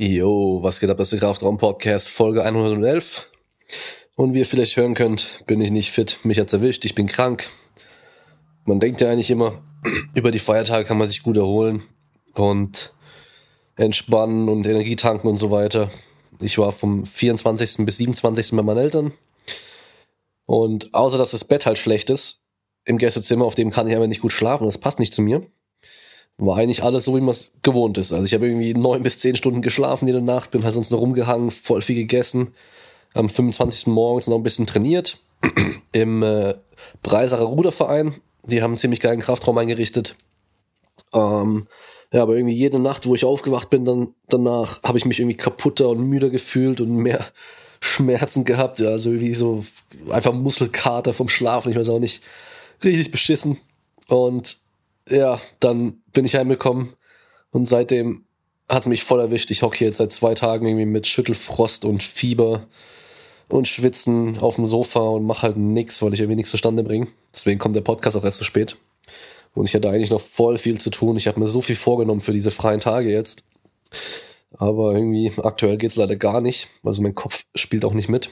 Jo, 0.00 0.62
was 0.62 0.78
geht 0.78 0.90
ab? 0.90 0.96
Das 0.96 1.08
ist 1.08 1.20
der 1.20 1.28
Kraftraum-Podcast, 1.28 2.08
Folge 2.08 2.44
111. 2.44 3.26
Und 4.14 4.32
wie 4.32 4.38
ihr 4.38 4.46
vielleicht 4.46 4.76
hören 4.76 4.94
könnt, 4.94 5.42
bin 5.48 5.60
ich 5.60 5.72
nicht 5.72 5.90
fit. 5.90 6.18
Mich 6.22 6.38
hat's 6.38 6.52
erwischt, 6.52 6.84
ich 6.84 6.94
bin 6.94 7.08
krank. 7.08 7.50
Man 8.64 8.78
denkt 8.78 9.00
ja 9.00 9.10
eigentlich 9.10 9.32
immer, 9.32 9.60
über 10.14 10.30
die 10.30 10.38
Feiertage 10.38 10.84
kann 10.84 10.98
man 10.98 11.08
sich 11.08 11.24
gut 11.24 11.36
erholen 11.36 11.82
und 12.34 12.94
entspannen 13.74 14.48
und 14.48 14.68
Energie 14.68 14.94
tanken 14.94 15.26
und 15.26 15.36
so 15.36 15.50
weiter. 15.50 15.90
Ich 16.40 16.58
war 16.58 16.70
vom 16.70 17.04
24. 17.04 17.84
bis 17.84 17.96
27. 17.96 18.52
bei 18.52 18.62
meinen 18.62 18.78
Eltern. 18.78 19.14
Und 20.46 20.94
außer 20.94 21.18
dass 21.18 21.32
das 21.32 21.42
Bett 21.42 21.66
halt 21.66 21.76
schlecht 21.76 22.08
ist, 22.08 22.44
im 22.84 22.98
Gästezimmer, 22.98 23.46
auf 23.46 23.56
dem 23.56 23.72
kann 23.72 23.88
ich 23.88 23.96
aber 23.96 24.06
nicht 24.06 24.20
gut 24.20 24.32
schlafen, 24.32 24.64
das 24.64 24.78
passt 24.78 25.00
nicht 25.00 25.12
zu 25.12 25.22
mir 25.22 25.44
war 26.38 26.56
eigentlich 26.56 26.84
alles 26.84 27.04
so, 27.04 27.16
wie 27.16 27.20
man 27.20 27.30
es 27.30 27.52
gewohnt 27.62 27.98
ist. 27.98 28.12
Also 28.12 28.24
ich 28.24 28.32
habe 28.32 28.46
irgendwie 28.46 28.72
neun 28.72 29.02
bis 29.02 29.18
zehn 29.18 29.36
Stunden 29.36 29.60
geschlafen 29.60 30.06
jede 30.06 30.22
Nacht, 30.22 30.52
bin 30.52 30.62
halt 30.62 30.72
sonst 30.72 30.90
nur 30.90 31.00
rumgehangen, 31.00 31.50
voll 31.50 31.82
viel 31.82 31.96
gegessen. 31.96 32.54
Am 33.12 33.28
25. 33.28 33.88
morgens 33.88 34.28
noch 34.28 34.36
ein 34.36 34.44
bisschen 34.44 34.66
trainiert 34.66 35.18
im 35.92 36.22
äh, 36.22 36.54
Breisacher 37.02 37.44
Ruderverein. 37.44 38.14
Die 38.44 38.62
haben 38.62 38.72
einen 38.72 38.78
ziemlich 38.78 39.00
geilen 39.00 39.20
Kraftraum 39.20 39.58
eingerichtet. 39.58 40.16
Ähm, 41.12 41.66
ja, 42.12 42.22
aber 42.22 42.36
irgendwie 42.36 42.54
jede 42.54 42.78
Nacht, 42.78 43.06
wo 43.06 43.14
ich 43.14 43.24
aufgewacht 43.24 43.68
bin, 43.68 43.84
dann 43.84 44.14
danach 44.28 44.82
habe 44.82 44.96
ich 44.96 45.04
mich 45.04 45.18
irgendwie 45.18 45.36
kaputter 45.36 45.88
und 45.88 46.08
müder 46.08 46.30
gefühlt 46.30 46.80
und 46.80 46.94
mehr 46.94 47.26
Schmerzen 47.80 48.44
gehabt. 48.44 48.78
Ja, 48.78 48.90
also 48.90 49.10
irgendwie 49.10 49.34
so 49.34 49.64
einfach 50.08 50.32
Muskelkater 50.32 51.14
vom 51.14 51.28
Schlafen. 51.28 51.72
Ich 51.72 51.78
weiß 51.78 51.88
auch 51.88 51.98
nicht, 51.98 52.22
richtig 52.84 53.10
beschissen. 53.10 53.58
Und 54.06 54.60
ja, 55.10 55.40
dann 55.60 56.02
bin 56.12 56.24
ich 56.24 56.36
heimgekommen 56.36 56.94
und 57.50 57.66
seitdem 57.66 58.24
hat 58.68 58.82
es 58.82 58.86
mich 58.86 59.04
voll 59.04 59.20
erwischt. 59.20 59.50
Ich 59.50 59.62
hocke 59.62 59.84
jetzt 59.84 59.98
seit 59.98 60.12
zwei 60.12 60.34
Tagen 60.34 60.66
irgendwie 60.66 60.86
mit 60.86 61.06
Schüttelfrost 61.06 61.84
und 61.84 62.02
Fieber 62.02 62.66
und 63.48 63.66
Schwitzen 63.66 64.38
auf 64.38 64.56
dem 64.56 64.66
Sofa 64.66 65.00
und 65.00 65.24
mache 65.24 65.42
halt 65.42 65.56
nix, 65.56 66.02
weil 66.02 66.12
ich 66.12 66.20
irgendwie 66.20 66.36
nichts 66.36 66.50
zustande 66.50 66.82
bringe. 66.82 67.08
Deswegen 67.32 67.58
kommt 67.58 67.76
der 67.76 67.80
Podcast 67.80 68.16
auch 68.16 68.24
erst 68.24 68.38
so 68.38 68.44
spät. 68.44 68.76
Und 69.54 69.64
ich 69.66 69.74
hatte 69.74 69.88
eigentlich 69.88 70.10
noch 70.10 70.20
voll 70.20 70.58
viel 70.58 70.78
zu 70.78 70.90
tun. 70.90 71.16
Ich 71.16 71.26
habe 71.26 71.40
mir 71.40 71.48
so 71.48 71.62
viel 71.62 71.76
vorgenommen 71.76 72.20
für 72.20 72.32
diese 72.32 72.50
freien 72.50 72.80
Tage 72.80 73.10
jetzt. 73.10 73.42
Aber 74.56 74.94
irgendwie 74.94 75.32
aktuell 75.42 75.78
geht's 75.78 75.96
leider 75.96 76.16
gar 76.16 76.40
nicht. 76.40 76.68
Also 76.84 77.02
mein 77.02 77.14
Kopf 77.14 77.44
spielt 77.54 77.84
auch 77.84 77.94
nicht 77.94 78.08
mit. 78.08 78.30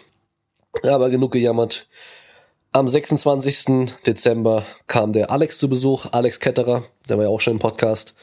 Aber 0.83 1.09
genug 1.09 1.33
gejammert. 1.33 1.89
Am 2.77 2.88
26. 2.88 3.94
Dezember 4.06 4.66
kam 4.86 5.14
der 5.14 5.30
Alex 5.30 5.56
zu 5.56 5.70
Besuch, 5.70 6.08
Alex 6.12 6.41
Ketterer, 6.41 6.84
der 7.08 7.16
war 7.16 7.24
ja 7.24 7.30
auch 7.30 7.41
schon 7.41 7.55
im 7.55 7.58
Podcast, 7.58 8.14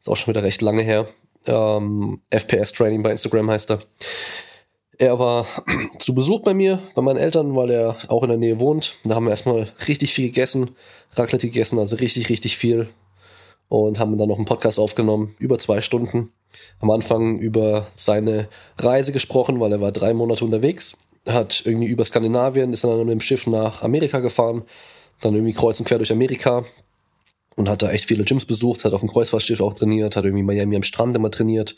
ist 0.00 0.08
auch 0.08 0.16
schon 0.16 0.34
wieder 0.34 0.42
recht 0.42 0.60
lange 0.60 0.82
her. 0.82 1.06
Ähm, 1.46 2.20
FPS 2.30 2.72
Training 2.72 3.04
bei 3.04 3.12
Instagram 3.12 3.48
heißt 3.48 3.70
er. 3.70 3.78
Er 4.98 5.20
war 5.20 5.46
zu 6.00 6.16
Besuch 6.16 6.42
bei 6.42 6.52
mir, 6.52 6.82
bei 6.96 7.02
meinen 7.02 7.16
Eltern, 7.16 7.54
weil 7.54 7.70
er 7.70 7.96
auch 8.08 8.24
in 8.24 8.30
der 8.30 8.38
Nähe 8.38 8.58
wohnt. 8.58 8.96
Da 9.04 9.14
haben 9.14 9.26
wir 9.26 9.30
erstmal 9.30 9.70
richtig 9.86 10.12
viel 10.12 10.26
gegessen, 10.26 10.74
Raclette 11.12 11.46
gegessen, 11.46 11.78
also 11.78 11.94
richtig, 11.94 12.28
richtig 12.28 12.56
viel. 12.56 12.88
Und 13.68 14.00
haben 14.00 14.18
dann 14.18 14.28
noch 14.28 14.36
einen 14.36 14.46
Podcast 14.46 14.80
aufgenommen, 14.80 15.36
über 15.38 15.60
zwei 15.60 15.80
Stunden. 15.80 16.32
Am 16.80 16.90
Anfang 16.90 17.38
über 17.38 17.86
seine 17.94 18.48
Reise 18.78 19.12
gesprochen, 19.12 19.60
weil 19.60 19.70
er 19.70 19.80
war 19.80 19.92
drei 19.92 20.12
Monate 20.12 20.44
unterwegs 20.44 20.98
hat 21.26 21.62
irgendwie 21.64 21.86
über 21.86 22.04
Skandinavien, 22.04 22.72
ist 22.72 22.84
dann 22.84 22.98
mit 23.00 23.10
dem 23.10 23.20
Schiff 23.20 23.46
nach 23.46 23.82
Amerika 23.82 24.20
gefahren, 24.20 24.62
dann 25.20 25.34
irgendwie 25.34 25.52
kreuz 25.52 25.78
und 25.78 25.86
quer 25.86 25.98
durch 25.98 26.12
Amerika 26.12 26.64
und 27.56 27.68
hat 27.68 27.82
da 27.82 27.90
echt 27.90 28.06
viele 28.06 28.24
Gyms 28.24 28.44
besucht, 28.44 28.84
hat 28.84 28.92
auf 28.92 29.00
dem 29.00 29.10
Kreuzfahrtschiff 29.10 29.60
auch 29.60 29.74
trainiert, 29.74 30.16
hat 30.16 30.24
irgendwie 30.24 30.42
Miami 30.42 30.76
am 30.76 30.82
Strand 30.82 31.14
immer 31.16 31.30
trainiert 31.30 31.76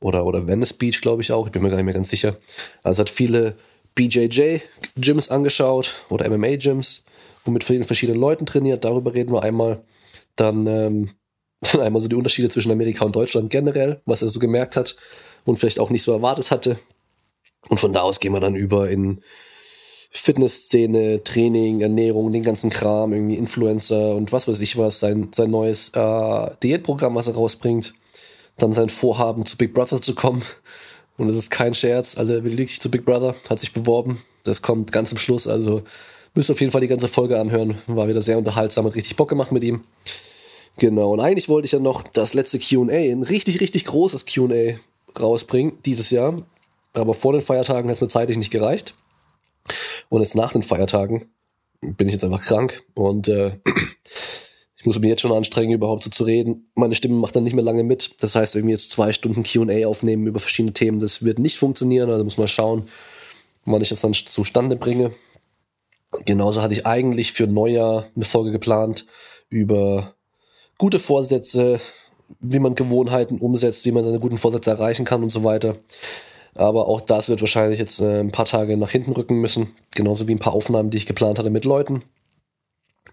oder, 0.00 0.24
oder 0.24 0.46
Venice 0.46 0.72
Beach, 0.72 1.00
glaube 1.00 1.22
ich 1.22 1.32
auch, 1.32 1.46
ich 1.46 1.52
bin 1.52 1.62
mir 1.62 1.68
gar 1.68 1.76
nicht 1.76 1.84
mehr 1.84 1.94
ganz 1.94 2.10
sicher. 2.10 2.36
Also 2.82 3.00
hat 3.00 3.10
viele 3.10 3.56
BJJ-Gyms 3.94 5.28
angeschaut 5.28 5.94
oder 6.08 6.28
MMA-Gyms, 6.28 7.04
womit 7.44 7.64
vielen 7.64 7.84
verschiedenen 7.84 8.20
Leuten 8.20 8.46
trainiert, 8.46 8.84
darüber 8.84 9.14
reden 9.14 9.32
wir 9.32 9.42
einmal. 9.42 9.84
Dann, 10.36 10.66
ähm, 10.66 11.10
dann 11.60 11.80
einmal 11.80 12.02
so 12.02 12.08
die 12.08 12.16
Unterschiede 12.16 12.48
zwischen 12.48 12.72
Amerika 12.72 13.04
und 13.04 13.14
Deutschland 13.14 13.50
generell, 13.50 14.00
was 14.06 14.22
er 14.22 14.28
so 14.28 14.40
gemerkt 14.40 14.76
hat 14.76 14.96
und 15.44 15.58
vielleicht 15.58 15.78
auch 15.78 15.90
nicht 15.90 16.02
so 16.02 16.12
erwartet 16.12 16.50
hatte. 16.50 16.78
Und 17.68 17.80
von 17.80 17.92
da 17.92 18.00
aus 18.02 18.20
gehen 18.20 18.32
wir 18.32 18.40
dann 18.40 18.56
über 18.56 18.90
in 18.90 19.22
Fitnessszene, 20.10 21.24
Training, 21.24 21.80
Ernährung, 21.80 22.32
den 22.32 22.42
ganzen 22.42 22.68
Kram, 22.68 23.14
irgendwie 23.14 23.36
Influencer 23.36 24.14
und 24.14 24.30
was 24.30 24.46
weiß 24.46 24.60
ich 24.60 24.76
was, 24.76 25.00
sein, 25.00 25.30
sein 25.34 25.50
neues 25.50 25.88
äh, 25.94 26.50
Diätprogramm, 26.62 27.14
was 27.14 27.28
er 27.28 27.34
rausbringt. 27.34 27.94
Dann 28.58 28.72
sein 28.72 28.90
Vorhaben, 28.90 29.46
zu 29.46 29.56
Big 29.56 29.72
Brother 29.72 30.02
zu 30.02 30.14
kommen. 30.14 30.42
Und 31.16 31.28
es 31.30 31.36
ist 31.36 31.50
kein 31.50 31.72
Scherz. 31.72 32.16
Also 32.16 32.34
er 32.34 32.44
will 32.44 32.58
wirklich 32.58 32.80
zu 32.80 32.90
Big 32.90 33.06
Brother, 33.06 33.34
hat 33.48 33.58
sich 33.58 33.72
beworben. 33.72 34.22
Das 34.44 34.60
kommt 34.60 34.92
ganz 34.92 35.10
am 35.12 35.18
Schluss. 35.18 35.46
Also 35.46 35.82
müsst 36.34 36.50
ihr 36.50 36.52
auf 36.52 36.60
jeden 36.60 36.72
Fall 36.72 36.82
die 36.82 36.88
ganze 36.88 37.08
Folge 37.08 37.40
anhören. 37.40 37.78
War 37.86 38.08
wieder 38.08 38.20
sehr 38.20 38.36
unterhaltsam, 38.36 38.84
hat 38.84 38.94
richtig 38.94 39.16
Bock 39.16 39.30
gemacht 39.30 39.52
mit 39.52 39.64
ihm. 39.64 39.82
Genau. 40.78 41.12
Und 41.12 41.20
eigentlich 41.20 41.48
wollte 41.48 41.66
ich 41.66 41.72
ja 41.72 41.78
noch 41.78 42.02
das 42.02 42.34
letzte 42.34 42.58
Q&A, 42.58 42.92
ein 42.92 43.22
richtig, 43.22 43.60
richtig 43.60 43.86
großes 43.86 44.26
Q&A 44.26 44.74
rausbringen 45.18 45.78
dieses 45.84 46.10
Jahr. 46.10 46.42
Aber 46.92 47.14
vor 47.14 47.32
den 47.32 47.42
Feiertagen 47.42 47.88
hat 47.88 47.96
es 47.96 48.00
mir 48.00 48.08
zeitlich 48.08 48.36
nicht 48.36 48.50
gereicht. 48.50 48.94
Und 50.08 50.20
jetzt 50.20 50.34
nach 50.34 50.52
den 50.52 50.62
Feiertagen 50.62 51.30
bin 51.80 52.06
ich 52.06 52.12
jetzt 52.12 52.24
einfach 52.24 52.44
krank 52.44 52.82
und 52.94 53.28
äh, 53.28 53.56
ich 54.76 54.86
muss 54.86 54.98
mich 54.98 55.08
jetzt 55.08 55.22
schon 55.22 55.32
anstrengen, 55.32 55.72
überhaupt 55.72 56.02
so 56.02 56.10
zu 56.10 56.24
reden. 56.24 56.70
Meine 56.74 56.94
Stimme 56.94 57.14
macht 57.14 57.34
dann 57.34 57.44
nicht 57.44 57.54
mehr 57.54 57.64
lange 57.64 57.82
mit. 57.82 58.22
Das 58.22 58.34
heißt, 58.34 58.54
irgendwie 58.54 58.72
jetzt 58.72 58.90
zwei 58.90 59.12
Stunden 59.12 59.42
QA 59.42 59.86
aufnehmen 59.86 60.26
über 60.26 60.40
verschiedene 60.40 60.72
Themen, 60.72 61.00
das 61.00 61.24
wird 61.24 61.38
nicht 61.38 61.58
funktionieren. 61.58 62.10
Also 62.10 62.24
muss 62.24 62.38
man 62.38 62.48
schauen, 62.48 62.88
wann 63.64 63.82
ich 63.82 63.88
das 63.88 64.00
dann 64.00 64.14
zustande 64.14 64.76
bringe. 64.76 65.12
Genauso 66.24 66.62
hatte 66.62 66.74
ich 66.74 66.86
eigentlich 66.86 67.32
für 67.32 67.46
Neujahr 67.46 68.08
eine 68.14 68.24
Folge 68.24 68.52
geplant 68.52 69.06
über 69.48 70.14
gute 70.78 70.98
Vorsätze, 70.98 71.80
wie 72.40 72.58
man 72.58 72.74
Gewohnheiten 72.74 73.38
umsetzt, 73.38 73.84
wie 73.84 73.92
man 73.92 74.04
seine 74.04 74.20
guten 74.20 74.38
Vorsätze 74.38 74.70
erreichen 74.70 75.04
kann 75.04 75.22
und 75.22 75.30
so 75.30 75.44
weiter. 75.44 75.76
Aber 76.54 76.86
auch 76.86 77.00
das 77.00 77.28
wird 77.28 77.40
wahrscheinlich 77.40 77.78
jetzt 77.78 78.00
äh, 78.00 78.20
ein 78.20 78.32
paar 78.32 78.44
Tage 78.44 78.76
nach 78.76 78.90
hinten 78.90 79.12
rücken 79.12 79.40
müssen. 79.40 79.74
Genauso 79.94 80.28
wie 80.28 80.34
ein 80.34 80.38
paar 80.38 80.52
Aufnahmen, 80.52 80.90
die 80.90 80.98
ich 80.98 81.06
geplant 81.06 81.38
hatte 81.38 81.50
mit 81.50 81.64
Leuten. 81.64 82.02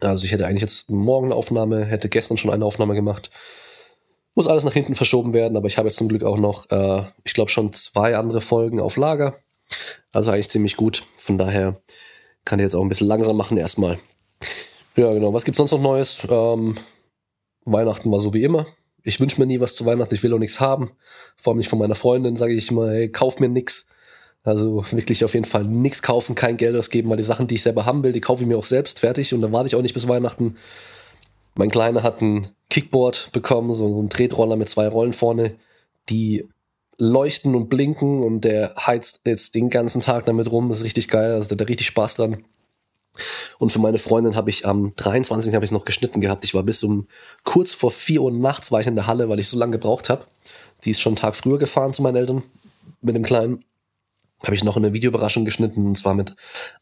Also 0.02 0.26
ich 0.26 0.32
hätte 0.32 0.46
eigentlich 0.46 0.62
jetzt 0.62 0.90
morgen 0.90 1.28
eine 1.28 1.36
Aufnahme, 1.36 1.86
hätte 1.86 2.10
gestern 2.10 2.38
schon 2.38 2.52
eine 2.52 2.66
Aufnahme 2.66 2.96
gemacht. 2.96 3.30
Muss 4.36 4.48
alles 4.48 4.64
nach 4.64 4.74
hinten 4.74 4.96
verschoben 4.96 5.34
werden, 5.34 5.58
aber 5.58 5.68
ich 5.68 5.78
habe 5.78 5.88
jetzt 5.88 5.98
zum 5.98 6.08
Glück 6.08 6.24
auch 6.24 6.38
noch, 6.38 6.70
äh, 6.70 7.04
ich 7.24 7.34
glaube, 7.34 7.52
schon 7.52 7.74
zwei 7.74 8.16
andere 8.16 8.42
Folgen 8.42 8.80
auf 8.80 8.98
Lager. 8.98 9.36
Also 10.12 10.32
eigentlich 10.32 10.50
ziemlich 10.50 10.78
gut. 10.78 11.06
Von 11.18 11.38
daher 11.38 11.82
kann 12.46 12.60
ich 12.60 12.64
jetzt 12.64 12.76
auch 12.76 12.82
ein 12.82 12.90
bisschen 12.90 13.08
langsam 13.08 13.38
machen 13.38 13.58
erstmal. 13.58 14.00
Ja, 14.96 15.12
genau. 15.14 15.34
Was 15.34 15.46
gibt's 15.46 15.58
sonst 15.58 15.72
noch 15.72 15.82
Neues? 15.82 16.22
Ähm, 16.30 16.78
Weihnachten 17.66 18.12
war 18.12 18.22
so 18.22 18.34
wie 18.34 18.44
immer 18.44 18.68
ich 19.04 19.20
wünsche 19.20 19.40
mir 19.40 19.48
nie 19.48 19.60
was 19.60 19.76
zu 19.76 19.86
Weihnachten, 19.86 20.14
ich 20.14 20.24
will 20.24 20.34
auch 20.34 20.40
nichts 20.40 20.60
haben. 20.60 20.92
Vor 21.38 21.52
allem 21.52 21.60
nicht 21.60 21.70
von 21.70 21.80
meiner 21.80 21.96
Freundin, 21.96 22.36
sage 22.36 22.54
ich 22.54 22.72
mal, 22.72 22.92
hey, 22.92 23.10
kauf 23.10 23.40
mir 23.40 23.50
nix. 23.50 23.88
Also 24.44 24.86
wirklich 24.92 25.24
auf 25.26 25.34
jeden 25.34 25.46
Fall 25.46 25.66
nichts 25.66 26.02
kaufen, 26.02 26.36
kein 26.36 26.58
Geld 26.58 26.76
ausgeben, 26.76 27.10
weil 27.10 27.18
die 27.18 27.24
Sachen, 27.24 27.48
die 27.48 27.56
ich 27.56 27.64
selber 27.64 27.86
haben 27.86 28.04
will, 28.04 28.14
die 28.14 28.22
kaufe 28.22 28.44
ich 28.44 28.48
mir 28.48 28.58
auch 28.58 28.66
selbst 28.66 29.00
fertig 29.00 29.34
und 29.34 29.42
dann 29.42 29.52
warte 29.52 29.68
ich 29.68 29.76
auch 29.76 29.82
nicht 29.82 29.94
bis 29.94 30.08
Weihnachten. 30.08 30.58
Mein 31.56 31.70
Kleiner 31.70 32.04
hat 32.04 32.22
ein 32.22 32.48
Kickboard 32.70 33.32
bekommen, 33.34 33.74
so, 33.74 33.88
so 33.90 34.02
ein 34.02 34.10
Tretroller 34.10 34.56
mit 34.56 34.70
zwei 34.70 34.88
Rollen 34.88 35.14
vorne, 35.14 35.56
die 36.08 36.48
leuchten 36.98 37.56
und 37.56 37.70
blinken 37.70 38.24
und 38.24 38.42
der 38.42 38.76
heizt 38.76 39.22
jetzt 39.26 39.56
den 39.56 39.70
ganzen 39.70 40.02
Tag 40.02 40.26
damit 40.26 40.52
rum. 40.52 40.72
Ist 40.72 40.84
richtig 40.84 41.08
geil, 41.08 41.34
also 41.34 41.54
der 41.56 41.64
hat 41.64 41.70
richtig 41.70 41.88
Spaß 41.88 42.16
dran. 42.16 42.44
Und 43.58 43.72
für 43.72 43.80
meine 43.80 44.00
Freundin 44.00 44.36
habe 44.36 44.50
ich 44.50 44.66
am 44.66 44.94
23. 44.96 45.54
habe 45.54 45.66
ich 45.66 45.72
noch 45.72 45.86
geschnitten 45.86 46.22
gehabt. 46.22 46.46
Ich 46.46 46.54
war 46.54 46.64
bis 46.64 46.84
um 46.84 47.08
kurz 47.44 47.74
vor 47.74 47.92
4 47.92 48.22
Uhr 48.22 48.32
nachts 48.32 48.72
war 48.72 48.82
ich 48.82 48.88
in 48.88 48.96
der 48.96 49.08
Halle, 49.08 49.30
weil 49.30 49.40
ich 49.40 49.50
so 49.50 49.58
lange 49.58 49.74
gebraucht 49.74 50.10
habe. 50.10 50.26
Die 50.84 50.92
ist 50.92 51.02
schon 51.02 51.12
einen 51.12 51.18
Tag 51.18 51.36
früher 51.36 51.58
gefahren 51.58 51.94
zu 51.94 52.02
meinen 52.02 52.16
Eltern 52.16 52.44
mit 53.02 53.16
dem 53.16 53.24
Kleinen. 53.24 53.66
Habe 54.44 54.56
ich 54.56 54.64
noch 54.64 54.78
eine 54.78 54.94
Videoüberraschung 54.94 55.44
geschnitten 55.44 55.86
und 55.86 55.98
zwar 55.98 56.14
mit 56.14 56.36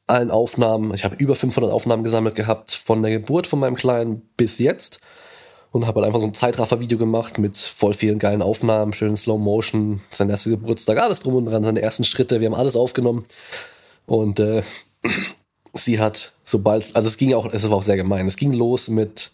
allen 0.06 0.30
Aufnahmen. 0.30 0.94
Ich 0.94 1.04
habe 1.04 1.16
über 1.16 1.36
500 1.36 1.72
Aufnahmen 1.72 2.04
gesammelt 2.04 2.36
gehabt 2.36 2.72
von 2.72 3.02
der 3.02 3.12
Geburt 3.12 3.48
von 3.48 3.60
meinem 3.60 3.76
Kleinen 3.76 4.22
bis 4.38 4.60
jetzt 4.60 5.00
und 5.72 5.88
habe 5.88 6.00
halt 6.00 6.08
einfach 6.08 6.20
so 6.20 6.28
ein 6.28 6.36
Zeitraffer-Video 6.36 7.00
gemacht 7.00 7.40
mit 7.40 7.58
voll 7.58 7.94
vielen 7.94 8.20
geilen 8.20 8.44
Aufnahmen, 8.44 8.94
schönen 8.94 9.18
Slow 9.18 9.40
Motion, 9.40 10.02
sein 10.12 10.30
erster 10.30 10.52
Geburtstag, 10.52 11.00
alles 11.00 11.20
drum 11.20 11.36
und 11.36 11.46
dran, 11.46 11.64
seine 11.64 11.82
ersten 11.82 12.04
Schritte. 12.04 12.40
Wir 12.40 12.48
haben 12.48 12.56
alles 12.56 12.76
aufgenommen 12.76 13.26
und 14.06 14.40
äh, 14.40 14.62
sie 15.74 16.00
hat, 16.00 16.34
sobald, 16.44 16.96
also 16.96 17.08
es 17.08 17.18
ging 17.18 17.34
auch, 17.34 17.52
es 17.52 17.70
war 17.70 17.78
auch 17.78 17.84
sehr 17.84 17.98
gemein, 17.98 18.28
es 18.28 18.38
ging 18.38 18.52
los 18.52 18.88
mit 18.88 19.32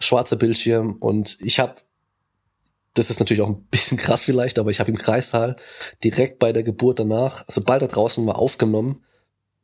schwarzer 0.00 0.36
Bildschirm 0.36 0.96
und 1.00 1.38
ich 1.40 1.60
habe, 1.60 1.76
das 2.94 3.10
ist 3.10 3.20
natürlich 3.20 3.42
auch 3.42 3.48
ein 3.48 3.64
bisschen 3.70 3.98
krass 3.98 4.24
vielleicht, 4.24 4.58
aber 4.58 4.70
ich 4.70 4.80
habe 4.80 4.90
im 4.90 4.98
Kreissaal 4.98 5.56
direkt 6.02 6.38
bei 6.38 6.52
der 6.52 6.62
Geburt 6.62 6.98
danach, 6.98 7.44
sobald 7.48 7.82
er 7.82 7.88
draußen 7.88 8.26
war, 8.26 8.38
aufgenommen, 8.38 9.02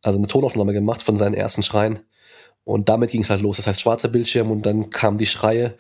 also 0.03 0.19
eine 0.19 0.29
Tonaufnahme 0.29 0.73
gemacht 0.73 1.03
von 1.03 1.17
seinen 1.17 1.35
ersten 1.35 1.63
Schreien 1.63 2.01
und 2.65 2.89
damit 2.89 3.11
ging 3.11 3.23
es 3.23 3.31
halt 3.31 3.41
los. 3.41 3.57
Das 3.57 3.67
heißt 3.67 3.81
schwarzer 3.81 4.09
Bildschirm 4.09 4.51
und 4.51 4.65
dann 4.65 4.91
kamen 4.91 5.19
die 5.19 5.27
Schreie 5.27 5.75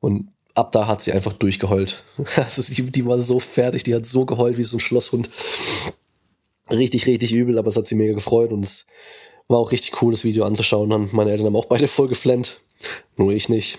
und 0.00 0.28
ab 0.54 0.72
da 0.72 0.86
hat 0.86 1.00
sie 1.00 1.12
einfach 1.12 1.32
durchgeheult. 1.32 2.04
Also 2.36 2.62
die, 2.62 2.90
die 2.90 3.06
war 3.06 3.18
so 3.18 3.40
fertig, 3.40 3.82
die 3.84 3.94
hat 3.94 4.06
so 4.06 4.24
geheult 4.24 4.58
wie 4.58 4.62
so 4.62 4.76
ein 4.76 4.80
Schlosshund. 4.80 5.28
Richtig, 6.70 7.06
richtig 7.06 7.32
übel, 7.32 7.58
aber 7.58 7.68
es 7.68 7.76
hat 7.76 7.86
sie 7.86 7.94
mega 7.94 8.14
gefreut 8.14 8.52
und 8.52 8.64
es 8.64 8.86
war 9.48 9.58
auch 9.58 9.72
richtig 9.72 10.00
cool, 10.02 10.12
das 10.12 10.24
Video 10.24 10.44
anzuschauen. 10.44 10.92
Und 10.92 11.12
meine 11.12 11.30
Eltern 11.30 11.46
haben 11.46 11.56
auch 11.56 11.66
beide 11.66 11.88
voll 11.88 12.08
geflennt. 12.08 12.60
Nur 13.16 13.32
ich 13.32 13.48
nicht. 13.48 13.78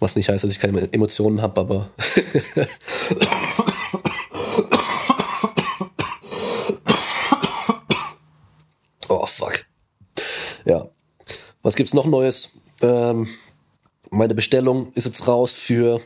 Was 0.00 0.16
nicht 0.16 0.28
heißt, 0.28 0.44
dass 0.44 0.52
ich 0.52 0.60
keine 0.60 0.92
Emotionen 0.92 1.42
habe, 1.42 1.60
aber. 1.60 1.90
oh, 9.08 9.26
fuck. 9.26 9.64
Ja. 10.64 10.88
Was 11.62 11.74
gibt's 11.74 11.94
noch 11.94 12.06
Neues? 12.06 12.52
Ähm, 12.80 13.28
meine 14.10 14.34
Bestellung 14.34 14.92
ist 14.94 15.06
jetzt 15.06 15.26
raus 15.26 15.58
für 15.58 16.00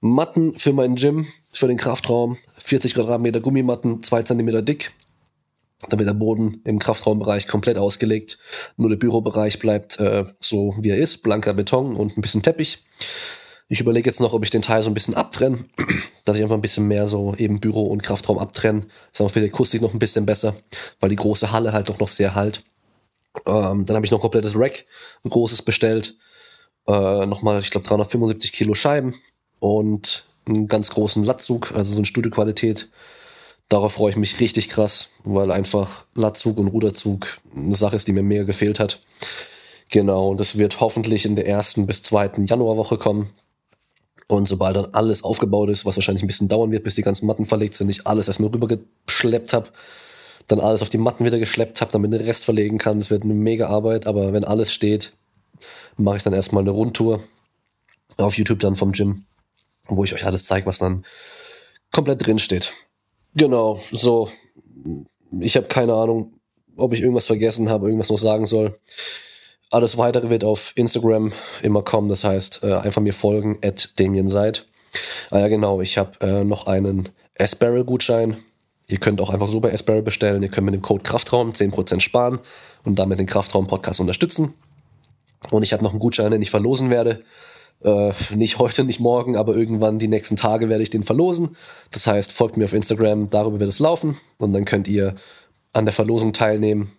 Matten 0.00 0.56
für 0.56 0.72
meinen 0.72 0.96
Gym, 0.96 1.26
für 1.52 1.66
den 1.66 1.78
Kraftraum. 1.78 2.38
40 2.58 2.94
Quadratmeter 2.94 3.40
Gummimatten, 3.40 4.02
2 4.02 4.24
Zentimeter 4.24 4.60
dick. 4.60 4.92
Da 5.88 5.98
wird 5.98 6.08
der 6.08 6.14
Boden 6.14 6.60
im 6.64 6.78
Kraftraumbereich 6.80 7.46
komplett 7.46 7.78
ausgelegt. 7.78 8.38
Nur 8.76 8.88
der 8.88 8.96
Bürobereich 8.96 9.58
bleibt 9.60 10.00
äh, 10.00 10.24
so, 10.40 10.74
wie 10.80 10.90
er 10.90 10.96
ist. 10.96 11.22
Blanker 11.22 11.54
Beton 11.54 11.94
und 11.94 12.16
ein 12.16 12.20
bisschen 12.20 12.42
Teppich. 12.42 12.82
Ich 13.68 13.80
überlege 13.80 14.08
jetzt 14.08 14.20
noch, 14.20 14.32
ob 14.32 14.44
ich 14.44 14.50
den 14.50 14.62
Teil 14.62 14.82
so 14.82 14.90
ein 14.90 14.94
bisschen 14.94 15.14
abtrenne, 15.14 15.66
dass 16.24 16.36
ich 16.36 16.42
einfach 16.42 16.56
ein 16.56 16.62
bisschen 16.62 16.88
mehr 16.88 17.06
so 17.06 17.34
eben 17.36 17.60
Büro 17.60 17.86
und 17.86 18.02
Kraftraum 18.02 18.38
abtrenne. 18.38 18.86
ist 19.12 19.20
auch 19.20 19.30
für 19.30 19.40
die 19.40 19.48
Akustik 19.48 19.82
noch 19.82 19.92
ein 19.92 19.98
bisschen 19.98 20.26
besser, 20.26 20.56
weil 21.00 21.10
die 21.10 21.16
große 21.16 21.52
Halle 21.52 21.72
halt 21.72 21.88
doch 21.88 21.98
noch 21.98 22.08
sehr 22.08 22.34
halt. 22.34 22.64
Ähm, 23.46 23.84
dann 23.84 23.94
habe 23.94 24.04
ich 24.04 24.10
noch 24.10 24.18
ein 24.18 24.22
komplettes 24.22 24.56
Rack, 24.56 24.86
ein 25.22 25.30
großes 25.30 25.62
bestellt. 25.62 26.16
Äh, 26.88 27.26
nochmal, 27.26 27.60
ich 27.60 27.70
glaube, 27.70 27.86
375 27.86 28.52
Kilo 28.52 28.74
Scheiben 28.74 29.14
und 29.60 30.24
einen 30.46 30.66
ganz 30.66 30.90
großen 30.90 31.22
Latzug, 31.22 31.72
also 31.72 31.92
so 31.92 31.98
eine 31.98 32.06
Studioqualität. 32.06 32.88
Darauf 33.68 33.92
freue 33.92 34.10
ich 34.10 34.16
mich 34.16 34.40
richtig 34.40 34.70
krass, 34.70 35.10
weil 35.24 35.50
einfach 35.50 36.06
Latzug 36.14 36.58
und 36.58 36.68
Ruderzug 36.68 37.38
eine 37.54 37.74
Sache 37.74 37.96
ist, 37.96 38.08
die 38.08 38.12
mir 38.12 38.22
mega 38.22 38.44
gefehlt 38.44 38.80
hat. 38.80 39.00
Genau, 39.90 40.30
und 40.30 40.40
das 40.40 40.56
wird 40.56 40.80
hoffentlich 40.80 41.26
in 41.26 41.36
der 41.36 41.46
ersten 41.46 41.86
bis 41.86 42.02
zweiten 42.02 42.46
Januarwoche 42.46 42.96
kommen. 42.98 43.30
Und 44.26 44.46
sobald 44.46 44.76
dann 44.76 44.94
alles 44.94 45.24
aufgebaut 45.24 45.70
ist, 45.70 45.86
was 45.86 45.96
wahrscheinlich 45.96 46.22
ein 46.22 46.26
bisschen 46.26 46.48
dauern 46.48 46.70
wird, 46.70 46.84
bis 46.84 46.94
die 46.94 47.02
ganzen 47.02 47.26
Matten 47.26 47.46
verlegt 47.46 47.74
sind, 47.74 47.88
ich 47.88 48.06
alles 48.06 48.28
erstmal 48.28 48.50
rübergeschleppt 48.50 49.54
habe, 49.54 49.70
dann 50.46 50.60
alles 50.60 50.82
auf 50.82 50.90
die 50.90 50.98
Matten 50.98 51.24
wieder 51.24 51.38
geschleppt 51.38 51.80
habe, 51.80 51.92
damit 51.92 52.12
den 52.12 52.20
Rest 52.20 52.44
verlegen 52.44 52.78
kann. 52.78 52.98
Das 52.98 53.10
wird 53.10 53.22
eine 53.22 53.34
mega 53.34 53.68
Arbeit, 53.68 54.06
aber 54.06 54.32
wenn 54.32 54.44
alles 54.44 54.72
steht, 54.72 55.12
mache 55.96 56.18
ich 56.18 56.22
dann 56.22 56.34
erstmal 56.34 56.62
eine 56.62 56.70
Rundtour 56.70 57.22
auf 58.16 58.36
YouTube 58.36 58.60
dann 58.60 58.76
vom 58.76 58.92
Gym, 58.92 59.24
wo 59.86 60.04
ich 60.04 60.14
euch 60.14 60.24
alles 60.24 60.42
zeige, 60.42 60.66
was 60.66 60.78
dann 60.78 61.04
komplett 61.90 62.26
drin 62.26 62.38
steht. 62.38 62.72
Genau, 63.34 63.80
so. 63.92 64.30
Ich 65.40 65.56
habe 65.56 65.66
keine 65.66 65.94
Ahnung, 65.94 66.34
ob 66.76 66.92
ich 66.92 67.00
irgendwas 67.00 67.26
vergessen 67.26 67.68
habe, 67.68 67.86
irgendwas 67.86 68.10
noch 68.10 68.18
sagen 68.18 68.46
soll. 68.46 68.78
Alles 69.70 69.98
weitere 69.98 70.30
wird 70.30 70.44
auf 70.44 70.72
Instagram 70.76 71.32
immer 71.62 71.82
kommen, 71.82 72.08
das 72.08 72.24
heißt, 72.24 72.64
äh, 72.64 72.74
einfach 72.74 73.02
mir 73.02 73.12
folgen, 73.12 73.58
at 73.62 73.92
Damien 73.98 74.28
Seid. 74.28 74.66
Ah 75.30 75.40
ja, 75.40 75.48
genau, 75.48 75.80
ich 75.82 75.98
habe 75.98 76.12
äh, 76.20 76.44
noch 76.44 76.66
einen 76.66 77.10
S-Barrel-Gutschein. 77.34 78.38
Ihr 78.86 78.98
könnt 78.98 79.20
auch 79.20 79.28
einfach 79.28 79.46
so 79.46 79.60
bei 79.60 79.70
S-Barrel 79.70 80.02
bestellen. 80.02 80.42
Ihr 80.42 80.48
könnt 80.48 80.64
mit 80.64 80.74
dem 80.74 80.82
Code 80.82 81.02
Kraftraum 81.02 81.52
10% 81.52 82.00
sparen 82.00 82.38
und 82.84 82.98
damit 82.98 83.18
den 83.18 83.26
Kraftraum-Podcast 83.26 84.00
unterstützen. 84.00 84.54
Und 85.50 85.62
ich 85.62 85.72
habe 85.74 85.84
noch 85.84 85.90
einen 85.90 86.00
Gutschein, 86.00 86.30
den 86.30 86.42
ich 86.42 86.50
verlosen 86.50 86.88
werde. 86.88 87.22
Äh, 87.82 88.12
nicht 88.34 88.58
heute, 88.58 88.84
nicht 88.84 89.00
morgen, 89.00 89.36
aber 89.36 89.54
irgendwann 89.54 89.98
die 89.98 90.08
nächsten 90.08 90.36
Tage 90.36 90.68
werde 90.68 90.82
ich 90.82 90.90
den 90.90 91.04
verlosen. 91.04 91.56
Das 91.90 92.06
heißt, 92.06 92.32
folgt 92.32 92.56
mir 92.56 92.64
auf 92.64 92.72
Instagram, 92.72 93.30
darüber 93.30 93.60
wird 93.60 93.68
es 93.68 93.78
laufen. 93.78 94.18
Und 94.38 94.52
dann 94.52 94.64
könnt 94.64 94.88
ihr 94.88 95.14
an 95.72 95.84
der 95.84 95.94
Verlosung 95.94 96.32
teilnehmen. 96.32 96.92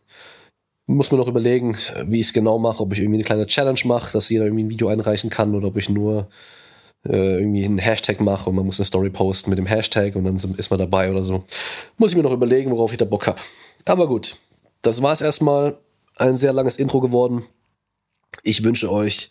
Muss 0.85 1.11
mir 1.11 1.17
noch 1.17 1.27
überlegen, 1.27 1.77
wie 2.05 2.19
ich 2.19 2.27
es 2.27 2.33
genau 2.33 2.57
mache, 2.57 2.81
ob 2.81 2.93
ich 2.93 2.99
irgendwie 2.99 3.17
eine 3.17 3.23
kleine 3.23 3.45
Challenge 3.45 3.79
mache, 3.85 4.11
dass 4.11 4.29
jeder 4.29 4.45
irgendwie 4.45 4.63
ein 4.63 4.69
Video 4.69 4.87
einreichen 4.87 5.29
kann 5.29 5.53
oder 5.53 5.67
ob 5.67 5.77
ich 5.77 5.87
nur 5.87 6.29
äh, 7.05 7.39
irgendwie 7.39 7.63
einen 7.63 7.77
Hashtag 7.77 8.19
mache 8.21 8.49
und 8.49 8.55
man 8.55 8.65
muss 8.65 8.79
eine 8.79 8.85
Story 8.85 9.09
posten 9.09 9.49
mit 9.51 9.59
dem 9.59 9.67
Hashtag 9.67 10.15
und 10.15 10.23
dann 10.23 10.35
ist 10.35 10.69
man 10.69 10.79
dabei 10.79 11.11
oder 11.11 11.23
so. 11.23 11.43
Muss 11.97 12.11
ich 12.11 12.17
mir 12.17 12.23
noch 12.23 12.33
überlegen, 12.33 12.71
worauf 12.71 12.91
ich 12.91 12.97
da 12.97 13.05
Bock 13.05 13.27
habe. 13.27 13.39
Aber 13.85 14.07
gut, 14.07 14.37
das 14.81 15.01
war 15.01 15.11
es 15.11 15.21
erstmal. 15.21 15.77
Ein 16.15 16.35
sehr 16.35 16.51
langes 16.51 16.75
Intro 16.75 16.99
geworden. 16.99 17.43
Ich 18.43 18.63
wünsche 18.63 18.91
euch 18.91 19.29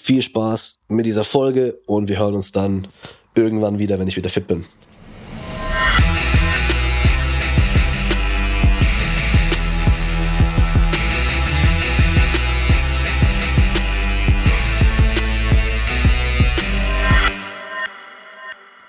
viel 0.00 0.22
Spaß 0.22 0.80
mit 0.88 1.04
dieser 1.04 1.24
Folge 1.24 1.78
und 1.86 2.08
wir 2.08 2.18
hören 2.18 2.34
uns 2.34 2.52
dann 2.52 2.88
irgendwann 3.34 3.78
wieder, 3.78 3.98
wenn 3.98 4.08
ich 4.08 4.16
wieder 4.16 4.30
fit 4.30 4.46
bin. 4.46 4.64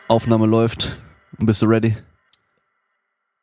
Aufnahme 0.07 0.45
läuft. 0.45 0.97
Bist 1.37 1.61
du 1.61 1.65
ready? 1.65 1.95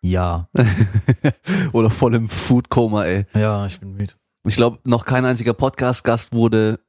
Ja. 0.03 0.49
Oder 1.73 1.91
voll 1.91 2.15
im 2.15 2.29
Food-Koma, 2.29 3.05
ey. 3.05 3.27
Ja, 3.35 3.67
ich 3.67 3.81
bin 3.81 3.93
müde. 3.93 4.15
Ich 4.45 4.57
glaube, 4.57 4.79
noch 4.85 5.05
kein 5.05 5.25
einziger 5.25 5.55
Podcast-Gast 5.55 6.33
wurde 6.33 6.81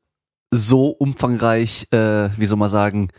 so 0.52 0.90
umfangreich, 0.90 1.88
äh, 1.92 2.30
wie 2.38 2.46
soll 2.46 2.58
man 2.58 2.70
sagen, 2.70 3.10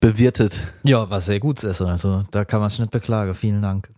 bewirtet. 0.00 0.60
Ja, 0.82 1.08
war 1.08 1.20
sehr 1.20 1.40
gut 1.40 1.62
Essen. 1.62 1.86
Also 1.86 2.24
da 2.30 2.44
kann 2.44 2.60
man 2.60 2.68
sich 2.68 2.80
nicht 2.80 2.92
beklagen. 2.92 3.34
Vielen 3.34 3.62
Dank. 3.62 3.88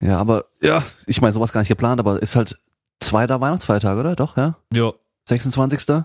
Ja, 0.00 0.18
aber 0.18 0.46
ja, 0.62 0.84
ich 1.06 1.20
meine, 1.20 1.32
sowas 1.32 1.52
gar 1.52 1.60
nicht 1.60 1.68
geplant, 1.68 1.98
aber 2.00 2.22
ist 2.22 2.36
halt 2.36 2.56
zweiter 3.00 3.40
Weihnachtsfeiertag, 3.40 3.98
oder? 3.98 4.14
Doch, 4.14 4.36
ja? 4.36 4.56
Ja. 4.72 4.92
26. 5.28 6.04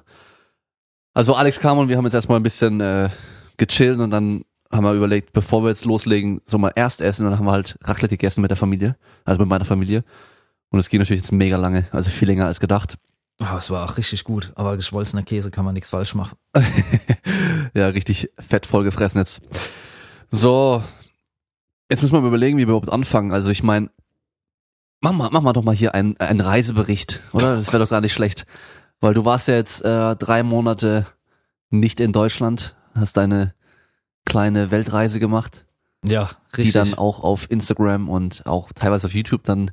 Also 1.14 1.36
Alex 1.36 1.60
kam 1.60 1.78
und 1.78 1.90
wir 1.90 1.98
haben 1.98 2.04
jetzt 2.04 2.16
erstmal 2.16 2.40
ein 2.40 2.44
bisschen 2.44 2.82
äh, 2.82 3.10
gechillt 3.58 4.00
und 4.00 4.10
dann 4.12 4.44
haben 4.72 4.84
wir 4.84 4.94
überlegt, 4.94 5.34
bevor 5.34 5.64
wir 5.64 5.70
jetzt 5.70 5.86
loslegen, 5.86 6.42
so 6.46 6.58
mal 6.58 6.72
erst 6.76 7.02
essen 7.02 7.26
und 7.26 7.32
dann 7.32 7.40
haben 7.40 7.46
wir 7.46 7.52
halt 7.52 7.78
Raclette 7.84 8.18
gegessen 8.18 8.42
mit 8.42 8.50
der 8.50 8.58
Familie, 8.58 8.98
also 9.24 9.40
mit 9.40 9.50
meiner 9.50 9.66
Familie. 9.66 10.04
Und 10.70 10.80
es 10.80 10.90
ging 10.90 11.00
natürlich 11.00 11.22
jetzt 11.22 11.32
mega 11.32 11.58
lange, 11.58 11.86
also 11.92 12.10
viel 12.10 12.28
länger 12.28 12.48
als 12.48 12.60
gedacht. 12.60 12.98
Oh, 13.40 13.58
es 13.58 13.70
war 13.70 13.86
auch 13.86 13.98
richtig 13.98 14.24
gut, 14.24 14.52
aber 14.56 14.76
geschmolzener 14.76 15.24
Käse 15.24 15.52
kann 15.52 15.66
man 15.66 15.74
nichts 15.74 15.90
falsch 15.90 16.16
machen. 16.16 16.38
ja, 17.74 17.88
richtig 17.88 18.30
fett 18.40 18.66
vollgefressen 18.66 19.20
jetzt. 19.20 19.42
So, 20.32 20.84
jetzt 21.90 22.02
müssen 22.02 22.14
wir 22.14 22.22
mal 22.22 22.28
überlegen, 22.28 22.58
wie 22.58 22.62
wir 22.62 22.76
überhaupt 22.76 22.92
anfangen. 22.92 23.32
Also 23.32 23.50
ich 23.50 23.64
meine, 23.64 23.90
mach 25.02 25.12
mal, 25.12 25.30
mach 25.32 25.42
mal 25.42 25.54
doch 25.54 25.64
mal 25.64 25.76
hier 25.76 25.94
einen, 25.94 26.18
einen 26.18 26.42
Reisebericht, 26.42 27.20
oder? 27.34 27.56
Das 27.56 27.68
wäre 27.68 27.84
doch 27.84 27.90
gar 27.90 28.02
nicht 28.02 28.14
schlecht. 28.14 28.46
Weil 29.00 29.14
du 29.14 29.26
warst 29.26 29.48
ja 29.48 29.56
jetzt 29.56 29.84
äh, 29.84 30.16
drei 30.16 30.44
Monate 30.44 31.06
nicht 31.70 32.00
in 32.00 32.14
Deutschland, 32.14 32.76
hast 32.96 33.18
deine 33.18 33.54
kleine 34.26 34.72
Weltreise 34.72 35.20
gemacht. 35.20 35.66
Ja, 36.06 36.30
richtig. 36.56 36.66
Die 36.66 36.72
dann 36.72 36.94
auch 36.94 37.22
auf 37.22 37.50
Instagram 37.50 38.10
und 38.10 38.46
auch 38.46 38.72
teilweise 38.74 39.08
auf 39.08 39.14
YouTube 39.14 39.44
dann 39.44 39.72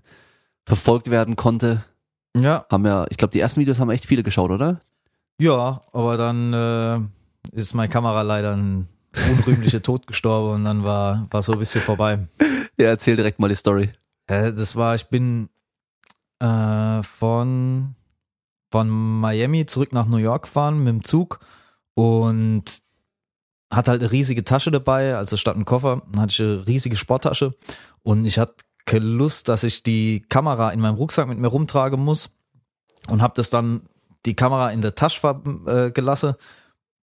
verfolgt 0.64 1.11
werden 1.11 1.37
konnte. 1.37 1.85
Ja. 2.37 2.65
Haben 2.71 2.87
ja, 2.87 3.07
ich 3.11 3.17
glaube, 3.17 3.33
die 3.33 3.41
ersten 3.41 3.61
Videos 3.61 3.81
haben 3.81 3.91
echt 3.91 4.07
viele 4.07 4.23
geschaut, 4.23 4.51
oder? 4.51 4.81
Ja, 5.41 5.83
aber 5.93 6.17
dann 6.17 6.53
äh, 6.53 7.57
ist 7.57 7.75
meine 7.75 7.91
Kamera 7.91 8.23
leider 8.23 8.57
ein 8.57 8.89
unrühmlicher 9.31 9.83
Tod 9.83 10.07
gestorben 10.07 10.55
und 10.57 10.65
dann 10.65 10.85
war, 10.85 11.27
war 11.31 11.43
so 11.43 11.53
ein 11.53 11.59
bisschen 11.59 11.81
vorbei. 11.81 12.19
Ja, 12.79 12.89
erzähl 12.89 13.17
direkt 13.17 13.39
mal 13.39 13.49
die 13.49 13.55
Story. 13.55 13.91
Äh, 14.27 14.53
das 14.53 14.77
war, 14.77 14.95
ich 14.95 15.07
bin 15.09 15.49
äh, 16.41 17.03
von, 17.03 17.95
von 18.71 18.89
Miami 19.21 19.67
zurück 19.67 19.93
nach 19.93 20.07
New 20.07 20.19
York 20.19 20.43
gefahren 20.43 20.79
mit 20.79 20.89
dem 20.89 21.05
Zug 21.05 21.41
und 21.95 22.65
hatte 23.73 23.93
halt 23.93 24.03
eine 24.03 24.13
riesige 24.13 24.45
Tasche 24.45 24.71
dabei, 24.71 25.15
also 25.15 25.37
statt 25.37 25.55
einem 25.55 25.65
Koffer 25.65 26.03
hatte 26.17 26.33
ich 26.33 26.41
eine 26.41 26.67
riesige 26.67 26.97
Sporttasche 26.97 27.55
und 28.03 28.25
ich 28.25 28.39
hatte 28.39 28.57
Lust, 28.99 29.49
dass 29.49 29.63
ich 29.63 29.83
die 29.83 30.21
Kamera 30.29 30.71
in 30.71 30.81
meinem 30.81 30.97
Rucksack 30.97 31.29
mit 31.29 31.39
mir 31.39 31.49
rumtragen 31.49 32.01
muss 32.01 32.31
und 33.09 33.23
habe 33.23 33.35
das 33.37 33.51
dann 33.51 33.83
die 34.27 34.35
Kamera 34.35 34.71
in 34.71 34.83
der 34.83 34.95
Tasche 34.95 35.41
äh, 35.67 35.91
gelassen, 35.91 36.35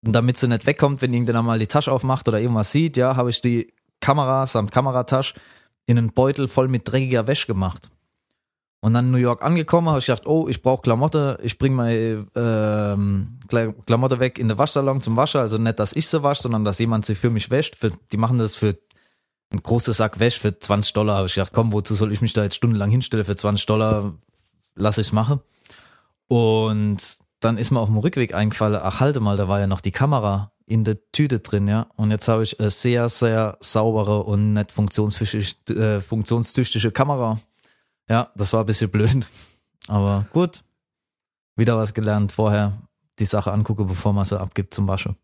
und 0.05 0.13
damit 0.13 0.37
sie 0.37 0.47
nicht 0.47 0.65
wegkommt, 0.65 1.01
wenn 1.01 1.13
irgendjemand 1.13 1.47
mal 1.47 1.59
die 1.59 1.67
Tasche 1.67 1.91
aufmacht 1.91 2.27
oder 2.27 2.39
irgendwas 2.39 2.71
sieht, 2.71 2.97
ja, 2.97 3.15
habe 3.15 3.29
ich 3.29 3.41
die 3.41 3.73
Kamera 3.99 4.45
samt 4.45 4.71
Kameratasche 4.71 5.33
in 5.85 5.97
einen 5.97 6.11
Beutel 6.11 6.47
voll 6.47 6.67
mit 6.67 6.89
dreckiger 6.89 7.27
Wäsche 7.27 7.47
gemacht. 7.47 7.89
Und 8.79 8.93
dann 8.93 9.05
in 9.05 9.11
New 9.11 9.17
York 9.17 9.43
angekommen, 9.43 9.89
habe 9.89 9.99
ich 9.99 10.05
gedacht, 10.05 10.27
oh, 10.27 10.47
ich 10.47 10.61
brauche 10.61 10.83
Klamotte, 10.83 11.39
ich 11.41 11.57
bringe 11.57 11.75
meine 11.75 12.27
ähm, 12.35 13.39
Klamotte 13.85 14.19
weg 14.19 14.37
in 14.37 14.47
den 14.47 14.57
Waschsalon 14.57 15.01
zum 15.01 15.17
Waschen. 15.17 15.41
Also 15.41 15.57
nicht, 15.57 15.79
dass 15.79 15.93
ich 15.93 16.07
sie 16.07 16.21
wasche, 16.21 16.43
sondern 16.43 16.63
dass 16.63 16.77
jemand 16.77 17.05
sie 17.05 17.15
für 17.15 17.31
mich 17.31 17.49
wäscht. 17.49 17.75
Für, 17.75 17.91
die 18.11 18.17
machen 18.17 18.37
das 18.37 18.53
für 18.55 18.77
ein 19.49 19.63
großer 19.63 19.93
Sack 19.93 20.19
Wäsche 20.19 20.39
für 20.39 20.57
20 20.57 20.93
Dollar. 20.93 21.17
Habe 21.17 21.27
ich 21.27 21.35
gedacht, 21.35 21.53
komm, 21.53 21.73
wozu 21.73 21.95
soll 21.95 22.11
ich 22.11 22.21
mich 22.21 22.33
da 22.33 22.43
jetzt 22.43 22.55
stundenlang 22.55 22.89
hinstellen 22.89 23.25
für 23.25 23.35
20 23.35 23.65
Dollar? 23.65 24.13
Lass 24.75 24.97
ich 24.97 25.13
machen. 25.13 25.39
Und 26.27 26.97
dann 27.39 27.57
ist 27.57 27.71
mir 27.71 27.79
auf 27.79 27.89
dem 27.89 27.97
Rückweg 27.97 28.33
eingefallen, 28.33 28.79
ach 28.81 28.99
halte 28.99 29.19
mal, 29.19 29.37
da 29.37 29.47
war 29.47 29.59
ja 29.59 29.67
noch 29.67 29.81
die 29.81 29.91
Kamera 29.91 30.51
in 30.65 30.83
der 30.83 30.97
Tüte 31.11 31.39
drin, 31.39 31.67
ja. 31.67 31.87
Und 31.95 32.11
jetzt 32.11 32.27
habe 32.27 32.43
ich 32.43 32.59
eine 32.59 32.69
sehr, 32.69 33.07
sehr 33.09 33.57
saubere 33.61 34.23
und 34.23 34.53
nicht 34.53 34.71
funktionstüchtige, 34.71 35.97
äh, 35.97 36.01
funktionstüchtige 36.01 36.91
Kamera. 36.91 37.39
Ja, 38.09 38.31
das 38.35 38.53
war 38.53 38.61
ein 38.61 38.65
bisschen 38.65 38.89
blöd. 38.89 39.29
Aber 39.87 40.25
gut. 40.33 40.63
Wieder 41.55 41.77
was 41.77 41.93
gelernt. 41.93 42.33
Vorher 42.33 42.73
die 43.19 43.25
Sache 43.25 43.51
angucke, 43.51 43.85
bevor 43.85 44.13
man 44.13 44.25
sie 44.25 44.39
abgibt 44.39 44.73
zum 44.73 44.87
Waschen. 44.87 45.15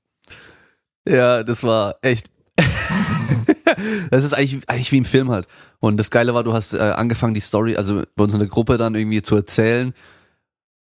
Ja, 1.07 1.43
das 1.43 1.63
war 1.63 1.97
echt. 2.01 2.29
das 4.11 4.23
ist 4.23 4.33
eigentlich, 4.33 4.69
eigentlich 4.69 4.91
wie 4.91 4.97
im 4.97 5.05
Film 5.05 5.31
halt. 5.31 5.47
Und 5.79 5.97
das 5.97 6.11
Geile 6.11 6.33
war, 6.33 6.43
du 6.43 6.53
hast 6.53 6.73
äh, 6.73 6.79
angefangen, 6.79 7.33
die 7.33 7.41
Story, 7.41 7.75
also 7.75 8.03
bei 8.15 8.23
uns 8.23 8.33
in 8.33 8.39
der 8.39 8.49
Gruppe 8.49 8.77
dann 8.77 8.95
irgendwie 8.95 9.21
zu 9.21 9.35
erzählen. 9.35 9.93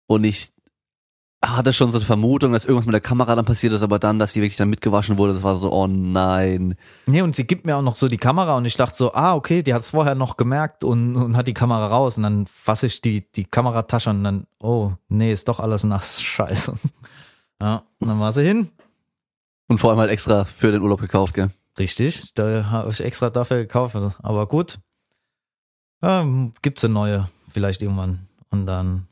Und 0.06 0.24
ich 0.24 0.52
hatte 1.44 1.72
schon 1.72 1.90
so 1.90 1.98
eine 1.98 2.04
Vermutung, 2.04 2.52
dass 2.52 2.64
irgendwas 2.64 2.86
mit 2.86 2.94
der 2.94 3.00
Kamera 3.00 3.34
dann 3.34 3.44
passiert 3.44 3.72
ist, 3.72 3.82
aber 3.82 3.98
dann, 3.98 4.18
dass 4.18 4.32
die 4.32 4.40
wirklich 4.40 4.56
dann 4.56 4.70
mitgewaschen 4.70 5.18
wurde, 5.18 5.34
das 5.34 5.42
war 5.42 5.56
so, 5.56 5.70
oh 5.70 5.86
nein. 5.86 6.76
Nee, 7.06 7.22
und 7.22 7.36
sie 7.36 7.46
gibt 7.46 7.66
mir 7.66 7.76
auch 7.76 7.82
noch 7.82 7.96
so 7.96 8.08
die 8.08 8.16
Kamera 8.16 8.56
und 8.56 8.64
ich 8.64 8.76
dachte 8.76 8.96
so, 8.96 9.12
ah, 9.12 9.34
okay, 9.34 9.62
die 9.62 9.74
hat 9.74 9.82
es 9.82 9.90
vorher 9.90 10.14
noch 10.14 10.36
gemerkt 10.36 10.82
und, 10.82 11.16
und 11.16 11.36
hat 11.36 11.46
die 11.46 11.54
Kamera 11.54 11.88
raus 11.88 12.16
und 12.16 12.24
dann 12.24 12.46
fasse 12.46 12.86
ich 12.86 13.00
die, 13.00 13.30
die 13.32 13.44
Kameratasche 13.44 14.10
und 14.10 14.24
dann, 14.24 14.46
oh, 14.60 14.92
nee, 15.08 15.32
ist 15.32 15.48
doch 15.48 15.60
alles 15.60 15.84
nass, 15.84 16.22
scheiße. 16.22 16.74
Ja, 17.60 17.82
und 18.00 18.08
dann 18.08 18.20
war 18.20 18.32
sie 18.32 18.44
hin. 18.44 18.70
Und 19.68 19.78
vor 19.78 19.90
allem 19.90 19.98
halt 19.98 20.10
extra 20.10 20.44
für 20.44 20.72
den 20.72 20.82
Urlaub 20.82 21.00
gekauft, 21.00 21.34
gell? 21.34 21.50
Richtig, 21.78 22.32
da 22.34 22.70
habe 22.70 22.90
ich 22.90 23.00
extra 23.00 23.30
dafür 23.30 23.58
gekauft, 23.58 23.96
aber 24.22 24.46
gut. 24.46 24.78
Ähm, 26.02 26.52
gibt's 26.62 26.84
eine 26.84 26.94
neue, 26.94 27.28
vielleicht 27.52 27.82
irgendwann. 27.82 28.28
Und 28.50 28.66
dann 28.66 29.08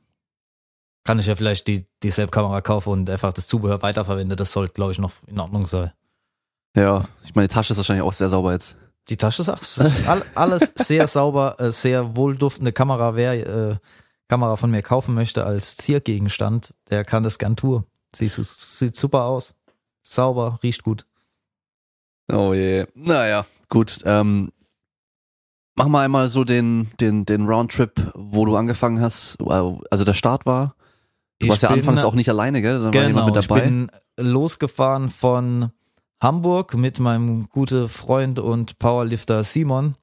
kann 1.05 1.19
ich 1.19 1.27
ja 1.27 1.37
vielleicht 1.37 1.67
die, 1.67 1.85
dieselbe 2.03 2.31
Kamera 2.31 2.61
kaufen 2.61 2.91
und 2.91 3.11
einfach 3.11 3.33
das 3.33 3.47
Zubehör 3.47 3.83
weiterverwenden. 3.83 4.37
Das 4.37 4.53
sollte, 4.53 4.73
glaube 4.73 4.93
ich, 4.93 4.99
noch 4.99 5.13
in 5.27 5.39
Ordnung 5.39 5.67
sein. 5.67 5.93
Ja, 6.75 7.05
ich 7.25 7.35
meine, 7.35 7.49
die 7.49 7.55
Tasche 7.55 7.75
ist 7.75 7.77
wahrscheinlich 7.77 8.05
auch 8.05 8.13
sehr 8.13 8.31
sauber 8.31 8.53
jetzt. 8.53 8.77
Die 9.11 9.19
Tasche 9.19 9.43
ist 9.43 9.49
auch 9.51 10.23
alles 10.35 10.73
sehr 10.77 11.07
sauber, 11.07 11.57
äh, 11.59 11.71
sehr 11.71 12.17
wohlduftende 12.17 12.73
Kamera. 12.73 13.15
Wer 13.15 13.47
äh, 13.47 13.77
Kamera 14.29 14.57
von 14.57 14.71
mir 14.71 14.83
kaufen 14.83 15.15
möchte 15.15 15.45
als 15.45 15.77
Ziergegenstand, 15.77 16.75
der 16.89 17.05
kann 17.05 17.23
das 17.23 17.39
gern 17.39 17.57
tun. 17.57 17.85
Sie 18.13 18.29
sieht 18.29 18.97
super 18.97 19.25
aus. 19.25 19.55
Sauber, 20.05 20.59
riecht 20.63 20.83
gut. 20.83 21.07
Oh 22.31 22.53
je. 22.55 22.87
Naja, 22.95 23.45
gut. 23.69 24.01
Ähm, 24.05 24.53
mach 25.75 25.89
mal 25.89 26.05
einmal 26.05 26.29
so 26.29 26.45
den, 26.45 26.91
den, 27.01 27.25
den 27.25 27.47
Roundtrip, 27.47 28.13
wo 28.15 28.45
du 28.45 28.57
angefangen 28.57 29.01
hast, 29.01 29.37
also 29.41 30.05
der 30.05 30.15
Start 30.15 30.47
war. 30.47 30.77
Du 31.39 31.47
ich 31.47 31.51
warst 31.51 31.63
ja 31.63 31.71
anfangs 31.71 32.05
auch 32.05 32.15
nicht 32.15 32.29
alleine, 32.29 32.63
gell? 32.63 32.81
Da 32.81 32.91
genau, 32.91 33.03
war 33.03 33.09
jemand 33.09 33.27
mit 33.35 33.37
dabei. 33.37 33.57
Ich 33.57 33.65
bin 33.65 33.91
losgefahren 34.19 35.11
von 35.11 35.71
Hamburg 36.23 36.75
mit 36.75 37.01
meinem 37.01 37.49
guten 37.49 37.89
Freund 37.89 38.39
und 38.39 38.79
Powerlifter 38.79 39.43
Simon. 39.43 39.97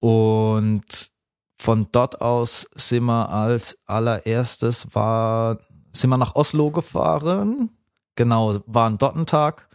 Und 0.00 1.10
von 1.56 1.88
dort 1.90 2.20
aus 2.20 2.68
sind 2.74 3.04
wir 3.04 3.30
als 3.30 3.78
allererstes 3.86 4.94
war, 4.94 5.58
sind 5.92 6.10
wir 6.10 6.18
nach 6.18 6.34
Oslo 6.36 6.70
gefahren. 6.70 7.70
Genau, 8.18 8.58
waren 8.66 8.98
dort 8.98 9.14
ein 9.14 9.26
Tag. 9.26 9.68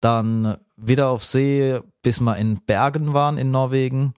Dann 0.00 0.56
wieder 0.76 1.10
auf 1.10 1.22
See, 1.22 1.78
bis 2.02 2.18
wir 2.18 2.36
in 2.36 2.56
Bergen 2.64 3.14
waren 3.14 3.38
in 3.38 3.52
Norwegen. 3.52 4.14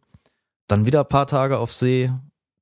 Dann 0.67 0.87
wieder 0.87 1.01
ein 1.01 1.09
paar 1.09 1.27
Tage 1.27 1.59
auf 1.59 1.71
See, 1.71 2.11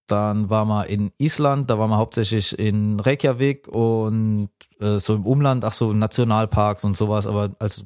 dann 0.08 0.50
waren 0.50 0.66
wir 0.66 0.88
in 0.88 1.12
Island, 1.18 1.70
da 1.70 1.78
waren 1.78 1.90
wir 1.90 1.98
hauptsächlich 1.98 2.58
in 2.58 2.98
Reykjavik 2.98 3.68
und 3.68 4.50
äh, 4.80 4.98
so 4.98 5.14
im 5.14 5.24
Umland, 5.24 5.64
ach 5.64 5.72
so 5.72 5.92
Nationalparks 5.92 6.82
und 6.82 6.96
sowas, 6.96 7.28
aber 7.28 7.54
also 7.60 7.84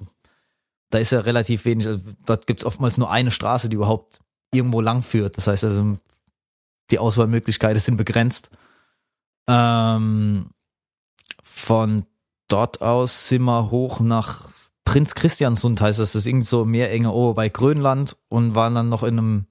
da 0.88 0.97
ist 0.97 1.12
ja 1.12 1.21
relativ 1.21 1.67
wenig, 1.67 1.87
also, 1.87 2.00
dort 2.25 2.47
gibt 2.47 2.62
es 2.62 2.67
oftmals 2.67 2.97
nur 2.97 3.11
eine 3.11 3.31
Straße, 3.31 3.69
die 3.69 3.76
überhaupt 3.76 4.21
irgendwo 4.55 4.81
lang 4.81 5.03
führt. 5.03 5.37
Das 5.37 5.49
heißt 5.49 5.65
also, 5.65 5.99
die 6.91 6.99
Auswahlmöglichkeiten 6.99 7.79
sind 7.79 7.99
begrenzt. 7.99 8.50
Ähm, 9.49 10.49
von 11.43 12.07
dort 12.49 12.83
aus 12.83 13.29
sind 13.29 13.43
wir 13.43 13.71
hoch 13.71 14.00
nach 14.00 14.49
Prinz 14.85 15.15
Christiansund, 15.15 15.81
heißt 15.81 15.99
das, 15.99 16.12
das 16.12 16.23
ist 16.23 16.26
irgendwie 16.26 16.47
so 16.47 16.65
Meerenge 16.65 17.11
oben 17.11 17.35
bei 17.35 17.49
Grönland 17.49 18.17
und 18.29 18.55
waren 18.55 18.75
dann 18.75 18.88
noch 18.88 19.03
in 19.03 19.19
einem 19.19 19.47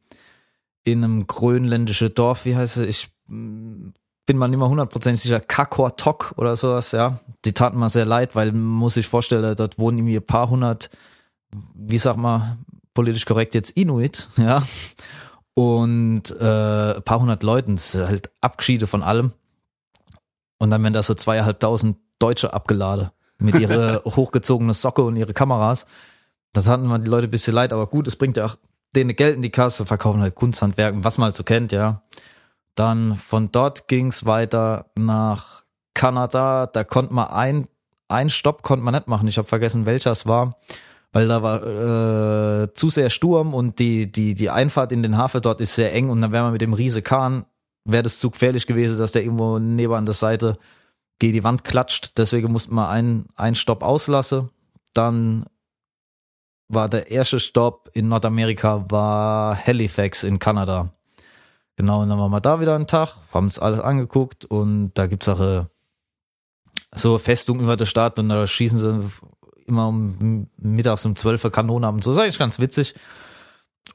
in 0.85 1.03
einem 1.03 1.27
grönländischen 1.27 2.13
Dorf, 2.13 2.45
wie 2.45 2.55
heißt 2.55 2.77
es? 2.77 2.87
Ich 2.87 3.09
mm, 3.27 3.89
bin 4.25 4.37
mal 4.37 4.47
nicht 4.47 4.59
mehr 4.59 4.69
hundertprozentig 4.69 5.21
sicher, 5.21 5.39
Kakortok 5.39 6.33
oder 6.37 6.55
sowas, 6.55 6.91
ja. 6.91 7.19
Die 7.43 7.53
taten 7.53 7.79
mir 7.79 7.89
sehr 7.89 8.05
leid, 8.05 8.35
weil 8.35 8.51
muss 8.51 8.93
sich 8.93 9.07
vorstellen, 9.07 9.55
dort 9.55 9.77
wohnen 9.77 9.97
irgendwie 9.97 10.17
ein 10.17 10.25
paar 10.25 10.49
hundert, 10.49 10.89
wie 11.73 11.97
sag 11.97 12.17
mal, 12.17 12.57
politisch 12.93 13.25
korrekt 13.25 13.55
jetzt 13.55 13.71
Inuit, 13.71 14.29
ja. 14.37 14.63
Und 15.55 16.31
äh, 16.39 16.95
ein 16.95 17.03
paar 17.03 17.19
hundert 17.19 17.43
Leuten, 17.43 17.77
halt 17.77 18.29
Abgeschiede 18.41 18.87
von 18.87 19.03
allem. 19.03 19.31
Und 20.57 20.69
dann 20.69 20.83
werden 20.83 20.93
da 20.93 21.03
so 21.03 21.13
zweieinhalbtausend 21.13 21.97
Deutsche 22.19 22.53
abgeladen 22.53 23.09
mit 23.37 23.55
ihrer 23.55 24.01
hochgezogenen 24.05 24.73
Socke 24.73 25.03
und 25.03 25.15
ihre 25.15 25.33
Kameras. 25.33 25.85
Das 26.53 26.67
hatten 26.67 26.87
wir 26.87 26.99
die 26.99 27.09
Leute 27.09 27.27
ein 27.27 27.31
bisschen 27.31 27.53
leid, 27.53 27.73
aber 27.73 27.87
gut, 27.87 28.07
es 28.07 28.15
bringt 28.15 28.37
ja 28.37 28.45
auch 28.45 28.55
denen 28.95 29.15
Geld 29.15 29.35
in 29.35 29.41
die 29.41 29.49
Kasse, 29.49 29.85
verkaufen 29.85 30.21
halt 30.21 30.35
Kunsthandwerken, 30.35 31.03
was 31.03 31.17
man 31.17 31.25
halt 31.25 31.35
so 31.35 31.43
kennt, 31.43 31.71
ja. 31.71 32.01
Dann 32.75 33.15
von 33.15 33.51
dort 33.51 33.87
ging's 33.87 34.25
weiter 34.25 34.85
nach 34.95 35.63
Kanada. 35.93 36.67
Da 36.67 36.83
konnte 36.83 37.13
man 37.13 37.27
ein, 37.27 37.67
ein 38.07 38.29
Stopp 38.29 38.61
konnte 38.61 38.83
man 38.83 38.93
nicht 38.93 39.07
machen. 39.07 39.27
Ich 39.27 39.37
habe 39.37 39.47
vergessen, 39.47 39.85
welcher 39.85 40.11
es 40.11 40.25
war, 40.25 40.57
weil 41.13 41.27
da 41.27 41.41
war 41.41 41.63
äh, 42.63 42.73
zu 42.73 42.89
sehr 42.89 43.09
Sturm 43.09 43.53
und 43.53 43.79
die, 43.79 44.11
die, 44.11 44.35
die 44.35 44.49
Einfahrt 44.49 44.91
in 44.91 45.03
den 45.03 45.17
Hafen 45.17 45.41
dort 45.41 45.61
ist 45.61 45.75
sehr 45.75 45.93
eng 45.93 46.09
und 46.09 46.21
dann 46.21 46.33
wäre 46.33 46.43
man 46.43 46.51
mit 46.51 46.61
dem 46.61 46.73
Riese 46.73 47.01
Kahn, 47.01 47.45
wäre 47.85 48.03
das 48.03 48.19
zu 48.19 48.29
gefährlich 48.29 48.67
gewesen, 48.67 48.97
dass 48.97 49.13
der 49.13 49.23
irgendwo 49.23 49.57
neben 49.57 49.93
an 49.93 50.05
der 50.05 50.13
Seite 50.13 50.57
gegen 51.19 51.33
die 51.33 51.43
Wand 51.43 51.63
klatscht. 51.63 52.17
Deswegen 52.17 52.51
musste 52.51 52.73
man 52.73 52.87
einen, 52.87 53.25
einen 53.35 53.55
Stopp 53.55 53.83
auslassen. 53.83 54.49
Dann 54.93 55.45
war 56.67 56.89
der 56.89 57.11
erste 57.11 57.39
Stopp 57.39 57.89
in 57.93 58.07
Nordamerika 58.07 58.85
war 58.89 59.55
Halifax 59.55 60.23
in 60.23 60.39
Kanada. 60.39 60.89
Genau, 61.77 62.01
und 62.01 62.09
dann 62.09 62.19
waren 62.19 62.31
wir 62.31 62.41
da 62.41 62.59
wieder 62.59 62.75
einen 62.75 62.87
Tag, 62.87 63.15
haben 63.33 63.45
uns 63.45 63.59
alles 63.59 63.79
angeguckt 63.79 64.45
und 64.45 64.93
da 64.93 65.07
gibt's 65.07 65.27
auch 65.27 65.39
eine, 65.39 65.69
so 66.95 67.17
Festung 67.17 67.59
über 67.59 67.75
der 67.75 67.85
Stadt 67.85 68.17
und 68.17 68.29
da 68.29 68.47
schießen 68.47 68.79
sie 68.79 69.09
immer 69.65 69.89
um 69.89 70.47
mittags 70.57 71.05
um 71.05 71.15
12 71.15 71.43
Uhr 71.43 71.51
Kanonen 71.51 71.83
ab 71.83 71.95
und 71.95 72.03
so. 72.03 72.11
Das 72.11 72.17
ist 72.17 72.23
eigentlich 72.23 72.39
ganz 72.39 72.59
witzig. 72.59 72.95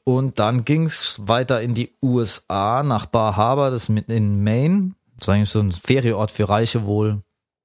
Und 0.03 0.39
dann 0.39 0.63
ging's 0.63 1.21
weiter 1.25 1.61
in 1.61 1.73
die 1.73 1.95
USA 2.01 2.83
nach 2.83 3.07
Bar 3.07 3.35
Harbor, 3.35 3.71
das 3.71 3.89
ist 3.89 4.09
in 4.09 4.43
Maine. 4.43 4.93
Das 5.21 5.27
ist 5.27 5.33
eigentlich 5.35 5.49
so 5.49 5.59
ein 5.59 5.71
Ferienort 5.71 6.31
für 6.31 6.49
Reiche 6.49 6.87
wohl. 6.87 7.21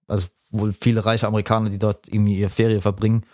Also 0.07 0.27
wohl 0.51 0.75
viele 0.75 1.07
reiche 1.07 1.27
Amerikaner, 1.27 1.71
die 1.71 1.79
dort 1.79 2.07
irgendwie 2.07 2.39
ihre 2.39 2.51
Ferien 2.51 2.83
verbringen. 2.83 3.25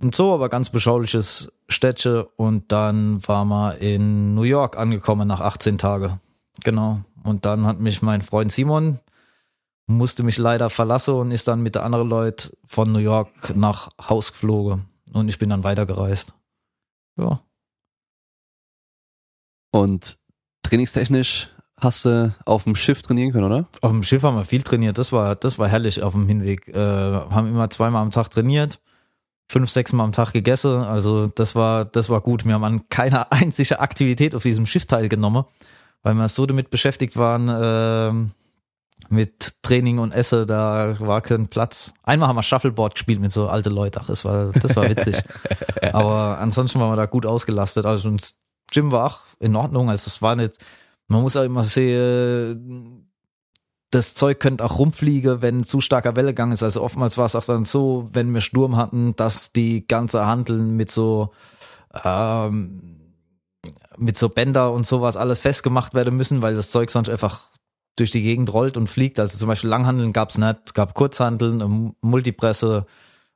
Und 0.00 0.14
so, 0.14 0.32
aber 0.32 0.48
ganz 0.48 0.70
beschauliches 0.70 1.50
Städtchen. 1.68 2.26
Und 2.36 2.70
dann 2.70 3.26
war 3.26 3.44
man 3.44 3.76
in 3.78 4.36
New 4.36 4.44
York 4.44 4.78
angekommen 4.78 5.26
nach 5.26 5.40
18 5.40 5.78
Tagen. 5.78 6.20
Genau. 6.62 7.00
Und 7.24 7.44
dann 7.44 7.66
hat 7.66 7.80
mich 7.80 8.02
mein 8.02 8.22
Freund 8.22 8.52
Simon, 8.52 9.00
musste 9.88 10.22
mich 10.22 10.38
leider 10.38 10.70
verlassen 10.70 11.14
und 11.14 11.32
ist 11.32 11.48
dann 11.48 11.60
mit 11.60 11.74
der 11.74 11.82
anderen 11.82 12.08
Leute 12.08 12.56
von 12.64 12.92
New 12.92 13.00
York 13.00 13.56
nach 13.56 13.90
Haus 14.00 14.30
geflogen. 14.30 14.84
Und 15.12 15.28
ich 15.28 15.40
bin 15.40 15.48
dann 15.48 15.64
weitergereist. 15.64 16.34
Ja. 17.16 17.40
Und 19.72 20.18
trainingstechnisch 20.62 21.48
hast 21.78 22.04
du 22.04 22.34
auf 22.44 22.64
dem 22.64 22.76
Schiff 22.76 23.02
trainieren 23.02 23.32
können, 23.32 23.44
oder? 23.44 23.66
Auf 23.82 23.90
dem 23.90 24.02
Schiff 24.02 24.22
haben 24.22 24.36
wir 24.36 24.44
viel 24.44 24.62
trainiert. 24.62 24.98
Das 24.98 25.12
war, 25.12 25.36
das 25.36 25.58
war 25.58 25.68
herrlich 25.68 26.02
auf 26.02 26.12
dem 26.12 26.26
Hinweg. 26.26 26.68
Äh, 26.68 26.78
haben 26.78 27.48
immer 27.48 27.68
zweimal 27.70 28.02
am 28.02 28.10
Tag 28.10 28.30
trainiert 28.30 28.78
fünf, 29.48 29.70
sechs 29.70 29.92
Mal 29.92 30.04
am 30.04 30.12
Tag 30.12 30.32
gegessen. 30.32 30.82
Also 30.82 31.26
das 31.26 31.54
war, 31.54 31.84
das 31.84 32.08
war 32.08 32.20
gut. 32.20 32.44
Wir 32.44 32.54
haben 32.54 32.64
an 32.64 32.88
keiner 32.88 33.32
einzigen 33.32 33.78
Aktivität 33.78 34.34
auf 34.34 34.42
diesem 34.42 34.66
Schiff 34.66 34.86
teilgenommen, 34.86 35.44
weil 36.02 36.14
wir 36.14 36.28
so 36.28 36.46
damit 36.46 36.70
beschäftigt 36.70 37.16
waren, 37.16 37.48
äh, 37.48 38.30
mit 39.10 39.54
Training 39.62 39.98
und 39.98 40.12
Essen, 40.12 40.46
da 40.46 40.96
war 40.98 41.20
kein 41.20 41.48
Platz. 41.48 41.92
Einmal 42.04 42.28
haben 42.28 42.36
wir 42.36 42.42
Shuffleboard 42.42 42.94
gespielt 42.94 43.20
mit 43.20 43.32
so 43.32 43.48
alte 43.48 43.68
Leute. 43.68 44.00
Ach, 44.02 44.06
das 44.06 44.24
war, 44.24 44.50
das 44.52 44.74
war 44.76 44.88
witzig. 44.88 45.22
Aber 45.92 46.38
ansonsten 46.38 46.80
waren 46.80 46.90
wir 46.90 46.96
da 46.96 47.04
gut 47.04 47.26
ausgelastet. 47.26 47.84
Also 47.84 48.10
das 48.10 48.40
Gym 48.72 48.92
war 48.92 49.06
auch 49.06 49.20
in 49.40 49.54
Ordnung. 49.56 49.90
Also 49.90 50.08
es 50.08 50.22
war 50.22 50.36
nicht, 50.36 50.56
man 51.08 51.22
muss 51.22 51.36
auch 51.36 51.44
immer 51.44 51.62
sehen, 51.62 53.10
das 53.90 54.14
Zeug 54.14 54.40
könnte 54.40 54.64
auch 54.64 54.78
rumfliegen, 54.78 55.40
wenn 55.40 55.64
zu 55.64 55.80
starker 55.80 56.16
Wellegang 56.16 56.50
ist. 56.52 56.62
Also 56.62 56.82
oftmals 56.82 57.16
war 57.16 57.26
es 57.26 57.36
auch 57.36 57.44
dann 57.44 57.64
so, 57.64 58.08
wenn 58.12 58.32
wir 58.34 58.40
Sturm 58.40 58.76
hatten, 58.76 59.14
dass 59.14 59.52
die 59.52 59.86
ganze 59.86 60.26
Handeln 60.26 60.76
mit 60.76 60.90
so 60.90 61.30
ähm, 62.02 62.94
mit 63.96 64.16
so 64.16 64.28
Bänder 64.28 64.72
und 64.72 64.86
sowas 64.86 65.16
alles 65.16 65.40
festgemacht 65.40 65.94
werden 65.94 66.16
müssen, 66.16 66.42
weil 66.42 66.56
das 66.56 66.70
Zeug 66.70 66.90
sonst 66.90 67.08
einfach 67.08 67.50
durch 67.96 68.10
die 68.10 68.22
Gegend 68.22 68.52
rollt 68.52 68.76
und 68.76 68.88
fliegt. 68.88 69.20
Also 69.20 69.38
zum 69.38 69.48
Beispiel 69.48 69.70
Langhandeln 69.70 70.12
gab 70.12 70.30
es 70.30 70.38
nicht, 70.38 70.56
es 70.66 70.74
gab 70.74 70.94
Kurzhandeln, 70.94 71.94
Multipresse, 72.00 72.86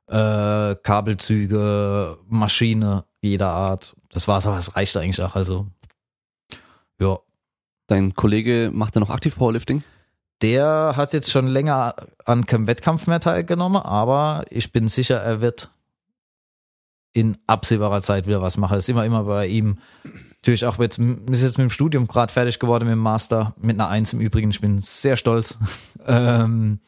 äh, 0.07 0.75
Kabelzüge, 0.75 2.17
Maschine 2.27 3.05
jeder 3.21 3.49
Art. 3.49 3.95
Das 4.11 4.27
war's, 4.27 4.47
aber 4.47 4.57
es 4.57 4.75
reicht 4.75 4.97
eigentlich 4.97 5.21
auch. 5.21 5.35
Also, 5.35 5.67
ja. 6.99 7.19
Dein 7.89 8.13
Kollege 8.13 8.69
macht 8.71 8.95
da 8.95 8.99
noch 8.99 9.09
aktiv 9.09 9.35
Powerlifting? 9.35 9.83
Der 10.43 10.93
hat 10.95 11.11
jetzt 11.11 11.31
schon 11.31 11.47
länger 11.47 11.95
an 12.23 12.45
keinem 12.45 12.67
Wettkampf 12.67 13.07
mehr 13.07 13.19
teilgenommen, 13.19 13.81
aber 13.81 14.45
ich 14.51 14.71
bin 14.71 14.87
sicher, 14.87 15.15
er 15.15 15.41
wird 15.41 15.71
in 17.13 17.39
absehbarer 17.47 18.01
Zeit 18.03 18.27
wieder 18.27 18.43
was 18.43 18.57
machen. 18.57 18.75
Das 18.75 18.85
ist 18.85 18.89
immer, 18.89 19.05
immer 19.05 19.23
bei 19.23 19.47
ihm. 19.47 19.79
Natürlich 20.35 20.65
auch 20.65 20.77
jetzt, 20.77 20.99
ist 20.99 21.41
jetzt 21.41 21.57
mit 21.57 21.65
dem 21.65 21.71
Studium 21.71 22.07
gerade 22.07 22.31
fertig 22.31 22.59
geworden, 22.59 22.85
mit 22.85 22.91
dem 22.91 22.99
Master, 22.99 23.55
mit 23.59 23.75
einer 23.75 23.89
Eins 23.89 24.13
im 24.13 24.19
Übrigen. 24.19 24.51
Ich 24.51 24.61
bin 24.61 24.77
sehr 24.77 25.15
stolz. 25.15 25.57
ähm, 26.05 26.79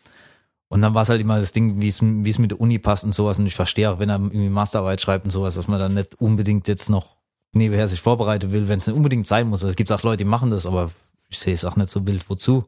und 0.68 0.82
dann 0.82 0.94
war 0.94 1.02
es 1.02 1.10
halt 1.10 1.20
immer 1.20 1.40
das 1.40 1.52
Ding, 1.52 1.82
wie 1.82 1.88
es, 1.88 2.02
mit 2.02 2.52
der 2.52 2.62
Uni 2.62 2.78
passt 2.78 3.06
und 3.06 3.14
sowas. 3.14 3.40
Und 3.40 3.48
ich 3.48 3.56
verstehe 3.56 3.90
auch, 3.90 3.98
wenn 3.98 4.10
er 4.10 4.20
irgendwie 4.20 4.50
Masterarbeit 4.50 5.02
schreibt 5.02 5.26
und 5.26 5.32
sowas, 5.32 5.56
dass 5.56 5.68
man 5.68 5.80
dann 5.80 5.96
nicht 5.96 6.22
unbedingt 6.22 6.68
jetzt 6.68 6.92
noch 6.92 7.18
nebenher 7.54 7.88
sich 7.88 8.02
vorbereiten 8.02 8.52
will, 8.52 8.68
wenn 8.68 8.78
es 8.78 8.88
nicht 8.88 8.96
unbedingt 8.96 9.28
sein 9.28 9.48
muss. 9.48 9.64
Also 9.64 9.72
es 9.72 9.76
gibt 9.76 9.92
auch 9.92 10.04
Leute, 10.04 10.18
die 10.18 10.26
machen 10.26 10.50
das, 10.50 10.66
aber 10.66 10.92
ich 11.30 11.40
sehe 11.40 11.54
es 11.54 11.66
auch 11.66 11.76
nicht 11.76 11.90
so 11.90 12.06
wild. 12.08 12.30
Wozu? 12.30 12.66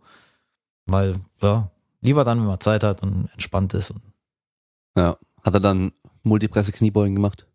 Weil, 0.86 1.16
ja, 1.42 1.70
lieber 2.02 2.24
dann, 2.24 2.40
wenn 2.40 2.48
man 2.48 2.60
Zeit 2.60 2.84
hat 2.84 3.02
und 3.02 3.30
entspannt 3.34 3.74
ist. 3.74 3.94
Ja. 4.96 5.18
Hat 5.44 5.54
er 5.54 5.60
dann 5.60 5.92
Multipresse 6.24 6.72
Kniebeugen 6.72 7.16
gemacht? 7.16 7.46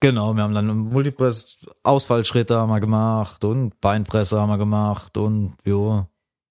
Genau, 0.00 0.34
wir 0.34 0.42
haben 0.42 0.54
dann 0.54 0.76
Multipress 0.76 1.56
Ausfallschritte 1.82 2.56
haben 2.56 2.68
wir 2.68 2.80
gemacht 2.80 3.44
und 3.44 3.80
Beinpresse 3.80 4.40
haben 4.40 4.50
wir 4.50 4.58
gemacht 4.58 5.16
und 5.16 5.56
jo. 5.64 6.06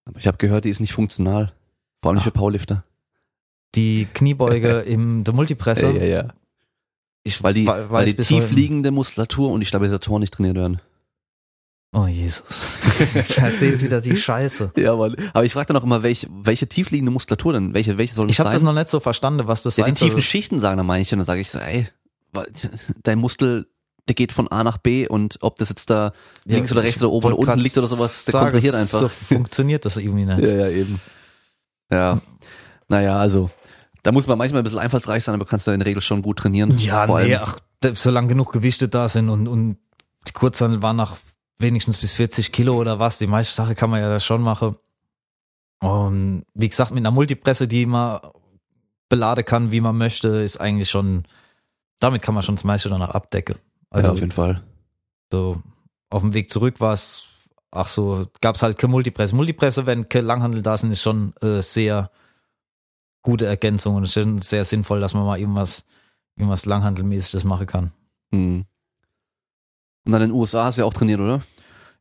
Aber 0.05 0.19
ich 0.19 0.27
habe 0.27 0.37
gehört, 0.37 0.65
die 0.65 0.69
ist 0.69 0.79
nicht 0.79 0.93
funktional. 0.93 1.53
Vor 2.01 2.09
allem 2.09 2.15
nicht 2.15 2.23
für 2.23 2.31
Powerlifter. 2.31 2.83
Die 3.75 4.07
Kniebeuge 4.13 4.79
im 4.87 5.23
der 5.23 5.33
Multipresse. 5.33 5.91
Ja, 5.91 6.03
ja, 6.03 6.05
ja. 6.05 6.33
Ich 7.23 7.41
Weil 7.43 7.53
die, 7.53 7.65
we- 7.65 7.85
weil 7.89 8.05
die 8.05 8.13
bis 8.13 8.27
tief 8.27 8.43
heute- 8.45 8.53
liegende 8.55 8.91
Muskulatur 8.91 9.51
und 9.51 9.59
die 9.61 9.65
Stabilisatoren 9.65 10.19
nicht 10.21 10.33
trainiert 10.33 10.55
werden. 10.55 10.81
Oh 11.95 12.07
Jesus. 12.07 12.77
er 13.37 13.51
erzählt 13.51 13.81
wieder 13.81 14.01
die 14.01 14.17
Scheiße. 14.17 14.71
Ja, 14.77 14.95
Mann. 14.95 15.15
Aber 15.33 15.45
ich 15.45 15.53
frage 15.53 15.67
dann 15.67 15.77
auch 15.77 15.83
immer, 15.83 16.01
welche, 16.01 16.27
welche 16.31 16.67
tiefliegende 16.67 17.11
Muskulatur 17.11 17.53
denn? 17.53 17.73
Welche, 17.75 17.97
welche 17.99 18.15
soll 18.15 18.25
das 18.27 18.33
Ich 18.33 18.39
habe 18.39 18.47
sein? 18.49 18.53
das 18.55 18.63
noch 18.63 18.73
nicht 18.73 18.89
so 18.89 18.99
verstanden, 18.99 19.47
was 19.47 19.61
das 19.63 19.77
ja, 19.77 19.85
die 19.85 19.91
sein 19.91 19.95
soll. 19.97 20.07
tiefen 20.09 20.21
Schichten 20.23 20.59
sagen 20.59 20.77
dann 20.77 20.87
manche. 20.87 21.13
Und 21.15 21.19
dann 21.19 21.25
sage 21.25 21.41
ich 21.41 21.51
so, 21.51 21.59
ey, 21.59 21.87
dein 23.03 23.19
Muskel, 23.19 23.67
der 24.07 24.15
geht 24.15 24.31
von 24.31 24.47
A 24.47 24.63
nach 24.63 24.77
B 24.79 25.07
und 25.07 25.37
ob 25.41 25.57
das 25.57 25.69
jetzt 25.69 25.89
da 25.91 26.13
Ja, 26.45 26.55
links 26.55 26.71
oder 26.71 26.81
ich 26.81 26.87
rechts 26.87 27.03
oder 27.03 27.11
oben 27.11 27.27
oder 27.27 27.37
unten 27.37 27.59
liegt 27.59 27.77
oder 27.77 27.87
sowas, 27.87 28.25
der 28.25 28.31
sagen, 28.33 28.49
kontrahiert 28.51 28.73
einfach. 28.75 28.99
So 28.99 29.07
funktioniert 29.07 29.85
das 29.85 29.95
irgendwie 29.97 30.25
nicht. 30.25 30.39
ja, 30.49 30.67
eben. 30.69 30.99
Ja. 31.91 32.19
Naja, 32.89 33.17
also, 33.19 33.49
da 34.03 34.11
muss 34.11 34.27
man 34.27 34.37
manchmal 34.37 34.61
ein 34.61 34.63
bisschen 34.65 34.79
einfallsreich 34.79 35.23
sein, 35.23 35.33
aber 35.33 35.45
kannst 35.45 35.65
du 35.65 35.71
in 35.71 35.79
der 35.79 35.87
Regel 35.87 36.01
schon 36.01 36.21
gut 36.21 36.39
trainieren. 36.39 36.77
Ja, 36.77 37.07
nee, 37.07 37.35
ach, 37.35 37.57
solange 37.93 38.27
genug 38.27 38.51
Gewichte 38.51 38.89
da 38.89 39.07
sind 39.07 39.29
und, 39.29 39.47
und 39.47 39.77
die 40.27 40.33
Kurzhandel 40.33 40.81
war 40.81 40.93
nach 40.93 41.17
wenigstens 41.57 41.97
bis 41.97 42.13
40 42.13 42.51
Kilo 42.51 42.75
oder 42.75 42.99
was, 42.99 43.17
die 43.17 43.27
meiste 43.27 43.53
Sache 43.53 43.75
kann 43.75 43.89
man 43.89 44.01
ja 44.01 44.09
da 44.09 44.19
schon 44.19 44.41
machen. 44.41 44.75
Und 45.79 46.45
wie 46.53 46.69
gesagt, 46.69 46.91
mit 46.91 46.99
einer 46.99 47.11
Multipresse, 47.11 47.67
die 47.67 47.85
man 47.85 48.19
beladen 49.09 49.45
kann, 49.45 49.71
wie 49.71 49.81
man 49.81 49.97
möchte, 49.97 50.27
ist 50.27 50.59
eigentlich 50.59 50.89
schon, 50.89 51.23
damit 51.99 52.21
kann 52.21 52.33
man 52.33 52.43
schon 52.43 52.55
das 52.55 52.63
meiste 52.63 52.89
danach 52.89 53.09
abdecken. 53.09 53.55
Also 53.89 54.07
ja, 54.07 54.13
auf 54.13 54.19
jeden 54.19 54.31
Fall. 54.31 54.63
so 55.31 55.61
auf 56.09 56.21
dem 56.21 56.33
Weg 56.33 56.49
zurück 56.49 56.79
war 56.79 56.93
es, 56.93 57.27
ach 57.71 57.87
so, 57.87 58.27
gab 58.41 58.55
es 58.55 58.63
halt 58.63 58.77
keine 58.77 58.91
Multipresse. 58.91 59.35
Multipresse, 59.35 59.85
wenn 59.85 60.09
keine 60.09 60.27
Langhandel 60.27 60.61
da 60.61 60.77
sind, 60.77 60.91
ist 60.91 61.01
schon 61.01 61.33
äh, 61.41 61.61
sehr 61.61 62.11
gute 63.23 63.45
Ergänzung 63.45 63.95
und 63.95 64.03
es 64.03 64.15
ist 64.15 64.43
sehr 64.43 64.65
sinnvoll, 64.65 64.99
dass 64.99 65.13
man 65.13 65.25
mal 65.25 65.39
irgendwas, 65.39 65.85
irgendwas 66.35 66.65
Langhandelmäßiges 66.65 67.43
machen 67.43 67.65
kann. 67.65 67.91
Hm. 68.31 68.65
Und 70.05 70.11
dann 70.11 70.21
in 70.21 70.29
den 70.29 70.37
USA 70.37 70.65
hast 70.65 70.77
du 70.77 70.81
ja 70.81 70.85
auch 70.85 70.93
trainiert, 70.93 71.19
oder? 71.19 71.41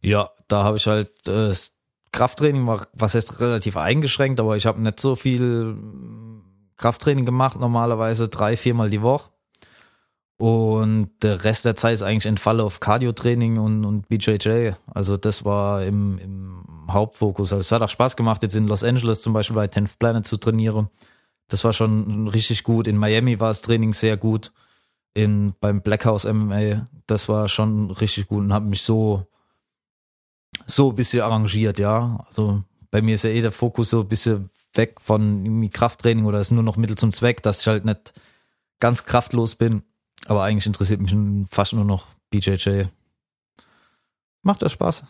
Ja, 0.01 0.31
da 0.49 0.65
habe 0.65 0.77
ich 0.77 0.87
halt 0.87 1.09
äh, 1.29 1.49
das 1.49 1.77
Krafttraining 2.11 2.67
war, 2.67 2.87
was 2.93 3.15
heißt 3.15 3.41
relativ 3.41 3.77
eingeschränkt, 3.77 4.39
aber 4.39 4.57
ich 4.57 4.67
habe 4.67 4.83
nicht 4.83 5.01
so 5.01 5.17
viel 5.17 5.75
mm, 5.75 6.43
Krafttraining 6.77 7.25
gemacht, 7.25 7.59
normalerweise 7.59 8.29
drei, 8.29 8.57
viermal 8.57 8.91
die 8.91 9.03
Woche. 9.03 9.31
Und 10.37 11.11
der 11.23 11.45
Rest 11.45 11.65
der 11.65 11.77
Zeit 11.77 11.95
ist 11.95 12.03
eigentlich 12.03 12.27
entfallen 12.27 12.61
auf 12.61 12.81
Cardio-Training 12.81 13.59
und, 13.59 13.85
und 13.85 14.09
BJJ. 14.09 14.73
Also 14.93 15.17
das 15.17 15.45
war 15.45 15.85
im, 15.85 16.19
im 16.19 16.65
Hauptfokus. 16.91 17.53
Also 17.53 17.61
es 17.61 17.71
hat 17.71 17.81
auch 17.81 17.89
Spaß 17.89 18.17
gemacht, 18.17 18.43
jetzt 18.43 18.57
in 18.57 18.67
Los 18.67 18.83
Angeles 18.83 19.23
zum 19.23 19.33
Beispiel 19.33 19.55
bei 19.55 19.67
10th 19.67 19.99
Planet 20.01 20.27
zu 20.27 20.37
trainieren. 20.39 20.89
Das 21.49 21.65
war 21.65 21.73
schon 21.73 22.29
richtig 22.29 22.65
gut. 22.65 22.87
In 22.87 22.97
Miami 22.97 23.41
war 23.41 23.49
das 23.49 23.63
Training 23.63 23.93
sehr 23.93 24.17
gut. 24.17 24.53
In, 25.15 25.55
beim 25.61 25.83
Black 25.83 26.05
House 26.07 26.25
MMA, 26.25 26.89
das 27.07 27.29
war 27.29 27.49
schon 27.49 27.91
richtig 27.91 28.29
gut 28.29 28.41
und 28.45 28.53
habe 28.53 28.67
mich 28.67 28.83
so 28.83 29.27
so 30.67 30.91
ein 30.91 30.95
bisschen 30.95 31.23
arrangiert, 31.23 31.79
ja. 31.79 32.25
Also 32.27 32.63
bei 32.91 33.03
mir 33.03 33.15
ist 33.15 33.25
ja 33.25 33.31
eh 33.31 33.41
der 33.41 33.53
Fokus 33.53 33.91
so 33.91 34.01
ein 34.01 34.09
bisschen 34.09 34.51
weg 34.75 35.01
von 35.01 35.71
Krafttraining 35.71 36.25
oder 36.25 36.41
ist 36.41 36.51
nur 36.51 36.63
noch 36.63 36.77
Mittel 36.77 36.97
zum 36.97 37.13
Zweck, 37.13 37.43
dass 37.43 37.61
ich 37.61 37.67
halt 37.67 37.85
nicht 37.85 38.13
ganz 38.81 39.05
kraftlos 39.05 39.55
bin. 39.55 39.83
Aber 40.27 40.45
eigentlich 40.45 40.67
interessiert 40.67 41.01
mich 41.01 41.15
fast 41.49 41.73
nur 41.73 41.85
noch 41.85 42.07
BJJ. 42.31 42.85
Macht 44.43 44.63
das 44.63 44.73
Spaß? 44.73 45.05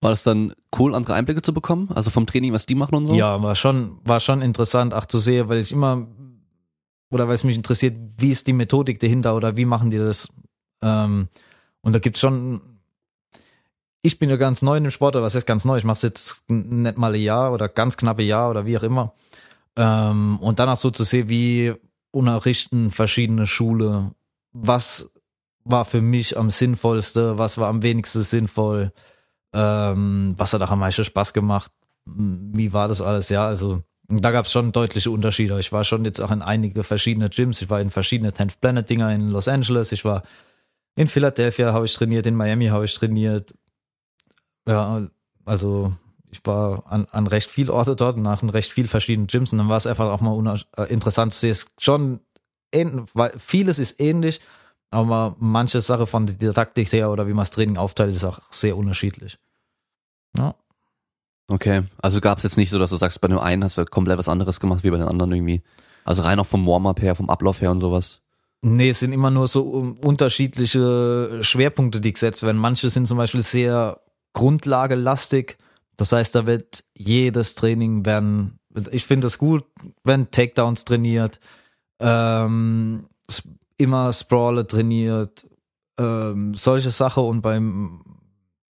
War 0.00 0.10
das 0.10 0.22
dann 0.22 0.54
cool, 0.78 0.94
andere 0.94 1.14
Einblicke 1.14 1.42
zu 1.42 1.52
bekommen? 1.52 1.90
Also 1.94 2.10
vom 2.10 2.26
Training, 2.26 2.52
was 2.52 2.66
die 2.66 2.76
machen 2.76 2.94
und 2.94 3.06
so? 3.06 3.14
Ja, 3.14 3.42
war 3.42 3.56
schon, 3.56 3.98
war 4.04 4.20
schon 4.20 4.42
interessant, 4.42 4.94
auch 4.94 5.06
zu 5.06 5.18
sehen, 5.18 5.48
weil 5.48 5.58
ich 5.58 5.72
immer, 5.72 6.06
oder 7.10 7.26
weil 7.26 7.34
es 7.34 7.44
mich 7.44 7.56
interessiert, 7.56 7.96
wie 8.16 8.30
ist 8.30 8.46
die 8.46 8.52
Methodik 8.52 9.00
dahinter 9.00 9.34
oder 9.34 9.56
wie 9.56 9.64
machen 9.64 9.90
die 9.90 9.98
das? 9.98 10.28
Ähm, 10.82 11.28
und 11.80 11.92
da 11.94 11.98
gibt's 11.98 12.20
schon, 12.20 12.60
ich 14.02 14.18
bin 14.18 14.30
ja 14.30 14.36
ganz 14.36 14.62
neu 14.62 14.76
in 14.76 14.84
dem 14.84 14.90
Sport, 14.92 15.16
oder 15.16 15.24
was 15.24 15.34
heißt 15.34 15.46
ganz 15.46 15.64
neu? 15.64 15.78
Ich 15.78 15.84
mache 15.84 15.94
es 15.94 16.02
jetzt 16.02 16.44
nicht 16.48 16.96
mal 16.96 17.14
ein 17.14 17.20
Jahr 17.20 17.52
oder 17.52 17.68
ganz 17.68 17.96
knappe 17.96 18.22
Jahr 18.22 18.50
oder 18.50 18.66
wie 18.66 18.78
auch 18.78 18.84
immer. 18.84 19.14
Ähm, 19.74 20.38
und 20.40 20.60
danach 20.60 20.76
so 20.76 20.90
zu 20.90 21.02
sehen, 21.02 21.28
wie 21.28 21.74
unterrichten 22.12 22.90
verschiedene 22.92 23.46
Schule, 23.46 24.12
was 24.52 25.10
war 25.64 25.84
für 25.84 26.00
mich 26.00 26.38
am 26.38 26.50
sinnvollste, 26.50 27.36
was 27.36 27.58
war 27.58 27.68
am 27.68 27.82
wenigsten 27.82 28.22
sinnvoll, 28.22 28.92
ähm, 29.52 30.34
was 30.36 30.52
hat 30.52 30.62
auch 30.62 30.70
am 30.70 30.80
meisten 30.80 31.04
Spaß 31.04 31.32
gemacht, 31.32 31.72
wie 32.04 32.72
war 32.72 32.88
das 32.88 33.00
alles, 33.00 33.28
ja, 33.28 33.46
also 33.46 33.82
da 34.08 34.30
gab 34.30 34.46
es 34.46 34.52
schon 34.52 34.72
deutliche 34.72 35.10
Unterschiede. 35.10 35.58
Ich 35.60 35.70
war 35.70 35.84
schon 35.84 36.04
jetzt 36.04 36.20
auch 36.20 36.30
in 36.30 36.40
einige 36.40 36.82
verschiedene 36.82 37.28
Gyms, 37.28 37.60
ich 37.60 37.68
war 37.68 37.80
in 37.80 37.90
verschiedene 37.90 38.30
10th 38.30 38.60
Planet 38.60 38.88
Dinger 38.88 39.12
in 39.14 39.30
Los 39.30 39.48
Angeles, 39.48 39.92
ich 39.92 40.04
war 40.04 40.22
in 40.96 41.06
Philadelphia 41.06 41.72
habe 41.72 41.84
ich 41.84 41.94
trainiert, 41.94 42.26
in 42.26 42.34
Miami 42.34 42.66
habe 42.66 42.84
ich 42.84 42.94
trainiert. 42.94 43.54
Ja, 44.66 45.06
also 45.44 45.92
ich 46.30 46.40
war 46.44 46.90
an, 46.90 47.06
an 47.12 47.28
recht 47.28 47.48
viel 47.48 47.70
Orte 47.70 47.94
dort 47.94 48.16
und 48.16 48.22
nach 48.22 48.42
recht 48.42 48.72
viel 48.72 48.88
verschiedenen 48.88 49.28
Gyms 49.28 49.52
und 49.52 49.58
dann 49.58 49.68
war 49.68 49.76
es 49.76 49.86
einfach 49.86 50.10
auch 50.10 50.20
mal 50.20 50.60
äh, 50.76 50.82
interessant 50.92 51.32
zu 51.32 51.38
sehen. 51.38 51.50
Es 51.50 51.62
ist 51.64 51.82
schon 51.82 52.20
vieles 53.38 53.78
ist 53.78 54.00
ähnlich, 54.00 54.40
aber 54.90 55.36
manche 55.38 55.80
Sache 55.80 56.06
von 56.06 56.26
der 56.26 56.36
Didaktik 56.36 56.92
her 56.92 57.10
oder 57.10 57.26
wie 57.26 57.32
man 57.32 57.42
das 57.42 57.50
Training 57.50 57.76
aufteilt, 57.76 58.14
ist 58.14 58.24
auch 58.24 58.40
sehr 58.50 58.76
unterschiedlich. 58.76 59.38
Ja. 60.36 60.54
Okay, 61.48 61.82
also 62.02 62.20
gab 62.20 62.38
es 62.38 62.44
jetzt 62.44 62.58
nicht 62.58 62.70
so, 62.70 62.78
dass 62.78 62.90
du 62.90 62.96
sagst, 62.96 63.20
bei 63.20 63.28
dem 63.28 63.38
einen 63.38 63.64
hast 63.64 63.78
du 63.78 63.84
komplett 63.86 64.18
was 64.18 64.28
anderes 64.28 64.60
gemacht 64.60 64.84
wie 64.84 64.90
bei 64.90 64.98
den 64.98 65.08
anderen 65.08 65.32
irgendwie. 65.32 65.62
Also 66.04 66.22
rein 66.22 66.38
auch 66.38 66.46
vom 66.46 66.66
Warm-up 66.66 67.00
her, 67.00 67.14
vom 67.14 67.30
Ablauf 67.30 67.60
her 67.60 67.70
und 67.70 67.78
sowas. 67.78 68.20
Nee, 68.60 68.90
es 68.90 69.00
sind 69.00 69.12
immer 69.12 69.30
nur 69.30 69.46
so 69.46 69.62
unterschiedliche 70.02 71.38
Schwerpunkte, 71.42 72.00
die 72.00 72.12
gesetzt 72.12 72.42
werden. 72.42 72.58
Manche 72.58 72.90
sind 72.90 73.06
zum 73.06 73.16
Beispiel 73.16 73.42
sehr 73.42 74.00
grundlagelastig. 74.32 75.56
Das 75.96 76.12
heißt, 76.12 76.34
da 76.34 76.46
wird 76.46 76.84
jedes 76.94 77.54
Training 77.54 78.04
werden, 78.04 78.58
ich 78.90 79.04
finde 79.04 79.28
es 79.28 79.38
gut, 79.38 79.64
wenn 80.04 80.30
Takedowns 80.30 80.84
trainiert, 80.84 81.40
ähm, 82.00 83.06
immer 83.78 84.12
Sprawler 84.12 84.66
trainiert, 84.66 85.46
ähm, 85.98 86.54
solche 86.54 86.90
Sachen 86.90 87.24
und 87.24 87.40
beim 87.40 88.04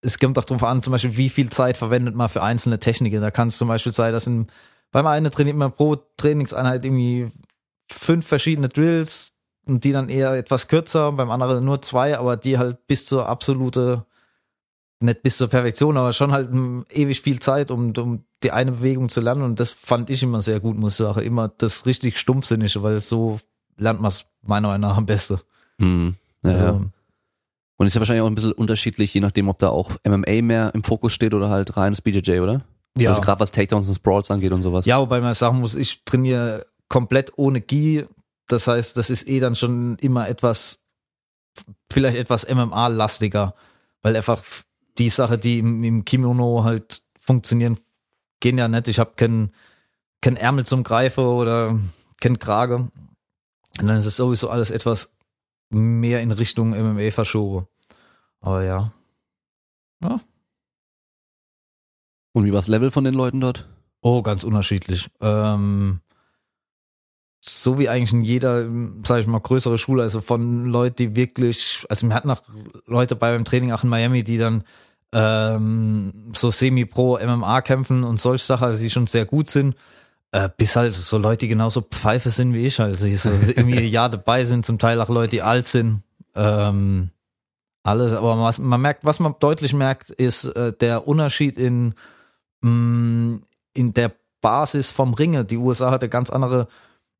es 0.00 0.18
kommt 0.18 0.38
auch 0.38 0.44
darauf 0.44 0.62
an, 0.62 0.82
zum 0.82 0.92
Beispiel, 0.92 1.16
wie 1.16 1.28
viel 1.28 1.50
Zeit 1.50 1.76
verwendet 1.76 2.14
man 2.14 2.28
für 2.28 2.42
einzelne 2.42 2.78
Techniken. 2.78 3.20
Da 3.20 3.30
kann 3.30 3.48
es 3.48 3.58
zum 3.58 3.68
Beispiel 3.68 3.92
sein, 3.92 4.12
dass 4.12 4.26
in, 4.26 4.46
beim 4.92 5.06
einen 5.06 5.30
trainiert 5.30 5.56
man 5.56 5.72
pro 5.72 5.96
Trainingseinheit 6.16 6.84
irgendwie 6.84 7.30
fünf 7.90 8.26
verschiedene 8.26 8.68
Drills 8.68 9.34
und 9.66 9.84
die 9.84 9.92
dann 9.92 10.08
eher 10.08 10.32
etwas 10.32 10.68
kürzer, 10.68 11.12
beim 11.12 11.30
anderen 11.30 11.64
nur 11.64 11.82
zwei, 11.82 12.16
aber 12.18 12.36
die 12.36 12.58
halt 12.58 12.86
bis 12.86 13.06
zur 13.06 13.28
absolute, 13.28 14.06
nicht 15.00 15.22
bis 15.22 15.36
zur 15.36 15.48
Perfektion, 15.48 15.96
aber 15.96 16.12
schon 16.12 16.32
halt 16.32 16.50
ewig 16.90 17.20
viel 17.20 17.40
Zeit, 17.40 17.70
um, 17.70 17.92
um 17.96 18.24
die 18.42 18.52
eine 18.52 18.72
Bewegung 18.72 19.08
zu 19.08 19.20
lernen. 19.20 19.42
Und 19.42 19.60
das 19.60 19.70
fand 19.70 20.10
ich 20.10 20.22
immer 20.22 20.42
sehr 20.42 20.60
gut, 20.60 20.76
muss 20.76 20.92
ich 20.92 20.98
sagen. 20.98 21.20
Immer 21.20 21.48
das 21.48 21.86
richtig 21.86 22.18
Stumpfsinnige, 22.18 22.82
weil 22.82 23.00
so 23.00 23.38
lernt 23.78 24.00
man 24.00 24.08
es 24.08 24.26
meiner 24.42 24.68
Meinung 24.68 24.90
nach 24.90 24.96
am 24.96 25.06
besten. 25.06 25.38
Hm. 25.80 26.14
Ja, 26.42 26.50
Also, 26.50 26.64
ja. 26.64 26.80
Und 27.76 27.86
ist 27.86 27.94
ja 27.94 28.00
wahrscheinlich 28.00 28.22
auch 28.22 28.26
ein 28.26 28.34
bisschen 28.34 28.52
unterschiedlich, 28.52 29.14
je 29.14 29.20
nachdem, 29.20 29.48
ob 29.48 29.58
da 29.58 29.68
auch 29.68 29.92
MMA 30.04 30.42
mehr 30.42 30.74
im 30.74 30.82
Fokus 30.82 31.12
steht 31.12 31.32
oder 31.32 31.48
halt 31.48 31.76
reines 31.76 32.00
BJJ, 32.02 32.40
oder? 32.40 32.62
ja. 32.96 33.10
Also 33.10 33.20
gerade 33.20 33.40
was 33.40 33.52
Takedowns 33.52 33.88
und 33.88 33.94
Sprawls 33.94 34.30
angeht 34.30 34.52
und 34.52 34.62
sowas. 34.62 34.84
Ja, 34.86 35.00
wobei 35.00 35.20
man 35.20 35.34
sagen 35.34 35.60
muss, 35.60 35.76
ich 35.76 36.04
trainiere 36.04 36.66
komplett 36.88 37.32
ohne 37.36 37.60
Gi 37.60 38.04
Das 38.48 38.66
heißt, 38.66 38.96
das 38.96 39.10
ist 39.10 39.28
eh 39.28 39.40
dann 39.40 39.54
schon 39.54 39.96
immer 39.98 40.28
etwas, 40.28 40.80
vielleicht 41.92 42.16
etwas 42.16 42.48
MMA-lastiger, 42.48 43.54
weil 44.02 44.16
einfach 44.16 44.42
die 44.98 45.10
Sache, 45.10 45.38
die 45.38 45.60
im, 45.60 45.84
im 45.84 46.04
Kimono 46.04 46.64
halt 46.64 47.02
funktionieren, 47.20 47.78
gehen 48.40 48.58
ja 48.58 48.66
nicht. 48.68 48.88
Ich 48.88 48.98
habe 48.98 49.12
keinen 49.16 49.52
kein 50.20 50.36
Ärmel 50.36 50.66
zum 50.66 50.82
Greifen 50.82 51.24
oder 51.24 51.78
kein 52.20 52.38
Krage. 52.38 52.88
Und 53.82 53.88
dann 53.88 53.96
ist 53.96 54.06
es 54.06 54.16
sowieso 54.16 54.50
alles 54.50 54.70
etwas 54.70 55.12
mehr 55.70 56.20
in 56.20 56.32
Richtung 56.32 56.70
MMA 56.70 57.10
verschoben. 57.10 57.66
Aber 58.40 58.64
ja. 58.64 58.92
Ja. 60.02 60.20
Und 62.32 62.44
wie 62.44 62.52
war 62.52 62.58
das 62.58 62.68
Level 62.68 62.90
von 62.90 63.04
den 63.04 63.14
Leuten 63.14 63.40
dort? 63.40 63.68
Oh, 64.00 64.22
ganz 64.22 64.44
unterschiedlich. 64.44 65.10
Ähm, 65.20 66.00
so 67.40 67.78
wie 67.78 67.88
eigentlich 67.88 68.12
in 68.12 68.22
jeder, 68.22 68.68
sag 69.04 69.20
ich 69.20 69.26
mal, 69.26 69.40
größere 69.40 69.78
Schule, 69.78 70.02
also 70.02 70.20
von 70.20 70.66
Leuten, 70.66 70.96
die 70.96 71.16
wirklich, 71.16 71.84
also 71.88 72.06
wir 72.06 72.14
hatten 72.14 72.30
auch 72.30 72.42
Leute 72.86 73.16
bei 73.16 73.32
beim 73.32 73.44
Training 73.44 73.72
auch 73.72 73.82
in 73.82 73.88
Miami, 73.88 74.24
die 74.24 74.38
dann 74.38 74.64
ähm, 75.12 76.32
so 76.34 76.50
semi-pro 76.50 77.18
MMA 77.18 77.62
kämpfen 77.62 78.04
und 78.04 78.20
solche 78.20 78.44
Sachen, 78.44 78.64
also 78.64 78.82
die 78.82 78.90
schon 78.90 79.06
sehr 79.06 79.24
gut 79.24 79.48
sind, 79.48 79.74
äh, 80.32 80.48
bis 80.56 80.76
halt 80.76 80.94
so 80.94 81.18
Leute, 81.18 81.40
die 81.40 81.48
genauso 81.48 81.80
Pfeife 81.80 82.30
sind 82.30 82.54
wie 82.54 82.66
ich, 82.66 82.80
also 82.80 83.08
so 83.08 83.30
irgendwie 83.56 83.86
Jahr 83.86 84.10
dabei 84.10 84.44
sind, 84.44 84.66
zum 84.66 84.78
Teil 84.78 85.00
auch 85.00 85.08
Leute, 85.08 85.30
die 85.30 85.42
alt 85.42 85.66
sind. 85.66 86.02
Ähm, 86.34 87.10
alles, 87.82 88.12
aber 88.12 88.38
was 88.40 88.58
man 88.58 88.80
merkt, 88.80 89.04
was 89.04 89.20
man 89.20 89.34
deutlich 89.40 89.72
merkt, 89.72 90.10
ist 90.10 90.44
äh, 90.44 90.72
der 90.72 91.08
Unterschied 91.08 91.56
in, 91.56 91.94
mh, 92.60 92.70
mm, 92.70 93.42
in 93.74 93.92
der 93.94 94.12
Basis 94.40 94.90
vom 94.90 95.14
Ringe. 95.14 95.44
Die 95.44 95.56
USA 95.56 95.90
hat 95.90 96.02
eine 96.02 96.10
ganz 96.10 96.30
andere, 96.30 96.68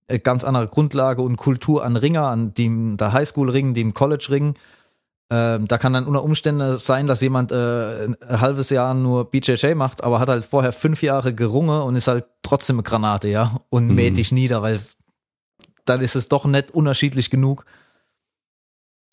eine 0.08 0.18
ganz 0.20 0.44
andere 0.44 0.68
Grundlage 0.68 1.22
und 1.22 1.36
Kultur 1.36 1.84
an 1.84 1.96
Ringer, 1.96 2.26
an 2.26 2.54
die 2.54 2.66
im 2.66 2.96
der 2.96 3.12
Highschool 3.12 3.50
ringen, 3.50 3.74
die 3.74 3.80
im 3.80 3.94
College 3.94 4.26
ringen. 4.30 4.54
Ähm, 5.30 5.68
da 5.68 5.76
kann 5.76 5.92
dann 5.92 6.06
unter 6.06 6.22
Umständen 6.22 6.78
sein, 6.78 7.06
dass 7.06 7.20
jemand 7.20 7.52
äh, 7.52 8.04
ein 8.06 8.16
halbes 8.28 8.70
Jahr 8.70 8.94
nur 8.94 9.30
BJJ 9.30 9.74
macht, 9.74 10.02
aber 10.02 10.20
hat 10.20 10.30
halt 10.30 10.46
vorher 10.46 10.72
fünf 10.72 11.02
Jahre 11.02 11.34
gerungen 11.34 11.82
und 11.82 11.96
ist 11.96 12.08
halt 12.08 12.24
trotzdem 12.42 12.76
eine 12.76 12.82
Granate, 12.82 13.28
ja, 13.28 13.60
und 13.68 13.88
mhm. 13.88 13.94
mäht 13.94 14.16
dich 14.16 14.32
nieder, 14.32 14.62
weil 14.62 14.78
dann 15.84 16.00
ist 16.00 16.16
es 16.16 16.28
doch 16.28 16.46
nicht 16.46 16.70
unterschiedlich 16.70 17.28
genug. 17.28 17.66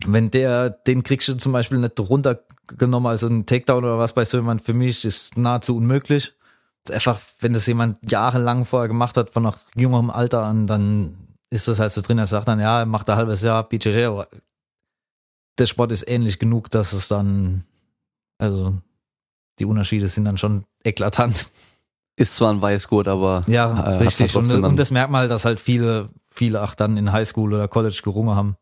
Wenn 0.06 0.30
der, 0.30 0.70
den 0.70 1.02
kriegst 1.02 1.28
du 1.28 1.34
zum 1.34 1.52
Beispiel 1.52 1.78
nicht 1.78 1.98
runtergenommen, 1.98 3.10
also 3.10 3.26
ein 3.26 3.44
Takedown 3.44 3.84
oder 3.84 3.98
was 3.98 4.14
bei 4.14 4.24
so 4.24 4.38
jemand 4.38 4.62
für 4.62 4.74
mich 4.74 5.04
ist 5.04 5.36
nahezu 5.36 5.76
unmöglich. 5.76 6.32
Einfach, 6.90 7.20
wenn 7.40 7.52
das 7.52 7.66
jemand 7.66 7.98
jahrelang 8.10 8.64
vorher 8.64 8.88
gemacht 8.88 9.16
hat, 9.16 9.30
von 9.30 9.42
noch 9.42 9.58
jüngerem 9.74 10.10
Alter 10.10 10.44
an, 10.44 10.66
dann 10.66 11.16
ist 11.50 11.68
das 11.68 11.78
halt 11.78 11.92
so 11.92 12.00
drin, 12.00 12.18
er 12.18 12.26
sagt 12.26 12.48
dann, 12.48 12.60
ja, 12.60 12.80
er 12.80 12.86
macht 12.86 13.08
ein 13.10 13.16
halbes 13.16 13.42
Jahr 13.42 13.68
BJJ, 13.68 14.04
aber 14.04 14.28
der 15.58 15.66
Sport 15.66 15.92
ist 15.92 16.08
ähnlich 16.08 16.38
genug, 16.38 16.70
dass 16.70 16.92
es 16.92 17.08
dann, 17.08 17.64
also 18.38 18.76
die 19.58 19.64
Unterschiede 19.64 20.08
sind 20.08 20.24
dann 20.24 20.38
schon 20.38 20.64
eklatant. 20.84 21.50
Ist 22.18 22.36
zwar 22.36 22.50
ein 22.50 22.62
Weißgurt, 22.62 23.08
aber 23.08 23.44
ja, 23.46 23.78
äh, 23.78 23.96
richtig. 23.98 24.34
Halt 24.34 24.50
und, 24.50 24.64
und, 24.64 24.78
das 24.78 24.90
Merkmal, 24.90 25.28
dass 25.28 25.44
halt 25.44 25.60
viele, 25.60 26.08
viele 26.30 26.62
auch 26.62 26.74
dann 26.74 26.96
in 26.96 27.12
Highschool 27.12 27.52
oder 27.52 27.68
College 27.68 28.00
gerungen 28.02 28.34
haben. 28.34 28.56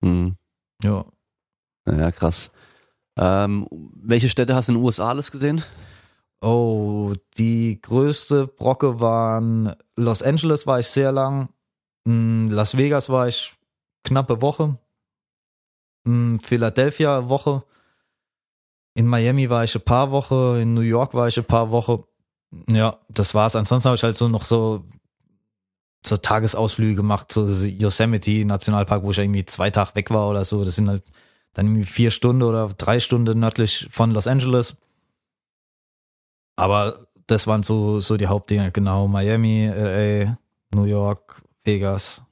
Mhm. 0.00 0.36
Ja. 0.82 1.04
Ja, 1.86 2.12
krass. 2.12 2.50
Ähm, 3.16 3.66
welche 3.70 4.28
Städte 4.28 4.54
hast 4.54 4.68
du 4.68 4.72
in 4.72 4.78
den 4.78 4.84
USA 4.84 5.08
alles 5.08 5.32
gesehen? 5.32 5.62
Oh, 6.40 7.14
die 7.36 7.80
größte 7.80 8.46
Brocke 8.46 9.00
waren 9.00 9.74
Los 9.96 10.22
Angeles 10.22 10.66
war 10.66 10.78
ich 10.78 10.86
sehr 10.88 11.10
lang, 11.10 11.48
hm, 12.06 12.50
Las 12.50 12.76
Vegas 12.76 13.08
war 13.08 13.26
ich 13.28 13.54
knappe 14.04 14.40
Woche, 14.42 14.78
hm, 16.04 16.40
Philadelphia 16.40 17.28
Woche, 17.28 17.64
in 18.94 19.06
Miami 19.06 19.50
war 19.50 19.64
ich 19.64 19.74
ein 19.74 19.82
paar 19.82 20.10
Wochen, 20.10 20.60
in 20.60 20.74
New 20.74 20.80
York 20.82 21.14
war 21.14 21.28
ich 21.28 21.36
ein 21.36 21.44
paar 21.44 21.70
Wochen. 21.70 22.04
Ja, 22.68 22.96
das 23.08 23.34
war's. 23.34 23.56
Ansonsten 23.56 23.88
habe 23.88 23.96
ich 23.96 24.02
halt 24.02 24.16
so 24.16 24.28
noch 24.28 24.44
so 24.44 24.84
so 26.06 26.16
Tagesausflüge 26.18 26.96
gemacht, 26.96 27.32
so 27.32 27.46
Yosemite 27.46 28.44
Nationalpark, 28.44 29.02
wo 29.02 29.10
ich 29.10 29.18
irgendwie 29.18 29.44
zwei 29.46 29.70
Tage 29.70 29.94
weg 29.94 30.10
war 30.10 30.28
oder 30.28 30.44
so. 30.44 30.64
Das 30.64 30.76
sind 30.76 30.88
halt 30.88 31.02
dann 31.54 31.66
irgendwie 31.66 31.84
vier 31.84 32.10
Stunden 32.10 32.42
oder 32.42 32.68
drei 32.68 33.00
Stunden 33.00 33.40
nördlich 33.40 33.88
von 33.90 34.10
Los 34.10 34.26
Angeles. 34.26 34.76
Aber 36.56 37.06
das 37.26 37.46
waren 37.46 37.62
so, 37.62 38.00
so 38.00 38.16
die 38.16 38.26
Hauptdinge, 38.26 38.70
genau. 38.70 39.08
Miami, 39.08 39.66
LA, 39.66 40.36
New 40.74 40.84
York, 40.84 41.42
Vegas, 41.64 42.22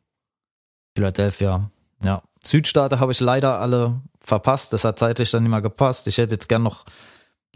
Philadelphia. 0.94 1.70
Ja. 2.04 2.22
Südstaaten 2.44 3.00
habe 3.00 3.12
ich 3.12 3.20
leider 3.20 3.60
alle 3.60 4.00
verpasst. 4.20 4.72
Das 4.72 4.84
hat 4.84 4.98
zeitlich 4.98 5.30
dann 5.30 5.42
nicht 5.42 5.50
mehr 5.50 5.62
gepasst. 5.62 6.06
Ich 6.06 6.18
hätte 6.18 6.34
jetzt 6.34 6.48
gern 6.48 6.62
noch, 6.62 6.84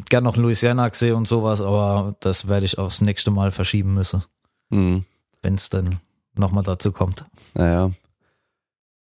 gern 0.08 0.24
noch 0.24 0.36
Louisiana 0.36 0.88
gesehen 0.88 1.14
und 1.14 1.28
sowas, 1.28 1.60
aber 1.60 2.14
das 2.20 2.48
werde 2.48 2.66
ich 2.66 2.78
aufs 2.78 3.00
nächste 3.00 3.30
Mal 3.30 3.50
verschieben 3.50 3.94
müssen. 3.94 4.22
Mhm. 4.70 5.04
Wenn 5.42 5.54
es 5.54 5.70
dann 5.70 6.00
nochmal 6.34 6.64
dazu 6.64 6.92
kommt. 6.92 7.24
Naja. 7.54 7.90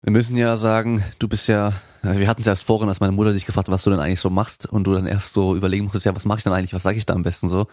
Wir 0.01 0.11
müssen 0.11 0.35
ja 0.35 0.57
sagen, 0.57 1.03
du 1.19 1.27
bist 1.27 1.47
ja, 1.47 1.73
wir 2.01 2.27
hatten 2.27 2.41
es 2.41 2.47
erst 2.47 2.63
vorhin, 2.63 2.89
als 2.89 2.99
meine 2.99 3.13
Mutter 3.13 3.31
dich 3.31 3.45
gefragt 3.45 3.67
hat, 3.67 3.73
was 3.73 3.83
du 3.83 3.89
denn 3.89 3.99
eigentlich 3.99 4.19
so 4.19 4.29
machst 4.29 4.65
und 4.65 4.83
du 4.83 4.93
dann 4.93 5.05
erst 5.05 5.31
so 5.31 5.55
überlegen 5.55 5.85
musstest, 5.85 6.05
ja, 6.05 6.15
was 6.15 6.25
mache 6.25 6.39
ich 6.39 6.43
denn 6.43 6.51
eigentlich, 6.51 6.73
was 6.73 6.83
sage 6.83 6.97
ich 6.97 7.05
da 7.05 7.13
am 7.13 7.23
besten 7.23 7.47
so? 7.47 7.67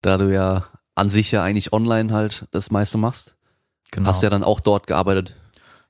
Da 0.00 0.16
du 0.16 0.34
ja 0.34 0.64
an 0.96 1.10
sich 1.10 1.30
ja 1.30 1.44
eigentlich 1.44 1.72
online 1.72 2.12
halt 2.12 2.46
das 2.50 2.72
meiste 2.72 2.98
machst. 2.98 3.36
Genau. 3.92 4.08
Hast 4.08 4.22
du 4.22 4.26
ja 4.26 4.30
dann 4.30 4.42
auch 4.42 4.60
dort 4.60 4.88
gearbeitet. 4.88 5.36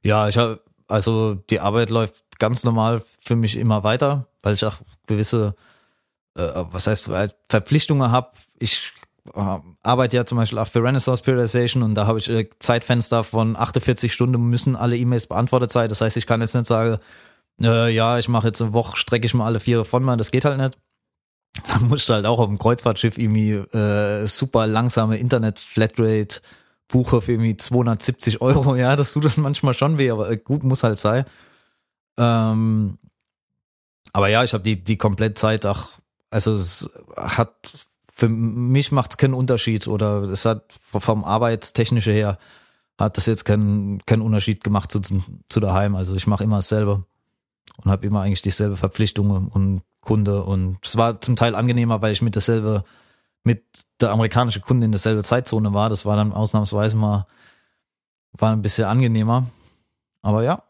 Ja, 0.03 0.29
ich 0.29 0.37
habe, 0.37 0.61
also 0.91 1.35
die 1.35 1.61
Arbeit 1.61 1.91
läuft 1.91 2.39
ganz 2.39 2.65
normal 2.65 3.03
für 3.23 3.37
mich 3.37 3.57
immer 3.57 3.85
weiter, 3.85 4.27
weil 4.43 4.55
ich 4.55 4.65
auch 4.65 4.77
gewisse, 5.07 5.55
äh, 6.37 6.49
was 6.55 6.87
heißt, 6.87 7.11
Verpflichtungen 7.49 8.11
habe. 8.11 8.31
Ich 8.59 8.93
äh, 9.35 9.59
arbeite 9.83 10.17
ja 10.17 10.27
zum 10.27 10.39
Beispiel 10.39 10.59
auch 10.59 10.67
für 10.67 10.83
Renaissance 10.83 11.23
Periodization 11.23 11.83
und 11.83 11.95
da 11.95 12.07
habe 12.07 12.19
ich 12.19 12.29
äh, 12.29 12.49
Zeitfenster 12.59 13.25
von 13.25 13.57
48 13.57 14.13
Stunden 14.13 14.43
müssen 14.49 14.77
alle 14.77 14.97
E-Mails 14.97 15.27
beantwortet 15.27 15.71
sein. 15.71 15.89
Das 15.89 16.01
heißt, 16.01 16.17
ich 16.17 16.27
kann 16.27 16.41
jetzt 16.41 16.55
nicht 16.55 16.67
sagen, 16.67 16.99
äh, 17.61 17.91
ja, 17.91 18.19
ich 18.19 18.29
mache 18.29 18.49
jetzt 18.49 18.63
eine 18.63 18.73
Woche, 18.73 18.97
strecke 18.97 19.27
ich 19.27 19.35
mal 19.35 19.47
alle 19.47 19.61
vier 19.61 19.85
von 19.85 20.03
mal, 20.03 20.17
das 20.17 20.31
geht 20.31 20.45
halt 20.45 20.59
nicht. 20.59 20.79
Dann 21.69 21.89
musst 21.89 22.09
du 22.09 22.15
halt 22.15 22.27
auch 22.27 22.39
auf 22.39 22.47
dem 22.47 22.59
Kreuzfahrtschiff 22.59 23.19
irgendwie 23.19 23.53
äh, 23.53 24.27
super 24.27 24.67
langsame 24.67 25.19
Internet-Flatrate 25.19 26.41
buche 26.91 27.21
für 27.21 27.33
irgendwie 27.33 27.57
270 27.57 28.41
Euro. 28.41 28.75
Ja, 28.77 28.97
das 28.97 29.13
tut 29.13 29.25
dann 29.25 29.33
manchmal 29.43 29.75
schon 29.75 29.99
weh, 29.99 30.11
aber 30.11 30.31
äh, 30.31 30.37
gut 30.37 30.63
muss 30.63 30.83
halt 30.83 30.99
sein. 30.99 31.25
Ähm, 32.17 32.99
aber 34.13 34.29
ja, 34.29 34.43
ich 34.45 34.53
habe 34.53 34.63
die, 34.63 34.83
die 34.83 34.97
komplett 34.97 35.39
Zeit 35.39 35.67
auch, 35.67 35.89
also 36.31 36.53
es 36.55 36.91
hat 37.17 37.87
für 38.13 38.29
mich 38.29 38.93
macht 38.93 39.13
es 39.13 39.17
keinen 39.17 39.35
Unterschied 39.35 39.87
oder 39.89 40.23
es 40.23 40.45
hat 40.45 40.73
vom 40.73 41.25
Arbeitstechnische 41.25 42.13
her 42.13 42.39
hat 42.99 43.17
das 43.17 43.25
jetzt 43.25 43.45
keinen 43.45 44.05
keinen 44.05 44.21
Unterschied 44.21 44.63
gemacht 44.63 44.93
zu, 44.93 45.01
zu 45.49 45.61
daheim. 45.61 45.97
Also 45.97 46.15
ich 46.15 46.27
mache 46.27 46.45
immer 46.45 46.57
dasselbe 46.57 47.05
und 47.83 47.91
habe 47.91 48.07
immer 48.07 48.21
eigentlich 48.21 48.43
dieselbe 48.43 48.77
Verpflichtungen 48.77 49.49
und 49.49 49.83
Kunde 50.03 50.45
und 50.45 50.79
es 50.85 50.97
war 50.97 51.21
zum 51.21 51.37
Teil 51.37 51.55
angenehmer, 51.55 52.03
weil 52.03 52.13
ich 52.13 52.21
mit 52.21 52.37
dasselbe 52.37 52.85
mit 53.45 53.65
der 54.01 54.11
amerikanischen 54.11 54.63
Kunde 54.63 54.85
in 54.85 54.93
derselbe 54.93 55.23
Zeitzone 55.23 55.73
war. 55.73 55.89
Das 55.89 56.05
war 56.05 56.17
dann 56.17 56.33
ausnahmsweise 56.33 56.97
mal 56.97 57.27
war 58.33 58.53
ein 58.53 58.63
bisschen 58.63 58.85
angenehmer. 58.85 59.47
Aber 60.23 60.43
ja, 60.43 60.63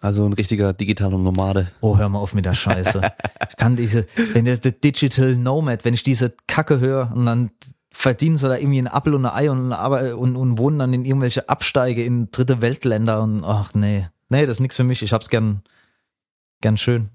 also 0.00 0.26
ein 0.26 0.34
richtiger 0.34 0.72
digitaler 0.72 1.18
Nomade. 1.18 1.72
Oh, 1.80 1.96
hör 1.96 2.08
mal 2.08 2.18
auf 2.18 2.34
mit 2.34 2.44
der 2.44 2.54
Scheiße. 2.54 3.00
ich 3.48 3.56
kann 3.56 3.76
diese, 3.76 4.06
wenn 4.34 4.44
der, 4.44 4.58
der 4.58 4.72
Digital 4.72 5.36
Nomad, 5.36 5.84
wenn 5.84 5.94
ich 5.94 6.02
diese 6.02 6.34
Kacke 6.46 6.80
höre 6.80 7.12
und 7.14 7.26
dann 7.26 7.50
verdienen 7.90 8.36
sie 8.36 8.48
da 8.48 8.56
irgendwie 8.56 8.78
ein 8.78 8.88
Apfel 8.88 9.14
und 9.14 9.24
ein 9.24 9.32
Ei 9.32 9.50
und, 9.50 9.72
und, 9.72 10.36
und 10.36 10.58
wohnen 10.58 10.78
dann 10.78 10.92
in 10.92 11.04
irgendwelche 11.04 11.48
Absteige 11.48 12.04
in 12.04 12.30
dritte 12.30 12.60
Weltländer 12.60 13.22
und 13.22 13.42
ach 13.44 13.72
nee. 13.74 14.06
Nee, 14.28 14.44
das 14.44 14.56
ist 14.56 14.60
nichts 14.60 14.76
für 14.76 14.84
mich. 14.84 15.02
Ich 15.02 15.12
hab's 15.12 15.30
gern, 15.30 15.62
gern 16.60 16.76
schön. 16.76 17.08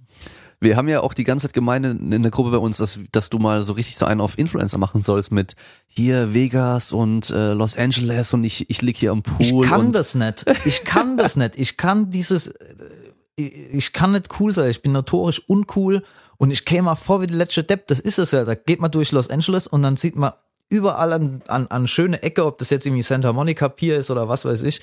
Wir 0.64 0.78
haben 0.78 0.88
ja 0.88 1.02
auch 1.02 1.16
die 1.16 1.24
ganze 1.24 1.48
Zeit 1.48 1.54
gemeint 1.54 1.86
in 1.86 2.22
der 2.22 2.32
Gruppe 2.32 2.52
bei 2.52 2.58
uns, 2.58 2.78
dass, 2.78 3.00
dass 3.12 3.32
du 3.32 3.40
mal 3.40 3.64
so 3.64 3.74
richtig 3.74 3.98
so 3.98 4.06
einen 4.06 4.22
auf 4.22 4.38
Influencer 4.38 4.78
machen 4.78 5.02
sollst 5.02 5.32
mit 5.32 5.56
hier 5.88 6.36
Vegas 6.36 6.92
und 6.92 7.32
äh, 7.32 7.54
Los 7.54 7.76
Angeles 7.76 8.32
und 8.36 8.44
ich, 8.44 8.70
ich 8.70 8.84
lieg 8.84 8.96
hier 8.96 9.12
am 9.12 9.24
Pool. 9.24 9.38
Ich 9.40 9.62
kann 9.64 9.92
das 9.92 10.14
nicht. 10.14 10.46
Ich 10.66 10.84
kann 10.84 11.18
das 11.18 11.36
nicht. 11.36 11.56
Ich 11.58 11.78
kann 11.78 12.12
dieses, 12.12 12.48
äh, 12.48 13.44
ich 13.44 13.92
kann 13.92 14.12
nicht 14.12 14.40
cool 14.40 14.54
sein. 14.54 14.70
Ich 14.70 14.84
bin 14.84 14.92
notorisch 14.92 15.42
uncool 15.48 16.04
und 16.38 16.52
ich 16.52 16.64
käme 16.64 16.84
mal 16.84 16.96
vor 16.96 17.22
wie 17.22 17.28
der 17.28 17.38
letzte 17.38 17.64
Depp. 17.64 17.88
Das 17.88 18.00
ist 18.00 18.20
es 18.20 18.30
ja. 18.30 18.46
Da 18.46 18.54
geht 18.54 18.80
man 18.80 18.92
durch 18.92 19.12
Los 19.12 19.32
Angeles 19.32 19.66
und 19.66 19.82
dann 19.82 19.98
sieht 19.98 20.16
man 20.16 20.34
überall 20.70 21.14
an, 21.14 21.42
an, 21.48 21.68
an 21.68 21.88
schöne 21.88 22.22
Ecke, 22.22 22.46
ob 22.46 22.60
das 22.60 22.70
jetzt 22.70 22.86
irgendwie 22.86 23.02
Santa 23.02 23.34
Monica 23.34 23.68
Pier 23.68 23.98
ist 23.98 24.12
oder 24.12 24.30
was 24.30 24.46
weiß 24.46 24.62
ich. 24.62 24.82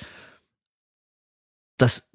Das 1.77 2.08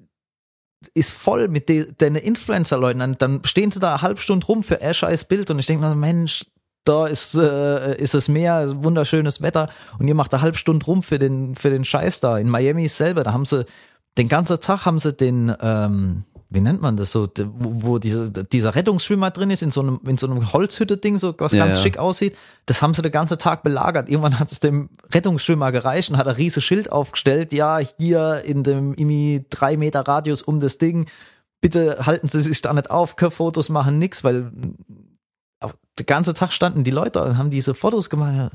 ist 0.94 1.12
voll 1.12 1.48
mit 1.48 1.68
den 1.68 1.94
de 1.98 2.18
Influencer-Leuten. 2.18 2.98
Dann, 2.98 3.16
dann 3.18 3.40
stehen 3.44 3.70
sie 3.70 3.80
da 3.80 3.94
eine 3.94 4.02
halbe 4.02 4.20
Stunde 4.20 4.46
rum 4.46 4.62
für 4.62 4.80
ein 4.80 4.94
scheiß 4.94 5.24
Bild 5.24 5.50
und 5.50 5.58
ich 5.58 5.66
denke 5.66 5.86
mir, 5.86 5.94
Mensch, 5.94 6.44
da 6.84 7.06
ist, 7.06 7.34
äh, 7.34 7.96
ist 7.96 8.14
es 8.14 8.28
Meer, 8.28 8.70
wunderschönes 8.82 9.40
Wetter 9.40 9.70
und 9.98 10.06
ihr 10.06 10.14
macht 10.14 10.34
eine 10.34 10.42
halbe 10.42 10.58
Stunde 10.58 10.84
rum 10.84 11.02
für 11.02 11.18
den, 11.18 11.54
für 11.54 11.70
den 11.70 11.84
Scheiß 11.84 12.20
da. 12.20 12.38
In 12.38 12.48
Miami 12.48 12.88
selber, 12.88 13.24
da 13.24 13.32
haben 13.32 13.46
sie 13.46 13.64
den 14.18 14.28
ganzen 14.28 14.60
Tag 14.60 14.84
haben 14.86 14.98
sie 14.98 15.12
den, 15.12 15.54
ähm, 15.60 16.24
wie 16.54 16.60
nennt 16.60 16.80
man 16.80 16.96
das 16.96 17.10
so, 17.12 17.26
wo, 17.36 17.86
wo 17.86 17.98
diese, 17.98 18.30
dieser 18.30 18.74
Rettungsschwimmer 18.74 19.30
drin 19.30 19.50
ist, 19.50 19.62
in 19.62 19.70
so 19.70 19.80
einem, 19.80 20.00
in 20.06 20.16
so 20.16 20.26
einem 20.30 20.52
Holzhütte-Ding, 20.52 21.18
so 21.18 21.34
was 21.38 21.52
Ja, 21.52 21.64
ganz 21.64 21.76
ja. 21.76 21.82
schick 21.82 21.98
aussieht. 21.98 22.36
Das 22.66 22.80
haben 22.80 22.94
sie 22.94 23.02
den 23.02 23.12
ganzen 23.12 23.38
Tag 23.38 23.62
belagert. 23.62 24.08
Irgendwann 24.08 24.38
hat 24.38 24.50
es 24.52 24.60
dem 24.60 24.88
Rettungsschwimmer 25.12 25.72
gereicht 25.72 26.10
und 26.10 26.16
hat 26.16 26.26
ein 26.28 26.36
riesiges 26.36 26.64
Schild 26.64 26.90
aufgestellt. 26.92 27.52
Ja, 27.52 27.78
hier 27.78 28.42
in 28.44 28.62
dem 28.62 28.92
irgendwie 28.94 29.44
drei 29.50 29.76
Meter 29.76 30.00
Radius 30.00 30.42
um 30.42 30.60
das 30.60 30.78
Ding. 30.78 31.06
Bitte 31.60 31.98
halten 32.06 32.28
Sie 32.28 32.42
sich 32.42 32.60
da 32.62 32.72
nicht 32.72 32.90
auf, 32.90 33.16
keine 33.16 33.30
Fotos 33.30 33.68
machen, 33.68 33.98
nix, 33.98 34.22
weil 34.24 34.52
den 35.98 36.06
ganzen 36.06 36.34
Tag 36.34 36.52
standen 36.52 36.84
die 36.84 36.90
Leute 36.90 37.22
und 37.22 37.38
haben 37.38 37.50
diese 37.50 37.74
Fotos 37.74 38.10
gemacht. 38.10 38.52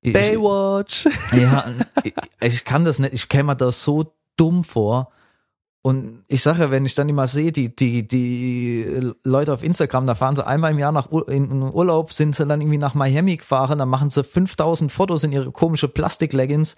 Ich- 0.00 0.12
Baywatch. 0.12 1.06
ja, 1.32 1.66
ich, 2.02 2.14
ich 2.42 2.64
kann 2.64 2.84
das 2.84 2.98
nicht, 2.98 3.14
ich 3.14 3.28
käme 3.28 3.44
mir 3.52 3.56
da 3.56 3.70
so 3.72 4.14
dumm 4.36 4.64
vor. 4.64 5.10
Und 5.86 6.24
ich 6.28 6.42
sage, 6.42 6.70
wenn 6.70 6.86
ich 6.86 6.94
dann 6.94 7.10
immer 7.10 7.26
sehe, 7.26 7.52
die, 7.52 7.76
die, 7.76 8.08
die 8.08 9.12
Leute 9.22 9.52
auf 9.52 9.62
Instagram, 9.62 10.06
da 10.06 10.14
fahren 10.14 10.34
sie 10.34 10.46
einmal 10.46 10.70
im 10.70 10.78
Jahr 10.78 10.92
nach 10.92 11.12
Ur 11.12 11.28
in 11.28 11.60
Urlaub, 11.62 12.10
sind 12.10 12.34
sie 12.34 12.46
dann 12.46 12.62
irgendwie 12.62 12.78
nach 12.78 12.94
Miami 12.94 13.36
gefahren, 13.36 13.78
dann 13.78 13.90
machen 13.90 14.08
sie 14.08 14.24
5000 14.24 14.90
Fotos 14.90 15.24
in 15.24 15.32
ihre 15.32 15.52
komische 15.52 15.88
Plastik-Leggings 15.88 16.76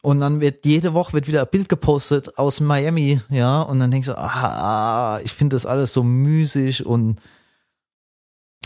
und 0.00 0.20
dann 0.20 0.40
wird 0.40 0.64
jede 0.64 0.94
Woche 0.94 1.12
wird 1.12 1.28
wieder 1.28 1.42
ein 1.42 1.50
Bild 1.50 1.68
gepostet 1.68 2.38
aus 2.38 2.60
Miami, 2.60 3.20
ja, 3.28 3.60
und 3.60 3.78
dann 3.78 3.90
denkst 3.90 4.08
du, 4.08 4.16
ah, 4.16 5.20
ich 5.22 5.34
finde 5.34 5.56
das 5.56 5.66
alles 5.66 5.92
so 5.92 6.02
müßig 6.02 6.86
und 6.86 7.20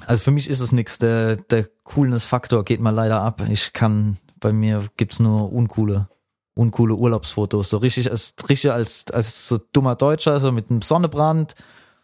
also 0.06 0.22
für 0.22 0.30
mich 0.30 0.48
ist 0.48 0.60
es 0.60 0.70
nichts, 0.70 1.00
der, 1.00 1.34
der 1.34 1.66
Coolness-Faktor 1.82 2.64
geht 2.64 2.78
mal 2.78 2.90
leider 2.90 3.22
ab. 3.22 3.42
Ich 3.50 3.72
kann, 3.72 4.18
bei 4.38 4.52
mir 4.52 4.86
gibt's 4.96 5.18
nur 5.18 5.52
uncoole, 5.52 6.06
uncoole 6.54 6.94
Urlaubsfotos. 6.94 7.70
So 7.70 7.78
richtig 7.78 8.10
als, 8.10 8.34
richtig 8.48 8.70
als, 8.72 9.06
als 9.12 9.48
so 9.48 9.58
dummer 9.72 9.96
Deutscher, 9.96 10.38
so 10.40 10.52
mit 10.52 10.70
einem 10.70 10.82
Sonnebrand, 10.82 11.54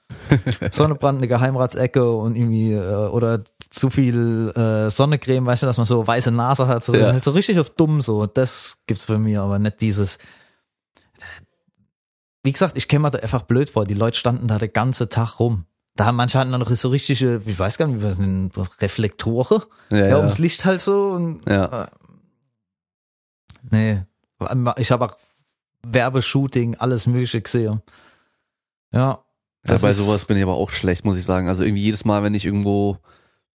Sonnebrand, 0.72 1.18
eine 1.18 1.28
Geheimratsecke 1.28 2.10
und 2.12 2.34
irgendwie, 2.36 2.72
äh, 2.72 3.06
oder 3.08 3.42
zu 3.70 3.90
viel 3.90 4.50
äh, 4.56 4.90
Sonnecreme, 4.90 5.46
weißt 5.46 5.62
du, 5.62 5.66
dass 5.66 5.76
man 5.76 5.86
so 5.86 6.04
weiße 6.04 6.32
Nase 6.32 6.66
hat, 6.66 6.82
so, 6.82 6.94
Ja. 6.94 7.12
halt 7.12 7.22
so 7.22 7.30
richtig 7.30 7.60
auf 7.60 7.70
dumm, 7.70 8.02
so. 8.02 8.26
Das 8.26 8.78
gibt's 8.86 9.06
bei 9.06 9.18
mir, 9.18 9.42
aber 9.42 9.60
nicht 9.60 9.80
dieses, 9.80 10.18
wie 12.42 12.50
gesagt, 12.52 12.76
ich 12.76 12.88
käme 12.88 13.02
mir 13.04 13.10
da 13.10 13.18
einfach 13.18 13.42
blöd 13.42 13.70
vor. 13.70 13.84
Die 13.84 13.94
Leute 13.94 14.18
standen 14.18 14.48
da 14.48 14.58
den 14.58 14.72
ganzen 14.72 15.08
Tag 15.10 15.38
rum. 15.38 15.66
Da 15.94 16.06
haben 16.06 16.16
manche 16.16 16.38
hatten 16.38 16.50
dann 16.50 16.60
noch 16.60 16.70
so 16.70 16.88
richtige, 16.88 17.42
ich 17.44 17.58
weiß 17.58 17.76
gar 17.78 17.86
nicht, 17.86 18.00
wie 18.00 18.04
was 18.04 18.18
nennen, 18.18 18.50
Reflektore, 18.80 19.62
Ja, 19.92 19.98
ja, 19.98 20.06
ja. 20.08 20.16
ums 20.16 20.38
Licht 20.38 20.64
halt 20.64 20.80
so 20.80 21.10
und 21.10 21.42
ja. 21.48 21.82
äh, 21.84 21.86
nee, 23.70 24.02
ich 24.78 24.90
habe 24.90 25.06
auch 25.06 25.16
Werbeshooting, 25.82 26.76
alles 26.76 27.06
mögliche 27.06 27.40
gesehen. 27.40 27.82
Ja. 28.92 29.22
Ja, 29.66 29.76
bei 29.76 29.92
sowas 29.92 30.24
bin 30.24 30.38
ich 30.38 30.42
aber 30.42 30.54
auch 30.54 30.70
schlecht, 30.70 31.04
muss 31.04 31.18
ich 31.18 31.24
sagen. 31.24 31.48
Also 31.48 31.64
irgendwie 31.64 31.82
jedes 31.82 32.04
Mal, 32.06 32.22
wenn 32.22 32.32
ich 32.34 32.46
irgendwo 32.46 32.96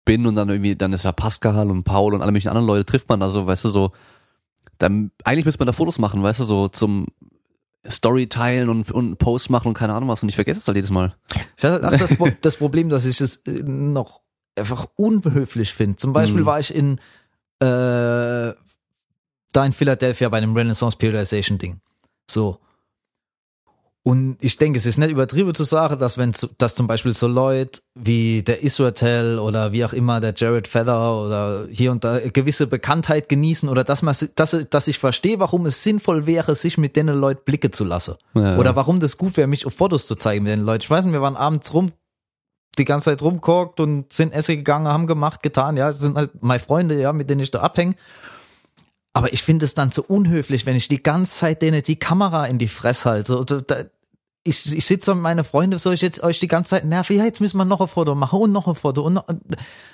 bin 0.04 0.26
und 0.26 0.34
dann 0.34 0.48
irgendwie, 0.48 0.74
dann 0.74 0.92
ist 0.92 1.04
ja 1.04 1.12
Pascal 1.12 1.70
und 1.70 1.84
Paul 1.84 2.14
und 2.14 2.22
alle 2.22 2.32
möglichen 2.32 2.48
anderen 2.48 2.66
Leute 2.66 2.84
trifft 2.84 3.08
man 3.08 3.20
da 3.20 3.30
so, 3.30 3.46
weißt 3.46 3.64
du, 3.64 3.68
so, 3.68 3.92
dann, 4.78 5.12
eigentlich 5.24 5.44
müsste 5.44 5.60
man 5.60 5.66
da 5.66 5.72
Fotos 5.72 6.00
machen, 6.00 6.22
weißt 6.22 6.40
du, 6.40 6.44
so 6.44 6.66
zum 6.66 7.06
Story 7.88 8.26
teilen 8.28 8.68
und, 8.68 8.90
und 8.90 9.18
Post 9.18 9.48
machen 9.50 9.68
und 9.68 9.74
keine 9.74 9.94
Ahnung 9.94 10.08
was 10.08 10.22
und 10.24 10.28
ich 10.28 10.34
vergesse 10.34 10.58
es 10.58 10.66
halt 10.66 10.76
jedes 10.76 10.90
Mal. 10.90 11.14
Ich 11.56 11.64
hatte 11.64 11.86
auch 11.86 11.96
das, 11.96 12.16
das 12.40 12.56
Problem, 12.56 12.88
dass 12.88 13.04
ich 13.04 13.20
es 13.20 13.36
äh, 13.46 13.62
noch 13.62 14.22
einfach 14.56 14.86
unhöflich 14.96 15.72
finde. 15.72 15.96
Zum 15.96 16.12
Beispiel 16.12 16.40
Mhm. 16.42 16.46
war 16.46 16.58
ich 16.58 16.74
in 16.74 16.98
äh, 17.60 18.52
da 19.52 19.64
in 19.64 19.72
Philadelphia 19.72 20.28
bei 20.28 20.40
dem 20.40 20.56
Renaissance 20.56 20.96
Periodization 20.96 21.58
Ding. 21.58 21.80
So. 22.30 22.58
Und 24.04 24.36
ich 24.40 24.56
denke, 24.56 24.78
es 24.78 24.86
ist 24.86 24.98
nicht 24.98 25.10
übertrieben 25.10 25.54
zu 25.54 25.62
sagen, 25.62 25.96
dass 26.00 26.18
wenn 26.18 26.32
dass 26.58 26.74
zum 26.74 26.88
Beispiel 26.88 27.14
so 27.14 27.28
Leute 27.28 27.82
wie 27.94 28.42
der 28.42 28.64
Israel 28.64 29.38
oder 29.38 29.70
wie 29.70 29.84
auch 29.84 29.92
immer 29.92 30.20
der 30.20 30.34
Jared 30.36 30.66
Feather 30.66 31.24
oder 31.24 31.68
hier 31.70 31.92
und 31.92 32.02
da 32.02 32.18
gewisse 32.18 32.66
Bekanntheit 32.66 33.28
genießen 33.28 33.68
oder 33.68 33.84
dass 33.84 34.02
man 34.02 34.16
dass, 34.34 34.56
dass 34.68 34.88
ich 34.88 34.98
verstehe, 34.98 35.38
warum 35.38 35.66
es 35.66 35.84
sinnvoll 35.84 36.26
wäre, 36.26 36.56
sich 36.56 36.78
mit 36.78 36.96
denen 36.96 37.20
Leuten 37.20 37.42
Blicke 37.44 37.70
zu 37.70 37.84
lassen. 37.84 38.16
Ja. 38.34 38.58
Oder 38.58 38.74
warum 38.74 38.98
das 38.98 39.16
gut 39.16 39.36
wäre, 39.36 39.46
mich 39.46 39.66
auf 39.66 39.74
Fotos 39.74 40.08
zu 40.08 40.16
zeigen 40.16 40.42
mit 40.42 40.52
den 40.52 40.64
Leuten. 40.64 40.82
Ich 40.82 40.90
weiß 40.90 41.04
nicht, 41.04 41.12
wir 41.12 41.22
waren 41.22 41.36
abends 41.36 41.72
rum, 41.72 41.92
die 42.78 42.84
ganze 42.84 43.10
Zeit 43.10 43.22
rumgeguckt 43.22 43.78
und 43.78 44.12
sind 44.12 44.32
essen 44.32 44.56
gegangen, 44.56 44.88
haben 44.88 45.06
gemacht, 45.06 45.44
getan, 45.44 45.76
ja, 45.76 45.88
das 45.88 46.00
sind 46.00 46.16
halt 46.16 46.42
meine 46.42 46.58
Freunde, 46.58 47.00
ja, 47.00 47.12
mit 47.12 47.30
denen 47.30 47.42
ich 47.42 47.52
da 47.52 47.60
abhänge. 47.60 47.94
Aber 49.14 49.32
ich 49.32 49.42
finde 49.42 49.64
es 49.64 49.74
dann 49.74 49.90
so 49.90 50.02
unhöflich, 50.02 50.64
wenn 50.66 50.76
ich 50.76 50.88
die 50.88 51.02
ganze 51.02 51.36
Zeit 51.36 51.62
denen 51.62 51.82
die 51.82 51.98
Kamera 51.98 52.46
in 52.46 52.58
die 52.58 52.68
Fresse 52.68 53.10
halte. 53.10 53.44
Da, 53.66 53.84
ich, 54.44 54.74
ich 54.74 54.86
sitze 54.86 55.14
mit 55.14 55.22
meinen 55.22 55.44
Freunden, 55.44 55.78
soll 55.78 55.94
ich 55.94 56.00
jetzt 56.00 56.22
euch 56.22 56.40
die 56.40 56.48
ganze 56.48 56.70
Zeit 56.70 56.84
nerven? 56.84 57.16
Ja, 57.16 57.24
jetzt 57.24 57.40
müssen 57.40 57.58
wir 57.58 57.64
noch 57.64 57.80
ein 57.80 57.86
Foto 57.88 58.14
machen 58.14 58.40
und 58.40 58.52
noch 58.52 58.66
ein 58.66 58.74
Foto. 58.74 59.02
Und 59.02 59.14
noch, 59.14 59.26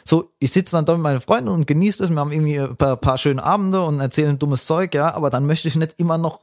so, 0.04 0.30
ich 0.38 0.52
sitze 0.52 0.76
dann 0.76 0.86
da 0.86 0.94
mit 0.94 1.02
meinen 1.02 1.20
Freunden 1.20 1.48
und 1.48 1.66
genieße 1.66 2.04
es. 2.04 2.10
Wir 2.10 2.16
haben 2.18 2.32
irgendwie 2.32 2.60
ein 2.60 2.76
paar, 2.76 2.96
paar 2.96 3.18
schöne 3.18 3.42
Abende 3.42 3.82
und 3.82 4.00
erzählen 4.00 4.38
dummes 4.38 4.66
Zeug, 4.66 4.94
ja, 4.94 5.12
aber 5.12 5.30
dann 5.30 5.46
möchte 5.46 5.68
ich 5.68 5.76
nicht 5.76 5.94
immer 5.98 6.16
noch 6.16 6.40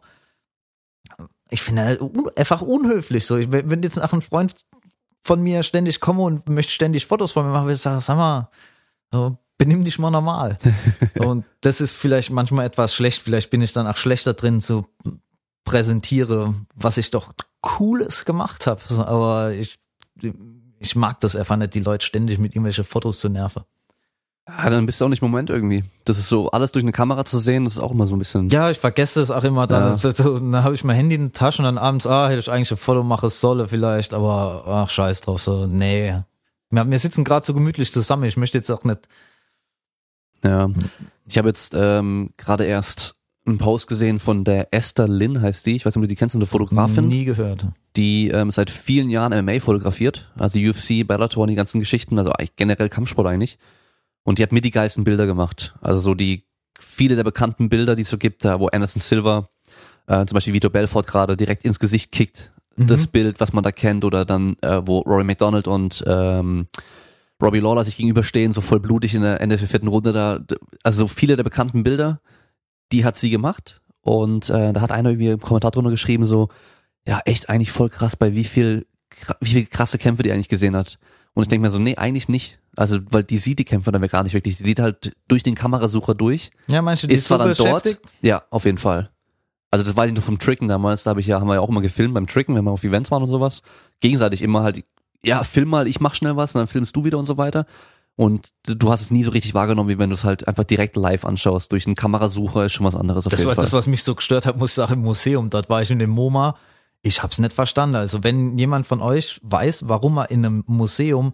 ich 1.50 1.62
finde 1.62 2.00
einfach 2.36 2.62
unhöflich. 2.62 3.26
So, 3.26 3.38
Ich- 3.38 3.52
wenn 3.52 3.84
jetzt 3.84 3.98
nach 3.98 4.14
ein 4.14 4.22
Freund 4.22 4.54
von 5.22 5.42
mir 5.42 5.64
ständig 5.64 6.00
komme 6.00 6.24
und 6.24 6.50
möchte 6.50 6.74
ständig 6.74 7.06
Fotos 7.06 7.32
von 7.32 7.46
mir 7.46 7.52
machen, 7.52 7.66
würde 7.66 7.74
ich 7.76 7.82
sagen, 7.82 8.00
sag 8.02 8.18
mal, 8.18 8.50
so, 9.12 9.38
benimm 9.58 9.84
dich 9.84 10.00
mal 10.00 10.12
normal. 10.12 10.58
und 11.20 11.46
das 11.62 11.82
ist 11.82 11.96
vielleicht 11.96 12.32
manchmal 12.32 12.66
etwas 12.66 12.94
schlecht. 12.96 13.22
Vielleicht 13.22 13.50
bin 13.50 13.62
ich 13.62 13.74
dann 13.74 13.88
auch 13.88 13.98
schlechter 13.98 14.34
drin 14.34 14.62
zu 14.62 14.86
präsentiere, 15.64 16.54
was 16.76 16.98
ich 16.98 17.12
doch 17.12 17.34
Cooles 17.62 18.26
gemacht 18.26 18.68
habe. 18.68 18.82
Aber 19.06 19.52
ich, 19.54 19.80
ich 20.80 20.96
mag 20.96 21.20
das 21.22 21.36
einfach 21.36 21.56
nicht, 21.56 21.74
die 21.74 21.80
Leute 21.80 22.06
ständig 22.06 22.38
mit 22.38 22.54
irgendwelchen 22.54 22.84
Fotos 22.84 23.20
zu 23.20 23.30
nerven. 23.30 23.64
Ja, 24.48 24.70
dann 24.70 24.86
bist 24.86 25.02
du 25.02 25.06
auch 25.06 25.10
nicht 25.10 25.24
im 25.24 25.30
Moment 25.32 25.50
irgendwie. 25.50 25.84
Das 26.04 26.20
ist 26.20 26.30
so, 26.30 26.52
alles 26.52 26.72
durch 26.72 26.86
eine 26.86 26.92
Kamera 26.92 27.26
zu 27.26 27.40
sehen, 27.40 27.64
das 27.64 27.74
ist 27.74 27.80
auch 27.80 27.90
immer 27.92 28.06
so 28.06 28.16
ein 28.16 28.20
bisschen. 28.20 28.50
Ja, 28.50 28.70
ich 28.70 28.78
vergesse 28.78 29.20
es 29.20 29.32
auch 29.32 29.44
immer. 29.44 29.66
Dann, 29.66 29.98
Ja. 29.98 30.12
dann 30.14 30.64
habe 30.64 30.76
ich 30.76 30.84
mein 30.84 30.96
Handy 30.96 31.16
in 31.16 31.22
der 31.24 31.32
Tasche 31.32 31.64
und 31.64 31.66
dann 31.66 31.80
abends, 31.80 32.06
ah, 32.06 32.28
hätte 32.30 32.40
ich 32.42 32.52
eigentlich 32.52 32.70
ein 32.70 32.78
Foto 32.78 33.02
machen 33.02 33.30
sollen 33.30 33.68
vielleicht, 33.68 34.14
aber 34.14 34.64
ach, 34.68 34.90
scheiß 34.90 35.22
drauf, 35.22 35.42
so, 35.42 35.66
nee. 35.66 36.16
Wir, 36.70 36.88
wir 36.88 37.00
sitzen 37.00 37.24
gerade 37.24 37.44
so 37.44 37.56
gemütlich 37.56 37.92
zusammen. 37.92 38.26
Ich 38.26 38.38
möchte 38.38 38.60
jetzt 38.60 38.70
auch 38.70 38.84
nicht. 38.84 39.08
Ja. 40.46 40.70
Ich 41.28 41.38
habe 41.38 41.50
jetzt 41.50 41.74
ähm, 41.76 42.30
gerade 42.38 42.66
erst 42.66 43.16
einen 43.48 43.58
Post 43.58 43.88
gesehen 43.88 44.20
von 44.20 44.44
der 44.44 44.74
Esther 44.74 45.08
Lynn, 45.08 45.42
heißt 45.42 45.66
die. 45.66 45.76
Ich 45.76 45.86
weiß 45.86 45.96
nicht, 45.96 45.98
ob 45.98 46.04
du 46.04 46.08
die 46.08 46.16
kennst, 46.16 46.36
eine 46.36 46.46
Fotografin, 46.46 47.08
Nie 47.08 47.26
gehört. 47.26 47.68
die 47.96 48.30
ähm, 48.30 48.52
seit 48.52 48.70
vielen 48.72 49.10
Jahren 49.10 49.34
MMA 49.46 49.60
fotografiert. 49.60 50.32
Also 50.38 50.60
UFC, 50.60 51.06
Bellator 51.06 51.44
und 51.44 51.50
die 51.50 51.56
ganzen 51.56 51.80
Geschichten, 51.80 52.18
also 52.18 52.32
eigentlich 52.32 52.56
generell 52.56 52.90
Kampfsport 52.90 53.28
eigentlich. 53.28 53.58
Und 54.24 54.40
die 54.40 54.44
hat 54.44 54.52
mit 54.52 54.66
die 54.66 54.72
geilsten 54.72 55.04
Bilder 55.04 55.26
gemacht. 55.28 55.76
Also 55.82 56.00
so 56.00 56.14
die 56.16 56.44
viele 56.80 57.16
der 57.16 57.24
bekannten 57.24 57.70
Bilder, 57.70 57.96
die 57.96 58.02
es 58.02 58.10
so 58.10 58.18
gibt, 58.18 58.44
da 58.46 58.60
wo 58.60 58.68
Anderson 58.68 59.02
Silva, 59.02 59.48
äh, 60.08 60.26
zum 60.26 60.36
Beispiel 60.36 60.54
Vito 60.54 60.70
Belfort 60.70 61.04
gerade 61.04 61.38
direkt 61.38 61.66
ins 61.66 61.80
Gesicht 61.80 62.12
kickt. 62.12 62.52
Mhm. 62.76 62.88
Das 62.88 63.08
Bild, 63.08 63.40
was 63.40 63.54
man 63.54 63.64
da 63.64 63.72
kennt, 63.72 64.04
oder 64.04 64.26
dann, 64.26 64.58
äh, 64.62 64.82
wo 64.86 65.00
Rory 65.00 65.24
McDonald 65.24 65.68
und 65.68 66.04
ähm, 66.08 66.68
Robbie 67.42 67.60
Lawler 67.60 67.84
sich 67.84 67.98
gegenüberstehen, 67.98 68.54
so 68.54 68.62
voll 68.62 68.80
blutig 68.80 69.14
in 69.14 69.22
der 69.22 69.42
Ende 69.42 69.58
der 69.58 69.68
vierten 69.68 69.88
Runde 69.88 70.14
da. 70.14 70.40
Also 70.84 71.00
so 71.00 71.08
viele 71.08 71.36
der 71.36 71.44
bekannten 71.44 71.84
Bilder, 71.84 72.22
die 72.92 73.04
hat 73.04 73.18
sie 73.18 73.30
gemacht. 73.30 73.82
Und 74.02 74.50
äh, 74.50 74.72
da 74.72 74.82
hat 74.82 74.92
einer 74.92 75.10
irgendwie 75.10 75.30
im 75.30 75.40
Kommentar 75.40 75.72
drunter 75.72 75.90
geschrieben, 75.90 76.26
so, 76.26 76.50
ja, 77.08 77.20
echt 77.26 77.50
eigentlich 77.50 77.72
voll 77.72 77.90
krass, 77.90 78.16
bei 78.16 78.34
wie 78.36 78.44
viel, 78.44 78.86
wie 79.42 79.50
viel 79.50 79.66
krasse 79.66 79.98
Kämpfe 79.98 80.24
die 80.24 80.32
eigentlich 80.32 80.50
gesehen 80.50 80.76
hat. 80.76 81.00
Und 81.34 81.44
ich 81.44 81.50
denke 81.50 81.68
mir 81.68 81.72
so, 81.72 81.80
nee, 81.80 81.98
eigentlich 81.98 82.30
nicht. 82.30 82.60
Also, 82.78 83.00
weil 83.10 83.24
die 83.24 83.38
sieht 83.38 83.60
die 83.60 83.66
Kämpfe 83.66 83.92
dann 83.92 84.02
gar 84.08 84.24
nicht 84.24 84.34
wirklich. 84.34 84.58
Die 84.58 84.64
sieht 84.64 84.80
halt 84.80 85.16
durch 85.28 85.44
den 85.44 85.56
Kamerasucher 85.56 86.16
durch. 86.16 86.52
Ja, 86.68 86.82
meinst 86.82 87.04
du, 87.04 87.08
die 87.08 87.16
Ist 87.16 87.28
zwar 87.28 87.40
dann 87.40 87.54
dort. 87.54 87.98
Ja, 88.22 88.44
auf 88.50 88.66
jeden 88.66 88.78
Fall. 88.78 89.10
Also 89.72 89.84
das 89.84 89.98
weiß 89.98 90.10
ich 90.10 90.16
noch 90.16 90.24
vom 90.24 90.40
Tricken 90.40 90.70
damals, 90.70 91.04
da 91.04 91.10
habe 91.10 91.20
ich 91.20 91.28
ja, 91.28 91.42
haben 91.42 91.48
wir 91.48 91.56
ja 91.56 91.60
auch 91.60 91.68
immer 91.68 91.82
gefilmt 91.82 92.14
beim 92.14 92.28
Tricken, 92.28 92.56
wenn 92.56 92.64
wir 92.64 92.72
auf 92.72 92.86
Events 92.86 93.12
waren 93.12 93.24
und 93.24 93.28
sowas. 93.28 93.62
Gegenseitig 94.00 94.42
immer 94.42 94.64
halt, 94.64 94.82
ja, 95.26 95.44
film 95.44 95.70
mal, 95.70 95.88
ich 95.88 96.00
mach 96.00 96.14
schnell 96.16 96.36
was 96.38 96.54
und 96.56 96.60
dann 96.60 96.68
filmst 96.68 96.96
du 96.96 97.04
wieder 97.04 97.18
und 97.18 97.26
so 97.26 97.38
weiter. 97.38 97.66
Und 98.18 98.50
du 98.66 98.92
hast 98.92 99.02
es 99.02 99.12
nie 99.12 99.24
so 99.24 99.32
richtig 99.32 99.54
wahrgenommen, 99.54 99.90
wie 99.90 100.00
wenn 100.00 100.10
du 100.10 100.14
es 100.16 100.24
halt 100.24 100.48
einfach 100.48 100.64
direkt 100.64 100.96
live 100.96 101.26
anschaust. 101.26 101.72
Durch 101.72 101.86
einen 101.86 101.96
Kamerasucher 101.96 102.66
ist 102.66 102.72
schon 102.74 102.86
was 102.86 102.96
anderes 102.96 103.26
auf 103.28 103.32
Das 103.32 103.42
jeden 103.42 103.50
war 103.50 103.56
Fall. 103.56 103.64
das, 103.66 103.74
was 103.74 103.88
mich 103.88 104.04
so 104.04 104.16
gestört 104.16 104.46
hat, 104.46 104.58
muss 104.58 104.70
ich 104.70 104.76
sagen, 104.76 104.94
im 104.94 105.02
Museum. 105.02 105.50
Dort 105.50 105.70
war 105.70 105.82
ich 105.82 105.92
in 105.92 106.00
dem 106.00 106.12
MoMA. 106.12 106.56
Ich 107.02 107.22
hab's 107.22 107.40
nicht 107.40 107.52
verstanden. 107.54 107.96
Also 107.98 108.24
wenn 108.24 108.58
jemand 108.58 108.88
von 108.88 109.02
euch 109.02 109.40
weiß, 109.44 109.90
warum 109.90 110.18
er 110.18 110.32
in 110.32 110.46
einem 110.46 110.64
Museum 110.66 111.34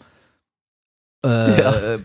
äh, 1.23 1.99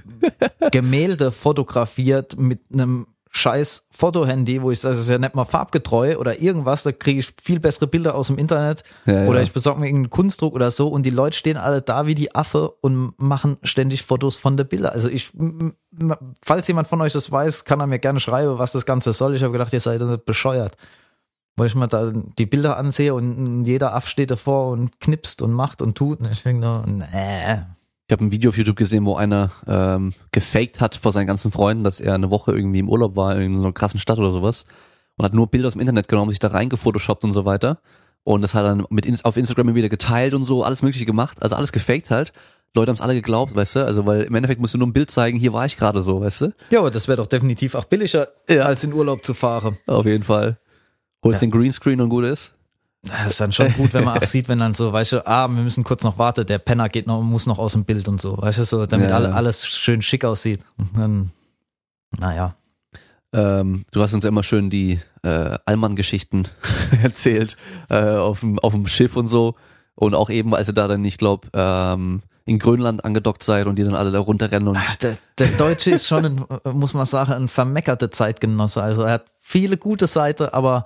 Gemälde 0.70 1.32
fotografiert 1.32 2.36
mit 2.38 2.60
einem 2.70 3.06
scheiß 3.36 3.86
Fotohandy, 3.90 4.62
wo 4.62 4.70
ich 4.70 4.80
sage, 4.80 4.94
das 4.94 5.02
ist 5.02 5.10
ja 5.10 5.18
nicht 5.18 5.34
mal 5.34 5.44
farbgetreu 5.44 6.16
oder 6.16 6.40
irgendwas, 6.40 6.84
da 6.84 6.92
kriege 6.92 7.20
ich 7.20 7.34
viel 7.42 7.60
bessere 7.60 7.86
Bilder 7.86 8.14
aus 8.14 8.28
dem 8.28 8.38
Internet. 8.38 8.82
Ja, 9.04 9.22
ja. 9.22 9.28
Oder 9.28 9.42
ich 9.42 9.52
besorge 9.52 9.80
mir 9.80 9.86
irgendeinen 9.86 10.10
Kunstdruck 10.10 10.54
oder 10.54 10.70
so 10.70 10.88
und 10.88 11.04
die 11.04 11.10
Leute 11.10 11.36
stehen 11.36 11.56
alle 11.56 11.82
da 11.82 12.06
wie 12.06 12.14
die 12.14 12.34
Affe 12.34 12.70
und 12.80 13.12
machen 13.18 13.58
ständig 13.62 14.02
Fotos 14.02 14.36
von 14.36 14.56
der 14.56 14.64
Bilder. 14.64 14.92
Also 14.92 15.08
ich, 15.08 15.30
falls 16.44 16.66
jemand 16.66 16.88
von 16.88 17.00
euch 17.02 17.12
das 17.12 17.30
weiß, 17.30 17.64
kann 17.64 17.80
er 17.80 17.86
mir 17.86 17.98
gerne 17.98 18.20
schreiben, 18.20 18.58
was 18.58 18.72
das 18.72 18.86
Ganze 18.86 19.12
soll. 19.12 19.34
Ich 19.34 19.42
habe 19.42 19.52
gedacht, 19.52 19.72
ihr 19.72 19.80
seid 19.80 20.24
bescheuert. 20.24 20.76
weil 21.56 21.66
ich 21.66 21.74
mir 21.74 21.88
da 21.88 22.12
die 22.12 22.46
Bilder 22.46 22.76
ansehe 22.76 23.14
und 23.14 23.64
jeder 23.64 23.94
Aff 23.94 24.08
steht 24.08 24.30
davor 24.30 24.70
und 24.70 25.00
knipst 25.00 25.42
und 25.42 25.52
macht 25.52 25.80
und 25.80 25.96
tut. 25.96 26.20
Und 26.20 26.30
ich 26.30 26.42
denke 26.42 26.64
nur, 26.66 26.84
nee. 26.86 27.62
Ich 28.08 28.12
habe 28.12 28.24
ein 28.24 28.30
Video 28.30 28.50
auf 28.50 28.56
YouTube 28.56 28.76
gesehen, 28.76 29.04
wo 29.04 29.16
einer 29.16 29.50
ähm, 29.66 30.12
gefaked 30.30 30.80
hat 30.80 30.94
vor 30.94 31.10
seinen 31.10 31.26
ganzen 31.26 31.50
Freunden, 31.50 31.82
dass 31.82 31.98
er 31.98 32.14
eine 32.14 32.30
Woche 32.30 32.52
irgendwie 32.52 32.78
im 32.78 32.88
Urlaub 32.88 33.16
war 33.16 33.36
in 33.36 33.56
so 33.56 33.62
einer 33.64 33.72
krassen 33.72 33.98
Stadt 33.98 34.18
oder 34.18 34.30
sowas 34.30 34.64
und 35.16 35.24
hat 35.24 35.34
nur 35.34 35.48
Bilder 35.48 35.66
aus 35.66 35.72
dem 35.72 35.80
Internet 35.80 36.06
genommen, 36.08 36.30
sich 36.30 36.38
da 36.38 36.48
reingefotoshoppt 36.48 37.24
und 37.24 37.32
so 37.32 37.44
weiter. 37.44 37.80
Und 38.22 38.42
das 38.42 38.54
hat 38.54 38.62
er 38.64 38.76
dann 38.76 38.86
mit 38.90 39.24
auf 39.24 39.36
Instagram 39.36 39.74
wieder 39.74 39.88
geteilt 39.88 40.34
und 40.34 40.44
so, 40.44 40.62
alles 40.62 40.82
mögliche 40.82 41.04
gemacht, 41.04 41.42
also 41.42 41.56
alles 41.56 41.72
gefaked 41.72 42.10
halt. 42.10 42.32
Leute 42.76 42.90
haben 42.90 42.96
es 42.96 43.00
alle 43.00 43.14
geglaubt, 43.14 43.56
weißt 43.56 43.76
du? 43.76 43.84
Also 43.86 44.06
weil 44.06 44.22
im 44.22 44.34
Endeffekt 44.36 44.60
musst 44.60 44.74
du 44.74 44.78
nur 44.78 44.86
ein 44.86 44.92
Bild 44.92 45.10
zeigen, 45.10 45.38
hier 45.38 45.52
war 45.52 45.66
ich 45.66 45.76
gerade 45.76 46.00
so, 46.02 46.20
weißt 46.20 46.40
du? 46.42 46.52
Ja, 46.70 46.80
aber 46.80 46.90
das 46.92 47.08
wäre 47.08 47.16
doch 47.16 47.26
definitiv 47.26 47.74
auch 47.74 47.86
billiger, 47.86 48.28
Ja. 48.48 48.62
als 48.62 48.84
in 48.84 48.92
Urlaub 48.92 49.24
zu 49.24 49.34
fahren. 49.34 49.78
Auf 49.86 50.06
jeden 50.06 50.22
Fall. 50.24 50.58
Holst 51.24 51.42
Ja. 51.42 51.46
den 51.46 51.50
Greenscreen 51.50 52.00
und 52.00 52.10
gut 52.10 52.24
ist. 52.24 52.54
Das 53.06 53.26
ist 53.28 53.40
dann 53.40 53.52
schon 53.52 53.72
gut, 53.74 53.94
wenn 53.94 54.04
man 54.04 54.18
auch 54.18 54.22
sieht, 54.22 54.48
wenn 54.48 54.58
dann 54.58 54.74
so, 54.74 54.92
weißt 54.92 55.12
du, 55.12 55.26
ah, 55.26 55.48
wir 55.48 55.62
müssen 55.62 55.84
kurz 55.84 56.02
noch 56.04 56.18
warten, 56.18 56.46
der 56.46 56.58
Penner 56.58 56.88
geht 56.88 57.06
noch, 57.06 57.22
muss 57.22 57.46
noch 57.46 57.58
aus 57.58 57.72
dem 57.72 57.84
Bild 57.84 58.08
und 58.08 58.20
so, 58.20 58.36
weißt 58.38 58.58
du, 58.58 58.64
so, 58.64 58.86
damit 58.86 59.10
Ja. 59.10 59.16
alle, 59.16 59.34
alles 59.34 59.66
schön 59.66 60.02
schick 60.02 60.24
aussieht. 60.24 60.64
Und 60.78 60.98
dann, 60.98 61.30
naja. 62.18 62.54
Ähm, 63.32 63.84
du 63.92 64.02
hast 64.02 64.14
uns 64.14 64.24
ja 64.24 64.28
immer 64.28 64.42
schön 64.42 64.70
die 64.70 65.00
äh, 65.22 65.58
Allmann-Geschichten 65.66 66.48
erzählt 67.02 67.56
äh, 67.90 67.96
auf, 68.16 68.40
dem, 68.40 68.58
auf 68.60 68.72
dem 68.72 68.86
Schiff 68.86 69.16
und 69.16 69.26
so. 69.26 69.54
Und 69.94 70.14
auch 70.14 70.30
eben, 70.30 70.54
als 70.54 70.68
ihr 70.68 70.74
da 70.74 70.88
dann, 70.88 71.04
ich 71.04 71.18
glaube, 71.18 71.48
ähm, 71.52 72.22
in 72.44 72.58
Grönland 72.60 73.04
angedockt 73.04 73.42
seid 73.42 73.66
und 73.66 73.76
die 73.76 73.82
dann 73.82 73.94
alle 73.96 74.12
da 74.12 74.20
runterrennen 74.20 74.68
und 74.68 74.76
Ach, 74.78 74.94
der, 74.96 75.18
der 75.38 75.48
Deutsche 75.48 75.90
ist 75.90 76.06
schon, 76.06 76.24
ein, 76.24 76.44
muss 76.78 76.94
man 76.94 77.04
sagen, 77.04 77.32
ein 77.32 77.48
vermeckerter 77.48 78.10
Zeitgenosse. 78.10 78.82
Also 78.82 79.02
er 79.02 79.14
hat 79.14 79.26
viele 79.40 79.76
gute 79.76 80.06
Seiten, 80.06 80.44
aber 80.44 80.84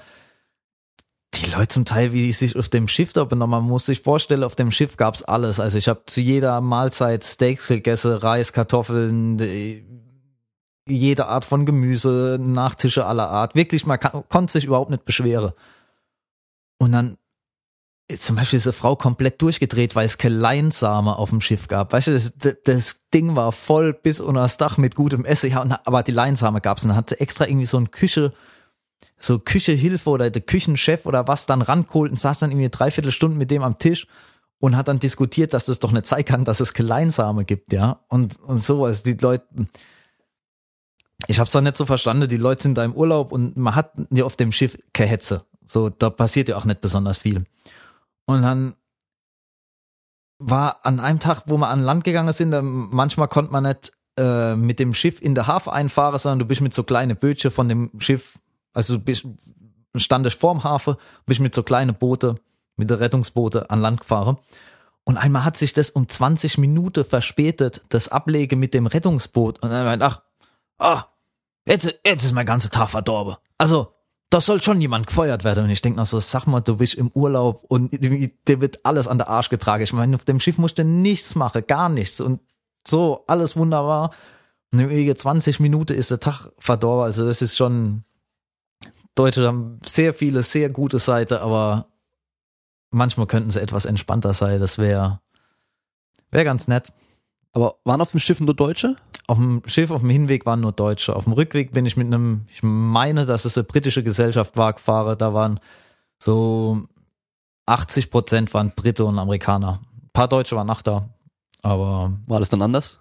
die 1.34 1.50
Leute 1.50 1.68
zum 1.68 1.84
Teil, 1.84 2.12
wie 2.12 2.26
die 2.26 2.32
sich 2.32 2.56
auf 2.56 2.68
dem 2.68 2.88
Schiff 2.88 3.12
da 3.12 3.24
benommen 3.24 3.54
haben, 3.56 3.68
muss 3.68 3.86
sich 3.86 4.00
vorstellen, 4.00 4.42
auf 4.42 4.56
dem 4.56 4.72
Schiff 4.72 4.96
gab's 4.96 5.22
alles. 5.22 5.60
Also 5.60 5.78
ich 5.78 5.88
habe 5.88 6.02
zu 6.06 6.20
jeder 6.20 6.60
Mahlzeit 6.60 7.24
Steaks 7.24 7.68
gegessen, 7.68 8.12
Reis, 8.12 8.52
Kartoffeln, 8.52 9.38
äh, 9.38 9.84
jede 10.88 11.26
Art 11.26 11.44
von 11.44 11.66
Gemüse, 11.66 12.38
Nachtische 12.40 13.06
aller 13.06 13.30
Art. 13.30 13.54
Wirklich, 13.54 13.86
man 13.86 13.98
kann, 13.98 14.24
konnte 14.28 14.52
sich 14.52 14.64
überhaupt 14.64 14.90
nicht 14.90 15.04
beschweren. 15.04 15.52
Und 16.78 16.92
dann 16.92 17.16
äh, 18.08 18.16
zum 18.16 18.36
Beispiel 18.36 18.56
ist 18.56 18.66
eine 18.66 18.72
Frau 18.72 18.96
komplett 18.96 19.40
durchgedreht, 19.40 19.94
weil 19.94 20.06
es 20.06 20.18
keine 20.18 20.34
Leinsame 20.34 21.16
auf 21.16 21.30
dem 21.30 21.40
Schiff 21.40 21.68
gab. 21.68 21.92
Weißt 21.92 22.08
du, 22.08 22.12
das, 22.12 22.32
das, 22.64 23.00
Ding 23.14 23.34
war 23.36 23.52
voll 23.52 23.92
bis 23.92 24.20
unter 24.20 24.42
das 24.42 24.56
Dach 24.56 24.78
mit 24.78 24.94
gutem 24.94 25.24
Essen. 25.24 25.50
Ja, 25.50 25.80
aber 25.84 26.02
die 26.02 26.12
Leinsame 26.12 26.60
gab's. 26.60 26.82
Und 26.82 26.90
dann 26.90 26.96
hat 26.96 27.10
sie 27.10 27.20
extra 27.20 27.46
irgendwie 27.46 27.66
so 27.66 27.76
ein 27.76 27.90
Küche, 27.90 28.32
so 29.18 29.38
Küchehilfe 29.38 30.10
oder 30.10 30.30
der 30.30 30.42
Küchenchef 30.42 31.06
oder 31.06 31.28
was 31.28 31.46
dann 31.46 31.62
rangeholt 31.62 32.10
und 32.10 32.18
saß 32.18 32.40
dann 32.40 32.50
irgendwie 32.50 32.64
eine 32.64 32.70
Dreiviertelstunde 32.70 33.36
mit 33.36 33.50
dem 33.50 33.62
am 33.62 33.78
Tisch 33.78 34.06
und 34.58 34.76
hat 34.76 34.88
dann 34.88 34.98
diskutiert, 34.98 35.54
dass 35.54 35.66
das 35.66 35.78
doch 35.78 35.92
nicht 35.92 36.06
sein 36.06 36.24
kann, 36.24 36.44
dass 36.44 36.60
es 36.60 36.74
keine 36.74 36.88
Leinsame 36.88 37.44
gibt, 37.44 37.72
ja. 37.72 38.00
Und, 38.08 38.38
und 38.40 38.62
so, 38.62 38.84
also 38.84 39.02
die 39.02 39.14
Leute, 39.14 39.46
ich 41.26 41.40
hab's 41.40 41.52
dann 41.52 41.64
nicht 41.64 41.76
so 41.76 41.86
verstanden, 41.86 42.28
die 42.28 42.36
Leute 42.36 42.62
sind 42.62 42.76
da 42.76 42.84
im 42.84 42.94
Urlaub 42.94 43.32
und 43.32 43.56
man 43.56 43.74
hat 43.74 43.92
ja 44.10 44.24
auf 44.24 44.36
dem 44.36 44.52
Schiff 44.52 44.78
keine 44.92 45.10
Hetze. 45.10 45.44
So, 45.64 45.88
da 45.88 46.10
passiert 46.10 46.48
ja 46.48 46.56
auch 46.56 46.64
nicht 46.64 46.80
besonders 46.80 47.18
viel. 47.18 47.44
Und 48.26 48.42
dann 48.42 48.74
war 50.38 50.78
an 50.84 51.00
einem 51.00 51.20
Tag, 51.20 51.44
wo 51.46 51.58
wir 51.58 51.68
an 51.68 51.82
Land 51.82 52.04
gegangen 52.04 52.32
sind, 52.32 52.50
da 52.50 52.62
manchmal 52.62 53.28
konnte 53.28 53.52
man 53.52 53.64
nicht 53.64 53.92
äh, 54.18 54.56
mit 54.56 54.78
dem 54.78 54.94
Schiff 54.94 55.20
in 55.20 55.34
der 55.34 55.46
Hafen 55.46 55.72
einfahren, 55.72 56.18
sondern 56.18 56.40
du 56.40 56.44
bist 56.46 56.60
mit 56.60 56.74
so 56.74 56.82
kleine 56.82 57.14
Bötchen 57.14 57.50
von 57.50 57.68
dem 57.68 57.90
Schiff, 57.98 58.38
also 58.72 58.98
bist, 58.98 59.26
standest 59.96 60.38
vorm 60.40 60.64
Hafen, 60.64 60.96
bist 61.26 61.40
mit 61.40 61.54
so 61.54 61.62
kleine 61.62 61.92
Boote, 61.92 62.36
mit 62.76 62.90
der 62.90 63.00
Rettungsboote 63.00 63.70
an 63.70 63.80
Land 63.80 64.00
gefahren. 64.00 64.38
Und 65.04 65.16
einmal 65.16 65.44
hat 65.44 65.56
sich 65.56 65.72
das 65.72 65.90
um 65.90 66.08
20 66.08 66.58
Minuten 66.58 67.04
verspätet, 67.04 67.82
das 67.88 68.08
Ablege 68.08 68.56
mit 68.56 68.74
dem 68.74 68.86
Rettungsboot. 68.86 69.60
Und 69.60 69.70
dann 69.70 69.84
meint, 69.84 70.02
ach, 70.02 70.22
ah, 70.78 71.04
jetzt, 71.66 72.00
jetzt 72.04 72.24
ist 72.24 72.32
mein 72.32 72.46
ganzer 72.46 72.70
Tag 72.70 72.90
verdorben. 72.90 73.36
Also, 73.58 73.94
da 74.30 74.40
soll 74.40 74.62
schon 74.62 74.80
jemand 74.80 75.08
gefeuert 75.08 75.42
werden. 75.42 75.64
Und 75.64 75.70
ich 75.70 75.82
denke 75.82 75.98
noch 75.98 76.06
so, 76.06 76.20
sag 76.20 76.46
mal, 76.46 76.60
du 76.60 76.76
bist 76.76 76.94
im 76.94 77.10
Urlaub 77.12 77.64
und 77.66 77.90
dir 77.92 78.60
wird 78.60 78.84
alles 78.84 79.08
an 79.08 79.18
der 79.18 79.28
Arsch 79.28 79.48
getragen. 79.48 79.82
Ich 79.82 79.92
meine, 79.92 80.14
auf 80.14 80.24
dem 80.24 80.38
Schiff 80.38 80.56
musst 80.56 80.78
du 80.78 80.84
nichts 80.84 81.34
machen, 81.34 81.64
gar 81.66 81.88
nichts. 81.88 82.20
Und 82.20 82.40
so, 82.86 83.24
alles 83.26 83.56
wunderbar. 83.56 84.12
Und 84.72 84.78
in 84.78 84.90
wenigen 84.90 85.16
20 85.16 85.58
Minuten 85.58 85.94
ist 85.94 86.12
der 86.12 86.20
Tag 86.20 86.52
verdorben. 86.58 87.04
Also 87.04 87.26
das 87.26 87.42
ist 87.42 87.56
schon, 87.56 88.04
Deutsche 89.14 89.46
haben 89.46 89.80
sehr 89.84 90.14
viele, 90.14 90.42
sehr 90.42 90.70
gute 90.70 90.98
Seiten, 90.98 91.34
aber 91.34 91.86
manchmal 92.90 93.26
könnten 93.26 93.50
sie 93.50 93.60
etwas 93.60 93.84
entspannter 93.84 94.34
sein. 94.34 94.60
Das 94.60 94.78
wäre, 94.78 95.20
wäre 96.30 96.44
ganz 96.44 96.68
nett. 96.68 96.92
Aber 97.52 97.76
waren 97.84 98.00
auf 98.00 98.12
dem 98.12 98.20
Schiff 98.20 98.40
nur 98.40 98.54
Deutsche? 98.54 98.96
Auf 99.26 99.38
dem 99.38 99.62
Schiff, 99.66 99.90
auf 99.90 100.02
dem 100.02 100.10
Hinweg 100.10 100.46
waren 100.46 100.60
nur 100.60 100.72
Deutsche. 100.72 101.14
Auf 101.16 101.24
dem 101.24 101.32
Rückweg 101.32 101.72
bin 101.72 101.84
ich 101.84 101.96
mit 101.96 102.06
einem, 102.06 102.46
ich 102.48 102.62
meine, 102.62 103.26
dass 103.26 103.44
es 103.44 103.58
eine 103.58 103.64
britische 103.64 104.04
Gesellschaft 104.04 104.56
war, 104.56 104.72
gefahren. 104.72 105.18
Da 105.18 105.34
waren 105.34 105.60
so 106.18 106.84
80 107.66 108.10
Prozent 108.10 108.54
waren 108.54 108.72
Brite 108.74 109.04
und 109.04 109.18
Amerikaner. 109.18 109.80
Ein 110.02 110.10
paar 110.12 110.28
Deutsche 110.28 110.56
waren 110.56 110.70
auch 110.70 110.82
da. 110.82 111.08
Aber 111.62 112.12
War 112.26 112.40
das 112.40 112.48
dann 112.48 112.62
anders? 112.62 112.98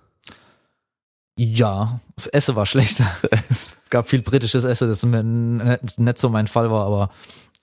Ja, 1.42 2.02
das 2.16 2.28
Essen 2.28 2.58
war 2.58 2.66
schlechter. 2.66 3.08
es 3.50 3.78
gab 3.90 4.10
viel 4.10 4.22
britisches 4.22 4.66
Essen, 4.66 4.90
das 4.90 5.06
mir 5.06 5.24
nicht, 5.24 6.18
so 6.18 6.30
mein 6.30 6.48
Fall 6.48 6.70
war, 6.70 6.86
aber 6.86 7.10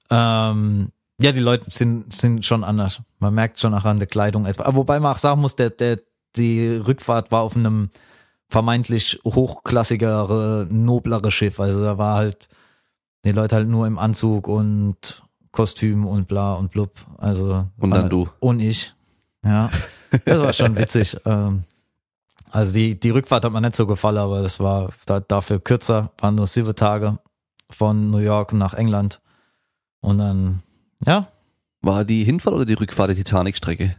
ähm, 0.09 0.93
ja, 1.21 1.33
die 1.33 1.41
Leute 1.41 1.67
sind, 1.71 2.11
sind 2.11 2.47
schon 2.47 2.65
anders. 2.65 3.03
Man 3.19 3.35
merkt 3.35 3.61
schon 3.61 3.73
nachher 3.73 3.91
an 3.91 3.99
der 3.99 4.09
Kleidung 4.09 4.47
etwa. 4.47 4.65
Aber 4.65 4.77
wobei 4.77 4.99
man 4.99 5.13
auch 5.13 5.19
sagen 5.19 5.43
muss, 5.43 5.57
der, 5.57 5.69
der, 5.69 5.99
die 6.37 6.69
Rückfahrt 6.69 7.31
war 7.31 7.43
auf 7.43 7.55
einem 7.55 7.91
vermeintlich 8.49 9.21
hochklassigere, 9.27 10.67
noblere 10.71 11.31
Schiff. 11.31 11.61
Also 11.61 11.83
da 11.83 11.99
war 11.99 12.17
halt 12.17 12.49
die 13.27 13.33
Leute 13.33 13.57
halt 13.57 13.69
nur 13.69 13.87
im 13.87 13.99
Anzug 13.99 14.49
und 14.49 15.23
Kostüm 15.53 16.07
und 16.07 16.29
bla 16.29 16.55
und 16.55 16.71
blub. 16.71 16.93
Also 17.19 17.67
Und 17.77 17.91
dann 17.91 18.09
du. 18.09 18.29
Und 18.41 18.61
ich. 18.61 18.95
Ja. 19.45 19.71
Das 20.25 20.41
war 20.41 20.53
schon 20.55 20.79
witzig. 20.79 21.19
Ähm, 21.27 21.65
also 22.51 22.73
die, 22.75 22.99
die 22.99 23.11
Rückfahrt 23.11 23.45
hat 23.45 23.53
mir 23.53 23.61
nicht 23.61 23.77
so 23.77 23.87
gefallen, 23.87 24.19
aber 24.19 24.43
das 24.43 24.61
war 24.61 24.91
da, 25.07 25.21
dafür 25.21 25.61
kürzer, 25.61 26.11
waren 26.19 26.35
nur 26.35 26.47
sieben 26.47 26.75
Tage 26.75 27.19
von 27.71 28.11
New 28.11 28.19
York 28.19 28.53
nach 28.53 28.75
England. 28.75 29.21
Und 30.01 30.19
dann, 30.19 30.63
ja, 31.05 31.29
War 31.83 32.05
die 32.05 32.25
Hinfahrt 32.25 32.55
oder 32.55 32.65
die 32.65 32.75
Rückfahrt 32.75 33.09
der 33.09 33.17
Titanic-Strecke? 33.17 33.97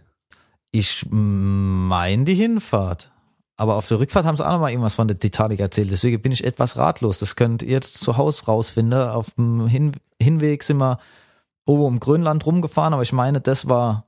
ich 0.71 1.05
meine 1.09 2.25
die 2.25 2.35
Hinfahrt. 2.35 3.11
Aber 3.55 3.75
auf 3.75 3.87
der 3.87 3.99
Rückfahrt 3.99 4.25
haben 4.25 4.37
sie 4.37 4.45
auch 4.45 4.51
noch 4.51 4.59
mal 4.59 4.69
irgendwas 4.69 4.95
von 4.95 5.07
der 5.07 5.17
Titanic 5.17 5.59
erzählt. 5.59 5.89
Deswegen 5.89 6.21
bin 6.21 6.31
ich 6.31 6.43
etwas 6.43 6.77
ratlos. 6.77 7.19
Das 7.19 7.35
könnt 7.35 7.63
ihr 7.63 7.71
jetzt 7.71 7.95
zu 7.95 8.17
Hause 8.17 8.45
rausfinden. 8.45 9.01
Auf 9.01 9.31
dem 9.31 9.67
Hin 9.67 9.93
Hinweg 10.21 10.63
sind 10.63 10.77
wir 10.77 10.99
oben 11.65 11.83
um 11.83 11.99
Grönland 11.99 12.45
rumgefahren, 12.45 12.93
aber 12.93 13.01
ich 13.01 13.13
meine, 13.13 13.41
das 13.41 13.67
war 13.67 14.06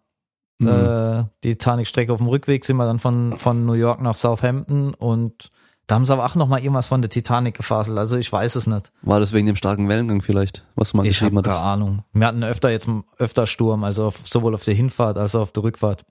Mhm. 0.60 0.68
äh, 0.68 1.24
die 1.44 1.56
Titanic-Strecke. 1.56 2.12
Auf 2.14 2.20
dem 2.20 2.28
Rückweg 2.28 2.66
sind 2.66 2.78
wir 2.78 2.86
dann 2.86 3.00
von, 3.00 3.38
von 3.38 3.66
New 3.66 3.74
York 3.74 4.02
nach 4.02 4.16
Southampton 4.16 4.94
und 4.94 5.52
da 5.88 5.96
haben 5.96 6.06
sie 6.06 6.14
aber 6.14 6.26
auch 6.26 6.36
noch 6.36 6.48
mal 6.48 6.60
irgendwas 6.60 6.86
von 6.88 7.02
der 7.02 7.10
Titanic 7.10 7.56
gefaselt. 7.58 7.98
Also 7.98 8.18
ich 8.18 8.32
weiß 8.32 8.56
es 8.56 8.68
nicht. 8.68 8.92
War 9.02 9.20
das 9.20 9.34
wegen 9.34 9.48
dem 9.48 9.56
starken 9.56 9.90
Wellengang 9.90 10.22
vielleicht, 10.22 10.64
was 10.76 10.94
man 10.94 11.06
Ich 11.06 11.14
geschrieben 11.14 11.38
habe 11.38 11.50
hat? 11.50 11.56
keine 11.56 11.68
Ahnung. 11.68 12.04
Wir 12.14 12.28
hatten 12.28 12.44
öfter 12.44 12.70
jetzt 12.70 12.88
öfter 13.18 13.48
Sturm, 13.48 13.84
also 13.84 14.06
auf, 14.08 14.20
sowohl 14.28 14.54
auf 14.54 14.64
der 14.64 14.76
Hinfahrt 14.76 15.18
als 15.18 15.34
auch 15.34 15.42
auf 15.42 15.52
der 15.52 15.64
Rückfahrt. 15.64 16.04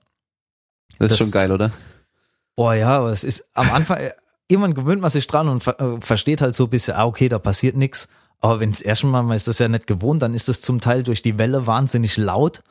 Das 0.97 1.11
ist 1.11 1.19
das- 1.21 1.27
schon 1.27 1.31
geil, 1.31 1.51
oder? 1.51 1.71
Oh 2.57 2.71
ja, 2.73 2.97
aber 2.97 3.11
es 3.11 3.23
ist 3.23 3.45
am 3.53 3.71
Anfang, 3.71 3.99
irgendwann 4.49 4.73
gewöhnt 4.73 4.99
man 5.01 5.09
sich 5.11 5.27
dran 5.27 5.47
und 5.47 5.63
ver 5.63 5.79
äh, 5.79 6.01
versteht 6.01 6.41
halt 6.41 6.55
so 6.55 6.65
ein 6.65 6.69
bisschen, 6.69 6.95
ah, 6.95 7.05
okay, 7.05 7.29
da 7.29 7.39
passiert 7.39 7.77
nichts. 7.77 8.09
Aber 8.41 8.59
wenn 8.59 8.71
es 8.71 8.81
erst 8.81 9.03
mal, 9.05 9.21
man 9.23 9.35
ist 9.37 9.47
das 9.47 9.59
ja 9.59 9.69
nicht 9.69 9.87
gewohnt, 9.87 10.21
dann 10.21 10.33
ist 10.33 10.49
es 10.49 10.59
zum 10.59 10.81
Teil 10.81 11.03
durch 11.03 11.21
die 11.21 11.37
Welle 11.37 11.67
wahnsinnig 11.67 12.17
laut. 12.17 12.63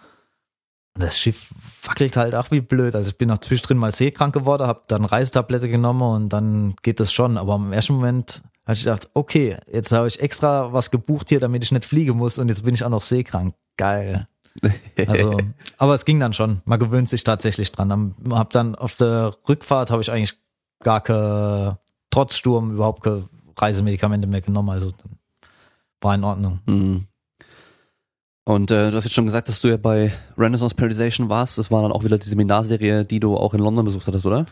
Und 0.98 1.04
das 1.04 1.16
Schiff 1.16 1.54
wackelt 1.84 2.16
halt 2.16 2.34
auch 2.34 2.50
wie 2.50 2.60
blöd. 2.60 2.96
Also 2.96 3.10
ich 3.10 3.16
bin 3.16 3.30
auch 3.30 3.38
zwischendrin 3.38 3.78
mal 3.78 3.92
seekrank 3.92 4.34
geworden, 4.34 4.66
habe 4.66 4.82
dann 4.88 5.04
Reisetablette 5.04 5.68
genommen 5.68 6.02
und 6.02 6.28
dann 6.30 6.74
geht 6.82 6.98
das 6.98 7.12
schon. 7.12 7.38
Aber 7.38 7.54
im 7.54 7.72
ersten 7.72 7.92
Moment 7.92 8.42
habe 8.64 8.72
ich 8.72 8.80
gedacht, 8.80 9.08
okay, 9.14 9.58
jetzt 9.72 9.92
habe 9.92 10.08
ich 10.08 10.18
extra 10.18 10.72
was 10.72 10.90
gebucht 10.90 11.28
hier, 11.28 11.38
damit 11.38 11.62
ich 11.62 11.70
nicht 11.70 11.84
fliegen 11.84 12.16
muss 12.16 12.36
und 12.36 12.48
jetzt 12.48 12.64
bin 12.64 12.74
ich 12.74 12.82
auch 12.82 12.90
noch 12.90 13.02
seekrank. 13.02 13.54
Geil. 13.76 14.26
Also, 15.06 15.38
aber 15.76 15.94
es 15.94 16.04
ging 16.04 16.18
dann 16.18 16.32
schon. 16.32 16.62
Man 16.64 16.80
gewöhnt 16.80 17.08
sich 17.08 17.22
tatsächlich 17.22 17.70
dran. 17.70 18.16
Hab 18.30 18.50
dann 18.50 18.74
auf 18.74 18.96
der 18.96 19.36
Rückfahrt 19.48 19.92
habe 19.92 20.02
ich 20.02 20.10
eigentlich 20.10 20.36
gar 20.80 21.00
keine, 21.00 21.78
trotz 22.10 22.34
Sturm 22.34 22.72
überhaupt 22.72 23.04
keine 23.04 23.28
Reisemedikamente 23.56 24.26
mehr 24.26 24.40
genommen. 24.40 24.70
Also 24.70 24.90
dann 24.90 25.18
war 26.00 26.16
in 26.16 26.24
Ordnung. 26.24 26.58
Mhm. 26.66 27.06
Und 28.48 28.70
äh, 28.70 28.90
du 28.90 28.96
hast 28.96 29.04
jetzt 29.04 29.12
schon 29.12 29.26
gesagt, 29.26 29.50
dass 29.50 29.60
du 29.60 29.68
ja 29.68 29.76
bei 29.76 30.10
Renaissance 30.38 30.74
Periodization 30.74 31.28
warst. 31.28 31.58
Das 31.58 31.70
war 31.70 31.82
dann 31.82 31.92
auch 31.92 32.04
wieder 32.04 32.16
die 32.16 32.26
Seminarserie, 32.26 33.04
die 33.04 33.20
du 33.20 33.36
auch 33.36 33.52
in 33.52 33.60
London 33.60 33.84
besucht 33.84 34.06
hattest, 34.06 34.24
oder? 34.24 34.46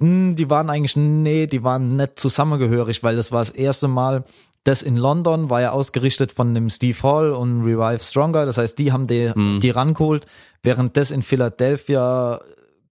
Hm, 0.00 0.34
Die 0.34 0.48
waren 0.48 0.70
eigentlich, 0.70 0.96
nee, 0.96 1.46
die 1.46 1.62
waren 1.62 1.96
nicht 1.96 2.18
zusammengehörig, 2.18 3.02
weil 3.02 3.16
das 3.16 3.32
war 3.32 3.40
das 3.42 3.50
erste 3.50 3.86
Mal, 3.86 4.24
das 4.64 4.80
in 4.80 4.96
London 4.96 5.50
war 5.50 5.60
ja 5.60 5.72
ausgerichtet 5.72 6.32
von 6.32 6.54
dem 6.54 6.70
Steve 6.70 6.96
Hall 7.02 7.32
und 7.32 7.60
Revive 7.64 8.02
Stronger. 8.02 8.46
Das 8.46 8.56
heißt, 8.56 8.78
die 8.78 8.92
haben 8.92 9.06
die, 9.08 9.30
Mhm. 9.34 9.60
die 9.60 9.68
rangeholt, 9.68 10.24
während 10.62 10.96
das 10.96 11.10
in 11.10 11.22
Philadelphia 11.22 12.40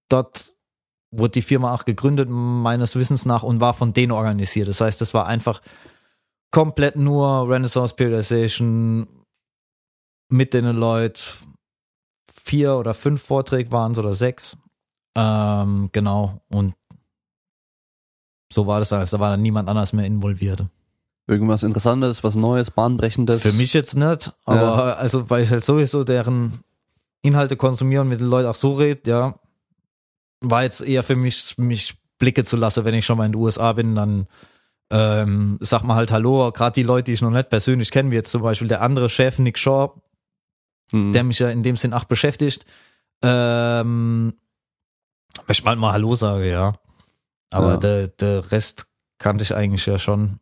dort 0.07 0.53
wurde 1.09 1.31
die 1.31 1.41
Firma 1.41 1.73
auch 1.73 1.85
gegründet, 1.85 2.29
meines 2.29 2.95
Wissens 2.95 3.25
nach, 3.25 3.41
und 3.41 3.59
war 3.59 3.73
von 3.73 3.93
denen 3.93 4.11
organisiert. 4.11 4.67
Das 4.67 4.81
heißt, 4.81 5.01
das 5.01 5.15
war 5.15 5.25
einfach 5.25 5.63
komplett 6.51 6.95
nur 6.95 7.49
Renaissance 7.49 7.95
Periodization 7.95 9.07
mit 10.29 10.53
den 10.53 10.65
Leuten. 10.65 11.19
Vier 12.45 12.75
oder 12.75 12.93
fünf 12.93 13.21
Vorträge 13.21 13.71
waren 13.71 13.91
es 13.91 13.97
oder 13.99 14.13
sechs. 14.13 14.57
Ähm, 15.15 15.89
genau. 15.91 16.41
Und 16.49 16.73
so 18.51 18.67
war 18.67 18.79
das 18.79 18.93
alles. 18.93 19.11
Da 19.11 19.19
war 19.19 19.31
dann 19.31 19.41
niemand 19.41 19.69
anders 19.69 19.93
mehr 19.93 20.05
involviert. 20.05 20.65
Irgendwas 21.27 21.63
Interessantes, 21.63 22.23
was 22.23 22.35
Neues, 22.35 22.71
Bahnbrechendes. 22.71 23.41
Für 23.41 23.53
mich 23.53 23.73
jetzt 23.73 23.95
nicht, 23.95 24.33
aber 24.45 24.61
Ja. 24.61 24.93
also 24.95 25.29
weil 25.29 25.43
ich 25.43 25.51
halt 25.51 25.63
sowieso 25.63 26.03
deren 26.03 26.59
Inhalte 27.21 27.55
konsumiere 27.55 28.01
und 28.01 28.09
mit 28.09 28.19
den 28.19 28.27
Leuten 28.27 28.49
auch 28.49 28.55
so 28.55 28.73
rede, 28.73 29.09
ja, 29.09 29.39
war 30.41 30.63
jetzt 30.63 30.81
eher 30.81 31.03
für 31.03 31.15
mich, 31.15 31.57
mich 31.57 31.95
Blicke 32.17 32.43
zu 32.43 32.57
lassen, 32.57 32.83
wenn 32.83 32.93
ich 32.93 33.05
schon 33.05 33.17
mal 33.17 33.25
in 33.25 33.31
den 33.31 33.41
USA 33.41 33.71
bin, 33.71 33.95
dann 33.95 34.27
ähm, 34.91 35.57
sag 35.61 35.83
mal 35.83 35.95
halt 35.95 36.11
Hallo, 36.11 36.51
gerade 36.51 36.73
die 36.73 36.83
Leute, 36.83 37.05
die 37.05 37.13
ich 37.13 37.21
noch 37.21 37.29
nicht 37.31 37.49
persönlich 37.49 37.89
kenne, 37.91 38.11
wie 38.11 38.15
jetzt 38.15 38.31
zum 38.31 38.41
Beispiel 38.41 38.67
der 38.67 38.81
andere 38.81 39.09
Chef 39.09 39.39
Nick 39.39 39.57
Shaw, 39.57 39.93
Hm. 40.93 41.11
der 41.11 41.23
mich 41.23 41.39
ja 41.39 41.49
in 41.49 41.63
dem 41.63 41.75
Sinn 41.75 41.93
auch 41.93 42.03
beschäftigt. 42.05 42.65
Ähm, 43.23 44.33
ich 45.47 45.63
mal 45.63 45.75
mal 45.75 45.91
Hallo 45.91 46.15
sage, 46.15 46.49
ja. 46.49 46.73
Aber 47.49 47.71
Ja. 47.71 47.77
der, 47.77 48.07
der 48.07 48.51
Rest 48.51 48.87
kannte 49.17 49.43
ich 49.43 49.55
eigentlich 49.55 49.85
ja 49.85 49.97
schon 49.99 50.39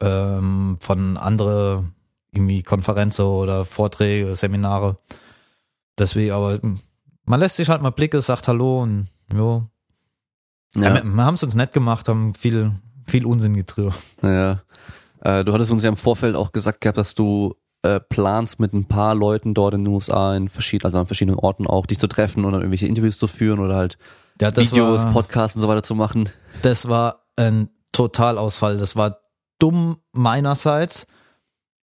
ähm, 0.00 0.78
von 0.80 1.16
andere 1.16 1.84
irgendwie 2.32 2.62
Konferenzen 2.62 3.26
oder 3.26 3.64
Vorträge, 3.64 4.34
Seminare. 4.34 4.98
Deswegen, 5.98 6.32
aber 6.32 6.54
hm, 6.60 6.80
man 7.24 7.40
lässt 7.40 7.56
sich 7.56 7.68
halt 7.68 7.82
mal 7.82 7.90
Blicke, 7.90 8.20
sagt 8.20 8.48
Hallo 8.48 8.82
und 8.82 9.08
jo. 9.32 9.68
Ja. 10.74 10.82
ja. 10.82 10.94
wir, 10.94 11.04
wir 11.04 11.24
haben 11.24 11.34
es 11.34 11.42
uns 11.42 11.54
nett 11.54 11.72
gemacht, 11.72 12.08
haben 12.08 12.34
viel, 12.34 12.72
viel 13.06 13.26
Unsinn 13.26 13.54
getrieben. 13.54 13.92
Ja. 14.22 14.62
Äh, 15.20 15.44
du 15.44 15.52
hattest 15.52 15.70
uns 15.70 15.82
ja 15.82 15.90
im 15.90 15.96
Vorfeld 15.96 16.34
auch 16.34 16.52
gesagt 16.52 16.80
gehabt, 16.80 16.96
dass 16.98 17.14
du 17.14 17.54
äh, 17.82 18.00
planst 18.00 18.60
mit 18.60 18.72
ein 18.72 18.86
paar 18.86 19.14
Leuten 19.14 19.54
dort 19.54 19.74
in 19.74 19.84
den 19.84 19.92
USA 19.92 20.36
in 20.36 20.48
verschiedenen, 20.48 20.86
also 20.86 20.98
an 20.98 21.06
verschiedenen 21.06 21.38
Orten 21.38 21.66
auch, 21.66 21.86
dich 21.86 21.98
zu 21.98 22.06
treffen 22.06 22.44
und 22.44 22.52
dann 22.52 22.60
irgendwelche 22.60 22.86
Interviews 22.86 23.18
zu 23.18 23.26
führen 23.26 23.58
oder 23.58 23.76
halt 23.76 23.98
Ja, 24.40 24.50
das 24.50 24.72
Videos, 24.72 25.02
war, 25.02 25.12
Podcasts 25.12 25.56
und 25.56 25.62
so 25.62 25.68
weiter 25.68 25.82
zu 25.82 25.94
machen. 25.94 26.28
das 26.62 26.88
war 26.88 27.26
ein 27.36 27.70
Totalausfall. 27.92 28.78
Das 28.78 28.96
war 28.96 29.18
dumm 29.58 29.98
meinerseits. 30.12 31.06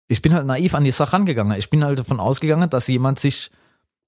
Ich 0.08 0.20
bin 0.20 0.34
halt 0.34 0.46
naiv 0.46 0.74
an 0.74 0.84
die 0.84 0.90
Sache 0.90 1.14
rangegangen. 1.14 1.58
Ich 1.58 1.70
bin 1.70 1.84
halt 1.84 1.98
davon 1.98 2.20
ausgegangen, 2.20 2.68
dass 2.70 2.88
jemand 2.88 3.18
sich 3.18 3.50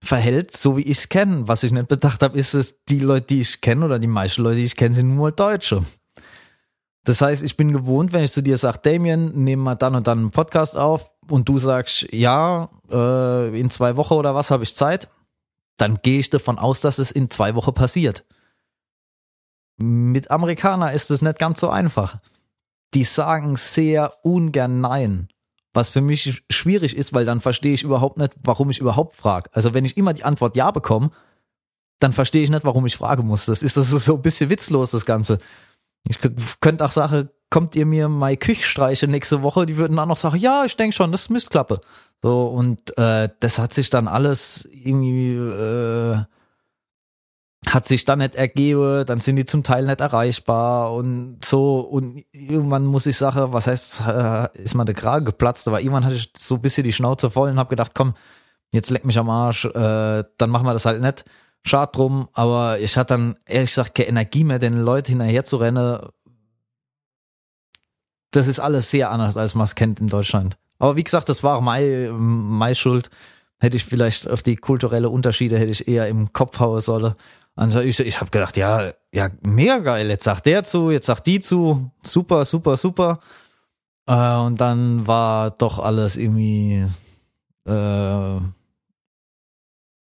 verhält, 0.03 0.57
so 0.57 0.77
wie 0.77 0.83
ich 0.83 0.99
es 0.99 1.09
kenne. 1.09 1.49
Was 1.49 1.63
ich 1.63 1.73
nicht 1.73 1.89
bedacht 1.89 2.23
habe, 2.23 2.39
ist 2.39 2.55
es, 2.55 2.85
die 2.85 2.99
Leute, 2.99 3.27
die 3.29 3.41
ich 3.41 3.61
kenne 3.61 3.87
oder 3.87 3.99
die 3.99 4.07
meisten 4.07 4.43
Leute, 4.43 4.57
die 4.57 4.65
ich 4.65 4.77
kenne, 4.77 4.95
sind 4.95 5.15
nur 5.15 5.33
Deutsche. 5.33 5.83
Das 7.07 7.21
heißt, 7.21 7.45
ich 7.45 7.57
bin 7.57 7.73
gewohnt, 7.73 8.13
wenn 8.13 8.25
ich 8.25 8.33
zu 8.33 8.43
dir 8.43 8.59
sage, 8.59 8.81
Damien, 8.83 9.45
nehmen 9.45 9.63
wir 9.63 9.77
dann 9.77 9.95
und 9.95 10.09
dann 10.09 10.19
einen 10.19 10.31
Podcast 10.33 10.77
auf 10.77 11.13
und 11.31 11.49
du 11.49 11.57
sagst, 11.57 12.13
ja, 12.13 12.69
äh, 12.91 13.59
in 13.59 13.71
zwei 13.71 13.97
Wochen 13.97 14.15
oder 14.15 14.35
was 14.35 14.51
habe 14.51 14.65
ich 14.65 14.75
Zeit, 14.75 15.09
dann 15.77 16.01
gehe 16.03 16.19
ich 16.19 16.31
davon 16.31 16.59
aus, 16.59 16.81
dass 16.81 16.99
es 16.99 17.13
in 17.13 17.31
zwei 17.31 17.55
Wochen 17.55 17.73
passiert. 17.73 18.25
Mit 19.77 20.33
Amerikaner 20.33 20.93
ist 20.93 21.13
es 21.13 21.23
nicht 21.23 21.39
ganz 21.39 21.61
so 21.61 21.71
einfach. 21.71 22.19
Die 22.93 23.05
sagen 23.05 23.55
sehr 23.55 24.15
ungern 24.25 24.81
Nein. 24.81 25.29
Was 25.75 25.91
für 25.91 26.01
mich 26.01 26.43
schwierig 26.51 26.97
ist, 26.97 27.13
weil 27.13 27.25
dann 27.25 27.41
verstehe 27.41 27.75
ich 27.75 27.85
überhaupt 27.85 28.17
nicht, 28.17 28.33
warum 28.43 28.69
ich 28.71 28.81
überhaupt 28.81 29.15
frage. 29.15 29.49
Also 29.53 29.75
wenn 29.75 29.85
ich 29.85 29.97
immer 29.97 30.13
die 30.13 30.25
Antwort 30.25 30.57
Ja 30.57 30.73
bekomme, 30.73 31.11
dann 32.01 32.13
verstehe 32.13 32.43
ich 32.43 32.51
nicht, 32.51 32.65
warum 32.65 32.85
ich 32.85 32.97
fragen 32.97 33.29
muss. 33.29 33.47
Das 33.47 33.63
ist 33.63 33.77
das 33.77 33.93
ist 33.93 34.07
so 34.07 34.17
ein 34.17 34.23
bisschen 34.23 34.51
witzlos, 34.51 34.91
das 34.91 35.07
Ganze. 35.07 35.39
Ich 36.09 36.19
kö- 36.19 36.57
könnte 36.61 36.85
auch 36.85 36.93
sagen, 36.93 37.31
kommt 37.51 37.77
ihr 37.77 37.87
mir 37.87 38.09
mal 38.09 38.37
Küchstreiche 38.37 39.09
nächste 39.09 39.43
Woche? 39.43 39.67
Die 39.67 39.77
würden 39.77 39.97
dann 39.97 40.09
noch 40.09 40.17
sagen, 40.17 40.37
ja, 40.39 40.65
ich 40.65 40.77
denke 40.77 40.95
schon, 40.95 41.13
das 41.13 41.31
müsste 41.31 41.51
klappen. 41.51 41.79
So, 42.23 42.47
und 42.47 42.97
äh, 42.99 43.29
das 43.41 43.59
hat 43.59 43.75
sich 43.75 43.91
dann 43.91 44.09
alles 44.09 44.69
irgendwie 44.73 45.35
äh, 45.37 46.23
hat 47.67 47.85
sich 47.85 48.05
dann 48.05 48.21
nicht 48.21 48.37
ergeben, 48.37 49.05
dann 49.07 49.19
sind 49.19 49.37
die 49.37 49.45
zum 49.45 49.65
Teil 49.65 49.87
nicht 49.87 50.01
erreichbar 50.01 50.95
und 50.95 51.45
so 51.45 51.81
und 51.81 52.25
irgendwann 52.31 52.87
muss 52.87 53.07
ich 53.07 53.17
sagen, 53.17 53.53
was 53.53 53.67
heißt, 53.67 54.03
äh, 54.07 54.63
ist 54.63 54.75
mal 54.75 54.85
der 54.85 54.95
Kragen 54.95 55.25
geplatzt, 55.25 55.67
aber 55.67 55.81
irgendwann 55.81 56.05
hatte 56.05 56.15
ich 56.15 56.33
so 56.39 56.57
ein 56.57 56.63
bisschen 56.63 56.85
die 56.85 56.93
Schnauze 56.93 57.29
voll 57.29 57.51
und 57.51 57.59
habe 57.59 57.71
gedacht, 57.71 57.93
komm, 57.95 58.15
jetzt 58.73 58.91
leck 58.91 59.05
mich 59.05 59.19
am 59.19 59.31
Arsch, 59.31 59.65
äh, 59.65 60.25
dann 60.39 60.51
machen 60.51 60.67
wir 60.67 60.75
das 60.75 60.87
halt 60.87 61.03
nicht. 61.03 61.25
Schad 61.65 61.97
drum, 61.97 62.29
aber 62.33 62.79
ich 62.79 62.97
hatte 62.97 63.15
dann 63.15 63.37
ehrlich 63.47 63.71
gesagt 63.71 63.95
keine 63.95 64.09
Energie 64.09 64.45
mehr, 64.45 64.59
den 64.59 64.81
Leuten 64.81 65.13
hinterher 65.13 65.45
zu 65.45 65.57
rennen. 65.57 65.99
Das 68.31 68.47
ist 68.47 68.61
alles 68.61 68.91
sehr 68.91 69.11
anders, 69.11 69.37
als 69.37 69.55
man 69.55 69.65
es 69.65 69.75
kennt 69.75 70.01
in 70.01 70.09
Deutschland. 70.09 70.57
Aber 70.79 70.97
wie 70.97 71.05
gesagt, 71.05 71.29
das 71.29 71.43
war 71.43 71.57
auch 71.57 71.61
meine, 71.61 72.75
Schuld. 72.75 73.11
Hätte 73.59 73.77
ich 73.77 73.85
vielleicht 73.85 74.29
auf 74.29 74.43
die 74.43 74.57
kulturelle 74.57 75.09
Unterschiede 75.09 75.59
hätte 75.59 75.73
ich 75.73 75.89
eher 75.89 76.09
im 76.09 76.33
Kopf 76.33 76.61
hauen 76.61 76.81
sollen. 76.81 77.15
Also 77.55 77.81
ich, 77.81 77.99
ich 78.01 78.21
habe 78.21 78.31
gedacht, 78.31 78.59
ja, 78.59 78.93
ja, 79.13 79.31
mega 79.41 79.79
geil. 79.79 80.09
Jetzt 80.11 80.25
sagt 80.25 80.45
der 80.45 80.63
zu, 80.63 80.91
jetzt 80.91 81.07
sagt 81.07 81.27
die 81.27 81.41
zu. 81.41 81.91
Super, 82.03 82.45
super, 82.45 82.77
super. 82.77 83.21
Äh, 84.07 84.37
und 84.37 84.61
dann 84.61 85.07
war 85.07 85.51
doch 85.53 85.79
alles 85.79 86.19
irgendwie, 86.19 86.87
äh, 87.65 88.37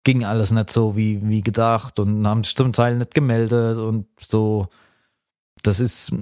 ging 0.08 0.24
alles 0.24 0.52
nicht 0.52 0.72
so 0.72 0.96
wie, 0.96 1.20
wie 1.28 1.42
gedacht 1.42 2.00
und 2.00 2.26
haben 2.26 2.46
sich 2.46 2.56
zum 2.56 2.72
Teil 2.72 2.96
nicht 2.96 3.14
gemeldet 3.14 3.78
und 3.78 4.06
so. 4.26 4.68
Das 5.64 5.82
ist 5.82 6.14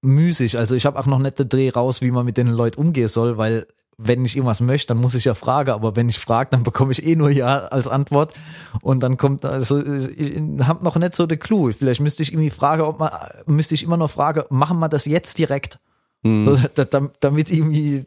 müßig. 0.00 0.58
Also 0.58 0.74
ich 0.74 0.86
habe 0.86 0.98
auch 0.98 1.04
noch 1.04 1.18
nicht 1.18 1.38
den 1.38 1.50
Dreh 1.50 1.68
raus, 1.68 2.00
wie 2.00 2.10
man 2.10 2.24
mit 2.24 2.38
den 2.38 2.46
Leuten 2.46 2.80
umgehen 2.80 3.08
soll, 3.08 3.36
weil 3.36 3.66
wenn 3.98 4.24
ich 4.24 4.36
irgendwas 4.36 4.62
möchte, 4.62 4.86
dann 4.88 4.96
muss 4.96 5.14
ich 5.14 5.26
ja 5.26 5.34
fragen, 5.34 5.72
aber 5.72 5.96
wenn 5.96 6.08
ich 6.08 6.18
frage, 6.18 6.48
dann 6.52 6.62
bekomme 6.62 6.92
ich 6.92 7.04
eh 7.04 7.14
nur 7.14 7.28
Ja 7.28 7.58
als 7.66 7.88
Antwort 7.88 8.32
und 8.80 9.02
dann 9.02 9.18
kommt, 9.18 9.44
also 9.44 9.84
ich 9.84 10.40
habe 10.62 10.82
noch 10.82 10.96
nicht 10.96 11.14
so 11.14 11.26
den 11.26 11.38
Clou. 11.38 11.70
Vielleicht 11.72 12.00
müsste 12.00 12.22
ich 12.22 12.32
irgendwie 12.32 12.48
fragen, 12.48 12.80
ob 12.80 13.00
man, 13.00 13.10
müsste 13.44 13.74
ich 13.74 13.82
immer 13.82 13.98
noch 13.98 14.10
fragen, 14.10 14.44
machen 14.48 14.78
wir 14.78 14.88
das 14.88 15.04
jetzt 15.04 15.36
direkt? 15.36 15.78
Hm. 16.24 16.58
Da- 16.74 17.10
damit 17.20 17.50
irgendwie 17.50 18.06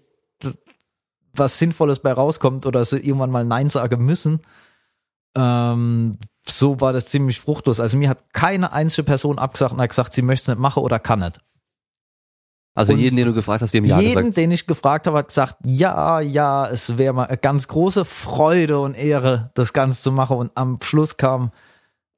was 1.35 1.59
Sinnvolles 1.59 1.99
bei 1.99 2.13
rauskommt 2.13 2.65
oder 2.65 2.83
sie 2.83 2.97
irgendwann 2.97 3.29
mal 3.29 3.45
Nein 3.45 3.69
sagen 3.69 4.03
müssen. 4.03 4.39
Ähm, 5.35 6.17
so 6.47 6.81
war 6.81 6.93
das 6.93 7.05
ziemlich 7.05 7.39
fruchtlos. 7.39 7.79
Also 7.79 7.97
mir 7.97 8.09
hat 8.09 8.33
keine 8.33 8.73
einzige 8.73 9.03
Person 9.03 9.39
abgesagt 9.39 9.73
und 9.73 9.81
hat 9.81 9.89
gesagt, 9.89 10.13
sie 10.13 10.21
möchte 10.21 10.43
es 10.43 10.47
nicht 10.49 10.59
machen 10.59 10.83
oder 10.83 10.99
kann 10.99 11.19
nicht. 11.19 11.39
Also 12.75 12.93
Und 12.93 12.99
jeden, 12.99 13.15
den 13.15 13.27
du 13.27 13.33
gefragt 13.33 13.61
hast, 13.61 13.73
dem 13.73 13.85
Ja 13.85 13.99
Jeden, 13.99 14.15
gesagt. 14.15 14.37
den 14.37 14.51
ich 14.51 14.65
gefragt 14.65 15.05
habe, 15.05 15.19
hat 15.19 15.27
gesagt, 15.27 15.57
ja, 15.63 16.19
ja, 16.21 16.67
es 16.67 16.97
wäre 16.97 17.13
mal 17.13 17.25
eine 17.25 17.37
ganz 17.37 17.67
große 17.67 18.03
Freude 18.03 18.79
und 18.79 18.95
Ehre, 18.95 19.51
das 19.53 19.73
Ganze 19.73 20.01
zu 20.01 20.11
machen. 20.11 20.37
Und 20.37 20.51
am 20.55 20.79
Schluss 20.81 21.17
kam 21.17 21.51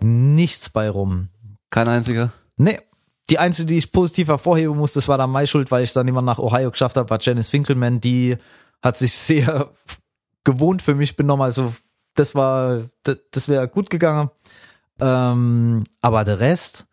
nichts 0.02 0.70
bei 0.70 0.90
rum. 0.90 1.28
Kein 1.70 1.88
einziger. 1.88 2.32
Nee. 2.58 2.80
Die 3.32 3.40
einzige, 3.40 3.68
die 3.68 3.78
ich 3.78 3.92
positiv 3.92 4.28
hervorheben 4.28 4.78
muss, 4.78 4.94
das 4.94 5.08
war 5.08 5.18
dann 5.18 5.32
meine 5.32 5.48
Schuld, 5.48 5.72
weil 5.72 5.84
ich 5.84 5.92
dann 5.94 6.08
immer 6.08 6.22
nach 6.22 6.38
Ohio 6.38 6.70
geschafft 6.70 6.96
habe, 6.96 7.10
war 7.10 7.20
Janice 7.20 7.50
Finkelman. 7.50 8.00
Die 8.00 8.38
hat 8.84 8.98
sich 8.98 9.14
sehr 9.14 9.72
gewohnt 10.46 10.82
für 10.84 10.96
mich 10.96 11.18
benommen. 11.18 11.44
Also 11.44 11.74
das 12.16 12.36
war, 12.36 12.82
das, 13.04 13.18
das 13.32 13.48
wäre 13.50 13.68
gut 13.68 13.90
gegangen. 13.90 14.30
Ähm, 15.00 15.84
aber 16.02 16.24
der 16.24 16.40
Rest, 16.40 16.86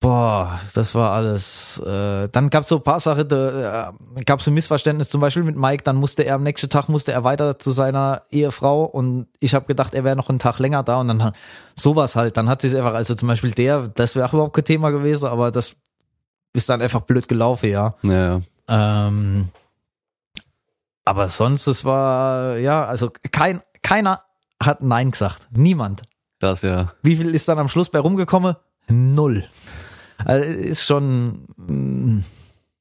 boah, 0.00 0.58
das 0.74 0.94
war 0.94 1.12
alles. 1.12 1.78
Äh, 1.78 2.28
dann 2.30 2.50
gab 2.50 2.62
es 2.62 2.68
so 2.68 2.76
ein 2.76 2.82
paar 2.82 2.98
Sachen, 2.98 3.28
da 3.28 3.90
äh, 4.16 4.22
gab 4.24 4.40
es 4.40 4.46
ein 4.46 4.54
Missverständnis, 4.54 5.10
zum 5.10 5.20
Beispiel 5.20 5.44
mit 5.44 5.56
Mike. 5.56 5.84
Dann 5.84 5.96
musste 5.96 6.24
er 6.24 6.34
am 6.34 6.42
nächsten 6.42 6.68
Tag 6.68 6.88
musste 6.88 7.12
er 7.12 7.22
weiter 7.22 7.58
zu 7.58 7.70
seiner 7.70 8.22
Ehefrau 8.30 8.84
und 8.84 9.28
ich 9.38 9.54
habe 9.54 9.66
gedacht, 9.66 9.94
er 9.94 10.04
wäre 10.04 10.16
noch 10.16 10.28
einen 10.28 10.38
Tag 10.38 10.58
länger 10.58 10.82
da 10.82 11.00
und 11.00 11.08
dann 11.08 11.32
sowas 11.76 12.16
halt. 12.16 12.36
Dann 12.36 12.48
hat 12.48 12.62
sich 12.62 12.76
einfach, 12.76 12.94
also 12.94 13.14
zum 13.14 13.28
Beispiel 13.28 13.52
der, 13.52 13.88
das 13.88 14.16
wäre 14.16 14.26
auch 14.26 14.32
überhaupt 14.32 14.56
kein 14.56 14.64
Thema 14.64 14.90
gewesen, 14.90 15.26
aber 15.26 15.50
das 15.50 15.76
ist 16.52 16.68
dann 16.68 16.82
einfach 16.82 17.02
blöd 17.02 17.28
gelaufen, 17.28 17.70
ja. 17.70 17.94
Ja, 18.02 18.12
ja. 18.12 18.40
Ähm, 19.06 19.48
aber 21.04 21.28
sonst, 21.28 21.66
es 21.66 21.84
war, 21.84 22.56
ja, 22.56 22.86
also 22.86 23.10
kein, 23.32 23.62
keiner 23.82 24.22
hat 24.62 24.82
Nein 24.82 25.10
gesagt. 25.10 25.48
Niemand. 25.50 26.02
Das 26.38 26.62
ja. 26.62 26.92
Wie 27.02 27.16
viel 27.16 27.34
ist 27.34 27.48
dann 27.48 27.58
am 27.58 27.68
Schluss 27.68 27.90
bei 27.90 27.98
rumgekommen? 27.98 28.56
Null. 28.88 29.44
Also 30.24 30.44
ist 30.44 30.86
schon, 30.86 31.46
mm, 31.56 32.24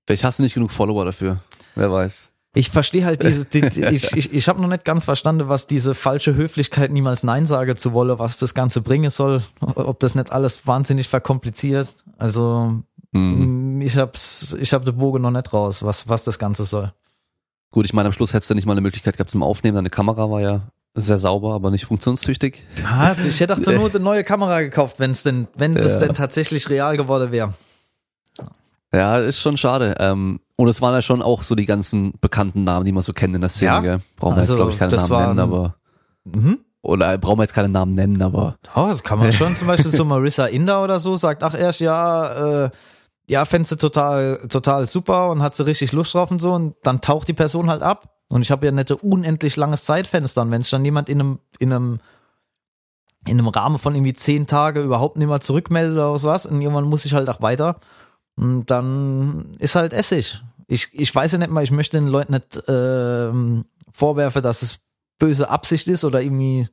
Vielleicht 0.06 0.24
hast 0.24 0.40
du 0.40 0.44
nicht 0.44 0.54
genug 0.56 0.72
Follower 0.72 1.06
dafür. 1.06 1.40
Wer 1.76 1.92
weiß. 1.92 2.30
Ich 2.56 2.70
verstehe 2.72 3.06
halt 3.06 3.24
diese, 3.24 3.46
die, 3.46 3.60
ich, 3.94 4.12
ich, 4.14 4.34
ich 4.34 4.48
habe 4.50 4.62
noch 4.62 4.68
nicht 4.68 4.84
ganz 4.84 5.06
verstanden, 5.06 5.50
was 5.50 5.68
diese 5.68 5.94
falsche 5.94 6.36
Höflichkeit, 6.36 6.92
niemals 6.92 7.24
Nein 7.24 7.46
sage 7.46 7.76
zu 7.76 7.94
wolle, 7.94 8.18
was 8.18 8.38
das 8.38 8.54
Ganze 8.54 8.82
bringen 8.82 9.12
soll, 9.12 9.44
ob 9.62 10.00
das 10.00 10.16
nicht 10.16 10.32
alles 10.32 10.66
wahnsinnig 10.66 11.08
verkompliziert. 11.08 11.94
Also 12.18 12.82
Mhm. 13.12 13.82
ich 13.82 13.98
hab's, 13.98 14.56
ich 14.60 14.74
hab 14.74 14.86
den 14.86 14.98
Bogen 14.98 15.22
noch 15.22 15.32
nicht 15.32 15.52
raus, 15.52 15.84
was, 15.84 16.08
was 16.08 16.24
das 16.24 16.38
Ganze 16.38 16.66
soll. 16.66 16.94
Gut, 17.72 17.86
ich 17.86 17.94
meine, 17.94 18.08
am 18.08 18.14
Schluss 18.14 18.34
hättest 18.34 18.50
du 18.50 18.56
nicht 18.56 18.66
mal 18.66 18.74
eine 18.74 18.82
Möglichkeit 18.82 19.18
gehabt 19.18 19.30
zum 19.32 19.44
Aufnehmen. 19.44 19.76
Deine 19.76 19.90
Kamera 19.90 20.30
war 20.30 20.42
ja 20.42 20.62
sehr 21.02 21.18
sauber, 21.18 21.54
aber 21.54 21.72
nicht 21.72 21.86
funktionstüchtig. 21.86 22.64
Ah, 22.86 23.16
Ich 23.28 23.40
hätte 23.40 23.54
auch 23.56 23.60
zur 23.62 23.74
Not 23.76 23.96
eine 23.96 24.04
neue 24.04 24.24
Kamera 24.24 24.62
gekauft, 24.62 25.00
wenn 25.00 25.12
es 25.12 25.24
denn, 25.24 25.48
wenn 25.56 25.76
es 25.76 25.94
Ja. 25.94 26.00
denn 26.00 26.14
tatsächlich 26.14 26.70
real 26.70 26.98
geworden 26.98 27.32
wäre. 27.32 27.54
Ja, 28.94 29.18
ist 29.20 29.40
schon 29.40 29.58
schade. 29.58 29.96
Ähm, 30.00 30.40
und 30.56 30.68
es 30.68 30.82
waren 30.82 30.94
ja 30.94 31.02
schon 31.02 31.22
auch 31.22 31.44
so 31.44 31.54
die 31.56 31.66
ganzen 31.66 32.14
bekannten 32.22 32.64
Namen, 32.64 32.86
die 32.86 32.92
man 32.92 33.04
so 33.04 33.14
kennt 33.14 33.36
in 33.36 33.42
der 33.42 33.50
Szene. 33.50 33.72
Ja. 33.72 33.80
Gell? 33.82 34.00
Brauchen 34.18 34.36
wir 34.36 34.40
Also, 34.40 34.54
jetzt, 34.54 34.58
glaube 34.58 34.72
ich, 34.72 34.80
keine 34.80 34.96
Namen 34.96 35.10
nennen, 35.10 35.38
waren- 35.38 35.40
aber 35.40 35.76
Mhm. 36.26 36.58
oder 36.82 37.14
äh, 37.14 37.18
brauchen 37.18 37.38
wir 37.38 37.44
jetzt 37.44 37.54
keine 37.54 37.70
Namen 37.70 37.94
nennen, 37.94 38.22
aber 38.22 38.58
Oh, 38.76 38.88
das 38.90 39.04
kann 39.04 39.20
man 39.20 39.32
schon. 39.32 39.56
Zum 39.56 39.68
Beispiel 39.68 39.92
so 39.92 40.06
Marissa 40.06 40.46
Inder 40.48 40.84
oder 40.84 41.00
so 41.00 41.16
sagt, 41.16 41.44
ach 41.44 41.58
erst 41.58 41.80
ja, 41.82 42.66
äh, 42.66 42.70
ja, 43.30 43.46
fändest 43.46 43.72
du 43.72 43.76
total, 43.76 44.48
total 44.50 44.88
super 44.88 45.30
und 45.30 45.44
hat 45.44 45.56
sie 45.56 45.66
richtig 45.66 45.92
Lust 45.92 46.16
drauf 46.16 46.32
und 46.32 46.42
so 46.42 46.54
und 46.54 46.76
dann 46.82 47.00
taucht 47.00 47.28
die 47.28 47.34
Person 47.34 47.70
halt 47.70 47.84
ab. 47.84 48.16
Und 48.28 48.42
ich 48.42 48.50
habe 48.50 48.66
ja 48.66 48.72
ein 48.72 48.86
unendlich 49.02 49.56
langes 49.56 49.86
Zeitfenster. 49.86 50.42
Und 50.42 50.52
wenn 50.52 50.62
sich 50.62 50.72
dann 50.72 50.84
jemand 50.84 51.10
in 51.10 51.20
einem, 51.20 51.40
in 51.60 51.72
einem, 51.72 52.00
in 53.28 53.38
einem 53.38 53.48
Rahmen 53.48 53.78
von 53.78 53.94
irgendwie 53.94 54.14
zehn 54.14 54.48
Tage 54.48 54.82
überhaupt 54.82 55.18
nicht 55.18 55.28
mehr 55.28 55.40
zurückmeldet 55.40 55.94
oder 55.94 56.14
was, 56.24 56.48
und 56.48 56.62
irgendwann 56.62 56.86
muss 56.86 57.06
ich 57.06 57.14
halt 57.14 57.30
auch 57.30 57.42
weiter. 57.42 57.80
Und 58.36 58.66
dann 58.72 59.56
ist 59.60 59.76
halt 59.76 59.94
Essig. 59.94 60.42
Ich, 60.68 60.90
ich 60.94 61.14
weiß 61.14 61.32
ja 61.32 61.38
nicht 61.38 61.52
mal, 61.52 61.64
ich 61.64 61.72
möchte 61.72 61.98
den 61.98 62.08
Leuten 62.08 62.34
nicht 62.34 62.64
ähm, 62.68 63.66
vorwerfen, 63.92 64.42
dass 64.42 64.64
es 64.64 64.80
böse 65.20 65.50
Absicht 65.50 65.88
ist 65.88 66.04
oder 66.04 66.22
irgendwie 66.22 66.68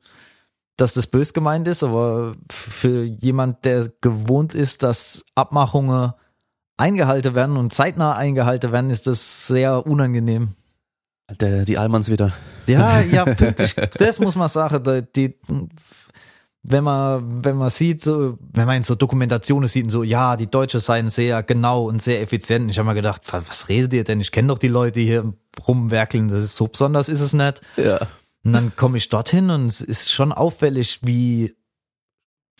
dass 0.77 0.93
das 0.93 1.07
bös 1.07 1.33
gemeint 1.33 1.67
ist, 1.67 1.83
aber 1.83 2.35
für 2.51 3.03
jemand, 3.03 3.65
der 3.65 3.91
gewohnt 3.99 4.53
ist, 4.53 4.83
dass 4.83 5.25
Abmachungen 5.33 6.13
eingehalten 6.77 7.35
werden 7.35 7.57
und 7.57 7.73
zeitnah 7.73 8.15
eingehalten 8.15 8.71
werden, 8.71 8.89
ist 8.91 9.07
das 9.07 9.47
sehr 9.47 9.85
unangenehm. 9.85 10.49
der, 11.39 11.65
die 11.65 11.77
Almans 11.77 12.09
wieder. 12.09 12.31
Ja, 12.67 12.99
ja, 13.11 13.25
pünktlich. 13.25 13.75
Das 13.97 14.19
muss 14.19 14.35
man 14.35 14.47
sagen. 14.47 15.07
Die, 15.15 15.35
wenn 16.69 16.83
man, 16.83 17.43
wenn 17.45 17.55
man 17.55 17.69
sieht, 17.69 18.03
so, 18.03 18.37
wenn 18.53 18.65
man 18.67 18.77
in 18.77 18.83
so 18.83 18.95
Dokumentationen 18.95 19.69
sieht, 19.69 19.85
und 19.85 19.89
so, 19.89 20.03
ja, 20.03 20.35
die 20.35 20.47
Deutsche 20.51 20.79
seien 20.79 21.09
sehr 21.09 21.41
genau 21.43 21.85
und 21.87 22.01
sehr 22.01 22.21
effizient. 22.21 22.69
Ich 22.69 22.77
habe 22.77 22.87
mir 22.89 22.95
gedacht, 22.95 23.21
wa- 23.31 23.41
was 23.47 23.69
redet 23.69 23.93
ihr 23.93 24.03
denn? 24.03 24.19
Ich 24.19 24.31
kenne 24.31 24.49
doch 24.49 24.57
die 24.57 24.67
Leute, 24.67 24.99
die 24.99 25.05
hier 25.05 25.33
rumwerkeln. 25.65 26.27
Das 26.27 26.43
ist 26.43 26.55
so 26.57 26.67
besonders 26.67 27.07
ist 27.09 27.21
es 27.21 27.33
nicht. 27.33 27.61
Ja. 27.77 27.99
Und 28.43 28.53
dann 28.53 28.75
komme 28.75 28.97
ich 28.97 29.07
dorthin 29.09 29.49
und 29.49 29.67
es 29.67 29.81
ist 29.81 30.11
schon 30.11 30.31
auffällig, 30.33 30.99
wie 31.03 31.55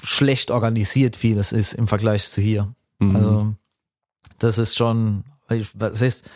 schlecht 0.04 0.52
organisiert 0.52 1.16
vieles 1.16 1.52
ist 1.52 1.74
im 1.74 1.88
Vergleich 1.88 2.30
zu 2.30 2.42
hier. 2.42 2.74
Mhm. 3.00 3.16
Also, 3.16 3.54
das 4.40 4.58
ist 4.58 4.78
schon, 4.78 5.24
was 5.48 6.02
heißt, 6.02 6.30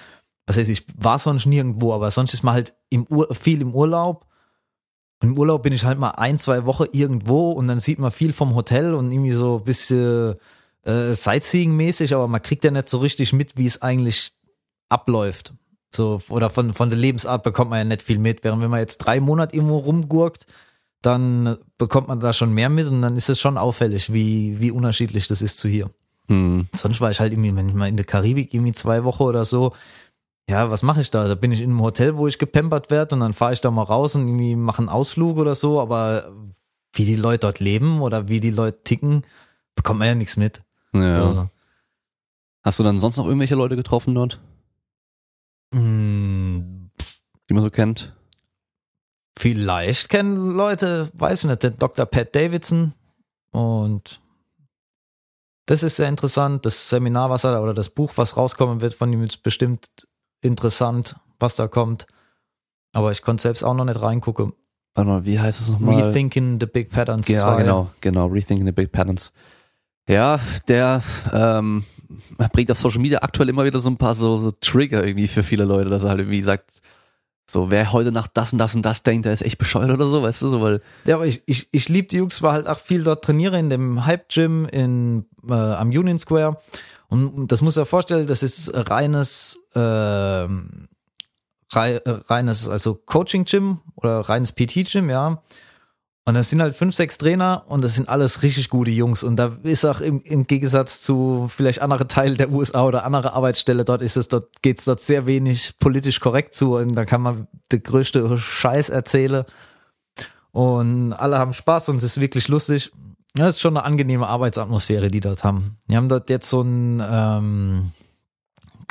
was 0.46 0.58
heißt, 0.58 0.70
ich 0.70 0.86
war 0.98 1.20
sonst 1.20 1.46
nirgendwo, 1.46 1.94
aber 1.94 2.12
sonst 2.12 2.34
ist 2.34 2.44
man 2.44 2.54
halt 2.54 2.74
im 2.90 3.06
Ur, 3.10 3.34
viel 3.34 3.62
im 3.62 3.74
Urlaub. 3.74 4.26
Und 5.22 5.30
im 5.30 5.38
Urlaub 5.38 5.62
bin 5.62 5.74
ich 5.74 5.86
halt 5.86 6.00
mal 6.00 6.12
ein, 6.12 6.40
zwei 6.40 6.66
Wochen 6.66 6.86
irgendwo 6.92 7.52
und 7.52 7.68
dann 7.68 7.80
sieht 7.80 8.00
man 8.00 8.12
viel 8.12 8.34
vom 8.34 8.56
Hotel 8.56 8.96
und 8.96 9.12
irgendwie 9.12 9.34
so 9.34 9.58
ein 9.60 9.64
bisschen 9.64 10.36
äh, 10.84 11.14
Sightseeing-mäßig, 11.14 12.14
aber 12.16 12.28
man 12.28 12.42
kriegt 12.42 12.64
ja 12.64 12.72
nicht 12.72 12.90
so 12.90 12.98
richtig 12.98 13.32
mit, 13.34 13.56
wie 13.56 13.68
es 13.68 13.82
eigentlich 13.82 14.34
abläuft. 14.90 15.54
So, 15.94 16.22
oder 16.30 16.50
von, 16.50 16.74
von 16.74 16.90
der 16.90 16.98
Lebensart 16.98 17.44
bekommt 17.44 17.70
man 17.70 17.80
ja 17.80 17.86
nicht 17.86 18.02
viel 18.02 18.18
mit. 18.18 18.44
Während 18.44 18.62
wenn 18.62 18.70
man 18.70 18.80
jetzt 18.80 19.00
drei 19.00 19.20
Monate 19.20 19.56
irgendwo 19.56 19.78
rumgurkt, 19.78 20.48
dann 21.02 21.58
bekommt 21.78 22.08
man 22.08 22.20
da 22.20 22.34
schon 22.34 22.54
mehr 22.54 22.70
mit 22.70 22.88
und 22.88 23.02
dann 23.02 23.18
ist 23.18 23.30
es 23.30 23.40
schon 23.40 23.58
auffällig, 23.58 24.14
wie, 24.14 24.60
wie 24.60 24.72
unterschiedlich 24.72 25.28
das 25.28 25.42
ist 25.42 25.58
zu 25.58 25.68
hier. 25.68 25.90
Mhm. 26.32 26.68
Sonst 26.74 27.02
war 27.02 27.12
ich 27.12 27.20
halt 27.20 27.34
irgendwie, 27.34 27.54
wenn 27.56 27.68
ich 27.68 27.76
mal 27.76 27.90
in 27.90 27.98
der 27.98 28.06
Karibik 28.06 28.54
irgendwie 28.54 28.72
zwei 28.72 29.04
Wochen 29.04 29.24
oder 29.24 29.44
so, 29.44 29.74
ja, 30.50 30.72
was 30.72 30.82
mache 30.82 31.02
ich 31.02 31.12
da? 31.12 31.28
Da 31.28 31.36
bin 31.36 31.52
ich 31.52 31.62
in 31.62 31.72
einem 31.72 31.82
Hotel, 31.82 32.18
wo 32.18 32.28
ich 32.28 32.40
gepempert 32.40 32.90
werde 32.90 33.16
und 33.16 33.22
dann 33.22 33.34
fahre 33.34 33.54
ich 33.54 33.62
da 33.62 33.70
mal 33.70 33.84
raus 33.84 34.16
und 34.16 34.28
irgendwie 34.28 34.56
mache 34.56 34.80
einen 34.80 34.90
Ausflug 34.90 35.38
oder 35.38 35.56
so, 35.56 35.82
aber 35.82 36.32
wie 36.94 37.06
die 37.06 37.16
Leute 37.16 37.40
dort 37.40 37.60
leben 37.60 38.02
oder 38.02 38.30
wie 38.30 38.40
die 38.40 38.52
Leute 38.52 38.84
ticken, 38.84 39.24
bekommt 39.76 40.00
man 40.00 40.08
ja 40.08 40.16
nichts 40.16 40.38
mit. 40.38 40.62
Ja. 40.94 41.28
Also, 41.28 41.50
Hast 42.64 42.80
du 42.80 42.84
dann 42.84 43.00
sonst 43.00 43.18
noch 43.18 43.26
irgendwelche 43.26 43.56
Leute 43.56 43.76
getroffen 43.76 44.14
dort, 44.16 44.40
mh, 45.74 46.64
die 47.50 47.54
man 47.54 47.64
so 47.64 47.72
kennt? 47.72 48.16
Vielleicht 49.38 50.10
kennen 50.10 50.56
Leute, 50.56 51.10
weiß 51.14 51.44
ich 51.44 51.50
nicht, 51.50 51.64
den 51.64 51.78
Dr. 51.78 52.06
Pat 52.06 52.36
Davidson 52.36 52.94
und 53.52 54.22
das 55.66 55.84
ist 55.84 55.96
sehr 55.96 56.10
interessant. 56.10 56.66
Das 56.66 56.90
Seminar, 56.90 57.30
was 57.30 57.44
er 57.44 57.62
oder 57.62 57.74
das 57.74 57.90
Buch, 57.90 58.14
was 58.16 58.38
rauskommen 58.38 58.82
wird, 58.82 58.94
von 58.94 59.12
ihm 59.12 59.24
ist 59.24 59.44
bestimmt 59.44 59.88
interessant, 60.42 61.16
was 61.40 61.56
da 61.56 61.68
kommt. 61.68 62.08
Aber 62.94 63.12
ich 63.12 63.22
konnte 63.22 63.44
selbst 63.44 63.64
auch 63.64 63.74
noch 63.74 63.86
nicht 63.86 64.02
reingucken. 64.02 64.54
Warte 64.96 65.10
mal, 65.10 65.26
wie 65.26 65.40
heißt 65.40 65.62
es 65.62 65.70
nochmal? 65.70 66.02
Rethinking 66.02 66.60
the 66.60 66.66
Big 66.66 66.90
Patterns. 66.90 67.28
Ja, 67.28 67.44
2. 67.44 67.62
genau, 67.62 67.90
genau, 68.02 68.28
Rethinking 68.28 68.66
the 68.66 68.74
Big 68.74 68.92
Patterns. 68.92 69.34
Ja, 70.10 70.40
der 70.68 71.02
ähm, 71.32 71.86
bringt 72.52 72.72
auf 72.72 72.80
Social 72.80 73.00
Media 73.00 73.20
aktuell 73.22 73.48
immer 73.48 73.64
wieder 73.64 73.80
so 73.80 73.90
ein 73.90 73.98
paar 73.98 74.16
so, 74.16 74.36
so 74.36 74.52
Trigger 74.52 75.06
irgendwie 75.06 75.28
für 75.28 75.44
viele 75.44 75.64
Leute, 75.64 75.90
dass 75.90 76.04
er 76.04 76.10
halt 76.10 76.20
irgendwie 76.20 76.42
sagt, 76.42 76.82
so 77.52 77.70
wer 77.70 77.92
heute 77.92 78.12
nach 78.12 78.28
das 78.28 78.54
und 78.54 78.60
das 78.60 78.76
und 78.76 78.84
das 78.84 79.04
denkt, 79.04 79.26
der 79.26 79.34
ist 79.34 79.42
echt 79.42 79.58
bescheuert 79.58 79.92
oder 79.92 80.08
so, 80.08 80.24
weißt 80.24 80.42
du, 80.42 80.50
so, 80.50 80.62
weil 80.62 80.82
Ja, 81.06 81.16
aber 81.16 81.26
ich, 81.26 81.44
ich, 81.46 81.68
ich 81.72 81.90
liebe 81.90 82.08
die 82.08 82.18
Jungs, 82.18 82.42
war 82.42 82.54
halt 82.54 82.68
auch 82.68 82.80
viel 82.80 83.04
dort 83.04 83.24
trainiere 83.24 83.60
in 83.60 83.70
dem 83.70 84.06
Hype 84.06 84.30
Gym 84.30 84.66
in, 84.66 85.26
äh, 85.48 85.54
am 85.54 85.90
Union 85.90 86.18
Square. 86.18 86.58
Und, 87.10 87.52
das 87.52 87.62
muss 87.62 87.76
er 87.76 87.86
vorstellen, 87.86 88.26
das 88.26 88.42
ist 88.42 88.72
reines, 88.74 89.60
rei, 89.76 90.48
äh, 91.96 92.02
reines, 92.28 92.70
also 92.70 92.96
Coaching 92.96 93.46
Gym 93.46 93.80
oder 93.96 94.22
reines 94.22 94.52
PT 94.52 94.90
Gym, 94.90 95.10
ja. 95.10 95.42
Und 96.24 96.36
das 96.36 96.52
sind 96.52 96.62
halt 96.62 96.76
fünf, 96.76 96.94
sechs 96.94 97.18
Trainer 97.18 97.64
und 97.68 97.84
das 97.84 97.96
sind 97.96 98.08
alles 98.08 98.44
richtig 98.44 98.70
gute 98.70 98.92
Jungs. 98.92 99.24
Und 99.24 99.38
da 99.38 99.58
ist 99.64 99.86
auch 99.86 100.02
im, 100.02 100.22
im 100.22 100.46
Gegensatz 100.46 101.02
zu 101.02 101.48
vielleicht 101.50 101.82
andere 101.82 102.08
Teile 102.08 102.36
der 102.36 102.52
USA 102.52 102.86
oder 102.86 103.06
andere 103.06 103.34
Arbeitsstelle, 103.34 103.86
dort 103.86 104.04
ist 104.04 104.18
es, 104.18 104.28
dort 104.28 104.62
geht's 104.62 104.86
dort 104.86 105.02
sehr 105.02 105.26
wenig 105.26 105.74
politisch 105.80 106.20
korrekt 106.20 106.54
zu 106.54 106.76
und 106.76 106.94
da 106.94 107.06
kann 107.06 107.22
man 107.22 107.48
den 107.72 107.82
größte 107.82 108.38
Scheiß 108.38 108.90
erzählen. 108.90 109.46
Und 110.52 111.14
alle 111.14 111.40
haben 111.40 111.54
Spaß 111.54 111.90
und 111.90 111.96
es 111.96 112.04
ist 112.04 112.22
wirklich 112.22 112.48
lustig. 112.50 112.92
Ja, 113.36 113.48
es 113.48 113.56
ist 113.56 113.62
schon 113.62 113.78
eine 113.78 113.86
angenehme 113.86 114.28
Arbeitsatmosphäre, 114.28 115.10
die 115.10 115.22
dort 115.22 115.44
haben. 115.44 115.78
Die 115.88 115.96
haben 115.96 116.10
dort 116.10 116.30
jetzt 116.30 116.50
so 116.50 116.60
einen 116.60 117.02
ähm, 117.04 117.92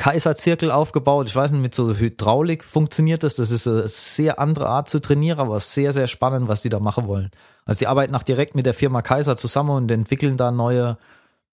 Kaiserzirkel 0.01 0.71
aufgebaut. 0.71 1.27
Ich 1.27 1.35
weiß 1.35 1.51
nicht, 1.51 1.61
mit 1.61 1.75
so 1.75 1.95
Hydraulik 1.95 2.63
funktioniert 2.63 3.21
das. 3.21 3.35
Das 3.35 3.51
ist 3.51 3.67
eine 3.67 3.87
sehr 3.87 4.39
andere 4.39 4.67
Art 4.67 4.89
zu 4.89 4.99
trainieren, 4.99 5.39
aber 5.39 5.59
sehr, 5.59 5.93
sehr 5.93 6.07
spannend, 6.07 6.47
was 6.47 6.63
die 6.63 6.69
da 6.69 6.79
machen 6.79 7.07
wollen. 7.07 7.29
Also 7.65 7.77
die 7.77 7.87
arbeiten 7.87 8.15
auch 8.15 8.23
direkt 8.23 8.55
mit 8.55 8.65
der 8.65 8.73
Firma 8.73 9.03
Kaiser 9.03 9.37
zusammen 9.37 9.69
und 9.69 9.91
entwickeln 9.91 10.37
da 10.37 10.49
neue 10.49 10.97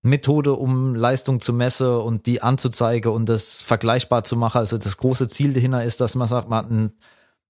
Methode, 0.00 0.54
um 0.54 0.94
Leistung 0.94 1.42
zu 1.42 1.52
messen 1.52 1.88
und 1.98 2.24
die 2.24 2.40
anzuzeigen 2.40 3.12
und 3.12 3.28
das 3.28 3.60
vergleichbar 3.60 4.24
zu 4.24 4.34
machen. 4.34 4.56
Also 4.56 4.78
das 4.78 4.96
große 4.96 5.28
Ziel 5.28 5.52
dahinter 5.52 5.84
ist, 5.84 6.00
dass 6.00 6.14
man 6.14 6.26
sagt, 6.26 6.48
man 6.48 6.64
hat 6.64 6.70
ein, 6.70 6.92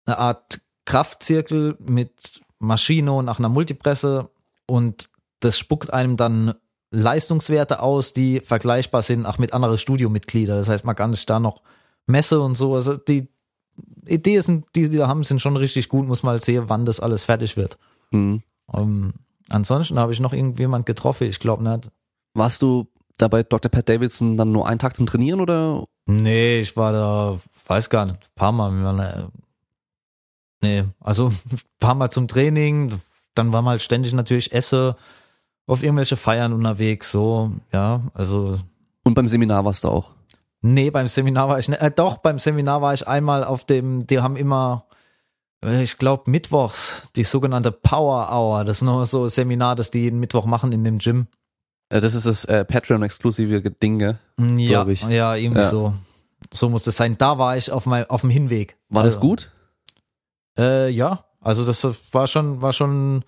eine 0.04 0.18
Art 0.18 0.60
Kraftzirkel 0.84 1.76
mit 1.78 2.40
Maschine 2.58 3.12
und 3.12 3.26
nach 3.26 3.38
einer 3.38 3.48
Multipresse 3.48 4.30
und 4.66 5.10
das 5.38 5.60
spuckt 5.60 5.92
einem 5.92 6.16
dann 6.16 6.54
Leistungswerte 6.90 7.80
aus, 7.80 8.12
die 8.12 8.40
vergleichbar 8.40 9.02
sind, 9.02 9.26
auch 9.26 9.38
mit 9.38 9.52
anderen 9.52 9.78
Studiomitgliedern. 9.78 10.56
Das 10.56 10.68
heißt, 10.68 10.84
man 10.84 10.96
kann 10.96 11.12
sich 11.12 11.26
da 11.26 11.38
noch 11.38 11.62
Messe 12.06 12.40
und 12.40 12.56
so. 12.56 12.74
Also 12.74 12.96
die 12.96 13.28
Ideen, 14.06 14.42
sind, 14.42 14.66
die 14.74 14.88
die 14.88 14.96
da 14.96 15.08
haben, 15.08 15.22
sind 15.22 15.42
schon 15.42 15.56
richtig 15.56 15.88
gut. 15.88 16.06
Muss 16.06 16.22
mal 16.22 16.38
sehen, 16.40 16.64
wann 16.68 16.86
das 16.86 17.00
alles 17.00 17.24
fertig 17.24 17.56
wird. 17.56 17.78
hm. 18.10 18.42
Ähm, 18.74 19.14
ansonsten 19.48 19.98
habe 19.98 20.12
ich 20.12 20.20
noch 20.20 20.32
irgendjemand 20.32 20.84
getroffen. 20.86 21.28
Ich 21.28 21.40
glaube 21.40 21.62
nicht. 21.62 21.90
warst 22.34 22.60
du 22.60 22.86
da 23.16 23.28
bei 23.28 23.42
Dr. 23.42 23.70
Pat 23.70 23.88
Davidson 23.88 24.36
dann 24.36 24.52
nur 24.52 24.68
einen 24.68 24.78
Tag 24.78 24.94
zum 24.94 25.06
Trainieren 25.06 25.40
oder? 25.40 25.84
Nee, 26.06 26.60
ich 26.60 26.76
war 26.76 26.92
da, 26.92 27.38
weiß 27.66 27.90
gar 27.90 28.06
nicht, 28.06 28.16
ein 28.16 28.34
paar 28.34 28.52
Mal. 28.52 29.00
Äh, 29.00 29.24
nee, 30.62 30.84
also 31.00 31.26
ein 31.50 31.60
paar 31.80 31.94
Mal 31.94 32.10
zum 32.10 32.28
Training. 32.28 32.94
Dann 33.34 33.52
war 33.52 33.62
mal 33.62 33.72
halt 33.72 33.82
ständig 33.82 34.12
natürlich 34.12 34.52
Esse 34.52 34.96
auf 35.68 35.82
irgendwelche 35.84 36.16
Feiern 36.16 36.52
unterwegs. 36.52 37.12
So, 37.12 37.52
ja, 37.72 38.00
also 38.14 38.58
Und 39.04 39.14
beim 39.14 39.28
Seminar 39.28 39.64
warst 39.64 39.84
du 39.84 39.88
auch? 39.88 40.10
Nee, 40.60 40.90
beim 40.90 41.06
Seminar 41.06 41.48
war 41.48 41.58
ich 41.60 41.68
nicht. 41.68 41.80
Äh, 41.80 41.92
doch, 41.92 42.16
beim 42.18 42.40
Seminar 42.40 42.82
war 42.82 42.92
ich 42.92 43.06
einmal 43.06 43.44
auf 43.44 43.64
dem, 43.64 44.06
die 44.08 44.18
haben 44.20 44.34
immer, 44.34 44.86
äh, 45.64 45.84
ich 45.84 45.98
glaube, 45.98 46.28
mittwochs, 46.30 47.02
die 47.14 47.22
sogenannte 47.22 47.70
Power 47.70 48.28
Hour. 48.32 48.64
Das 48.64 48.78
ist 48.78 48.82
noch 48.82 49.04
so 49.04 49.24
ein 49.24 49.28
Seminar, 49.30 49.76
das 49.76 49.92
die 49.92 50.00
jeden 50.00 50.18
Mittwoch 50.18 50.46
machen 50.46 50.72
in 50.72 50.82
dem 50.82 50.98
Gym. 50.98 51.28
Äh, 51.90 52.00
Das 52.00 52.14
ist 52.14 52.26
das 52.26 52.44
äh, 52.46 52.64
Patreon-exklusive 52.64 53.60
Ding, 53.70 53.98
gell? 54.00 54.18
Mm, 54.36 54.56
Ja, 54.58 54.84
ich. 54.88 55.02
ja, 55.02 55.36
irgendwie 55.36 55.60
Ja. 55.60 55.68
so. 55.68 55.94
So 56.52 56.68
muss 56.68 56.82
das 56.84 56.96
sein. 56.96 57.16
Da 57.18 57.38
war 57.38 57.56
ich 57.56 57.70
auf, 57.70 57.86
mein, 57.86 58.08
auf 58.10 58.22
dem 58.22 58.30
Hinweg. 58.30 58.76
War 58.88 59.02
also, 59.04 59.16
das 59.16 59.20
gut? 59.20 59.50
Äh, 60.58 60.88
ja, 60.90 61.24
also 61.40 61.64
das 61.64 61.86
war 62.12 62.26
schon, 62.26 62.62
war 62.62 62.72
schon, 62.72 63.24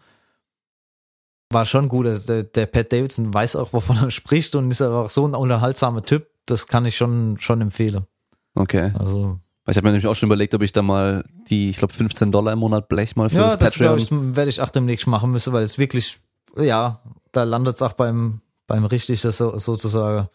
war 1.51 1.65
schon 1.65 1.89
gut. 1.89 2.07
Also 2.07 2.27
der, 2.33 2.43
der 2.45 2.67
Pat 2.67 2.93
Davidson 2.93 3.33
weiß 3.35 3.57
auch, 3.57 3.73
wovon 3.73 3.97
er 3.97 4.11
spricht 4.11 4.55
und 4.55 4.71
ist 4.71 4.83
auch 4.83 5.11
so 5.11 5.27
ein 5.27 5.35
unterhaltsamer 5.35 6.03
Typ. 6.03 6.29
Das 6.47 6.67
kann 6.67 6.87
ich 6.87 6.97
schon, 6.97 7.37
schon 7.39 7.61
empfehlen. 7.61 8.07
Okay. 8.55 8.93
Also 8.99 9.39
Ich 9.69 9.77
habe 9.77 9.87
mir 9.87 9.93
nämlich 9.93 10.07
auch 10.07 10.15
schon 10.15 10.29
überlegt, 10.29 10.55
ob 10.55 10.63
ich 10.63 10.73
da 10.73 10.83
mal 10.83 11.25
die, 11.49 11.71
ich 11.71 11.77
glaube, 11.77 11.93
15 11.95 12.33
Dollar 12.33 12.53
im 12.53 12.59
Monat 12.61 12.89
blech 12.89 13.15
mal 13.17 13.29
für 13.31 13.37
ja, 13.37 13.43
das 13.43 13.59
das 13.59 13.73
Patreon. 13.75 13.97
glaube 13.99 14.27
ich, 14.31 14.37
werde 14.37 14.49
ich 14.51 14.61
auch 14.61 14.71
demnächst 14.71 15.07
machen 15.07 15.31
müssen, 15.31 15.53
weil 15.53 15.65
es 15.65 15.79
wirklich, 15.79 16.19
ja, 16.57 17.01
da 17.33 17.45
landet 17.45 17.77
es 17.77 17.83
auch 17.83 17.93
beim, 17.93 18.41
beim 18.67 18.85
Richtigen 18.85 19.31
so, 19.31 19.57
sozusagen. 19.59 20.29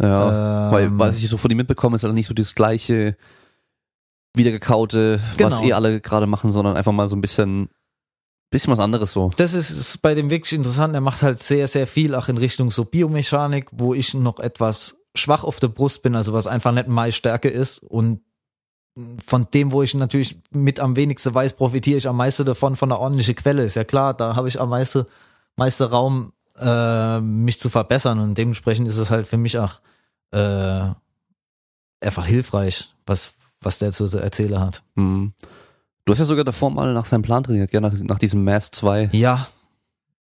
ja, 0.00 0.66
Ähm, 0.68 0.72
weil 0.72 0.98
was 0.98 1.18
ich 1.18 1.28
so 1.28 1.36
von 1.36 1.50
ihm 1.50 1.56
mitbekomme, 1.58 1.96
ist 1.96 2.02
halt 2.04 2.14
nicht 2.14 2.26
so 2.26 2.34
das 2.34 2.54
gleiche 2.54 3.16
wiedergekaute, 4.34 5.20
was 5.38 5.58
Genau. 5.58 5.68
eh 5.68 5.72
alle 5.72 6.00
gerade 6.00 6.26
machen, 6.26 6.50
sondern 6.52 6.76
einfach 6.76 6.92
mal 6.92 7.06
so 7.08 7.14
ein 7.16 7.20
bisschen, 7.20 7.68
bisschen 8.50 8.72
was 8.72 8.80
anderes 8.80 9.12
so. 9.12 9.30
Das 9.36 9.54
ist, 9.54 9.70
ist 9.70 10.02
bei 10.02 10.14
dem 10.14 10.30
wirklich 10.30 10.52
interessant. 10.52 10.94
Er 10.94 11.00
macht 11.00 11.22
halt 11.22 11.38
sehr, 11.38 11.66
sehr 11.66 11.86
viel 11.86 12.14
auch 12.14 12.28
in 12.28 12.38
Richtung 12.38 12.70
so 12.70 12.84
Biomechanik, 12.84 13.68
wo 13.72 13.94
ich 13.94 14.14
noch 14.14 14.38
etwas 14.38 14.96
schwach 15.16 15.44
auf 15.44 15.60
der 15.60 15.68
Brust 15.68 16.02
bin, 16.02 16.14
also 16.14 16.32
was 16.32 16.46
einfach 16.46 16.72
nicht 16.72 16.88
meine 16.88 17.12
Stärke 17.12 17.48
ist. 17.48 17.78
Und 17.78 18.20
von 19.24 19.48
dem, 19.52 19.72
wo 19.72 19.82
ich 19.82 19.94
natürlich 19.94 20.38
mit 20.50 20.78
am 20.78 20.96
wenigsten 20.96 21.34
weiß, 21.34 21.54
profitiere 21.54 21.98
ich 21.98 22.08
am 22.08 22.16
meisten 22.16 22.46
davon 22.46 22.76
von 22.76 22.92
einer 22.92 23.00
ordentlichen 23.00 23.34
Quelle. 23.34 23.64
Ist 23.64 23.74
ja 23.74 23.84
klar, 23.84 24.14
da 24.14 24.36
habe 24.36 24.48
ich 24.48 24.60
am 24.60 24.70
meisten, 24.70 25.04
meisten 25.56 25.84
Raum, 25.84 26.32
äh, 26.58 27.20
mich 27.20 27.58
zu 27.58 27.68
verbessern. 27.68 28.20
Und 28.20 28.38
dementsprechend 28.38 28.88
ist 28.88 28.98
es 28.98 29.10
halt 29.10 29.26
für 29.26 29.36
mich 29.36 29.58
auch 29.58 29.80
äh, 30.30 30.90
einfach 32.00 32.26
hilfreich, 32.26 32.94
was, 33.06 33.34
was 33.60 33.78
der 33.78 33.90
zu 33.90 34.06
erzählen 34.16 34.60
hat. 34.60 34.82
Hm. 34.96 35.32
Du 36.04 36.12
hast 36.12 36.18
ja 36.18 36.24
sogar 36.26 36.44
davor 36.44 36.70
mal 36.70 36.92
nach 36.92 37.06
seinem 37.06 37.22
Plan 37.22 37.42
trainiert, 37.44 37.70
gell? 37.70 37.80
Nach, 37.80 37.92
nach 37.92 38.18
diesem 38.18 38.44
Mass 38.44 38.70
2. 38.70 39.10
Ja. 39.12 39.46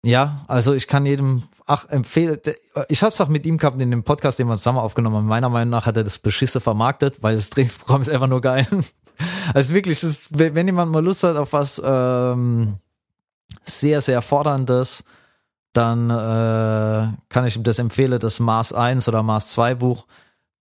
Ja, 0.04 0.42
also 0.48 0.74
ich 0.74 0.88
kann 0.88 1.06
jedem 1.06 1.44
ach 1.68 1.88
empfehlen. 1.90 2.38
Ich 2.90 3.04
habe 3.04 3.14
es 3.14 3.22
auch 3.22 3.28
mit 3.28 3.46
ihm 3.46 3.58
gehabt 3.60 3.80
in 3.80 3.92
dem 3.92 4.04
Podcast, 4.04 4.40
den 4.40 4.48
wir 4.48 4.58
zusammen 4.58 4.80
aufgenommen 4.80 5.16
haben. 5.18 5.28
Meiner 5.28 5.50
Meinung 5.50 5.70
nach 5.70 5.86
hat 5.86 5.96
er 5.96 6.04
das 6.04 6.18
Beschisse 6.18 6.60
vermarktet, 6.60 7.22
weil 7.22 7.36
das 7.36 7.52
Trainingsprogramm 7.52 8.02
ist 8.02 8.10
einfach 8.10 8.28
nur 8.28 8.42
geil. 8.42 8.68
Also 9.54 9.76
wirklich, 9.76 10.02
ist- 10.02 10.30
wenn 10.36 10.56
wenn 10.56 10.66
jemand 10.66 10.92
mal 10.92 11.04
Lust 11.04 11.22
hat 11.22 11.36
auf 11.38 11.54
was 11.54 11.80
ähm, 11.86 12.78
sehr, 13.62 14.02
sehr 14.02 14.20
forderndes, 14.24 15.04
dann 15.74 16.10
äh, 16.10 17.16
kann 17.30 17.46
ich 17.46 17.56
ihm 17.56 17.62
das 17.64 17.78
empfehlen, 17.78 18.20
das 18.20 18.40
Mars 18.40 18.74
1 18.74 19.08
oder 19.08 19.22
Mars 19.22 19.52
2 19.52 19.76
Buch. 19.76 20.08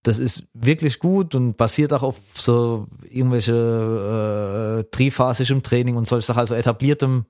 Das 0.02 0.18
ist 0.18 0.44
wirklich 0.54 0.98
gut 0.98 1.34
und 1.34 1.56
basiert 1.56 1.92
auch 1.92 2.02
auf 2.02 2.16
so 2.34 2.86
irgendwelche 3.08 4.80
äh, 4.80 4.90
triphasischem 4.90 5.62
Training 5.62 5.96
und 5.96 6.06
solche 6.06 6.26
Sachen, 6.26 6.40
also 6.40 6.54
etabliertem, 6.54 7.26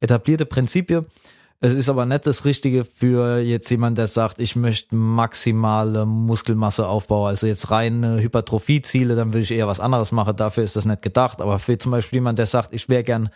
etablierte 0.00 0.46
Prinzipien. 0.46 1.06
Es 1.60 1.72
ist 1.72 1.88
aber 1.88 2.06
nicht 2.06 2.26
das 2.26 2.44
Richtige 2.44 2.84
für 2.84 3.38
jetzt 3.38 3.68
jemand, 3.70 3.98
der 3.98 4.06
sagt, 4.06 4.38
ich 4.40 4.54
möchte 4.54 4.94
maximale 4.94 6.06
Muskelmasse 6.06 6.86
aufbauen, 6.86 7.28
also 7.28 7.46
jetzt 7.48 7.70
reine 7.70 8.20
Hypertrophie-Ziele, 8.20 9.16
dann 9.16 9.32
würde 9.32 9.42
ich 9.42 9.50
eher 9.50 9.66
was 9.66 9.80
anderes 9.80 10.12
machen. 10.12 10.36
Dafür 10.36 10.62
ist 10.62 10.76
das 10.76 10.84
nicht 10.84 11.02
gedacht. 11.02 11.40
Aber 11.40 11.58
für 11.58 11.76
zum 11.76 11.90
Beispiel 11.90 12.18
jemand, 12.18 12.38
der 12.38 12.46
sagt, 12.46 12.72
ich 12.74 12.88
wäre 12.88 13.02
gern 13.02 13.30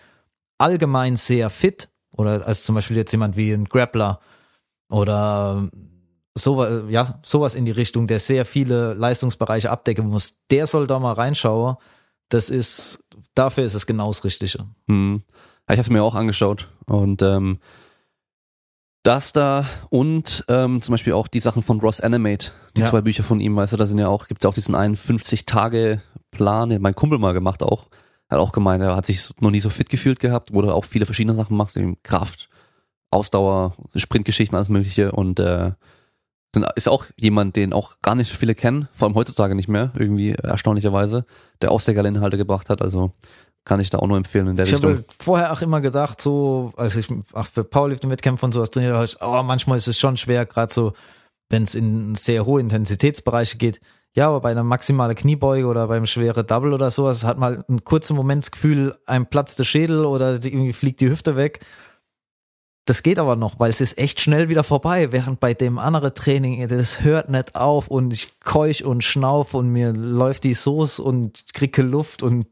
allgemein 0.58 1.16
sehr 1.16 1.50
fit, 1.50 1.88
oder 2.16 2.46
als 2.46 2.64
zum 2.64 2.74
Beispiel 2.74 2.96
jetzt 2.96 3.12
jemand 3.12 3.36
wie 3.36 3.52
ein 3.52 3.64
Grappler 3.64 4.20
oder 4.88 5.68
sowas, 6.34 6.84
ja, 6.88 7.20
sowas 7.24 7.54
in 7.54 7.64
die 7.64 7.70
Richtung, 7.70 8.06
der 8.06 8.18
sehr 8.18 8.44
viele 8.44 8.94
Leistungsbereiche 8.94 9.70
abdecken 9.70 10.06
muss, 10.08 10.38
der 10.50 10.66
soll 10.66 10.86
da 10.86 10.98
mal 10.98 11.12
reinschauen. 11.12 11.76
Das 12.28 12.48
ist, 12.50 13.04
dafür 13.34 13.64
ist 13.64 13.74
es 13.74 13.86
genau 13.86 14.08
das 14.08 14.24
Richtige. 14.24 14.64
Hm. 14.88 15.22
Ich 15.68 15.72
habe 15.72 15.82
es 15.82 15.90
mir 15.90 16.02
auch 16.02 16.14
angeschaut 16.14 16.68
und 16.86 17.22
ähm, 17.22 17.58
das 19.04 19.32
da 19.32 19.66
und 19.90 20.44
ähm, 20.48 20.80
zum 20.80 20.92
Beispiel 20.92 21.12
auch 21.12 21.28
die 21.28 21.40
Sachen 21.40 21.62
von 21.62 21.80
Ross 21.80 22.00
Animate, 22.00 22.52
die 22.76 22.80
Ja. 22.82 22.86
zwei 22.86 23.00
Bücher 23.00 23.22
von 23.22 23.40
ihm, 23.40 23.56
weißt 23.56 23.72
du, 23.72 23.76
da 23.76 23.86
sind 23.86 23.98
ja 23.98 24.08
auch, 24.08 24.28
gibt's 24.28 24.44
ja 24.44 24.50
auch 24.50 24.54
diesen 24.54 24.74
einen 24.74 24.96
50-Tage-Plan, 24.96 26.68
den 26.70 26.82
mein 26.82 26.94
Kumpel 26.94 27.18
mal 27.18 27.32
gemacht 27.32 27.62
auch. 27.62 27.88
Hat 28.28 28.38
auch 28.38 28.52
gemeint, 28.52 28.82
er 28.82 28.96
hat 28.96 29.06
sich 29.06 29.30
noch 29.40 29.50
nie 29.50 29.60
so 29.60 29.70
fit 29.70 29.88
gefühlt 29.90 30.20
gehabt, 30.20 30.54
wo 30.54 30.62
du 30.62 30.72
auch 30.72 30.84
viele 30.84 31.04
verschiedene 31.04 31.34
Sachen 31.34 31.56
machst, 31.56 31.76
eben 31.76 32.02
Kraft, 32.02 32.48
Ausdauer, 33.10 33.74
Sprintgeschichten, 33.94 34.56
alles 34.56 34.68
mögliche 34.68 35.12
und 35.12 35.38
äh, 35.40 35.72
ist 36.74 36.88
auch 36.88 37.06
jemand, 37.16 37.56
den 37.56 37.72
auch 37.72 37.96
gar 38.02 38.14
nicht 38.14 38.28
so 38.28 38.36
viele 38.36 38.54
kennen, 38.54 38.88
vor 38.92 39.08
allem 39.08 39.14
heutzutage 39.14 39.54
nicht 39.54 39.68
mehr, 39.68 39.92
irgendwie 39.98 40.32
erstaunlicherweise, 40.32 41.24
der 41.62 41.70
auch 41.70 41.80
sehr 41.80 41.94
geile 41.94 42.08
Inhalte 42.08 42.36
gebracht 42.36 42.68
hat, 42.68 42.82
also 42.82 43.12
kann 43.64 43.80
ich 43.80 43.90
da 43.90 43.98
auch 43.98 44.06
nur 44.06 44.16
empfehlen 44.16 44.48
in 44.48 44.56
der 44.56 44.66
Ich 44.66 44.72
Richtung. 44.72 44.90
habe 44.92 45.04
vorher 45.20 45.52
auch 45.52 45.62
immer 45.62 45.80
gedacht, 45.80 46.20
so, 46.20 46.72
als 46.76 46.96
ich 46.96 47.08
auch 47.32 47.46
für 47.46 47.64
Powerlifting-Wettkämpfe 47.64 48.44
und 48.44 48.52
sowas 48.52 48.70
trainiert 48.70 48.94
habe, 48.94 49.04
ich, 49.04 49.16
oh, 49.20 49.42
manchmal 49.42 49.78
ist 49.78 49.86
es 49.86 49.98
schon 49.98 50.16
schwer, 50.16 50.46
gerade 50.46 50.72
so, 50.72 50.92
wenn 51.48 51.62
es 51.62 51.74
in 51.74 52.14
sehr 52.16 52.44
hohe 52.44 52.60
Intensitätsbereiche 52.60 53.58
geht. 53.58 53.80
Ja, 54.14 54.28
aber 54.28 54.40
bei 54.40 54.50
einer 54.50 54.64
maximalen 54.64 55.14
Kniebeuge 55.14 55.66
oder 55.66 55.86
beim 55.88 56.06
schweren 56.06 56.46
Double 56.46 56.74
oder 56.74 56.90
sowas 56.90 57.24
hat 57.24 57.38
mal 57.38 57.64
einen 57.66 57.84
kurzen 57.84 58.14
Moment 58.14 58.44
das 58.44 58.50
Gefühl, 58.50 58.94
einem 59.06 59.26
platzt 59.26 59.58
der 59.58 59.64
Schädel 59.64 60.04
oder 60.04 60.32
irgendwie 60.44 60.74
fliegt 60.74 61.00
die 61.00 61.08
Hüfte 61.08 61.36
weg. 61.36 61.60
Das 62.84 63.04
geht 63.04 63.18
aber 63.18 63.36
noch, 63.36 63.60
weil 63.60 63.70
es 63.70 63.80
ist 63.80 63.96
echt 63.96 64.20
schnell 64.20 64.48
wieder 64.48 64.64
vorbei, 64.64 65.12
während 65.12 65.38
bei 65.38 65.54
dem 65.54 65.78
anderen 65.78 66.14
Training, 66.14 66.66
das 66.66 67.02
hört 67.02 67.28
nicht 67.28 67.54
auf 67.54 67.86
und 67.86 68.12
ich 68.12 68.40
keuch 68.40 68.84
und 68.84 69.04
schnauf 69.04 69.54
und 69.54 69.68
mir 69.68 69.92
läuft 69.92 70.42
die 70.42 70.54
Soße 70.54 71.00
und 71.00 71.44
kriege 71.54 71.82
Luft 71.82 72.22
und 72.22 72.46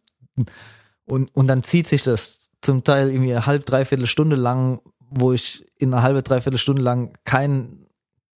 und, 1.11 1.35
und 1.35 1.47
dann 1.49 1.62
zieht 1.62 1.89
sich 1.89 2.03
das 2.05 2.53
zum 2.62 2.85
Teil 2.85 3.11
irgendwie 3.11 3.33
eine 3.33 3.47
halb, 3.47 3.66
dreiviertel 3.66 4.07
Stunde 4.07 4.37
lang, 4.37 4.81
wo 4.99 5.33
ich 5.33 5.66
in 5.76 5.93
einer 5.93 6.03
halbe, 6.03 6.22
dreiviertel 6.22 6.59
Stunde 6.59 6.83
lang 6.83 7.12
keinen 7.24 7.87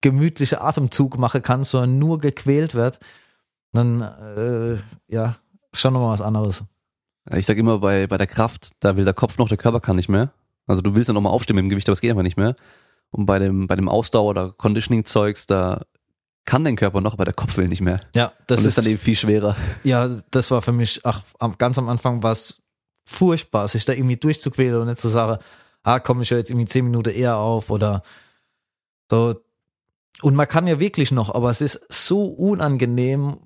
gemütlichen 0.00 0.58
Atemzug 0.58 1.16
machen 1.18 1.42
kann, 1.42 1.64
sondern 1.64 1.98
nur 1.98 2.18
gequält 2.18 2.74
wird. 2.74 2.98
Dann, 3.72 4.00
äh, 4.00 4.76
ja, 5.08 5.36
ist 5.72 5.80
schon 5.80 5.94
nochmal 5.94 6.12
was 6.12 6.22
anderes. 6.22 6.64
Ich 7.30 7.46
sage 7.46 7.60
immer, 7.60 7.78
bei, 7.78 8.06
bei 8.06 8.18
der 8.18 8.26
Kraft, 8.26 8.72
da 8.80 8.96
will 8.96 9.04
der 9.04 9.14
Kopf 9.14 9.38
noch, 9.38 9.48
der 9.48 9.56
Körper 9.56 9.80
kann 9.80 9.96
nicht 9.96 10.08
mehr. 10.08 10.32
Also 10.66 10.82
du 10.82 10.94
willst 10.94 11.08
ja 11.08 11.14
nochmal 11.14 11.32
aufstehen 11.32 11.56
mit 11.56 11.64
dem 11.64 11.68
Gewicht, 11.68 11.88
aber 11.88 11.92
es 11.94 12.00
geht 12.00 12.10
einfach 12.10 12.22
nicht 12.22 12.36
mehr. 12.36 12.54
Und 13.10 13.26
bei 13.26 13.38
dem, 13.38 13.66
bei 13.66 13.76
dem 13.76 13.88
Ausdauer- 13.88 14.30
oder 14.30 14.52
Conditioning-Zeugs, 14.52 15.46
da 15.46 15.84
kann 16.46 16.64
dein 16.64 16.76
Körper 16.76 17.00
noch, 17.00 17.12
aber 17.14 17.24
der 17.24 17.34
Kopf 17.34 17.56
will 17.56 17.68
nicht 17.68 17.80
mehr. 17.80 18.00
Ja, 18.14 18.32
das 18.46 18.60
und 18.60 18.66
ist, 18.66 18.78
ist 18.78 18.84
dann 18.84 18.90
eben 18.92 18.98
viel 19.00 19.16
schwerer. 19.16 19.56
ja, 19.84 20.08
das 20.30 20.50
war 20.50 20.62
für 20.62 20.72
mich, 20.72 21.00
ach, 21.04 21.22
ganz 21.58 21.78
am 21.78 21.88
Anfang 21.88 22.22
war 22.22 22.32
es 22.32 22.62
furchtbar, 23.06 23.68
sich 23.68 23.84
da 23.84 23.92
irgendwie 23.92 24.16
durchzuquälen 24.16 24.80
und 24.80 24.88
nicht 24.88 25.00
zu 25.00 25.08
sagen, 25.08 25.42
ah, 25.82 26.00
komm 26.00 26.22
ich 26.22 26.30
ja 26.30 26.38
jetzt 26.38 26.50
irgendwie 26.50 26.66
zehn 26.66 26.84
Minuten 26.84 27.10
eher 27.14 27.36
auf 27.36 27.70
oder 27.70 28.02
so. 29.10 29.40
Und 30.22 30.34
man 30.34 30.48
kann 30.48 30.66
ja 30.66 30.80
wirklich 30.80 31.12
noch, 31.12 31.34
aber 31.34 31.50
es 31.50 31.60
ist 31.60 31.80
so 31.90 32.26
unangenehm. 32.26 33.36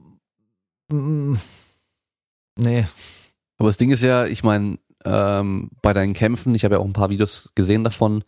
Mm, 0.90 1.34
Nee, 2.60 2.86
Aber 3.56 3.68
das 3.68 3.76
Ding 3.76 3.90
ist 3.92 4.02
ja, 4.02 4.26
ich 4.26 4.42
meine, 4.42 4.78
ähm, 5.04 5.70
bei 5.82 5.92
deinen 5.92 6.12
Kämpfen, 6.14 6.54
ich 6.54 6.64
habe 6.64 6.74
ja 6.76 6.80
auch 6.80 6.84
ein 6.86 6.92
paar 6.92 7.10
Videos 7.10 7.50
gesehen 7.54 7.84
davon, 7.84 8.24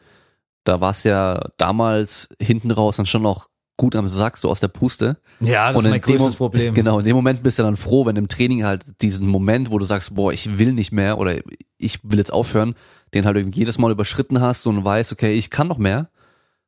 da 0.64 0.80
war 0.80 0.90
es 0.90 1.04
ja 1.04 1.48
damals 1.56 2.28
hinten 2.40 2.70
raus 2.70 2.96
dann 2.96 3.06
schon 3.06 3.22
noch 3.22 3.48
gut 3.76 3.96
am 3.96 4.08
Sack, 4.08 4.36
so 4.36 4.50
aus 4.50 4.60
der 4.60 4.68
Puste. 4.68 5.16
Ja, 5.40 5.68
das 5.68 5.76
Und 5.76 5.80
ist 5.80 5.84
in 5.86 5.90
mein 5.92 6.00
größtes 6.02 6.32
Mo- 6.34 6.36
Problem. 6.36 6.74
Genau, 6.80 6.98
in 6.98 7.04
dem 7.06 7.16
Moment 7.16 7.42
bist 7.42 7.58
du 7.58 7.62
dann 7.62 7.76
froh, 7.78 8.04
wenn 8.04 8.16
im 8.16 8.28
Training 8.28 8.64
halt 8.64 8.84
diesen 9.00 9.26
Moment, 9.26 9.70
wo 9.70 9.78
du 9.78 9.86
sagst, 9.86 10.14
boah, 10.14 10.32
ich 10.32 10.58
will 10.58 10.72
nicht 10.74 10.92
mehr 10.92 11.16
oder 11.18 11.36
ich 11.78 12.00
will 12.04 12.18
jetzt 12.18 12.32
aufhören, 12.32 12.74
den 13.14 13.24
halt 13.24 13.36
irgendwie 13.38 13.58
jedes 13.60 13.78
Mal 13.78 13.90
überschritten 13.90 14.40
hast 14.42 14.66
und 14.66 14.84
weißt, 14.84 15.12
okay, 15.12 15.32
ich 15.32 15.48
kann 15.48 15.66
noch 15.66 15.78
mehr 15.78 16.10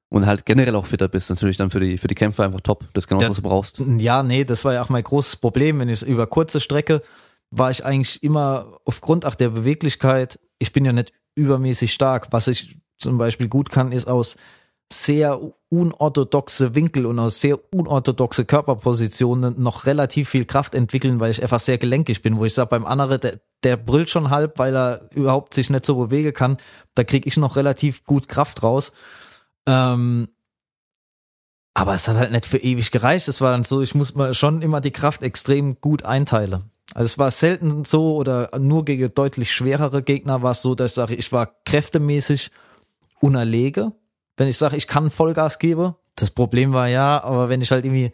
und 0.08 0.24
halt 0.24 0.46
generell 0.46 0.74
auch 0.74 0.86
fitter 0.86 1.08
bist, 1.08 1.28
natürlich 1.28 1.58
dann 1.58 1.68
für 1.70 1.80
die, 1.80 1.98
für 1.98 2.08
die 2.08 2.14
Kämpfe 2.14 2.44
einfach 2.44 2.62
top. 2.62 2.84
Das 2.94 3.04
ist 3.04 3.08
genau, 3.08 3.20
Ja. 3.20 3.28
was 3.28 3.36
du 3.36 3.42
brauchst. 3.42 3.82
Ja, 3.98 4.22
nee, 4.22 4.44
das 4.46 4.64
war 4.64 4.72
ja 4.72 4.82
auch 4.82 4.88
mein 4.88 5.04
großes 5.04 5.36
Problem. 5.36 5.78
Wenn 5.80 5.90
ich 5.90 6.02
über 6.02 6.26
kurze 6.26 6.60
Strecke 6.60 7.02
war 7.52 7.70
ich 7.70 7.84
eigentlich 7.84 8.22
immer 8.22 8.78
aufgrund 8.84 9.26
auch 9.26 9.34
der 9.34 9.50
Beweglichkeit, 9.50 10.40
ich 10.58 10.72
bin 10.72 10.84
ja 10.84 10.92
nicht 10.92 11.12
übermäßig 11.34 11.92
stark. 11.92 12.28
Was 12.30 12.48
ich 12.48 12.78
zum 12.98 13.18
Beispiel 13.18 13.48
gut 13.48 13.70
kann, 13.70 13.92
ist 13.92 14.08
aus 14.08 14.36
sehr 14.90 15.40
unorthodoxe 15.68 16.74
Winkel 16.74 17.06
und 17.06 17.18
aus 17.18 17.40
sehr 17.40 17.58
unorthodoxe 17.74 18.44
Körperpositionen 18.44 19.62
noch 19.62 19.86
relativ 19.86 20.30
viel 20.30 20.44
Kraft 20.44 20.74
entwickeln, 20.74 21.20
weil 21.20 21.30
ich 21.30 21.42
einfach 21.42 21.60
sehr 21.60 21.78
gelenkig 21.78 22.22
bin, 22.22 22.38
wo 22.38 22.44
ich 22.44 22.54
sage, 22.54 22.70
beim 22.70 22.86
anderen, 22.86 23.20
der, 23.20 23.40
der 23.62 23.76
brüllt 23.76 24.10
schon 24.10 24.30
halb, 24.30 24.58
weil 24.58 24.74
er 24.74 25.08
überhaupt 25.14 25.54
sich 25.54 25.70
nicht 25.70 25.86
so 25.86 25.96
bewegen 25.96 26.32
kann. 26.32 26.56
Da 26.94 27.04
kriege 27.04 27.28
ich 27.28 27.36
noch 27.36 27.56
relativ 27.56 28.04
gut 28.04 28.28
Kraft 28.28 28.62
raus. 28.62 28.92
Ähm, 29.66 30.28
aber 31.74 31.94
es 31.94 32.08
hat 32.08 32.16
halt 32.16 32.32
nicht 32.32 32.46
für 32.46 32.58
ewig 32.58 32.90
gereicht. 32.90 33.28
Es 33.28 33.40
war 33.40 33.52
dann 33.52 33.64
so, 33.64 33.80
ich 33.82 33.94
muss 33.94 34.14
mal 34.14 34.34
schon 34.34 34.62
immer 34.62 34.80
die 34.80 34.90
Kraft 34.90 35.22
extrem 35.22 35.80
gut 35.80 36.04
einteilen. 36.04 36.71
Also 36.94 37.06
es 37.06 37.18
war 37.18 37.30
selten 37.30 37.84
so 37.84 38.16
oder 38.16 38.50
nur 38.58 38.84
gegen 38.84 39.12
deutlich 39.14 39.52
schwerere 39.52 40.02
Gegner 40.02 40.42
war 40.42 40.52
es 40.52 40.62
so, 40.62 40.74
dass 40.74 40.92
ich 40.92 40.94
sage, 40.94 41.14
ich 41.14 41.32
war 41.32 41.50
kräftemäßig 41.64 42.50
unerlege. 43.20 43.92
Wenn 44.36 44.48
ich 44.48 44.58
sage, 44.58 44.76
ich 44.76 44.86
kann 44.86 45.10
Vollgas 45.10 45.58
geben, 45.58 45.94
das 46.16 46.30
Problem 46.30 46.72
war 46.72 46.88
ja, 46.88 47.22
aber 47.22 47.48
wenn 47.48 47.62
ich 47.62 47.70
halt 47.70 47.84
irgendwie 47.84 48.12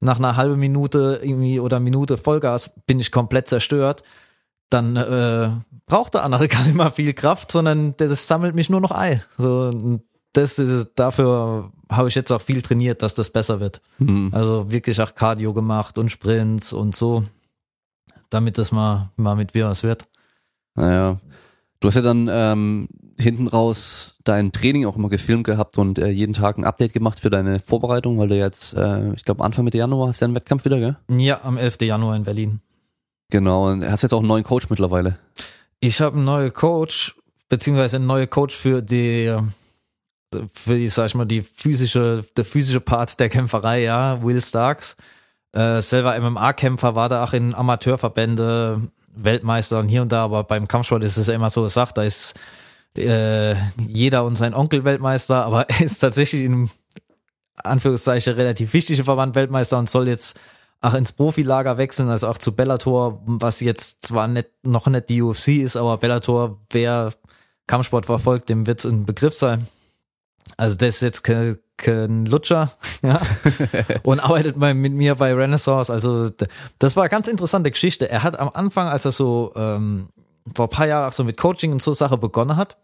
nach 0.00 0.18
einer 0.18 0.36
halben 0.36 0.58
Minute 0.58 1.20
irgendwie 1.22 1.60
oder 1.60 1.80
Minute 1.80 2.16
Vollgas 2.16 2.74
bin 2.86 3.00
ich 3.00 3.10
komplett 3.10 3.48
zerstört, 3.48 4.02
dann 4.70 4.96
äh, 4.96 5.50
braucht 5.86 6.14
der 6.14 6.22
andere 6.22 6.48
gar 6.48 6.64
nicht 6.64 6.74
mal 6.74 6.90
viel 6.90 7.14
Kraft, 7.14 7.50
sondern 7.50 7.96
das 7.96 8.26
sammelt 8.26 8.54
mich 8.54 8.70
nur 8.70 8.80
noch 8.80 8.90
Ei. 8.90 9.22
So, 9.36 9.70
das 10.32 10.58
ist, 10.58 10.90
dafür 10.96 11.72
habe 11.90 12.08
ich 12.08 12.14
jetzt 12.14 12.30
auch 12.30 12.42
viel 12.42 12.62
trainiert, 12.62 13.02
dass 13.02 13.14
das 13.14 13.30
besser 13.30 13.60
wird. 13.60 13.80
Hm. 13.98 14.30
Also 14.32 14.70
wirklich 14.70 15.00
auch 15.00 15.14
Cardio 15.14 15.54
gemacht 15.54 15.98
und 15.98 16.10
Sprints 16.10 16.72
und 16.72 16.94
so, 16.94 17.24
damit 18.30 18.58
das 18.58 18.72
mal, 18.72 19.10
mal 19.16 19.34
mit 19.34 19.54
mir 19.54 19.66
was 19.66 19.82
wird. 19.82 20.06
Naja. 20.74 21.20
Du 21.80 21.86
hast 21.86 21.94
ja 21.94 22.02
dann 22.02 22.28
ähm, 22.30 22.88
hinten 23.18 23.46
raus 23.46 24.16
dein 24.24 24.50
Training 24.50 24.86
auch 24.86 24.96
immer 24.96 25.08
gefilmt 25.08 25.44
gehabt 25.44 25.78
und 25.78 25.98
äh, 25.98 26.08
jeden 26.08 26.32
Tag 26.32 26.58
ein 26.58 26.64
Update 26.64 26.92
gemacht 26.92 27.20
für 27.20 27.30
deine 27.30 27.60
Vorbereitung, 27.60 28.18
weil 28.18 28.28
du 28.28 28.36
jetzt, 28.36 28.74
äh, 28.74 29.12
ich 29.12 29.24
glaube 29.24 29.44
Anfang 29.44 29.64
Mitte 29.64 29.78
Januar 29.78 30.08
hast 30.08 30.20
du 30.20 30.24
ja 30.24 30.26
einen 30.26 30.34
Wettkampf 30.34 30.64
wieder, 30.64 30.78
gell? 30.78 30.96
Ja, 31.08 31.44
am 31.44 31.56
11. 31.56 31.82
Januar 31.82 32.16
in 32.16 32.24
Berlin. 32.24 32.60
Genau, 33.30 33.68
und 33.68 33.84
hast 33.84 34.02
jetzt 34.02 34.12
auch 34.12 34.20
einen 34.20 34.28
neuen 34.28 34.44
Coach 34.44 34.70
mittlerweile. 34.70 35.18
Ich 35.80 36.00
habe 36.00 36.16
einen 36.16 36.24
neuen 36.24 36.52
Coach, 36.52 37.14
beziehungsweise 37.48 37.96
einen 37.96 38.06
neuen 38.06 38.28
Coach 38.28 38.56
für 38.56 38.82
die, 38.82 39.36
für 40.52 40.76
die, 40.76 40.88
sag 40.88 41.06
ich 41.06 41.14
mal, 41.14 41.26
die 41.26 41.42
physische, 41.42 42.24
der 42.36 42.44
physische 42.44 42.80
Part 42.80 43.20
der 43.20 43.28
Kämpferei, 43.28 43.82
ja, 43.82 44.22
Will 44.22 44.40
Starks. 44.40 44.96
Äh, 45.52 45.80
selber 45.80 46.18
MMA-Kämpfer 46.20 46.94
war 46.94 47.08
da 47.08 47.24
auch 47.24 47.32
in 47.32 47.54
Amateurverbände, 47.54 48.90
Weltmeister 49.14 49.78
und 49.80 49.88
hier 49.88 50.02
und 50.02 50.12
da, 50.12 50.24
aber 50.24 50.44
beim 50.44 50.68
Kampfsport 50.68 51.02
ist 51.02 51.16
es 51.16 51.26
ja 51.26 51.34
immer 51.34 51.50
so 51.50 51.62
gesagt, 51.62 51.98
da 51.98 52.02
ist 52.02 52.34
äh, 52.96 53.54
jeder 53.86 54.24
und 54.24 54.36
sein 54.36 54.54
Onkel 54.54 54.84
Weltmeister, 54.84 55.44
aber 55.44 55.68
er 55.68 55.80
ist 55.84 55.98
tatsächlich 55.98 56.44
in 56.44 56.70
Anführungszeichen 57.56 58.34
relativ 58.34 58.72
wichtiger 58.72 59.04
Verband 59.04 59.34
Weltmeister 59.34 59.78
und 59.78 59.90
soll 59.90 60.08
jetzt 60.08 60.38
auch 60.80 60.94
ins 60.94 61.12
Profilager 61.12 61.76
wechseln, 61.76 62.08
also 62.08 62.28
auch 62.28 62.38
zu 62.38 62.54
Bellator, 62.54 63.20
was 63.26 63.60
jetzt 63.60 64.06
zwar 64.06 64.28
nicht, 64.28 64.50
noch 64.62 64.86
nicht 64.86 65.08
die 65.08 65.22
UFC 65.22 65.48
ist, 65.48 65.76
aber 65.76 65.96
Bellator, 65.96 66.60
wer 66.70 67.12
Kampfsport 67.66 68.06
verfolgt, 68.06 68.48
dem 68.48 68.66
wird 68.66 68.80
es 68.80 68.84
ein 68.86 69.04
Begriff 69.04 69.34
sein. 69.34 69.66
Also 70.56 70.76
das 70.76 70.96
ist 70.96 71.00
jetzt 71.02 71.24
Lutscher, 71.86 72.72
ja, 73.02 73.20
und 74.02 74.20
arbeitet 74.20 74.58
bei, 74.58 74.74
mit 74.74 74.92
mir 74.92 75.14
bei 75.14 75.34
Renaissance. 75.34 75.92
Also 75.92 76.30
das 76.78 76.96
war 76.96 77.04
eine 77.04 77.10
ganz 77.10 77.28
interessante 77.28 77.70
Geschichte. 77.70 78.08
Er 78.10 78.22
hat 78.22 78.38
am 78.38 78.50
Anfang, 78.52 78.88
als 78.88 79.04
er 79.04 79.12
so 79.12 79.52
ähm, 79.56 80.08
vor 80.54 80.66
ein 80.66 80.70
paar 80.70 80.86
Jahren 80.86 81.12
so 81.12 81.24
mit 81.24 81.36
Coaching 81.36 81.72
und 81.72 81.82
so 81.82 81.92
Sache 81.92 82.18
begonnen 82.18 82.56
hat, 82.56 82.76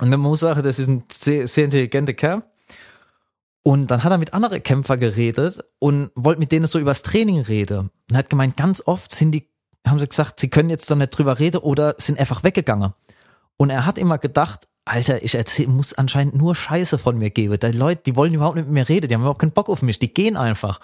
und 0.00 0.08
man 0.08 0.20
muss 0.20 0.40
sagen, 0.40 0.62
das 0.62 0.78
ist 0.78 0.88
ein 0.88 1.04
sehr, 1.10 1.46
sehr 1.46 1.64
intelligenter 1.64 2.14
Kerl. 2.14 2.42
Und 3.62 3.90
dann 3.90 4.02
hat 4.02 4.10
er 4.10 4.18
mit 4.18 4.34
anderen 4.34 4.62
Kämpfer 4.62 4.96
geredet 4.96 5.60
und 5.78 6.10
wollte 6.14 6.40
mit 6.40 6.50
denen 6.50 6.66
so 6.66 6.78
übers 6.78 7.02
Training 7.02 7.40
reden. 7.40 7.90
Und 8.10 8.16
hat 8.16 8.30
gemeint, 8.30 8.56
ganz 8.56 8.82
oft 8.84 9.14
sind 9.14 9.32
die, 9.32 9.48
haben 9.86 10.00
sie 10.00 10.08
gesagt, 10.08 10.40
sie 10.40 10.50
können 10.50 10.70
jetzt 10.70 10.90
da 10.90 10.96
nicht 10.96 11.16
drüber 11.16 11.38
reden 11.38 11.58
oder 11.58 11.94
sind 11.98 12.18
einfach 12.18 12.42
weggegangen. 12.42 12.94
Und 13.56 13.70
er 13.70 13.86
hat 13.86 13.98
immer 13.98 14.18
gedacht, 14.18 14.66
Alter, 14.84 15.22
ich 15.22 15.34
erzähl, 15.34 15.68
muss 15.68 15.94
anscheinend 15.94 16.34
nur 16.34 16.54
Scheiße 16.54 16.98
von 16.98 17.16
mir 17.16 17.30
geben. 17.30 17.58
Die 17.58 17.66
Leute, 17.68 18.02
die 18.04 18.16
wollen 18.16 18.34
überhaupt 18.34 18.56
nicht 18.56 18.66
mit 18.66 18.74
mir 18.74 18.88
reden, 18.88 19.08
die 19.08 19.14
haben 19.14 19.22
überhaupt 19.22 19.40
keinen 19.40 19.52
Bock 19.52 19.68
auf 19.68 19.82
mich, 19.82 19.98
die 19.98 20.12
gehen 20.12 20.36
einfach. 20.36 20.80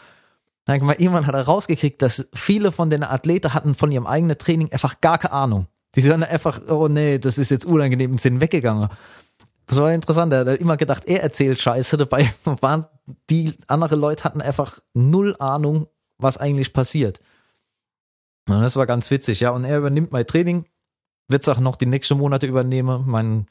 Dann 0.67 0.79
gemeint, 0.81 1.01
irgendwann 1.01 1.27
hat 1.27 1.35
er 1.35 1.43
rausgekriegt, 1.43 2.01
dass 2.03 2.29
viele 2.35 2.71
von 2.71 2.91
den 2.91 3.03
Athleten 3.03 3.55
hatten 3.55 3.75
von 3.75 3.91
ihrem 3.91 4.07
eigenen 4.07 4.39
Training 4.39 4.71
einfach 4.71 5.01
gar 5.01 5.19
keine 5.19 5.33
Ahnung. 5.33 5.67
Die 5.95 6.01
sind 6.01 6.23
einfach, 6.23 6.61
oh 6.69 6.89
nee, 6.89 7.19
das 7.19 7.39
ist 7.39 7.51
jetzt 7.51 7.65
unangenehm 7.65 8.13
und 8.13 8.21
sind 8.21 8.41
weggegangen. 8.41 8.89
Das 9.67 9.79
war 9.79 9.93
interessant. 9.93 10.33
Er 10.33 10.45
hat 10.45 10.61
immer 10.61 10.77
gedacht, 10.77 11.05
er 11.07 11.23
erzählt 11.23 11.61
Scheiße. 11.61 11.97
Dabei 11.97 12.33
waren 12.45 12.87
die 13.31 13.55
andere 13.67 13.97
Leute 13.97 14.25
hatten 14.25 14.41
einfach 14.41 14.79
null 14.95 15.37
Ahnung, 15.39 15.89
was 16.19 16.39
eigentlich 16.39 16.73
passiert. 16.73 17.21
Und 18.49 18.61
das 18.61 18.77
war 18.77 18.87
ganz 18.87 19.11
witzig, 19.11 19.41
ja. 19.41 19.51
Und 19.51 19.65
er 19.65 19.79
übernimmt 19.79 20.13
mein 20.13 20.27
Training, 20.27 20.67
wird 21.29 21.43
es 21.43 21.49
auch 21.49 21.61
noch 21.61 21.77
die 21.77 21.87
nächsten 21.87 22.17
Monate 22.17 22.47
übernehmen. 22.47 23.05
Mein 23.07 23.47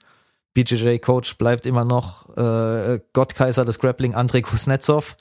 BJJ-Coach 0.64 1.38
bleibt 1.38 1.66
immer 1.66 1.86
noch 1.86 2.36
äh, 2.36 3.00
Gottkaiser 3.14 3.64
des 3.64 3.80
Grappling, 3.80 4.16
Andrei 4.16 4.42
Kuznetsov. 4.42 5.16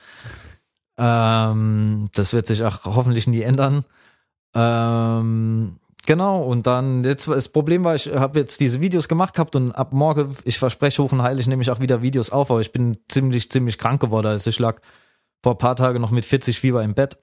Ähm, 0.97 2.09
das 2.15 2.33
wird 2.33 2.47
sich 2.47 2.65
auch 2.65 2.85
hoffentlich 2.85 3.27
nie 3.27 3.43
ändern. 3.43 3.85
Ähm, 4.55 5.79
Genau, 6.07 6.41
und 6.41 6.69
dann, 6.69 7.03
jetzt, 7.03 7.27
das 7.27 7.49
Problem 7.49 7.83
war, 7.83 7.97
ich 7.97 8.07
habe 8.07 8.39
jetzt 8.39 8.61
diese 8.61 8.81
Videos 8.81 9.09
gemacht 9.09 9.35
gehabt 9.35 9.57
und 9.57 9.73
ab 9.73 9.93
morgen, 9.93 10.37
ich 10.45 10.57
verspreche 10.57 11.03
hoch 11.03 11.11
und 11.11 11.21
heilig, 11.21 11.49
nehme 11.49 11.63
ich 11.63 11.71
auch 11.71 11.81
wieder 11.81 12.01
Videos 12.01 12.31
auf, 12.31 12.53
aber 12.53 12.61
ich 12.61 12.71
bin 12.71 12.97
ziemlich, 13.09 13.51
ziemlich 13.51 13.77
krank 13.77 14.01
geworden. 14.01 14.29
Also 14.29 14.49
ich 14.51 14.61
lag 14.61 14.81
vor 15.43 15.55
ein 15.55 15.59
paar 15.59 15.75
Tagen 15.75 16.01
noch 16.01 16.13
mit 16.13 16.25
40 16.25 16.61
Fieber 16.61 16.85
im 16.85 16.95
Bett. 16.95 17.19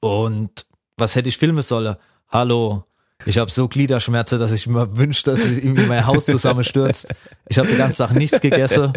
Und 0.00 0.64
was 0.96 1.16
hätte 1.16 1.28
ich 1.28 1.36
filmen 1.36 1.60
sollen? 1.60 1.96
Hallo, 2.28 2.84
ich 3.24 3.38
habe 3.38 3.50
so 3.50 3.68
Gliederschmerzen, 3.68 4.38
dass 4.38 4.52
ich 4.52 4.66
mir 4.66 4.96
wünsche, 4.96 5.22
dass 5.24 5.44
irgendwie 5.44 5.86
mein 5.86 6.06
Haus 6.06 6.26
zusammenstürzt. 6.26 7.08
Ich 7.48 7.58
habe 7.58 7.68
die 7.68 7.76
ganze 7.76 7.98
Tag 7.98 8.14
nichts 8.14 8.40
gegessen. 8.40 8.92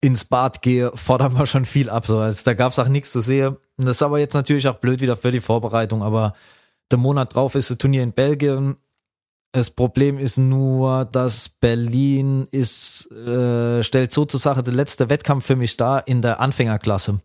Ins 0.00 0.24
Bad 0.24 0.62
gehe, 0.62 0.92
fordert 0.94 1.32
man 1.32 1.46
schon 1.46 1.64
viel 1.64 1.90
ab. 1.90 2.06
So. 2.06 2.18
Also 2.18 2.42
da 2.44 2.54
gab 2.54 2.72
es 2.72 2.78
auch 2.78 2.88
nichts 2.88 3.10
zu 3.10 3.20
sehen. 3.20 3.56
Und 3.76 3.88
das 3.88 3.96
ist 3.96 4.02
aber 4.02 4.18
jetzt 4.18 4.34
natürlich 4.34 4.68
auch 4.68 4.76
blöd 4.76 5.00
wieder 5.00 5.16
für 5.16 5.32
die 5.32 5.40
Vorbereitung, 5.40 6.02
aber 6.02 6.34
der 6.90 6.98
Monat 6.98 7.34
drauf 7.34 7.54
ist 7.54 7.70
ein 7.70 7.78
Turnier 7.78 8.02
in 8.02 8.12
Belgien. 8.12 8.76
Das 9.52 9.70
Problem 9.70 10.18
ist 10.18 10.36
nur, 10.36 11.06
dass 11.06 11.48
Berlin 11.48 12.46
ist, 12.50 13.10
äh, 13.10 13.82
stellt 13.82 14.12
so 14.12 14.24
zur 14.26 14.38
Sache 14.38 14.62
der 14.62 14.74
letzte 14.74 15.08
Wettkampf 15.08 15.46
für 15.46 15.56
mich 15.56 15.76
da 15.76 15.98
in 15.98 16.22
der 16.22 16.40
Anfängerklasse. 16.40 17.20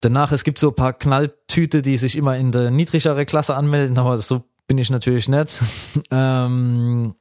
Danach, 0.00 0.32
es 0.32 0.44
gibt 0.44 0.58
so 0.58 0.68
ein 0.68 0.74
paar 0.74 0.92
Knalltüte, 0.92 1.82
die 1.82 1.96
sich 1.96 2.16
immer 2.16 2.36
in 2.36 2.52
der 2.52 2.70
niedrigere 2.70 3.24
Klasse 3.24 3.56
anmelden, 3.56 3.98
aber 3.98 4.18
so 4.18 4.44
bin 4.66 4.78
ich 4.78 4.90
natürlich 4.90 5.28
nicht. 5.28 5.58
ähm, 6.10 7.14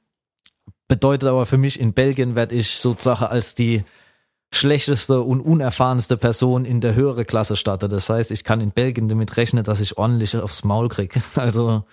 bedeutet 0.88 1.30
aber 1.30 1.46
für 1.46 1.58
mich, 1.58 1.80
in 1.80 1.94
Belgien 1.94 2.36
werde 2.36 2.56
ich 2.56 2.78
sozusagen 2.78 3.26
als 3.26 3.56
die 3.56 3.84
schlechteste 4.54 5.22
und 5.22 5.42
unerfahrenste 5.42 6.18
Person 6.18 6.66
in 6.66 6.82
der 6.82 6.96
höhere 6.96 7.26
Klasse 7.26 7.56
starten. 7.56 7.90
Das 7.90 8.10
heißt, 8.10 8.32
ich 8.32 8.44
kann 8.44 8.62
in 8.62 8.72
Belgien 8.72 9.10
damit 9.10 9.36
rechnen, 9.38 9.64
dass 9.64 9.82
ich 9.82 9.98
ordentlich 9.98 10.36
aufs 10.38 10.64
Maul 10.64 10.90
kriege. 10.90 11.22
Also 11.36 11.84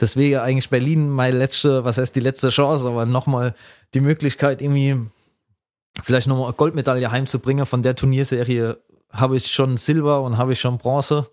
deswegen 0.00 0.38
eigentlich 0.38 0.70
Berlin 0.70 1.10
meine 1.10 1.38
letzte, 1.38 1.84
was 1.84 1.98
heißt 1.98 2.14
die 2.16 2.20
letzte 2.20 2.50
Chance, 2.50 2.88
aber 2.88 3.06
nochmal 3.06 3.54
die 3.94 4.00
Möglichkeit, 4.00 4.62
irgendwie 4.62 4.96
vielleicht 6.02 6.26
nochmal 6.26 6.46
eine 6.46 6.54
Goldmedaille 6.54 7.10
heimzubringen. 7.10 7.66
Von 7.66 7.82
der 7.82 7.94
Turnierserie 7.94 8.78
habe 9.12 9.36
ich 9.36 9.46
schon 9.52 9.76
Silber 9.76 10.22
und 10.22 10.36
habe 10.38 10.52
ich 10.52 10.60
schon 10.60 10.78
Bronze. 10.78 11.28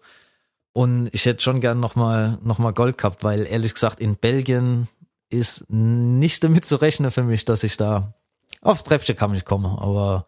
Und 0.74 1.10
ich 1.14 1.26
hätte 1.26 1.42
schon 1.42 1.62
gern 1.62 1.80
nochmal 1.80 2.38
noch 2.44 2.58
mal 2.60 2.74
Gold 2.74 2.98
gehabt, 2.98 3.24
weil 3.24 3.46
ehrlich 3.46 3.74
gesagt 3.74 4.00
in 4.00 4.16
Belgien 4.16 4.88
ist 5.30 5.66
nicht 5.70 6.44
damit 6.44 6.66
zu 6.66 6.76
rechnen 6.78 7.12
für 7.12 7.24
mich, 7.24 7.46
dass 7.46 7.64
ich 7.64 7.78
da 7.78 8.14
aufs 8.62 8.84
Treppchen 8.84 9.16
kann 9.16 9.34
ich 9.36 9.46
kommen, 9.46 9.66
aber 9.78 10.26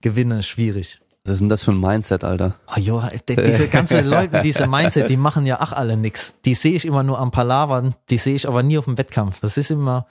gewinne 0.00 0.40
ist 0.40 0.48
schwierig. 0.48 1.00
Was 1.24 1.34
ist 1.34 1.40
denn 1.40 1.48
das 1.48 1.64
für 1.64 1.72
ein 1.72 1.80
Mindset, 1.80 2.24
Alter? 2.24 2.54
Oh, 2.74 2.78
jo, 2.80 3.02
die- 3.28 3.36
diese 3.36 3.68
ganzen 3.68 4.06
Leute, 4.10 4.40
diese 4.40 4.66
Mindset, 4.66 5.08
die 5.10 5.16
machen 5.16 5.44
ja 5.46 5.58
ach 5.60 5.72
alle 5.72 5.96
nix. 5.96 6.34
Die 6.44 6.54
sehe 6.54 6.74
ich 6.74 6.84
immer 6.84 7.02
nur 7.02 7.18
am 7.18 7.30
Palavern, 7.30 7.94
die 8.10 8.18
sehe 8.18 8.34
ich 8.34 8.46
aber 8.48 8.62
nie 8.62 8.78
auf 8.78 8.84
dem 8.86 8.96
Wettkampf. 8.98 9.40
Das 9.40 9.56
ist 9.58 9.70
immer, 9.70 10.06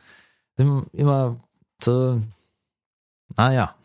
immer, 0.58 0.86
immer 0.94 1.38
so, 1.82 2.22
naja. 3.36 3.76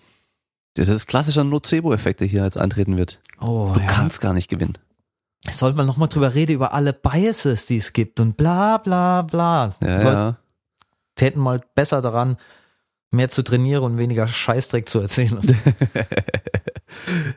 Das 0.75 0.89
ist 0.89 1.07
klassischer 1.07 1.45
Nocebo-Effekt, 1.45 2.21
der 2.21 2.27
hier 2.27 2.45
jetzt 2.45 2.59
eintreten 2.59 2.97
wird. 2.97 3.21
Oh, 3.41 3.73
Du 3.75 3.81
ja. 3.81 3.87
kannst 3.87 4.21
gar 4.21 4.33
nicht 4.33 4.49
gewinnen. 4.49 4.79
Sollte 5.51 5.77
man 5.77 5.87
nochmal 5.87 6.09
drüber 6.09 6.35
reden, 6.35 6.53
über 6.53 6.73
alle 6.73 6.93
Biases, 6.93 7.67
die 7.67 7.77
es 7.77 7.93
gibt 7.93 8.21
und 8.21 8.37
bla 8.37 8.79
bla 8.79 9.23
bla. 9.23 9.75
Ja, 9.81 10.03
Leute 10.03 10.19
ja. 10.21 10.37
täten 11.17 11.43
mal 11.43 11.61
besser 11.75 12.01
daran, 12.01 12.37
mehr 13.11 13.29
zu 13.29 13.43
trainieren 13.43 13.83
und 13.83 13.99
weniger 13.99 14.29
Scheißdreck 14.29 14.89
zu 14.89 15.01
erzählen. 15.01 15.41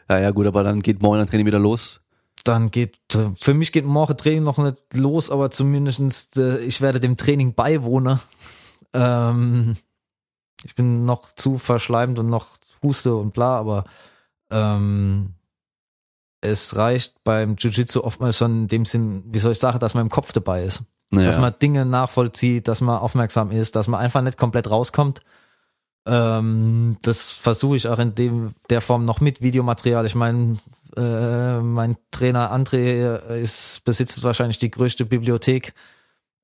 ja, 0.09 0.19
ja, 0.19 0.31
gut, 0.31 0.45
aber 0.45 0.63
dann 0.63 0.81
geht 0.81 1.01
morgen 1.01 1.19
ein 1.19 1.27
Training 1.27 1.47
wieder 1.47 1.59
los. 1.59 1.99
dann 2.43 2.69
geht, 2.69 2.97
für 3.35 3.53
mich 3.55 3.71
geht 3.71 3.85
morgen 3.85 4.15
Training 4.15 4.43
noch 4.43 4.59
nicht 4.59 4.77
los, 4.93 5.31
aber 5.31 5.49
zumindest 5.51 6.37
äh, 6.37 6.59
ich 6.59 6.81
werde 6.81 6.99
dem 6.99 7.17
Training 7.17 7.55
beiwohnen. 7.55 8.19
Ähm, 8.93 9.75
ich 10.63 10.75
bin 10.75 11.05
noch 11.05 11.33
zu 11.35 11.57
verschleimt 11.57 12.19
und 12.19 12.29
noch 12.29 12.57
huste 12.85 13.15
und 13.15 13.33
bla, 13.33 13.57
aber 13.57 13.85
ähm, 14.51 15.33
es 16.41 16.75
reicht 16.75 17.15
beim 17.23 17.55
Jiu-Jitsu 17.55 18.01
oftmals 18.01 18.37
schon 18.37 18.63
in 18.63 18.67
dem 18.67 18.85
Sinn, 18.85 19.23
wie 19.27 19.39
soll 19.39 19.53
ich 19.53 19.59
sagen, 19.59 19.79
dass 19.79 19.93
man 19.93 20.05
im 20.05 20.09
Kopf 20.09 20.31
dabei 20.31 20.63
ist. 20.63 20.83
Naja. 21.11 21.27
Dass 21.27 21.37
man 21.37 21.53
Dinge 21.61 21.85
nachvollzieht, 21.85 22.67
dass 22.67 22.81
man 22.81 22.99
aufmerksam 22.99 23.51
ist, 23.51 23.75
dass 23.75 23.87
man 23.87 23.99
einfach 23.99 24.21
nicht 24.21 24.37
komplett 24.37 24.69
rauskommt. 24.69 25.21
Ähm, 26.07 26.97
das 27.01 27.33
versuche 27.33 27.77
ich 27.77 27.87
auch 27.87 27.99
in 27.99 28.15
dem, 28.15 28.53
der 28.69 28.81
Form 28.81 29.05
noch 29.05 29.21
mit 29.21 29.41
Videomaterial. 29.41 30.05
Ich 30.05 30.15
meine, 30.15 30.57
äh, 30.95 31.59
mein 31.59 31.97
Trainer 32.11 32.51
André 32.51 33.17
ist, 33.29 33.83
besitzt 33.85 34.23
wahrscheinlich 34.23 34.59
die 34.59 34.71
größte 34.71 35.05
Bibliothek 35.05 35.73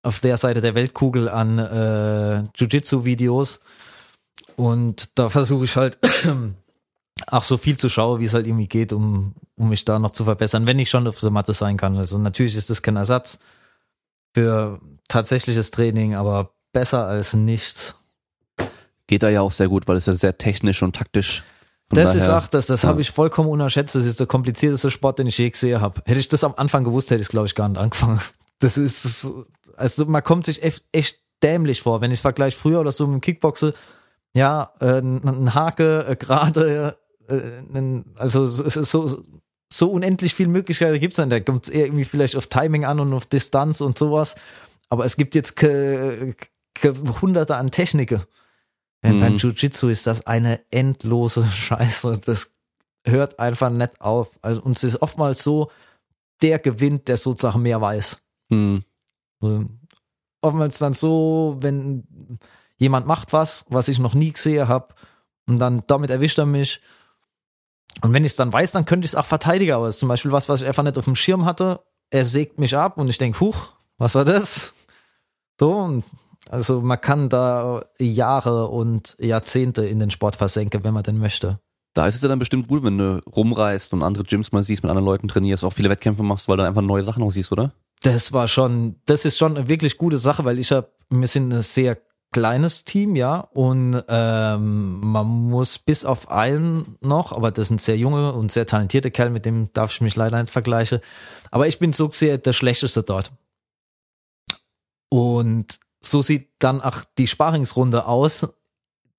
auf 0.04 0.20
der 0.20 0.38
Seite 0.38 0.62
der 0.62 0.76
Weltkugel 0.76 1.30
an 1.30 1.60
äh, 1.60 2.44
Jiu-Jitsu-Videos. 2.56 3.60
Und 4.56 5.18
da 5.18 5.30
versuche 5.30 5.66
ich 5.66 5.76
halt 5.76 5.98
auch 7.28 7.44
so 7.44 7.58
viel 7.58 7.78
zu 7.78 7.90
schauen, 7.90 8.20
wie 8.20 8.26
es 8.26 8.34
halt 8.34 8.48
irgendwie 8.48 8.68
geht, 8.68 8.94
um 8.94 9.34
um 9.62 9.70
mich 9.70 9.86
da 9.86 10.00
noch 10.00 10.12
zu 10.12 10.24
verbessern, 10.24 10.66
wenn 10.66 10.80
ich 10.80 10.90
schon 10.90 11.08
auf 11.08 11.20
der 11.20 11.30
Matte 11.30 11.54
sein 11.54 11.78
kann. 11.78 11.96
Also 11.96 12.18
natürlich 12.18 12.56
ist 12.56 12.70
das 12.70 12.82
kein 12.82 12.96
Ersatz 12.96 13.40
für 14.34 14.82
tatsächliches 15.08 15.72
Training, 15.72 16.16
aber 16.16 16.52
besser 16.74 17.06
als 17.06 17.34
nichts. 17.34 17.96
Geht 19.08 19.24
da 19.24 19.30
ja 19.30 19.42
auch 19.42 19.52
sehr 19.52 19.68
gut, 19.68 19.88
weil 19.88 19.98
es 19.98 20.08
ja 20.08 20.14
sehr 20.14 20.38
technisch 20.38 20.82
und 20.82 20.96
taktisch. 20.96 21.44
Das 21.90 22.06
daher- 22.14 22.18
ist 22.18 22.30
auch, 22.30 22.48
das, 22.48 22.68
das 22.68 22.84
ja. 22.84 22.90
habe 22.90 23.02
ich 23.02 23.12
vollkommen 23.12 23.50
unterschätzt. 23.50 23.94
Das 23.94 24.06
ist 24.06 24.20
der 24.20 24.28
komplizierteste 24.28 24.90
Sport, 24.90 25.20
den 25.20 25.28
ich 25.28 25.38
je 25.38 25.50
gesehen 25.50 25.82
habe. 25.82 26.02
Hätte 26.06 26.20
ich 26.20 26.30
das 26.30 26.44
am 26.44 26.56
Anfang 26.56 26.84
gewusst, 26.84 27.12
hätte 27.12 27.22
ich 27.22 27.28
glaube 27.28 27.48
ich 27.48 27.56
gar 27.56 27.70
nicht 27.70 27.80
angefangen. 27.80 28.20
Das 28.60 28.78
ist, 28.78 29.28
also 29.76 30.06
man 30.06 30.22
kommt 30.22 30.46
sich 30.46 30.62
echt, 30.62 31.20
dämlich 31.42 31.82
vor. 31.82 32.00
Wenn 32.00 32.12
ich 32.12 32.20
vergleiche 32.22 32.56
früher 32.56 32.80
oder 32.80 32.92
so 32.92 33.08
mit 33.08 33.16
dem 33.16 33.22
Kickboxen, 33.22 33.74
ja, 34.36 34.72
äh, 34.80 35.00
ein 35.00 35.54
Hake, 35.54 36.06
äh, 36.08 36.16
gerade, 36.16 36.98
äh, 37.28 38.02
also 38.16 38.44
es 38.44 38.60
ist 38.60 38.92
so, 38.92 39.24
so 39.72 39.92
unendlich 39.92 40.36
viel 40.36 40.48
Möglichkeiten 40.48 41.00
gibt's 41.00 41.18
dann. 41.18 41.30
Da 41.30 41.40
kommt 41.40 41.66
es 41.66 41.70
eher 41.70 41.86
irgendwie 41.86 42.04
vielleicht 42.04 42.36
auf 42.36 42.48
Timing 42.48 42.86
an 42.86 43.00
und 43.00 43.14
auf 43.14 43.26
Distanz 43.26 43.82
und 43.82 43.98
sowas. 43.98 44.36
Aber 44.90 45.06
es 45.06 45.16
gibt 45.16 45.36
jetzt 45.36 45.62
hunderte 45.62 47.56
an 47.56 47.72
Techniken. 47.72 48.22
Denn 49.04 49.20
beim 49.20 49.34
Mhm. 49.34 49.38
Jiu-Jitsu 49.40 49.90
ist 49.90 50.06
das 50.06 50.28
eine 50.28 50.62
endlose 50.70 51.44
Scheiße. 51.52 52.22
Das 52.26 52.54
hört 53.06 53.40
einfach 53.40 53.70
nicht 53.70 54.00
auf. 54.02 54.38
Also, 54.42 54.62
und 54.62 54.78
es 54.78 54.84
ist 54.84 55.02
oftmals 55.02 55.44
so, 55.44 55.72
der 56.42 56.60
gewinnt, 56.60 57.08
der 57.08 57.18
sozusagen 57.18 57.62
mehr 57.62 57.82
weiß. 57.82 58.22
Hm. 58.52 58.84
Ähm, 59.42 59.80
Oftmals 60.44 60.80
dann 60.80 60.94
so, 60.94 61.58
wenn 61.62 62.04
jemand 62.82 63.06
macht 63.06 63.32
was, 63.32 63.64
was 63.70 63.88
ich 63.88 64.00
noch 64.00 64.16
nie 64.16 64.34
gesehen 64.34 64.68
habe, 64.68 64.96
und 65.48 65.60
dann 65.60 65.84
damit 65.86 66.10
erwischt 66.10 66.40
er 66.40 66.48
mich. 66.48 66.82
Und 68.02 68.14
wenn 68.14 68.26
ich 68.26 68.32
es 68.32 68.36
dann 68.36 68.52
weiß, 68.52 68.72
dann 68.72 68.86
könnte 68.86 69.06
ich 69.06 69.12
es 69.12 69.16
auch 69.16 69.26
verteidigen. 69.26 69.74
Aber 69.74 69.88
es 69.88 69.96
ist 69.96 70.00
zum 70.00 70.10
Beispiel 70.10 70.32
was, 70.32 70.50
was 70.50 70.62
ich 70.62 70.68
einfach 70.68 70.84
nicht 70.84 70.98
auf 70.98 71.06
dem 71.06 71.16
Schirm 71.16 71.46
hatte. 71.46 71.82
Er 72.10 72.26
sägt 72.26 72.58
mich 72.58 72.76
ab 72.76 72.98
und 72.98 73.08
ich 73.08 73.18
denke, 73.18 73.40
huch, 73.40 73.74
was 73.98 74.16
war 74.16 74.26
das? 74.26 74.74
So, 75.60 75.74
und 75.74 76.04
also 76.50 76.82
man 76.82 77.00
kann 77.00 77.30
da 77.30 77.84
Jahre 78.00 78.68
und 78.68 79.16
Jahrzehnte 79.20 79.86
in 79.86 80.00
den 80.00 80.10
Sport 80.10 80.36
versenken, 80.36 80.84
wenn 80.84 80.94
man 80.94 81.04
denn 81.04 81.20
möchte. 81.20 81.60
Da 81.94 82.08
ist 82.08 82.16
es 82.16 82.22
ja 82.22 82.30
dann 82.30 82.40
bestimmt 82.40 82.68
gut, 82.68 82.84
wenn 82.84 82.98
du 82.98 83.22
rumreist 83.36 83.94
und 83.94 84.02
andere 84.02 84.24
Gyms 84.24 84.52
mal 84.52 84.64
siehst, 84.64 84.82
mit 84.82 84.90
anderen 84.90 85.06
Leuten 85.06 85.28
trainierst, 85.28 85.64
auch 85.64 85.74
viele 85.74 85.90
Wettkämpfe 85.90 86.24
machst, 86.24 86.48
weil 86.48 86.58
du 86.58 86.66
einfach 86.66 86.82
neue 86.82 87.04
Sachen 87.04 87.22
auch 87.22 87.32
siehst, 87.32 87.52
oder? 87.52 87.74
Das 88.02 88.34
war 88.34 88.48
schon, 88.48 88.96
das 89.06 89.26
ist 89.26 89.38
schon 89.38 89.58
eine 89.58 89.68
wirklich 89.68 89.98
gute 89.98 90.18
Sache, 90.18 90.46
weil 90.46 90.58
ich 90.58 90.72
habe, 90.72 90.90
wir 91.10 91.28
sind 91.28 91.54
ein 91.54 91.62
sehr 91.62 91.98
kleines 92.32 92.86
Team, 92.86 93.16
ja, 93.16 93.40
und 93.40 94.04
ähm, 94.08 95.00
man 95.02 95.28
muss 95.28 95.80
bis 95.80 96.06
auf 96.06 96.32
einen 96.32 96.98
noch, 97.02 97.34
aber 97.34 97.52
das 97.52 97.68
sind 97.68 97.82
sehr 97.82 97.98
junge 97.98 98.32
und 98.34 98.52
sehr 98.52 98.66
talentierte 98.66 99.12
Kerl, 99.12 99.30
mit 99.30 99.46
dem 99.46 99.72
darf 99.74 99.92
ich 99.92 100.02
mich 100.02 100.16
leider 100.16 100.40
nicht 100.40 100.52
vergleichen. 100.52 101.00
Aber 101.52 101.68
ich 101.68 101.80
bin 101.80 101.94
so 101.94 102.10
sehr 102.10 102.38
der 102.38 102.54
Schlechteste 102.54 103.04
dort. 103.04 103.32
Und 105.10 105.80
so 106.00 106.22
sieht 106.22 106.50
dann 106.60 106.82
auch 106.82 107.04
die 107.18 107.28
Sparingsrunde 107.28 108.08
aus. 108.08 108.48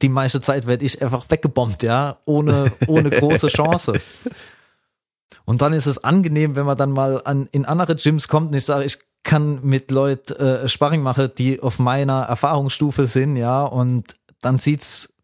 Die 0.01 0.09
meiste 0.09 0.41
Zeit 0.41 0.67
werde 0.67 0.85
ich 0.85 1.03
einfach 1.03 1.27
weggebombt, 1.29 1.83
ja, 1.83 2.19
ohne, 2.25 2.73
ohne 2.87 3.11
große 3.11 3.49
Chance. 3.49 4.01
Und 5.45 5.61
dann 5.61 5.73
ist 5.73 5.87
es 5.87 6.03
angenehm, 6.03 6.57
wenn 6.57 6.67
man 6.67 6.77
dann 6.77 6.93
mal 6.93 7.21
an, 7.25 7.49
in 7.53 7.65
andere 7.65 7.97
Gyms 7.97 8.29
kommt 8.29 8.49
und 8.49 8.55
ich 8.57 8.65
sage, 8.65 8.85
ich 8.85 8.99
kann 9.33 9.61
mit 9.63 9.91
Leuten 9.91 10.35
äh, 10.35 10.69
Sparring 10.69 11.01
machen, 11.01 11.31
die 11.39 11.63
auf 11.63 11.79
meiner 11.79 12.25
Erfahrungsstufe 12.25 13.07
sind, 13.07 13.37
ja, 13.37 13.65
und 13.65 14.15
dann 14.43 14.59
sieht's 14.59 15.15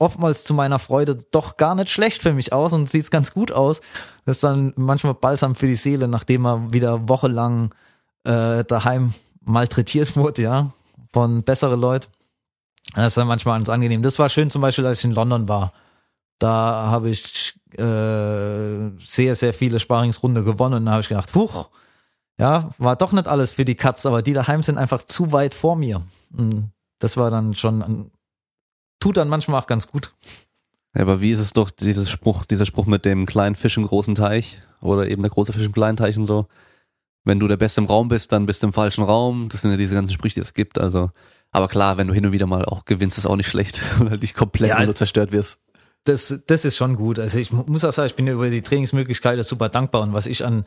oftmals 0.00 0.42
zu 0.42 0.52
meiner 0.52 0.80
Freude 0.80 1.24
doch 1.30 1.56
gar 1.56 1.76
nicht 1.76 1.88
schlecht 1.88 2.24
für 2.24 2.32
mich 2.32 2.52
aus 2.52 2.72
und 2.72 2.90
sieht's 2.90 3.12
ganz 3.12 3.32
gut 3.32 3.52
aus. 3.52 3.80
Das 4.24 4.38
ist 4.38 4.42
dann 4.42 4.72
manchmal 4.74 5.14
balsam 5.14 5.54
für 5.54 5.68
die 5.68 5.76
Seele, 5.76 6.08
nachdem 6.08 6.42
man 6.42 6.72
wieder 6.72 7.08
wochenlang 7.08 7.72
äh, 8.24 8.64
daheim 8.64 9.14
malträtiert 9.44 10.16
wurde, 10.16 10.42
ja, 10.42 10.72
von 11.12 11.44
bessere 11.44 11.76
Leute. 11.76 12.08
Das 12.96 13.12
ist 13.12 13.16
dann 13.16 13.28
manchmal 13.28 13.60
ganz 13.60 13.68
angenehm. 13.68 14.02
Das 14.02 14.18
war 14.18 14.28
schön 14.28 14.50
zum 14.50 14.60
Beispiel, 14.60 14.86
als 14.86 14.98
ich 14.98 15.04
in 15.04 15.12
London 15.12 15.48
war. 15.48 15.72
Da 16.40 16.88
habe 16.88 17.10
ich 17.10 17.54
äh, 17.78 18.90
sehr, 19.06 19.36
sehr 19.36 19.54
viele 19.54 19.78
Sparingsrunde 19.78 20.42
gewonnen 20.42 20.74
und 20.74 20.86
da 20.86 20.92
habe 20.92 21.02
ich 21.02 21.08
gedacht, 21.08 21.32
huch, 21.36 21.68
ja, 22.38 22.70
war 22.78 22.96
doch 22.96 23.12
nicht 23.12 23.28
alles 23.28 23.52
für 23.52 23.64
die 23.64 23.74
Katz, 23.74 24.06
aber 24.06 24.22
die 24.22 24.32
daheim 24.32 24.62
sind 24.62 24.78
einfach 24.78 25.02
zu 25.04 25.32
weit 25.32 25.54
vor 25.54 25.76
mir. 25.76 26.02
Und 26.36 26.70
das 26.98 27.16
war 27.16 27.30
dann 27.30 27.54
schon, 27.54 28.10
tut 29.00 29.16
dann 29.16 29.28
manchmal 29.28 29.60
auch 29.60 29.66
ganz 29.66 29.86
gut. 29.88 30.12
Ja, 30.94 31.02
aber 31.02 31.20
wie 31.20 31.30
ist 31.30 31.38
es 31.38 31.52
doch, 31.52 31.70
dieses 31.70 32.10
Spruch, 32.10 32.44
dieser 32.44 32.66
Spruch 32.66 32.86
mit 32.86 33.04
dem 33.04 33.26
kleinen 33.26 33.54
Fisch 33.54 33.76
im 33.76 33.86
großen 33.86 34.14
Teich 34.14 34.60
oder 34.80 35.08
eben 35.08 35.22
der 35.22 35.30
große 35.30 35.52
Fisch 35.52 35.64
im 35.66 35.72
kleinen 35.72 35.96
Teich 35.96 36.18
und 36.18 36.26
so. 36.26 36.46
Wenn 37.24 37.38
du 37.38 37.46
der 37.48 37.56
Beste 37.56 37.80
im 37.80 37.86
Raum 37.86 38.08
bist, 38.08 38.32
dann 38.32 38.46
bist 38.46 38.62
du 38.62 38.66
im 38.66 38.72
falschen 38.72 39.04
Raum. 39.04 39.48
Das 39.50 39.62
sind 39.62 39.70
ja 39.70 39.76
diese 39.76 39.94
ganzen 39.94 40.12
Sprüche, 40.12 40.34
die 40.34 40.40
es 40.40 40.54
gibt. 40.54 40.78
Also, 40.78 41.10
aber 41.52 41.68
klar, 41.68 41.96
wenn 41.96 42.08
du 42.08 42.14
hin 42.14 42.26
und 42.26 42.32
wieder 42.32 42.46
mal 42.46 42.64
auch 42.64 42.84
gewinnst, 42.84 43.16
ist 43.16 43.26
auch 43.26 43.36
nicht 43.36 43.48
schlecht, 43.48 43.80
weil 44.00 44.18
dich 44.18 44.34
komplett, 44.34 44.70
Ja. 44.70 44.80
wenn 44.80 44.88
du 44.88 44.94
zerstört 44.94 45.30
wirst. 45.32 45.60
das, 46.04 46.42
das 46.46 46.64
ist 46.64 46.76
schon 46.76 46.96
gut. 46.96 47.18
Also 47.20 47.38
ich 47.38 47.52
mu- 47.52 47.64
muss 47.66 47.84
auch 47.84 47.92
sagen, 47.92 48.08
ich 48.08 48.16
bin 48.16 48.26
über 48.26 48.50
die 48.50 48.62
Trainingsmöglichkeiten 48.62 49.44
super 49.44 49.68
dankbar 49.68 50.02
und 50.02 50.12
was 50.14 50.26
ich 50.26 50.44
an, 50.44 50.64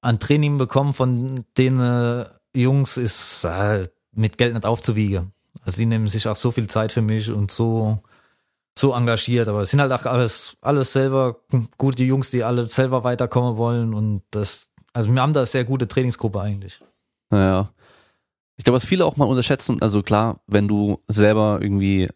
an 0.00 0.18
Training 0.18 0.56
bekomme 0.56 0.92
von 0.92 1.44
den 1.58 1.80
äh, 1.80 2.24
Jungs 2.54 2.96
ist 2.96 3.44
äh, 3.44 3.86
mit 4.12 4.38
Geld 4.38 4.54
nicht 4.54 4.66
aufzuwiegen. 4.66 5.32
Also 5.64 5.76
sie 5.76 5.86
nehmen 5.86 6.08
sich 6.08 6.26
auch 6.26 6.36
so 6.36 6.50
viel 6.50 6.68
Zeit 6.68 6.92
für 6.92 7.02
mich 7.02 7.30
und 7.30 7.50
so, 7.50 7.98
so 8.76 8.94
engagiert, 8.94 9.48
aber 9.48 9.60
es 9.60 9.70
sind 9.70 9.80
halt 9.80 9.92
auch 9.92 10.06
alles, 10.06 10.56
alles 10.60 10.92
selber 10.92 11.40
gute 11.76 12.02
Jungs, 12.04 12.30
die 12.30 12.44
alle 12.44 12.68
selber 12.68 13.04
weiterkommen 13.04 13.56
wollen 13.56 13.94
und 13.94 14.22
das, 14.30 14.68
also 14.92 15.12
wir 15.12 15.20
haben 15.20 15.32
da 15.32 15.40
eine 15.40 15.46
sehr 15.46 15.64
gute 15.64 15.86
Trainingsgruppe 15.86 16.40
eigentlich. 16.40 16.80
Naja. 17.30 17.72
Ich 18.56 18.64
glaube, 18.64 18.76
was 18.76 18.84
viele 18.84 19.06
auch 19.06 19.16
mal 19.16 19.26
unterschätzen, 19.26 19.80
also 19.80 20.02
klar, 20.02 20.40
wenn 20.46 20.68
du 20.68 21.00
selber 21.08 21.58
irgendwie 21.62 22.08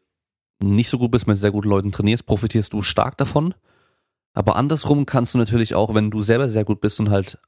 nicht 0.63 0.91
so 0.91 0.99
gut 0.99 1.11
bist, 1.11 1.27
mit 1.27 1.39
sehr 1.39 1.51
guten 1.51 1.69
Leuten 1.69 1.93
trainierst, 1.93 2.27
profitierst 2.27 2.73
du 2.73 2.83
stark 2.83 3.17
davon. 3.17 3.55
Aber 4.35 4.57
andersrum 4.57 5.07
kannst 5.07 5.35
du 5.35 5.39
natürlich 5.39 5.75
auch, 5.75 5.95
wenn 5.95 6.11
du 6.11 6.21
selber 6.23 6.49
sehr 6.49 6.65
gut 6.65 6.81
bist 6.81 7.01
und 7.01 7.11
halt 7.11 7.39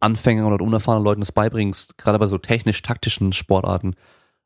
Anfängern 0.00 0.52
oder 0.52 0.64
unerfahrenen 0.64 1.04
Leuten 1.04 1.20
das 1.20 1.32
beibringst, 1.32 1.96
gerade 1.98 2.18
bei 2.18 2.26
so 2.26 2.38
technisch-taktischen 2.38 3.32
Sportarten, 3.32 3.94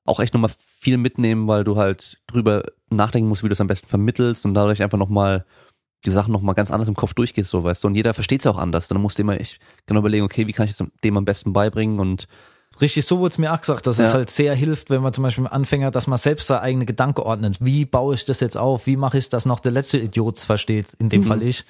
auch 0.06 0.20
echt 0.20 0.32
nochmal 0.34 0.50
viel 0.58 0.96
mitnehmen, 0.96 1.46
weil 1.48 1.64
du 1.64 1.76
halt 1.76 2.18
drüber 2.26 2.64
nachdenken 2.90 3.28
musst, 3.28 3.44
wie 3.44 3.48
du 3.48 3.52
es 3.52 3.60
am 3.60 3.66
besten 3.66 3.86
vermittelst 3.88 4.44
und 4.46 4.54
dadurch 4.54 4.82
einfach 4.82 4.98
nochmal 4.98 5.44
die 6.06 6.10
Sachen 6.10 6.32
nochmal 6.32 6.54
ganz 6.54 6.70
anders 6.70 6.88
im 6.88 6.94
Kopf 6.96 7.12
durchgehst, 7.14 7.50
so 7.50 7.62
weißt 7.62 7.84
du. 7.84 7.88
Und 7.88 7.94
jeder 7.94 8.14
versteht 8.14 8.40
es 8.40 8.46
auch 8.46 8.56
anders. 8.56 8.88
Dann 8.88 9.02
musst 9.02 9.18
du 9.18 9.22
immer 9.22 9.38
echt 9.38 9.58
genau 9.86 10.00
überlegen, 10.00 10.24
okay, 10.24 10.46
wie 10.46 10.52
kann 10.52 10.64
ich 10.64 10.72
es 10.72 10.84
dem 11.04 11.16
am 11.16 11.24
besten 11.24 11.52
beibringen 11.52 12.00
und 12.00 12.26
Richtig, 12.80 13.04
so 13.04 13.18
wurde 13.18 13.30
es 13.32 13.38
mir 13.38 13.52
auch 13.52 13.60
gesagt, 13.60 13.86
dass 13.86 13.98
es 13.98 14.12
Ja. 14.12 14.18
halt 14.18 14.30
sehr 14.30 14.54
hilft, 14.54 14.88
wenn 14.90 15.02
man 15.02 15.12
zum 15.12 15.22
Beispiel 15.24 15.42
mit 15.42 15.52
Anfänger, 15.52 15.90
dass 15.90 16.06
man 16.06 16.18
selbst 16.18 16.46
seine 16.46 16.60
eigene 16.62 16.86
Gedanke 16.86 17.26
ordnet. 17.26 17.58
Wie 17.60 17.84
baue 17.84 18.14
ich 18.14 18.24
das 18.24 18.38
jetzt 18.40 18.56
auf? 18.56 18.86
Wie 18.86 18.96
mache 18.96 19.18
ich 19.18 19.28
dass 19.28 19.44
noch 19.44 19.58
der 19.60 19.72
letzte 19.72 19.98
Idiot 19.98 20.38
versteht, 20.38 20.94
in 20.98 21.08
dem 21.10 21.22
Mhm. 21.22 21.26
Fall 21.26 21.42
ich. 21.42 21.64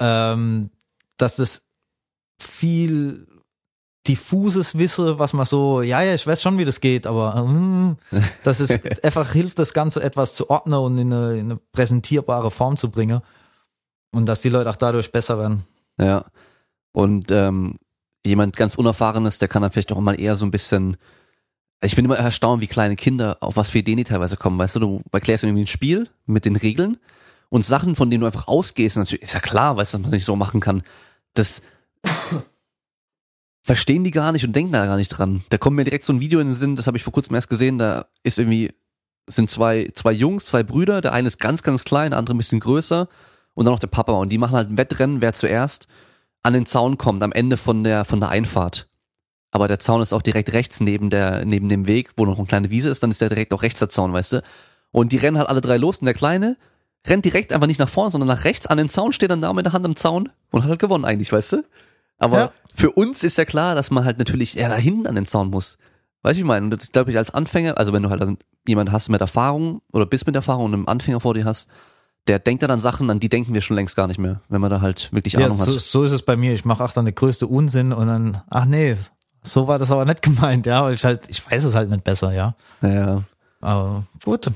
Ähm, 0.00 0.70
dass 1.18 1.36
das 1.36 1.66
viel 2.42 3.26
diffuses 4.08 4.78
Wisse, 4.78 5.18
was 5.18 5.32
man 5.32 5.44
so, 5.44 5.82
ja, 5.82 6.02
ja, 6.02 6.14
ich 6.14 6.26
weiß 6.26 6.42
schon, 6.42 6.58
wie 6.58 6.64
das 6.64 6.80
geht, 6.80 7.06
aber 7.06 7.36
ähm, 7.36 7.96
dass 8.42 8.60
es 8.60 8.70
einfach 9.04 9.32
hilft, 9.32 9.58
das 9.58 9.74
Ganze 9.74 10.02
etwas 10.02 10.34
zu 10.34 10.48
ordnen 10.50 10.78
und 10.78 10.98
in 10.98 11.12
eine, 11.12 11.32
in 11.34 11.50
eine 11.50 11.60
präsentierbare 11.72 12.50
Form 12.50 12.76
zu 12.76 12.90
bringen. 12.90 13.20
Und 14.12 14.26
dass 14.26 14.40
die 14.40 14.48
Leute 14.48 14.68
auch 14.68 14.76
dadurch 14.76 15.12
besser 15.12 15.38
werden. 15.38 15.64
Ja. 15.98 16.24
Und 16.92 17.30
ähm, 17.30 17.78
jemand 18.24 18.56
ganz 18.56 18.74
Unerfahrenes, 18.74 19.38
der 19.38 19.46
kann 19.46 19.62
dann 19.62 19.70
vielleicht 19.70 19.92
auch 19.92 20.00
mal 20.00 20.18
eher 20.18 20.34
so 20.34 20.44
ein 20.44 20.50
bisschen. 20.50 20.96
Ich 21.82 21.94
bin 21.94 22.04
immer 22.04 22.18
erstaunt, 22.18 22.60
wie 22.60 22.66
kleine 22.66 22.96
Kinder, 22.96 23.38
auf 23.40 23.56
was 23.56 23.70
für 23.70 23.78
Ideen 23.78 23.98
die 23.98 24.04
teilweise 24.04 24.36
kommen. 24.36 24.58
Weißt 24.58 24.76
du, 24.76 24.80
du 24.80 25.02
erklärst 25.12 25.44
irgendwie 25.44 25.62
ein 25.62 25.68
Spiel 25.68 26.08
mit 26.26 26.44
den 26.44 26.56
Regeln 26.56 26.98
und 27.48 27.64
Sachen, 27.64 27.96
von 27.96 28.10
denen 28.10 28.20
du 28.20 28.26
einfach 28.26 28.48
ausgehst, 28.48 28.96
natürlich, 28.96 29.22
ist 29.22 29.34
ja 29.34 29.40
klar, 29.40 29.76
weißt 29.76 29.94
du, 29.94 29.98
dass 29.98 30.02
man 30.02 30.10
das 30.10 30.18
nicht 30.18 30.24
so 30.24 30.36
machen 30.36 30.60
kann. 30.60 30.82
Das 31.34 31.62
verstehen 33.62 34.04
die 34.04 34.10
gar 34.10 34.32
nicht 34.32 34.44
und 34.44 34.54
denken 34.54 34.72
da 34.72 34.84
gar 34.86 34.96
nicht 34.96 35.10
dran. 35.10 35.44
Da 35.50 35.58
kommt 35.58 35.76
mir 35.76 35.84
direkt 35.84 36.04
so 36.04 36.12
ein 36.12 36.20
Video 36.20 36.40
in 36.40 36.48
den 36.48 36.54
Sinn, 36.54 36.76
das 36.76 36.86
habe 36.86 36.96
ich 36.96 37.04
vor 37.04 37.12
kurzem 37.12 37.34
erst 37.34 37.48
gesehen, 37.48 37.78
da 37.78 38.06
ist 38.22 38.38
irgendwie, 38.38 38.72
sind 39.28 39.48
zwei, 39.48 39.90
zwei 39.94 40.12
Jungs, 40.12 40.44
zwei 40.46 40.62
Brüder, 40.62 41.00
der 41.00 41.12
eine 41.12 41.28
ist 41.28 41.38
ganz, 41.38 41.62
ganz 41.62 41.84
klein, 41.84 42.10
der 42.10 42.18
andere 42.18 42.34
ein 42.34 42.38
bisschen 42.38 42.60
größer 42.60 43.08
und 43.54 43.64
dann 43.64 43.72
noch 43.72 43.78
der 43.78 43.86
Papa 43.86 44.12
und 44.12 44.30
die 44.30 44.38
machen 44.38 44.56
halt 44.56 44.70
ein 44.70 44.78
Wettrennen, 44.78 45.20
wer 45.20 45.34
zuerst 45.34 45.86
an 46.42 46.52
den 46.52 46.66
Zaun 46.66 46.98
kommt, 46.98 47.22
am 47.22 47.32
Ende 47.32 47.56
von 47.56 47.84
der, 47.84 48.04
von 48.04 48.18
der 48.18 48.30
Einfahrt. 48.30 48.88
Aber 49.52 49.68
der 49.68 49.78
Zaun 49.78 50.00
ist 50.00 50.12
auch 50.12 50.22
direkt 50.22 50.52
rechts 50.52 50.80
neben 50.80 51.10
der, 51.10 51.44
neben 51.44 51.68
dem 51.68 51.86
Weg, 51.86 52.10
wo 52.16 52.24
noch 52.24 52.38
eine 52.38 52.46
kleine 52.46 52.70
Wiese 52.70 52.88
ist, 52.88 53.02
dann 53.02 53.10
ist 53.10 53.20
der 53.20 53.28
direkt 53.28 53.52
auch 53.52 53.62
rechts 53.62 53.80
der 53.80 53.88
Zaun, 53.88 54.12
weißt 54.12 54.32
du? 54.34 54.42
Und 54.92 55.12
die 55.12 55.16
rennen 55.16 55.38
halt 55.38 55.48
alle 55.48 55.60
drei 55.60 55.76
los 55.76 55.98
und 55.98 56.06
der 56.06 56.14
Kleine 56.14 56.56
rennt 57.06 57.24
direkt 57.24 57.52
einfach 57.52 57.66
nicht 57.66 57.80
nach 57.80 57.88
vorne, 57.88 58.10
sondern 58.10 58.28
nach 58.28 58.44
rechts 58.44 58.66
an 58.66 58.78
den 58.78 58.88
Zaun, 58.88 59.12
steht 59.12 59.30
dann 59.30 59.42
da 59.42 59.52
mit 59.52 59.66
der 59.66 59.72
Hand 59.72 59.84
am 59.84 59.96
Zaun 59.96 60.30
und 60.50 60.62
hat 60.62 60.70
halt 60.70 60.80
gewonnen 60.80 61.04
eigentlich, 61.04 61.32
weißt 61.32 61.52
du? 61.52 61.64
Aber 62.20 62.38
Ja. 62.38 62.52
für 62.74 62.92
uns 62.92 63.24
ist 63.24 63.36
ja 63.38 63.44
klar, 63.44 63.74
dass 63.74 63.90
man 63.90 64.04
halt 64.04 64.18
natürlich 64.18 64.56
eher 64.56 64.68
da 64.68 64.76
hinten 64.76 65.06
an 65.08 65.16
den 65.16 65.26
Zaun 65.26 65.50
muss. 65.50 65.76
Weißt 66.22 66.36
du, 66.36 66.38
wie 66.38 66.40
ich 66.42 66.46
meine? 66.46 66.64
Und 66.66 66.70
das 66.70 66.92
glaube 66.92 67.10
ich 67.10 67.16
als 67.18 67.32
Anfänger, 67.34 67.76
also 67.78 67.92
wenn 67.92 68.02
du 68.04 68.10
halt 68.10 68.22
jemand 68.68 68.92
hast 68.92 69.08
mit 69.08 69.20
Erfahrung 69.20 69.80
oder 69.92 70.06
bist 70.06 70.26
mit 70.26 70.36
Erfahrung 70.36 70.66
und 70.66 70.74
einen 70.74 70.86
Anfänger 70.88 71.18
vor 71.20 71.34
dir 71.34 71.44
hast, 71.44 71.68
der 72.28 72.38
denkt 72.38 72.62
dann 72.62 72.70
an 72.70 72.78
Sachen, 72.78 73.08
an 73.10 73.18
die 73.18 73.30
denken 73.30 73.54
wir 73.54 73.62
schon 73.62 73.74
längst 73.76 73.96
gar 73.96 74.06
nicht 74.06 74.18
mehr, 74.18 74.42
wenn 74.50 74.60
man 74.60 74.70
da 74.70 74.82
halt 74.82 75.08
wirklich 75.12 75.32
Ja, 75.34 75.46
Ahnung 75.46 75.56
so, 75.56 75.72
hat. 75.72 75.80
so 75.80 76.04
ist 76.04 76.12
es 76.12 76.22
bei 76.22 76.36
mir. 76.36 76.52
Ich 76.52 76.66
mache 76.66 76.84
auch 76.84 76.92
dann 76.92 77.06
der 77.06 77.14
größte 77.14 77.46
Unsinn 77.46 77.92
und 77.94 78.06
dann, 78.06 78.42
ach 78.50 78.66
nee, 78.66 78.94
so 79.42 79.66
war 79.66 79.78
das 79.78 79.90
aber 79.90 80.04
nicht 80.04 80.20
gemeint, 80.22 80.66
ja, 80.66 80.84
weil 80.84 80.92
ich 80.94 81.04
halt, 81.04 81.22
ich 81.28 81.50
weiß 81.50 81.64
es 81.64 81.74
halt 81.74 81.88
nicht 81.88 82.04
besser, 82.04 82.32
ja. 82.34 82.54
Ja, 82.82 83.22
Aber 83.62 84.04
gut. 84.22 84.50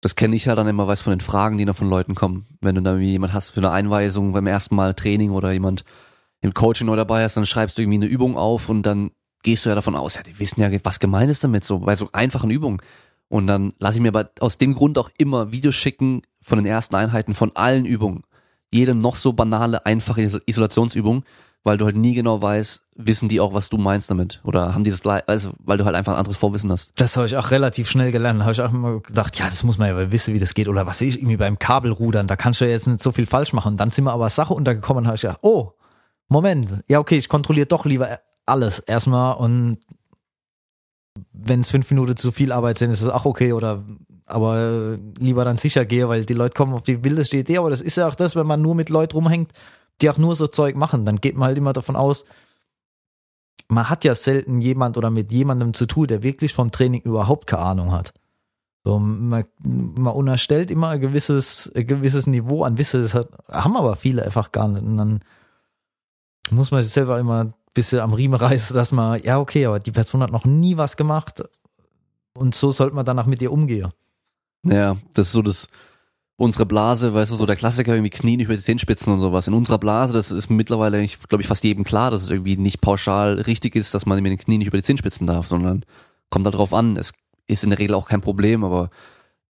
das 0.00 0.16
kenne 0.16 0.34
ich 0.34 0.48
halt 0.48 0.58
dann 0.58 0.66
immer, 0.66 0.88
weiß 0.88 1.02
von 1.02 1.12
den 1.12 1.20
Fragen, 1.20 1.56
die 1.58 1.64
noch 1.64 1.76
von 1.76 1.88
Leuten 1.88 2.16
kommen. 2.16 2.46
Wenn 2.60 2.74
du 2.74 2.82
da 2.82 2.90
irgendwie 2.90 3.12
jemand 3.12 3.32
hast 3.32 3.50
für 3.50 3.60
eine 3.60 3.70
Einweisung 3.70 4.32
beim 4.32 4.48
ersten 4.48 4.74
Mal 4.74 4.94
Training 4.94 5.30
oder 5.30 5.52
jemand 5.52 5.84
im 6.40 6.54
Coaching 6.54 6.86
neu 6.86 6.96
dabei 6.96 7.24
ist, 7.24 7.36
dann 7.36 7.46
schreibst 7.46 7.76
du 7.78 7.82
irgendwie 7.82 7.98
eine 7.98 8.06
Übung 8.06 8.36
auf 8.36 8.68
und 8.68 8.82
dann 8.82 9.10
gehst 9.42 9.64
du 9.64 9.68
ja 9.70 9.74
davon 9.74 9.94
aus, 9.94 10.14
ja, 10.14 10.22
die 10.22 10.38
wissen 10.38 10.60
ja, 10.60 10.70
was 10.84 11.00
gemeint 11.00 11.30
ist 11.30 11.44
damit, 11.44 11.64
so 11.64 11.78
bei 11.80 11.96
so 11.96 12.08
einfachen 12.12 12.50
Übungen. 12.50 12.80
Und 13.28 13.46
dann 13.46 13.74
lasse 13.78 13.98
ich 13.98 14.02
mir 14.02 14.08
aber 14.08 14.30
aus 14.40 14.58
dem 14.58 14.74
Grund 14.74 14.98
auch 14.98 15.10
immer 15.16 15.52
Videos 15.52 15.76
schicken 15.76 16.22
von 16.42 16.58
den 16.58 16.66
ersten 16.66 16.96
Einheiten 16.96 17.34
von 17.34 17.54
allen 17.54 17.84
Übungen. 17.84 18.22
Jede 18.72 18.94
noch 18.94 19.16
so 19.16 19.32
banale, 19.32 19.86
einfache 19.86 20.22
Isol- 20.22 20.42
Isolationsübung, 20.46 21.24
weil 21.62 21.76
du 21.76 21.84
halt 21.84 21.96
nie 21.96 22.14
genau 22.14 22.40
weißt, 22.40 22.82
wissen 22.96 23.28
die 23.28 23.40
auch, 23.40 23.54
was 23.54 23.68
du 23.68 23.76
meinst 23.76 24.10
damit. 24.10 24.40
Oder 24.44 24.74
haben 24.74 24.82
die 24.82 24.90
das 24.90 25.00
gleich, 25.00 25.22
also 25.28 25.52
weil 25.58 25.78
du 25.78 25.84
halt 25.84 25.94
einfach 25.94 26.12
ein 26.14 26.18
anderes 26.18 26.36
Vorwissen 26.36 26.72
hast. 26.72 26.92
Das 26.96 27.16
habe 27.16 27.26
ich 27.26 27.36
auch 27.36 27.50
relativ 27.50 27.88
schnell 27.88 28.12
gelernt. 28.12 28.42
Habe 28.42 28.52
ich 28.52 28.60
auch 28.62 28.72
immer 28.72 29.00
gedacht, 29.00 29.38
ja, 29.38 29.44
das 29.44 29.62
muss 29.62 29.78
man 29.78 29.88
ja 29.88 30.12
wissen, 30.12 30.34
wie 30.34 30.38
das 30.38 30.54
geht. 30.54 30.68
Oder 30.68 30.86
was 30.86 30.98
sehe 30.98 31.08
ich 31.08 31.18
irgendwie 31.18 31.36
beim 31.36 31.58
Kabelrudern, 31.58 32.26
da 32.26 32.36
kannst 32.36 32.60
du 32.60 32.64
ja 32.64 32.70
jetzt 32.72 32.88
nicht 32.88 33.00
so 33.00 33.12
viel 33.12 33.26
falsch 33.26 33.52
machen. 33.52 33.76
Dann 33.76 33.90
sind 33.90 34.04
wir 34.04 34.12
aber 34.12 34.28
Sache 34.28 34.54
untergekommen 34.54 35.04
und 35.04 35.06
habe 35.06 35.16
ich 35.16 35.22
gedacht, 35.22 35.40
oh, 35.42 35.72
Moment, 36.30 36.84
ja 36.86 37.00
okay, 37.00 37.18
ich 37.18 37.28
kontrolliere 37.28 37.66
doch 37.66 37.84
lieber 37.84 38.20
alles 38.46 38.78
erstmal 38.78 39.36
und 39.36 39.78
wenn 41.32 41.60
es 41.60 41.70
fünf 41.70 41.90
Minuten 41.90 42.16
zu 42.16 42.30
viel 42.30 42.52
Arbeit 42.52 42.78
sind, 42.78 42.90
ist 42.90 43.02
es 43.02 43.08
auch 43.08 43.24
okay 43.24 43.52
oder 43.52 43.84
aber 44.26 44.58
äh, 44.58 44.98
lieber 45.18 45.44
dann 45.44 45.56
sicher 45.56 45.84
gehe, 45.84 46.08
weil 46.08 46.24
die 46.24 46.34
Leute 46.34 46.54
kommen 46.54 46.72
auf 46.74 46.84
die 46.84 47.02
wildeste 47.02 47.36
Idee, 47.36 47.58
aber 47.58 47.68
das 47.68 47.80
ist 47.80 47.96
ja 47.96 48.06
auch 48.06 48.14
das, 48.14 48.36
wenn 48.36 48.46
man 48.46 48.62
nur 48.62 48.76
mit 48.76 48.90
Leuten 48.90 49.16
rumhängt, 49.16 49.52
die 50.00 50.08
auch 50.08 50.18
nur 50.18 50.36
so 50.36 50.46
Zeug 50.46 50.76
machen, 50.76 51.04
dann 51.04 51.20
geht 51.20 51.36
man 51.36 51.48
halt 51.48 51.58
immer 51.58 51.72
davon 51.72 51.96
aus, 51.96 52.24
man 53.66 53.90
hat 53.90 54.04
ja 54.04 54.14
selten 54.14 54.60
jemand 54.60 54.98
oder 54.98 55.10
mit 55.10 55.32
jemandem 55.32 55.74
zu 55.74 55.86
tun, 55.86 56.06
der 56.06 56.22
wirklich 56.22 56.54
vom 56.54 56.70
Training 56.70 57.02
überhaupt 57.02 57.48
keine 57.48 57.62
Ahnung 57.62 57.92
hat. 57.92 58.14
So, 58.84 59.00
man, 59.00 59.44
man 59.58 60.14
unterstellt 60.14 60.70
immer 60.70 60.90
ein 60.90 61.00
gewisses, 61.00 61.70
ein 61.74 61.86
gewisses 61.86 62.28
Niveau 62.28 62.62
an 62.62 62.78
Wissen, 62.78 63.02
das 63.02 63.14
hat, 63.14 63.28
haben 63.48 63.76
aber 63.76 63.96
viele 63.96 64.24
einfach 64.24 64.52
gar 64.52 64.68
nicht. 64.68 64.82
Und 64.82 64.96
dann 64.96 65.20
muss 66.52 66.70
man 66.70 66.82
sich 66.82 66.92
selber 66.92 67.18
immer 67.18 67.44
ein 67.44 67.54
bisschen 67.74 68.00
am 68.00 68.12
Riemen 68.12 68.38
reißen, 68.38 68.74
dass 68.74 68.92
man, 68.92 69.22
ja, 69.22 69.38
okay, 69.38 69.66
aber 69.66 69.80
die 69.80 69.92
Person 69.92 70.22
hat 70.22 70.32
noch 70.32 70.44
nie 70.44 70.76
was 70.76 70.96
gemacht 70.96 71.42
und 72.34 72.54
so 72.54 72.72
sollte 72.72 72.94
man 72.94 73.04
danach 73.04 73.26
mit 73.26 73.42
ihr 73.42 73.52
umgehen. 73.52 73.92
Ja, 74.64 74.96
das 75.14 75.28
ist 75.28 75.32
so 75.32 75.42
das, 75.42 75.68
unsere 76.36 76.66
Blase, 76.66 77.12
weißt 77.12 77.30
du, 77.30 77.36
so 77.36 77.46
der 77.46 77.56
Klassiker, 77.56 77.92
irgendwie 77.92 78.10
Knien 78.10 78.40
über 78.40 78.54
die 78.54 78.62
Zehenspitzen 78.62 79.12
und 79.12 79.20
sowas. 79.20 79.46
In 79.46 79.54
unserer 79.54 79.78
Blase, 79.78 80.12
das 80.12 80.30
ist 80.30 80.50
mittlerweile, 80.50 81.06
glaube 81.28 81.42
ich, 81.42 81.48
fast 81.48 81.64
jedem 81.64 81.84
klar, 81.84 82.10
dass 82.10 82.22
es 82.22 82.30
irgendwie 82.30 82.56
nicht 82.56 82.80
pauschal 82.80 83.40
richtig 83.40 83.76
ist, 83.76 83.94
dass 83.94 84.06
man 84.06 84.22
mit 84.22 84.32
den 84.32 84.38
Knien 84.38 84.58
nicht 84.58 84.68
über 84.68 84.78
die 84.78 84.84
Zehenspitzen 84.84 85.26
darf, 85.26 85.48
sondern 85.48 85.84
kommt 86.30 86.46
da 86.46 86.50
drauf 86.50 86.72
an. 86.72 86.96
Es 86.96 87.12
ist 87.46 87.64
in 87.64 87.70
der 87.70 87.78
Regel 87.78 87.94
auch 87.94 88.08
kein 88.08 88.22
Problem, 88.22 88.64
aber 88.64 88.90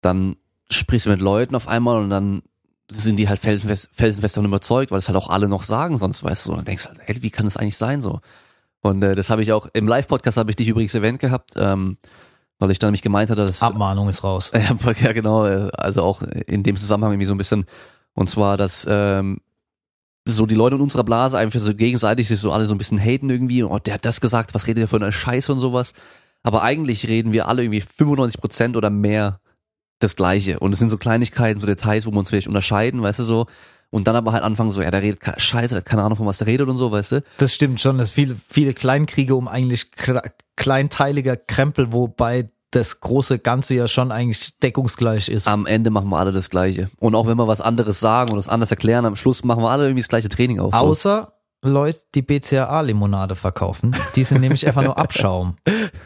dann 0.01 0.37
sprichst 0.71 1.07
du 1.07 1.11
mit 1.11 1.21
Leuten 1.21 1.55
auf 1.55 1.69
einmal 1.69 2.03
und 2.03 2.11
dann 2.11 2.43
sind 2.91 3.17
die 3.17 3.29
halt 3.29 3.41
felsenfest, 3.41 3.91
felsenfest 3.95 4.37
davon 4.37 4.49
überzeugt, 4.49 4.91
weil 4.91 4.99
es 4.99 5.09
halt 5.09 5.17
auch 5.17 5.31
alle 5.31 5.49
noch 5.49 5.63
sagen, 5.63 5.99
sonst 5.99 6.25
weißt 6.25 6.47
du, 6.47 6.51
und 6.51 6.59
dann 6.59 6.65
denkst 6.65 6.85
du 6.85 6.89
halt, 6.91 7.01
ey, 7.07 7.23
wie 7.23 7.31
kann 7.31 7.47
das 7.47 7.57
eigentlich 7.57 7.77
sein 7.77 8.01
so? 8.01 8.21
Und 8.83 9.03
äh, 9.03 9.15
das 9.15 9.31
habe 9.31 9.43
ich 9.43 9.53
auch, 9.53 9.69
im 9.73 9.87
Live-Podcast 9.87 10.37
habe 10.37 10.51
ich 10.51 10.57
dich 10.57 10.69
übrigens 10.69 10.95
erwähnt 10.95 11.21
gehabt, 11.21 11.53
ähm, 11.57 11.99
weil 12.59 12.71
ich 12.71 12.79
dann 12.79 12.89
nämlich 12.89 13.03
gemeint 13.03 13.31
hatte, 13.31 13.45
dass 13.45 13.63
Abmahnung 13.63 14.09
ist 14.09 14.25
raus. 14.25 14.53
ja, 14.55 14.77
ja, 15.01 15.13
genau. 15.13 15.47
äh, 15.47 15.71
Also 15.73 16.03
auch 16.03 16.23
in 16.23 16.63
dem 16.63 16.77
Zusammenhang 16.77 17.13
irgendwie 17.13 17.27
so 17.27 17.35
ein 17.35 17.39
bisschen. 17.39 17.65
Und 18.15 18.29
zwar, 18.29 18.57
dass 18.57 18.87
ähm, 18.89 19.41
so 20.27 20.47
die 20.47 20.55
Leute 20.55 20.77
in 20.77 20.83
unserer 20.83 21.05
Blase 21.05 21.39
einfach 21.39 21.61
so 21.61 21.75
gegenseitig 21.75 22.29
sich 22.29 22.41
so 22.41 22.53
alle 22.53 22.67
so 22.67 22.75
ein 22.75 22.79
bisschen 22.79 22.99
haten 22.99 23.31
irgendwie. 23.31 23.63
Oh, 23.65 23.79
der 23.79 23.95
hat 23.95 24.05
das 24.05 24.21
gesagt, 24.21 24.55
was 24.55 24.67
redet 24.67 24.83
der 24.83 24.89
für 24.89 24.97
eine 24.97 25.13
Scheiße 25.13 25.53
und 25.53 25.59
sowas. 25.59 25.95
Aber 26.43 26.63
eigentlich 26.63 27.09
reden 27.09 27.33
wir 27.33 27.49
alle 27.49 27.63
irgendwie 27.63 27.81
95 27.81 28.41
Prozent 28.41 28.77
oder 28.77 28.91
mehr 28.91 29.41
das 30.01 30.17
Gleiche. 30.17 30.59
Und 30.59 30.73
es 30.73 30.81
sind 30.81 30.91
so 30.91 30.99
Kleinigkeiten, 30.99 31.61
so 31.61 31.67
Details, 31.67 32.07
wo 32.07 32.11
wir 32.11 32.19
uns 32.19 32.31
vielleicht 32.31 32.49
unterscheiden, 32.49 33.01
weißt 33.01 33.21
du 33.21 33.25
so. 33.25 33.47
Und 33.91 34.07
dann 34.07 34.17
aber 34.17 34.33
halt 34.33 34.45
anfangen 34.45 34.71
so, 34.71 34.83
ja, 34.83 34.91
der 34.91 35.03
redet 35.03 35.21
Scheiße, 35.41 35.71
der 35.71 35.79
hat 35.79 35.87
keine 35.87 36.03
Ahnung, 36.03 36.17
von 36.17 36.27
was 36.27 36.39
der 36.39 36.47
redet 36.47 36.69
und 36.69 36.77
so, 36.77 36.93
weißt 36.93 37.13
du. 37.13 37.23
Das 37.39 37.55
stimmt 37.55 37.81
schon, 37.81 37.99
dass 37.99 38.11
viele, 38.11 38.37
viele 38.49 38.73
Kleinkriege 38.73 39.35
um 39.35 39.49
eigentlich 39.49 39.87
kle- 39.97 40.31
kleinteiliger 40.57 41.37
Krempel, 41.37 41.93
wobei 41.93 42.51
das 42.71 43.01
große 43.01 43.41
Ganze 43.41 43.75
ja 43.75 43.89
schon 43.89 44.13
eigentlich 44.13 44.57
deckungsgleich 44.61 45.29
ist. 45.29 45.49
Am 45.49 45.67
Ende 45.67 45.91
machen 45.91 46.09
wir 46.09 46.19
alle 46.19 46.31
das 46.31 46.51
Gleiche. 46.51 46.89
Und 47.01 47.17
auch 47.17 47.27
wenn 47.27 47.37
wir 47.37 47.49
was 47.49 47.61
anderes 47.61 47.99
sagen 47.99 48.31
und 48.31 48.37
das 48.37 48.49
anders 48.49 48.71
erklären, 48.71 49.05
am 49.07 49.17
Schluss 49.17 49.43
machen 49.43 49.61
wir 49.61 49.71
alle 49.71 49.87
irgendwie 49.87 50.03
das 50.03 50.09
gleiche 50.09 50.29
Training 50.29 50.61
auf. 50.61 50.73
Außer 50.73 51.33
Leute, 51.63 51.99
die 52.15 52.23
BCAA-Limonade 52.23 53.35
verkaufen. 53.35 53.95
Die 54.17 54.25
sind 54.25 54.41
nämlich 54.41 54.67
einfach 54.67 54.83
nur 54.83 54.97
Abschaum. 54.97 55.57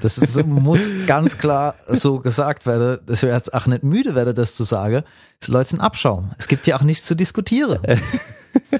Das 0.02 0.18
ist, 0.18 0.44
muss 0.46 0.88
ganz 1.06 1.38
klar 1.38 1.76
so 1.86 2.18
gesagt 2.18 2.66
werden. 2.66 2.98
Das 3.06 3.22
wäre 3.22 3.36
jetzt 3.36 3.54
auch 3.54 3.66
nicht 3.66 3.84
müde 3.84 4.16
werde, 4.16 4.34
das 4.34 4.56
zu 4.56 4.64
sagen. 4.64 5.04
Die 5.46 5.52
Leute 5.52 5.70
sind 5.70 5.80
Abschaum. 5.80 6.32
Es 6.38 6.48
gibt 6.48 6.66
ja 6.66 6.76
auch 6.76 6.82
nichts 6.82 7.06
zu 7.06 7.14
diskutieren. 7.14 7.78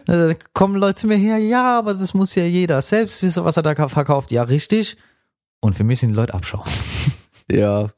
Da 0.07 0.35
kommen 0.53 0.77
Leute 0.77 0.95
zu 0.95 1.09
mir 1.09 1.17
her, 1.17 1.37
ja, 1.39 1.77
aber 1.81 1.95
das 1.95 2.15
muss 2.15 2.37
ja 2.37 2.45
jeder 2.45 2.81
selbst 2.81 3.25
wissen, 3.25 3.45
was 3.45 3.57
er 3.57 3.65
da 3.65 3.89
verkauft. 3.89 4.31
Ja, 4.31 4.45
richtig. 4.45 4.97
Und 5.59 5.75
für 5.75 5.83
mich 5.83 5.99
sind 5.99 6.11
die 6.11 6.15
Leute 6.17 6.35
Abschaum. 6.35 6.65
Ja. 7.51 7.91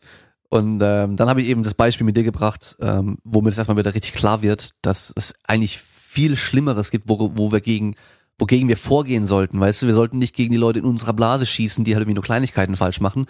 Und 0.48 0.80
ähm, 0.82 1.16
dann 1.16 1.28
habe 1.28 1.40
ich 1.40 1.48
eben 1.48 1.62
das 1.62 1.74
Beispiel 1.74 2.04
mit 2.04 2.16
dir 2.16 2.24
gebracht, 2.24 2.76
ähm, 2.80 3.18
wo 3.22 3.42
mir 3.42 3.50
das 3.50 3.58
erstmal 3.58 3.76
wieder 3.76 3.94
richtig 3.94 4.14
klar 4.14 4.42
wird, 4.42 4.70
dass 4.80 5.12
es 5.14 5.34
eigentlich 5.46 5.78
viel 5.78 6.36
Schlimmeres 6.36 6.90
gibt, 6.90 7.08
wo, 7.08 7.30
wo 7.36 7.52
wir 7.52 7.60
gegen, 7.60 7.94
wogegen 8.38 8.68
wir 8.68 8.76
vorgehen 8.76 9.26
sollten. 9.26 9.58
Weißt 9.60 9.82
du, 9.82 9.86
wir 9.86 9.94
sollten 9.94 10.18
nicht 10.18 10.34
gegen 10.34 10.52
die 10.52 10.58
Leute 10.58 10.78
in 10.80 10.84
unserer 10.84 11.12
Blase 11.12 11.46
schießen, 11.46 11.84
die 11.84 11.94
halt 11.94 12.02
irgendwie 12.02 12.16
nur 12.16 12.24
Kleinigkeiten 12.24 12.76
falsch 12.76 13.00
machen, 13.00 13.26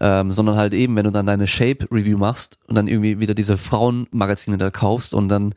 ähm, 0.00 0.32
sondern 0.32 0.56
halt 0.56 0.72
eben, 0.74 0.96
wenn 0.96 1.04
du 1.04 1.12
dann 1.12 1.26
deine 1.26 1.46
Shape-Review 1.46 2.16
machst 2.18 2.58
und 2.66 2.74
dann 2.74 2.88
irgendwie 2.88 3.20
wieder 3.20 3.34
diese 3.34 3.56
Frauenmagazine 3.56 4.58
da 4.58 4.70
kaufst 4.70 5.12
und 5.14 5.28
dann 5.28 5.54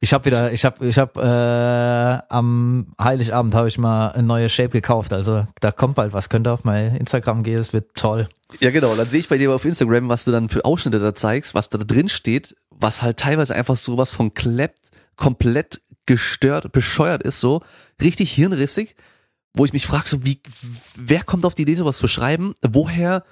Ich 0.00 0.12
habe 0.12 0.26
wieder, 0.26 0.52
ich 0.52 0.64
habe, 0.64 0.86
ich 0.86 0.98
habe 0.98 1.22
äh, 1.22 2.34
am 2.34 2.92
Heiligabend 3.00 3.54
habe 3.54 3.68
ich 3.68 3.78
mal 3.78 4.08
ein 4.08 4.26
neues 4.26 4.52
Shape 4.52 4.68
gekauft. 4.68 5.12
Also 5.12 5.46
da 5.60 5.72
kommt 5.72 5.94
bald 5.94 6.12
was. 6.12 6.28
Könnt 6.28 6.46
ihr 6.46 6.52
auf 6.52 6.64
mein 6.64 6.96
Instagram 6.96 7.42
gehen, 7.42 7.58
es 7.58 7.72
wird 7.72 7.94
toll. 7.94 8.28
Ja, 8.60 8.70
genau. 8.70 8.94
Dann 8.94 9.06
sehe 9.06 9.20
ich 9.20 9.28
bei 9.28 9.38
dir 9.38 9.50
auf 9.52 9.64
Instagram, 9.64 10.08
was 10.10 10.24
du 10.24 10.32
dann 10.32 10.50
für 10.50 10.64
Ausschnitte 10.64 10.98
da 10.98 11.14
zeigst, 11.14 11.54
was 11.54 11.70
da 11.70 11.78
drin 11.78 12.08
steht, 12.08 12.54
was 12.70 13.00
halt 13.00 13.16
teilweise 13.18 13.54
einfach 13.54 13.76
sowas 13.76 14.12
von 14.12 14.34
kleppt, 14.34 14.90
komplett 15.16 15.80
gestört, 16.06 16.72
bescheuert 16.72 17.22
ist, 17.22 17.40
so 17.40 17.62
richtig 18.00 18.32
hirnrissig, 18.32 18.96
wo 19.54 19.64
ich 19.64 19.72
mich 19.72 19.86
frage, 19.86 20.08
so 20.08 20.24
wie, 20.24 20.40
wer 20.94 21.24
kommt 21.24 21.44
auf 21.44 21.54
die 21.54 21.62
Idee, 21.62 21.74
sowas 21.74 21.98
zu 21.98 22.08
schreiben? 22.08 22.54
Woher 22.66 23.24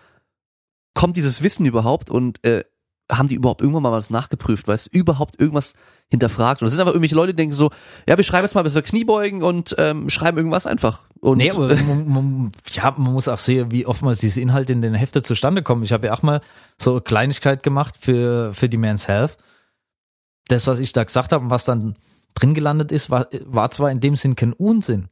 kommt 0.95 1.17
dieses 1.17 1.43
Wissen 1.43 1.67
überhaupt 1.67 2.11
und 2.11 2.45
äh, 2.45 2.65
haben 3.13 3.29
die 3.29 3.35
überhaupt 3.35 3.61
irgendwann 3.61 3.83
mal 3.83 3.93
was 3.93 4.09
nachgeprüft, 4.11 4.67
weißt 4.67 4.87
du, 4.87 4.99
überhaupt 4.99 5.39
irgendwas 5.39 5.75
hinterfragt? 6.09 6.63
Und 6.63 6.67
das 6.67 6.73
sind 6.73 6.81
aber 6.81 6.93
irgendwelche 6.93 7.15
Leute, 7.15 7.33
die 7.33 7.37
denken 7.37 7.55
so, 7.55 7.71
ja, 8.09 8.17
wir 8.17 8.25
schreiben 8.25 8.45
jetzt 8.45 8.55
mal 8.55 8.63
bis 8.63 8.73
zur 8.73 8.83
Kniebeugen 8.83 9.43
und 9.43 9.75
ähm, 9.79 10.09
schreiben 10.09 10.39
irgendwas 10.39 10.67
einfach. 10.67 11.03
Und 11.21 11.39
Nee, 11.39 11.51
aber 11.51 11.75
man, 11.77 12.09
man, 12.09 12.53
ja, 12.73 12.95
man 12.97 13.13
muss 13.13 13.29
auch 13.29 13.39
sehen, 13.39 13.71
wie 13.71 13.87
oftmals 13.87 14.21
diese 14.21 14.41
Inhalte 14.41 14.73
in 14.73 14.81
den 14.81 14.95
Hefte 14.95 15.23
zustande 15.23 15.63
kommen. 15.63 15.83
Ich 15.83 15.93
habe 15.93 16.07
ja 16.07 16.15
auch 16.15 16.23
mal 16.23 16.41
so 16.79 16.93
eine 16.93 17.01
Kleinigkeit 17.03 17.63
gemacht 17.63 17.97
für, 18.01 18.55
für 18.55 18.69
die 18.71 18.79
Men's 18.79 19.09
Health. 19.09 19.37
Das, 20.49 20.67
was 20.67 20.79
ich 20.79 20.93
da 20.93 21.05
gesagt 21.05 21.33
habe 21.33 21.45
und 21.45 21.51
was 21.51 21.65
dann 21.65 21.97
drin 22.35 22.55
gelandet 22.55 22.93
ist, 22.93 23.11
war, 23.11 23.29
war 23.45 23.71
zwar 23.71 23.91
in 23.91 24.01
dem 24.01 24.17
Sinn 24.17 24.35
kein 24.37 24.53
Unsinn, 24.53 25.09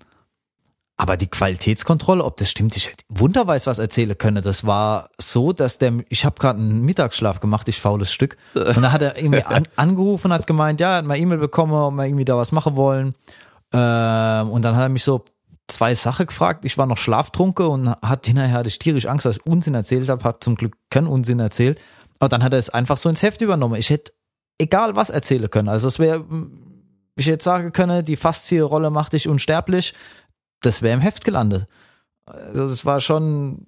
aber 0.96 1.16
die 1.16 1.26
Qualitätskontrolle, 1.26 2.22
ob 2.22 2.36
das 2.36 2.50
stimmt, 2.50 2.76
ich 2.76 2.88
hätte 2.88 3.04
wunderweiß 3.08 3.66
was 3.66 3.78
erzählen 3.78 4.16
können. 4.16 4.42
Das 4.42 4.66
war 4.66 5.08
so, 5.18 5.52
dass 5.52 5.78
der, 5.78 5.94
ich 6.10 6.24
habe 6.24 6.38
gerade 6.38 6.58
einen 6.58 6.82
Mittagsschlaf 6.82 7.40
gemacht, 7.40 7.66
ich 7.68 7.80
faules 7.80 8.12
Stück. 8.12 8.36
Und 8.54 8.82
da 8.82 8.92
hat 8.92 9.02
er 9.02 9.16
irgendwie 9.16 9.42
an, 9.42 9.66
angerufen 9.76 10.28
und 10.28 10.34
hat 10.34 10.46
gemeint, 10.46 10.80
ja, 10.80 10.92
er 10.92 10.96
hat 10.98 11.04
mal 11.04 11.18
E-Mail 11.18 11.38
bekommen, 11.38 11.72
ob 11.72 11.94
wir 11.94 12.04
irgendwie 12.04 12.24
da 12.24 12.36
was 12.36 12.52
machen 12.52 12.76
wollen. 12.76 13.14
Ähm, 13.72 14.50
und 14.50 14.62
dann 14.62 14.76
hat 14.76 14.82
er 14.82 14.88
mich 14.90 15.02
so 15.02 15.24
zwei 15.66 15.94
Sachen 15.94 16.26
gefragt. 16.26 16.64
Ich 16.66 16.76
war 16.76 16.86
noch 16.86 16.98
schlaftrunken 16.98 17.66
und 17.66 17.88
hat 17.88 18.26
hinterher 18.26 18.58
hatte 18.58 18.68
ich 18.68 18.78
tierisch 18.78 19.06
Angst, 19.06 19.24
dass 19.24 19.38
ich 19.38 19.46
Unsinn 19.46 19.74
erzählt 19.74 20.08
habe, 20.10 20.22
hat 20.24 20.44
zum 20.44 20.56
Glück 20.56 20.76
keinen 20.90 21.06
Unsinn 21.06 21.40
erzählt. 21.40 21.80
Aber 22.18 22.28
dann 22.28 22.44
hat 22.44 22.52
er 22.52 22.58
es 22.58 22.70
einfach 22.70 22.98
so 22.98 23.08
ins 23.08 23.22
Heft 23.22 23.40
übernommen. 23.40 23.76
Ich 23.76 23.90
hätte 23.90 24.12
egal 24.58 24.94
was 24.94 25.10
erzählen 25.10 25.50
können. 25.50 25.68
Also 25.68 25.88
es 25.88 25.98
wäre, 25.98 26.24
ich 27.16 27.26
hätte 27.26 27.44
sagen 27.44 27.72
können, 27.72 28.04
die 28.04 28.16
Faszie-Rolle 28.16 28.90
macht 28.90 29.12
dich 29.12 29.28
unsterblich. 29.28 29.94
Das 30.60 30.82
wäre 30.82 30.94
im 30.94 31.00
Heft 31.00 31.24
gelandet. 31.24 31.66
Also 32.26 32.68
das 32.68 32.84
war 32.84 33.00
schon, 33.00 33.66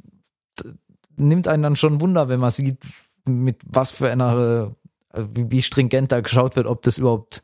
nimmt 1.16 1.48
einen 1.48 1.62
dann 1.62 1.76
schon 1.76 2.00
Wunder, 2.00 2.28
wenn 2.28 2.40
man 2.40 2.50
sieht, 2.50 2.78
mit 3.26 3.60
was 3.64 3.92
für 3.92 4.10
einer, 4.10 4.74
äh, 5.12 5.24
wie 5.34 5.62
stringent 5.62 6.12
da 6.12 6.20
geschaut 6.20 6.56
wird, 6.56 6.66
ob 6.66 6.82
das 6.82 6.98
überhaupt 6.98 7.42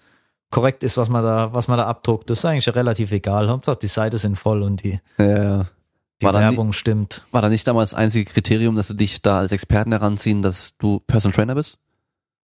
korrekt 0.50 0.82
ist, 0.82 0.96
was 0.96 1.08
man 1.08 1.22
da, 1.22 1.52
was 1.52 1.68
man 1.68 1.78
da 1.78 1.86
abdruckt. 1.86 2.28
Das 2.30 2.38
ist 2.38 2.44
eigentlich 2.44 2.74
relativ 2.74 3.12
egal. 3.12 3.48
Hauptsache 3.48 3.78
die 3.80 3.86
Seiten 3.86 4.18
sind 4.18 4.36
voll 4.36 4.62
und 4.62 4.82
die, 4.82 5.00
ja, 5.18 5.66
die 6.20 6.26
War 6.26 6.34
Werbung 6.34 6.72
stimmt. 6.72 7.22
War 7.30 7.40
da 7.40 7.48
nicht 7.48 7.66
damals 7.66 7.90
das 7.90 7.98
einzige 7.98 8.30
Kriterium, 8.30 8.76
dass 8.76 8.88
sie 8.88 8.96
dich 8.96 9.22
da 9.22 9.38
als 9.38 9.52
Experten 9.52 9.92
heranziehen, 9.92 10.42
dass 10.42 10.76
du 10.76 11.00
Personal 11.00 11.34
Trainer 11.34 11.54
bist? 11.54 11.78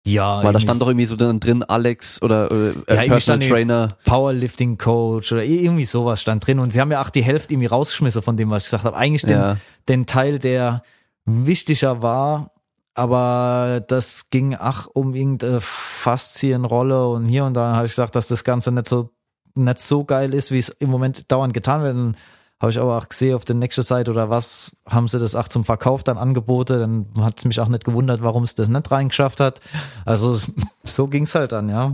Ja, 0.07 0.43
Weil 0.45 0.53
da 0.53 0.61
stand 0.61 0.81
doch 0.81 0.87
irgendwie 0.87 1.07
so 1.07 1.17
dann 1.17 1.41
drin 1.41 1.63
Alex 1.65 2.23
oder 2.23 2.51
äh, 2.51 2.55
irgendwie 2.55 2.85
Personal 2.87 3.21
stand 3.21 3.43
irgendwie- 3.43 3.55
Trainer. 3.55 3.89
Powerlifting 4.05 4.79
Coach 4.79 5.33
oder 5.33 5.45
irgendwie 5.45 5.85
sowas 5.85 6.21
stand 6.23 6.47
drin 6.47 6.59
und 6.61 6.73
sie 6.73 6.81
haben 6.81 6.93
ja 6.93 7.03
auch 7.03 7.11
die 7.11 7.23
Hälfte 7.25 7.55
irgendwie 7.55 7.67
rausgeschmissen 7.67 8.23
von 8.23 8.37
dem, 8.37 8.51
was 8.51 8.65
ich 8.65 8.67
gesagt 8.71 8.85
habe. 8.85 8.97
Eigentlich 8.97 9.23
den, 9.23 9.31
Ja. 9.39 9.57
den 9.89 10.07
Teil, 10.07 10.39
der 10.39 10.83
wichtiger 11.25 12.03
war, 12.03 12.51
aber 12.95 13.83
das 13.89 14.31
ging 14.31 14.57
ach 14.59 14.87
um 14.93 15.15
irgendeine 15.15 15.61
Faszienrolle 15.61 17.09
und 17.09 17.27
hier 17.27 17.45
und 17.45 17.55
da 17.55 17.75
habe 17.77 17.87
ich 17.87 17.93
gesagt, 17.93 18.15
dass 18.15 18.29
das 18.29 18.45
Ganze 18.45 18.73
nicht 18.73 18.89
so 18.89 19.11
nicht 19.55 19.79
so 19.79 20.05
geil 20.05 20.35
ist, 20.35 20.51
wie 20.51 20.59
es 20.59 20.69
im 20.69 20.91
Moment 20.91 21.33
dauernd 21.33 21.55
getan 21.55 21.83
wird. 21.83 21.97
Dann 21.97 22.17
habe 22.61 22.71
ich 22.71 22.79
aber 22.79 22.97
auch 22.97 23.09
gesehen 23.09 23.35
auf 23.35 23.45
der 23.45 23.57
nächsten 23.57 23.83
Seite 23.83 24.11
oder 24.11 24.31
was 24.31 24.73
haben 24.89 25.09
sie 25.09 25.19
das 25.19 25.35
auch 25.35 25.49
zum 25.49 25.65
Verkauf 25.65 26.03
dann 26.03 26.17
angeboten. 26.17 27.07
Dann 27.15 27.25
hat 27.25 27.39
es 27.39 27.45
mich 27.45 27.61
auch 27.61 27.69
nicht 27.69 27.85
gewundert, 27.85 28.23
warum 28.23 28.45
es 28.45 28.55
das 28.55 28.69
nicht 28.69 28.91
reingeschafft 28.91 29.41
hat. 29.41 29.61
Also 30.05 30.39
so 30.85 31.07
ging's 31.07 31.35
halt 31.35 31.53
dann, 31.53 31.69
ja. 31.69 31.93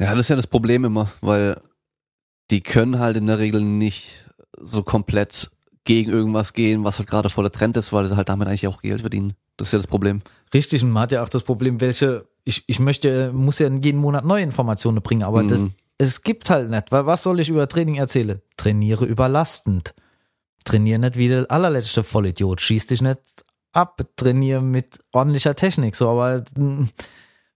Ja, 0.00 0.10
das 0.14 0.20
ist 0.20 0.28
ja 0.28 0.36
das 0.36 0.46
Problem 0.46 0.84
immer, 0.84 1.08
weil 1.20 1.60
die 2.50 2.62
können 2.62 2.98
halt 2.98 3.16
in 3.16 3.26
der 3.26 3.38
Regel 3.38 3.60
nicht 3.60 4.24
so 4.60 4.82
komplett 4.82 5.50
gegen 5.84 6.10
irgendwas 6.10 6.52
gehen, 6.52 6.84
was 6.84 6.98
halt 6.98 7.08
gerade 7.08 7.30
vor 7.30 7.44
der 7.44 7.52
Trend 7.52 7.76
ist, 7.76 7.92
weil 7.92 8.06
sie 8.06 8.16
halt 8.16 8.28
damit 8.28 8.48
eigentlich 8.48 8.66
auch 8.66 8.82
Geld 8.82 9.00
verdienen. 9.00 9.34
Das 9.56 9.68
ist 9.68 9.72
ja 9.72 9.78
das 9.78 9.86
Problem. 9.86 10.22
Richtig, 10.52 10.82
und 10.82 10.90
man 10.90 11.04
hat 11.04 11.12
ja 11.12 11.22
auch 11.22 11.28
das 11.28 11.42
Problem, 11.42 11.80
welche, 11.80 12.26
ich, 12.44 12.64
ich 12.66 12.80
möchte, 12.80 13.32
muss 13.32 13.58
ja 13.58 13.68
jeden 13.68 14.00
Monat 14.00 14.24
neue 14.24 14.42
Informationen 14.42 15.00
bringen, 15.02 15.22
aber 15.22 15.44
das, 15.44 15.60
Mhm. 15.60 15.72
Es 16.00 16.22
gibt 16.22 16.48
halt 16.48 16.70
nicht, 16.70 16.92
weil 16.92 17.04
was 17.04 17.22
soll 17.22 17.40
ich 17.40 17.50
über 17.50 17.68
Training 17.68 17.96
erzählen? 17.96 18.40
Trainiere 18.56 19.04
überlastend. 19.04 19.94
Trainiere 20.64 20.98
nicht 20.98 21.16
wie 21.16 21.28
der 21.28 21.50
allerletzte 21.50 22.02
Vollidiot, 22.02 22.62
schieß 22.62 22.86
dich 22.86 23.02
nicht 23.02 23.20
ab, 23.72 24.00
trainiere 24.16 24.62
mit 24.62 24.98
ordentlicher 25.12 25.54
Technik, 25.54 25.94
so, 25.94 26.08
aber 26.08 26.42
mm, 26.56 26.88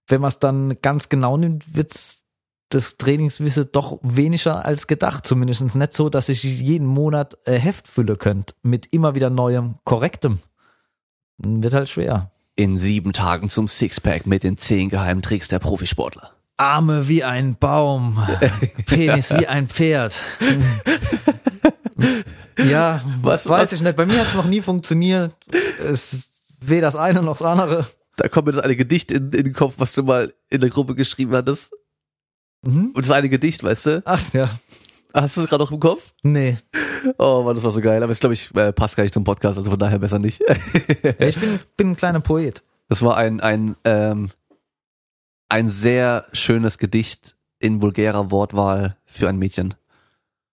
wenn 0.09 0.21
man 0.21 0.29
es 0.29 0.39
dann 0.41 0.77
ganz 0.83 1.09
genau 1.09 1.39
nimmt, 1.39 1.75
wird's 1.75 2.25
das 2.69 2.99
Trainingswissen 2.99 3.71
doch 3.73 3.99
weniger 4.03 4.65
als 4.65 4.87
gedacht. 4.89 5.25
Zumindest 5.27 5.75
nicht 5.75 5.95
so, 5.95 6.11
dass 6.11 6.29
ich 6.29 6.43
jeden 6.45 6.87
Monat 6.87 7.39
äh, 7.47 7.59
Heft 7.59 7.89
füllen 7.89 8.19
könnt 8.19 8.55
mit 8.63 8.89
immer 8.93 9.15
wieder 9.15 9.31
neuem, 9.31 9.77
korrektem. 9.85 10.41
Wird 11.39 11.73
halt 11.73 11.89
schwer. 11.89 12.31
In 12.57 12.77
sieben 12.77 13.13
Tagen 13.15 13.49
zum 13.49 13.69
Sixpack 13.69 14.27
mit 14.27 14.45
den 14.45 14.59
zehn 14.59 14.91
geheimen 14.91 15.23
Tricks 15.23 15.49
der 15.49 15.61
Profisportler. 15.61 16.35
Arme 16.57 17.09
wie 17.09 17.25
ein 17.25 17.57
Baum, 17.57 18.25
Penis 18.87 19.31
wie 19.37 19.47
ein 19.47 19.69
Pferd. 19.69 20.15
ja, 22.59 23.03
Was- 23.23 23.49
weiß 23.49 23.63
was- 23.63 23.73
ich 23.73 23.83
nicht. 23.83 23.97
Bei 23.97 24.07
mir 24.07 24.21
hat 24.21 24.29
es 24.29 24.35
noch 24.35 24.47
nie 24.47 24.61
funktioniert. 24.61 25.33
Es 25.79 26.29
weder 26.61 26.83
das 26.87 26.97
eine 26.97 27.23
noch 27.23 27.33
das 27.39 27.43
andere. 27.43 27.87
Da 28.17 28.29
kommt 28.29 28.47
mir 28.47 28.53
das 28.53 28.63
eine 28.65 28.77
Gedicht 28.77 29.11
in, 29.11 29.33
in 29.33 29.45
den 29.45 29.53
Kopf, 29.53 29.75
was 29.79 29.93
du 29.93 30.03
mal 30.05 30.33
in 30.49 30.61
der 30.61 30.71
Gruppe 30.71 30.95
geschrieben 30.95 31.35
hattest. 31.35 31.73
Mhm. 32.65 32.93
Und 32.95 33.05
das 33.05 33.11
eine 33.11 33.29
Gedicht, 33.29 33.63
weißt 33.65 33.87
du? 33.87 34.03
Ach 34.05 34.21
ja, 34.33 34.49
Hast 35.13 35.37
du 35.37 35.43
es 35.43 35.49
gerade 35.49 35.65
noch 35.65 35.73
im 35.73 35.81
Kopf? 35.81 36.13
nee. 36.23 36.57
Oh 37.19 37.43
Mann, 37.45 37.55
das 37.55 37.63
war 37.65 37.71
so 37.71 37.83
geil. 37.83 38.03
Aber 38.03 38.13
es 38.13 38.21
glaube 38.21 38.33
ich 38.33 38.55
äh, 38.57 38.73
passt 38.73 38.97
gar 38.97 39.03
nicht 39.03 39.13
zum 39.13 39.25
Podcast, 39.25 39.59
also 39.59 39.69
von 39.69 39.79
daher 39.79 39.99
besser 39.99 40.19
nicht. 40.19 40.41
Ich 41.19 41.39
bin, 41.39 41.59
bin 41.77 41.91
ein 41.91 41.97
kleiner 41.97 42.21
Poet. 42.21 42.63
Das 42.89 43.03
war 43.03 43.19
ein, 43.19 43.41
ein, 43.43 43.77
ähm, 43.85 44.31
ein 45.55 45.69
sehr 45.69 46.27
schönes 46.33 46.79
Gedicht 46.79 47.37
in 47.61 47.81
vulgärer 47.81 48.33
Wortwahl 48.33 48.97
für 49.07 49.29
ein 49.29 49.39
Mädchen. 49.39 49.75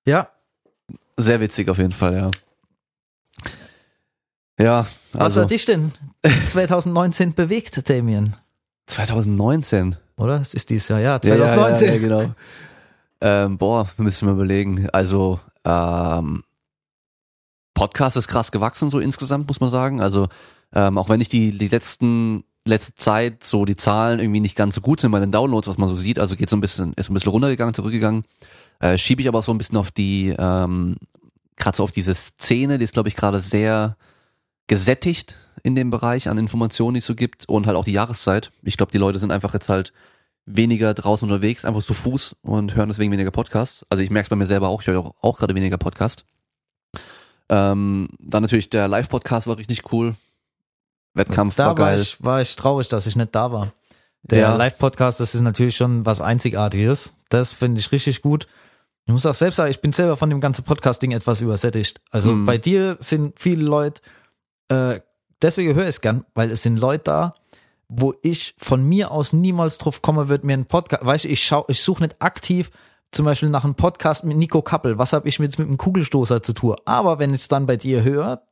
Ja, 0.05 0.29
Sehr 1.17 1.39
witzig 1.39 1.69
auf 1.69 1.79
jeden 1.79 1.91
Fall, 1.91 2.15
ja. 2.15 2.31
Ja, 4.59 4.85
was 5.13 5.21
also 5.21 5.41
hat 5.41 5.49
dich 5.49 5.65
denn 5.65 5.91
2019 6.45 7.33
bewegt, 7.35 7.89
Damien? 7.89 8.35
2019. 8.85 9.95
Oder? 10.17 10.39
Es 10.39 10.53
ist 10.53 10.69
dieses 10.69 10.87
Jahr, 10.89 10.99
ja, 10.99 11.19
Ja, 11.23 11.35
ja, 11.35 11.47
2019. 11.47 11.87
Ja, 11.87 11.93
ja, 11.93 11.99
genau. 11.99 12.35
ähm, 13.21 13.57
boah, 13.57 13.89
müssen 13.97 14.27
wir 14.27 14.33
überlegen. 14.33 14.87
Also, 14.91 15.39
ähm, 15.65 16.43
Podcast 17.73 18.17
ist 18.17 18.27
krass 18.27 18.51
gewachsen, 18.51 18.91
so 18.91 18.99
insgesamt, 18.99 19.47
muss 19.47 19.59
man 19.61 19.71
sagen. 19.71 19.99
Also, 19.99 20.27
ähm, 20.73 20.99
auch 20.99 21.09
wenn 21.09 21.21
ich 21.21 21.29
die, 21.29 21.57
die 21.57 21.69
letzten, 21.69 22.43
letzte 22.65 22.93
Zeit 22.95 23.43
so 23.43 23.65
die 23.65 23.75
Zahlen 23.75 24.19
irgendwie 24.19 24.39
nicht 24.39 24.55
ganz 24.55 24.75
so 24.75 24.81
gut 24.81 24.99
sind 24.99 25.11
bei 25.11 25.19
den 25.19 25.31
Downloads, 25.31 25.67
was 25.67 25.77
man 25.77 25.89
so 25.89 25.95
sieht, 25.95 26.19
also 26.19 26.35
geht 26.35 26.49
so 26.49 26.57
ein 26.57 26.61
bisschen, 26.61 26.93
ist 26.93 27.09
ein 27.09 27.13
bisschen 27.13 27.31
runtergegangen, 27.31 27.73
zurückgegangen, 27.73 28.23
äh, 28.79 28.97
schiebe 28.97 29.21
ich 29.21 29.27
aber 29.27 29.41
so 29.41 29.51
ein 29.51 29.57
bisschen 29.57 29.77
auf 29.77 29.91
die, 29.91 30.35
ähm, 30.37 30.97
gerade 31.55 31.77
so 31.77 31.83
auf 31.83 31.91
diese 31.91 32.13
Szene, 32.13 32.77
die 32.77 32.83
ist, 32.83 32.93
glaube 32.93 33.09
ich, 33.09 33.15
gerade 33.15 33.41
sehr 33.41 33.97
gesättigt 34.67 35.37
in 35.63 35.75
dem 35.75 35.89
Bereich 35.89 36.29
an 36.29 36.37
Informationen, 36.37 36.95
die 36.95 36.99
es 36.99 37.05
so 37.05 37.15
gibt 37.15 37.47
und 37.49 37.67
halt 37.67 37.75
auch 37.75 37.83
die 37.83 37.91
Jahreszeit. 37.91 38.51
Ich 38.63 38.77
glaube, 38.77 38.91
die 38.91 38.97
Leute 38.97 39.19
sind 39.19 39.31
einfach 39.31 39.53
jetzt 39.53 39.69
halt 39.69 39.91
weniger 40.45 40.93
draußen 40.93 41.29
unterwegs, 41.29 41.65
einfach 41.65 41.83
zu 41.83 41.93
Fuß 41.93 42.35
und 42.41 42.75
hören 42.75 42.89
deswegen 42.89 43.11
weniger 43.11 43.31
Podcasts. 43.31 43.85
Also 43.89 44.03
ich 44.03 44.09
merke 44.09 44.25
es 44.25 44.29
bei 44.29 44.35
mir 44.35 44.45
selber 44.45 44.69
auch, 44.69 44.81
ich 44.81 44.87
höre 44.87 44.99
auch, 44.99 45.15
auch 45.21 45.37
gerade 45.37 45.55
weniger 45.55 45.77
Podcast. 45.77 46.25
Ähm, 47.49 48.09
dann 48.19 48.43
natürlich 48.43 48.69
der 48.69 48.87
Live-Podcast 48.87 49.47
war 49.47 49.57
richtig 49.57 49.91
cool. 49.91 50.15
Wettkampf 51.13 51.55
da 51.55 51.67
war 51.67 51.69
war 51.77 51.85
geil. 51.91 51.99
ich, 52.01 52.23
war 52.23 52.41
ich 52.41 52.55
traurig, 52.55 52.87
dass 52.87 53.07
ich 53.07 53.15
nicht 53.15 53.33
da 53.35 53.51
war. 53.51 53.71
Der 54.23 54.39
Ja. 54.39 54.55
Live-Podcast, 54.55 55.19
das 55.19 55.33
ist 55.35 55.41
natürlich 55.41 55.75
schon 55.75 56.05
was 56.05 56.21
Einzigartiges. 56.21 57.15
Das 57.29 57.53
finde 57.53 57.79
ich 57.79 57.91
richtig 57.91 58.21
gut. 58.21 58.47
Ich 59.05 59.11
muss 59.13 59.25
auch 59.25 59.33
selbst 59.33 59.55
sagen, 59.57 59.71
ich 59.71 59.81
bin 59.81 59.93
selber 59.93 60.15
von 60.15 60.29
dem 60.29 60.39
ganzen 60.39 60.63
Podcasting 60.63 61.11
etwas 61.11 61.41
übersättigt. 61.41 62.01
Also 62.11 62.33
Mhm. 62.33 62.45
bei 62.45 62.57
dir 62.57 62.97
sind 62.99 63.39
viele 63.39 63.63
Leute, 63.63 63.99
äh, 64.69 64.99
deswegen 65.41 65.73
höre 65.73 65.83
ich 65.83 65.89
es 65.89 66.01
gern, 66.01 66.23
weil 66.35 66.51
es 66.51 66.61
sind 66.63 66.77
Leute 66.77 67.03
da, 67.05 67.33
wo 67.89 68.13
ich 68.21 68.53
von 68.57 68.83
mir 68.83 69.11
aus 69.11 69.33
niemals 69.33 69.79
drauf 69.79 70.01
komme, 70.01 70.29
wird 70.29 70.43
mir 70.43 70.53
ein 70.53 70.65
Podcast, 70.65 71.03
weißt 71.05 71.25
du, 71.25 71.29
ich 71.29 71.43
schau, 71.43 71.65
ich 71.67 71.81
suche 71.81 72.03
nicht 72.03 72.21
aktiv 72.21 72.69
zum 73.11 73.25
Beispiel 73.25 73.49
nach 73.49 73.65
einem 73.65 73.75
Podcast 73.75 74.23
mit 74.23 74.37
Nico 74.37 74.61
Kappel. 74.61 74.97
Was 74.97 75.11
habe 75.13 75.27
ich 75.27 75.37
jetzt 75.39 75.59
mit 75.59 75.67
einem 75.67 75.77
Kugelstoßer 75.77 76.41
zu 76.43 76.53
tun? 76.53 76.77
Aber 76.85 77.19
wenn 77.19 77.33
ich 77.33 77.41
es 77.41 77.47
dann 77.49 77.65
bei 77.65 77.75
dir 77.75 78.03
höre, 78.03 78.43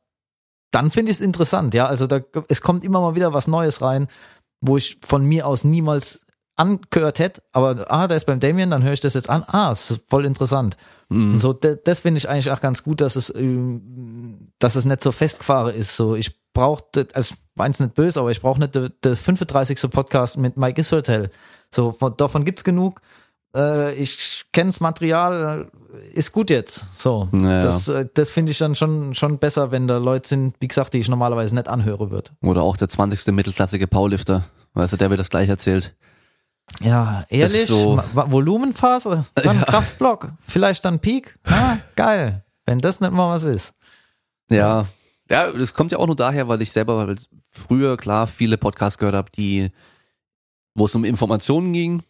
dann 0.70 0.90
finde 0.90 1.10
ich 1.12 1.18
es 1.18 1.20
interessant, 1.20 1.74
ja. 1.74 1.86
Also 1.86 2.06
da, 2.06 2.20
es 2.48 2.60
kommt 2.60 2.84
immer 2.84 3.00
mal 3.00 3.14
wieder 3.16 3.32
was 3.32 3.48
Neues 3.48 3.82
rein, 3.82 4.08
wo 4.60 4.76
ich 4.76 4.98
von 5.04 5.24
mir 5.24 5.46
aus 5.46 5.64
niemals 5.64 6.26
angehört 6.56 7.18
hätte, 7.18 7.42
aber 7.52 7.86
ah, 7.90 8.06
da 8.06 8.14
ist 8.14 8.26
beim 8.26 8.38
Damien, 8.40 8.70
dann 8.70 8.82
höre 8.82 8.92
ich 8.92 9.00
das 9.00 9.14
jetzt 9.14 9.30
an, 9.30 9.44
ah, 9.46 9.72
es 9.72 9.90
ist 9.90 10.02
voll 10.08 10.26
interessant. 10.26 10.76
Mhm. 11.08 11.38
So, 11.38 11.52
das 11.54 12.00
finde 12.00 12.18
ich 12.18 12.28
eigentlich 12.28 12.50
auch 12.50 12.60
ganz 12.60 12.82
gut, 12.84 13.00
dass 13.00 13.16
es, 13.16 13.34
ähm, 13.34 14.52
dass 14.58 14.76
es 14.76 14.84
nicht 14.84 15.02
so 15.02 15.10
festgefahren 15.10 15.74
ist. 15.74 15.96
So, 15.96 16.14
ich 16.14 16.38
brauche, 16.52 16.82
also 17.14 17.34
meins 17.54 17.80
nicht 17.80 17.94
böse, 17.94 18.20
aber 18.20 18.30
ich 18.30 18.42
brauche 18.42 18.60
nicht 18.60 18.74
de- 18.74 18.90
das 19.00 19.20
35. 19.20 19.90
Podcast 19.90 20.36
mit 20.36 20.56
Mike 20.58 20.80
Ishotel. 20.80 21.30
So, 21.70 21.92
von, 21.92 22.14
davon 22.16 22.44
gibt's 22.44 22.62
genug. 22.62 23.00
Äh, 23.56 23.94
ich 23.94 24.44
kenne 24.52 24.68
das 24.68 24.80
Material, 24.80 25.70
ist 26.12 26.32
gut 26.32 26.50
jetzt. 26.50 26.84
So, 27.00 27.28
Ja. 27.32 27.60
das, 27.60 27.88
äh, 27.88 28.06
das 28.14 28.30
finde 28.30 28.52
ich 28.52 28.58
dann 28.58 28.74
schon, 28.74 29.14
schon 29.14 29.38
besser, 29.38 29.70
wenn 29.70 29.86
da 29.86 29.96
Leute 29.98 30.28
sind, 30.28 30.54
wie 30.60 30.68
gesagt, 30.68 30.94
die 30.94 30.98
ich 30.98 31.08
normalerweise 31.08 31.54
nicht 31.54 31.68
anhöre 31.68 32.10
wird. 32.10 32.32
Oder 32.42 32.62
auch 32.62 32.76
der 32.76 32.88
20. 32.88 33.32
mittelklassige 33.32 33.86
Powerlifter. 33.86 34.44
Weißt 34.74 34.92
du, 34.92 34.96
der 34.96 35.10
wird 35.10 35.20
das 35.20 35.30
gleich 35.30 35.48
erzählt. 35.48 35.94
Ja, 36.80 37.24
ehrlich, 37.28 37.66
so- 37.66 38.00
Volumenphase, 38.14 39.24
dann 39.34 39.60
Kraftblock, 39.66 40.30
vielleicht 40.46 40.84
dann 40.84 41.00
Peak. 41.00 41.36
Ah, 41.44 41.78
geil. 41.96 42.44
Wenn 42.64 42.78
das 42.78 43.00
nicht 43.00 43.12
mal 43.12 43.34
was 43.34 43.42
ist. 43.42 43.74
Ja. 44.50 44.86
Ja, 45.28 45.50
das 45.50 45.74
kommt 45.74 45.92
ja 45.92 45.98
auch 45.98 46.06
nur 46.06 46.16
daher, 46.16 46.48
weil 46.48 46.62
ich 46.62 46.70
selber 46.72 47.14
früher 47.52 47.96
klar 47.96 48.26
viele 48.26 48.56
Podcasts 48.58 48.98
gehört 48.98 49.14
habe, 49.16 49.30
die, 49.30 49.70
wo 50.74 50.84
es 50.86 50.94
um 50.94 51.04
Informationen 51.04 51.72
ging, 51.72 52.00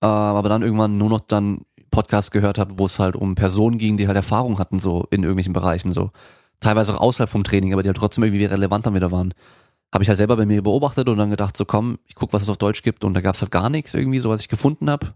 äh, 0.00 0.06
aber 0.06 0.48
dann 0.48 0.62
irgendwann 0.62 0.96
nur 0.98 1.08
noch 1.10 1.20
dann 1.20 1.62
Podcasts 1.94 2.30
gehört 2.30 2.58
habe, 2.58 2.78
wo 2.78 2.86
es 2.86 2.98
halt 2.98 3.14
um 3.14 3.36
Personen 3.36 3.78
ging, 3.78 3.96
die 3.96 4.06
halt 4.08 4.16
Erfahrung 4.16 4.58
hatten, 4.58 4.80
so 4.80 5.06
in 5.10 5.22
irgendwelchen 5.22 5.52
Bereichen, 5.52 5.92
so. 5.92 6.10
Teilweise 6.60 6.94
auch 6.94 7.00
außerhalb 7.00 7.30
vom 7.30 7.44
Training, 7.44 7.72
aber 7.72 7.82
die 7.82 7.88
halt 7.88 7.96
trotzdem 7.96 8.24
irgendwie 8.24 8.44
relevant 8.44 8.86
dann 8.86 8.94
wieder 8.94 9.12
waren. 9.12 9.32
Habe 9.92 10.02
ich 10.02 10.08
halt 10.08 10.18
selber 10.18 10.36
bei 10.36 10.46
mir 10.46 10.62
beobachtet 10.62 11.08
und 11.08 11.18
dann 11.18 11.30
gedacht, 11.30 11.56
so 11.56 11.64
komm, 11.64 11.98
ich 12.06 12.14
guck, 12.14 12.32
was 12.32 12.42
es 12.42 12.48
auf 12.48 12.56
Deutsch 12.56 12.82
gibt 12.82 13.04
und 13.04 13.14
da 13.14 13.20
gab 13.20 13.36
es 13.36 13.42
halt 13.42 13.52
gar 13.52 13.70
nichts 13.70 13.94
irgendwie, 13.94 14.18
so 14.18 14.28
was 14.28 14.40
ich 14.40 14.48
gefunden 14.48 14.90
habe. 14.90 15.14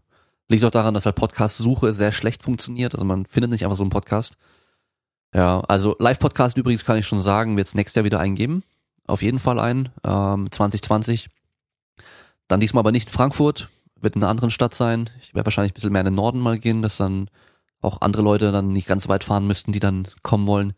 Liegt 0.49 0.65
auch 0.65 0.71
daran, 0.71 0.95
dass 0.95 1.05
halt 1.05 1.17
Podcast-Suche 1.17 1.93
sehr 1.93 2.13
schlecht 2.13 2.43
funktioniert, 2.45 2.95
also 2.95 3.05
man 3.05 3.27
findet 3.27 3.51
nicht 3.51 3.65
einfach 3.65 3.77
so 3.77 3.83
einen 3.83 3.91
Podcast. 3.91 4.37
Ja, 5.35 5.61
also 5.61 5.97
Live-Podcast 5.99 6.57
übrigens 6.57 6.85
kann 6.85 6.97
ich 6.97 7.07
schon 7.07 7.21
sagen, 7.21 7.57
wird 7.57 7.67
es 7.67 7.75
nächstes 7.75 7.97
Jahr 7.97 8.05
wieder 8.05 8.21
eingeben. 8.21 8.63
Auf 9.07 9.23
jeden 9.23 9.39
Fall 9.39 9.59
ein, 9.59 9.91
ähm, 10.05 10.51
2020. 10.51 11.29
Dann 12.47 12.61
diesmal 12.61 12.81
aber 12.81 12.93
nicht 12.93 13.09
in 13.09 13.13
Frankfurt, 13.13 13.69
wird 14.01 14.17
in 14.17 14.23
einer 14.23 14.31
anderen 14.31 14.51
Stadt 14.51 14.75
sein. 14.75 15.11
Ich 15.21 15.35
werde 15.35 15.47
wahrscheinlich 15.47 15.73
ein 15.73 15.75
bisschen 15.75 15.93
mehr 15.93 16.01
in 16.01 16.07
den 16.07 16.15
Norden 16.15 16.41
mal 16.41 16.59
gehen, 16.59 16.83
dass 16.83 16.97
dann 16.97 17.29
auch 17.81 18.01
andere 18.01 18.23
Leute 18.23 18.53
dann 18.53 18.73
nicht 18.73 18.89
ganz 18.89 19.09
weit 19.09 19.25
fahren 19.25 19.47
müssten, 19.47 19.73
die 19.73 19.81
dann 19.81 20.09
kommen 20.23 20.47
wollen. 20.47 20.73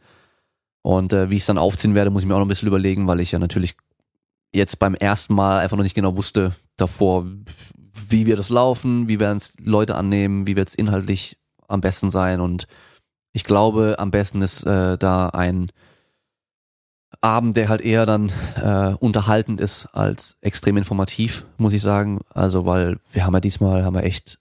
Und 0.82 1.12
äh, 1.12 1.30
wie 1.30 1.36
ich 1.36 1.42
es 1.42 1.46
dann 1.46 1.58
aufziehen 1.58 1.94
werde, 1.94 2.10
muss 2.10 2.22
ich 2.22 2.28
mir 2.28 2.34
auch 2.34 2.38
noch 2.38 2.46
ein 2.46 2.48
bisschen 2.48 2.68
überlegen, 2.68 3.06
weil 3.06 3.20
ich 3.20 3.32
ja 3.32 3.38
natürlich 3.38 3.76
jetzt 4.54 4.78
beim 4.78 4.94
ersten 4.94 5.34
Mal 5.34 5.60
einfach 5.60 5.76
noch 5.76 5.84
nicht 5.84 5.94
genau 5.94 6.16
wusste 6.16 6.54
davor, 6.76 7.26
wie 8.08 8.26
wir 8.26 8.36
das 8.36 8.48
laufen, 8.48 9.08
wie 9.08 9.20
werden 9.20 9.36
es 9.36 9.54
Leute 9.58 9.94
annehmen, 9.94 10.46
wie 10.46 10.56
wird 10.56 10.68
es 10.68 10.74
inhaltlich 10.74 11.38
am 11.68 11.80
besten 11.80 12.10
sein 12.10 12.40
und 12.40 12.66
ich 13.32 13.44
glaube, 13.44 13.96
am 13.98 14.10
besten 14.10 14.42
ist 14.42 14.64
äh, 14.64 14.98
da 14.98 15.28
ein 15.28 15.70
Abend, 17.20 17.56
der 17.56 17.68
halt 17.68 17.80
eher 17.80 18.06
dann 18.06 18.30
äh, 18.62 18.94
unterhaltend 18.98 19.60
ist 19.60 19.86
als 19.92 20.36
extrem 20.40 20.76
informativ, 20.76 21.44
muss 21.58 21.72
ich 21.72 21.82
sagen. 21.82 22.20
Also, 22.32 22.64
weil 22.66 22.98
wir 23.12 23.26
haben 23.26 23.34
ja 23.34 23.40
diesmal, 23.40 23.84
haben 23.84 23.94
wir 23.94 24.04
echt 24.04 24.38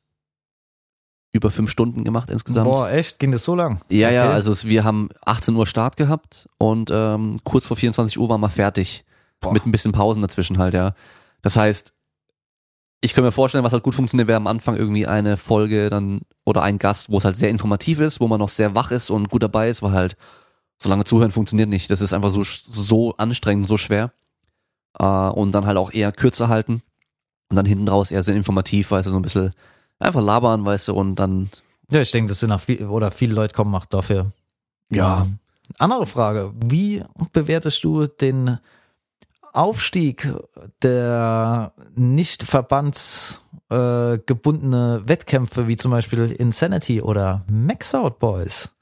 über 1.32 1.52
fünf 1.52 1.70
Stunden 1.70 2.04
gemacht 2.04 2.30
insgesamt. 2.30 2.72
Boah, 2.72 2.90
echt? 2.90 3.20
Ging 3.20 3.32
das 3.32 3.44
so 3.44 3.54
lang? 3.56 3.80
Ja, 3.90 4.10
ja, 4.10 4.24
Okay. 4.26 4.34
also 4.34 4.52
es- 4.52 4.66
wir 4.66 4.84
haben 4.84 5.10
18 5.26 5.56
Uhr 5.56 5.68
Start 5.68 5.96
gehabt 5.98 6.48
und 6.58 6.90
ähm, 6.92 7.40
kurz 7.44 7.68
vor 7.68 7.78
24 7.78 8.18
Uhr 8.20 8.30
waren 8.30 8.42
wir 8.42 8.50
fertig. 8.50 9.06
Boah. 9.40 9.54
Mit 9.54 9.66
ein 9.66 9.72
bisschen 9.72 9.92
Pausen 9.92 10.22
dazwischen 10.22 10.58
halt, 10.58 10.74
ja. 10.74 10.96
Das 11.42 11.56
heißt, 11.56 11.94
ich 13.02 13.14
könnte 13.14 13.28
mir 13.28 13.32
vorstellen, 13.32 13.64
was 13.64 13.72
halt 13.74 13.84
gut 13.84 13.96
funktioniert, 13.96 14.28
wäre 14.28 14.38
am 14.38 14.48
Anfang 14.48 14.76
irgendwie 14.76 15.08
eine 15.08 15.38
Folge 15.38 15.90
dann 15.90 16.22
oder 16.46 16.64
ein 16.64 16.80
Gast, 16.80 17.10
wo 17.10 17.18
es 17.20 17.26
halt 17.26 17.38
sehr 17.38 17.50
informativ 17.50 18.00
ist, 18.02 18.20
wo 18.20 18.28
man 18.28 18.40
noch 18.40 18.50
sehr 18.50 18.76
wach 18.76 18.92
ist 18.92 19.10
und 19.10 19.30
gut 19.30 19.44
dabei 19.44 19.70
ist, 19.70 19.82
weil 19.82 19.92
halt 19.92 20.18
so 20.82 20.90
lange 20.90 21.04
zuhören 21.04 21.32
funktioniert 21.32 21.70
nicht. 21.70 21.92
Das 21.92 22.02
ist 22.02 22.14
einfach 22.14 22.32
so, 22.32 22.44
so 22.44 23.16
anstrengend, 23.18 23.68
so 23.68 23.78
schwer. 23.78 24.12
Äh, 24.98 25.06
und 25.06 25.52
dann 25.52 25.66
halt 25.66 25.78
auch 25.78 25.92
eher 25.92 26.12
kürzer 26.12 26.48
halten. 26.48 26.82
Und 27.50 27.56
dann 27.56 27.66
hinten 27.66 27.88
raus 27.88 28.12
eher 28.12 28.24
sehr 28.24 28.36
informativ, 28.36 28.92
weißt 28.92 29.08
du, 29.08 29.12
so 29.12 29.18
ein 29.18 29.24
bisschen 29.24 29.54
einfach 29.98 30.22
labern, 30.22 30.66
weißt 30.66 30.90
du, 30.90 30.94
und 30.94 31.16
dann 31.16 31.50
Ja, 31.92 32.02
ich 32.02 32.12
denke, 32.12 32.30
das 32.30 32.40
sind 32.40 32.52
auch 32.52 32.60
viel, 32.60 32.86
oder 32.86 33.12
viele 33.12 33.34
Leute 33.34 33.54
kommen 33.54 33.74
auch 33.76 33.86
dafür. 33.86 34.32
Ja. 34.92 35.24
Ähm, 35.24 35.40
Andere 35.78 36.08
Frage. 36.08 36.52
Wie 36.66 37.04
bewertest 37.34 37.84
du 37.84 38.08
den 38.08 38.58
Aufstieg 39.54 40.34
der 40.82 41.74
nicht 41.96 42.44
verbandsgebundene 42.44 45.02
äh, 45.04 45.08
Wettkämpfe, 45.08 45.68
wie 45.68 45.76
zum 45.76 45.92
Beispiel 45.92 46.32
Insanity 46.32 47.02
oder 47.02 47.44
Max 47.48 47.94
Out 47.94 48.18
Boys? 48.20 48.74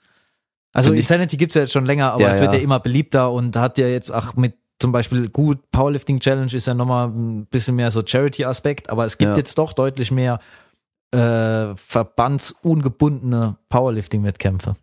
Also 0.78 0.90
Find 0.92 1.00
Insanity 1.00 1.38
gibt's 1.38 1.56
ja 1.56 1.62
jetzt 1.62 1.74
schon 1.74 1.86
länger, 1.86 2.12
aber 2.14 2.22
Ja, 2.24 2.30
es 2.30 2.40
wird 2.40 2.54
ja. 2.54 2.60
ja 2.60 2.64
immer 2.64 2.80
beliebter 2.80 3.32
und 3.32 3.56
hat 3.56 3.78
ja 3.78 3.88
jetzt 3.88 4.12
auch 4.12 4.36
mit 4.36 4.54
zum 4.80 4.92
Beispiel 4.92 5.28
gut, 5.30 5.58
Powerlifting 5.72 6.20
Challenge 6.20 6.54
ist 6.54 6.68
ja 6.68 6.76
nochmal 6.76 7.08
ein 7.08 7.48
bisschen 7.48 7.76
mehr 7.76 7.90
so 7.90 8.04
Charity-Aspekt, 8.06 8.92
aber 8.92 9.06
es 9.06 9.18
gibt 9.18 9.32
Ja. 9.32 9.38
jetzt 9.38 9.58
doch 9.58 9.74
deutlich 9.74 10.12
mehr 10.12 10.40
äh, 11.16 11.76
verbandsungebundene 11.76 13.58
Powerlifting-Wettkämpfe. 13.70 14.76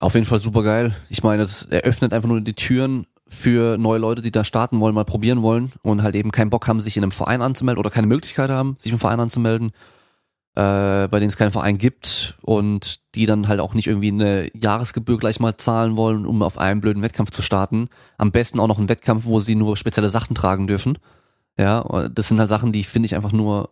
Auf 0.00 0.14
jeden 0.14 0.26
Fall 0.26 0.38
super 0.38 0.62
geil. 0.62 0.94
Ich 1.08 1.22
meine, 1.22 1.42
es 1.42 1.64
eröffnet 1.66 2.12
einfach 2.12 2.28
nur 2.28 2.40
die 2.40 2.54
Türen 2.54 3.06
für 3.26 3.76
neue 3.78 3.98
Leute, 3.98 4.22
die 4.22 4.30
da 4.30 4.44
starten 4.44 4.80
wollen, 4.80 4.94
mal 4.94 5.04
probieren 5.04 5.42
wollen 5.42 5.72
und 5.82 6.02
halt 6.02 6.14
eben 6.14 6.30
keinen 6.30 6.50
Bock 6.50 6.66
haben, 6.68 6.80
sich 6.80 6.96
in 6.96 7.02
einem 7.02 7.12
Verein 7.12 7.42
anzumelden 7.42 7.78
oder 7.78 7.90
keine 7.90 8.06
Möglichkeit 8.06 8.50
haben, 8.50 8.76
sich 8.78 8.92
im 8.92 8.98
Verein 8.98 9.20
anzumelden, 9.20 9.72
äh, 10.58 11.06
bei 11.06 11.20
denen 11.20 11.28
es 11.28 11.36
keinen 11.36 11.52
Verein 11.52 11.78
gibt 11.78 12.36
und 12.42 12.98
die 13.14 13.26
dann 13.26 13.46
halt 13.46 13.60
auch 13.60 13.74
nicht 13.74 13.86
irgendwie 13.86 14.08
eine 14.08 14.50
Jahresgebühr 14.56 15.16
gleich 15.16 15.38
mal 15.38 15.56
zahlen 15.56 15.96
wollen, 15.96 16.26
um 16.26 16.42
auf 16.42 16.58
einen 16.58 16.80
blöden 16.80 17.00
Wettkampf 17.00 17.30
zu 17.30 17.42
starten. 17.42 17.88
Am 18.16 18.32
besten 18.32 18.58
auch 18.58 18.66
noch 18.66 18.78
einen 18.78 18.88
Wettkampf, 18.88 19.24
wo 19.24 19.38
sie 19.38 19.54
nur 19.54 19.76
spezielle 19.76 20.10
Sachen 20.10 20.34
tragen 20.34 20.66
dürfen. 20.66 20.98
Ja, 21.56 22.08
das 22.08 22.26
sind 22.26 22.40
halt 22.40 22.48
Sachen, 22.48 22.72
die 22.72 22.82
finde 22.82 23.06
ich 23.06 23.14
einfach 23.14 23.30
nur, 23.30 23.70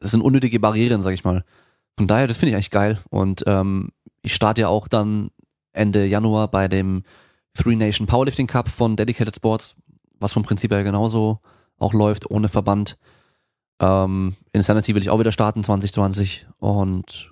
das 0.00 0.10
sind 0.10 0.22
unnötige 0.22 0.58
Barrieren, 0.58 1.02
sag 1.02 1.12
ich 1.14 1.22
mal. 1.22 1.44
Von 1.96 2.08
daher, 2.08 2.26
das 2.26 2.36
finde 2.36 2.50
ich 2.50 2.54
eigentlich 2.56 2.72
geil. 2.72 2.98
Und 3.10 3.44
ähm, 3.46 3.90
ich 4.22 4.34
starte 4.34 4.62
ja 4.62 4.68
auch 4.68 4.88
dann 4.88 5.30
Ende 5.72 6.04
Januar 6.04 6.48
bei 6.48 6.66
dem 6.66 7.04
Three 7.56 7.76
Nation 7.76 8.08
Powerlifting 8.08 8.48
Cup 8.48 8.68
von 8.68 8.96
Dedicated 8.96 9.36
Sports, 9.36 9.76
was 10.18 10.32
vom 10.32 10.42
Prinzip 10.42 10.72
her 10.72 10.82
genauso 10.82 11.38
auch 11.78 11.92
läuft, 11.92 12.28
ohne 12.28 12.48
Verband. 12.48 12.98
Ähm, 13.80 14.34
Insanity 14.52 14.94
will 14.94 15.02
ich 15.02 15.10
auch 15.10 15.18
wieder 15.18 15.32
starten 15.32 15.64
2020 15.64 16.46
und 16.58 17.30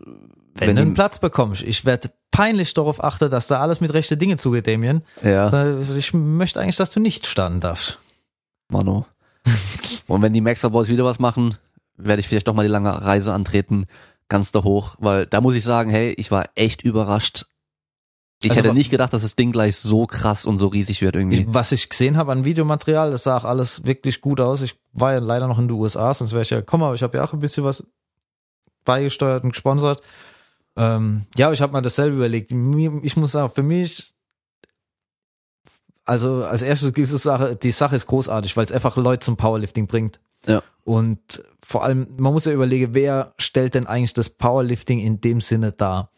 Wenn, 0.54 0.68
wenn 0.68 0.76
du 0.76 0.82
einen 0.82 0.94
Platz 0.94 1.18
bekommst, 1.18 1.62
ich 1.62 1.84
werde 1.84 2.10
peinlich 2.30 2.74
darauf 2.74 3.02
achten, 3.02 3.30
dass 3.30 3.46
da 3.46 3.60
alles 3.60 3.80
mit 3.80 3.94
rechte 3.94 4.16
Dinge 4.16 4.36
zugeht, 4.36 4.66
Damien. 4.66 5.02
ja, 5.22 5.46
Also 5.46 5.96
Ich 5.96 6.12
möchte 6.12 6.60
eigentlich, 6.60 6.76
dass 6.76 6.90
du 6.90 7.00
nicht 7.00 7.26
starten 7.26 7.60
darfst. 7.60 7.98
Mano. 8.68 9.06
und 10.08 10.22
wenn 10.22 10.32
die 10.32 10.40
Maxer 10.40 10.70
Boys 10.70 10.88
wieder 10.88 11.04
was 11.04 11.18
machen, 11.18 11.56
werde 11.96 12.20
ich 12.20 12.28
vielleicht 12.28 12.48
doch 12.48 12.54
mal 12.54 12.62
die 12.62 12.72
lange 12.72 12.90
Reise 13.02 13.32
antreten, 13.32 13.86
ganz 14.28 14.50
da 14.50 14.64
hoch, 14.64 14.96
weil 14.98 15.26
da 15.26 15.40
muss 15.40 15.54
ich 15.54 15.64
sagen, 15.64 15.90
hey, 15.90 16.12
ich 16.16 16.30
war 16.30 16.46
echt 16.54 16.82
überrascht. 16.82 17.46
Ich 18.44 18.50
Also 18.50 18.62
hätte 18.62 18.74
nicht 18.74 18.90
gedacht, 18.90 19.12
dass 19.12 19.22
das 19.22 19.36
Ding 19.36 19.52
gleich 19.52 19.76
so 19.76 20.06
krass 20.06 20.46
und 20.46 20.58
so 20.58 20.66
riesig 20.66 21.00
wird 21.00 21.14
irgendwie. 21.14 21.46
Was 21.48 21.72
ich 21.72 21.88
gesehen 21.88 22.16
habe 22.16 22.32
an 22.32 22.44
Videomaterial, 22.44 23.10
das 23.10 23.24
sah 23.24 23.36
auch 23.36 23.44
alles 23.44 23.84
wirklich 23.86 24.20
gut 24.20 24.40
aus. 24.40 24.62
Ich 24.62 24.74
war 24.92 25.12
ja 25.12 25.18
leider 25.20 25.46
noch 25.46 25.58
in 25.58 25.68
den 25.68 25.76
USA, 25.76 26.12
sonst 26.12 26.32
wäre 26.32 26.42
ich 26.42 26.50
ja 26.50 26.58
gekommen, 26.60 26.84
aber 26.84 26.94
ich 26.94 27.02
habe 27.02 27.16
ja 27.18 27.24
auch 27.24 27.32
ein 27.32 27.38
bisschen 27.38 27.64
was 27.64 27.86
beigesteuert 28.84 29.44
und 29.44 29.50
gesponsert. 29.50 30.02
Ähm, 30.76 31.26
ja, 31.36 31.46
aber 31.46 31.54
ich 31.54 31.62
habe 31.62 31.72
mir 31.72 31.82
dasselbe 31.82 32.16
überlegt. 32.16 32.50
Ich 32.50 33.16
muss 33.16 33.32
sagen, 33.32 33.50
für 33.50 33.62
mich, 33.62 34.12
also 36.04 36.44
als 36.44 36.62
erstes 36.62 36.92
diese 36.92 37.18
Sache, 37.18 37.56
die 37.56 37.70
Sache 37.70 37.96
ist 37.96 38.06
großartig, 38.06 38.56
weil 38.56 38.64
es 38.64 38.72
einfach 38.72 38.96
Leute 38.96 39.24
zum 39.24 39.36
Powerlifting 39.36 39.86
bringt. 39.86 40.18
Ja. 40.46 40.62
Und 40.84 41.42
vor 41.62 41.84
allem, 41.84 42.08
man 42.16 42.32
muss 42.32 42.46
ja 42.46 42.52
überlegen, 42.52 42.94
wer 42.94 43.34
stellt 43.38 43.74
denn 43.74 43.86
eigentlich 43.86 44.14
das 44.14 44.30
Powerlifting 44.30 44.98
in 44.98 45.20
dem 45.20 45.40
Sinne 45.40 45.70
dar? 45.72 46.10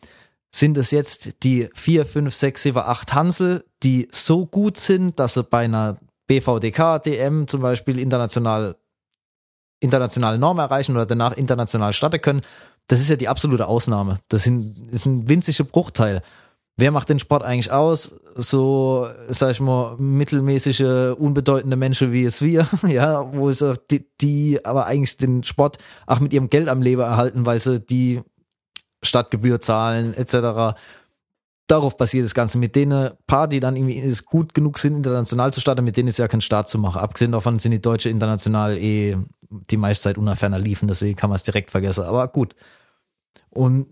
Sind 0.55 0.79
es 0.79 0.93
jetzt 0.93 1.43
die 1.43 1.69
4, 1.75 2.07
5, 2.07 2.33
6, 2.33 2.63
7, 2.63 2.79
8 2.79 3.13
Hansel, 3.13 3.65
die 3.83 4.07
so 4.13 4.47
gut 4.47 4.77
sind, 4.77 5.19
dass 5.19 5.35
sie 5.35 5.43
bei 5.43 5.65
einer 5.65 5.99
BVDK, 6.29 7.03
DM 7.03 7.49
zum 7.49 7.61
Beispiel 7.61 7.99
international, 7.99 8.77
internationale 9.81 10.39
Norm 10.39 10.61
erreichen 10.61 10.93
oder 10.93 11.07
danach 11.07 11.37
international 11.37 11.93
starten 11.93 12.21
können? 12.21 12.43
Das 12.87 13.01
ist 13.01 13.11
ja 13.11 13.17
die 13.17 13.27
absolute 13.27 13.67
Ausnahme. 13.67 14.21
Das 14.29 14.45
sind, 14.45 14.93
ist 14.93 15.07
ein 15.07 15.29
winziger 15.29 15.65
Bruchteil. 15.65 16.23
Wer 16.77 16.93
macht 16.93 17.09
den 17.09 17.19
Sport 17.19 17.43
eigentlich 17.43 17.73
aus? 17.73 18.15
So, 18.37 19.09
sag 19.27 19.51
ich 19.51 19.61
mal, 19.61 19.97
mittelmäßige, 19.97 21.17
unbedeutende 21.19 21.77
Menschen 21.77 22.13
wie 22.13 22.27
es 22.27 22.43
wir, 22.43 22.69
ja, 22.87 23.35
wo 23.35 23.51
es 23.51 23.65
die, 23.91 24.07
die 24.21 24.65
aber 24.65 24.87
eigentlich 24.87 25.17
den 25.17 25.43
Sport 25.43 25.79
auch 26.07 26.21
mit 26.21 26.33
ihrem 26.33 26.49
Geld 26.49 26.69
am 26.69 26.81
Leben 26.81 27.03
erhalten, 27.03 27.45
weil 27.45 27.59
sie 27.59 27.81
die 27.81 28.23
Stadtgebühr 29.05 29.61
zahlen, 29.61 30.15
etc. 30.15 30.77
Darauf 31.67 31.97
basiert 31.97 32.25
das 32.25 32.35
Ganze. 32.35 32.59
Mit 32.59 32.77
denen 32.77 33.11
paar, 33.27 33.49
die 33.49 33.61
dann 33.61 33.77
irgendwie 33.77 33.99
ist 33.99 34.27
gut 34.27 34.55
genug 34.55 34.79
sind, 34.79 34.97
international 34.99 35.53
zu 35.53 35.61
starten, 35.61 35.85
mit 35.85 35.97
denen 35.97 36.09
ist 36.09 36.19
ja 36.19 36.29
kein 36.29 36.41
Start 36.41 36.69
zu 36.69 36.79
machen. 36.79 37.01
Abgesehen 37.01 37.33
davon 37.33 37.59
sind 37.59 37.73
die 37.73 37.83
Deutsche 37.83 38.11
international 38.11 38.77
eh 38.79 39.17
die 39.71 39.77
meiste 39.77 40.05
Zeit 40.05 40.19
unerferner 40.19 40.59
liefen, 40.59 40.89
deswegen 40.89 41.17
kann 41.17 41.31
man 41.31 41.37
es 41.37 41.43
direkt 41.43 41.71
vergessen. 41.71 42.05
Aber 42.05 42.27
gut. 42.29 42.55
Und 43.51 43.87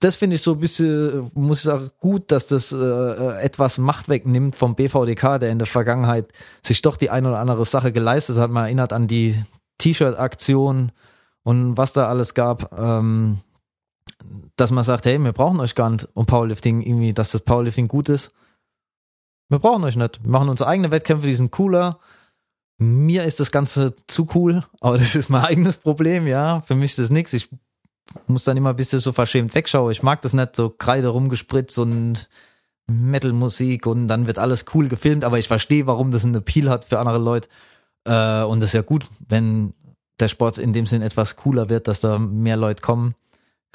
das 0.00 0.16
finde 0.16 0.36
ich 0.36 0.42
so 0.42 0.52
ein 0.52 0.60
bisschen, 0.60 1.30
muss 1.34 1.58
ich 1.58 1.64
sagen, 1.64 1.90
gut, 2.00 2.30
dass 2.30 2.46
das 2.46 2.72
äh, 2.72 2.76
äh, 2.76 3.40
etwas 3.40 3.78
Macht 3.78 4.08
wegnimmt 4.08 4.54
vom 4.54 4.74
BVDK, 4.74 5.38
der 5.40 5.50
in 5.50 5.58
der 5.58 5.66
Vergangenheit 5.66 6.26
sich 6.62 6.82
doch 6.82 6.96
die 6.96 7.10
eine 7.10 7.28
oder 7.28 7.38
andere 7.38 7.64
Sache 7.64 7.92
geleistet 7.92 8.36
hat. 8.36 8.50
Man 8.50 8.64
erinnert 8.64 8.92
an 8.92 9.08
die 9.08 9.42
T-Shirt-Aktion 9.78 10.92
und 11.42 11.76
was 11.76 11.92
da 11.92 12.08
alles 12.08 12.34
gab, 12.34 12.78
ähm, 12.78 13.38
dass 14.56 14.70
man 14.70 14.84
sagt, 14.84 15.06
hey, 15.06 15.18
wir 15.18 15.32
brauchen 15.32 15.60
euch 15.60 15.74
gar 15.74 15.90
nicht 15.90 16.08
um 16.14 16.26
Powerlifting 16.26 16.82
irgendwie, 16.82 17.12
dass 17.12 17.32
das 17.32 17.42
Powerlifting 17.42 17.88
gut 17.88 18.08
ist. 18.08 18.32
Wir 19.48 19.58
brauchen 19.58 19.84
euch 19.84 19.96
nicht. 19.96 20.22
Wir 20.22 20.30
machen 20.30 20.48
unsere 20.48 20.68
eigenen 20.68 20.90
Wettkämpfe, 20.90 21.26
die 21.26 21.34
sind 21.34 21.52
cooler. 21.52 21.98
Mir 22.78 23.24
ist 23.24 23.40
das 23.40 23.52
Ganze 23.52 23.94
zu 24.06 24.28
cool, 24.34 24.64
aber 24.80 24.98
das 24.98 25.14
ist 25.14 25.28
mein 25.28 25.44
eigenes 25.44 25.78
Problem, 25.78 26.26
ja. 26.26 26.60
Für 26.62 26.74
mich 26.74 26.92
ist 26.92 26.98
das 26.98 27.10
nichts. 27.10 27.32
Ich 27.32 27.48
muss 28.26 28.44
dann 28.44 28.56
immer 28.56 28.70
ein 28.70 28.76
bisschen 28.76 29.00
so 29.00 29.12
verschämt 29.12 29.54
wegschauen. 29.54 29.92
Ich 29.92 30.02
mag 30.02 30.22
das 30.22 30.32
nicht, 30.32 30.56
so 30.56 30.70
Kreide 30.70 31.08
rumgespritzt 31.08 31.78
und 31.78 32.28
Metal-Musik 32.86 33.86
und 33.86 34.06
dann 34.08 34.26
wird 34.26 34.38
alles 34.38 34.64
cool 34.74 34.88
gefilmt, 34.88 35.24
aber 35.24 35.38
ich 35.38 35.48
verstehe, 35.48 35.86
warum 35.86 36.10
das 36.10 36.24
einen 36.24 36.36
Appeal 36.36 36.70
hat 36.70 36.84
für 36.84 36.98
andere 36.98 37.18
Leute. 37.18 37.48
Äh, 38.04 38.42
und 38.42 38.60
das 38.60 38.70
ist 38.70 38.74
ja 38.74 38.82
gut, 38.82 39.06
wenn 39.28 39.74
der 40.20 40.28
Sport 40.28 40.58
in 40.58 40.72
dem 40.72 40.86
Sinn 40.86 41.02
etwas 41.02 41.36
cooler 41.36 41.68
wird, 41.68 41.88
dass 41.88 42.00
da 42.00 42.18
mehr 42.18 42.56
Leute 42.56 42.82
kommen, 42.82 43.14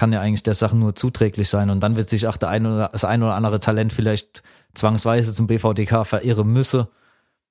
kann 0.02 0.12
ja 0.12 0.20
eigentlich 0.20 0.42
der 0.42 0.54
Sache 0.54 0.76
nur 0.76 0.96
zuträglich 0.96 1.48
sein. 1.48 1.70
Und 1.70 1.78
dann 1.78 1.94
wird 1.94 2.10
sich 2.10 2.26
auch 2.26 2.36
der 2.36 2.48
ein 2.48 2.66
oder, 2.66 2.88
das 2.88 3.04
ein 3.04 3.22
oder 3.22 3.36
andere 3.36 3.60
Talent 3.60 3.92
vielleicht 3.92 4.42
zwangsweise 4.74 5.32
zum 5.32 5.46
BVDK 5.46 6.04
verirren 6.04 6.52
müsse. 6.52 6.88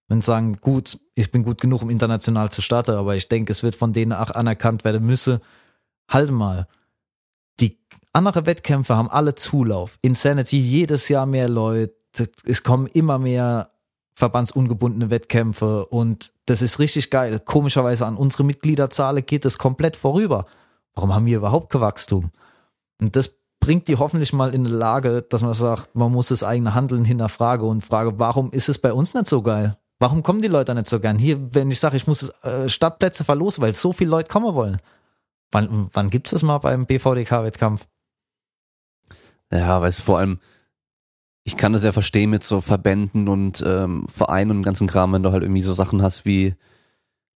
Sie 0.10 0.22
sagen, 0.22 0.58
gut, 0.60 1.00
ich 1.16 1.32
bin 1.32 1.44
gut 1.44 1.62
genug, 1.62 1.82
um 1.82 1.90
international 1.90 2.52
zu 2.52 2.62
starten, 2.62 2.92
aber 2.92 3.16
ich 3.16 3.30
denke, 3.30 3.54
es 3.54 3.64
wird 3.64 3.78
von 3.78 3.94
denen 3.94 4.12
auch 4.12 4.32
anerkannt 4.32 4.84
werden 4.84 5.06
müsse. 5.06 5.40
Halt 6.10 6.30
mal. 6.30 6.68
Die 7.62 7.80
andere 8.12 8.46
Wettkämpfe 8.46 8.98
haben 8.98 9.10
alle 9.10 9.36
Zulauf. 9.36 9.98
Insanity 10.02 10.60
jedes 10.60 11.08
Jahr 11.08 11.26
mehr 11.26 11.48
Leute. 11.48 11.94
Es 12.44 12.64
kommen 12.64 12.88
immer 12.88 13.18
mehr 13.18 13.72
verbandsungebundene 14.14 15.10
Wettkämpfe 15.10 15.86
und 15.86 16.34
das 16.48 16.62
ist 16.62 16.80
richtig 16.80 17.12
geil. 17.12 17.40
Komischerweise 17.40 18.06
an 18.06 18.18
unsere 18.18 18.44
Mitgliederzahl 18.44 19.22
geht 19.22 19.46
es 19.46 19.58
komplett 19.58 19.96
vorüber. 19.96 20.48
Warum 20.96 21.16
haben 21.16 21.26
wir 21.26 21.38
überhaupt 21.38 21.72
kein 21.72 21.80
Wachstum? 21.80 22.32
Und 23.02 23.16
das 23.16 23.36
bringt 23.60 23.88
die 23.88 23.98
hoffentlich 23.98 24.32
mal 24.32 24.54
in 24.54 24.66
eine 24.66 24.76
Lage, 24.76 25.24
dass 25.24 25.42
man 25.42 25.54
sagt, 25.54 25.96
man 25.96 26.12
muss 26.12 26.30
das 26.30 26.44
eigene 26.44 26.74
Handeln 26.74 27.04
hinterfragen 27.04 27.68
und 27.68 27.84
frage, 27.84 28.20
warum 28.20 28.52
ist 28.52 28.70
es 28.70 28.78
bei 28.78 28.94
uns 28.94 29.14
nicht 29.14 29.28
so 29.28 29.42
geil? 29.42 29.78
Warum 30.00 30.24
kommen 30.24 30.42
die 30.42 30.48
Leute 30.48 30.74
nicht 30.74 30.88
so 30.88 31.00
gern? 31.00 31.20
Hier, 31.20 31.54
wenn 31.54 31.70
ich 31.70 31.80
sage, 31.80 31.98
ich 31.98 32.08
muss 32.08 32.30
äh, 32.44 32.70
Stadtplätze 32.70 33.24
verlosen, 33.24 33.62
weil 33.62 33.74
so 33.74 33.94
viele 33.94 34.10
Leute 34.10 34.30
kommen 34.30 34.56
wollen. 34.56 34.78
Wann, 35.52 35.90
wann 35.94 36.10
gibt's 36.10 36.32
das 36.32 36.44
mal 36.44 36.58
beim 36.60 36.86
BVDK-Wettkampf? 36.86 37.88
Ja, 39.52 39.82
weißt 39.82 40.00
du, 40.00 40.04
vor 40.04 40.18
allem, 40.18 40.40
ich 41.44 41.58
kann 41.58 41.74
das 41.74 41.84
ja 41.84 41.92
verstehen 41.92 42.30
mit 42.30 42.44
so 42.44 42.62
Verbänden 42.62 43.28
und 43.28 43.64
ähm, 43.66 44.08
Vereinen 44.08 44.58
und 44.58 44.64
ganzen 44.64 44.88
Kram, 44.88 45.14
wenn 45.14 45.24
du 45.24 45.32
halt 45.32 45.44
irgendwie 45.44 45.62
so 45.62 45.74
Sachen 45.74 46.02
hast 46.02 46.26
wie 46.26 46.56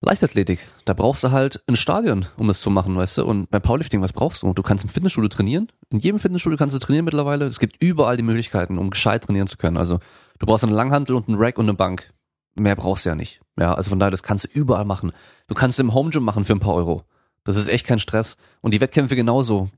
Leichtathletik. 0.06 0.60
Da 0.86 0.94
brauchst 0.94 1.24
du 1.24 1.32
halt 1.32 1.64
ein 1.68 1.76
Stadion, 1.76 2.26
um 2.38 2.50
es 2.50 2.62
zu 2.62 2.70
machen, 2.70 2.96
weißt 2.96 3.18
du? 3.18 3.26
Und 3.26 3.50
beim 3.50 3.62
Powerlifting, 3.62 4.02
was 4.02 4.14
brauchst 4.14 4.44
du? 4.44 4.54
Du 4.54 4.64
kannst 4.64 4.84
im 4.84 4.90
Fitnessstudio 4.90 5.30
trainieren. 5.30 5.68
In 5.90 6.00
jedem 6.00 6.20
Fitnessstudio 6.20 6.58
kannst 6.58 6.76
du 6.76 6.80
trainieren 6.80 7.06
mittlerweile. 7.06 7.46
Es 7.46 7.60
gibt 7.60 7.82
überall 7.82 8.18
die 8.18 8.24
Möglichkeiten, 8.24 8.78
um 8.78 8.90
gescheit 8.90 9.24
trainieren 9.24 9.48
zu 9.48 9.58
können. 9.58 9.78
Also 9.78 10.00
du 10.40 10.46
brauchst 10.46 10.64
eine 10.64 10.74
Langhantel 10.74 11.16
und 11.16 11.28
einen 11.28 11.38
Rack 11.38 11.58
und 11.58 11.66
eine 11.66 11.74
Bank. 11.74 12.14
Mehr 12.58 12.76
brauchst 12.76 13.06
du 13.06 13.10
ja 13.10 13.16
nicht. 13.16 13.42
Ja, 13.60 13.74
also 13.74 13.90
von 13.90 14.00
daher, 14.00 14.12
das 14.12 14.24
kannst 14.24 14.46
du 14.46 14.50
überall 14.54 14.86
machen. 14.86 15.12
Du 15.48 15.56
kannst 15.56 15.80
im 15.80 15.94
Home 15.94 16.10
Gym 16.12 16.24
machen 16.24 16.46
für 16.46 16.54
ein 16.54 16.60
paar 16.60 16.74
Euro. 16.74 17.04
Das 17.44 17.58
ist 17.58 17.68
echt 17.68 17.86
kein 17.86 18.00
Stress. 18.00 18.38
Und 18.62 18.74
die 18.74 18.82
Wettkämpfe 18.82 19.16
genauso. 19.16 19.70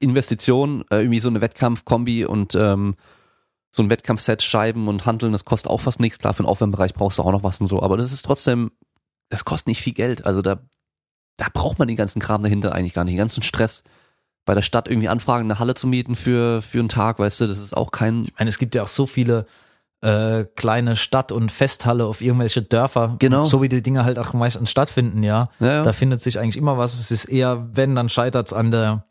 Investitionen, 0.00 0.84
äh, 0.90 1.00
irgendwie 1.00 1.20
so 1.20 1.28
eine 1.28 1.40
Wettkampfkombi 1.40 2.24
und 2.24 2.54
ähm, 2.54 2.96
so 3.70 3.82
ein 3.82 3.90
Wettkampfset, 3.90 4.42
Scheiben 4.42 4.88
und 4.88 5.06
Handeln, 5.06 5.32
das 5.32 5.44
kostet 5.44 5.70
auch 5.70 5.80
fast 5.80 6.00
nichts. 6.00 6.18
Klar, 6.18 6.34
für 6.34 6.42
den 6.42 6.48
Aufwärmbereich 6.48 6.94
brauchst 6.94 7.18
du 7.18 7.22
auch 7.22 7.32
noch 7.32 7.44
was 7.44 7.60
und 7.60 7.66
so. 7.66 7.82
Aber 7.82 7.96
das 7.96 8.12
ist 8.12 8.24
trotzdem, 8.24 8.70
das 9.28 9.44
kostet 9.44 9.68
nicht 9.68 9.82
viel 9.82 9.94
Geld. 9.94 10.24
Also 10.24 10.42
da, 10.42 10.60
da 11.36 11.46
braucht 11.52 11.78
man 11.78 11.88
den 11.88 11.96
ganzen 11.96 12.20
Kram 12.20 12.42
dahinter 12.42 12.72
eigentlich 12.74 12.94
gar 12.94 13.04
nicht. 13.04 13.12
Den 13.12 13.18
ganzen 13.18 13.42
Stress 13.42 13.82
bei 14.44 14.54
der 14.54 14.62
Stadt 14.62 14.88
irgendwie 14.88 15.08
anfragen, 15.08 15.44
eine 15.44 15.58
Halle 15.58 15.74
zu 15.74 15.86
mieten 15.86 16.16
für, 16.16 16.62
für 16.62 16.78
einen 16.78 16.88
Tag, 16.88 17.18
weißt 17.18 17.42
du, 17.42 17.46
das 17.46 17.58
ist 17.58 17.76
auch 17.76 17.90
kein. 17.90 18.22
Ich 18.22 18.32
meine, 18.38 18.48
es 18.48 18.58
gibt 18.58 18.74
ja 18.74 18.82
auch 18.82 18.88
so 18.88 19.06
viele 19.06 19.44
äh, 20.00 20.44
kleine 20.56 20.96
Stadt- 20.96 21.32
und 21.32 21.52
Festhalle 21.52 22.06
auf 22.06 22.20
irgendwelche 22.20 22.62
Dörfer. 22.62 23.16
Genau. 23.18 23.44
So 23.44 23.60
wie 23.62 23.68
die 23.68 23.82
Dinge 23.82 24.04
halt 24.04 24.18
auch 24.18 24.32
meistens 24.32 24.70
stattfinden, 24.70 25.22
ja. 25.22 25.50
Ja, 25.60 25.66
ja. 25.66 25.82
Da 25.82 25.92
findet 25.92 26.22
sich 26.22 26.38
eigentlich 26.38 26.56
immer 26.56 26.78
was. 26.78 26.98
Es 26.98 27.10
ist 27.10 27.26
eher, 27.26 27.68
wenn, 27.72 27.94
dann 27.94 28.08
scheitert's 28.08 28.52
an 28.52 28.70
der, 28.70 29.04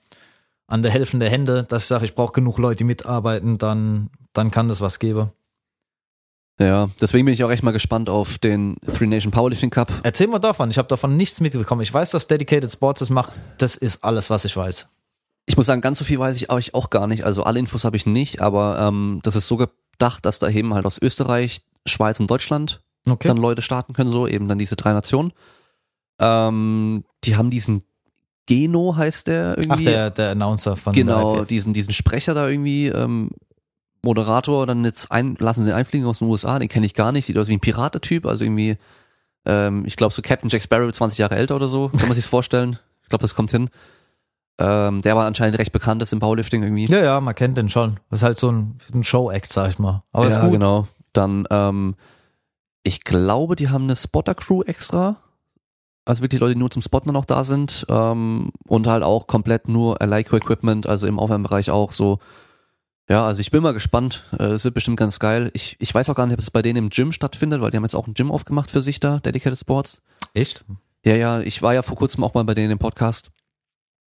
an 0.66 0.82
der 0.82 0.92
Helfen 0.92 1.20
der 1.20 1.30
Hände, 1.30 1.66
dass 1.68 1.84
ich 1.84 1.88
sage, 1.88 2.06
ich 2.06 2.16
brauche 2.16 2.34
genug 2.34 2.58
Leute, 2.58 2.78
die 2.78 2.84
mitarbeiten, 2.86 3.58
dann, 3.58 4.10
dann 4.34 4.50
kann 4.50 4.68
das 4.68 4.82
was 4.82 4.98
geben. 5.00 5.32
Ja, 6.60 6.90
deswegen 7.00 7.26
bin 7.26 7.34
ich 7.34 7.44
auch 7.44 7.52
echt 7.52 7.62
mal 7.62 7.72
gespannt 7.72 8.10
auf 8.10 8.40
den 8.40 8.78
Three 8.96 9.06
Nation 9.06 9.32
Powerlifting 9.32 9.70
Cup. 9.70 9.92
Erzähl 10.04 10.28
mal 10.28 10.40
davon, 10.40 10.72
ich 10.72 10.78
habe 10.78 10.88
davon 10.88 11.16
nichts 11.16 11.40
mitbekommen. 11.40 11.82
Ich 11.82 11.94
weiß, 11.94 12.10
dass 12.12 12.28
Dedicated 12.28 12.72
Sports 12.72 13.00
das 13.00 13.10
macht. 13.10 13.34
Das 13.60 13.76
ist 13.76 14.04
alles, 14.04 14.30
was 14.30 14.44
ich 14.46 14.58
weiß. 14.58 14.88
Ich 15.46 15.56
muss 15.56 15.68
sagen, 15.68 15.82
ganz 15.82 16.00
so 16.00 16.06
viel 16.06 16.20
weiß 16.20 16.36
ich 16.36 16.52
euch 16.52 16.74
auch 16.74 16.90
gar 16.90 17.08
nicht. 17.08 17.24
Also 17.24 17.44
alle 17.44 17.60
Infos 17.60 17.86
habe 17.86 17.96
ich 17.96 18.06
nicht, 18.06 18.42
aber 18.42 18.80
ähm, 18.80 19.20
das 19.24 19.36
ist 19.36 19.48
so 19.48 19.58
gedacht, 19.58 20.26
dass 20.26 20.40
da 20.40 20.50
eben 20.50 20.74
halt 20.74 20.86
aus 20.86 21.00
Österreich, 21.02 21.62
Schweiz 21.86 22.20
und 22.20 22.30
Deutschland 22.30 22.82
Okay. 23.10 23.28
dann 23.28 23.38
Leute 23.38 23.62
starten 23.62 23.94
können, 23.94 24.10
so 24.10 24.28
eben 24.28 24.48
dann 24.48 24.58
diese 24.58 24.76
drei 24.76 24.94
Nationen. 24.94 25.32
Ähm, 26.20 27.04
die 27.24 27.36
haben 27.36 27.50
diesen 27.50 27.84
Geno 28.48 28.96
heißt 28.96 29.28
der 29.28 29.58
irgendwie. 29.58 29.72
Ach, 29.72 29.82
der, 29.82 30.10
der 30.10 30.32
Announcer 30.32 30.76
von 30.76 30.94
genau, 30.94 31.44
diesen, 31.44 31.74
diesen 31.74 31.94
Sprecher 31.94 32.34
da 32.34 32.48
irgendwie, 32.48 32.88
ähm, 32.88 33.30
Moderator, 34.02 34.66
dann 34.66 34.86
jetzt 34.86 35.12
ein, 35.12 35.36
lassen 35.40 35.64
sie 35.64 35.70
ihn 35.70 35.76
einfliegen 35.76 36.08
aus 36.08 36.20
den 36.20 36.28
USA, 36.28 36.60
den 36.60 36.70
kenne 36.70 36.86
ich 36.86 36.94
gar 36.94 37.12
nicht, 37.12 37.26
sieht 37.26 37.38
aus 37.38 37.48
wie 37.48 37.54
ein 37.54 37.60
Piratetyp, 37.60 38.26
also 38.26 38.44
irgendwie, 38.44 38.78
ähm, 39.46 39.84
ich 39.86 39.96
glaube 39.96 40.14
so 40.14 40.22
Captain 40.22 40.50
Jack 40.50 40.64
Sparrow, 40.64 40.92
20 40.92 41.20
Jahre 41.20 41.36
älter 41.36 41.56
oder 41.56 41.68
so, 41.68 41.90
kann 41.90 42.08
man 42.08 42.16
sich 42.16 42.26
vorstellen. 42.26 42.80
Ich 43.04 43.10
glaube, 43.10 43.22
das 43.22 43.36
kommt 43.36 43.52
hin. 43.52 43.70
Ähm, 44.60 45.02
der 45.02 45.16
war 45.16 45.26
anscheinend 45.26 45.60
recht 45.60 45.72
bekannt 45.72 46.02
ist 46.02 46.14
im 46.14 46.20
Powerlifting 46.20 46.64
irgendwie. 46.64 46.86
Ja, 46.86 47.00
ja, 47.00 47.22
man 47.22 47.36
kennt 47.36 47.58
den 47.58 47.70
schon. 47.70 48.00
Das 48.10 48.20
ist 48.20 48.24
halt 48.24 48.40
so 48.40 48.52
ein, 48.52 48.80
ein 48.94 49.04
Show-Act, 49.04 49.52
sag 49.54 49.70
ich 49.70 49.80
mal. 49.80 50.04
Aber 50.12 50.28
ist 50.28 50.36
ja, 50.36 50.42
gut. 50.42 50.54
genau. 50.54 50.88
Dann, 51.14 51.46
ähm, 51.52 51.96
ich 52.84 53.04
glaube, 53.04 53.56
die 53.56 53.70
haben 53.70 53.84
eine 53.84 53.96
Spotter-Crew 53.96 54.64
extra. 54.64 55.18
Also 56.06 56.24
wirklich 56.24 56.42
Leute, 56.42 56.54
die 56.54 56.60
nur 56.60 56.72
zum 56.72 56.82
Spotten 56.82 57.16
auch 57.16 57.26
da 57.26 57.44
sind. 57.44 57.86
Ähm, 57.90 58.52
und 58.68 58.88
halt 58.88 59.04
auch 59.04 59.28
komplett 59.28 59.68
nur 59.68 59.98
Leico-Equipment, 60.00 60.88
also 60.88 61.06
im 61.06 61.20
Aufwärmbereich 61.20 61.70
auch 61.70 61.92
so. 61.92 62.20
Ja, 63.10 63.26
also 63.26 63.40
ich 63.40 63.52
bin 63.52 63.64
mal 63.64 63.74
gespannt. 63.74 64.24
Äh, 64.38 64.46
Es 64.48 64.64
wird 64.64 64.74
bestimmt 64.74 64.98
ganz 64.98 65.20
geil. 65.20 65.50
Ich, 65.54 65.78
ich 65.80 65.94
weiß 65.94 66.10
auch 66.10 66.16
gar 66.16 66.26
nicht, 66.26 66.34
ob 66.34 66.40
es 66.40 66.52
bei 66.52 66.62
denen 66.62 66.78
im 66.78 66.90
Gym 66.90 67.12
stattfindet, 67.12 67.62
weil 67.62 67.72
die 67.72 67.78
haben 67.78 67.84
jetzt 67.84 67.96
auch 67.96 68.08
ein 68.08 68.14
Gym 68.14 68.32
aufgemacht 68.32 68.70
für 68.70 68.82
sich 68.82 69.00
da, 69.00 69.20
Dedicated 69.20 69.58
Sports. 69.58 70.02
Echt? 70.34 70.66
Ja, 71.06 71.16
ja, 71.16 71.40
ich 71.40 71.62
war 71.62 71.74
ja 71.74 71.84
vor 71.84 71.96
kurzem 71.96 72.24
auch 72.24 72.34
mal 72.34 72.44
bei 72.44 72.54
denen 72.54 72.72
im 72.72 72.80
Podcast 72.80 73.32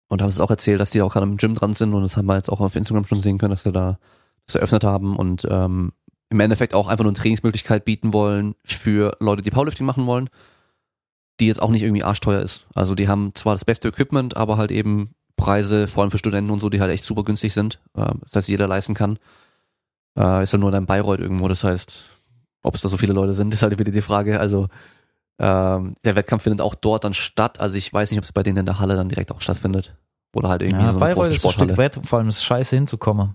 und 0.08 0.20
habe 0.20 0.30
es 0.30 0.40
auch 0.40 0.50
erzählt, 0.50 0.80
dass 0.80 0.90
die 0.90 1.00
auch 1.00 1.12
gerade 1.12 1.24
im 1.26 1.38
Gym 1.38 1.54
dran 1.54 1.72
sind 1.72 1.94
und 1.94 2.02
das 2.02 2.16
haben 2.16 2.26
wir 2.26 2.36
jetzt 2.36 2.50
auch 2.50 2.60
auf 2.60 2.76
Instagram 2.76 3.06
schon 3.06 3.20
sehen 3.20 3.38
können, 3.38 3.52
dass 3.52 3.62
sie 3.62 3.72
da 3.72 3.98
das 4.46 4.56
eröffnet 4.56 4.84
haben 4.84 5.16
und 5.16 5.46
ähm, 5.48 5.92
im 6.28 6.40
Endeffekt 6.40 6.74
auch 6.74 6.88
einfach 6.88 7.04
nur 7.04 7.12
eine 7.12 7.18
Trainingsmöglichkeit 7.18 7.84
bieten 7.84 8.12
wollen 8.12 8.54
für 8.64 9.16
Leute, 9.20 9.42
die 9.42 9.50
Powerlifting 9.50 9.86
machen 9.86 10.06
wollen, 10.06 10.28
die 11.40 11.46
jetzt 11.46 11.62
auch 11.62 11.70
nicht 11.70 11.82
irgendwie 11.82 12.04
arschteuer 12.04 12.40
ist. 12.42 12.66
Also 12.74 12.94
die 12.94 13.08
haben 13.08 13.34
zwar 13.34 13.54
das 13.54 13.64
beste 13.64 13.88
Equipment, 13.88 14.36
aber 14.36 14.58
halt 14.58 14.70
eben 14.70 15.14
Preise, 15.36 15.86
vor 15.86 16.02
allem 16.02 16.10
für 16.10 16.18
Studenten 16.18 16.50
und 16.50 16.58
so, 16.58 16.68
die 16.68 16.80
halt 16.80 16.90
echt 16.90 17.04
super 17.04 17.24
günstig 17.24 17.52
sind. 17.52 17.80
Äh, 17.94 18.12
das 18.22 18.36
heißt, 18.36 18.48
jeder 18.48 18.68
leisten 18.68 18.94
kann. 18.94 19.18
Äh, 20.18 20.42
ist 20.42 20.52
halt 20.52 20.60
nur 20.60 20.72
in 20.72 20.86
Bayreuth 20.86 21.20
irgendwo, 21.20 21.48
das 21.48 21.64
heißt, 21.64 22.02
ob 22.62 22.74
es 22.74 22.82
da 22.82 22.88
so 22.88 22.96
viele 22.96 23.12
Leute 23.12 23.32
sind, 23.34 23.54
ist 23.54 23.62
halt 23.62 23.78
wieder 23.78 23.92
die 23.92 24.02
Frage. 24.02 24.40
Also 24.40 24.68
ähm, 25.38 25.94
der 26.04 26.16
Wettkampf 26.16 26.42
findet 26.42 26.60
auch 26.60 26.74
dort 26.74 27.04
dann 27.04 27.14
statt. 27.14 27.60
Also 27.60 27.76
ich 27.76 27.92
weiß 27.92 28.10
nicht, 28.10 28.18
ob 28.18 28.24
es 28.24 28.32
bei 28.32 28.42
denen 28.42 28.58
in 28.58 28.66
der 28.66 28.78
Halle 28.78 28.96
dann 28.96 29.08
direkt 29.08 29.32
auch 29.32 29.40
stattfindet. 29.40 29.96
Oder 30.34 30.48
halt 30.50 30.62
irgendwie 30.62 30.84
Ja, 30.84 30.92
so 30.92 30.98
eine 30.98 31.06
Bayreuth 31.06 31.24
große 31.24 31.30
ist 31.30 31.44
ein 31.44 31.50
Sporthalle. 31.50 31.68
Stück 31.70 31.78
weit, 31.78 32.06
vor 32.06 32.18
allem 32.18 32.28
ist 32.28 32.36
es 32.36 32.44
scheiße 32.44 32.76
hinzukommen. 32.76 33.34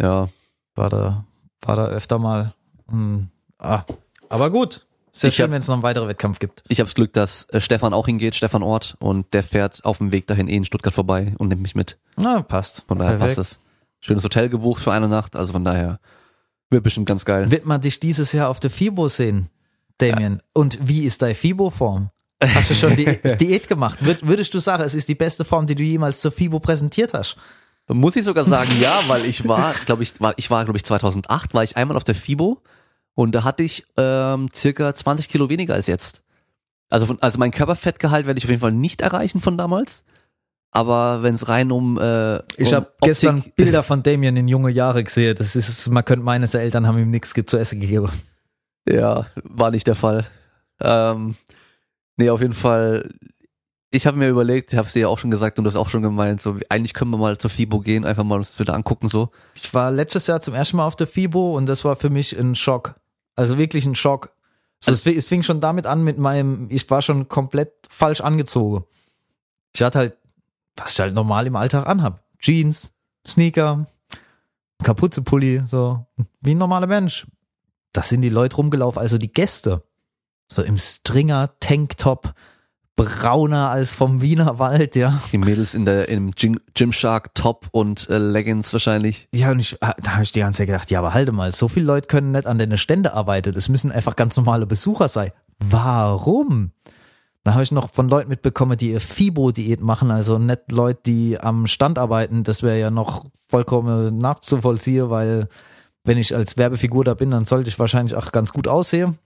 Ja, 0.00 0.28
War 0.74 0.90
da, 0.90 1.24
war 1.62 1.76
da 1.76 1.86
öfter 1.86 2.18
mal. 2.18 2.52
Hm, 2.88 3.28
ah, 3.58 3.82
aber 4.28 4.50
gut. 4.50 4.86
Sehr 5.16 5.28
Ich 5.28 5.36
schön, 5.36 5.50
wenn 5.50 5.60
es 5.60 5.66
noch 5.68 5.74
einen 5.74 5.82
weiteren 5.82 6.08
Wettkampf 6.08 6.38
gibt. 6.38 6.62
ich 6.68 6.78
habe 6.78 6.86
das 6.86 6.94
Glück, 6.94 7.12
dass 7.14 7.44
äh, 7.50 7.60
Stefan 7.60 7.94
auch 7.94 8.06
hingeht, 8.06 8.34
Stefan 8.34 8.62
Ort, 8.62 8.96
und 8.98 9.32
der 9.32 9.42
fährt 9.42 9.84
auf 9.84 9.98
dem 9.98 10.12
Weg 10.12 10.26
dahin 10.26 10.46
eh 10.48 10.56
in 10.56 10.64
Stuttgart 10.64 10.92
vorbei 10.94 11.34
und 11.38 11.48
nimmt 11.48 11.62
mich 11.62 11.74
mit. 11.74 11.96
Na, 12.16 12.42
passt. 12.42 12.84
Von 12.86 12.98
daher 12.98 13.16
Perfekt. 13.16 13.36
passt 13.38 13.52
es. 13.52 13.58
Schönes 14.00 14.24
Hotel 14.24 14.48
gebucht 14.50 14.82
für 14.82 14.92
eine 14.92 15.08
Nacht, 15.08 15.36
also 15.36 15.52
von 15.52 15.64
daher 15.64 15.98
wird 16.70 16.84
bestimmt 16.84 17.06
ganz 17.06 17.24
geil. 17.24 17.50
Wird 17.50 17.64
man 17.64 17.80
dich 17.80 17.98
dieses 18.00 18.32
Jahr 18.32 18.50
auf 18.50 18.60
der 18.60 18.70
FIBO 18.70 19.08
sehen, 19.08 19.48
Damien? 19.98 20.42
Und 20.52 20.78
wie 20.86 21.04
ist 21.04 21.22
deine 21.22 21.34
FIBO-Form? 21.34 22.10
Hast 22.44 22.68
du 22.70 22.74
schon 22.74 22.94
die 22.96 23.06
Diät 23.40 23.66
gemacht? 23.68 23.98
Wür- 24.02 24.18
Würdest 24.20 24.52
du 24.52 24.58
sagen, 24.58 24.82
es 24.82 24.94
ist 24.94 25.08
die 25.08 25.14
beste 25.14 25.44
Form, 25.46 25.66
die 25.66 25.74
du 25.74 25.82
jemals 25.82 26.20
zur 26.20 26.30
FIBO 26.32 26.60
präsentiert 26.60 27.14
hast? 27.14 27.36
Muss 27.88 28.16
ich 28.16 28.24
sogar 28.24 28.44
sagen, 28.44 28.68
ja, 28.80 28.92
weil 29.08 29.24
ich 29.24 29.46
war, 29.48 29.72
glaube 29.86 30.02
ich, 30.02 30.20
war, 30.20 30.34
ich 30.36 30.50
war, 30.50 30.64
glaube 30.64 30.76
ich, 30.76 30.84
2008 30.84 31.54
war 31.54 31.62
ich 31.62 31.76
einmal 31.76 31.96
auf 31.96 32.04
der 32.04 32.16
FIBO 32.16 32.60
und 33.16 33.34
da 33.34 33.44
hatte 33.44 33.62
ich 33.62 33.86
ähm, 33.96 34.48
circa 34.54 34.94
20 34.94 35.30
Kilo 35.30 35.48
weniger 35.48 35.74
als 35.74 35.86
jetzt. 35.86 36.22
Also, 36.90 37.06
von, 37.06 37.20
also 37.22 37.38
mein 37.38 37.50
Körperfettgehalt 37.50 38.26
werde 38.26 38.38
ich 38.38 38.44
auf 38.44 38.50
jeden 38.50 38.60
Fall 38.60 38.72
nicht 38.72 39.00
erreichen 39.00 39.40
von 39.40 39.56
damals. 39.56 40.04
Aber 40.70 41.22
wenn 41.22 41.34
es 41.34 41.48
rein 41.48 41.72
um 41.72 41.98
äh, 41.98 42.36
Ich 42.58 42.68
um 42.68 42.74
habe 42.74 42.92
gestern 43.00 43.42
Bilder 43.56 43.82
von 43.82 44.02
Damien 44.02 44.36
in 44.36 44.48
junge 44.48 44.70
Jahre 44.70 45.02
gesehen. 45.02 45.34
Das 45.34 45.56
ist, 45.56 45.88
man 45.88 46.04
könnte 46.04 46.24
meinen, 46.26 46.46
seine 46.46 46.64
Eltern 46.64 46.86
haben 46.86 46.98
ihm 46.98 47.10
nichts 47.10 47.32
zu 47.32 47.56
essen 47.56 47.80
gegeben. 47.80 48.10
Ja, 48.86 49.26
war 49.42 49.70
nicht 49.70 49.86
der 49.86 49.94
Fall. 49.94 50.26
Ähm, 50.80 51.36
nee, 52.18 52.28
auf 52.28 52.42
jeden 52.42 52.52
Fall. 52.52 53.08
Ich 53.90 54.06
habe 54.06 54.18
mir 54.18 54.28
überlegt, 54.28 54.74
ich 54.74 54.78
habe 54.78 54.86
es 54.86 54.92
dir 54.92 55.00
ja 55.00 55.08
auch 55.08 55.18
schon 55.18 55.30
gesagt 55.30 55.58
und 55.58 55.64
du 55.64 55.70
hast 55.70 55.76
auch 55.76 55.88
schon 55.88 56.02
gemeint, 56.02 56.42
so 56.42 56.56
eigentlich 56.68 56.92
können 56.92 57.12
wir 57.12 57.16
mal 57.16 57.38
zur 57.38 57.48
FIBO 57.48 57.80
gehen, 57.80 58.04
einfach 58.04 58.24
mal 58.24 58.36
uns 58.36 58.50
das 58.50 58.60
wieder 58.60 58.74
angucken 58.74 59.08
so. 59.08 59.30
Ich 59.54 59.72
war 59.72 59.90
letztes 59.90 60.26
Jahr 60.26 60.42
zum 60.42 60.52
ersten 60.52 60.76
Mal 60.76 60.84
auf 60.84 60.96
der 60.96 61.06
FIBO 61.06 61.56
und 61.56 61.64
das 61.64 61.84
war 61.86 61.96
für 61.96 62.10
mich 62.10 62.38
ein 62.38 62.54
Schock. 62.54 62.96
Also 63.36 63.58
wirklich 63.58 63.86
ein 63.86 63.94
Schock. 63.94 64.32
So, 64.80 64.92
es, 64.92 65.02
fing, 65.02 65.16
es 65.16 65.26
fing 65.26 65.42
schon 65.42 65.60
damit 65.60 65.86
an 65.86 66.02
mit 66.02 66.18
meinem, 66.18 66.66
ich 66.70 66.88
war 66.90 67.02
schon 67.02 67.28
komplett 67.28 67.72
falsch 67.88 68.20
angezogen. 68.20 68.84
Ich 69.74 69.82
hatte 69.82 69.98
halt, 69.98 70.16
was 70.76 70.92
ich 70.92 71.00
halt 71.00 71.14
normal 71.14 71.46
im 71.46 71.56
Alltag 71.56 71.86
anhab. 71.86 72.24
Jeans, 72.38 72.92
Sneaker, 73.26 73.86
Kapuzenpulli, 74.82 75.62
so 75.66 76.06
wie 76.40 76.54
ein 76.54 76.58
normaler 76.58 76.86
Mensch. 76.86 77.26
Das 77.92 78.08
sind 78.08 78.22
die 78.22 78.28
Leute 78.28 78.56
rumgelaufen, 78.56 79.00
also 79.00 79.18
die 79.18 79.32
Gäste. 79.32 79.82
So 80.48 80.62
im 80.62 80.78
Stringer, 80.78 81.58
Tanktop, 81.60 82.34
brauner 82.96 83.70
als 83.70 83.92
vom 83.92 84.22
Wiener 84.22 84.58
Wald, 84.58 84.96
ja. 84.96 85.20
Die 85.30 85.38
Mädels 85.38 85.74
in 85.74 85.84
der 85.84 86.08
im 86.08 86.32
Gym, 86.32 86.58
Gymshark 86.74 87.34
Top 87.34 87.68
und 87.70 88.08
äh, 88.08 88.16
Leggings 88.16 88.72
wahrscheinlich. 88.72 89.28
Ja, 89.34 89.50
und 89.50 89.60
ich, 89.60 89.76
ah, 89.82 89.94
da 90.02 90.12
habe 90.12 90.22
ich 90.22 90.32
die 90.32 90.40
ganze 90.40 90.58
Zeit 90.58 90.68
gedacht, 90.68 90.90
ja, 90.90 90.98
aber 90.98 91.12
halte 91.12 91.32
mal, 91.32 91.52
so 91.52 91.68
viele 91.68 91.86
Leute 91.86 92.08
können 92.08 92.32
nicht 92.32 92.46
an 92.46 92.58
den 92.58 92.76
Stände 92.78 93.12
arbeiten. 93.12 93.52
Das 93.52 93.68
müssen 93.68 93.92
einfach 93.92 94.16
ganz 94.16 94.36
normale 94.36 94.66
Besucher 94.66 95.08
sein. 95.08 95.30
Warum? 95.58 96.72
Da 97.44 97.52
habe 97.52 97.62
ich 97.62 97.70
noch 97.70 97.90
von 97.90 98.08
Leuten 98.08 98.30
mitbekommen, 98.30 98.76
die 98.76 98.90
ihr 98.90 99.00
FIBO-Diät 99.00 99.80
machen, 99.80 100.10
also 100.10 100.38
nicht 100.38 100.72
Leute, 100.72 101.00
die 101.06 101.38
am 101.38 101.66
Stand 101.68 101.98
arbeiten. 101.98 102.42
Das 102.42 102.62
wäre 102.62 102.78
ja 102.78 102.90
noch 102.90 103.26
vollkommen 103.46 104.18
nachzuvollziehen, 104.18 105.10
weil 105.10 105.48
wenn 106.02 106.18
ich 106.18 106.34
als 106.34 106.56
Werbefigur 106.56 107.04
da 107.04 107.14
bin, 107.14 107.30
dann 107.30 107.44
sollte 107.44 107.68
ich 107.68 107.78
wahrscheinlich 107.78 108.16
auch 108.16 108.32
ganz 108.32 108.52
gut 108.52 108.66
aussehen. 108.66 109.18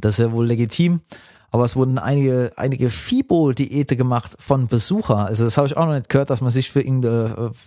Das 0.00 0.14
ist 0.14 0.24
ja 0.24 0.32
wohl 0.32 0.46
legitim. 0.46 1.00
Aber 1.50 1.64
es 1.64 1.76
wurden 1.76 1.98
einige, 1.98 2.52
einige 2.56 2.90
FIBO-Diäte 2.90 3.96
gemacht 3.96 4.36
von 4.38 4.66
Besucher. 4.66 5.26
Also 5.26 5.44
das 5.44 5.56
habe 5.56 5.66
ich 5.66 5.76
auch 5.76 5.86
noch 5.86 5.94
nicht 5.94 6.08
gehört, 6.08 6.30
dass 6.30 6.40
man 6.40 6.50
sich 6.50 6.70
für 6.70 6.80
irgendeine 6.80 7.52
äh, 7.52 7.58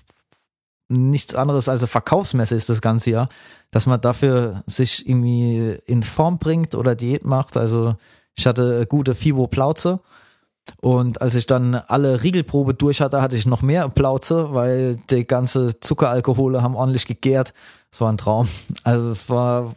nichts 0.90 1.36
anderes 1.36 1.70
als 1.70 1.82
eine 1.82 1.88
Verkaufsmesse 1.88 2.56
ist 2.56 2.70
das 2.70 2.82
ganze 2.82 3.12
Jahr, 3.12 3.30
dass 3.72 3.86
man 3.86 4.02
dafür 4.02 4.64
sich 4.66 5.08
irgendwie 5.08 5.78
in 5.86 6.04
Form 6.04 6.40
bringt 6.40 6.76
oder 6.76 6.96
Diät 6.96 7.26
macht. 7.26 7.58
Also 7.58 7.96
ich 8.36 8.48
hatte 8.48 8.86
gute 8.88 9.16
Fibo 9.16 9.48
Plauze 9.48 10.00
Und 10.82 11.22
als 11.22 11.36
ich 11.36 11.46
dann 11.46 11.76
alle 11.76 12.24
Riegelprobe 12.24 12.74
durch 12.74 13.02
hatte, 13.02 13.22
hatte 13.22 13.36
ich 13.36 13.46
noch 13.46 13.62
mehr 13.62 13.90
Plauze, 13.90 14.54
weil 14.54 14.98
die 15.10 15.26
ganze 15.26 15.80
Zuckeralkohole 15.80 16.62
haben 16.62 16.76
ordentlich 16.76 17.06
gegärt. 17.06 17.54
Es 17.92 18.02
war 18.02 18.12
ein 18.12 18.18
Traum. 18.18 18.48
Also 18.84 19.12
es 19.12 19.30
war, 19.30 19.76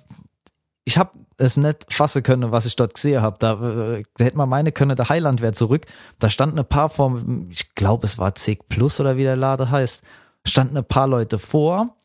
ich 0.85 0.99
habe 0.99 1.11
es 1.38 1.56
nicht 1.56 1.92
fassen 1.92 2.22
können, 2.22 2.52
was 2.52 2.66
ich 2.66 2.76
dort 2.76 2.94
gesehen 2.94 3.22
habe. 3.22 3.36
Da, 3.38 3.52
äh, 3.52 4.02
da 4.16 4.24
hätte 4.24 4.36
man 4.36 4.48
meine 4.48 4.72
können, 4.72 4.96
der 4.96 5.09
Heiland 5.09 5.40
wäre 5.40 5.52
zurück. 5.52 5.86
Da 6.18 6.30
standen 6.30 6.59
ein 6.59 6.66
paar 6.66 6.88
vor, 6.88 7.20
ich 7.50 7.74
glaube 7.74 8.06
es 8.06 8.18
war 8.18 8.34
CEG 8.34 8.68
Plus 8.68 9.00
oder 9.00 9.16
wie 9.16 9.24
der 9.24 9.36
Lade 9.36 9.70
heißt, 9.70 10.02
standen 10.44 10.76
ein 10.76 10.84
paar 10.84 11.06
Leute 11.06 11.38
vor 11.38 11.96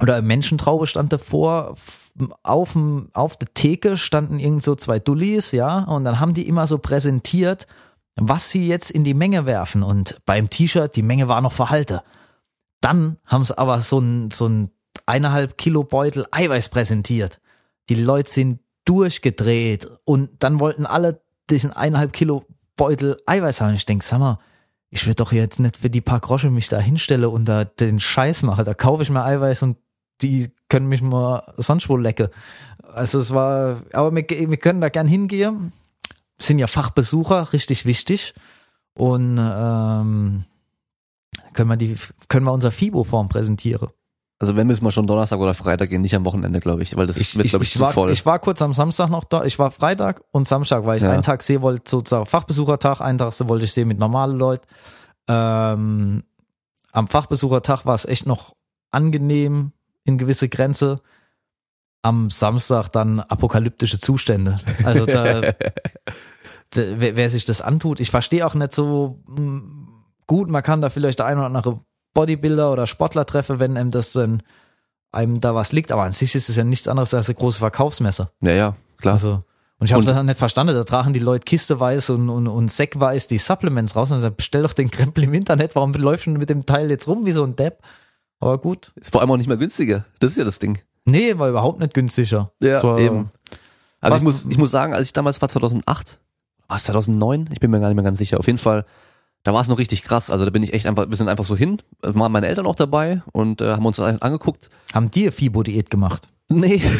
oder 0.00 0.22
Menschentraube 0.22 0.86
stand 0.86 1.12
davor, 1.12 1.76
auf, 2.42 2.72
dem, 2.72 3.10
auf 3.12 3.36
der 3.36 3.52
Theke 3.52 3.96
standen 3.96 4.38
irgend 4.38 4.62
so 4.62 4.74
zwei 4.74 4.98
Dullis, 4.98 5.52
ja, 5.52 5.84
und 5.84 6.04
dann 6.04 6.20
haben 6.20 6.34
die 6.34 6.48
immer 6.48 6.66
so 6.66 6.78
präsentiert, 6.78 7.66
was 8.16 8.50
sie 8.50 8.66
jetzt 8.66 8.90
in 8.90 9.04
die 9.04 9.14
Menge 9.14 9.46
werfen 9.46 9.82
und 9.82 10.18
beim 10.26 10.50
T-Shirt, 10.50 10.96
die 10.96 11.02
Menge 11.02 11.28
war 11.28 11.40
noch 11.40 11.52
verhalte. 11.52 12.02
Dann 12.80 13.18
haben 13.26 13.44
sie 13.44 13.56
aber 13.56 13.80
so 13.80 13.98
ein, 13.98 14.30
so 14.30 14.46
ein 14.46 14.70
eineinhalb 15.06 15.58
Kilo 15.58 15.84
Beutel 15.84 16.26
Eiweiß 16.30 16.70
präsentiert. 16.70 17.40
Die 17.90 17.96
Leute 17.96 18.30
sind 18.30 18.60
durchgedreht 18.84 19.88
und 20.04 20.30
dann 20.42 20.60
wollten 20.60 20.86
alle 20.86 21.22
diesen 21.50 21.72
eineinhalb 21.72 22.12
Kilo 22.12 22.44
Beutel 22.76 23.18
Eiweiß 23.26 23.60
haben. 23.60 23.74
Ich 23.74 23.84
denke, 23.84 24.04
sag 24.04 24.20
mal, 24.20 24.38
ich 24.90 25.06
würde 25.06 25.16
doch 25.16 25.32
jetzt 25.32 25.58
nicht 25.58 25.76
für 25.76 25.90
die 25.90 26.00
paar 26.00 26.20
Grosche 26.20 26.50
mich 26.50 26.68
da 26.68 26.78
hinstelle 26.78 27.28
und 27.28 27.44
da 27.46 27.64
den 27.64 27.98
Scheiß 27.98 28.44
mache. 28.44 28.62
Da 28.62 28.74
kaufe 28.74 29.02
ich 29.02 29.10
mir 29.10 29.24
Eiweiß 29.24 29.64
und 29.64 29.76
die 30.22 30.52
können 30.68 30.86
mich 30.86 31.02
mal 31.02 31.52
sonst 31.56 31.88
wo 31.88 31.96
lecken. 31.96 32.28
Also 32.94 33.18
es 33.18 33.34
war, 33.34 33.82
aber 33.92 34.14
wir, 34.14 34.24
wir 34.28 34.56
können 34.56 34.80
da 34.80 34.88
gern 34.88 35.08
hingehen. 35.08 35.72
Sind 36.38 36.60
ja 36.60 36.68
Fachbesucher, 36.68 37.52
richtig 37.52 37.86
wichtig. 37.86 38.34
Und 38.94 39.36
ähm, 39.38 40.44
können 41.52 41.68
wir 41.68 41.76
die, 41.76 41.96
können 42.28 42.46
wir 42.46 42.52
unser 42.52 42.70
FIBO-Form 42.70 43.28
präsentieren. 43.28 43.88
Also 44.42 44.56
wenn 44.56 44.66
müssen 44.66 44.82
wir 44.84 44.90
schon 44.90 45.06
Donnerstag 45.06 45.38
oder 45.38 45.52
Freitag 45.52 45.90
gehen, 45.90 46.00
nicht 46.00 46.14
am 46.16 46.24
Wochenende, 46.24 46.60
glaube 46.60 46.82
ich, 46.82 46.96
weil 46.96 47.06
das 47.06 47.18
Ich, 47.18 47.36
wird, 47.36 47.48
glaube 47.48 47.62
ich, 47.62 47.72
ich, 47.72 47.76
zu 47.76 47.82
war, 47.82 47.92
voll. 47.92 48.10
ich 48.10 48.24
war 48.24 48.38
kurz 48.38 48.62
am 48.62 48.72
Samstag 48.72 49.10
noch 49.10 49.24
da. 49.24 49.44
Ich 49.44 49.58
war 49.58 49.70
Freitag 49.70 50.22
und 50.30 50.48
Samstag, 50.48 50.86
weil 50.86 50.96
ich 50.96 51.02
Ja. 51.02 51.10
einen 51.10 51.22
Tag 51.22 51.42
sehen 51.42 51.60
wollte, 51.60 51.88
sozusagen 51.90 52.24
Fachbesuchertag. 52.24 53.02
Einen 53.02 53.18
Tag 53.18 53.34
wollte 53.48 53.66
ich 53.66 53.72
sehen 53.74 53.88
mit 53.88 53.98
normalen 53.98 54.38
Leuten. 54.38 54.66
Ähm, 55.28 56.24
am 56.92 57.06
Fachbesuchertag 57.06 57.84
war 57.84 57.94
es 57.94 58.06
echt 58.06 58.24
noch 58.24 58.56
angenehm 58.90 59.72
in 60.04 60.16
gewisse 60.16 60.48
Grenze. 60.48 61.02
Am 62.00 62.30
Samstag 62.30 62.88
dann 62.88 63.20
apokalyptische 63.20 63.98
Zustände. 64.00 64.58
Also 64.84 65.04
da, 65.04 65.40
da 65.52 65.52
wer, 66.74 67.16
wer 67.16 67.28
sich 67.28 67.44
das 67.44 67.60
antut, 67.60 68.00
ich 68.00 68.10
verstehe 68.10 68.46
auch 68.46 68.54
nicht 68.54 68.72
so 68.72 69.20
mm, 69.28 69.88
gut, 70.26 70.48
man 70.48 70.62
kann 70.62 70.80
da 70.80 70.88
vielleicht 70.88 71.18
der 71.18 71.26
ein 71.26 71.36
oder 71.36 71.46
andere 71.48 71.80
Bodybuilder 72.14 72.72
oder 72.72 72.86
Sportler 72.86 73.24
treffen, 73.26 73.58
wenn 73.60 73.76
einem 73.76 73.90
das 73.90 74.12
dann 74.12 74.42
einem 75.12 75.40
da 75.40 75.54
was 75.54 75.72
liegt, 75.72 75.90
aber 75.92 76.02
an 76.02 76.12
sich 76.12 76.34
ist 76.34 76.48
es 76.48 76.56
ja 76.56 76.64
nichts 76.64 76.86
anderes 76.88 77.14
als 77.14 77.28
eine 77.28 77.34
große 77.36 77.58
Verkaufsmesse. 77.58 78.30
ja, 78.40 78.52
ja, 78.52 78.76
klar. 78.98 79.14
Also, 79.14 79.42
und 79.78 79.86
ich 79.86 79.92
habe 79.94 80.04
das 80.04 80.14
dann 80.14 80.26
nicht 80.26 80.38
verstanden, 80.38 80.74
da 80.74 80.84
tragen 80.84 81.12
die 81.14 81.20
Leute 81.20 81.44
kisteweise 81.44 82.14
und, 82.14 82.28
und, 82.28 82.46
und 82.46 82.70
säckweise 82.70 83.26
die 83.28 83.38
Supplements 83.38 83.96
raus 83.96 84.12
und 84.12 84.20
sag, 84.20 84.36
bestell 84.36 84.62
doch 84.62 84.74
den 84.74 84.90
Krempel 84.90 85.24
im 85.24 85.32
Internet, 85.34 85.74
warum 85.74 85.92
läufst 85.94 86.26
du 86.26 86.30
mit 86.32 86.50
dem 86.50 86.66
Teil 86.66 86.90
jetzt 86.90 87.08
rum 87.08 87.24
wie 87.24 87.32
so 87.32 87.42
ein 87.44 87.56
Depp? 87.56 87.78
Aber 88.40 88.58
gut. 88.58 88.92
ist 88.96 89.10
vor 89.10 89.20
allem 89.22 89.30
auch 89.30 89.36
nicht 89.38 89.46
mehr 89.48 89.56
günstiger. 89.56 90.04
Das 90.18 90.32
ist 90.32 90.36
ja 90.36 90.44
das 90.44 90.58
Ding. 90.58 90.78
Nee, 91.06 91.38
war 91.38 91.48
überhaupt 91.48 91.80
nicht 91.80 91.94
günstiger. 91.94 92.52
Es 92.60 92.84
war, 92.84 92.98
eben. 92.98 93.30
Also 94.00 94.12
Was- 94.12 94.18
ich 94.18 94.24
muss, 94.24 94.44
ich 94.44 94.58
muss 94.58 94.70
sagen, 94.70 94.92
als 94.94 95.08
ich 95.08 95.12
damals 95.12 95.40
war 95.40 95.48
2008, 95.48 96.20
war 96.68 96.76
es 96.76 96.84
2009? 96.84 97.48
Ich 97.52 97.60
bin 97.60 97.70
mir 97.70 97.80
gar 97.80 97.88
nicht 97.88 97.96
mehr 97.96 98.04
ganz 98.04 98.18
sicher. 98.18 98.38
Auf 98.38 98.46
jeden 98.46 98.58
Fall, 98.58 98.84
da 99.42 99.54
war 99.54 99.60
es 99.62 99.68
noch 99.68 99.78
richtig 99.78 100.02
krass. 100.02 100.30
Also 100.30 100.44
da 100.44 100.50
bin 100.50 100.62
ich 100.62 100.72
echt 100.74 100.86
einfach, 100.86 101.08
wir 101.08 101.16
sind 101.16 101.28
einfach 101.28 101.44
so 101.44 101.56
hin, 101.56 101.80
waren 102.02 102.32
meine 102.32 102.46
Eltern 102.46 102.66
auch 102.66 102.74
dabei 102.74 103.22
und 103.32 103.60
äh, 103.60 103.72
haben 103.72 103.86
uns 103.86 103.96
das 103.96 104.20
angeguckt. 104.20 104.68
Haben 104.92 105.10
die 105.10 105.30
Fibo-Diät 105.30 105.90
gemacht? 105.90 106.28
Nee. 106.48 106.82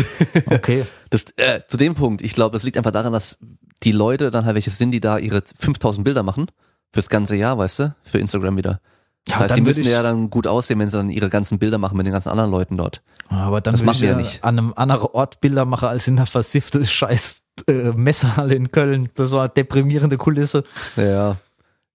Okay. 0.46 0.84
Das, 1.10 1.26
äh, 1.36 1.60
zu 1.68 1.76
dem 1.76 1.94
Punkt, 1.94 2.22
ich 2.22 2.34
glaube, 2.34 2.52
das 2.52 2.62
liegt 2.62 2.76
einfach 2.76 2.92
daran, 2.92 3.12
dass 3.12 3.38
die 3.82 3.92
Leute 3.92 4.30
dann 4.30 4.44
halt 4.44 4.54
welche 4.54 4.70
sind, 4.70 4.90
die 4.92 5.00
da 5.00 5.18
ihre 5.18 5.42
5000 5.58 6.04
Bilder 6.04 6.22
machen. 6.22 6.46
Fürs 6.92 7.08
ganze 7.08 7.36
Jahr, 7.36 7.56
weißt 7.58 7.78
du? 7.80 7.94
Für 8.04 8.18
Instagram 8.18 8.56
wieder. 8.56 8.80
Ja, 9.28 9.34
das 9.34 9.38
heißt, 9.38 9.56
die 9.56 9.60
müssen 9.60 9.84
ja 9.84 10.02
dann 10.02 10.30
gut 10.30 10.46
aussehen, 10.46 10.78
wenn 10.80 10.88
sie 10.88 10.96
dann 10.96 11.10
ihre 11.10 11.28
ganzen 11.30 11.58
Bilder 11.58 11.78
machen 11.78 11.96
mit 11.96 12.06
den 12.06 12.12
ganzen 12.12 12.30
anderen 12.30 12.50
Leuten 12.50 12.76
dort. 12.76 13.02
Aber 13.28 13.60
dann 13.60 13.74
Das 13.74 13.82
machen 13.82 14.00
wir 14.00 14.08
ja 14.08 14.14
ja 14.14 14.20
nicht. 14.20 14.42
an 14.42 14.58
einem 14.58 14.72
anderen 14.74 15.08
Ort 15.12 15.40
Bilder 15.40 15.64
machen 15.64 15.88
als 15.88 16.08
in 16.08 16.16
der 16.16 16.26
versifften 16.26 16.84
scheiß 16.86 17.42
äh, 17.68 17.92
Messerhalle 17.92 18.54
in 18.54 18.70
Köln. 18.72 19.08
Das 19.14 19.30
war 19.32 19.42
eine 19.42 19.50
deprimierende 19.50 20.16
Kulisse. 20.16 20.64
Ja. 20.96 21.36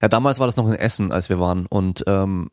Ja, 0.01 0.07
damals 0.07 0.39
war 0.39 0.47
das 0.47 0.57
noch 0.57 0.67
in 0.67 0.73
Essen, 0.73 1.11
als 1.11 1.29
wir 1.29 1.39
waren. 1.39 1.65
Und 1.65 2.03
ähm, 2.07 2.49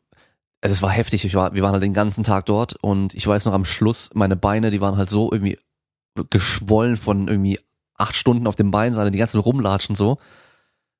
also 0.61 0.73
es 0.73 0.81
war 0.81 0.91
heftig. 0.91 1.25
Ich 1.25 1.35
war, 1.35 1.53
wir 1.53 1.61
waren 1.61 1.73
halt 1.73 1.83
den 1.83 1.93
ganzen 1.93 2.23
Tag 2.23 2.45
dort 2.45 2.75
und 2.81 3.13
ich 3.13 3.27
weiß 3.27 3.45
noch 3.45 3.53
am 3.53 3.65
Schluss, 3.65 4.09
meine 4.13 4.35
Beine, 4.35 4.71
die 4.71 4.81
waren 4.81 4.97
halt 4.97 5.09
so 5.09 5.31
irgendwie 5.31 5.59
geschwollen 6.29 6.95
von 6.95 7.27
irgendwie 7.27 7.59
acht 7.97 8.15
Stunden 8.15 8.47
auf 8.47 8.55
dem 8.55 8.71
Bein, 8.71 8.93
sondern 8.93 9.11
die 9.11 9.19
ganzen 9.19 9.39
rumlatschen 9.39 9.95
so. 9.95 10.19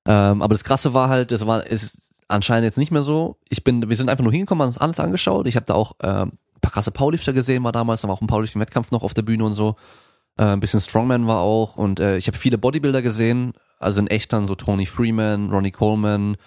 Ähm, 0.05 0.41
aber 0.41 0.53
das 0.53 0.63
Krasse 0.63 0.93
war 0.93 1.09
halt, 1.09 1.31
das 1.31 1.45
war 1.47 1.65
ist 1.65 2.13
anscheinend 2.27 2.65
jetzt 2.65 2.77
nicht 2.77 2.91
mehr 2.91 3.03
so. 3.03 3.37
Ich 3.49 3.63
bin, 3.63 3.89
wir 3.89 3.95
sind 3.95 4.09
einfach 4.09 4.23
nur 4.23 4.33
hingekommen, 4.33 4.61
haben 4.61 4.67
uns 4.67 4.77
alles 4.77 4.99
angeschaut. 4.99 5.47
Ich 5.47 5.55
habe 5.55 5.65
da 5.65 5.75
auch 5.75 5.93
ähm, 6.01 6.33
ein 6.55 6.61
paar 6.61 6.71
krasse 6.71 6.91
Powerlifter 6.91 7.31
gesehen, 7.31 7.63
war 7.63 7.71
damals, 7.71 8.01
da 8.01 8.07
war 8.07 8.15
auch 8.15 8.21
ein 8.21 8.27
Powerlifting-Wettkampf 8.27 8.91
noch 8.91 9.03
auf 9.03 9.13
der 9.13 9.21
Bühne 9.21 9.45
und 9.45 9.53
so. 9.53 9.75
Äh, 10.37 10.45
ein 10.45 10.59
bisschen 10.59 10.81
Strongman 10.81 11.27
war 11.27 11.39
auch 11.39 11.77
und 11.77 11.99
äh, 11.99 12.17
ich 12.17 12.27
habe 12.27 12.37
viele 12.37 12.57
Bodybuilder 12.57 13.01
gesehen, 13.01 13.53
also 13.83 13.99
in 13.99 14.07
echt 14.07 14.33
dann 14.33 14.45
so 14.45 14.55
Tony 14.55 14.85
Freeman, 14.85 15.49
Ronnie 15.49 15.71
Coleman, 15.71 16.37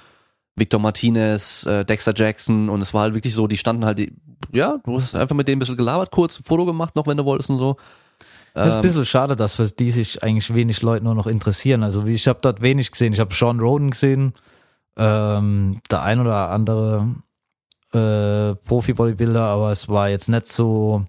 Victor 0.56 0.80
Martinez, 0.80 1.66
äh, 1.66 1.84
Dexter 1.84 2.12
Jackson 2.14 2.68
und 2.68 2.80
es 2.80 2.94
war 2.94 3.02
halt 3.02 3.14
wirklich 3.14 3.34
so, 3.34 3.46
die 3.46 3.58
standen 3.58 3.84
halt, 3.84 4.10
ja, 4.52 4.78
du 4.84 4.96
hast 4.96 5.14
einfach 5.14 5.36
mit 5.36 5.46
denen 5.48 5.56
ein 5.56 5.60
bisschen 5.60 5.76
gelabert, 5.76 6.10
kurz 6.10 6.40
ein 6.40 6.44
Foto 6.44 6.64
gemacht 6.64 6.96
noch, 6.96 7.06
wenn 7.06 7.16
du 7.16 7.24
wolltest 7.24 7.50
und 7.50 7.58
so. 7.58 7.76
Das 8.54 8.68
ist 8.68 8.74
ein 8.74 8.78
Ähm, 8.78 8.82
bisschen 8.82 9.04
schade, 9.04 9.36
dass 9.36 9.56
für 9.56 9.66
die 9.66 9.90
sich 9.90 10.22
eigentlich 10.22 10.54
wenig 10.54 10.80
Leute 10.80 11.04
nur 11.04 11.14
noch 11.14 11.26
interessieren. 11.26 11.82
Also 11.82 12.06
ich 12.06 12.26
habe 12.26 12.38
dort 12.40 12.62
wenig 12.62 12.90
gesehen. 12.90 13.12
Ich 13.12 13.20
habe 13.20 13.34
Sean 13.34 13.60
Roden 13.60 13.90
gesehen, 13.90 14.32
ähm, 14.96 15.80
der 15.90 16.02
ein 16.02 16.20
oder 16.20 16.48
andere 16.50 17.16
äh, 17.92 18.54
Profi-Bodybuilder, 18.66 19.42
aber 19.42 19.72
es 19.72 19.90
war 19.90 20.08
jetzt 20.08 20.30
nicht 20.30 20.46
so, 20.46 21.04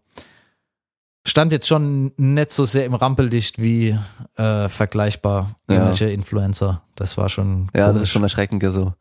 stand 1.30 1.52
jetzt 1.52 1.68
schon 1.68 2.12
nicht 2.18 2.52
so 2.52 2.66
sehr 2.66 2.86
im 2.86 2.94
Rampenlicht 2.94 3.62
wie 3.62 3.98
äh, 4.36 4.70
vergleichbar 4.70 5.56
Ja. 5.70 5.76
irgendwelche 5.76 6.10
Influencer. 6.10 6.82
Das 6.96 7.18
war 7.18 7.30
schon 7.30 7.70
Ja, 7.74 7.82
das 7.88 7.88
komisch. 7.90 8.02
ist 8.04 8.10
schon 8.12 8.24
erschreckend, 8.24 8.64
so. 8.72 8.94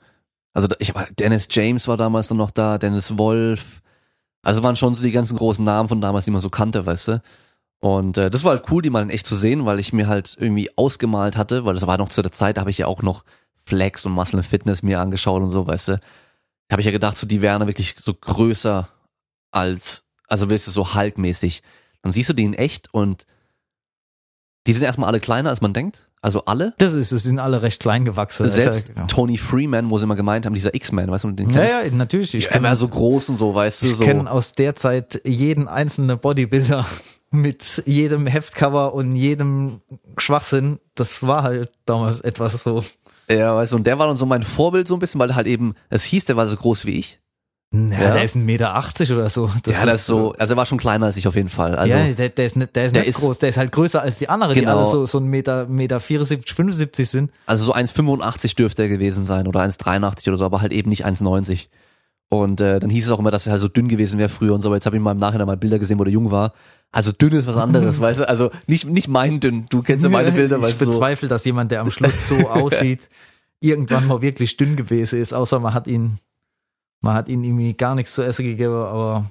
Also 0.52 0.68
ich 0.78 0.94
war, 0.94 1.06
Dennis 1.18 1.48
James 1.50 1.86
war 1.88 1.96
damals 1.96 2.30
noch 2.30 2.50
da, 2.50 2.78
Dennis 2.78 3.18
Wolf. 3.18 3.82
Also 4.42 4.62
waren 4.64 4.76
schon 4.76 4.94
so 4.94 5.02
die 5.02 5.10
ganzen 5.12 5.36
großen 5.36 5.64
Namen 5.64 5.88
von 5.88 6.00
damals, 6.00 6.24
die 6.24 6.30
man 6.30 6.40
so 6.40 6.50
kannte, 6.50 6.86
weißt 6.86 7.08
du. 7.08 7.22
Und 7.80 8.16
äh, 8.16 8.30
das 8.30 8.42
war 8.42 8.52
halt 8.52 8.64
cool, 8.70 8.80
die 8.80 8.90
mal 8.90 9.02
in 9.02 9.10
echt 9.10 9.26
zu 9.26 9.36
sehen, 9.36 9.66
weil 9.66 9.78
ich 9.80 9.92
mir 9.92 10.06
halt 10.06 10.36
irgendwie 10.40 10.70
ausgemalt 10.78 11.36
hatte, 11.36 11.64
weil 11.64 11.74
das 11.74 11.86
war 11.86 11.98
noch 11.98 12.08
zu 12.08 12.22
der 12.22 12.32
Zeit, 12.32 12.56
da 12.56 12.60
habe 12.62 12.70
ich 12.70 12.78
ja 12.78 12.86
auch 12.86 13.02
noch 13.02 13.22
Flex 13.66 14.06
und 14.06 14.12
Muscle 14.12 14.38
and 14.38 14.46
Fitness 14.46 14.82
mir 14.82 15.00
angeschaut 15.00 15.42
und 15.42 15.48
so, 15.48 15.66
weißt 15.66 15.88
du. 15.88 15.92
Da 16.68 16.72
habe 16.72 16.80
ich 16.80 16.86
ja 16.86 16.92
gedacht, 16.92 17.16
so 17.18 17.26
die 17.26 17.42
wären 17.42 17.66
wirklich 17.66 17.94
so 18.00 18.14
größer 18.14 18.88
als, 19.50 20.04
also 20.26 20.50
weißt 20.50 20.66
du, 20.68 20.70
so 20.70 20.94
Hulk-mäßig. 20.94 21.62
Dann 22.02 22.12
siehst 22.12 22.28
du 22.28 22.32
die 22.34 22.44
in 22.44 22.54
echt 22.54 22.92
und 22.94 23.26
die 24.66 24.72
sind 24.72 24.82
erstmal 24.82 25.08
alle 25.08 25.20
kleiner, 25.20 25.50
als 25.50 25.60
man 25.60 25.72
denkt. 25.72 26.08
Also 26.22 26.44
alle. 26.46 26.74
das 26.78 26.94
ist, 26.94 27.12
es 27.12 27.22
sind 27.22 27.38
alle 27.38 27.62
recht 27.62 27.78
klein 27.78 28.04
gewachsen. 28.04 28.46
Ist 28.46 28.54
Selbst 28.54 28.90
ja, 28.96 29.04
Tony 29.06 29.36
Freeman, 29.38 29.90
wo 29.90 29.98
sie 29.98 30.04
immer 30.04 30.16
gemeint 30.16 30.44
haben, 30.44 30.54
dieser 30.54 30.74
X-Man, 30.74 31.08
weißt 31.08 31.22
du, 31.24 31.30
den 31.32 31.50
ja, 31.50 31.60
kennst? 31.60 31.74
ja, 31.92 31.96
natürlich. 31.96 32.34
Ich 32.34 32.46
er 32.46 32.52
kenn- 32.52 32.62
war 32.64 32.74
so 32.74 32.88
groß 32.88 33.28
und 33.28 33.36
so, 33.36 33.54
weißt 33.54 33.82
du, 33.82 33.86
Ich 33.86 33.96
so. 33.96 34.04
kenne 34.04 34.28
aus 34.28 34.52
der 34.54 34.74
Zeit 34.74 35.20
jeden 35.24 35.68
einzelnen 35.68 36.18
Bodybuilder 36.18 36.84
mit 37.30 37.82
jedem 37.86 38.26
Heftcover 38.26 38.92
und 38.94 39.14
jedem 39.14 39.82
Schwachsinn. 40.18 40.80
Das 40.96 41.22
war 41.22 41.44
halt 41.44 41.70
damals 41.84 42.20
etwas 42.22 42.60
so. 42.62 42.82
Ja, 43.28 43.54
weißt 43.54 43.72
du, 43.72 43.76
und 43.76 43.86
der 43.86 43.98
war 44.00 44.08
dann 44.08 44.16
so 44.16 44.26
mein 44.26 44.42
Vorbild 44.42 44.88
so 44.88 44.94
ein 44.94 45.00
bisschen, 45.00 45.20
weil 45.20 45.30
er 45.30 45.36
halt 45.36 45.46
eben, 45.46 45.74
es 45.90 46.02
hieß, 46.04 46.24
der 46.24 46.36
war 46.36 46.48
so 46.48 46.56
groß 46.56 46.86
wie 46.86 46.98
ich. 46.98 47.20
Ja, 47.72 47.80
Ja. 47.80 48.12
der 48.12 48.22
ist 48.22 48.36
1,80 48.36 48.38
Meter 48.38 48.84
oder 49.18 49.28
so. 49.28 49.50
Das 49.64 49.78
ja, 49.80 49.86
das 49.86 50.00
ist 50.02 50.06
so, 50.06 50.32
also 50.38 50.54
er 50.54 50.56
war 50.56 50.66
schon 50.66 50.78
kleiner 50.78 51.06
als 51.06 51.16
ich 51.16 51.26
auf 51.26 51.34
jeden 51.34 51.48
Fall. 51.48 51.74
Also, 51.74 51.90
ja, 51.90 52.12
der, 52.12 52.28
der 52.28 52.46
ist 52.46 52.56
nicht, 52.56 52.74
der 52.76 52.86
ist 52.86 52.94
der 52.94 53.02
nicht 53.02 53.10
ist- 53.10 53.16
groß, 53.20 53.38
der 53.40 53.48
ist 53.48 53.58
halt 53.58 53.72
größer 53.72 54.00
als 54.00 54.18
die 54.18 54.28
anderen, 54.28 54.54
die 54.54 54.60
Genau. 54.60 54.76
alle 54.76 54.86
so, 54.86 55.04
so 55.06 55.18
ein 55.18 55.26
Meter, 55.26 55.66
Meter 55.66 55.98
74, 56.00 56.54
75 56.54 57.08
sind. 57.10 57.30
also 57.46 57.64
so 57.64 57.74
1,85 57.74 58.54
dürfte 58.54 58.82
er 58.84 58.88
gewesen 58.88 59.24
sein 59.24 59.46
oder 59.48 59.60
1,83 59.60 60.28
oder 60.28 60.36
so, 60.36 60.44
aber 60.44 60.60
halt 60.60 60.72
eben 60.72 60.88
nicht 60.90 61.04
1,90. 61.04 61.68
Und 62.28 62.60
äh, 62.60 62.80
dann 62.80 62.90
hieß 62.90 63.06
es 63.06 63.10
auch 63.12 63.18
immer, 63.18 63.30
dass 63.30 63.46
er 63.46 63.52
halt 63.52 63.60
so 63.62 63.68
dünn 63.68 63.88
gewesen 63.88 64.18
wäre 64.18 64.28
früher 64.28 64.52
und 64.54 64.60
so, 64.60 64.68
aber 64.68 64.76
jetzt 64.76 64.86
habe 64.86 64.96
ich 64.96 65.02
mal 65.02 65.12
im 65.12 65.16
Nachhinein 65.18 65.46
mal 65.46 65.56
Bilder 65.56 65.78
gesehen, 65.78 65.98
wo 65.98 66.04
er 66.04 66.10
jung 66.10 66.30
war. 66.30 66.54
Also 66.92 67.12
dünn 67.12 67.32
ist 67.32 67.46
was 67.46 67.56
anderes, 67.56 68.00
weißt 68.00 68.20
du? 68.20 68.28
Also 68.28 68.50
nicht, 68.68 68.86
nicht 68.88 69.08
mein 69.08 69.38
dünn, 69.40 69.66
du 69.70 69.82
kennst 69.82 70.02
ja 70.04 70.08
meine 70.10 70.32
Bilder, 70.32 70.58
ich 70.58 70.76
du? 70.78 70.84
So. 70.84 70.90
bezweifle, 70.92 71.28
dass 71.28 71.44
jemand, 71.44 71.70
der 71.72 71.80
am 71.80 71.90
Schluss 71.90 72.26
so 72.28 72.36
aussieht, 72.48 73.08
irgendwann 73.60 74.06
mal 74.06 74.22
wirklich 74.22 74.56
dünn 74.56 74.76
gewesen 74.76 75.20
ist, 75.20 75.34
außer 75.34 75.58
man 75.60 75.72
hat 75.74 75.86
ihn, 75.88 76.18
man 77.06 77.14
hat 77.14 77.28
ihn 77.28 77.42
irgendwie 77.44 77.72
gar 77.74 77.94
nichts 77.94 78.14
zu 78.14 78.22
essen 78.22 78.44
gegeben, 78.44 78.74
aber 78.74 79.24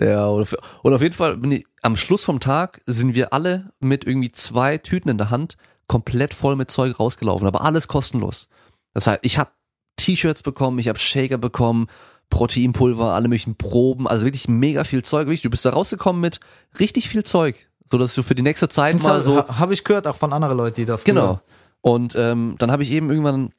Ja, 0.00 0.26
und 0.26 0.42
auf, 0.42 0.54
und 0.82 0.94
auf 0.94 1.02
jeden 1.02 1.14
Fall 1.14 1.36
bin 1.36 1.50
ich, 1.52 1.66
am 1.82 1.96
Schluss 1.96 2.24
vom 2.24 2.40
Tag 2.40 2.80
sind 2.86 3.14
wir 3.14 3.32
alle 3.32 3.70
mit 3.80 4.04
irgendwie 4.06 4.32
zwei 4.32 4.78
Tüten 4.78 5.08
in 5.10 5.18
der 5.18 5.30
Hand 5.30 5.56
komplett 5.86 6.32
voll 6.34 6.56
mit 6.56 6.70
Zeug 6.70 6.98
rausgelaufen, 6.98 7.46
aber 7.46 7.62
alles 7.62 7.88
kostenlos. 7.88 8.48
Das 8.94 9.06
heißt, 9.06 9.20
ich 9.22 9.38
habe 9.38 9.50
T-Shirts 9.96 10.42
bekommen, 10.42 10.78
ich 10.78 10.88
habe 10.88 10.98
Shaker 10.98 11.38
bekommen, 11.38 11.88
Proteinpulver, 12.30 13.12
alle 13.14 13.28
möglichen 13.28 13.54
Proben, 13.56 14.08
also 14.08 14.24
wirklich 14.24 14.48
mega 14.48 14.84
viel 14.84 15.02
Zeug. 15.02 15.28
Du 15.42 15.50
bist 15.50 15.64
da 15.64 15.70
rausgekommen 15.70 16.20
mit 16.20 16.40
richtig 16.80 17.08
viel 17.08 17.22
Zeug, 17.22 17.56
so 17.90 17.98
dass 17.98 18.14
du 18.14 18.22
für 18.22 18.34
die 18.34 18.42
nächste 18.42 18.68
Zeit 18.68 19.00
mal 19.02 19.22
so 19.22 19.36
ha, 19.36 19.58
habe 19.58 19.72
ich 19.74 19.84
gehört 19.84 20.06
auch 20.06 20.16
von 20.16 20.32
anderen 20.32 20.56
Leuten, 20.56 20.76
die 20.76 20.84
da 20.84 20.96
früher- 20.96 21.04
Genau. 21.14 21.40
Und 21.82 22.16
ähm, 22.16 22.56
dann 22.58 22.70
habe 22.72 22.82
ich 22.82 22.90
eben 22.92 23.10
irgendwann 23.10 23.52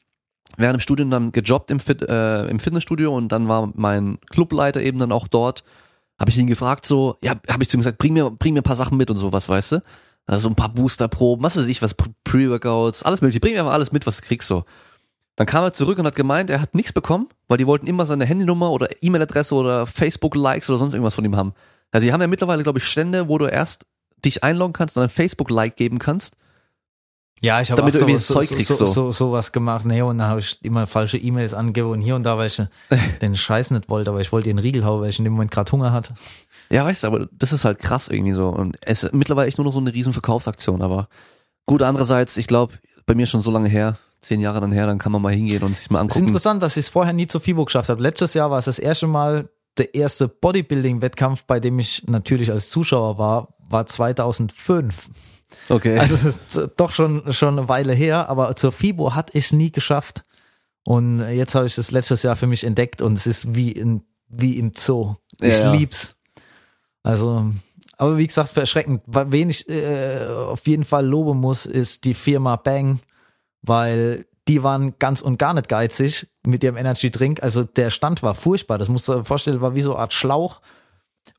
während 0.58 0.78
dem 0.78 0.82
Studium 0.82 1.10
dann 1.10 1.32
gejobbt 1.32 1.72
im, 1.72 1.80
Fit, 1.80 2.02
äh, 2.02 2.46
im 2.48 2.60
Fitnessstudio 2.60 3.16
und 3.16 3.32
dann 3.32 3.48
war 3.48 3.72
mein 3.76 4.18
Clubleiter 4.30 4.82
eben 4.82 5.00
dann 5.00 5.12
auch 5.12 5.28
dort. 5.28 5.64
Habe 6.20 6.32
ich 6.32 6.38
ihn 6.38 6.48
gefragt 6.48 6.86
so, 6.86 7.18
ja, 7.24 7.34
habe 7.50 7.64
ich 7.64 7.70
zu 7.70 7.78
ihm 7.78 7.82
gesagt, 7.82 7.98
bring 7.98 8.14
mir, 8.14 8.32
bring 8.32 8.54
mir 8.54 8.62
ein 8.62 8.64
paar 8.64 8.76
Sachen 8.76 8.98
mit 8.98 9.10
und 9.10 9.18
sowas, 9.18 9.50
weißt 9.50 9.74
du? 9.74 9.84
Also 10.28 10.42
so 10.42 10.50
ein 10.50 10.56
paar 10.56 10.70
Boosterproben, 10.70 11.44
was 11.44 11.56
weiß 11.56 11.66
ich, 11.68 11.82
was 11.82 11.96
Pre-Workouts, 12.24 13.04
alles 13.04 13.22
mögliche. 13.22 13.40
Bring 13.40 13.54
mir 13.54 13.60
einfach 13.60 13.74
alles 13.74 13.92
mit, 13.92 14.08
was 14.08 14.18
du 14.18 14.24
kriegst 14.26 14.48
so. 14.48 14.66
Dann 15.36 15.46
kam 15.46 15.64
er 15.64 15.74
zurück 15.74 16.00
und 16.00 16.06
hat 16.08 16.16
gemeint, 16.16 16.50
er 16.50 16.62
hat 16.62 16.74
nichts 16.74 16.94
bekommen, 16.94 17.28
weil 17.48 17.58
die 17.58 17.68
wollten 17.68 17.88
immer 17.88 18.06
seine 18.06 18.26
Handynummer 18.26 18.72
oder 18.72 18.88
E-Mail-Adresse 19.02 19.54
oder 19.54 19.86
Facebook-Likes 19.86 20.70
oder 20.70 20.80
sonst 20.80 20.94
irgendwas 20.94 21.16
von 21.16 21.26
ihm 21.26 21.36
haben. 21.36 21.54
Also 21.92 22.06
die 22.06 22.14
haben 22.14 22.22
ja 22.22 22.28
mittlerweile, 22.28 22.64
glaube 22.64 22.80
ich, 22.80 22.86
Stände, 22.86 23.28
wo 23.28 23.38
du 23.38 23.46
erst 23.46 23.86
dich 24.24 24.44
einloggen 24.44 24.74
kannst 24.74 24.98
und 24.98 25.04
ein 25.04 25.10
Facebook-Like 25.10 25.76
geben 25.76 26.00
kannst. 26.00 26.38
Ja, 27.42 27.62
ich 27.62 27.70
habe 27.70 27.82
auch 27.82 27.90
Damit 27.90 27.96
du 27.96 28.00
so, 28.00 28.06
irgendwie 28.06 28.22
so, 28.22 28.34
Zeug 28.34 28.48
so, 28.48 28.56
kriegst, 28.56 28.68
so, 28.70 28.76
so. 28.78 28.86
so, 28.86 29.12
sowas 29.12 29.52
gemacht. 29.52 29.86
Nee, 29.86 30.02
und 30.02 30.18
dann 30.18 30.30
habe 30.30 30.40
ich 30.40 30.58
immer 30.64 30.88
falsche 30.88 31.18
E-Mails 31.18 31.54
angegeben 31.54 31.90
und 31.90 32.02
hier 32.02 32.16
und 32.16 32.24
da, 32.24 32.38
weil 32.38 32.48
ich 32.48 32.62
den 33.22 33.36
Scheiß 33.36 33.72
nicht 33.72 33.90
wollte, 33.90 34.10
aber 34.10 34.22
ich 34.22 34.32
wollte 34.32 34.48
den 34.50 34.60
Riegel 34.60 34.86
hauen, 34.86 35.02
weil 35.02 35.10
ich 35.10 35.20
in 35.20 35.26
dem 35.26 35.34
Moment 35.34 35.52
gerade 35.52 35.72
Hunger 35.72 35.92
hatte. 35.92 36.14
Ja, 36.70 36.86
weißt 36.86 37.04
du, 37.04 37.08
aber 37.08 37.28
das 37.32 37.54
ist 37.54 37.66
halt 37.66 37.80
krass 37.80 38.08
irgendwie 38.08 38.34
so. 38.34 38.50
Und 38.50 38.78
es 38.82 39.04
ist 39.04 39.14
mittlerweile 39.14 39.48
echt 39.48 39.58
nur 39.58 39.66
noch 39.66 39.74
so 39.74 39.80
eine 39.80 39.94
riesen 39.94 40.14
Verkaufsaktion. 40.14 40.82
Aber 40.82 41.10
gut, 41.66 41.84
andererseits, 41.84 42.38
ich 42.38 42.48
glaube, 42.48 42.74
bei 43.06 43.14
mir 43.14 43.28
schon 43.28 43.42
so 43.42 43.52
lange 43.52 43.70
her, 43.70 43.98
zehn 44.22 44.40
Jahre 44.40 44.62
dann 44.62 44.72
her, 44.72 44.88
dann 44.88 44.98
kann 44.98 45.12
man 45.12 45.22
mal 45.22 45.34
hingehen 45.34 45.62
und 45.62 45.76
sich 45.78 45.90
mal 45.92 46.00
Es 46.00 46.06
ist 46.06 46.12
angucken. 46.14 46.28
interessant, 46.30 46.64
dass 46.64 46.78
ich 46.78 46.86
es 46.86 46.90
vorher 46.90 47.14
nie 47.14 47.28
zu 47.28 47.40
FIBO 47.40 47.66
geschafft 47.66 47.90
habe. 47.90 48.02
Letztes 48.02 48.34
Jahr 48.34 48.50
war 48.50 48.58
es 48.58 48.66
das 48.66 48.80
erste 48.80 49.06
Mal 49.08 49.50
der 49.78 49.94
erste 49.94 50.28
Bodybuilding-Wettkampf, 50.30 51.44
bei 51.46 51.60
dem 51.60 51.78
ich 51.80 52.04
natürlich 52.08 52.50
als 52.50 52.70
Zuschauer 52.70 53.18
war, 53.18 53.50
war 53.70 53.86
2005. 53.86 55.10
Okay. 55.70 55.98
Also 55.98 56.16
es 56.16 56.24
ist 56.24 56.70
doch 56.78 56.92
schon, 56.92 57.32
schon 57.34 57.58
eine 57.58 57.68
Weile 57.68 57.94
her, 57.94 58.30
aber 58.30 58.56
zur 58.56 58.72
FIBO 58.72 59.16
hatte 59.16 59.38
ich 59.38 59.46
es 59.46 59.54
nie 59.54 59.72
geschafft. 59.72 60.24
Und 60.84 61.20
jetzt 61.32 61.56
habe 61.56 61.66
ich 61.66 61.78
es 61.78 61.92
letztes 61.92 62.24
Jahr 62.24 62.36
für 62.36 62.48
mich 62.48 62.64
entdeckt 62.64 63.02
und 63.02 63.14
es 63.14 63.26
ist 63.26 63.56
wie, 63.56 63.72
in, 63.72 64.04
wie 64.28 64.60
im 64.60 64.74
Zoo. 64.76 65.16
Ich 65.40 65.60
Ja, 65.60 65.74
lieb's. 65.74 66.16
Also, 67.02 67.52
aber 67.98 68.18
wie 68.18 68.28
gesagt, 68.28 68.50
verschreckend. 68.50 69.02
Wen 69.08 69.50
ich 69.50 69.68
äh, 69.70 70.26
auf 70.28 70.68
jeden 70.68 70.84
Fall 70.84 71.06
loben 71.06 71.40
muss, 71.40 71.66
ist 71.66 72.06
die 72.06 72.14
Firma 72.14 72.56
Bang, 72.56 73.00
weil 73.62 74.26
die 74.48 74.62
waren 74.62 74.98
ganz 75.00 75.22
und 75.22 75.40
gar 75.40 75.54
nicht 75.54 75.70
geizig 75.70 76.28
mit 76.46 76.64
ihrem 76.64 76.78
Energy 76.78 77.10
Drink. 77.10 77.42
Also 77.42 77.64
der 77.64 77.90
Stand 77.90 78.22
war 78.22 78.36
furchtbar. 78.36 78.78
Das 78.78 78.90
musst 78.90 79.08
du 79.08 79.14
dir 79.14 79.24
vorstellen, 79.24 79.62
war 79.62 79.76
wie 79.76 79.82
so 79.82 79.94
eine 79.94 80.02
Art 80.02 80.14
Schlauch. 80.14 80.62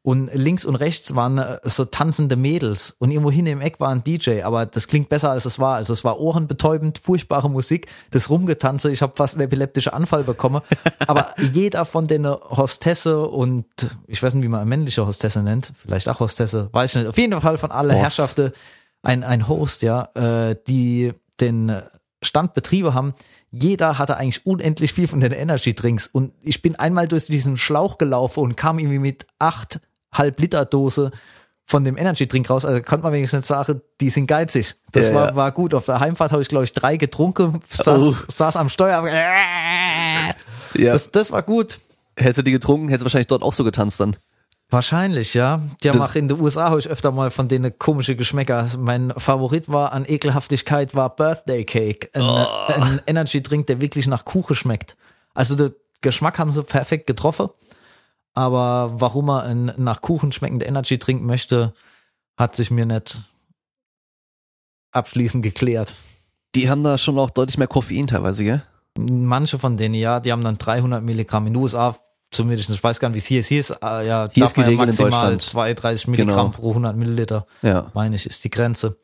Und 0.03 0.31
links 0.33 0.65
und 0.65 0.77
rechts 0.77 1.17
waren 1.17 1.39
äh, 1.39 1.59
so 1.65 1.85
tanzende 1.85 2.37
Mädels 2.37 2.95
und 2.99 3.11
irgendwo 3.11 3.31
hin 3.31 3.47
im 3.47 3.61
Eck 3.61 3.81
war 3.81 3.91
ein 3.91 4.05
DJ, 4.05 4.43
aber 4.43 4.65
das 4.65 4.87
klingt 4.87 5.09
besser 5.09 5.31
als 5.31 5.47
es 5.47 5.59
war. 5.59 5.77
Also 5.77 5.93
es 5.93 6.05
war 6.05 6.21
ohrenbetäubend, 6.21 6.99
furchtbare 6.99 7.51
Musik, 7.51 7.89
das 8.11 8.31
Rumgetanze, 8.31 8.93
ich 8.93 9.03
habe 9.03 9.15
fast 9.17 9.35
einen 9.35 9.45
epileptischen 9.47 9.93
Anfall 9.93 10.23
bekommen. 10.23 10.63
aber 11.07 11.35
jeder 11.53 11.85
von 11.85 12.07
den 12.07 12.27
Hostesse 12.27 13.27
und 13.27 13.67
ich 14.07 14.23
weiß 14.23 14.35
nicht, 14.35 14.45
wie 14.45 14.49
man 14.49 14.61
eine 14.61 14.69
männliche 14.69 15.05
Hostesse 15.05 15.43
nennt, 15.43 15.73
vielleicht 15.77 16.09
auch 16.09 16.21
Hostesse, 16.21 16.69
weiß 16.73 16.91
ich 16.91 16.97
nicht. 17.01 17.09
Auf 17.09 17.19
jeden 17.19 17.41
Fall 17.41 17.59
von 17.59 17.73
aller 17.73 17.95
Host. 17.95 18.03
Herrschaften 18.03 18.53
ein, 19.03 19.25
ein 19.25 19.49
Host, 19.49 19.83
ja, 19.83 20.09
äh, 20.15 20.57
die 20.67 21.13
den 21.41 21.83
Stand 22.23 22.55
Betriebe 22.55 22.95
haben, 22.95 23.15
jeder 23.59 23.99
hatte 23.99 24.17
eigentlich 24.17 24.45
unendlich 24.47 24.93
viel 24.93 25.07
von 25.09 25.21
den 25.21 25.33
Energy 25.33 25.75
Drinks 25.75 26.07
und 26.07 26.33
ich 26.43 26.63
bin 26.63 26.77
einmal 26.77 27.07
durch 27.09 27.27
diesen 27.27 27.57
Schlauch 27.57 27.99
gelaufen 27.99 28.41
und 28.41 28.57
kam 28.57 28.79
irgendwie 28.79 28.99
mit 28.99 29.27
acht 29.39 29.81
halb 30.13 30.39
Liter 30.41 30.65
Dose 30.65 31.11
von 31.65 31.83
dem 31.85 31.97
Energy 31.97 32.29
Drink 32.29 32.49
raus. 32.49 32.65
Also 32.65 32.81
konnte 32.83 33.03
man 33.05 33.13
wenigstens 33.13 33.41
nicht 33.41 33.47
sagen, 33.49 33.81
die 34.01 34.11
sind 34.11 34.27
geizig. 34.27 34.77
Das 34.93 35.09
Ja, 35.09 35.15
war, 35.15 35.37
war 35.37 35.53
gut. 35.53 35.75
Auf 35.75 35.87
der 35.87 35.99
Heimfahrt 36.01 36.31
habe 36.33 36.43
ich, 36.43 36.49
glaube 36.49 36.65
ich, 36.65 36.73
drei 36.73 36.97
getrunken, 36.97 37.61
saß, 37.69 38.03
Oh. 38.03 38.25
saß 38.29 38.57
am 38.57 38.69
Steuer. 38.69 39.05
ja. 40.75 40.93
Das, 40.93 41.11
das 41.11 41.33
war 41.33 41.43
gut. 41.43 41.79
hättest 42.17 42.39
du 42.39 42.43
die 42.43 42.53
getrunken, 42.53 42.89
hättest 42.89 43.03
du 43.03 43.05
wahrscheinlich 43.07 43.27
dort 43.27 43.43
auch 43.43 43.53
so 43.53 43.65
getanzt 43.65 43.99
dann. 44.01 44.17
Wahrscheinlich, 44.69 45.35
ja. 45.35 45.61
Die 45.83 45.91
haben 45.91 46.01
auch 46.03 46.15
in 46.17 46.27
den 46.27 46.41
USA 46.41 46.71
habe 46.71 46.81
ich 46.81 46.89
öfter 46.89 47.13
mal 47.13 47.31
von 47.31 47.47
denen 47.47 47.79
komische 47.79 48.17
Geschmäcker. 48.17 48.69
Mein 48.79 49.13
Favorit 49.17 49.69
war 49.69 49.93
an 49.93 50.05
Ekelhaftigkeit 50.07 50.95
war 50.95 51.15
Birthday 51.15 51.65
Cake. 51.65 52.11
Ein, 52.15 52.23
Oh. 52.23 52.47
ein 52.73 53.01
Energy 53.07 53.43
Drink, 53.43 53.69
der 53.69 53.81
wirklich 53.81 54.09
nach 54.09 54.25
Kuchen 54.25 54.57
schmeckt. 54.57 54.97
Also 55.35 55.55
den 55.55 55.71
Geschmack 56.01 56.39
haben 56.41 56.51
sie 56.51 56.65
perfekt 56.65 57.07
getroffen. 57.07 57.49
Aber 58.35 58.93
warum 59.01 59.29
er 59.31 59.45
einen 59.45 59.73
nach 59.77 60.01
Kuchen 60.03 60.33
schmeckenden 60.33 60.69
Energy 60.69 60.99
Drink 60.99 61.23
möchte, 61.23 61.73
hat 62.37 62.57
sich 62.57 62.71
mir 62.71 62.87
nicht 62.87 63.25
abschließend 64.91 65.43
geklärt. 65.43 65.95
Die 66.55 66.69
haben 66.69 66.83
da 66.83 66.99
schon 66.99 67.19
auch 67.19 67.31
deutlich 67.31 67.57
mehr 67.59 67.69
Koffein 67.69 68.09
teilweise, 68.09 68.45
gell? 68.45 68.63
Manche 68.99 69.59
von 69.59 69.77
denen, 69.77 69.95
ja, 69.95 70.21
die 70.21 70.33
haben 70.33 70.43
dann 70.43 70.59
300 70.59 71.03
Milligramm. 71.03 71.47
In 71.47 71.53
den 71.55 71.63
USA 71.63 71.97
zumindest, 72.31 72.71
ich 72.71 72.83
weiß 72.83 73.01
gar 73.01 73.09
nicht, 73.09 73.17
wie 73.17 73.19
es 73.19 73.27
hier 73.27 73.41
ist. 73.41 73.47
Hier 73.49 73.61
ist, 73.61 73.71
äh, 73.71 74.07
ja, 74.07 74.29
Hier 74.33 74.45
ist 74.45 74.57
ja 74.57 74.71
maximal 74.71 74.87
Deutschland. 75.11 75.43
32 75.43 76.09
Milligramm 76.09 76.51
Genau. 76.51 76.59
pro 76.63 76.71
100 76.75 76.97
Milliliter, 76.97 77.47
Ja. 77.63 77.91
meine 77.95 78.17
ich, 78.17 78.27
ist 78.27 78.45
die 78.45 78.51
Grenze. 78.51 78.97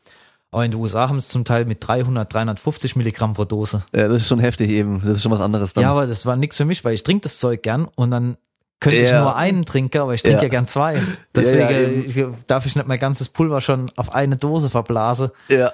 Aber 0.50 0.64
in 0.66 0.70
den 0.70 0.80
USA 0.80 1.08
haben 1.08 1.16
es 1.16 1.28
zum 1.28 1.44
Teil 1.46 1.64
mit 1.64 1.78
300, 1.86 2.32
350 2.32 2.94
Milligramm 2.96 3.32
pro 3.32 3.44
Dose. 3.44 3.82
ja. 3.94 4.06
Das 4.08 4.20
ist 4.22 4.28
schon 4.28 4.38
heftig 4.40 4.68
eben. 4.70 5.00
Das 5.00 5.16
ist 5.16 5.22
schon 5.22 5.32
was 5.32 5.40
anderes 5.40 5.72
dann. 5.72 5.82
Ja, 5.82 5.90
aber 5.92 6.06
das 6.06 6.26
war 6.26 6.36
nichts 6.36 6.56
für 6.58 6.66
mich, 6.66 6.84
weil 6.84 6.92
ich 6.94 7.02
trinke 7.04 7.22
das 7.22 7.38
Zeug 7.38 7.62
gern 7.62 7.88
und 7.94 8.10
dann 8.10 8.36
könnte 8.78 8.98
ich 8.98 9.10
Ja. 9.10 9.22
nur 9.22 9.36
einen 9.36 9.64
trinken, 9.64 9.98
aber 9.98 10.12
ich 10.12 10.22
trinke 10.22 10.38
ja. 10.38 10.42
Ja. 10.44 10.48
gern 10.48 10.66
zwei. 10.66 11.00
Deswegen 11.34 11.60
ja, 11.60 11.70
eben. 11.70 12.04
ich, 12.04 12.46
darf 12.48 12.66
ich 12.66 12.76
nicht 12.76 12.86
mein 12.86 12.98
ganzes 12.98 13.28
Pulver 13.30 13.60
schon 13.62 13.90
auf 13.96 14.12
eine 14.14 14.36
Dose 14.36 14.68
verblasen. 14.70 15.30
ja. 15.48 15.72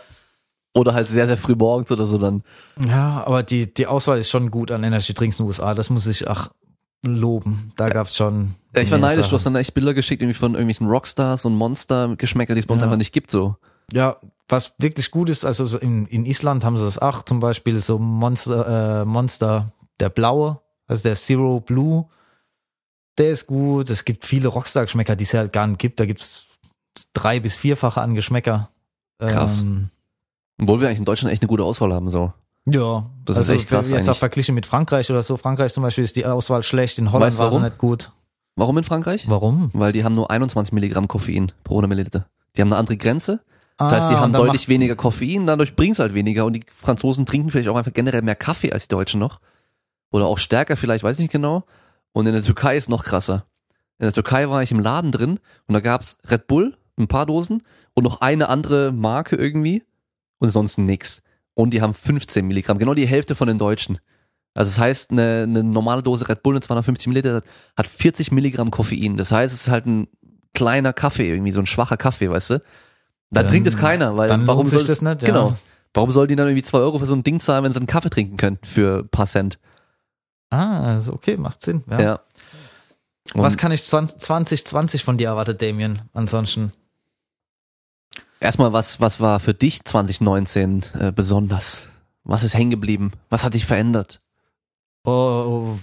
Oder 0.75 0.95
halt 0.95 1.09
sehr, 1.09 1.27
sehr 1.27 1.39
früh 1.39 1.57
morgens 1.57 1.91
oder 1.91 2.07
so 2.07 2.19
dann. 2.19 2.45
Ja, 2.79 3.25
aber 3.27 3.43
die, 3.43 3.73
die 3.73 3.89
Auswahl 3.89 4.19
ist 4.19 4.31
schon 4.31 4.51
gut 4.53 4.71
an 4.71 4.85
Energy 4.85 5.13
Drinks 5.13 5.39
in 5.41 5.45
den 5.45 5.49
USA. 5.49 5.75
Das 5.75 5.91
muss 5.91 6.07
ich 6.07 6.29
auch 6.29 6.51
loben. 7.05 7.73
Da 7.77 7.89
gab's 7.89 8.17
schon. 8.17 8.55
Ja, 8.75 8.83
ich 8.83 8.91
war 8.91 8.99
neidisch, 8.99 9.17
du 9.17 9.23
Sachen. 9.23 9.35
hast 9.35 9.45
dann 9.47 9.57
echt 9.57 9.75
Bilder 9.75 9.95
geschickt, 9.95 10.23
irgendwie 10.23 10.39
von 10.39 10.53
irgendwelchen 10.55 10.89
Rockstars 10.89 11.45
und 11.45 11.55
Monster-Geschmäcker, 11.55 12.55
die 12.55 12.61
es 12.61 12.67
bei 12.67 12.73
uns 12.75 12.83
Ja. 12.83 12.87
einfach 12.87 12.99
nicht 12.99 13.13
gibt, 13.13 13.31
so. 13.31 13.57
Ja, 13.93 14.17
was 14.49 14.75
wirklich 14.79 15.11
gut 15.11 15.29
ist, 15.29 15.45
also 15.45 15.65
so 15.65 15.79
in, 15.79 16.07
in 16.07 16.27
Island 16.27 16.65
haben 16.65 16.77
sie 16.77 16.85
das 16.85 16.99
auch, 16.99 17.23
zum 17.23 17.41
Beispiel 17.41 17.81
so 17.81 17.99
Monster, 17.99 19.03
äh, 19.03 19.05
Monster, 19.05 19.73
der 20.01 20.09
blaue, 20.11 20.61
also 20.87 21.03
der 21.03 21.15
Zero 21.17 21.61
Blue, 21.61 22.07
der 23.19 23.31
ist 23.31 23.47
gut. 23.47 23.91
Es 23.91 24.05
gibt 24.05 24.25
viele 24.25 24.49
Rockstar-Geschmäcker, 24.49 25.17
die 25.17 25.25
es 25.25 25.35
halt 25.35 25.53
gar 25.53 25.67
nicht 25.67 25.79
gibt. 25.81 25.99
Da 26.01 26.07
gibt's 26.07 26.47
drei 27.15 27.41
bis 27.41 27.57
vierfache 27.57 28.01
an 28.01 28.15
Geschmäcker. 28.15 28.71
Krass. 29.19 29.63
Ähm, 29.63 29.91
Obwohl 30.61 30.81
wir 30.81 30.89
eigentlich 30.89 31.01
in 31.01 31.05
Deutschland 31.05 31.33
echt 31.33 31.43
eine 31.43 31.49
gute 31.49 31.65
Auswahl 31.65 31.93
haben, 31.93 32.11
so. 32.11 32.33
Ja, 32.73 33.07
Das 33.25 33.37
ist 33.37 33.41
also 33.43 33.53
echt 33.55 33.69
krass 33.69 33.91
Jetzt 33.91 34.05
auch 34.05 34.13
eigentlich. 34.13 34.19
verglichen 34.19 34.55
mit 34.55 34.67
Frankreich 34.67 35.11
oder 35.11 35.23
so. 35.23 35.37
Frankreich 35.37 35.73
zum 35.73 35.83
Beispiel 35.83 36.05
ist 36.05 36.17
die 36.17 36.27
Auswahl 36.27 36.63
schlecht. 36.63 36.99
In 36.99 37.13
Holland 37.13 37.27
Weißt 37.33 37.39
war 37.39 37.53
sie 37.53 37.61
nicht 37.61 37.79
gut. 37.79 38.13
Warum 38.57 38.79
in 38.79 38.85
Frankreich? 38.85 39.29
Warum? 39.29 39.71
Weil 39.73 39.93
die 39.93 40.03
haben 40.05 40.15
nur 40.15 40.31
21 40.31 40.73
Milligramm 40.73 41.07
Koffein 41.09 41.53
pro 41.65 41.75
100 41.75 41.89
Milliliter. 41.89 42.27
Die 42.57 42.61
haben 42.61 42.69
eine 42.69 42.77
andere 42.77 42.97
Grenze. 42.97 43.41
Das 43.77 43.93
heißt, 43.93 44.11
die 44.11 44.15
Ah, 44.15 44.21
haben 44.21 44.33
deutlich 44.33 44.69
weniger 44.69 44.97
Koffein, 44.97 45.47
dadurch 45.47 45.77
bringt's 45.77 46.01
halt 46.01 46.13
weniger. 46.13 46.45
Und 46.45 46.55
die 46.55 46.65
Franzosen 46.75 47.27
trinken 47.27 47.51
vielleicht 47.53 47.69
auch 47.69 47.77
einfach 47.77 47.93
generell 47.93 48.23
mehr 48.23 48.35
Kaffee 48.35 48.73
als 48.73 48.89
die 48.89 48.89
Deutschen 48.89 49.21
noch. 49.21 49.39
Oder 50.11 50.27
auch 50.27 50.39
stärker, 50.39 50.77
vielleicht, 50.77 51.05
weiß 51.05 51.17
ich 51.19 51.23
nicht 51.23 51.33
genau. 51.33 51.65
Und 52.13 52.27
in 52.27 52.33
der 52.33 52.43
Türkei 52.43 52.77
ist 52.77 52.89
noch 52.89 53.05
krasser. 53.05 53.45
In 54.01 54.05
der 54.05 54.13
Türkei 54.13 54.49
war 54.49 54.63
ich 54.63 54.73
im 54.73 54.81
Laden 54.81 55.13
drin 55.13 55.39
und 55.69 55.75
da 55.75 55.81
gab's 55.81 56.19
Red 56.29 56.49
Bull, 56.49 56.77
ein 56.99 57.07
paar 57.07 57.27
Dosen 57.27 57.63
und 57.95 58.03
noch 58.03 58.21
eine 58.21 58.49
andere 58.49 58.91
Marke 58.91 59.37
irgendwie 59.37 59.85
und 60.39 60.49
sonst 60.49 60.79
nix. 60.79 61.23
Und 61.59 61.71
die 61.71 61.83
haben 61.83 61.93
15 61.93 62.47
Milligramm, 62.47 62.79
genau 62.79 62.95
die 62.95 63.09
Hälfte 63.09 63.35
von 63.35 63.49
den 63.49 63.59
Deutschen. 63.59 63.99
Also 64.55 64.71
das 64.71 64.79
heißt, 64.79 65.11
eine, 65.11 65.43
eine 65.43 65.65
normale 65.65 66.05
Dose 66.05 66.29
Red 66.29 66.45
Bull, 66.45 66.55
eine 66.55 66.61
250 66.61 67.09
Milliliter, 67.09 67.43
hat 67.77 67.89
40 67.89 68.31
Milligramm 68.31 68.71
Koffein. 68.71 69.17
Das 69.17 69.33
heißt, 69.33 69.53
es 69.53 69.63
ist 69.63 69.69
halt 69.69 69.85
ein 69.85 70.07
kleiner 70.55 70.93
Kaffee, 70.93 71.29
irgendwie 71.29 71.51
so 71.51 71.59
ein 71.59 71.67
schwacher 71.67 71.97
Kaffee, 71.97 72.31
weißt 72.31 72.51
du? 72.51 72.63
Dann 73.33 73.47
Ja, 73.47 73.51
trinkt 73.51 73.67
es 73.67 73.77
keiner, 73.77 74.17
weil 74.17 74.29
dann 74.29 74.47
warum 74.47 74.67
soll 74.67 74.85
das 74.85 75.03
nicht, 75.03 75.23
ja. 75.23 75.27
Genau. 75.27 75.57
Warum 75.95 76.13
soll 76.13 76.29
die 76.29 76.37
dann 76.37 76.47
irgendwie 76.47 76.63
zwei 76.63 76.79
Euro 76.79 77.01
für 77.01 77.07
so 77.07 77.17
ein 77.17 77.25
Ding 77.25 77.41
zahlen, 77.41 77.65
wenn 77.65 77.73
sie 77.73 77.79
einen 77.79 77.89
Kaffee 77.89 78.11
trinken 78.11 78.37
können 78.37 78.61
für 78.63 79.01
ein 79.01 79.09
paar 79.09 79.27
Cent? 79.27 79.59
Ah, 80.51 80.95
also 80.95 81.13
okay, 81.13 81.37
macht 81.37 81.63
Sinn. 81.63 81.83
Ja. 81.91 82.01
Ja. 82.01 82.21
Was 83.35 83.57
kann 83.57 83.73
ich 83.73 83.83
20 83.83 84.21
2020 84.21 85.03
von 85.03 85.19
dir 85.19 85.29
erwarten, 85.31 85.59
Damien? 85.59 86.03
Ansonsten. 86.13 86.73
Erstmal, 88.41 88.73
was, 88.73 89.01
was 89.01 89.21
war 89.21 89.41
für 89.41 89.55
dich 89.55 89.85
2019 89.85 90.85
äh, 90.99 91.13
besonders? 91.13 91.89
Was 92.25 92.45
ist 92.45 92.55
hängen 92.55 92.71
geblieben? 92.71 93.13
Was 93.31 93.45
hat 93.45 93.55
dich 93.55 93.67
verändert? 93.67 94.21
Oh, 95.05 95.79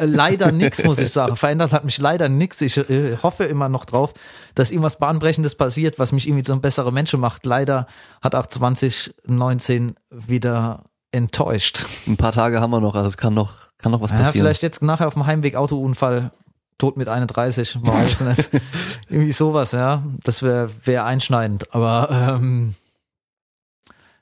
leider 0.00 0.50
nichts, 0.50 0.82
muss 0.82 0.98
ich 0.98 1.10
sagen. 1.10 1.36
Verändert 1.36 1.72
hat 1.72 1.84
mich 1.84 1.98
leider 1.98 2.28
nichts. 2.28 2.60
Ich 2.60 2.76
äh, 2.76 3.16
hoffe 3.22 3.44
immer 3.44 3.68
noch 3.68 3.84
drauf, 3.84 4.14
dass 4.54 4.72
irgendwas 4.72 4.98
Bahnbrechendes 4.98 5.54
passiert, 5.54 5.98
was 5.98 6.10
mich 6.10 6.26
irgendwie 6.26 6.42
zu 6.42 6.52
einem 6.52 6.60
besseren 6.60 6.92
Menschen 6.92 7.20
macht. 7.20 7.46
Leider 7.46 7.86
hat 8.20 8.34
auch 8.34 8.46
2019 8.46 9.94
wieder 10.10 10.82
enttäuscht. 11.12 11.84
Ein 12.06 12.16
paar 12.16 12.32
Tage 12.32 12.60
haben 12.60 12.70
wir 12.70 12.80
noch, 12.80 12.96
also 12.96 13.06
es 13.06 13.16
kann 13.16 13.34
noch, 13.34 13.54
kann 13.78 13.92
noch 13.92 14.00
was 14.00 14.10
passieren. 14.10 14.26
Ja, 14.26 14.32
vielleicht 14.32 14.62
jetzt 14.62 14.82
nachher 14.82 15.06
auf 15.06 15.14
dem 15.14 15.26
Heimweg 15.26 15.54
Autounfall, 15.54 16.32
tot 16.78 16.96
mit 16.96 17.08
31, 17.08 17.78
man 17.82 17.94
weiß 17.94 18.22
nicht. 18.22 18.50
irgendwie 19.08 19.32
sowas, 19.32 19.72
ja. 19.72 20.02
Das 20.22 20.42
wäre 20.42 20.70
wär 20.84 21.04
einschneidend. 21.04 21.74
Aber 21.74 22.08
ähm, 22.10 22.74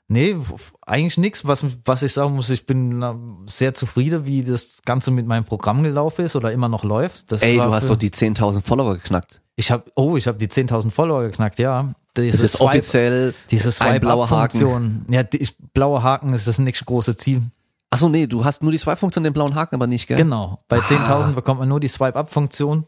Nee, 0.09 0.37
eigentlich 0.85 1.17
nichts. 1.17 1.45
Was, 1.45 1.65
was 1.83 2.01
ich 2.01 2.13
sagen 2.13 2.35
muss, 2.35 2.49
ich 2.49 2.65
bin 2.65 3.03
sehr 3.45 3.73
zufrieden, 3.73 4.25
wie 4.25 4.41
das 4.41 4.81
Ganze 4.85 5.11
mit 5.11 5.27
meinem 5.27 5.43
Programm 5.43 5.83
gelaufen 5.83 6.23
ist 6.23 6.37
oder 6.37 6.53
immer 6.53 6.69
noch 6.69 6.85
läuft. 6.85 7.29
Das 7.31 7.41
Ey, 7.41 7.57
du 7.57 7.63
hast 7.63 7.89
doch 7.89 7.97
die 7.97 8.09
10.000 8.09 8.61
Follower 8.61 8.95
geknackt. 8.95 9.41
Ich 9.57 9.69
habe, 9.69 9.83
oh, 9.95 10.15
ich 10.15 10.27
habe 10.27 10.37
die 10.37 10.47
10.000 10.47 10.91
Follower 10.91 11.23
geknackt, 11.23 11.59
ja. 11.59 11.93
Diese 12.15 12.31
das 12.31 12.41
ist 12.41 12.53
Swipe, 12.53 12.69
offiziell 12.69 13.33
diese 13.51 13.71
Swipe-Funktion. 13.71 15.05
Ja, 15.09 15.23
die, 15.23 15.45
blauer 15.73 16.03
Haken 16.03 16.33
ist 16.33 16.47
das 16.47 16.57
nächste 16.57 16.85
große 16.85 17.17
Ziel. 17.17 17.41
Achso, 17.89 18.09
nee, 18.09 18.27
du 18.27 18.43
hast 18.43 18.63
nur 18.63 18.71
die 18.71 18.77
Swipe-Funktion, 18.77 19.23
den 19.23 19.33
blauen 19.33 19.55
Haken 19.55 19.75
aber 19.75 19.87
nicht, 19.87 20.07
gell? 20.07 20.17
Genau. 20.17 20.63
Bei 20.67 20.79
ah. 20.79 20.85
10.000 20.85 21.33
bekommt 21.33 21.59
man 21.59 21.69
nur 21.69 21.79
die 21.79 21.87
Swipe-Up-Funktion. 21.87 22.85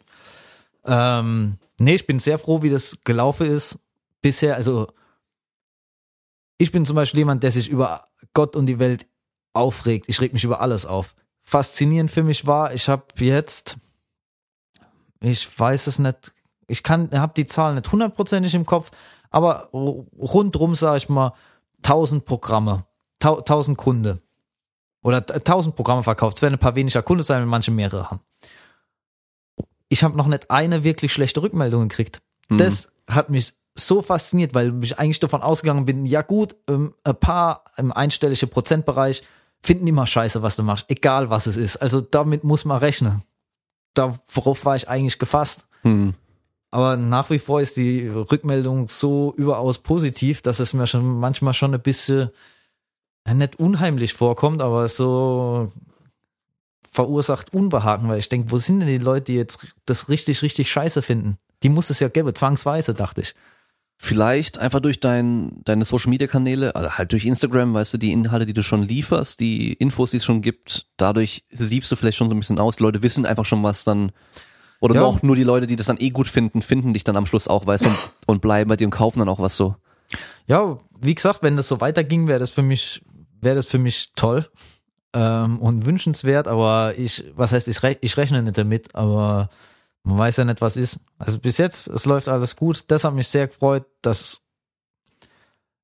Ähm, 0.86 1.58
nee, 1.80 1.96
ich 1.96 2.06
bin 2.06 2.20
sehr 2.20 2.38
froh, 2.38 2.62
wie 2.62 2.70
das 2.70 3.00
gelaufen 3.06 3.48
ist. 3.48 3.80
Bisher, 4.22 4.56
also 4.56 4.88
ich 6.58 6.72
bin 6.72 6.86
zum 6.86 6.96
Beispiel 6.96 7.20
jemand, 7.20 7.44
der 7.44 7.52
sich 7.52 7.70
über 7.70 8.08
Gott 8.34 8.56
und 8.56 8.66
die 8.66 8.80
Welt 8.80 9.08
aufregt. 9.54 10.10
Ich 10.10 10.20
reg 10.20 10.34
mich 10.34 10.44
über 10.44 10.60
alles 10.60 10.86
auf. 10.86 11.16
Faszinierend 11.44 12.12
für 12.12 12.24
mich 12.24 12.46
war, 12.46 12.74
ich 12.74 12.90
habe 12.90 13.06
jetzt, 13.18 13.78
ich 15.22 15.60
weiß 15.60 15.88
es 15.88 15.98
nicht, 15.98 16.34
ich 16.68 16.84
kann, 16.84 17.10
habe 17.12 17.34
die 17.36 17.46
Zahlen 17.46 17.76
nicht 17.76 17.92
hundertprozentig 17.92 18.54
im 18.54 18.66
Kopf, 18.66 18.92
aber 19.32 19.70
rundrum 19.72 20.76
sage 20.76 20.98
ich 20.98 21.10
mal 21.10 21.34
1000 21.78 22.26
Programme, 22.26 22.86
1000 23.22 23.78
Kunde 23.78 24.22
oder 25.02 25.18
1000 25.18 25.76
Programme 25.76 26.04
verkauft. 26.04 26.38
Es 26.38 26.42
werden 26.42 26.56
ein 26.56 26.60
paar 26.60 26.76
weniger 26.76 27.02
Kunden 27.02 27.24
sein, 27.24 27.42
wenn 27.42 27.50
manche 27.50 27.72
mehrere 27.72 28.10
haben. 28.10 28.22
Ich 29.88 30.04
habe 30.04 30.18
noch 30.18 30.28
nicht 30.28 30.52
eine 30.52 30.84
wirklich 30.84 31.14
schlechte 31.14 31.42
Rückmeldung 31.42 31.88
gekriegt. 31.90 32.22
Mhm. 32.50 32.58
Das 32.58 32.92
hat 33.08 33.30
mich 33.30 33.54
so 33.76 34.02
fasziniert, 34.02 34.54
weil 34.54 34.84
ich 34.84 35.00
eigentlich 35.00 35.20
davon 35.20 35.42
ausgegangen 35.42 35.86
bin, 35.86 36.06
ja 36.06 36.22
gut, 36.22 36.56
ähm, 36.68 36.94
ein 37.04 37.16
paar 37.16 37.64
im 37.78 37.92
einstelligen 37.92 38.50
Prozentbereich 38.50 39.24
finden 39.62 39.88
immer 39.88 40.06
scheiße, 40.06 40.42
was 40.42 40.56
du 40.56 40.64
machst, 40.64 40.86
egal 40.90 41.30
was 41.30 41.48
es 41.48 41.58
ist. 41.58 41.78
Also 41.78 42.02
damit 42.02 42.44
muss 42.44 42.66
man 42.66 42.78
rechnen. 42.78 43.24
Darauf 43.94 44.66
war 44.66 44.76
ich 44.76 44.88
eigentlich 44.88 45.20
gefasst. 45.20 45.66
Hm. 45.82 46.14
Aber 46.72 46.98
nach 46.98 47.30
wie 47.30 47.40
vor 47.40 47.62
ist 47.62 47.78
die 47.78 48.08
Rückmeldung 48.08 48.88
so 48.88 49.34
überaus 49.38 49.80
positiv, 49.80 50.42
dass 50.42 50.60
es 50.60 50.74
mir 50.74 50.86
schon 50.86 51.20
manchmal 51.20 51.54
schon 51.54 51.74
ein 51.74 51.82
bisschen 51.82 52.30
nicht 53.34 53.60
unheimlich 53.60 54.14
vorkommt, 54.14 54.62
aber 54.62 54.88
so 54.88 55.72
verursacht 56.92 57.54
Unbehagen, 57.54 58.10
weil 58.10 58.20
ich 58.20 58.30
denke, 58.30 58.52
wo 58.52 58.58
sind 58.58 58.80
denn 58.80 58.88
die 58.88 58.98
Leute, 58.98 59.26
die 59.26 59.36
jetzt 59.36 59.68
das 59.86 60.10
richtig, 60.10 60.42
richtig 60.42 60.72
scheiße 60.72 61.02
finden? 61.02 61.38
Die 61.64 61.70
muss 61.70 61.90
es 61.90 62.00
ja 62.00 62.08
geben, 62.08 62.34
zwangsweise, 62.34 62.94
dachte 62.94 63.22
ich. 63.22 63.36
Vielleicht 64.02 64.58
einfach 64.58 64.80
durch 64.80 65.02
dein, 65.02 65.62
deine 65.66 65.84
Social 65.84 66.10
Media 66.10 66.26
Kanäle, 66.26 66.74
also 66.74 66.92
halt 66.92 67.12
durch 67.12 67.26
Instagram, 67.26 67.74
weißt 67.74 67.94
du, 67.94 67.98
die 67.98 68.14
Inhalte, 68.14 68.46
die 68.46 68.54
du 68.54 68.64
schon 68.64 68.84
lieferst, 68.84 69.42
die 69.42 69.74
Infos, 69.74 70.12
die 70.12 70.18
es 70.18 70.26
schon 70.26 70.42
gibt, 70.42 70.88
dadurch 70.96 71.44
siebst 71.50 71.92
du 71.92 71.98
vielleicht 71.98 72.18
schon 72.18 72.30
so 72.30 72.36
ein 72.36 72.40
bisschen 72.40 72.60
aus. 72.60 72.78
Die 72.78 72.84
Leute 72.84 73.04
wissen 73.04 73.26
einfach 73.26 73.44
schon, 73.44 73.62
was 73.62 73.84
dann, 73.84 74.14
oder 74.80 74.96
ja. 74.96 75.04
auch 75.04 75.22
nur 75.22 75.36
die 75.36 75.44
Leute, 75.44 75.68
die 75.68 75.76
das 75.76 75.88
dann 75.88 76.00
eh 76.00 76.12
gut 76.12 76.30
finden, 76.30 76.62
finden 76.62 76.94
dich 76.94 77.04
dann 77.04 77.18
am 77.18 77.26
Schluss 77.26 77.50
auch, 77.50 77.66
weißt 77.66 77.88
du, 77.88 77.90
und 78.26 78.42
bleiben 78.42 78.70
bei 78.70 78.78
dir 78.78 78.88
und 78.88 78.92
kaufen 78.92 79.20
dann 79.20 79.28
auch 79.28 79.40
was 79.40 79.58
so. 79.58 79.76
Ja, 80.48 80.78
wie 81.02 81.14
gesagt, 81.14 81.44
wenn 81.44 81.58
das 81.58 81.68
so 81.68 81.82
weiterging, 81.82 82.28
wäre 82.28 82.40
das 82.40 82.52
für 82.52 82.64
mich, 82.64 83.02
wäre 83.42 83.56
das 83.56 83.66
für 83.66 83.80
mich 83.80 84.12
toll 84.16 84.50
ähm, 85.14 85.60
und 85.60 85.86
wünschenswert, 85.86 86.48
aber 86.48 86.94
ich, 86.98 87.24
was 87.36 87.52
heißt, 87.52 87.68
ich, 87.68 87.82
rech, 87.84 87.98
ich 88.02 88.18
rechne 88.18 88.42
nicht 88.44 88.58
damit, 88.58 88.96
aber 88.96 89.50
man 90.04 90.18
weiß 90.18 90.38
ja 90.38 90.46
nicht, 90.46 90.62
was 90.62 90.78
ist. 90.78 91.00
Also 91.18 91.40
bis 91.40 91.58
jetzt, 91.58 91.88
es 91.88 92.06
läuft 92.06 92.30
alles 92.30 92.56
gut. 92.56 92.86
Das 92.88 93.04
hat 93.04 93.14
mich 93.14 93.28
sehr 93.28 93.48
gefreut, 93.48 93.86
dass 94.02 94.42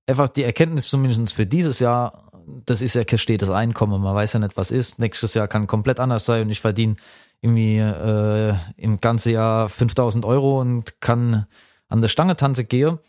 einfach 0.07 0.30
die 0.30 0.44
Erkenntnis 0.44 0.88
zumindest 0.88 1.34
für 1.34 1.45
dieses 1.45 1.80
Jahr, 1.80 2.32
das 2.65 2.82
ist 2.82 2.95
ja 2.95 3.03
kein 3.03 3.19
stetes 3.19 3.49
Einkommen. 3.49 4.02
Man 4.02 4.15
weiß 4.15 4.34
ja 4.34 4.40
nicht, 4.40 4.57
was 4.57 4.72
ist. 4.72 4.99
Nächstes 4.99 5.34
Jahr 5.34 5.48
kann 5.48 5.68
komplett 5.68 5.99
anders 5.99 6.26
sein 6.26 6.44
und 6.44 6.49
ich 6.49 6.61
verdiene 6.61 6.95
irgendwie 7.41 7.77
äh, 7.77 8.53
im 8.77 9.02
ganzen 9.02 9.32
Jahr 9.34 9.69
5000 9.69 10.26
Euro 10.26 10.61
und 10.61 11.02
kann 11.02 11.45
an 11.90 12.02
der 12.02 12.07
Stange 12.07 12.36
tanze 12.36 12.65
gehen. 12.65 12.99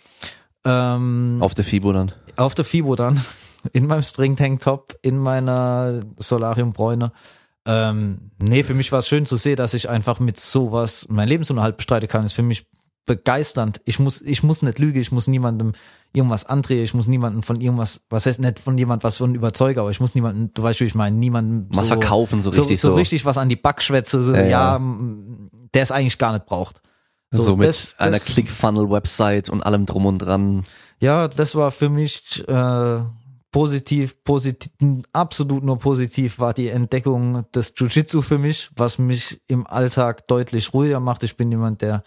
Ähm, 0.64 1.39
auf 1.40 1.55
der 1.55 1.64
FIBO 1.64 1.93
dann. 1.93 2.12
Auf 2.36 2.55
der 2.55 2.64
FIBO 2.64 2.97
dann. 2.97 3.20
In 3.72 3.86
meinem 3.86 4.02
String 4.02 4.36
Tank 4.36 4.60
Top, 4.60 4.97
in 5.02 5.18
meiner 5.18 6.01
Solarium 6.18 6.72
Bräune. 6.72 7.12
Ähm, 7.64 8.30
nee, 8.38 8.62
für 8.62 8.74
mich 8.74 8.93
war 8.93 9.01
es 9.01 9.09
schön 9.09 9.26
zu 9.26 9.36
sehen, 9.36 9.56
dass 9.56 9.74
ich 9.74 9.88
einfach 9.88 10.20
mit 10.20 10.38
sowas 10.38 11.06
mein 11.09 11.28
Lebensunterhalt 11.28 11.76
bestreiten 11.76 12.09
kann. 12.09 12.24
Ist 12.24 12.34
für 12.34 12.43
mich 12.43 12.66
begeisternd. 13.06 13.80
Ich 13.84 13.98
muss, 13.98 14.20
ich 14.20 14.43
muss 14.43 14.62
nicht 14.62 14.78
lügen, 14.78 15.01
ich 15.01 15.12
muss 15.12 15.28
niemandem 15.28 15.72
irgendwas 16.12 16.44
andrehen, 16.44 16.82
ich 16.82 16.93
muss 16.93 17.06
niemanden 17.06 17.43
von 17.43 17.60
irgendwas, 17.60 18.02
was 18.10 18.26
heißt 18.26 18.40
nicht 18.40 18.59
von 18.59 18.76
jemand 18.76 19.05
was 19.05 19.16
von 19.16 19.34
überzeugen, 19.34 19.80
aber 19.80 19.90
ich 19.90 20.01
muss 20.01 20.14
niemanden, 20.14 20.51
du 20.55 20.62
weißt, 20.62 20.80
wie 20.80 20.84
ich 20.84 20.94
meine, 20.94 21.16
niemanden 21.16 21.68
was 21.70 21.86
so, 21.86 21.94
verkaufen 21.94 22.43
so 22.43 22.51
richtig 22.51 22.80
so, 22.80 22.88
so, 22.88 22.94
so 22.94 22.98
richtig 22.98 23.24
was 23.24 23.38
an 23.38 23.48
die 23.48 23.56
Backschwätze, 23.56 24.22
so, 24.22 24.34
ja, 24.34 24.43
ja, 24.43 24.76
ja, 24.76 24.80
der 25.74 25.82
es 25.82 25.93
eigentlich 25.93 26.18
gar 26.18 26.32
nicht 26.32 26.47
braucht. 26.47 26.80
So, 27.30 27.43
so 27.43 27.56
mit 27.56 27.68
das, 27.68 27.98
einer 27.98 28.18
Clickfunnel-Website 28.18 29.51
und 29.51 29.62
allem 29.62 29.86
drum 29.86 30.06
und 30.06 30.18
dran. 30.18 30.64
Ja, 31.01 31.28
das 31.28 31.55
war 31.55 31.70
für 31.72 31.88
mich 31.88 32.44
äh, 32.48 32.98
positiv, 33.56 34.22
positiv, 34.22 34.70
absolut 35.14 35.64
nur 35.64 35.78
positiv 35.78 36.38
war 36.38 36.52
die 36.52 36.68
Entdeckung 36.68 37.50
des 37.52 37.72
Jiu-Jitsu 37.74 38.20
für 38.20 38.36
mich, 38.36 38.68
was 38.76 38.98
mich 38.98 39.40
im 39.46 39.66
Alltag 39.66 40.28
deutlich 40.28 40.74
ruhiger 40.74 41.00
macht. 41.00 41.22
Ich 41.22 41.38
bin 41.38 41.50
jemand, 41.50 41.80
der, 41.80 42.04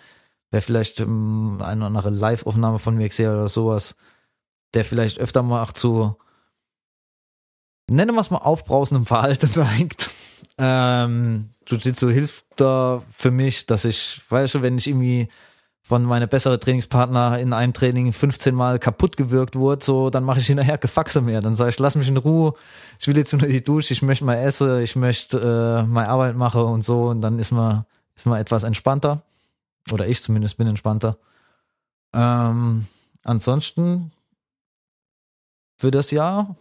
wer 0.51 0.61
vielleicht 0.61 0.99
ähm, 0.99 1.57
eine 1.59 1.79
oder 1.79 1.87
andere 1.87 2.11
Live-Aufnahme 2.11 2.77
von 2.77 2.95
mir 2.95 3.09
gesehen 3.09 3.31
oder 3.31 3.47
sowas, 3.47 3.95
der 4.75 4.85
vielleicht 4.85 5.17
öfter 5.17 5.41
mal 5.41 5.63
auch 5.63 5.71
zu, 5.71 6.17
nennen 7.89 8.13
wir 8.13 8.21
es 8.21 8.29
mal 8.29 8.37
aufbrausendem 8.37 9.07
Verhalten 9.07 9.49
neigt. 9.55 10.11
Ähm, 10.59 11.49
Jiu-Jitsu 11.65 12.09
hilft 12.09 12.45
da 12.57 13.01
für 13.11 13.31
mich, 13.31 13.65
dass 13.65 13.85
ich, 13.85 14.21
weißt 14.29 14.53
du, 14.53 14.61
wenn 14.61 14.77
ich 14.77 14.85
irgendwie 14.85 15.29
von 15.81 16.03
meiner 16.03 16.27
bessere 16.27 16.59
Trainingspartner 16.59 17.39
in 17.39 17.53
einem 17.53 17.73
Training 17.73 18.13
15 18.13 18.53
Mal 18.53 18.79
kaputt 18.79 19.17
gewirkt 19.17 19.55
wurde, 19.55 19.83
so, 19.83 20.09
dann 20.09 20.23
mache 20.23 20.39
ich 20.39 20.47
hinterher 20.47 20.77
Gefaxe 20.77 21.21
mehr. 21.21 21.41
Dann 21.41 21.55
sage 21.55 21.71
ich, 21.71 21.79
lass 21.79 21.95
mich 21.95 22.07
in 22.07 22.17
Ruhe, 22.17 22.53
ich 22.99 23.07
will 23.07 23.17
jetzt 23.17 23.33
nur 23.33 23.41
die 23.47 23.63
Dusche, 23.63 23.93
ich 23.93 24.01
möchte 24.01 24.25
mal 24.25 24.35
essen, 24.35 24.81
ich 24.81 24.95
möchte 24.95 25.39
äh, 25.39 25.87
meine 25.87 26.09
Arbeit 26.09 26.35
machen 26.35 26.61
und 26.61 26.83
so. 26.83 27.07
Und 27.07 27.21
dann 27.21 27.39
ist 27.39 27.51
man, 27.51 27.85
ist 28.15 28.25
man 28.25 28.39
etwas 28.39 28.63
entspannter. 28.63 29.21
Oder 29.91 30.07
ich 30.07 30.21
zumindest 30.21 30.57
bin 30.57 30.67
entspannter. 30.67 31.17
Ähm, 32.13 32.85
ansonsten 33.23 34.11
für 35.77 35.91
das 35.91 36.11
Jahr 36.11 36.55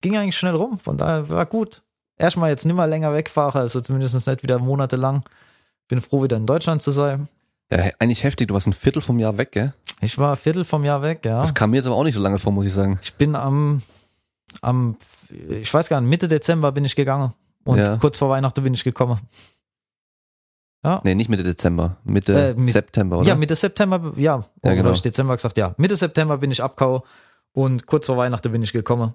ging 0.00 0.16
eigentlich 0.16 0.36
schnell 0.36 0.54
rum, 0.54 0.78
von 0.78 0.96
daher 0.96 1.28
war 1.28 1.46
gut. 1.46 1.82
Erstmal 2.16 2.50
jetzt 2.50 2.64
nimmer 2.64 2.86
länger 2.86 3.12
wegfahren, 3.12 3.60
also 3.60 3.80
zumindest 3.80 4.26
nicht 4.26 4.42
wieder 4.42 4.58
monatelang. 4.58 5.24
Bin 5.88 6.00
froh, 6.00 6.22
wieder 6.22 6.36
in 6.36 6.46
Deutschland 6.46 6.82
zu 6.82 6.90
sein. 6.90 7.28
Ja, 7.74 7.90
eigentlich 7.98 8.22
heftig. 8.22 8.48
Du 8.48 8.54
warst 8.54 8.66
ein 8.66 8.72
Viertel 8.72 9.02
vom 9.02 9.18
Jahr 9.18 9.36
weg, 9.36 9.52
gell? 9.52 9.72
Ich 10.00 10.16
war 10.18 10.32
ein 10.32 10.36
Viertel 10.36 10.64
vom 10.64 10.84
Jahr 10.84 11.02
weg, 11.02 11.24
ja. 11.24 11.40
Das 11.40 11.54
kam 11.54 11.70
mir 11.70 11.76
jetzt 11.76 11.86
aber 11.86 11.96
auch 11.96 12.04
nicht 12.04 12.14
so 12.14 12.20
lange 12.20 12.38
vor, 12.38 12.52
muss 12.52 12.66
ich 12.66 12.72
sagen. 12.72 13.00
Ich 13.02 13.14
bin 13.14 13.34
am, 13.34 13.82
am, 14.62 14.96
ich 15.48 15.72
weiß 15.72 15.88
gar 15.88 16.00
nicht, 16.00 16.10
Mitte 16.10 16.28
Dezember 16.28 16.70
bin 16.70 16.84
ich 16.84 16.94
gegangen. 16.94 17.32
Und 17.64 17.78
ja. 17.78 17.96
kurz 17.96 18.18
vor 18.18 18.30
Weihnachten 18.30 18.62
bin 18.62 18.74
ich 18.74 18.84
gekommen. 18.84 19.18
Ja. 20.84 21.00
Nee, 21.02 21.14
nicht 21.14 21.30
Mitte 21.30 21.42
Dezember, 21.42 21.96
Mitte 22.04 22.50
äh, 22.50 22.54
mit, 22.54 22.72
September, 22.72 23.18
oder? 23.18 23.28
Ja, 23.28 23.34
Mitte 23.34 23.54
September, 23.54 24.12
ja. 24.16 24.44
ja 24.62 24.74
genau. 24.74 24.92
ich 24.92 25.00
Dezember 25.00 25.34
gesagt, 25.34 25.56
ja. 25.56 25.74
Mitte 25.78 25.96
September 25.96 26.36
bin 26.36 26.50
ich 26.50 26.62
abkau 26.62 27.04
und 27.52 27.86
kurz 27.86 28.06
vor 28.06 28.18
Weihnachten 28.18 28.52
bin 28.52 28.62
ich 28.62 28.72
gekommen. 28.72 29.14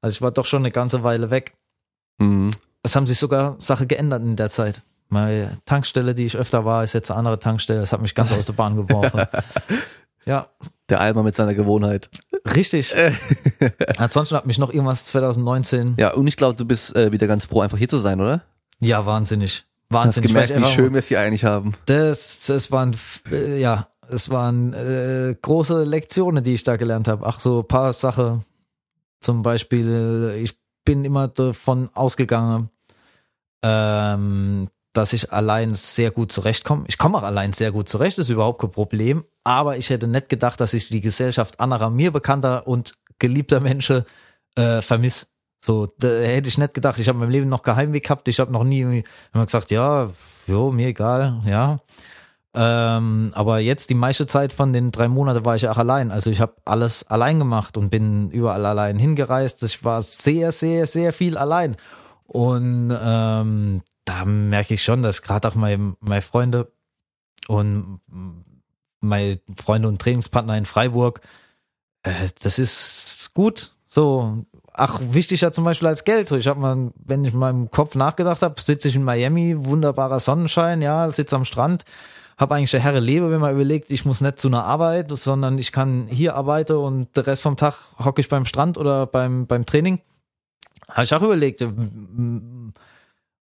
Also 0.00 0.16
ich 0.16 0.22
war 0.22 0.32
doch 0.32 0.44
schon 0.44 0.62
eine 0.62 0.72
ganze 0.72 1.04
Weile 1.04 1.30
weg. 1.30 1.54
Mhm. 2.18 2.50
Es 2.82 2.96
haben 2.96 3.06
sich 3.06 3.18
sogar 3.18 3.54
Sachen 3.58 3.86
geändert 3.86 4.22
in 4.22 4.34
der 4.34 4.50
Zeit. 4.50 4.82
Meine 5.14 5.58
Tankstelle, 5.64 6.12
die 6.12 6.26
ich 6.26 6.36
öfter 6.36 6.64
war, 6.64 6.82
ist 6.82 6.92
jetzt 6.92 7.08
eine 7.08 7.18
andere 7.18 7.38
Tankstelle. 7.38 7.78
Das 7.78 7.92
hat 7.92 8.02
mich 8.02 8.16
ganz 8.16 8.32
aus 8.32 8.46
der 8.46 8.54
Bahn 8.54 8.76
geworfen. 8.76 9.22
Ja. 10.26 10.46
Der 10.88 11.02
Alma 11.02 11.22
mit 11.22 11.34
seiner 11.34 11.52
Gewohnheit. 11.52 12.08
Richtig. 12.54 12.94
Ansonsten 13.98 14.34
hat 14.34 14.46
mich 14.46 14.56
noch 14.56 14.72
irgendwas 14.72 15.04
2019. 15.08 15.96
Ja, 15.98 16.14
und 16.14 16.26
ich 16.26 16.38
glaube, 16.38 16.56
du 16.56 16.64
bist 16.64 16.96
äh, 16.96 17.12
wieder 17.12 17.26
ganz 17.26 17.44
froh, 17.44 17.60
einfach 17.60 17.76
hier 17.76 17.90
zu 17.90 17.98
sein, 17.98 18.22
oder? 18.22 18.40
Ja, 18.80 19.04
wahnsinnig. 19.04 19.66
Wahnsinnig. 19.90 20.34
Hast 20.34 20.48
gemerkt, 20.48 20.66
wie 20.66 20.74
schön 20.74 20.94
wir 20.94 21.00
es 21.00 21.08
hier 21.08 21.20
eigentlich 21.20 21.44
haben. 21.44 21.74
Das, 21.84 22.40
das 22.46 22.72
waren, 22.72 22.96
äh, 23.30 23.60
ja, 23.60 23.88
es 24.08 24.30
waren 24.30 24.72
äh, 24.72 25.36
große 25.42 25.84
Lektionen, 25.84 26.42
die 26.42 26.54
ich 26.54 26.64
da 26.64 26.76
gelernt 26.76 27.06
habe. 27.06 27.26
Ach 27.26 27.38
so, 27.38 27.62
paar 27.62 27.92
Sachen. 27.92 28.46
Zum 29.20 29.42
Beispiel, 29.42 30.40
ich 30.42 30.58
bin 30.86 31.04
immer 31.04 31.28
davon 31.28 31.90
ausgegangen, 31.92 32.70
ähm, 33.62 34.68
dass 34.96 35.12
ich 35.12 35.32
allein 35.32 35.74
sehr 35.74 36.10
gut 36.10 36.32
zurechtkomme. 36.32 36.84
Ich 36.88 36.98
komme 36.98 37.18
auch 37.18 37.22
allein 37.22 37.52
sehr 37.52 37.72
gut 37.72 37.88
zurecht, 37.88 38.18
ist 38.18 38.30
überhaupt 38.30 38.60
kein 38.60 38.70
Problem. 38.70 39.24
Aber 39.42 39.76
ich 39.76 39.90
hätte 39.90 40.06
nicht 40.06 40.28
gedacht, 40.28 40.60
dass 40.60 40.72
ich 40.72 40.88
die 40.88 41.00
Gesellschaft 41.00 41.60
anderer 41.60 41.90
mir 41.90 42.12
bekannter 42.12 42.66
und 42.66 42.94
geliebter 43.18 43.60
Menschen 43.60 44.04
äh, 44.56 44.80
vermisse. 44.80 45.26
So, 45.64 45.86
da 45.98 46.08
hätte 46.08 46.48
ich 46.48 46.58
nicht 46.58 46.74
gedacht. 46.74 46.98
Ich 46.98 47.08
habe 47.08 47.18
mein 47.18 47.30
Leben 47.30 47.48
noch 47.48 47.62
Geheimweg 47.62 48.04
gehabt. 48.04 48.28
Ich 48.28 48.38
habe 48.38 48.52
noch 48.52 48.64
nie 48.64 49.02
immer 49.32 49.44
gesagt, 49.44 49.70
ja, 49.70 50.10
jo, 50.46 50.70
mir 50.70 50.88
egal, 50.88 51.42
ja. 51.46 51.80
Ähm, 52.56 53.30
aber 53.34 53.58
jetzt 53.58 53.90
die 53.90 53.94
meiste 53.94 54.28
Zeit 54.28 54.52
von 54.52 54.72
den 54.72 54.92
drei 54.92 55.08
Monaten 55.08 55.44
war 55.44 55.56
ich 55.56 55.68
auch 55.68 55.78
allein. 55.78 56.12
Also 56.12 56.30
ich 56.30 56.40
habe 56.40 56.54
alles 56.64 57.08
allein 57.08 57.40
gemacht 57.40 57.76
und 57.76 57.90
bin 57.90 58.30
überall 58.30 58.64
allein 58.64 58.98
hingereist. 58.98 59.64
Ich 59.64 59.84
war 59.84 60.02
sehr, 60.02 60.52
sehr, 60.52 60.86
sehr 60.86 61.12
viel 61.12 61.36
allein. 61.36 61.76
Und 62.26 62.96
ähm, 62.96 63.82
da 64.04 64.24
merke 64.24 64.74
ich 64.74 64.84
schon, 64.84 65.02
dass 65.02 65.22
gerade 65.22 65.48
auch 65.48 65.54
meine, 65.54 65.96
meine 66.00 66.22
Freunde 66.22 66.72
und 67.48 68.00
meine 69.00 69.40
Freunde 69.56 69.88
und 69.88 70.00
Trainingspartner 70.00 70.56
in 70.56 70.66
Freiburg, 70.66 71.20
äh, 72.02 72.28
das 72.40 72.58
ist 72.58 73.32
gut. 73.34 73.72
So, 73.86 74.44
ach, 74.72 75.00
wichtiger 75.00 75.52
zum 75.52 75.64
Beispiel 75.64 75.88
als 75.88 76.04
Geld. 76.04 76.28
So, 76.28 76.36
ich 76.36 76.48
habe 76.48 76.60
mal, 76.60 76.92
wenn 76.96 77.24
ich 77.24 77.32
im 77.32 77.70
Kopf 77.70 77.94
nachgedacht 77.94 78.42
habe, 78.42 78.60
sitze 78.60 78.88
ich 78.88 78.96
in 78.96 79.04
Miami, 79.04 79.54
wunderbarer 79.56 80.20
Sonnenschein, 80.20 80.82
ja, 80.82 81.10
sitze 81.10 81.36
am 81.36 81.44
Strand, 81.44 81.84
habe 82.36 82.56
eigentlich 82.56 82.74
eine 82.74 82.82
Herre 82.82 83.00
Lebe, 83.00 83.30
wenn 83.30 83.40
man 83.40 83.54
überlegt, 83.54 83.90
ich 83.90 84.04
muss 84.04 84.20
nicht 84.20 84.40
zu 84.40 84.48
einer 84.48 84.64
Arbeit, 84.64 85.10
sondern 85.10 85.58
ich 85.58 85.70
kann 85.70 86.08
hier 86.08 86.34
arbeiten 86.34 86.76
und 86.76 87.16
der 87.16 87.26
Rest 87.26 87.42
vom 87.42 87.56
Tag 87.56 87.74
hocke 87.98 88.20
ich 88.20 88.28
beim 88.28 88.46
Strand 88.46 88.76
oder 88.76 89.06
beim, 89.06 89.46
beim 89.46 89.64
Training. 89.64 90.00
Habe 90.88 91.04
ich 91.04 91.14
auch 91.14 91.22
überlegt, 91.22 91.64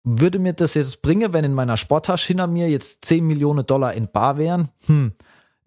würde 0.06 0.40
mir 0.40 0.54
das 0.54 0.76
jetzt 0.76 1.02
bringen, 1.02 1.34
wenn 1.34 1.44
in 1.44 1.54
meiner 1.54 1.78
Sporttasche 1.78 2.28
hinter 2.28 2.48
mir 2.48 2.70
jetzt 2.70 3.04
10 3.06 3.26
Millionen 3.26 3.66
Dollar 3.66 3.94
in 3.94 4.08
Bar 4.08 4.38
wären? 4.38 4.70
Hm. 4.86 5.14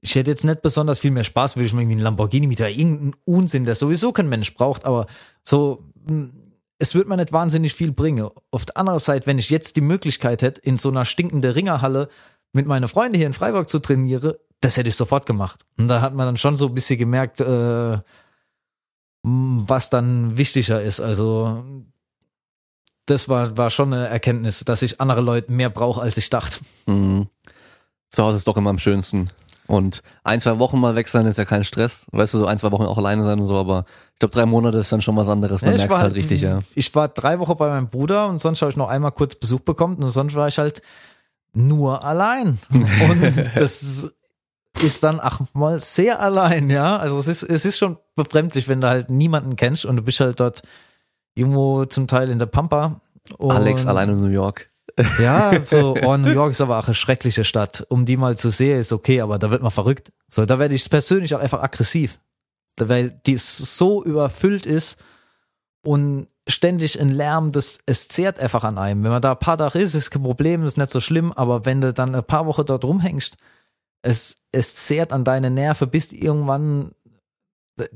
Ich 0.01 0.15
hätte 0.15 0.31
jetzt 0.31 0.45
nicht 0.45 0.63
besonders 0.63 1.01
viel 1.01 1.11
mehr 1.11 1.25
Spaß, 1.25 1.57
würde 1.57 1.67
ich 1.67 1.73
mir 1.73 1.83
irgendwie 1.83 1.97
einen 1.97 2.05
Lamborghini 2.05 2.47
mit 2.47 2.61
irgendeinem 2.61 3.15
Unsinn, 3.25 3.65
der 3.65 3.75
sowieso 3.75 4.13
kein 4.13 4.29
Mensch 4.29 4.55
braucht, 4.55 4.85
aber 4.85 5.07
so, 5.43 5.83
hm, 6.07 6.33
es 6.79 6.95
wird 6.95 7.09
mir 7.09 7.17
nicht 7.17 7.33
wahnsinnig 7.33 7.75
viel 7.75 7.91
bringen. 7.91 8.29
Auf 8.53 8.65
der 8.65 8.77
anderen 8.77 9.01
Seite, 9.01 9.27
wenn 9.27 9.41
ich 9.41 9.51
jetzt 9.51 9.75
die 9.75 9.81
Möglichkeit 9.81 10.43
hätte, 10.43 10.61
in 10.61 10.79
so 10.79 10.89
einer 10.89 11.05
stinkenden 11.05 11.51
Ringerhalle 11.51 12.09
mit 12.53 12.67
meinen 12.67 12.87
Freunden 12.87 13.17
hier 13.17 13.27
in 13.27 13.33
Freiburg 13.33 13.69
zu 13.69 13.81
trainieren, 13.81 14.35
das 14.61 14.77
hätte 14.77 14.89
ich 14.89 14.97
sofort 14.97 15.27
gemacht. 15.27 15.65
Und 15.77 15.89
da 15.89 16.01
hat 16.01 16.15
man 16.15 16.27
dann 16.27 16.37
schon 16.37 16.57
so 16.57 16.69
ein 16.69 16.75
bisschen 16.75 16.99
gemerkt, 16.99 17.41
äh, 17.41 17.99
was 19.23 19.91
dann 19.91 20.37
wichtiger 20.37 20.81
ist. 20.81 21.01
Also 21.01 21.65
das 23.11 23.29
war, 23.29 23.57
war 23.57 23.71
schon 23.71 23.93
eine 23.93 24.09
Erkenntnis, 24.09 24.61
dass 24.65 24.83
ich 24.83 25.01
andere 25.01 25.21
Leute 25.21 25.53
mehr 25.53 25.71
brauche, 25.71 26.01
als 26.01 26.17
ich 26.17 26.31
dachte. 26.31 26.59
Mhm. 26.87 27.27
Zu 28.11 28.23
Hause 28.23 28.39
ist 28.39 28.49
doch 28.49 28.57
immer 28.57 28.71
am 28.71 28.79
schönsten. 28.79 29.29
Und 29.67 30.03
ein, 30.25 30.41
zwei 30.41 30.59
Wochen 30.59 30.81
mal 30.81 30.97
weg 30.97 31.09
sein 31.09 31.27
ist 31.27 31.37
ja 31.37 31.45
kein 31.45 31.63
Stress. 31.63 32.07
Weißt 32.11 32.33
du, 32.33 32.39
so 32.39 32.47
ein, 32.47 32.59
zwei 32.59 32.73
Wochen 32.73 32.85
auch 32.85 32.97
alleine 32.97 33.23
sein 33.23 33.39
und 33.39 33.47
so, 33.47 33.57
aber 33.57 33.85
ich 34.15 34.19
glaube, 34.19 34.35
drei 34.35 34.47
Monate 34.47 34.79
ist 34.79 34.91
dann 34.91 35.03
schon 35.03 35.17
was 35.17 35.29
anderes. 35.29 35.61
Dann 35.61 35.71
Ja, 35.71 35.75
ich 35.75 35.81
merkst 35.81 35.91
du 35.91 35.95
war 35.95 36.03
halt 36.03 36.15
richtig, 36.15 36.41
ja. 36.41 36.61
Ich 36.75 36.95
war 36.95 37.09
drei 37.09 37.39
Wochen 37.39 37.57
bei 37.57 37.69
meinem 37.69 37.89
Bruder 37.89 38.29
und 38.29 38.41
sonst 38.41 38.63
habe 38.63 38.71
ich 38.71 38.77
noch 38.79 38.89
einmal 38.89 39.13
kurz 39.13 39.35
Besuch 39.35 39.61
bekommen 39.61 39.97
und 39.97 40.09
sonst 40.09 40.35
war 40.35 40.49
ich 40.49 40.59
halt 40.59 40.81
nur 41.53 42.03
allein. 42.03 42.59
Und 42.71 43.23
das 43.57 44.11
ist 44.83 45.03
dann 45.03 45.19
auch 45.19 45.41
mal 45.55 45.81
sehr 45.81 46.21
allein, 46.21 46.71
ja. 46.71 46.97
Also 46.99 47.19
es 47.19 47.27
ist, 47.27 47.43
es 47.43 47.65
ist 47.65 47.79
schon 47.79 47.99
befremdlich, 48.17 48.69
wenn 48.69 48.81
du 48.81 48.89
halt 48.89 49.11
niemanden 49.11 49.57
kennst 49.57 49.85
und 49.85 49.97
du 49.97 50.03
bist 50.03 50.21
halt 50.21 50.41
dort 50.41 50.63
irgendwo 51.39 51.85
zum 51.85 52.07
Teil 52.07 52.29
in 52.31 52.39
der 52.39 52.47
Pampa. 52.47 53.01
Und 53.39 53.53
Alex 53.53 53.87
allein 53.87 54.09
in 54.11 54.21
New 54.21 54.29
York. 54.29 54.67
Ja, 55.21 55.61
so, 55.61 55.95
oh, 56.03 56.17
New 56.17 56.33
York 56.33 56.51
ist 56.51 56.61
aber 56.61 56.79
auch 56.81 56.87
eine 56.87 56.95
schreckliche 56.95 57.45
Stadt. 57.45 57.87
Um 57.89 58.05
die 58.05 58.17
mal 58.17 58.37
zu 58.37 58.51
sehen, 58.51 58.81
ist 58.81 58.93
okay, 58.93 59.21
aber 59.21 59.39
da 59.39 59.49
wird 59.53 59.63
man 59.63 59.71
verrückt. 59.71 60.11
So, 60.29 60.45
da 60.45 60.59
werde 60.59 60.75
ich 60.75 60.91
persönlich 60.91 61.33
auch 61.37 61.41
einfach 61.41 61.63
aggressiv. 61.63 62.19
Da- 62.75 62.89
Weil 62.89 63.11
die 63.27 63.37
so 63.37 64.03
überfüllt 64.03 64.67
ist 64.67 64.99
und 65.85 66.27
ständig 66.49 67.01
ein 67.01 67.11
Lärm, 67.11 67.53
das, 67.53 67.79
es 67.87 68.09
zehrt 68.09 68.41
einfach 68.41 68.65
an 68.65 68.77
einem. 68.77 69.05
Wenn 69.05 69.13
man 69.13 69.23
da 69.23 69.33
ein 69.33 69.39
paar 69.39 69.57
Tage 69.59 69.79
ist, 69.79 69.95
ist 69.95 70.11
kein 70.11 70.23
Problem, 70.25 70.65
ist 70.65 70.79
nicht 70.79 70.91
so 70.91 70.99
schlimm, 70.99 71.33
aber 71.33 71.65
wenn 71.65 71.81
du 71.81 71.93
dann 71.93 72.15
ein 72.17 72.25
paar 72.25 72.47
Wochen 72.47 72.65
dort 72.67 72.85
rumhängst, 72.85 73.37
es, 74.03 74.37
es 74.51 74.75
zehrt 74.75 75.13
an 75.13 75.23
deine 75.25 75.51
Nerven, 75.51 75.91
bis 75.91 76.13
irgendwann 76.13 76.93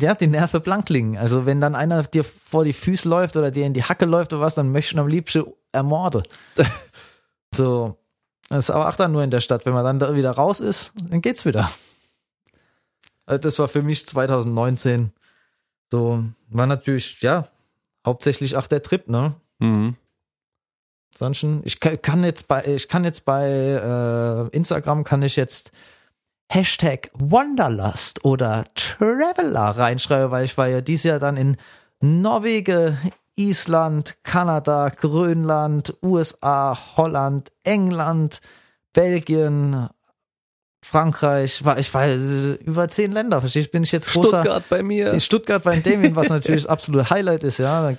ja, 0.01 0.15
die 0.15 0.27
Nerven 0.27 0.63
blank 0.63 0.89
liegen. 0.89 1.19
Also 1.19 1.47
wenn 1.47 1.61
dann 1.61 1.75
einer 1.75 2.03
dir 2.03 2.25
vor 2.25 2.65
die 2.65 2.73
Füße 2.73 3.09
läuft 3.09 3.37
oder 3.37 3.51
dir 3.51 3.67
in 3.67 3.75
die 3.75 3.85
Hacke 3.85 4.05
läuft 4.05 4.33
oder 4.33 4.43
was, 4.43 4.55
dann 4.55 4.73
möchtest 4.73 4.97
du 4.97 5.01
am 5.01 5.09
liebsten 5.09 5.45
ermorden. 5.73 6.23
so. 7.55 7.99
Das 8.49 8.67
ist 8.67 8.71
aber 8.71 8.89
auch 8.89 8.97
dann 8.97 9.13
nur 9.13 9.23
in 9.23 9.31
der 9.31 9.41
Stadt. 9.41 9.65
Wenn 9.65 9.73
man 9.73 9.85
dann 9.85 9.99
da 9.99 10.15
wieder 10.15 10.33
raus 10.33 10.61
ist, 10.61 10.93
dann 11.09 11.23
geht's 11.23 11.47
wieder. 11.47 11.71
Also 13.25 13.41
das 13.41 13.59
war 13.59 13.69
für 13.69 13.83
mich 13.83 14.07
2019 14.07 15.13
so, 15.93 16.25
war 16.49 16.67
natürlich, 16.67 17.21
ja, 17.21 17.49
hauptsächlich 18.07 18.57
auch 18.57 18.67
der 18.67 18.83
Trip, 18.83 19.09
ne? 19.09 19.35
Mhm. 19.59 19.97
Sonst, 21.15 21.45
ich 21.65 21.81
kann 21.81 22.01
kann 22.01 22.25
jetzt 22.25 22.49
bei, 22.49 22.65
ich 22.65 22.89
kann 22.89 23.05
jetzt 23.05 23.27
bei 23.27 23.47
äh, 23.51 24.57
Instagram 24.57 25.05
kann 25.05 25.21
ich 25.21 25.37
jetzt 25.37 25.71
Hashtag 26.51 27.11
Wanderlust 27.15 28.25
oder 28.25 28.65
Traveler 28.75 29.77
reinschreiben, 29.77 30.31
weil 30.31 30.45
ich 30.45 30.57
war 30.59 30.69
ja 30.69 30.81
dieses 30.81 31.05
Jahr 31.05 31.19
dann 31.19 31.37
in 31.37 31.57
Norwegen, 32.01 32.99
Island, 33.37 34.17
Kanada, 34.23 34.91
Grönland, 34.91 35.97
USA, 36.03 36.79
Holland, 36.97 37.51
England, 37.63 38.41
Belgien, 38.93 39.89
Frankreich, 40.85 41.65
war, 41.65 41.79
ich 41.79 41.95
war 41.95 42.07
äh, 42.07 42.55
über 42.55 42.89
zehn 42.89 43.13
Länder, 43.13 43.41
verstehst 43.41 43.69
du? 43.69 43.73
Bin 43.73 43.85
ich 43.85 43.93
jetzt 43.93 44.13
großer. 44.13 44.41
Stuttgart 44.41 44.65
bei 44.69 44.83
mir. 44.83 45.13
In 45.13 45.21
Stuttgart 45.21 45.63
beim 45.63 45.83
Damien, 45.83 46.17
was 46.17 46.29
natürlich 46.31 46.65
das 46.65 46.71
absolute 46.71 47.09
Highlight 47.09 47.45
ist, 47.45 47.59
ja. 47.59 47.93
Da 47.93 47.99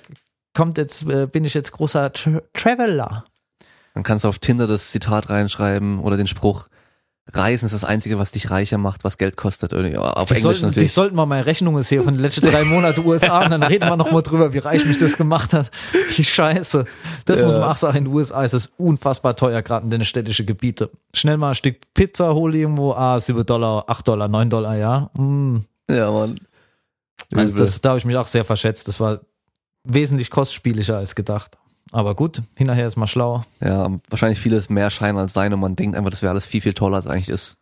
kommt 0.52 0.76
jetzt, 0.78 1.08
äh, 1.08 1.26
bin 1.26 1.44
ich 1.44 1.54
jetzt 1.54 1.72
großer 1.72 2.12
Tra 2.12 2.42
Traveler. 2.52 3.24
Dann 3.94 4.02
kannst 4.02 4.24
du 4.24 4.28
auf 4.28 4.38
Tinder 4.38 4.66
das 4.66 4.90
Zitat 4.90 5.30
reinschreiben 5.30 5.98
oder 5.98 6.16
den 6.16 6.26
Spruch, 6.26 6.68
Reisen 7.32 7.64
ist 7.64 7.72
das 7.72 7.84
Einzige, 7.84 8.18
was 8.18 8.32
dich 8.32 8.50
reicher 8.50 8.76
macht, 8.76 9.02
was 9.02 9.16
Geld 9.16 9.36
kostet. 9.36 9.72
Irgendwie. 9.72 9.96
Auf 9.96 10.26
Die 10.26 10.34
Englisch 10.34 10.42
sollten, 10.42 10.66
natürlich. 10.66 10.92
sollten 10.92 11.16
mal 11.16 11.24
meine 11.26 11.46
Rechnungen 11.46 11.82
sehen 11.82 12.04
von 12.04 12.12
den 12.14 12.20
letzten 12.22 12.42
drei 12.42 12.64
Monaten 12.64 13.00
USA 13.04 13.42
und 13.44 13.50
dann 13.50 13.62
reden 13.62 13.88
wir 13.88 13.96
noch 13.96 14.12
mal 14.12 14.20
drüber, 14.20 14.52
wie 14.52 14.58
reich 14.58 14.84
mich 14.84 14.98
das 14.98 15.16
gemacht 15.16 15.54
hat. 15.54 15.70
Die 16.16 16.24
Scheiße. 16.24 16.84
Das 17.24 17.40
Ja. 17.40 17.46
muss 17.46 17.54
man 17.54 17.64
auch 17.64 17.76
sagen, 17.76 17.96
in 17.96 18.04
den 18.04 18.12
USA 18.12 18.44
ist 18.44 18.52
es 18.52 18.72
unfassbar 18.76 19.36
teuer, 19.36 19.62
gerade 19.62 19.84
in 19.84 19.90
den 19.90 20.04
städtischen 20.04 20.44
Gebieten. 20.44 20.88
Schnell 21.14 21.38
mal 21.38 21.50
ein 21.50 21.54
Stück 21.54 21.76
Pizza 21.94 22.34
hole 22.34 22.58
irgendwo, 22.58 22.92
ah, 22.92 23.18
7 23.18 23.44
Dollar, 23.46 23.84
8 23.88 24.06
Dollar, 24.06 24.28
9 24.28 24.50
Dollar, 24.50 24.76
ja. 24.76 25.10
Mm. 25.16 25.64
ja, 25.90 26.10
Mann. 26.10 26.38
Also 27.34 27.56
das, 27.56 27.80
da 27.80 27.90
habe 27.90 27.98
ich 27.98 28.04
mich 28.04 28.16
auch 28.16 28.26
sehr 28.26 28.44
verschätzt. 28.44 28.86
Das 28.86 29.00
war 29.00 29.20
wesentlich 29.84 30.30
kostspieliger 30.30 30.98
als 30.98 31.14
gedacht. 31.14 31.56
Aber 31.94 32.16
gut, 32.16 32.42
hinterher 32.56 32.88
ist 32.88 32.96
mal 32.96 33.06
schlau. 33.06 33.44
ja, 33.60 33.88
wahrscheinlich 34.10 34.40
vieles 34.40 34.68
mehr 34.68 34.90
Schein 34.90 35.16
als 35.16 35.32
sein 35.32 35.54
und 35.54 35.60
man 35.60 35.76
denkt 35.76 35.96
einfach, 35.96 36.10
das 36.10 36.22
wäre 36.22 36.32
alles 36.32 36.44
viel, 36.44 36.60
viel 36.60 36.74
toller, 36.74 36.96
als 36.96 37.06
es 37.06 37.10
eigentlich 37.12 37.28
ist. 37.28 37.56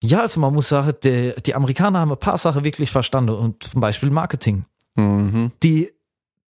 Ja, 0.00 0.20
also 0.20 0.38
man 0.38 0.54
muss 0.54 0.68
sagen, 0.68 0.92
die, 1.02 1.34
die 1.44 1.52
Amerikaner 1.52 1.98
haben 1.98 2.12
ein 2.12 2.18
paar 2.18 2.38
Sachen 2.38 2.62
wirklich 2.62 2.92
verstanden 2.92 3.34
und 3.34 3.64
zum 3.64 3.80
Beispiel 3.80 4.10
Marketing. 4.10 4.66
Mhm. 4.94 5.50
Die, 5.64 5.90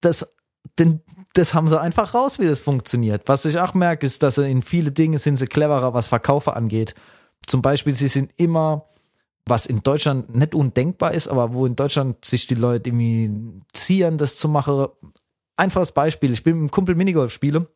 das, 0.03 0.31
den, 0.79 1.01
das 1.33 1.55
haben 1.55 1.69
sie 1.69 1.81
einfach 1.81 2.13
raus, 2.13 2.39
wie 2.39 2.45
das 2.45 2.61
funktioniert. 2.61 3.23
Was 3.25 3.47
ich 3.47 3.59
auch 3.61 3.73
merke, 3.73 4.05
ist, 4.05 4.23
dass 4.23 4.35
sie 4.35 4.51
in 4.51 4.61
viele 4.61 4.93
Dinge 4.93 5.19
sind 5.19 5.37
sie 5.37 5.47
cleverer, 5.47 5.95
was 5.95 6.09
Verkaufe 6.09 6.55
angeht. 6.55 6.95
Zum 7.47 7.63
Beispiel, 7.63 7.95
sie 7.95 8.09
sind 8.09 8.31
immer, 8.37 8.85
was 9.47 9.65
in 9.65 9.83
Deutschland 9.83 10.35
nicht 10.35 10.55
undenkbar 10.55 11.15
ist, 11.15 11.29
aber 11.29 11.55
wo 11.55 11.65
in 11.65 11.77
Deutschland 11.77 12.27
sich 12.27 12.47
die 12.47 12.57
Leute 12.57 12.91
irgendwie 12.91 13.63
ziehen, 13.73 14.19
das 14.19 14.37
zu 14.37 14.51
machen. 14.51 14.89
Einfaches 15.57 15.93
Beispiel, 15.93 16.33
ich 16.33 16.43
bin 16.43 16.55
mit 16.55 16.61
einem 16.61 16.71
Kumpel 16.71 16.95
Minigolf 16.95 17.33
spiele, 17.33 17.67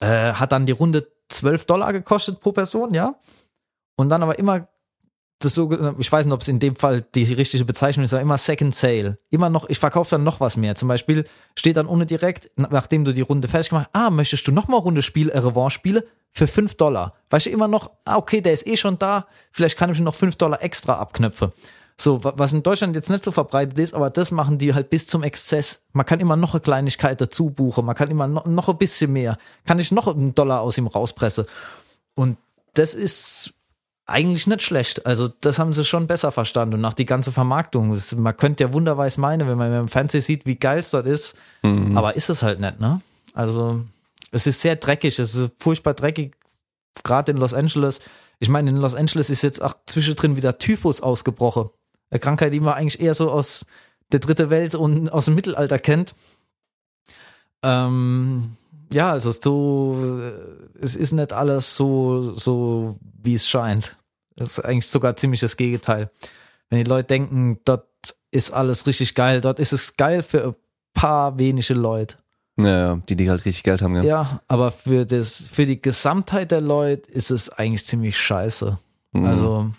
äh, 0.00 0.32
hat 0.32 0.52
dann 0.52 0.66
die 0.66 0.72
Runde 0.72 1.08
12 1.28 1.66
Dollar 1.66 1.92
gekostet 1.92 2.40
pro 2.40 2.52
Person, 2.52 2.94
ja. 2.94 3.16
Und 3.96 4.08
dann 4.08 4.22
aber 4.22 4.38
immer 4.38 4.68
das 5.44 5.54
so, 5.54 5.70
ich 5.98 6.10
weiß 6.10 6.26
nicht, 6.26 6.34
ob 6.34 6.40
es 6.40 6.48
in 6.48 6.60
dem 6.60 6.76
Fall 6.76 7.02
die 7.14 7.24
richtige 7.24 7.64
Bezeichnung 7.64 8.04
ist, 8.04 8.14
aber 8.14 8.22
immer 8.22 8.38
Second 8.38 8.74
Sale. 8.74 9.18
Immer 9.30 9.50
noch, 9.50 9.68
ich 9.68 9.78
verkaufe 9.78 10.12
dann 10.12 10.22
noch 10.22 10.40
was 10.40 10.56
mehr. 10.56 10.74
Zum 10.74 10.88
Beispiel 10.88 11.24
steht 11.56 11.76
dann 11.76 11.86
ohne 11.86 12.06
direkt, 12.06 12.50
nachdem 12.56 13.04
du 13.04 13.12
die 13.12 13.22
Runde 13.22 13.48
fertig 13.48 13.70
gemacht 13.70 13.88
hast, 13.92 14.06
ah, 14.06 14.10
möchtest 14.10 14.46
du 14.46 14.52
noch 14.52 14.68
mal 14.68 14.78
Runde 14.78 15.02
Spiel, 15.02 15.30
äh, 15.30 15.38
Revanche 15.38 15.74
spiele 15.74 16.06
für 16.30 16.46
5 16.46 16.76
Dollar. 16.76 17.14
Weißt 17.30 17.46
du, 17.46 17.50
immer 17.50 17.68
noch, 17.68 17.90
ah, 18.04 18.16
okay, 18.16 18.40
der 18.40 18.52
ist 18.52 18.66
eh 18.66 18.76
schon 18.76 18.98
da, 18.98 19.26
vielleicht 19.50 19.76
kann 19.76 19.90
ich 19.90 20.00
noch 20.00 20.14
5 20.14 20.36
Dollar 20.36 20.62
extra 20.62 20.94
abknöpfen. 20.94 21.52
So, 21.96 22.24
wa- 22.24 22.32
was 22.36 22.52
in 22.52 22.62
Deutschland 22.62 22.96
jetzt 22.96 23.10
nicht 23.10 23.22
so 23.24 23.30
verbreitet 23.30 23.78
ist, 23.78 23.94
aber 23.94 24.10
das 24.10 24.30
machen 24.30 24.58
die 24.58 24.74
halt 24.74 24.90
bis 24.90 25.06
zum 25.06 25.22
Exzess. 25.22 25.82
Man 25.92 26.06
kann 26.06 26.20
immer 26.20 26.36
noch 26.36 26.52
eine 26.54 26.60
Kleinigkeit 26.60 27.20
dazu 27.20 27.50
buchen, 27.50 27.84
man 27.84 27.94
kann 27.94 28.10
immer 28.10 28.26
noch, 28.26 28.46
noch 28.46 28.68
ein 28.68 28.78
bisschen 28.78 29.12
mehr. 29.12 29.38
Kann 29.66 29.78
ich 29.78 29.92
noch 29.92 30.08
einen 30.08 30.34
Dollar 30.34 30.60
aus 30.62 30.78
ihm 30.78 30.86
rauspressen. 30.86 31.44
Und 32.14 32.36
das 32.74 32.94
ist 32.94 33.52
eigentlich 34.06 34.46
nicht 34.46 34.62
schlecht. 34.62 35.06
Also 35.06 35.28
das 35.28 35.58
haben 35.58 35.72
sie 35.72 35.84
schon 35.84 36.06
besser 36.06 36.32
verstanden. 36.32 36.74
Und 36.74 36.84
auch 36.84 36.92
die 36.94 37.06
ganze 37.06 37.30
Vermarktung. 37.30 37.96
Man 38.16 38.36
könnte 38.36 38.64
ja 38.64 38.72
wunderweise 38.72 39.20
meinen, 39.20 39.46
wenn 39.48 39.56
man 39.58 39.72
im 39.72 39.88
Fernsehen 39.88 40.20
sieht, 40.22 40.44
wie 40.44 40.56
geil 40.56 40.80
es 40.80 40.90
dort 40.90 41.06
ist. 41.06 41.36
Mhm. 41.62 41.96
Aber 41.96 42.16
ist 42.16 42.28
es 42.28 42.42
halt 42.42 42.58
nicht, 42.60 42.80
ne? 42.80 43.00
Also 43.34 43.80
Es 44.32 44.46
ist 44.46 44.60
sehr 44.60 44.76
dreckig, 44.76 45.18
es 45.18 45.34
ist 45.34 45.50
furchtbar 45.58 45.94
dreckig, 45.94 46.34
gerade 47.04 47.32
in 47.32 47.38
Los 47.38 47.54
Angeles. 47.54 48.00
Ich 48.40 48.48
meine, 48.48 48.70
in 48.70 48.76
Los 48.78 48.94
Angeles 48.94 49.30
ist 49.30 49.42
jetzt 49.42 49.62
auch 49.62 49.74
zwischendrin 49.86 50.36
wieder 50.36 50.58
Typhus 50.58 51.00
ausgebrochen. 51.00 51.70
Eine 52.12 52.20
Krankheit, 52.20 52.52
die 52.52 52.60
man 52.60 52.74
eigentlich 52.74 53.00
eher 53.00 53.14
so 53.14 53.30
aus 53.30 53.64
der 54.12 54.20
dritte 54.20 54.50
Welt 54.50 54.74
und 54.74 55.08
aus 55.08 55.24
dem 55.24 55.34
Mittelalter 55.34 55.78
kennt. 55.78 56.14
Ähm, 57.62 58.56
ja, 58.92 59.12
also 59.12 59.32
so, 59.32 60.20
es 60.78 60.94
ist 60.94 61.12
nicht 61.12 61.32
alles 61.32 61.74
so, 61.74 62.34
so 62.34 62.96
wie 63.22 63.32
es 63.32 63.48
scheint. 63.48 63.96
Das 64.36 64.58
ist 64.58 64.60
eigentlich 64.64 64.88
sogar 64.88 65.16
ziemlich 65.16 65.40
das 65.40 65.56
Gegenteil. 65.56 66.10
Wenn 66.68 66.84
die 66.84 66.88
Leute 66.88 67.08
denken, 67.08 67.60
dort 67.64 67.88
ist 68.30 68.50
alles 68.52 68.86
richtig 68.86 69.14
geil, 69.14 69.40
dort 69.40 69.58
ist 69.58 69.72
es 69.72 69.96
geil 69.96 70.22
für 70.22 70.48
ein 70.48 70.54
paar 70.92 71.38
wenige 71.38 71.72
Leute. 71.72 72.16
Ja, 72.60 72.96
die, 73.08 73.16
die 73.16 73.30
halt 73.30 73.46
richtig 73.46 73.62
Geld 73.62 73.80
haben, 73.80 73.96
ja. 73.96 74.02
Ja, 74.02 74.40
aber 74.48 74.70
für 74.70 75.06
das, 75.06 75.36
für 75.50 75.64
die 75.64 75.80
Gesamtheit 75.80 76.50
der 76.50 76.60
Leute 76.60 77.10
ist 77.10 77.30
es 77.30 77.48
eigentlich 77.48 77.86
ziemlich 77.86 78.20
scheiße. 78.20 78.78
Mhm. 79.12 79.24
Also, 79.24 79.70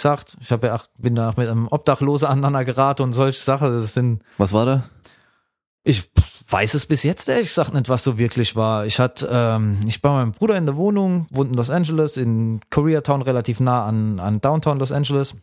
gesagt, 0.00 0.36
ich 0.40 0.50
habe 0.50 0.68
ja 0.68 0.76
auch, 0.76 0.86
bin 0.98 1.14
da 1.14 1.32
mit 1.36 1.48
einem 1.48 1.68
Obdachlosen 1.68 2.28
aneinander 2.28 2.64
geraten 2.64 3.02
und 3.02 3.12
solche 3.12 3.40
Sachen. 3.40 3.72
Das 3.72 3.94
sind, 3.94 4.22
Was 4.38 4.52
war 4.52 4.66
da? 4.66 4.84
ich 5.82 6.10
weiß 6.48 6.74
es 6.74 6.86
bis 6.86 7.02
jetzt 7.02 7.28
ehrlich 7.28 7.48
gesagt 7.48 7.72
nicht, 7.72 7.88
was 7.88 8.04
so 8.04 8.18
wirklich 8.18 8.56
war. 8.56 8.84
Ich 8.86 8.98
hatte, 8.98 9.28
ähm, 9.30 9.78
ich 9.86 10.02
bei 10.02 10.10
meinem 10.10 10.32
Bruder 10.32 10.56
in 10.56 10.66
der 10.66 10.76
Wohnung, 10.76 11.26
wohnt 11.30 11.50
in 11.50 11.56
Los 11.56 11.70
Angeles, 11.70 12.16
in 12.16 12.60
Koreatown, 12.70 13.22
relativ 13.22 13.60
nah 13.60 13.84
an, 13.84 14.20
an 14.20 14.40
Downtown 14.40 14.78
Los 14.78 14.92
Angeles. 14.92 15.36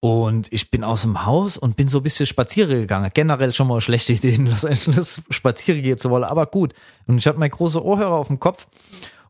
Und 0.00 0.52
ich 0.52 0.70
bin 0.70 0.84
aus 0.84 1.02
dem 1.02 1.24
Haus 1.24 1.56
und 1.56 1.76
bin 1.76 1.88
so 1.88 1.98
ein 1.98 2.02
bisschen 2.02 2.26
spazieren 2.26 2.80
gegangen. 2.80 3.10
Generell 3.14 3.54
schon 3.54 3.68
mal 3.68 3.74
eine 3.74 3.80
schlechte 3.80 4.12
Idee, 4.12 4.34
in 4.34 4.46
Los 4.46 4.64
Angeles 4.64 5.22
spazieren 5.30 5.82
gehen 5.82 5.96
zu 5.96 6.10
wollen, 6.10 6.24
aber 6.24 6.46
gut. 6.46 6.74
Und 7.06 7.16
ich 7.16 7.26
hatte 7.26 7.38
meine 7.38 7.50
große 7.50 7.82
Ohrhörer 7.82 8.12
auf 8.12 8.26
dem 8.26 8.38
Kopf 8.38 8.66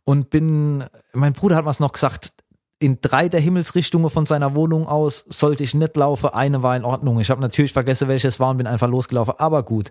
und 0.02 0.30
bin, 0.30 0.84
mein 1.12 1.32
Bruder 1.32 1.56
hat 1.56 1.64
was 1.64 1.78
noch 1.78 1.92
gesagt, 1.92 2.32
in 2.78 2.98
drei 3.00 3.28
der 3.28 3.40
Himmelsrichtungen 3.40 4.10
von 4.10 4.26
seiner 4.26 4.54
Wohnung 4.54 4.86
aus 4.86 5.24
sollte 5.28 5.64
ich 5.64 5.74
nicht 5.74 5.96
laufen, 5.96 6.30
eine 6.30 6.62
war 6.62 6.76
in 6.76 6.84
Ordnung. 6.84 7.20
Ich 7.20 7.30
habe 7.30 7.40
natürlich 7.40 7.72
vergessen, 7.72 8.08
welche 8.08 8.28
es 8.28 8.40
war 8.40 8.50
und 8.50 8.58
bin 8.58 8.66
einfach 8.66 8.88
losgelaufen, 8.88 9.34
aber 9.38 9.62
gut. 9.62 9.90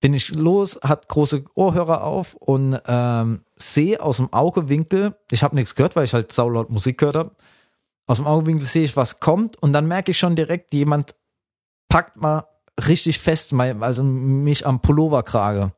Bin 0.00 0.12
ich 0.12 0.34
los, 0.34 0.78
hat 0.82 1.08
große 1.08 1.44
Ohrhörer 1.54 2.04
auf 2.04 2.34
und 2.34 2.78
ähm, 2.86 3.44
sehe 3.56 4.02
aus 4.02 4.18
dem 4.18 4.30
Augewinkel, 4.32 5.16
ich 5.30 5.42
habe 5.42 5.54
nichts 5.54 5.74
gehört, 5.74 5.96
weil 5.96 6.04
ich 6.04 6.12
halt 6.12 6.32
saulaut 6.32 6.68
Musik 6.68 6.98
gehört 6.98 7.16
habe, 7.16 7.30
aus 8.06 8.18
dem 8.18 8.26
Augenwinkel 8.26 8.66
sehe 8.66 8.84
ich, 8.84 8.96
was 8.96 9.20
kommt 9.20 9.60
und 9.62 9.72
dann 9.72 9.86
merke 9.86 10.10
ich 10.10 10.18
schon 10.18 10.36
direkt, 10.36 10.74
jemand 10.74 11.14
packt 11.88 12.16
mal 12.16 12.44
richtig 12.86 13.18
fest, 13.18 13.54
also 13.54 14.02
mich 14.02 14.66
am 14.66 14.80
Pulloverkrage. 14.80 15.72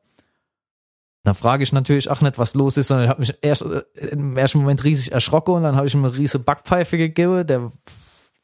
Dann 1.23 1.35
frage 1.35 1.63
ich 1.63 1.73
natürlich 1.73 2.09
auch 2.09 2.21
nicht, 2.21 2.37
was 2.37 2.53
los 2.53 2.77
ist, 2.77 2.87
sondern 2.87 3.05
ich 3.05 3.09
habe 3.09 3.19
mich 3.19 3.35
erst 3.41 3.63
äh, 3.63 3.81
im 4.11 4.37
ersten 4.37 4.59
Moment 4.59 4.83
riesig 4.83 5.11
erschrocken 5.11 5.55
und 5.55 5.63
dann 5.63 5.75
habe 5.75 5.87
ich 5.87 5.93
ihm 5.93 6.05
eine 6.05 6.15
riesige 6.15 6.43
Backpfeife 6.43 6.97
gegeben. 6.97 7.45
Der 7.45 7.71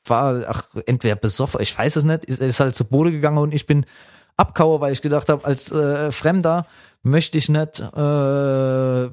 war 0.05 0.43
ach, 0.47 0.63
entweder 0.85 1.15
besoffen, 1.15 1.61
ich 1.61 1.77
weiß 1.77 1.95
es 1.95 2.03
nicht, 2.03 2.25
ist, 2.25 2.41
ist 2.41 2.59
halt 2.59 2.75
zu 2.75 2.85
Boden 2.85 3.11
gegangen 3.11 3.37
und 3.37 3.53
ich 3.53 3.65
bin 3.65 3.85
abkaue, 4.37 4.81
weil 4.81 4.91
ich 4.91 5.01
gedacht 5.01 5.29
habe, 5.29 5.45
als 5.45 5.71
äh, 5.71 6.11
Fremder 6.11 6.65
möchte 7.01 7.37
ich 7.37 7.49
nicht 7.49 7.79
äh, 7.79 9.09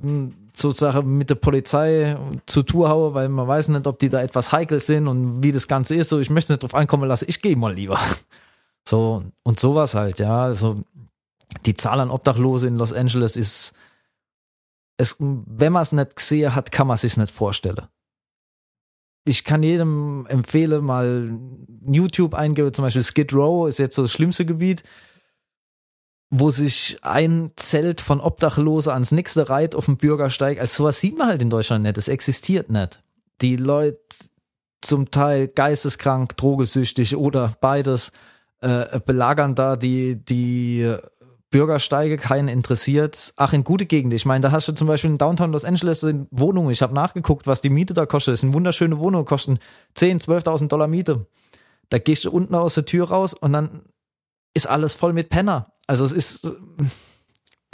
sozusagen 0.55 1.17
mit 1.17 1.31
der 1.31 1.35
Polizei 1.37 2.17
zu 2.47 2.63
Tour 2.63 2.89
hauen, 2.89 3.15
weil 3.15 3.29
man 3.29 3.47
weiß 3.47 3.69
nicht, 3.69 3.87
ob 3.87 3.99
die 3.99 4.09
da 4.09 4.23
etwas 4.23 4.53
heikel 4.53 4.81
sind 4.81 5.09
und 5.09 5.43
wie 5.43 5.53
das 5.53 5.69
Ganze 5.69 5.95
ist. 5.95 6.09
So, 6.09 6.19
ich 6.19 6.31
möchte 6.31 6.53
nicht 6.53 6.63
drauf 6.63 6.75
ankommen 6.75 7.09
lassen, 7.09 7.27
ich 7.29 7.41
gehe 7.41 7.57
mal 7.57 7.75
lieber. 7.75 7.99
So, 8.85 9.23
und 9.45 9.61
sowas 9.61 9.95
halt, 9.95 10.19
ja. 10.19 10.43
Also 10.43 10.83
die 11.67 11.75
Zahl 11.75 12.01
an 12.01 12.11
Obdachlose 12.11 12.67
in 12.67 12.77
Los 12.77 12.93
Angeles 12.93 13.37
ist, 13.37 13.75
es, 14.97 15.17
wenn 15.19 15.73
man 15.73 15.83
es 15.83 15.93
nicht 15.93 16.17
gesehen 16.17 16.55
hat, 16.55 16.71
kann 16.71 16.87
man 16.87 16.97
sich 16.97 17.17
nicht 17.17 17.31
vorstellen. 17.31 17.87
Ich 19.25 19.45
kann 19.45 19.63
jedem 19.63 20.27
empfehlen, 20.27 20.85
mal 20.85 21.39
YouTube 21.87 22.35
eingeben, 22.35 22.75
zum 22.75 22.85
Beispiel 22.85 23.05
Skid 23.05 23.33
Row 23.33 23.69
ist 23.69 23.79
jetzt 23.79 23.95
so 23.95 24.03
das 24.03 24.13
schlimmste 24.13 24.45
Gebiet, 24.45 24.83
wo 26.31 26.51
sich 26.51 26.99
ein 27.03 27.53
Zelt 27.57 28.01
von 28.01 28.21
Obdachlose 28.21 28.93
ans 28.93 29.13
nächste 29.13 29.49
reiht 29.49 29.75
auf 29.75 29.85
dem 29.85 29.97
Bürgersteig. 29.97 30.59
Also 30.59 30.85
sowas 30.85 30.99
sieht 30.99 31.17
man 31.17 31.29
halt 31.29 31.43
in 31.43 31.51
Deutschland 31.51 31.85
nicht, 31.85 31.99
es 31.99 32.09
existiert 32.09 32.71
nicht. 32.71 33.03
Die 33.41 33.57
Leute 33.57 34.01
zum 34.81 35.11
Teil 35.11 35.47
geisteskrank, 35.49 36.37
drogesüchtig 36.37 37.17
oder 37.17 37.55
beides 37.61 38.13
äh, 38.61 38.99
belagern 39.01 39.55
da 39.55 39.77
die, 39.77 40.17
die 40.17 40.95
Bürgersteige, 41.53 42.17
keinen 42.17 42.49
interessiert. 42.49 43.33
Ach, 43.37 43.53
in 43.53 43.63
gute 43.63 43.87
Gegend. 43.87 44.13
Ich 44.15 44.27
meine, 44.27 44.43
da 44.43 44.51
hast 44.51 44.67
du 44.67 44.73
zum 44.73 44.89
Beispiel 44.89 45.11
in 45.11 45.19
Downtown 45.19 45.53
Los 45.53 45.65
Angeles 45.65 46.01
sind 46.01 46.27
Wohnungen. 46.33 46.71
Ich 46.71 46.83
habe 46.83 46.95
nachgeguckt, 46.95 47.47
was 47.47 47.61
die 47.61 47.71
Miete 47.71 47.95
da 47.95 48.07
kostet. 48.07 48.33
Das 48.33 48.41
sind 48.41 48.55
wunderschöne 48.55 48.99
Wohnungen, 48.99 49.25
kosten 49.25 49.61
10.000, 49.97 50.45
12.000 50.45 50.69
Dollar 50.69 50.89
Miete. 50.89 51.27
Da 51.91 51.99
gehst 51.99 52.25
du 52.25 52.33
unten 52.33 52.57
aus 52.57 52.75
der 52.75 52.87
Tür 52.87 53.09
raus 53.09 53.35
und 53.35 53.53
dann 53.53 53.83
ist 54.55 54.69
alles 54.69 54.95
voll 54.95 55.13
mit 55.13 55.29
Penner. 55.29 55.73
Also 55.87 56.05
es 56.05 56.13
ist, 56.13 56.57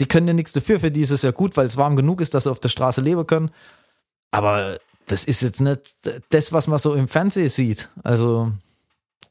die 0.01 0.07
können 0.07 0.29
ja 0.29 0.35
nichts 0.35 0.53
dafür. 0.53 0.81
Für 0.81 0.91
die 0.91 1.01
ist 1.01 1.11
es 1.11 1.23
ja 1.23 1.31
gut, 1.31 1.57
weil 1.57 1.67
es 1.67 1.77
warm 1.77 1.97
genug 1.97 2.21
ist, 2.21 2.35
dass 2.35 2.45
sie 2.45 2.51
auf 2.51 2.61
der 2.61 2.69
Straße 2.69 3.01
leben 3.01 3.27
können. 3.27 3.51
Aber 4.31 4.79
das 5.07 5.25
ist 5.25 5.41
jetzt 5.41 5.61
nicht 5.61 5.97
das, 6.31 6.53
was 6.53 6.67
man 6.67 6.79
so 6.79 6.95
im 6.95 7.09
Fernsehen 7.09 7.49
sieht. 7.49 7.89
Also 8.03 8.53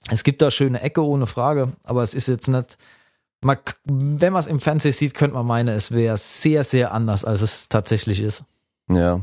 es 0.10 0.24
gibt 0.24 0.42
da 0.42 0.50
schöne 0.50 0.82
Ecke, 0.82 1.04
ohne 1.04 1.28
Frage. 1.28 1.74
Aber 1.84 2.02
es 2.02 2.14
ist 2.14 2.28
jetzt 2.28 2.48
nicht, 2.48 2.78
man, 3.42 3.58
wenn 3.86 4.34
man 4.34 4.40
es 4.40 4.48
im 4.48 4.60
Fernsehen 4.60 4.94
sieht, 4.94 5.14
könnte 5.14 5.36
man 5.36 5.46
meinen, 5.46 5.76
es 5.76 5.92
wäre 5.92 6.18
sehr, 6.18 6.64
sehr 6.64 6.94
anders, 6.94 7.24
als 7.24 7.42
es 7.42 7.70
tatsächlich 7.70 8.20
ist. 8.20 8.44
Ja. 8.90 9.22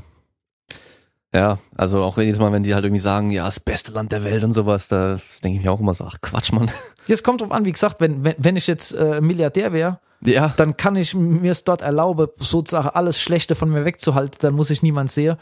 Ja, 1.35 1.59
also 1.77 2.01
auch 2.05 2.17
jedes 2.17 2.39
Mal, 2.39 2.53
wenn 2.53 2.63
die 2.63 2.75
halt 2.75 2.85
irgendwie 2.85 3.01
sagen, 3.01 3.33
ja, 3.33 3.45
das 3.45 3.59
beste 3.59 3.91
Land 3.91 4.13
der 4.13 4.23
Welt 4.23 4.45
und 4.45 4.53
sowas, 4.53 4.87
da 4.87 5.19
denke 5.43 5.59
ich 5.59 5.65
mir 5.65 5.73
auch 5.73 5.81
immer 5.81 5.93
so, 5.93 6.05
ach 6.05 6.19
Quatsch, 6.21 6.53
Mann. 6.53 6.71
Jetzt 7.09 7.25
kommt 7.25 7.41
drauf 7.41 7.51
an, 7.51 7.65
wie 7.65 7.73
gesagt, 7.73 8.01
wenn, 8.01 8.23
wenn, 8.23 8.35
wenn 8.39 8.55
ich 8.55 8.69
jetzt 8.69 8.93
äh, 8.93 9.21
Milliardär 9.21 9.73
wäre, 9.73 9.99
Ja, 10.25 10.55
dann 10.57 10.77
kann 10.77 10.95
ich 10.95 11.15
mir 11.15 11.51
es 11.51 11.65
dort 11.65 11.83
erlauben, 11.83 12.29
sozusagen 12.39 12.89
alles 12.89 13.21
Schlechte 13.21 13.57
von 13.57 13.69
mir 13.69 13.85
wegzuhalten, 13.85 14.39
dann 14.41 14.55
muss 14.55 14.71
ich 14.71 14.83
niemand 14.83 15.11
sehen. 15.11 15.37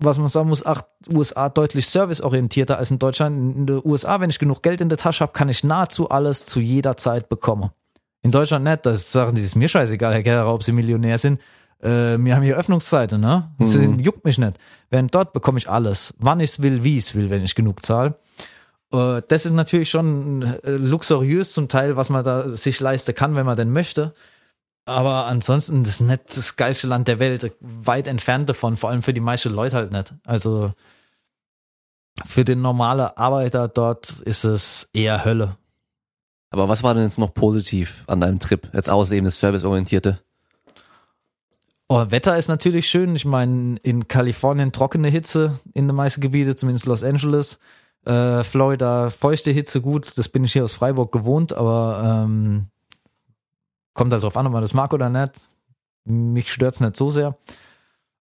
Was 0.00 0.18
man 0.18 0.28
sagen 0.28 0.48
muss, 0.48 0.64
ach, 0.64 0.82
USA 1.12 1.48
deutlich 1.48 1.88
serviceorientierter 1.88 2.78
als 2.78 2.92
in 2.92 3.00
Deutschland. 3.00 3.56
In 3.56 3.66
den 3.66 3.82
USA, 3.84 4.20
wenn 4.20 4.30
ich 4.30 4.38
genug 4.38 4.62
Geld 4.62 4.80
in 4.80 4.88
der 4.88 4.98
Tasche 4.98 5.24
habe, 5.24 5.32
kann 5.32 5.48
ich 5.48 5.64
nahezu 5.64 6.08
alles 6.08 6.46
zu 6.46 6.60
jeder 6.60 6.96
Zeit 6.96 7.28
bekommen. 7.28 7.70
In 8.22 8.30
Deutschland 8.32 8.64
nicht, 8.64 8.84
das 8.84 9.10
sagen 9.12 9.34
die, 9.36 9.42
ist 9.42 9.54
mir 9.56 9.68
scheißegal, 9.68 10.12
Herr 10.12 10.22
Gerrer, 10.22 10.52
ob 10.52 10.62
sie 10.62 10.72
Millionär 10.72 11.18
sind. 11.18 11.40
Äh, 11.80 12.18
wir 12.18 12.34
haben 12.34 12.42
hier 12.42 12.56
Öffnungszeiten, 12.56 13.20
ne? 13.20 13.54
Das 13.58 13.76
Mhm. 13.76 14.00
juckt 14.00 14.24
mich 14.24 14.38
nicht. 14.38 14.58
Während 14.90 15.14
dort 15.14 15.32
bekomme 15.32 15.58
ich 15.58 15.70
alles, 15.70 16.14
wann 16.18 16.40
ich 16.40 16.50
es 16.50 16.62
will, 16.62 16.82
wie 16.82 16.98
ich 16.98 17.04
es 17.04 17.14
will, 17.14 17.30
wenn 17.30 17.44
ich 17.44 17.54
genug 17.54 17.84
zahle. 17.84 18.18
Äh, 18.92 19.22
das 19.28 19.46
ist 19.46 19.52
natürlich 19.52 19.88
schon 19.90 20.42
äh, 20.42 20.70
luxuriös 20.72 21.52
zum 21.52 21.68
Teil, 21.68 21.96
was 21.96 22.10
man 22.10 22.24
da 22.24 22.48
sich 22.48 22.80
leisten 22.80 23.14
kann, 23.14 23.36
wenn 23.36 23.46
man 23.46 23.56
denn 23.56 23.70
möchte. 23.70 24.12
Aber 24.86 25.26
ansonsten, 25.26 25.84
das 25.84 25.94
ist 25.94 26.00
nicht 26.00 26.36
das 26.36 26.56
geilste 26.56 26.86
Land 26.88 27.06
der 27.08 27.18
Welt, 27.20 27.54
weit 27.60 28.06
entfernt 28.08 28.48
davon, 28.48 28.76
vor 28.76 28.90
allem 28.90 29.02
für 29.02 29.12
die 29.12 29.20
meisten 29.20 29.50
Leute 29.52 29.76
halt 29.76 29.92
nicht. 29.92 30.14
Also 30.26 30.72
für 32.26 32.44
den 32.44 32.62
normalen 32.62 33.10
Arbeiter 33.16 33.68
dort 33.68 34.10
ist 34.20 34.44
es 34.44 34.88
eher 34.92 35.24
Hölle. 35.24 35.56
Aber 36.50 36.68
was 36.68 36.82
war 36.82 36.94
denn 36.94 37.04
jetzt 37.04 37.18
noch 37.18 37.34
positiv 37.34 38.04
an 38.06 38.20
deinem 38.20 38.38
Trip, 38.38 38.68
jetzt 38.72 38.90
außer 38.90 39.14
eben 39.14 39.24
das 39.24 39.38
Serviceorientierte? 39.38 40.20
Oh, 41.88 42.04
Wetter 42.10 42.36
ist 42.36 42.48
natürlich 42.48 42.88
schön. 42.88 43.16
Ich 43.16 43.24
meine, 43.24 43.78
in 43.82 44.08
Kalifornien 44.08 44.72
trockene 44.72 45.08
Hitze 45.08 45.58
in 45.72 45.86
den 45.86 45.96
meisten 45.96 46.20
Gebieten, 46.20 46.54
zumindest 46.56 46.84
Los 46.84 47.02
Angeles. 47.02 47.58
Äh, 48.04 48.44
Florida 48.44 49.08
feuchte 49.08 49.50
Hitze 49.50 49.80
gut. 49.80 50.18
Das 50.18 50.28
bin 50.28 50.44
ich 50.44 50.52
hier 50.52 50.64
aus 50.64 50.74
Freiburg 50.74 51.12
gewohnt, 51.12 51.54
aber 51.54 52.24
ähm, 52.26 52.66
kommt 53.94 54.12
halt 54.12 54.22
drauf 54.22 54.36
an, 54.36 54.46
ob 54.46 54.52
man 54.52 54.60
das 54.62 54.74
mag 54.74 54.92
oder 54.92 55.08
nicht. 55.08 55.32
Mich 56.04 56.52
stört's 56.52 56.80
nicht 56.80 56.96
so 56.96 57.10
sehr. 57.10 57.38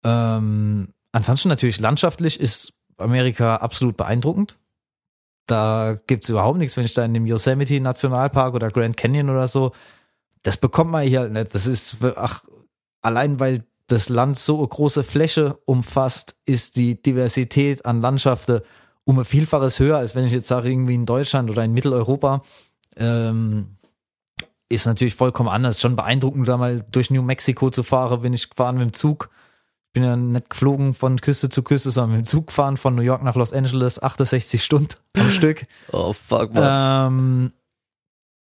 Ähm, 0.05 0.93
ansonsten 1.11 1.49
natürlich 1.49 1.81
landschaftlich 1.81 2.39
ist 2.39 2.73
Amerika 2.97 3.57
absolut 3.57 3.97
beeindruckend. 3.97 4.57
Da 5.49 5.97
gibt's 6.05 6.29
überhaupt 6.29 6.59
nichts, 6.59 6.77
wenn 6.77 6.85
ich 6.85 6.93
da 6.93 7.03
in 7.03 7.13
dem 7.13 7.25
Yosemite 7.25 7.81
Nationalpark 7.81 8.53
oder 8.53 8.69
Grand 8.69 8.95
Canyon 8.95 9.31
oder 9.31 9.47
so, 9.47 9.71
das 10.43 10.57
bekommt 10.57 10.91
man 10.91 11.07
hier 11.07 11.21
halt 11.21 11.33
nicht. 11.33 11.55
Das 11.55 11.65
ist, 11.65 11.97
ach, 12.15 12.43
allein 13.01 13.39
weil 13.39 13.63
das 13.87 14.09
Land 14.09 14.37
so 14.37 14.59
eine 14.59 14.67
große 14.67 15.03
Fläche 15.03 15.57
umfasst, 15.65 16.37
ist 16.45 16.75
die 16.75 17.01
Diversität 17.01 17.85
an 17.85 18.01
Landschaften 18.01 18.61
um 19.05 19.17
ein 19.17 19.25
Vielfaches 19.25 19.79
höher, 19.79 19.97
als 19.97 20.13
wenn 20.13 20.25
ich 20.25 20.31
jetzt 20.31 20.47
sage, 20.47 20.69
irgendwie 20.69 20.93
in 20.93 21.07
Deutschland 21.07 21.49
oder 21.49 21.63
in 21.63 21.73
Mitteleuropa. 21.73 22.43
Ähm, 22.95 23.77
ist 24.69 24.85
natürlich 24.85 25.15
vollkommen 25.15 25.49
anders. 25.49 25.81
Schon 25.81 25.95
beeindruckend, 25.95 26.47
da 26.47 26.57
mal 26.57 26.85
durch 26.91 27.09
New 27.09 27.23
Mexico 27.23 27.71
zu 27.71 27.81
fahren, 27.81 28.21
bin 28.21 28.35
ich 28.35 28.51
gefahren 28.51 28.77
mit 28.77 28.87
dem 28.87 28.93
Zug. 28.93 29.31
Ich 29.89 29.93
bin 29.93 30.03
ja 30.03 30.15
nicht 30.15 30.51
geflogen 30.51 30.93
von 30.93 31.19
Küste 31.19 31.49
zu 31.49 31.63
Küste, 31.63 31.89
sondern 31.89 32.17
mit 32.17 32.25
dem 32.25 32.29
Zug 32.29 32.47
gefahren 32.47 32.77
von 32.77 32.93
New 32.93 33.01
York 33.01 33.23
nach 33.23 33.35
Los 33.35 33.53
Angeles, 33.53 34.01
68 34.01 34.63
Stunden 34.63 34.93
am 35.17 35.31
Stück. 35.31 35.65
Oh 35.91 36.13
fuck, 36.13 36.53
man. 36.53 37.07
Ähm, 37.07 37.51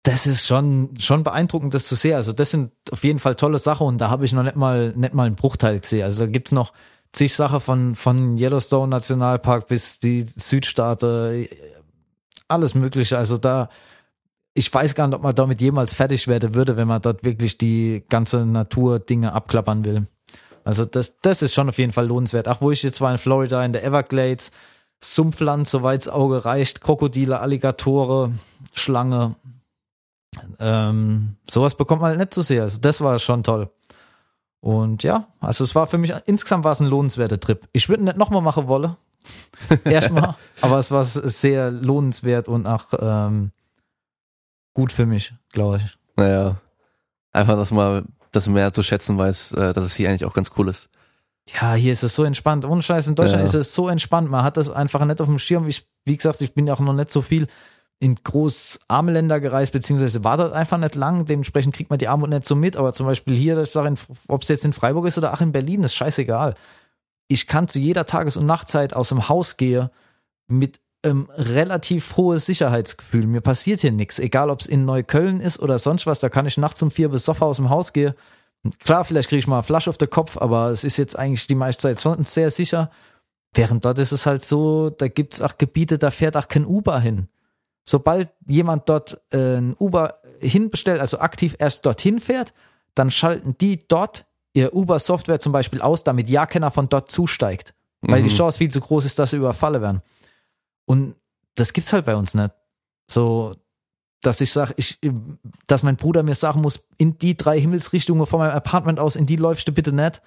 das 0.04 0.28
ist 0.28 0.46
schon, 0.46 0.94
schon 1.00 1.24
beeindruckend, 1.24 1.74
das 1.74 1.88
zu 1.88 1.96
sehen. 1.96 2.16
Also 2.16 2.32
das 2.32 2.52
sind 2.52 2.72
auf 2.92 3.04
jeden 3.04 3.18
Fall 3.20 3.36
tolle 3.36 3.58
Sachen 3.58 3.88
und 3.88 3.98
da 4.00 4.10
habe 4.12 4.26
ich 4.26 4.34
noch 4.34 4.44
nicht 4.44 4.56
mal, 4.56 4.94
nicht 4.96 5.16
mal 5.16 5.26
einen 5.26 5.36
Bruchteil 5.36 5.80
gesehen. 5.80 6.04
Also 6.04 6.26
da 6.26 6.32
gibt's 6.32 6.52
noch 6.52 6.74
zig 7.12 7.34
Sachen 7.34 7.60
von, 7.60 7.96
von 7.96 8.38
Yellowstone 8.38 8.90
Nationalpark 8.90 9.68
bis 9.68 10.00
die 10.00 10.22
Südstaaten, 10.22 11.48
alles 12.48 12.76
mögliche. 12.76 13.18
Also 13.18 13.38
da, 13.38 13.70
ich 14.54 14.74
weiß 14.74 14.96
gar 14.96 15.08
nicht, 15.08 15.16
ob 15.16 15.24
man 15.24 15.36
damit 15.36 15.62
jemals 15.62 15.94
fertig 15.94 16.28
werden 16.28 16.56
würde, 16.56 16.78
wenn 16.78 16.88
man 16.88 17.02
dort 17.02 17.24
wirklich 17.24 17.58
die 17.58 18.04
ganze 18.10 18.46
Natur-Dinge 18.46 19.34
abklappern 19.34 19.86
will. 19.86 20.08
Also 20.64 20.86
das, 20.86 21.20
das 21.22 21.42
ist 21.42 21.54
schon 21.54 21.70
auf 21.70 21.78
jeden 21.78 21.92
Fall 21.92 22.08
lohnenswert. 22.08 22.48
Ach, 22.48 22.62
wo 22.62 22.72
ich 22.72 22.84
jetzt 22.84 23.02
war 23.02 23.12
in 23.12 23.18
Florida, 23.18 23.64
in 23.64 23.74
der 23.74 23.84
Everglades, 23.84 24.52
Sumpfland, 25.00 25.68
soweit's 25.68 26.08
Auge 26.08 26.46
reicht, 26.46 26.82
Krokodile, 26.82 27.40
Alligatoren, 27.40 28.40
Schlange. 28.74 29.36
Ähm, 30.60 31.36
sowas 31.50 31.76
bekommt 31.76 32.02
man 32.02 32.12
halt 32.12 32.20
nicht 32.20 32.34
zu 32.34 32.42
sehen. 32.42 32.62
Also 32.62 32.80
das 32.80 33.02
war 33.02 33.18
schon 33.20 33.44
toll. 33.44 33.70
Und 34.62 35.02
ja, 35.02 35.28
also 35.40 35.64
es 35.64 35.74
war 35.74 35.88
für 35.88 35.98
mich, 35.98 36.14
insgesamt 36.26 36.64
war 36.64 36.72
es 36.72 36.80
ein 36.80 36.88
lohnenswerter 36.88 37.40
Trip. 37.40 37.68
Ich 37.74 37.90
würde 37.90 38.04
nicht 38.04 38.18
nochmal 38.18 38.42
machen 38.42 38.68
wollen. 38.68 38.96
Erstmal. 39.84 40.36
aber 40.62 40.80
es 40.80 40.92
war 40.92 41.04
sehr 41.04 41.72
lohnenswert 41.72 42.48
und 42.48 42.68
auch 42.68 42.86
ähm, 43.00 43.52
gut 44.74 44.92
für 44.92 45.06
mich, 45.06 45.34
glaube 45.52 45.78
ich. 45.78 45.98
Naja. 46.16 46.58
Einfach, 47.32 47.56
dass 47.56 47.72
man 47.72 48.08
das 48.32 48.48
mehr 48.48 48.74
zu 48.74 48.84
schätzen 48.84 49.18
weiß, 49.18 49.52
äh, 49.54 49.74
dass 49.74 49.86
es 49.86 49.96
hier 49.96 50.10
eigentlich 50.10 50.26
auch 50.26 50.34
ganz 50.34 50.52
cool 50.58 50.70
ist. 50.70 50.90
Ja, 51.60 51.74
hier 51.74 51.92
ist 51.92 52.04
es 52.04 52.16
so 52.16 52.24
entspannt. 52.24 52.66
Ohne 52.66 52.82
Scheiß, 52.82 53.08
in 53.08 53.16
Deutschland 53.16 53.42
Ja. 53.42 53.46
ist 53.46 53.54
es 53.56 53.74
so 53.74 53.90
entspannt. 53.90 54.30
Man 54.30 54.44
hat 54.44 54.58
das 54.58 54.70
einfach 54.70 55.04
nicht 55.06 55.20
auf 55.22 55.28
dem 55.28 55.40
Schirm. 55.40 55.68
Ich, 55.68 55.88
wie 56.06 56.16
gesagt, 56.16 56.42
ich 56.42 56.54
bin 56.54 56.68
ja 56.68 56.74
auch 56.74 56.80
noch 56.80 56.94
nicht 56.94 57.12
so 57.12 57.22
viel 57.22 57.48
in 58.00 58.16
großarme 58.16 59.12
Länder 59.12 59.40
gereist, 59.40 59.74
beziehungsweise 59.74 60.24
war 60.24 60.38
dort 60.38 60.54
einfach 60.54 60.78
nicht 60.78 60.96
lang. 60.96 61.26
Dementsprechend 61.26 61.76
kriegt 61.76 61.90
man 61.90 62.00
die 62.00 62.08
Armut 62.08 62.30
nicht 62.30 62.46
so 62.48 62.56
mit. 62.56 62.76
Aber 62.78 62.94
zum 62.94 63.06
Beispiel 63.06 63.36
hier, 63.36 63.58
ich 63.60 63.72
sage, 63.72 63.94
ob 64.28 64.42
es 64.44 64.48
jetzt 64.48 64.66
in 64.66 64.74
Freiburg 64.74 65.06
ist 65.08 65.18
oder 65.18 65.34
auch 65.34 65.42
in 65.42 65.52
Berlin, 65.52 65.84
ist 65.84 65.96
scheißegal. 65.96 66.56
Ich 67.28 67.48
kann 67.48 67.68
zu 67.68 67.80
jeder 67.80 68.06
Tages- 68.06 68.38
und 68.38 68.46
Nachtzeit 68.46 68.94
aus 68.94 69.10
dem 69.10 69.28
Haus 69.30 69.58
gehen 69.58 69.90
mit 70.48 70.80
ähm, 71.04 71.30
relativ 71.36 72.16
hohes 72.18 72.46
Sicherheitsgefühl. 72.46 73.26
Mir 73.28 73.42
passiert 73.42 73.82
hier 73.82 73.92
nichts. 73.92 74.20
Egal, 74.20 74.50
ob 74.50 74.60
es 74.62 74.68
in 74.68 74.86
Neukölln 74.86 75.42
ist 75.42 75.60
oder 75.60 75.80
sonst 75.80 76.06
was, 76.06 76.20
da 76.20 76.30
kann 76.30 76.46
ich 76.46 76.58
nachts 76.58 76.82
um 76.82 76.92
vier 76.92 77.10
bis 77.10 77.26
Sofa 77.26 77.46
aus 77.46 77.58
dem 77.58 77.70
Haus 77.70 77.94
gehen. 77.94 78.14
Klar, 78.80 79.06
vielleicht 79.06 79.30
kriege 79.30 79.40
ich 79.40 79.48
mal 79.48 79.58
eine 79.58 79.64
Flasche 79.64 79.90
auf 79.90 79.98
den 79.98 80.10
Kopf, 80.10 80.38
aber 80.38 80.70
es 80.70 80.84
ist 80.84 80.98
jetzt 80.98 81.18
eigentlich 81.18 81.48
die 81.48 81.56
meiste 81.56 81.82
Zeit 81.82 82.00
schon 82.02 82.24
sehr 82.26 82.52
sicher. 82.52 82.92
Während 83.54 83.84
dort 83.84 83.98
ist 83.98 84.12
es 84.12 84.26
halt 84.26 84.44
so, 84.44 84.92
da 84.92 85.08
gibt 85.08 85.34
es 85.34 85.42
auch 85.42 85.58
Gebiete, 85.58 85.98
da 85.98 86.12
fährt 86.12 86.38
auch 86.38 86.48
kein 86.48 86.66
Uber 86.66 87.00
hin. 87.00 87.28
Sobald 87.84 88.30
jemand 88.48 88.88
dort 88.88 89.20
äh, 89.34 89.58
ein 89.58 89.76
Uber 89.80 90.18
hinbestellt, 90.40 91.02
also 91.02 91.20
aktiv 91.20 91.56
erst 91.58 91.86
dorthin 91.86 92.20
fährt, 92.20 92.54
dann 92.94 93.10
schalten 93.10 93.56
die 93.60 93.80
dort 93.88 94.26
ihr 94.54 94.76
Uber-Software 94.76 95.40
zum 95.40 95.52
Beispiel 95.52 95.82
aus, 95.82 96.04
damit 96.04 96.30
ja 96.30 96.46
keiner 96.46 96.70
von 96.72 96.88
dort 96.90 97.10
zusteigt. 97.10 97.74
Weil 98.02 98.22
Mhm. 98.22 98.28
die 98.28 98.36
Chance 98.36 98.60
viel 98.60 98.72
zu 98.72 98.80
groß 98.82 99.06
ist, 99.06 99.18
dass 99.18 99.32
sie 99.32 99.38
überfalle 99.38 99.82
werden. 99.82 100.02
Und 100.86 101.16
das 101.56 101.74
gibt's 101.74 101.94
halt 101.94 102.06
bei 102.06 102.16
uns 102.16 102.34
nicht. 102.34 102.52
So, 103.10 103.54
dass 104.22 104.42
ich 104.42 104.52
sage, 104.52 104.74
ich, 104.78 105.00
dass 105.68 105.84
mein 105.84 105.96
Bruder 105.96 106.24
mir 106.24 106.36
sagen 106.36 106.62
muss, 106.62 106.84
in 106.98 107.18
die 107.18 107.36
drei 107.36 107.60
Himmelsrichtungen 107.60 108.26
von 108.26 108.40
meinem 108.40 108.52
Apartment 108.56 109.00
aus, 109.00 109.16
in 109.16 109.26
die 109.26 109.36
läufst 109.36 109.68
du 109.68 109.72
bitte 109.72 109.92
nicht. 109.92 110.22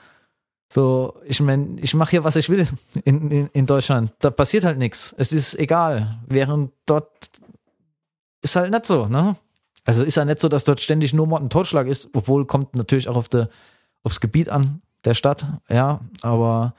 So, 0.73 1.15
ich 1.25 1.41
meine, 1.41 1.81
ich 1.81 1.95
mache 1.95 2.11
hier, 2.11 2.25
was 2.25 2.37
ich 2.37 2.49
will 2.49 2.67
in, 3.05 3.31
in, 3.31 3.47
in 3.49 3.67
Deutschland. 3.67 4.13
Da 4.19 4.31
passiert 4.31 4.65
halt 4.65 4.79
nichts. 4.79 5.15
Es 5.17 5.33
ist 5.33 5.55
egal. 5.55 6.19
Während 6.27 6.73
dort 6.87 7.11
ist 8.43 8.57
halt 8.57 8.71
nicht 8.71 8.87
so, 8.87 9.07
ne? 9.07 9.37
Also 9.85 10.03
ist 10.03 10.17
ja 10.17 10.25
nicht 10.25 10.41
so, 10.41 10.49
dass 10.49 10.65
dort 10.65 10.81
ständig 10.81 11.13
nur 11.13 11.27
Mord 11.27 11.43
und 11.43 11.53
Totschlag 11.53 11.87
ist, 11.87 12.09
obwohl 12.15 12.47
kommt 12.47 12.75
natürlich 12.75 13.09
auch 13.09 13.17
auf 13.17 13.29
de, 13.29 13.47
aufs 14.03 14.21
Gebiet 14.21 14.49
an 14.49 14.81
der 15.05 15.15
Stadt, 15.15 15.45
ja, 15.69 16.01
aber 16.23 16.75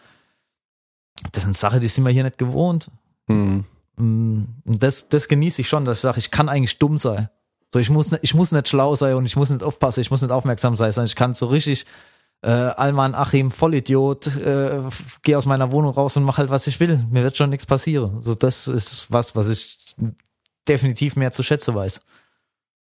das 1.31 1.43
sind 1.43 1.55
Sachen, 1.55 1.81
die 1.81 1.87
sind 1.87 2.03
wir 2.03 2.11
hier 2.11 2.23
nicht 2.23 2.39
gewohnt. 2.39 2.89
Hm. 3.27 3.65
Mm, 3.97 4.43
Und 4.65 4.83
das, 4.83 5.09
das 5.09 5.27
genieße 5.27 5.61
ich 5.61 5.69
schon, 5.69 5.85
dass 5.85 5.99
ich 5.99 6.01
sage, 6.01 6.19
ich 6.19 6.31
kann 6.31 6.49
eigentlich 6.49 6.79
dumm 6.79 6.97
sein. 6.97 7.29
So, 7.73 7.79
ich 7.79 7.89
muss 7.89 8.11
nicht, 8.11 8.23
ich 8.23 8.33
muss 8.33 8.51
nicht 8.51 8.67
schlau 8.69 8.95
sein 8.95 9.15
und 9.15 9.25
ich 9.25 9.35
muss 9.35 9.49
nicht 9.49 9.63
aufpassen, 9.63 10.01
ich 10.01 10.11
muss 10.11 10.21
nicht 10.21 10.31
aufmerksam 10.31 10.75
sein, 10.75 10.91
sondern 10.91 11.07
ich 11.07 11.15
kann 11.15 11.33
so 11.33 11.47
richtig 11.47 11.85
äh, 12.41 12.49
Alman 12.49 13.15
Achim, 13.15 13.51
Vollidiot, 13.51 14.27
äh, 14.27 14.79
gehe 15.23 15.37
aus 15.37 15.45
meiner 15.45 15.71
Wohnung 15.71 15.93
raus 15.93 16.15
und 16.15 16.23
mache 16.23 16.37
halt, 16.37 16.49
was 16.49 16.67
ich 16.67 16.79
will. 16.79 17.03
Mir 17.09 17.23
wird 17.23 17.37
schon 17.37 17.49
nichts 17.49 17.65
passieren. 17.65 18.21
So, 18.21 18.35
das 18.35 18.67
ist 18.67 19.11
was, 19.11 19.35
was 19.35 19.49
ich 19.49 19.95
definitiv 20.67 21.15
mehr 21.15 21.31
zu 21.31 21.43
schätzen 21.43 21.75
weiß. 21.75 22.01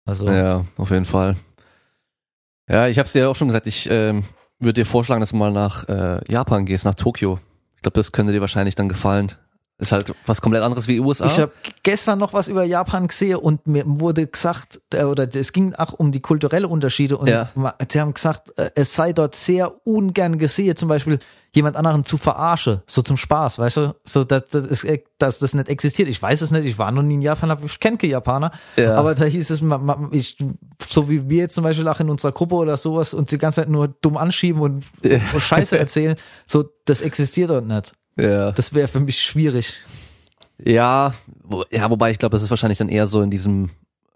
Also, 0.05 0.29
Ja, 0.31 0.65
auf 0.77 0.91
jeden 0.91 1.05
Fall. 1.05 1.37
Ja, 2.69 2.87
ich 2.89 2.99
hab's 2.99 3.13
dir 3.13 3.23
ja 3.23 3.29
auch 3.29 3.37
schon 3.37 3.49
gesagt, 3.49 3.67
ich 3.67 3.89
ähm, 3.91 4.25
würde 4.59 4.83
dir 4.83 4.87
vorschlagen, 4.87 5.21
dass 5.21 5.31
du 5.31 5.37
mal 5.37 5.53
nach 5.53 5.89
äh, 5.89 6.21
Japan 6.31 6.67
gehst, 6.67 6.85
nach 6.85 6.95
Tokio. 6.95 7.41
Ich 7.77 7.83
glaube, 7.83 7.95
das 7.99 8.13
könnte 8.13 8.33
dir 8.33 8.41
wahrscheinlich 8.41 8.75
dann 8.75 8.89
gefallen. 8.89 9.33
Ist 9.81 9.93
halt 9.93 10.13
was 10.27 10.41
komplett 10.41 10.65
anderes 10.65 10.89
wie 10.89 10.99
USA. 10.99 11.27
Ich 11.27 11.39
habe 11.39 11.53
gestern 11.85 12.19
noch 12.19 12.33
was 12.33 12.49
über 12.49 12.65
Japan 12.65 13.07
gesehen 13.07 13.37
und 13.37 13.65
mir 13.69 13.85
wurde 13.87 14.27
gesagt, 14.27 14.81
äh, 14.93 15.05
oder 15.05 15.29
es 15.33 15.53
ging 15.53 15.73
auch 15.75 15.93
um 15.93 16.11
die 16.11 16.19
kulturellen 16.21 16.65
Unterschiede 16.65 17.17
und 17.17 17.29
Ja. 17.29 17.51
sie 17.89 18.01
haben 18.01 18.13
gesagt, 18.13 18.59
äh, 18.59 18.71
es 18.75 18.95
sei 18.97 19.13
dort 19.13 19.37
sehr 19.37 19.87
ungern 19.87 20.37
gesehen, 20.39 20.75
zum 20.75 20.89
Beispiel 20.89 21.21
jemand 21.55 21.77
anderen 21.77 22.05
zu 22.05 22.17
verarschen, 22.17 22.83
so 22.87 23.03
zum 23.03 23.17
Spaß, 23.17 23.61
weißt 23.61 23.77
du, 23.77 23.95
so 24.05 24.25
dass, 24.25 24.51
dass, 24.51 24.67
es- 24.85 24.87
dass 25.19 25.39
das 25.39 25.55
nicht 25.55 25.69
existiert. 25.69 26.09
Ich 26.09 26.21
weiß 26.21 26.43
es 26.43 26.51
nicht, 26.51 26.67
ich 26.67 26.77
war 26.79 26.91
noch 26.91 27.03
nie 27.05 27.15
in 27.15 27.23
Japan, 27.23 27.51
aber 27.53 27.65
ich 27.65 27.79
kenne 27.79 27.97
keine 27.99 28.11
Japaner, 28.15 28.51
Ja. 28.77 28.97
aber 28.97 29.15
da 29.15 29.27
hieß 29.27 29.49
es, 29.51 29.63
ich, 30.11 30.37
so 30.83 31.09
wie 31.09 31.29
wir 31.31 31.39
jetzt 31.39 31.55
zum 31.55 31.63
Beispiel 31.63 31.87
auch 31.87 32.01
in 32.01 32.11
unserer 32.11 32.33
Gruppe 32.33 32.57
oder 32.57 32.77
sowas 32.77 33.15
uns 33.15 33.31
die 33.31 33.39
ganze 33.39 33.61
Zeit 33.63 33.69
nur 33.69 33.87
dumm 33.87 34.17
anschieben 34.17 34.61
und, 34.61 34.85
und 35.05 35.41
Scheiße 35.41 35.79
erzählen, 35.79 36.17
so 36.47 36.65
das 36.85 37.01
existiert 37.01 37.51
dort 37.51 37.67
nicht. 37.67 37.93
Ja. 38.19 38.53
Das 38.53 38.75
wäre 38.75 38.89
für 38.89 39.01
mich 39.01 39.23
schwierig. 39.23 39.75
Ja, 40.65 41.15
wo, 41.45 41.65
ja, 41.71 41.89
wobei 41.91 42.11
ich 42.11 42.19
glaube, 42.19 42.33
das 42.33 42.43
ist 42.43 42.51
wahrscheinlich 42.51 42.79
dann 42.79 42.89
eher 42.89 43.07
so 43.07 43.23
in 43.23 43.31
diesem 43.31 43.71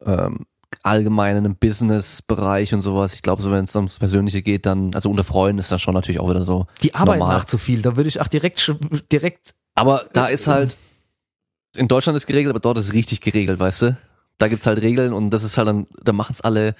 ähm, 0.04 0.46
allgemeinen 0.82 1.56
Business-Bereich 1.56 2.74
und 2.74 2.80
sowas. 2.80 3.14
Ich 3.14 3.22
glaube, 3.22 3.42
so 3.42 3.50
wenn 3.50 3.64
es 3.64 3.76
ums 3.76 3.98
Persönliche 3.98 4.42
geht, 4.42 4.66
dann, 4.66 4.94
also 4.94 5.10
unter 5.10 5.24
Freunden 5.24 5.58
ist 5.58 5.70
das 5.70 5.80
schon 5.80 5.94
natürlich 5.94 6.20
auch 6.20 6.30
wieder 6.30 6.44
so. 6.44 6.66
Die 6.82 6.94
arbeiten 6.94 7.20
Normal. 7.20 7.38
nach 7.38 7.44
zu 7.44 7.58
viel. 7.58 7.82
Da 7.82 7.96
würde 7.96 8.08
ich 8.08 8.20
auch 8.20 8.28
direkt, 8.28 8.74
direkt. 9.12 9.54
Aber 9.74 10.06
da 10.12 10.26
ist 10.26 10.48
halt, 10.48 10.76
in 11.76 11.88
Deutschland 11.88 12.16
ist 12.16 12.26
geregelt, 12.26 12.50
aber 12.50 12.60
dort 12.60 12.78
ist 12.78 12.92
richtig 12.92 13.20
geregelt, 13.20 13.58
weißt 13.58 13.82
du? 13.82 13.96
Da 14.38 14.48
gibt's 14.48 14.66
halt 14.66 14.82
Regeln 14.82 15.12
und 15.12 15.30
das 15.30 15.44
ist 15.44 15.56
halt 15.56 15.68
dann, 15.68 15.86
da 16.02 16.12
machen's 16.12 16.40
alle 16.40 16.74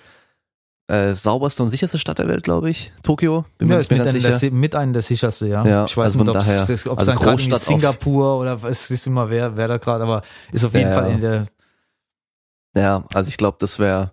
äh, 0.88 1.14
sauberste 1.14 1.62
und 1.62 1.70
sicherste 1.70 1.98
Stadt 1.98 2.18
der 2.18 2.28
Welt, 2.28 2.44
glaube 2.44 2.68
ich. 2.70 2.92
Tokio. 3.02 3.44
Bin 3.58 3.68
mir 3.68 3.74
Ja, 3.74 3.78
nicht 3.78 3.90
ist 3.90 3.96
mit, 3.96 4.06
einem 4.06 4.22
der, 4.40 4.50
mit 4.52 4.74
einem 4.74 4.92
der 4.92 5.02
sicherste, 5.02 5.46
ja. 5.46 5.64
Ja, 5.66 5.84
ich 5.84 5.96
weiß 5.96 6.12
also 6.12 6.18
nicht, 6.18 6.28
ob 6.28 6.36
es 6.36 6.68
es 6.68 6.86
also 6.88 7.12
dann 7.12 7.18
gerade 7.18 7.56
Singapur 7.56 8.38
oder 8.40 8.58
es 8.64 8.90
ist 8.90 9.06
immer 9.06 9.30
wer, 9.30 9.56
wer 9.56 9.68
da 9.68 9.76
gerade, 9.78 10.02
aber 10.04 10.22
ist 10.50 10.64
auf 10.64 10.74
jeden 10.74 10.90
Ja, 10.90 10.94
Fall 10.94 11.10
in 11.10 11.20
der. 11.20 11.46
Ja, 12.76 13.04
also 13.14 13.28
ich 13.28 13.36
glaube, 13.36 13.58
das 13.60 13.78
wäre, 13.78 14.12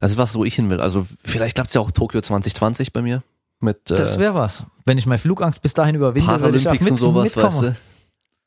das 0.00 0.12
ist 0.12 0.16
was, 0.18 0.34
wo 0.34 0.44
ich 0.44 0.54
hin 0.54 0.70
will. 0.70 0.80
Also 0.80 1.06
vielleicht 1.24 1.54
klappt's 1.54 1.74
ja 1.74 1.80
auch 1.80 1.90
Tokio 1.90 2.20
2020 2.20 2.92
bei 2.92 3.02
mir. 3.02 3.22
Mit 3.60 3.90
Das 3.90 4.16
äh, 4.16 4.20
wäre 4.20 4.34
was. 4.34 4.64
Wenn 4.84 4.98
ich 4.98 5.06
meine 5.06 5.18
Flugangst 5.18 5.62
bis 5.62 5.74
dahin 5.74 5.94
überwinde, 5.94 6.26
würde 6.28 6.56
ich 6.56 6.66
auch 6.68 6.72
Paralympics 6.72 6.84
mit, 6.84 6.90
und 6.92 6.98
sowas, 6.98 7.24
mitkommen. 7.36 7.56
weißt 7.56 7.62
du? 7.62 7.76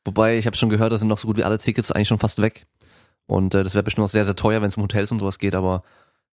Wobei, 0.05 0.37
ich 0.37 0.45
habe 0.45 0.55
schon 0.55 0.69
gehört, 0.69 0.91
da 0.91 0.97
sind 0.97 1.07
noch 1.07 1.17
so 1.17 1.27
gut 1.27 1.37
wie 1.37 1.43
alle 1.43 1.57
Tickets 1.57 1.91
eigentlich 1.91 2.07
schon 2.07 2.19
fast 2.19 2.41
weg. 2.41 2.65
Und 3.25 3.53
äh, 3.55 3.63
das 3.63 3.73
wäre 3.73 3.83
bestimmt 3.83 4.03
noch 4.05 4.09
sehr, 4.11 4.25
sehr 4.25 4.35
teuer, 4.35 4.61
wenn 4.61 4.67
es 4.69 4.77
um 4.77 4.83
Hotels 4.83 5.11
und 5.11 5.19
sowas 5.19 5.37
geht, 5.39 5.53
aber 5.55 5.83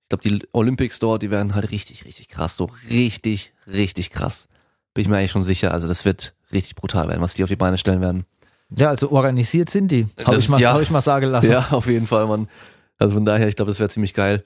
ich 0.04 0.08
glaube, 0.10 0.22
die 0.28 0.46
Olympics 0.52 0.98
dort, 0.98 1.22
die 1.22 1.30
werden 1.30 1.54
halt 1.54 1.70
richtig, 1.70 2.04
richtig 2.04 2.28
krass. 2.28 2.56
So 2.56 2.70
richtig, 2.90 3.52
richtig 3.66 4.10
krass. 4.10 4.48
Bin 4.92 5.02
ich 5.02 5.08
mir 5.08 5.16
eigentlich 5.16 5.30
schon 5.32 5.44
sicher. 5.44 5.72
Also 5.72 5.88
das 5.88 6.04
wird 6.04 6.34
richtig 6.52 6.76
brutal 6.76 7.08
werden, 7.08 7.20
was 7.22 7.34
die 7.34 7.42
auf 7.42 7.48
die 7.48 7.56
Beine 7.56 7.78
stellen 7.78 8.00
werden. 8.00 8.26
Ja, 8.76 8.90
also 8.90 9.10
organisiert 9.10 9.70
sind 9.70 9.90
die. 9.90 10.06
Habe 10.20 10.32
Das- 10.36 10.42
ich, 10.44 10.48
mal- 10.48 10.60
ja. 10.60 10.72
hab 10.74 10.80
ich 10.82 10.90
mal 10.90 11.00
sagen 11.00 11.30
lassen. 11.30 11.50
Ja, 11.50 11.68
auf 11.70 11.86
jeden 11.86 12.06
Fall, 12.06 12.26
Mann. 12.26 12.48
Also 12.98 13.14
von 13.14 13.24
daher, 13.24 13.48
ich 13.48 13.56
glaube, 13.56 13.70
das 13.70 13.78
wäre 13.80 13.88
ziemlich 13.90 14.14
geil. 14.14 14.44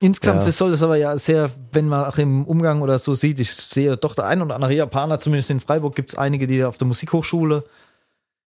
Insgesamt 0.00 0.44
Ja. 0.44 0.50
soll 0.52 0.72
es 0.72 0.82
aber 0.82 0.96
ja 0.96 1.16
sehr, 1.16 1.50
wenn 1.72 1.86
man 1.88 2.04
auch 2.04 2.18
im 2.18 2.44
Umgang 2.44 2.82
oder 2.82 2.98
so 2.98 3.14
sieht, 3.14 3.38
ich 3.38 3.52
sehe 3.54 3.96
doch 3.96 4.14
der 4.16 4.26
ein 4.26 4.42
oder 4.42 4.56
andere 4.56 4.74
Japaner, 4.74 5.20
zumindest 5.20 5.50
in 5.50 5.60
Freiburg 5.60 5.94
gibt 5.94 6.10
es 6.10 6.16
einige, 6.18 6.46
die 6.48 6.64
auf 6.64 6.76
der 6.76 6.88
Musikhochschule 6.88 7.64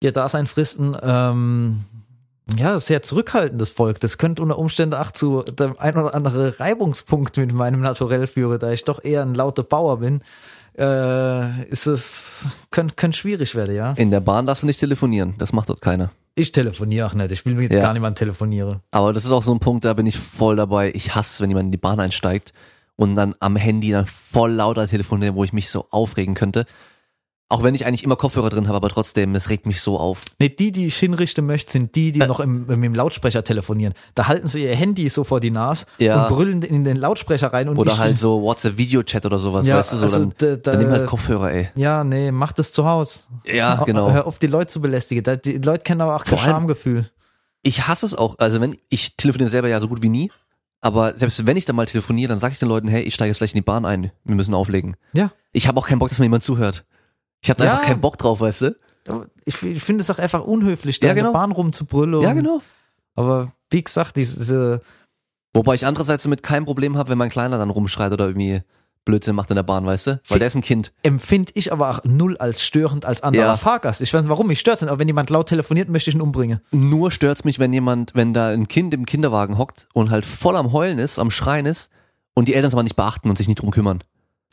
ihr 0.00 0.12
Dasein 0.12 0.46
fristen. 0.46 0.94
Ähm, 1.02 1.84
ja, 2.56 2.78
sehr 2.80 3.02
zurückhaltendes 3.02 3.70
Volk. 3.70 4.00
Das 4.00 4.18
könnte 4.18 4.42
unter 4.42 4.58
Umständen 4.58 4.94
auch 4.94 5.10
zu 5.10 5.42
dem 5.42 5.78
ein 5.78 5.96
oder 5.96 6.14
andere 6.14 6.58
Reibungspunkt 6.58 7.36
mit 7.36 7.52
meinem 7.52 7.80
Naturell 7.80 8.26
führen, 8.26 8.58
da 8.58 8.72
ich 8.72 8.84
doch 8.84 9.02
eher 9.04 9.22
ein 9.22 9.34
lauter 9.34 9.62
Bauer 9.62 9.98
bin. 9.98 10.22
Äh, 10.78 11.64
ist 11.64 11.86
es, 11.86 12.46
könnte, 12.70 12.94
könnte 12.94 13.18
schwierig 13.18 13.54
werden, 13.54 13.74
ja. 13.74 13.92
In 13.94 14.10
der 14.10 14.20
Bahn 14.20 14.46
darfst 14.46 14.62
du 14.62 14.66
nicht 14.66 14.78
telefonieren. 14.78 15.34
Das 15.38 15.52
macht 15.52 15.68
dort 15.68 15.80
keiner. 15.80 16.10
Ich 16.36 16.52
telefoniere 16.52 17.06
auch 17.08 17.14
nicht. 17.14 17.32
Ich 17.32 17.44
will 17.44 17.54
mir 17.56 17.62
jetzt 17.64 17.74
Ja. 17.74 17.80
gar 17.80 17.92
niemand 17.92 18.16
telefonieren. 18.16 18.80
Aber 18.92 19.12
das 19.12 19.24
ist 19.24 19.32
auch 19.32 19.42
so 19.42 19.52
ein 19.52 19.58
Punkt, 19.58 19.84
da 19.84 19.92
bin 19.94 20.06
ich 20.06 20.16
voll 20.18 20.54
dabei. 20.54 20.92
Ich 20.94 21.16
hasse 21.16 21.42
wenn 21.42 21.50
jemand 21.50 21.66
in 21.66 21.72
die 21.72 21.78
Bahn 21.78 21.98
einsteigt 21.98 22.52
und 22.94 23.16
dann 23.16 23.34
am 23.40 23.56
Handy 23.56 23.90
dann 23.90 24.06
voll 24.06 24.52
lauter 24.52 24.86
telefoniert, 24.86 25.34
wo 25.34 25.42
ich 25.42 25.52
mich 25.52 25.68
so 25.68 25.86
aufregen 25.90 26.34
könnte. 26.34 26.64
Auch 27.50 27.62
wenn 27.62 27.74
ich 27.74 27.86
eigentlich 27.86 28.04
immer 28.04 28.16
Kopfhörer 28.16 28.50
drin 28.50 28.66
habe, 28.68 28.76
aber 28.76 28.90
trotzdem, 28.90 29.34
es 29.34 29.48
regt 29.48 29.64
mich 29.64 29.80
so 29.80 29.98
auf. 29.98 30.20
Nee, 30.38 30.50
die, 30.50 30.70
die 30.70 30.86
ich 30.86 30.96
hinrichten 30.98 31.46
möchte, 31.46 31.72
sind 31.72 31.94
die, 31.96 32.12
die 32.12 32.20
Äh. 32.20 32.26
noch 32.26 32.40
im, 32.40 32.68
im, 32.68 32.82
im 32.82 32.94
Lautsprecher 32.94 33.42
telefonieren. 33.42 33.94
Da 34.14 34.26
halten 34.28 34.46
sie 34.46 34.64
ihr 34.64 34.76
Handy 34.76 35.08
so 35.08 35.24
vor 35.24 35.40
die 35.40 35.50
Nase 35.50 35.86
Ja. 35.96 36.26
und 36.26 36.28
brüllen 36.34 36.60
in 36.60 36.84
den 36.84 36.98
Lautsprecher 36.98 37.50
rein. 37.54 37.70
Und 37.70 37.78
Oder 37.78 37.96
halt 37.96 38.18
so 38.18 38.42
WhatsApp-Video-Chat 38.42 39.24
oder 39.24 39.38
sowas, 39.38 39.66
Ja, 39.66 39.78
weißt 39.78 39.92
du, 39.94 39.96
so, 39.96 40.02
also 40.02 40.18
dann, 40.20 40.34
da- 40.36 40.56
da- 40.56 40.72
dann 40.72 40.78
nimm 40.80 40.90
halt 40.90 41.06
Kopfhörer, 41.06 41.50
ey. 41.50 41.68
Ja, 41.74 42.04
nee, 42.04 42.30
mach 42.32 42.52
das 42.52 42.70
zu 42.70 42.84
Hause. 42.84 43.20
Ja, 43.46 43.82
genau. 43.84 44.10
Hör 44.10 44.26
auf, 44.26 44.38
die 44.38 44.46
Leute 44.46 44.66
zu 44.66 44.82
belästigen. 44.82 45.40
Die 45.42 45.56
Leute 45.56 45.84
kennen 45.84 46.02
aber 46.02 46.16
auch 46.16 46.24
kein 46.24 46.38
Schamgefühl. 46.38 47.08
Ich 47.62 47.88
hasse 47.88 48.04
es 48.04 48.14
auch, 48.14 48.38
also 48.38 48.60
wenn, 48.60 48.76
ich 48.90 49.16
telefoniere 49.16 49.48
selber 49.48 49.68
ja 49.68 49.80
so 49.80 49.88
gut 49.88 50.02
wie 50.02 50.10
nie, 50.10 50.30
aber 50.82 51.16
selbst 51.16 51.46
wenn 51.46 51.56
ich 51.56 51.64
dann 51.64 51.76
mal 51.76 51.86
telefoniere, 51.86 52.28
dann 52.28 52.38
sage 52.38 52.52
ich 52.52 52.58
den 52.60 52.68
Leuten, 52.68 52.88
hey, 52.88 53.02
ich 53.02 53.14
steige 53.14 53.30
jetzt 53.30 53.38
gleich 53.38 53.52
in 53.52 53.56
die 53.58 53.62
Bahn 53.62 53.86
ein, 53.86 54.12
wir 54.24 54.34
müssen 54.36 54.52
auflegen. 54.54 54.96
Ja. 55.14 55.30
Ich 55.52 55.66
habe 55.66 55.80
auch 55.80 55.86
keinen 55.86 55.98
Bock, 55.98 56.10
dass 56.10 56.18
mir 56.18 56.26
jemand 56.26 56.42
zuhört. 56.42 56.84
Ich 57.42 57.50
habe 57.50 57.64
Ja. 57.64 57.72
einfach 57.72 57.86
keinen 57.86 58.00
Bock 58.00 58.18
drauf, 58.18 58.40
weißt 58.40 58.62
du? 58.62 58.76
Ich, 59.44 59.62
ich 59.62 59.82
finde 59.82 60.02
es 60.02 60.10
auch 60.10 60.18
einfach 60.18 60.44
unhöflich, 60.44 61.00
da 61.00 61.06
Ja, 61.06 61.12
in 61.12 61.16
der 61.16 61.24
genau. 61.24 61.32
Bahn 61.32 61.52
rumzubrüllen. 61.52 62.20
Ja, 62.20 62.32
genau. 62.34 62.60
Aber 63.14 63.52
wie 63.70 63.82
gesagt, 63.82 64.16
diese, 64.16 64.80
Wobei 65.54 65.74
ich 65.74 65.86
andererseits 65.86 66.24
damit 66.24 66.42
kein 66.42 66.64
Problem 66.66 66.96
habe, 66.98 67.08
wenn 67.10 67.18
mein 67.18 67.30
Kleiner 67.30 67.56
dann 67.58 67.70
rumschreit 67.70 68.12
oder 68.12 68.26
irgendwie 68.26 68.62
Blödsinn 69.06 69.34
macht 69.34 69.48
in 69.48 69.56
der 69.56 69.62
Bahn, 69.62 69.86
weißt 69.86 70.06
du? 70.08 70.20
Weil 70.28 70.38
der 70.38 70.48
ist 70.48 70.54
ein 70.54 70.60
Kind. 70.60 70.92
empfinde 71.02 71.50
ich 71.54 71.72
aber 71.72 71.88
auch 71.90 72.00
null 72.04 72.36
als 72.36 72.62
störend 72.62 73.06
als 73.06 73.22
anderer 73.22 73.44
Ja. 73.46 73.56
Fahrgast. 73.56 74.02
Ich 74.02 74.12
weiß 74.12 74.22
nicht, 74.22 74.28
warum 74.30 74.46
mich 74.48 74.60
stört 74.60 74.82
aber 74.82 74.98
wenn 74.98 75.08
jemand 75.08 75.30
laut 75.30 75.48
telefoniert, 75.48 75.88
möchte 75.88 76.10
ich 76.10 76.16
ihn 76.16 76.20
umbringen. 76.20 76.60
Nur 76.70 77.10
stört's 77.10 77.44
mich, 77.44 77.58
wenn 77.58 77.72
jemand, 77.72 78.14
wenn 78.14 78.34
da 78.34 78.48
ein 78.48 78.68
Kind 78.68 78.92
im 78.92 79.06
Kinderwagen 79.06 79.56
hockt 79.56 79.88
und 79.94 80.10
halt 80.10 80.26
voll 80.26 80.56
am 80.56 80.72
Heulen 80.72 80.98
ist, 80.98 81.18
am 81.18 81.30
Schreien 81.30 81.64
ist 81.64 81.88
und 82.34 82.48
die 82.48 82.54
Eltern 82.54 82.68
es 82.68 82.74
aber 82.74 82.82
nicht 82.82 82.96
beachten 82.96 83.30
und 83.30 83.38
sich 83.38 83.48
nicht 83.48 83.62
drum 83.62 83.70
kümmern. 83.70 84.04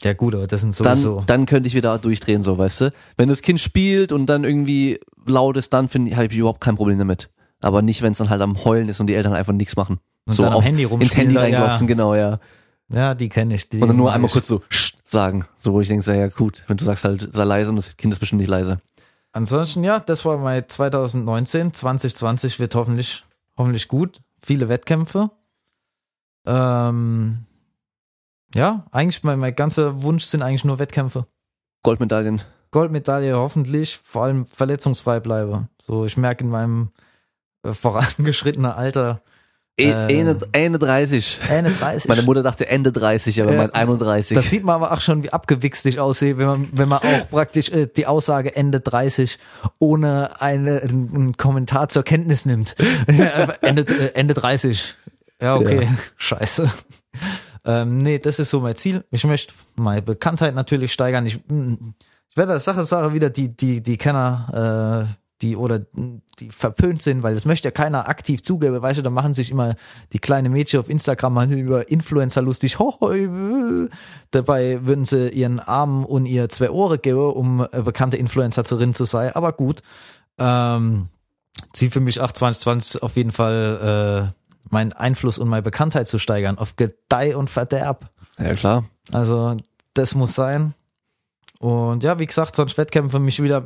Ja 0.04 0.14
gut, 0.14 0.36
aber 0.36 0.46
das 0.48 0.62
sind 0.62 0.80
Dann, 0.82 0.98
sowieso. 0.98 1.24
dann 1.26 1.46
könnte 1.46 1.68
ich 1.68 1.74
wieder 1.76 1.98
durchdrehen, 1.98 2.42
so, 2.42 2.58
weißt 2.58 2.82
du? 2.82 2.94
Wenn 3.18 3.30
das 3.30 3.42
Kind 3.42 3.60
spielt 3.60 4.12
und 4.12 4.26
dann 4.28 4.44
irgendwie 4.44 5.00
laut 5.26 5.58
ist, 5.58 5.74
dann 5.74 5.88
finde 5.90 6.12
ich, 6.12 6.16
habe 6.18 6.28
ich 6.28 6.38
überhaupt 6.38 6.62
kein 6.62 6.76
Problem 6.76 6.98
damit. 7.00 7.30
Aber 7.62 7.82
nicht, 7.82 8.02
wenn 8.02 8.12
es 8.12 8.18
dann 8.20 8.30
halt 8.30 8.42
am 8.42 8.64
Heulen 8.66 8.90
ist 8.90 9.00
und 9.00 9.08
die 9.08 9.16
Eltern 9.16 9.34
einfach 9.34 9.54
nichts 9.54 9.76
machen. 9.76 10.00
Und 10.26 10.34
so 10.34 10.44
dann 10.44 10.52
am 10.52 10.58
auf- 10.60 10.66
Handy 10.66 10.84
ins 10.84 10.92
rumspielen, 10.92 11.28
Handy 11.30 11.36
ja. 11.36 11.42
reinglotzen, 11.42 11.88
genau, 11.88 12.14
ja. 12.14 12.40
ja, 12.90 13.16
die 13.16 13.30
kenne 13.30 13.56
ich. 13.56 13.70
Die 13.70 13.80
Und 13.82 13.88
dann 13.88 13.98
nur 13.98 14.12
einmal 14.14 14.28
ich. 14.28 14.34
kurz 14.34 14.48
so 14.48 14.62
sagen, 15.06 15.46
so 15.56 15.74
wo 15.74 15.82
ich 15.82 15.88
denke, 15.88 16.04
so, 16.04 16.12
ja 16.12 16.28
gut, 16.28 16.64
wenn 16.68 16.78
du 16.78 16.84
sagst 16.86 17.04
halt, 17.06 17.32
sei 17.32 17.44
leise 17.46 17.70
und 17.70 17.78
das 17.78 17.96
Kind 17.98 18.12
ist 18.14 18.20
bestimmt 18.20 18.42
nicht 18.42 18.50
leise. 18.50 18.80
Ansonsten, 19.32 19.84
ja, 19.84 20.00
das 20.00 20.24
war 20.26 20.38
mein 20.38 20.68
2019. 20.68 21.74
2020 21.74 22.60
wird 22.60 22.76
hoffentlich, 22.76 23.24
hoffentlich 23.58 23.88
gut. 23.88 24.22
Viele 24.42 24.70
Wettkämpfe. 24.70 25.30
Ähm, 26.46 27.46
ja, 28.56 28.86
eigentlich 28.92 29.24
mein, 29.24 29.38
mein 29.40 29.56
ganzer 29.56 30.02
Wunsch 30.02 30.24
sind 30.24 30.42
eigentlich 30.42 30.64
nur 30.66 30.80
Wettkämpfe. 30.80 31.28
Goldmedaillen. 31.84 32.42
Goldmedaille 32.72 33.36
hoffentlich, 33.38 34.00
vor 34.04 34.24
allem 34.24 34.46
verletzungsfrei 34.48 35.20
bleibe. 35.20 35.68
So, 35.82 36.06
ich 36.06 36.18
merke 36.18 36.44
in 36.44 36.50
meinem 36.50 36.90
äh, 37.64 37.74
vorangeschrittenen 37.74 38.72
Alter, 38.72 39.22
E 39.78 39.90
Äh. 39.92 40.20
Ende, 40.22 40.38
Ende 40.54 40.80
30. 40.80 41.40
Ende 41.50 41.70
30. 41.72 42.08
Meine 42.08 42.22
Mutter 42.22 42.44
dachte 42.44 42.70
Ende 42.70 42.94
30, 42.94 43.42
aber 43.42 43.52
Ja. 43.52 43.58
mein 43.58 43.72
31. 43.74 44.34
Das 44.34 44.50
sieht 44.50 44.64
man 44.64 44.76
aber 44.76 44.94
auch 44.94 45.02
schon, 45.02 45.24
wie 45.24 45.34
abgewichst 45.34 45.86
ich 45.86 46.00
aussehe, 46.00 46.38
wenn 46.38 46.48
man, 46.48 46.70
wenn 46.72 46.88
man 46.88 47.00
auch 47.00 47.30
praktisch 47.30 47.70
äh, 47.72 47.86
die 47.88 48.08
Aussage 48.08 48.56
Ende 48.56 48.80
30 48.80 49.38
ohne 49.80 50.40
eine, 50.42 50.82
einen 50.82 51.36
Kommentar 51.36 51.90
zur 51.90 52.04
Kenntnis 52.04 52.46
nimmt. 52.46 52.76
Ende, 53.62 53.82
äh, 53.82 54.14
Ende 54.14 54.34
30. 54.34 54.96
Ja, 55.42 55.58
okay. 55.58 55.90
Scheiße. 56.16 56.72
Ähm, 57.66 57.98
nee, 57.98 58.20
das 58.20 58.40
ist 58.40 58.52
so 58.52 58.60
mein 58.60 58.76
Ziel. 58.76 59.04
Ich 59.12 59.24
möchte 59.26 59.54
meine 59.76 60.04
Bekanntheit 60.04 60.54
natürlich 60.54 60.94
steigern. 60.94 61.26
Ich, 61.26 61.40
mm, 61.48 61.74
ich 62.30 62.38
werde 62.38 62.54
das 62.54 62.64
Sache, 62.64 62.86
Sache 62.86 63.14
wieder 63.14 63.30
die, 63.30 63.56
die, 63.56 63.82
die 63.82 63.98
Kenner, 63.98 65.08
äh, 65.08 65.14
die 65.42 65.56
oder 65.56 65.80
mm, 65.80 66.22
die 66.40 66.52
verpönt 66.52 67.02
sind, 67.02 67.24
weil 67.24 67.34
das 67.34 67.46
möchte 67.46 67.68
ja 67.68 67.72
keiner 67.72 68.08
aktiv 68.08 68.44
zugeben, 68.44 68.82
weißt 68.82 69.00
du, 69.00 69.02
da 69.02 69.10
machen 69.10 69.34
sich 69.34 69.50
immer 69.50 69.74
die 70.14 70.20
kleinen 70.20 70.54
Mädchen 70.54 70.80
auf 70.80 70.90
Instagram 70.90 71.50
über 71.52 71.90
Influencer 71.90 72.44
lustig. 72.44 72.78
Ho, 72.78 72.96
ho, 73.02 73.12
äh. 73.12 73.90
Dabei 74.30 74.86
würden 74.86 75.06
sie 75.06 75.30
ihren 75.30 75.60
Arm 75.60 76.06
und 76.06 76.28
ihr 76.28 76.50
zwei 76.50 76.70
Ohren 76.70 77.02
geben, 77.02 77.32
um 77.32 77.68
bekannte 77.84 78.18
Influencerin 78.18 78.94
zu 78.94 79.06
sein. 79.06 79.32
Aber 79.34 79.54
gut, 79.54 79.82
ähm, 80.38 81.10
Ziel 81.74 81.90
für 81.90 82.00
mich 82.00 82.22
8 82.22 82.38
2020 82.38 83.02
auf 83.02 83.16
jeden 83.18 83.32
Fall 83.32 84.34
äh, 84.36 84.45
meinen 84.70 84.94
Einfluss 84.94 85.38
und 85.38 85.48
meine 85.48 85.62
Bekanntheit 85.62 86.08
zu 86.08 86.20
steigern, 86.20 86.58
auf 86.58 86.76
Gedeih 86.76 87.36
und 87.36 87.50
Verderb. 87.50 88.10
ja, 88.40 88.54
klar. 88.54 88.86
Also, 89.12 89.58
das 89.94 90.16
muss 90.16 90.36
sein. 90.36 90.74
Und 91.60 92.04
ja, 92.04 92.20
wie 92.20 92.26
gesagt, 92.26 92.56
sonst 92.56 92.78
Wettkämpfe 92.78 93.20
mich 93.20 93.42
wieder 93.42 93.64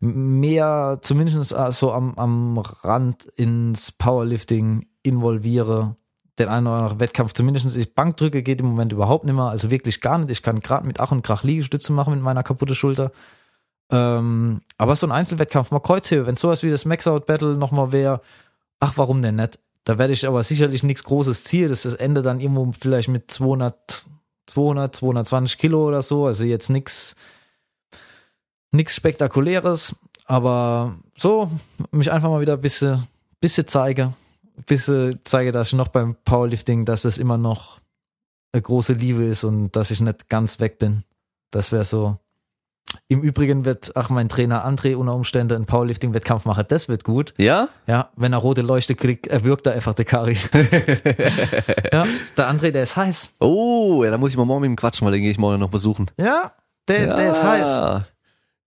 mehr, 0.00 0.98
zumindest 1.02 1.52
äh, 1.52 1.72
so 1.72 1.92
am, 1.92 2.14
am 2.16 2.58
Rand 2.58 3.24
ins 3.24 3.92
Powerlifting 3.92 4.86
involviere. 5.02 5.96
Den 6.38 6.48
einen 6.48 6.66
oder 6.66 6.76
anderen 6.76 7.00
Wettkampf, 7.00 7.34
zumindest 7.34 7.76
ich 7.76 7.94
Bankdrücke 7.94 8.42
geht 8.42 8.60
im 8.60 8.66
Moment 8.66 8.92
überhaupt 8.92 9.26
nicht 9.26 9.34
mehr, 9.34 9.44
also 9.44 9.70
wirklich 9.70 10.00
gar 10.00 10.18
nicht. 10.18 10.30
Ich 10.30 10.42
kann 10.42 10.60
gerade 10.60 10.86
mit 10.86 10.98
Ach 10.98 11.12
und 11.12 11.22
Krach 11.22 11.42
Liegestütze 11.42 11.92
machen 11.92 12.14
mit 12.14 12.22
meiner 12.22 12.42
kaputten 12.42 12.74
Schulter. 12.74 13.12
Ähm, 13.90 14.62
aber 14.78 14.96
so 14.96 15.06
ein 15.06 15.12
Einzelwettkampf, 15.12 15.70
mal 15.70 15.80
Kreuzhebe, 15.80 16.26
wenn 16.26 16.36
sowas 16.36 16.62
wie 16.62 16.70
das 16.70 16.84
Max-Out-Battle 16.84 17.56
nochmal 17.56 17.92
wäre, 17.92 18.22
ach, 18.78 18.92
warum 18.96 19.20
denn 19.20 19.36
nicht? 19.36 19.58
Da 19.84 19.98
werde 19.98 20.12
ich 20.12 20.26
aber 20.26 20.42
sicherlich 20.42 20.82
nichts 20.82 21.04
Großes 21.04 21.44
Ziel. 21.44 21.68
Das 21.68 21.84
ist 21.84 21.94
das 21.94 22.00
Ende 22.00 22.22
dann 22.22 22.40
irgendwo 22.40 22.70
vielleicht 22.78 23.08
mit 23.08 23.30
200, 23.30 24.06
200, 24.46 24.94
220 24.94 25.58
Kilo 25.58 25.86
oder 25.86 26.02
so. 26.02 26.26
Also 26.26 26.44
jetzt 26.44 26.70
nichts, 26.70 27.16
nichts 28.72 28.94
Spektakuläres. 28.94 29.96
Aber 30.26 30.96
so, 31.16 31.50
mich 31.90 32.12
einfach 32.12 32.28
mal 32.28 32.40
wieder 32.40 32.54
ein 32.54 32.60
bisschen, 32.60 33.06
bisschen 33.40 33.66
zeige. 33.66 34.14
Ein 34.56 34.64
bisschen 34.64 35.18
zeige, 35.24 35.50
dass 35.50 35.68
ich 35.68 35.74
noch 35.74 35.88
beim 35.88 36.14
Powerlifting, 36.24 36.84
dass 36.84 37.04
es 37.04 37.18
immer 37.18 37.38
noch 37.38 37.80
eine 38.52 38.62
große 38.62 38.92
Liebe 38.92 39.24
ist 39.24 39.44
und 39.44 39.74
dass 39.76 39.90
ich 39.90 40.00
nicht 40.00 40.28
ganz 40.28 40.60
weg 40.60 40.78
bin. 40.78 41.04
Das 41.50 41.72
wäre 41.72 41.84
so. 41.84 42.18
Im 43.06 43.22
Übrigen 43.22 43.64
wird 43.64 43.94
auch 43.96 44.08
mein 44.10 44.28
Trainer 44.28 44.66
André 44.66 44.96
unter 44.96 45.14
Umständen 45.14 45.54
einen 45.54 45.66
Powerlifting-Wettkampf 45.66 46.44
machen. 46.44 46.64
Das 46.68 46.88
wird 46.88 47.04
gut. 47.04 47.34
Ja? 47.38 47.68
Ja, 47.86 48.10
wenn 48.16 48.32
er 48.32 48.38
rote 48.38 48.62
Leuchte 48.62 48.94
kriegt, 48.94 49.26
erwürgt 49.28 49.66
er 49.66 49.74
einfach 49.74 49.94
der 49.94 50.04
Kari. 50.04 50.36
ja, 51.92 52.06
der 52.36 52.50
André, 52.50 52.70
der 52.70 52.82
ist 52.82 52.96
heiß. 52.96 53.34
Oh, 53.40 54.02
ja, 54.04 54.10
da 54.10 54.18
muss 54.18 54.30
ich 54.30 54.36
mal 54.36 54.44
morgen 54.44 54.62
mit 54.62 54.70
ihm 54.70 54.76
quatschen, 54.76 55.04
weil 55.06 55.12
den 55.12 55.22
gehe 55.22 55.30
ich 55.30 55.38
morgen 55.38 55.60
noch 55.60 55.70
besuchen. 55.70 56.10
Ja, 56.18 56.52
der, 56.88 57.06
ja. 57.06 57.16
der 57.16 57.30
ist 57.30 57.42
heiß. 57.42 57.80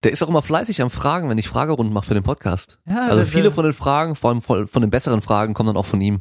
Der 0.03 0.11
ist 0.11 0.21
auch 0.21 0.29
immer 0.29 0.41
fleißig 0.41 0.81
am 0.81 0.89
Fragen, 0.89 1.29
wenn 1.29 1.37
ich 1.37 1.47
Fragerunden 1.47 1.93
mache 1.93 2.07
für 2.07 2.13
den 2.13 2.23
Podcast. 2.23 2.79
Ja, 2.87 3.03
also 3.03 3.17
der- 3.17 3.25
viele 3.25 3.51
von 3.51 3.63
den 3.63 3.73
Fragen, 3.73 4.15
vor 4.15 4.31
allem 4.31 4.41
von 4.41 4.81
den 4.81 4.89
besseren 4.89 5.21
Fragen, 5.21 5.53
kommen 5.53 5.67
dann 5.67 5.77
auch 5.77 5.85
von 5.85 6.01
ihm. 6.01 6.19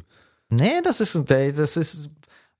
Nee, 0.49 0.81
das 0.83 1.01
ist, 1.01 1.29
das 1.29 1.77
ist, 1.77 2.09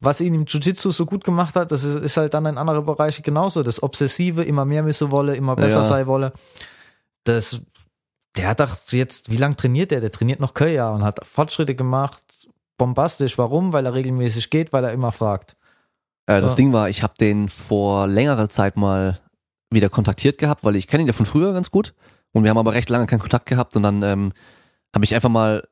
was 0.03 0.21
ihn 0.21 0.33
im 0.33 0.45
Jiu-Jitsu 0.45 0.91
so 0.91 1.05
gut 1.05 1.23
gemacht 1.23 1.55
hat, 1.55 1.71
das 1.71 1.83
ist, 1.83 1.95
ist 1.95 2.17
halt 2.17 2.33
dann 2.33 2.45
in 2.45 2.57
anderen 2.57 2.85
Bereichen 2.85 3.23
genauso. 3.23 3.63
Das 3.63 3.81
Obsessive, 3.81 4.43
immer 4.43 4.65
mehr 4.65 4.83
müssen 4.83 5.11
wolle, 5.11 5.35
immer 5.35 5.55
besser 5.55 5.77
Ja. 5.77 5.83
sein 5.83 6.07
wolle. 6.07 6.33
Das, 7.23 7.61
der 8.35 8.49
hat 8.49 8.59
doch 8.59 8.75
jetzt, 8.91 9.31
wie 9.31 9.37
lange 9.37 9.55
trainiert 9.55 9.91
der? 9.91 10.01
Der 10.01 10.11
trainiert 10.11 10.39
noch 10.39 10.53
Jahr 10.59 10.93
und 10.93 11.03
hat 11.03 11.25
Fortschritte 11.25 11.75
gemacht. 11.75 12.21
Bombastisch. 12.77 13.37
Warum? 13.37 13.71
Weil 13.73 13.85
er 13.85 13.93
regelmäßig 13.93 14.49
geht, 14.49 14.73
weil 14.73 14.83
er 14.83 14.91
immer 14.93 15.11
fragt. 15.11 15.55
Äh, 16.25 16.41
das 16.41 16.51
Ja. 16.53 16.55
Ding 16.57 16.73
war, 16.73 16.89
ich 16.89 17.03
habe 17.03 17.13
den 17.19 17.49
vor 17.49 18.07
längerer 18.07 18.49
Zeit 18.49 18.75
mal 18.77 19.19
wieder 19.69 19.89
kontaktiert 19.89 20.37
gehabt, 20.37 20.63
weil 20.63 20.75
ich 20.75 20.87
kenne 20.87 21.03
ihn 21.03 21.07
ja 21.07 21.13
von 21.13 21.25
früher 21.25 21.53
ganz 21.53 21.71
gut 21.71 21.93
und 22.31 22.43
wir 22.43 22.49
haben 22.49 22.57
aber 22.57 22.73
recht 22.73 22.89
lange 22.89 23.07
keinen 23.07 23.19
Kontakt 23.19 23.45
gehabt 23.47 23.75
und 23.75 23.83
dann 23.83 24.03
ähm, 24.03 24.33
habe 24.93 25.03
ich 25.05 25.15
einfach 25.15 25.29
mal 25.29 25.67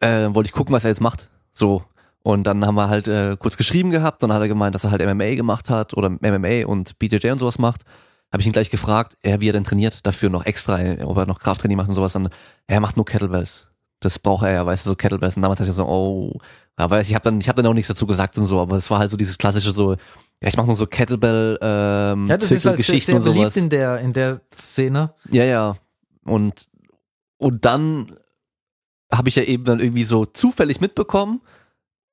äh, 0.00 0.28
wollte 0.34 0.48
ich 0.48 0.52
gucken, 0.52 0.72
was 0.74 0.84
er 0.84 0.90
jetzt 0.90 1.00
macht, 1.00 1.28
so 1.52 1.82
und 2.28 2.42
dann 2.42 2.66
haben 2.66 2.74
wir 2.74 2.90
halt 2.90 3.08
äh, 3.08 3.38
kurz 3.38 3.56
geschrieben 3.56 3.90
gehabt 3.90 4.22
und 4.22 4.28
dann 4.28 4.36
hat 4.36 4.42
er 4.42 4.48
gemeint, 4.48 4.74
dass 4.74 4.84
er 4.84 4.90
halt 4.90 5.00
MMA 5.00 5.34
gemacht 5.34 5.70
hat 5.70 5.94
oder 5.94 6.10
MMA 6.10 6.66
und 6.66 6.98
BJJ 6.98 7.30
und 7.30 7.38
sowas 7.38 7.58
macht. 7.58 7.84
Habe 8.30 8.42
ich 8.42 8.46
ihn 8.46 8.52
gleich 8.52 8.68
gefragt, 8.68 9.16
ja, 9.24 9.40
wie 9.40 9.48
er 9.48 9.54
denn 9.54 9.64
trainiert, 9.64 10.04
dafür 10.06 10.28
noch 10.28 10.44
extra, 10.44 10.78
ob 11.06 11.16
er 11.16 11.24
noch 11.24 11.40
Krafttraining 11.40 11.78
macht 11.78 11.88
und 11.88 11.94
sowas. 11.94 12.12
Dann, 12.12 12.28
er 12.66 12.80
macht 12.80 12.96
nur 12.96 13.06
Kettlebells. 13.06 13.68
Das 14.00 14.18
braucht 14.18 14.44
er 14.44 14.52
ja, 14.52 14.66
weißt 14.66 14.84
du, 14.84 14.90
so 14.90 14.94
Kettlebells. 14.94 15.36
Und 15.36 15.42
damals 15.42 15.56
dachte 15.56 15.70
ich 15.70 15.76
so, 15.76 15.86
oh, 15.86 16.38
aber 16.76 17.00
ich 17.00 17.14
habe 17.14 17.24
dann, 17.24 17.40
ich 17.40 17.48
habe 17.48 17.62
dann 17.62 17.70
auch 17.70 17.74
nichts 17.74 17.88
dazu 17.88 18.06
gesagt 18.06 18.36
und 18.36 18.44
so, 18.44 18.60
aber 18.60 18.76
es 18.76 18.90
war 18.90 18.98
halt 18.98 19.10
so 19.10 19.16
dieses 19.16 19.38
klassische 19.38 19.72
so, 19.72 19.92
ja, 19.92 20.48
ich 20.48 20.56
mache 20.58 20.66
nur 20.66 20.76
so 20.76 20.86
Kettlebell, 20.86 21.58
ähm, 21.62 22.26
Ja, 22.26 22.36
das 22.36 22.52
ist 22.52 22.66
halt 22.66 22.82
sehr, 22.82 22.98
sehr 22.98 23.20
beliebt 23.20 23.56
in 23.56 23.70
der, 23.70 24.00
in 24.00 24.12
der 24.12 24.42
Szene. 24.54 25.14
Ja, 25.30 25.44
ja. 25.44 25.76
Und, 26.24 26.68
und 27.38 27.64
dann 27.64 28.18
habe 29.10 29.30
ich 29.30 29.36
ja 29.36 29.44
eben 29.44 29.64
dann 29.64 29.80
irgendwie 29.80 30.04
so 30.04 30.26
zufällig 30.26 30.82
mitbekommen, 30.82 31.40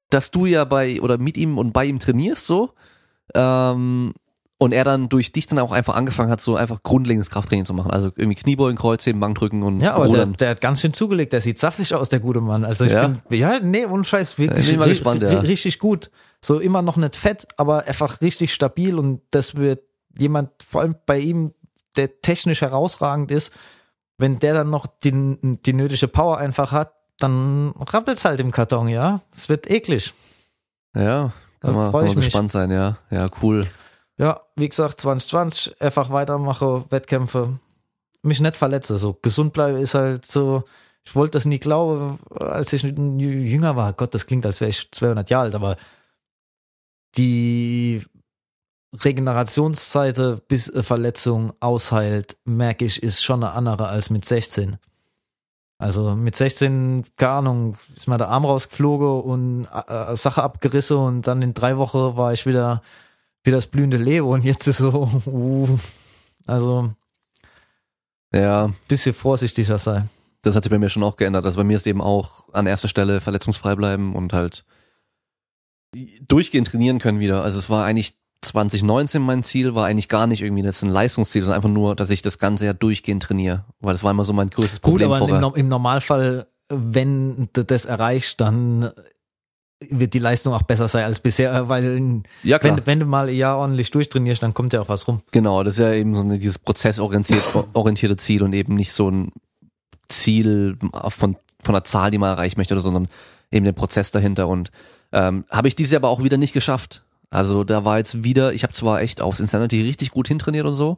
dass 0.09 0.31
du 0.31 0.45
ja 0.45 0.63
bei 0.65 1.01
oder 1.01 1.17
mit 1.17 1.37
ihm 1.37 1.57
und 1.57 1.73
bei 1.73 1.85
ihm 1.85 1.99
trainierst 1.99 2.45
so. 2.47 2.71
Ähm, 3.33 4.13
und 4.57 4.71
er 4.73 4.85
dann 4.85 5.09
durch 5.09 5.33
dich 5.33 5.47
dann 5.47 5.59
auch 5.59 5.73
einfach 5.73 5.95
angefangen 5.95 6.29
hat, 6.31 6.39
so 6.39 6.55
einfach 6.55 6.81
grundlegendes 6.81 7.29
Krafttraining 7.29 7.65
zu 7.65 7.73
machen. 7.73 7.91
Also 7.91 8.11
irgendwie 8.15 8.35
Kniebeugen, 8.41 8.77
Kreuzheben, 8.77 9.19
Bankdrücken 9.19 9.63
und 9.63 9.81
Ja, 9.81 9.95
aber 9.95 10.07
der, 10.07 10.27
der 10.27 10.49
hat 10.51 10.61
ganz 10.61 10.79
schön 10.79 10.93
zugelegt. 10.93 11.33
Der 11.33 11.41
sieht 11.41 11.59
saftig 11.59 11.93
aus, 11.93 12.07
der 12.07 12.21
gute 12.21 12.39
Mann. 12.39 12.63
Also 12.63 12.85
ich 12.85 12.93
Ja? 12.93 13.05
bin, 13.07 13.21
ja, 13.37 13.59
nee, 13.59 13.85
ohne 13.85 14.05
Scheiß, 14.05 14.39
wirklich 14.39 14.59
Ich 14.65 14.69
bin 14.71 14.79
mal 14.79 14.85
ri- 14.87 14.89
gespannt, 14.91 15.21
ja. 15.23 15.39
richtig 15.39 15.77
gut. 15.79 16.09
So 16.41 16.59
immer 16.59 16.81
noch 16.81 16.95
nicht 16.95 17.17
fett, 17.17 17.47
aber 17.57 17.85
einfach 17.85 18.21
richtig 18.21 18.53
stabil 18.53 18.97
und 18.97 19.21
das 19.31 19.55
wird 19.55 19.81
jemand, 20.17 20.51
vor 20.65 20.81
allem 20.81 20.95
bei 21.05 21.19
ihm, 21.19 21.53
der 21.97 22.21
technisch 22.21 22.61
herausragend 22.61 23.31
ist, 23.31 23.51
wenn 24.17 24.39
der 24.39 24.53
dann 24.53 24.69
noch 24.69 24.87
die, 24.87 25.11
die 25.65 25.73
nötige 25.73 26.07
Power 26.07 26.37
einfach 26.37 26.71
hat, 26.71 26.93
dann 27.19 27.73
rappelt's 27.77 28.25
halt 28.25 28.39
im 28.39 28.51
Karton, 28.51 28.87
ja. 28.87 29.21
Es 29.33 29.49
wird 29.49 29.69
eklig. 29.69 30.13
Ja, 30.95 31.31
kann 31.59 31.75
man, 31.75 31.91
kann 31.91 32.05
man 32.05 32.15
gespannt 32.15 32.51
sein, 32.51 32.71
ja. 32.71 32.97
Ja, 33.09 33.29
cool. 33.41 33.67
Ja, 34.17 34.39
wie 34.55 34.69
gesagt, 34.69 35.01
2020 35.01 35.81
einfach 35.81 36.09
weitermache, 36.09 36.85
Wettkämpfe, 36.89 37.59
mich 38.21 38.39
nicht 38.39 38.55
verletze. 38.55 38.97
So 38.97 39.13
gesund 39.21 39.53
bleibe 39.53 39.79
ist 39.79 39.93
halt 39.93 40.25
so. 40.25 40.63
Ich 41.03 41.15
wollte 41.15 41.33
das 41.33 41.45
nie 41.45 41.59
glauben, 41.59 42.17
als 42.39 42.73
ich 42.73 42.81
jünger 42.81 43.75
war. 43.75 43.93
Gott, 43.93 44.15
das 44.15 44.25
klingt, 44.25 44.43
als 44.45 44.59
wäre 44.59 44.69
ich 44.69 44.91
200 44.91 45.29
Jahre 45.29 45.43
alt, 45.45 45.55
aber 45.55 45.77
die 47.15 48.03
Regenerationszeit 49.03 50.47
bis 50.47 50.71
eine 50.71 50.81
Verletzung 50.81 51.53
ausheilt, 51.59 52.37
merke 52.45 52.85
ich, 52.85 53.03
ist 53.03 53.23
schon 53.23 53.43
eine 53.43 53.53
andere 53.53 53.87
als 53.87 54.09
mit 54.09 54.25
16. 54.25 54.77
Also 55.77 56.15
mit 56.15 56.35
16, 56.35 57.05
keine 57.17 57.31
Ahnung, 57.31 57.77
ist 57.95 58.07
mir 58.07 58.17
der 58.17 58.29
Arm 58.29 58.45
rausgeflogen 58.45 59.21
und 59.21 59.67
äh, 59.87 60.15
Sache 60.15 60.41
abgerissen 60.41 60.97
und 60.97 61.27
dann 61.27 61.41
in 61.41 61.53
drei 61.53 61.77
Wochen 61.77 62.15
war 62.15 62.31
ich 62.31 62.45
wieder 62.45 62.81
wie 63.43 63.51
das 63.51 63.67
blühende 63.67 63.97
Leben 63.97 64.27
und 64.27 64.43
jetzt 64.43 64.67
ist 64.67 64.77
so, 64.77 65.09
uh, 65.25 65.77
also 66.47 66.91
Ja, 68.33 68.71
bisschen 68.87 69.13
vorsichtiger 69.13 69.77
sein. 69.77 70.09
das 70.41 70.55
hat 70.55 70.63
sich 70.63 70.71
bei 70.71 70.79
mir 70.79 70.89
schon 70.89 71.03
auch 71.03 71.17
geändert. 71.17 71.45
Also 71.45 71.57
bei 71.57 71.63
mir 71.65 71.75
ist 71.75 71.87
eben 71.87 72.01
auch 72.01 72.45
an 72.53 72.67
erster 72.67 72.87
Stelle 72.87 73.19
verletzungsfrei 73.19 73.75
bleiben 73.75 74.15
und 74.15 74.31
halt 74.31 74.63
durchgehend 76.27 76.67
trainieren 76.67 76.99
können 76.99 77.19
wieder. 77.19 77.43
Also 77.43 77.59
es 77.59 77.69
war 77.69 77.85
eigentlich 77.85 78.17
2019 78.41 79.21
mein 79.21 79.43
Ziel, 79.43 79.75
war 79.75 79.85
eigentlich 79.85 80.09
gar 80.09 80.27
nicht 80.27 80.41
irgendwie 80.41 80.63
jetzt 80.63 80.83
ein 80.83 80.89
Leistungsziel, 80.89 81.41
sondern 81.41 81.57
einfach 81.57 81.69
nur, 81.69 81.95
dass 81.95 82.09
ich 82.09 82.21
das 82.21 82.39
ganze 82.39 82.65
Jahr 82.65 82.73
durchgehend 82.73 83.23
trainiere. 83.23 83.65
Weil 83.79 83.93
das 83.93 84.03
war 84.03 84.11
immer 84.11 84.23
so 84.23 84.33
mein 84.33 84.49
größtes 84.49 84.81
Gut, 84.81 84.93
Problem 84.93 85.11
aber 85.11 85.19
im, 85.21 85.29
vorher. 85.29 85.55
Im 85.57 85.67
Normalfall, 85.67 86.47
wenn 86.69 87.49
du 87.53 87.63
das 87.63 87.85
erreichst, 87.85 88.39
dann 88.41 88.91
wird 89.89 90.13
die 90.13 90.19
Leistung 90.19 90.53
auch 90.53 90.63
besser 90.63 90.87
sein 90.87 91.03
als 91.03 91.19
bisher, 91.19 91.67
weil 91.69 92.23
Ja, 92.43 92.59
wenn, 92.63 92.85
wenn 92.85 92.99
du 92.99 93.05
mal 93.05 93.27
ein 93.27 93.35
Jahr 93.35 93.57
ordentlich 93.57 93.91
durchtrainierst, 93.91 94.41
dann 94.41 94.53
kommt 94.53 94.73
ja 94.73 94.81
auch 94.81 94.89
was 94.89 95.07
rum. 95.07 95.21
Genau, 95.31 95.63
das 95.63 95.75
ist 95.75 95.79
ja 95.79 95.93
eben 95.93 96.15
so 96.15 96.21
eine, 96.21 96.37
dieses 96.37 96.59
prozessorientierte 96.59 97.65
orientierte 97.73 98.17
Ziel 98.17 98.43
und 98.43 98.53
eben 98.53 98.75
nicht 98.75 98.93
so 98.93 99.09
ein 99.09 99.31
Ziel 100.07 100.77
von, 101.09 101.35
von 101.61 101.75
einer 101.75 101.83
Zahl, 101.83 102.11
die 102.11 102.17
man 102.17 102.29
erreichen 102.29 102.57
möchte, 102.57 102.79
sondern 102.79 103.07
eben 103.51 103.65
den 103.65 103.75
Prozess 103.75 104.11
dahinter. 104.11 104.47
Und 104.47 104.71
ähm, 105.11 105.45
habe 105.49 105.67
ich 105.67 105.75
dieses 105.75 105.91
Jahr 105.91 106.01
aber 106.01 106.09
auch 106.09 106.23
wieder 106.23 106.37
nicht 106.37 106.53
geschafft. 106.53 107.03
Also 107.29 107.63
da 107.63 107.85
war 107.85 107.97
jetzt 107.97 108.23
wieder, 108.23 108.53
ich 108.53 108.63
habe 108.63 108.73
zwar 108.73 109.01
echt 109.01 109.21
aufs 109.21 109.39
Insanity 109.39 109.81
richtig 109.81 110.11
gut 110.11 110.27
hintrainiert 110.27 110.65
und 110.65 110.73
so, 110.73 110.97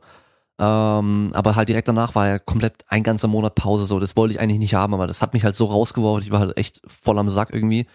ähm, 0.60 1.32
aber 1.34 1.56
halt 1.56 1.70
direkt 1.70 1.88
danach 1.88 2.16
war 2.16 2.28
ja 2.28 2.40
komplett 2.40 2.84
ein 2.88 3.04
ganzer 3.04 3.28
Monat 3.28 3.56
Pause 3.56 3.86
so. 3.86 4.00
Das 4.00 4.16
wollte 4.16 4.34
ich 4.34 4.40
eigentlich 4.40 4.60
nicht 4.60 4.74
haben, 4.74 4.94
aber 4.94 5.08
das 5.08 5.22
hat 5.22 5.34
mich 5.34 5.44
halt 5.44 5.56
so 5.56 5.66
rausgeworfen. 5.66 6.24
Ich 6.24 6.32
war 6.32 6.40
halt 6.40 6.58
echt 6.58 6.82
voll 6.88 7.20
am 7.20 7.30
Sack 7.30 7.54
irgendwie. 7.54 7.88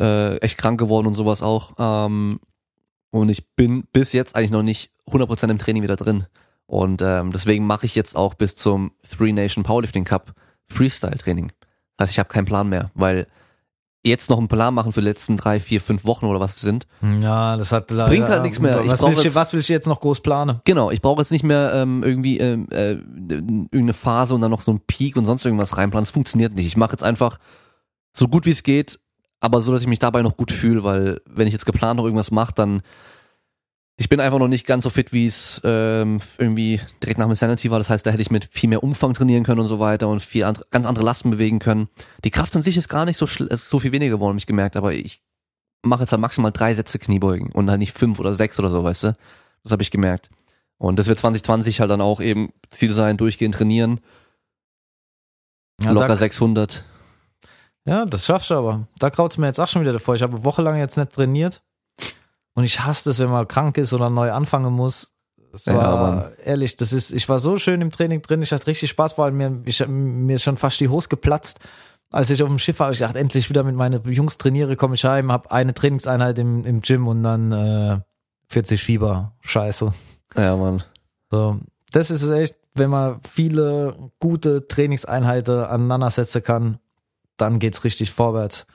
Äh, 0.00 0.36
echt 0.38 0.58
krank 0.58 0.78
geworden 0.78 1.06
und 1.06 1.14
sowas 1.14 1.42
auch. 1.42 1.72
Ähm, 1.78 2.40
und 3.10 3.28
ich 3.28 3.54
bin 3.54 3.84
bis 3.92 4.12
jetzt 4.12 4.36
eigentlich 4.36 4.52
noch 4.52 4.62
nicht 4.62 4.92
100% 5.08 5.50
im 5.50 5.58
Training 5.58 5.82
wieder 5.82 5.96
drin. 5.96 6.26
Und 6.66 7.02
ähm, 7.02 7.32
deswegen 7.32 7.66
mache 7.66 7.84
ich 7.84 7.94
jetzt 7.94 8.16
auch 8.16 8.34
bis 8.34 8.56
zum 8.56 8.92
Three 9.06 9.32
Nation 9.32 9.64
Powerlifting 9.64 10.04
Cup 10.04 10.32
Freestyle-Training. 10.68 11.52
Das 11.96 12.08
heißt, 12.08 12.12
ich 12.12 12.18
habe 12.18 12.30
keinen 12.30 12.46
Plan 12.46 12.68
mehr, 12.68 12.90
weil 12.94 13.26
jetzt 14.04 14.28
noch 14.30 14.38
einen 14.38 14.48
Plan 14.48 14.74
machen 14.74 14.92
für 14.92 15.00
die 15.00 15.06
letzten 15.06 15.36
drei, 15.36 15.60
vier, 15.60 15.80
fünf 15.80 16.04
Wochen 16.04 16.26
oder 16.26 16.40
was 16.40 16.56
es 16.56 16.60
sind. 16.62 16.86
Ja, 17.20 17.56
das 17.56 17.70
hat 17.70 17.90
leider, 17.90 18.10
Bringt 18.10 18.28
halt 18.28 18.42
nichts 18.42 18.58
mehr. 18.58 18.84
Was 18.86 19.00
brauch 19.00 19.10
will, 19.10 19.18
ich, 19.18 19.24
jetzt- 19.24 19.34
was 19.36 19.52
will 19.52 19.60
ich 19.60 19.68
jetzt 19.68 19.86
noch 19.86 20.00
groß 20.00 20.20
planen? 20.20 20.60
Genau, 20.64 20.90
ich 20.90 21.00
brauche 21.00 21.20
jetzt 21.20 21.30
nicht 21.30 21.44
mehr 21.44 21.72
ähm, 21.74 22.02
irgendwie 22.02 22.38
ähm, 22.38 22.66
äh, 22.72 22.92
irgendeine 23.28 23.92
Phase 23.92 24.34
und 24.34 24.40
dann 24.40 24.50
noch 24.50 24.60
so 24.60 24.72
einen 24.72 24.80
Peak 24.80 25.16
und 25.16 25.24
sonst 25.24 25.44
irgendwas 25.44 25.76
reinplanen. 25.76 26.02
Das 26.02 26.10
funktioniert 26.10 26.54
nicht. 26.54 26.66
Ich 26.66 26.76
mache 26.76 26.92
jetzt 26.92 27.04
einfach 27.04 27.38
so 28.10 28.26
gut 28.28 28.44
wie 28.44 28.50
es 28.50 28.62
geht, 28.64 28.98
aber 29.40 29.60
so, 29.60 29.72
dass 29.72 29.82
ich 29.82 29.88
mich 29.88 29.98
dabei 30.00 30.22
noch 30.22 30.36
gut 30.36 30.50
fühle, 30.52 30.82
weil 30.84 31.20
wenn 31.26 31.46
ich 31.46 31.52
jetzt 31.52 31.66
geplant 31.66 31.96
noch 31.98 32.04
irgendwas 32.04 32.30
mache, 32.32 32.52
dann 32.54 32.82
ich 33.96 34.08
bin 34.08 34.20
einfach 34.20 34.38
noch 34.38 34.48
nicht 34.48 34.66
ganz 34.66 34.84
so 34.84 34.90
fit, 34.90 35.12
wie 35.12 35.26
es 35.26 35.60
ähm, 35.64 36.20
irgendwie 36.38 36.80
direkt 37.02 37.18
nach 37.18 37.26
dem 37.26 37.34
Sanity 37.34 37.70
war. 37.70 37.78
Das 37.78 37.90
heißt, 37.90 38.04
da 38.06 38.10
hätte 38.10 38.22
ich 38.22 38.30
mit 38.30 38.48
viel 38.50 38.68
mehr 38.68 38.82
Umfang 38.82 39.14
trainieren 39.14 39.44
können 39.44 39.60
und 39.60 39.68
so 39.68 39.78
weiter 39.78 40.08
und 40.08 40.20
viel 40.20 40.44
andere, 40.44 40.66
ganz 40.70 40.86
andere 40.86 41.04
Lasten 41.04 41.30
bewegen 41.30 41.58
können. 41.58 41.88
Die 42.24 42.30
Kraft 42.30 42.56
an 42.56 42.62
sich 42.62 42.76
ist 42.76 42.88
gar 42.88 43.04
nicht 43.04 43.16
so 43.18 43.26
so 43.26 43.78
viel 43.78 43.92
weniger 43.92 44.16
geworden, 44.16 44.30
habe 44.30 44.38
ich 44.38 44.46
gemerkt, 44.46 44.76
aber 44.76 44.94
ich 44.94 45.22
mache 45.82 46.02
jetzt 46.02 46.12
halt 46.12 46.20
maximal 46.20 46.52
drei 46.52 46.74
Sätze 46.74 46.98
Kniebeugen 46.98 47.52
und 47.52 47.68
halt 47.68 47.80
nicht 47.80 47.92
fünf 47.96 48.18
oder 48.18 48.34
sechs 48.34 48.58
oder 48.58 48.70
so, 48.70 48.82
weißt 48.82 49.04
du? 49.04 49.16
Das 49.62 49.72
habe 49.72 49.82
ich 49.82 49.90
gemerkt. 49.90 50.30
Und 50.78 50.98
das 50.98 51.06
wird 51.06 51.18
2020 51.18 51.80
halt 51.80 51.90
dann 51.90 52.00
auch 52.00 52.20
eben 52.20 52.52
Ziel 52.70 52.92
sein, 52.92 53.16
durchgehend 53.16 53.54
trainieren, 53.54 54.00
Ja, 55.80 55.92
locker 55.92 56.08
da, 56.08 56.16
600. 56.16 56.84
ja 57.84 58.04
das 58.06 58.26
schaffst 58.26 58.50
du 58.50 58.54
aber. 58.54 58.88
Da 58.98 59.10
kraut's 59.10 59.38
mir 59.38 59.46
jetzt 59.46 59.60
auch 59.60 59.68
schon 59.68 59.82
wieder 59.82 59.92
davor. 59.92 60.14
Ich 60.14 60.22
habe 60.22 60.34
eine 60.34 60.44
Woche 60.44 60.62
lang 60.62 60.78
jetzt 60.78 60.96
nicht 60.96 61.12
trainiert. 61.12 61.62
Und 62.54 62.64
ich 62.64 62.80
hasse 62.80 63.10
es, 63.10 63.18
wenn 63.18 63.30
man 63.30 63.48
krank 63.48 63.78
ist 63.78 63.92
oder 63.92 64.10
neu 64.10 64.30
anfangen 64.32 64.72
muss. 64.72 65.12
Das 65.52 65.66
Ja, 65.66 65.74
war 65.74 66.12
Mann. 66.12 66.32
ehrlich, 66.44 66.76
das 66.76 66.92
ist, 66.92 67.10
ich 67.12 67.28
war 67.28 67.38
so 67.38 67.58
schön 67.58 67.80
im 67.80 67.90
Training 67.90 68.22
drin, 68.22 68.42
ich 68.42 68.52
hatte 68.52 68.66
richtig 68.66 68.90
Spaß, 68.90 69.14
vor 69.14 69.26
allem 69.26 69.36
mir, 69.36 69.62
ich, 69.66 69.86
mir 69.86 70.36
ist 70.36 70.42
schon 70.44 70.56
fast 70.56 70.80
die 70.80 70.88
Hose 70.88 71.08
geplatzt. 71.08 71.60
Als 72.10 72.30
ich 72.30 72.42
auf 72.42 72.48
dem 72.48 72.58
Schiff 72.58 72.78
war, 72.80 72.90
ich 72.90 72.98
dachte, 72.98 73.18
endlich 73.18 73.48
wieder 73.48 73.62
mit 73.64 73.74
meinen 73.74 74.02
Jungs 74.10 74.36
trainiere, 74.38 74.76
komme 74.76 74.94
ich 74.94 75.04
heim, 75.04 75.32
habe 75.32 75.50
eine 75.50 75.72
Trainingseinheit 75.74 76.38
im, 76.38 76.64
im 76.64 76.80
Gym 76.82 77.06
und 77.08 77.22
dann 77.22 77.52
äh, 77.52 78.00
40 78.48 78.82
Fieber. 78.82 79.32
Scheiße. 79.40 79.92
Ja, 80.36 80.56
Mann. 80.56 80.82
So, 81.30 81.58
das 81.90 82.10
ist 82.10 82.22
es 82.22 82.30
echt, 82.30 82.56
wenn 82.74 82.90
man 82.90 83.20
viele 83.22 84.10
gute 84.18 84.66
Trainingseinheiten 84.68 85.64
aneinandersetzen 85.64 86.42
kann, 86.42 86.78
dann 87.38 87.58
geht's 87.58 87.84
richtig 87.84 88.10
vorwärts. 88.10 88.66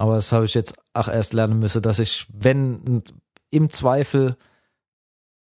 Aber 0.00 0.14
das 0.14 0.32
habe 0.32 0.46
ich 0.46 0.54
jetzt 0.54 0.78
auch 0.94 1.08
erst 1.08 1.34
lernen 1.34 1.58
müssen, 1.58 1.82
dass 1.82 1.98
ich, 1.98 2.26
wenn 2.32 3.02
im 3.50 3.68
Zweifel 3.68 4.34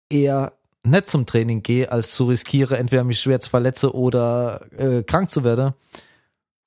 eher 0.09 0.51
nicht 0.83 1.07
zum 1.07 1.25
Training 1.25 1.63
gehe, 1.63 1.89
als 1.89 2.11
zu 2.11 2.25
riskiere, 2.25 2.77
entweder 2.77 3.05
mich 3.05 3.21
schwer 3.21 3.39
zu 3.39 3.49
verletzen 3.49 3.89
oder 3.91 4.59
äh, 4.77 5.03
krank 5.03 5.29
zu 5.29 5.45
werden. 5.45 5.73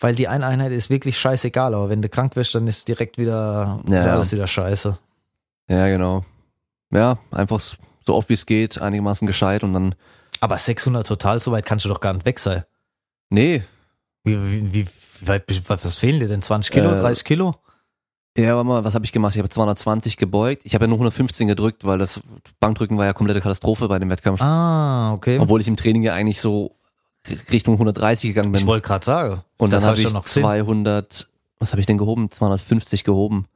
Weil 0.00 0.14
die 0.14 0.26
eine 0.26 0.46
Einheit 0.46 0.72
ist 0.72 0.88
wirklich 0.88 1.18
scheißegal, 1.18 1.74
aber 1.74 1.90
wenn 1.90 2.00
du 2.00 2.08
krank 2.08 2.34
wirst, 2.34 2.54
dann 2.54 2.66
ist 2.66 2.88
direkt 2.88 3.18
wieder 3.18 3.80
ist 3.86 3.92
Ja. 3.92 4.12
alles 4.14 4.32
wieder 4.32 4.46
scheiße. 4.46 4.96
Ja, 5.68 5.86
genau. 5.86 6.24
Ja, 6.90 7.18
einfach 7.30 7.60
so 7.60 8.14
oft 8.14 8.30
wie 8.30 8.34
es 8.34 8.46
geht, 8.46 8.80
einigermaßen 8.80 9.26
gescheit 9.26 9.64
und 9.64 9.74
dann, 9.74 9.94
Aber 10.40 10.56
600 10.56 11.06
total, 11.06 11.40
so 11.40 11.52
weit 11.52 11.66
kannst 11.66 11.84
du 11.84 11.90
doch 11.90 12.00
gar 12.00 12.14
nicht 12.14 12.24
weg 12.24 12.38
sein. 12.38 12.64
nee, 13.28 13.62
Wie, 14.24 14.72
wie, 14.72 14.86
wie 14.86 15.68
was 15.68 15.98
fehlen 15.98 16.20
dir 16.20 16.28
denn? 16.28 16.40
20 16.42 16.72
Kilo, 16.72 16.92
Äh, 16.92 16.96
30 16.96 17.24
Kilo? 17.24 17.56
Ja, 18.36 18.56
warte 18.56 18.66
mal, 18.66 18.84
was 18.84 18.94
habe 18.94 19.04
ich 19.04 19.12
gemacht? 19.12 19.34
Ich 19.34 19.38
habe 19.38 19.48
220 19.48 20.16
gebeugt. 20.16 20.62
Ich 20.64 20.74
habe 20.74 20.84
ja 20.84 20.88
nur 20.88 20.96
115 20.96 21.48
gedrückt, 21.48 21.84
weil 21.84 21.98
das 21.98 22.22
Bankdrücken 22.60 22.96
war 22.96 23.04
ja 23.04 23.12
komplette 23.12 23.40
Katastrophe 23.40 23.88
bei 23.88 23.98
dem 23.98 24.08
Wettkampf. 24.08 24.40
Ah, 24.40 25.12
okay. 25.12 25.38
Obwohl 25.38 25.60
ich 25.60 25.68
im 25.68 25.76
Training 25.76 26.02
ja 26.02 26.14
eigentlich 26.14 26.40
so 26.40 26.74
Richtung 27.50 27.74
130 27.74 28.30
gegangen 28.30 28.52
bin. 28.52 28.60
ich 28.60 28.66
wollte 28.66 28.86
gerade 28.86 29.04
sagen. 29.04 29.42
Und 29.58 29.72
das 29.72 29.82
dann 29.82 29.90
hab 29.90 29.90
habe 29.90 30.00
ich 30.00 30.04
schon 30.04 30.14
noch 30.14 30.26
Sinn. 30.26 30.42
200, 30.42 31.28
was 31.58 31.72
habe 31.72 31.80
ich 31.80 31.86
denn 31.86 31.98
gehoben? 31.98 32.30
250 32.30 33.04
gehoben. 33.04 33.46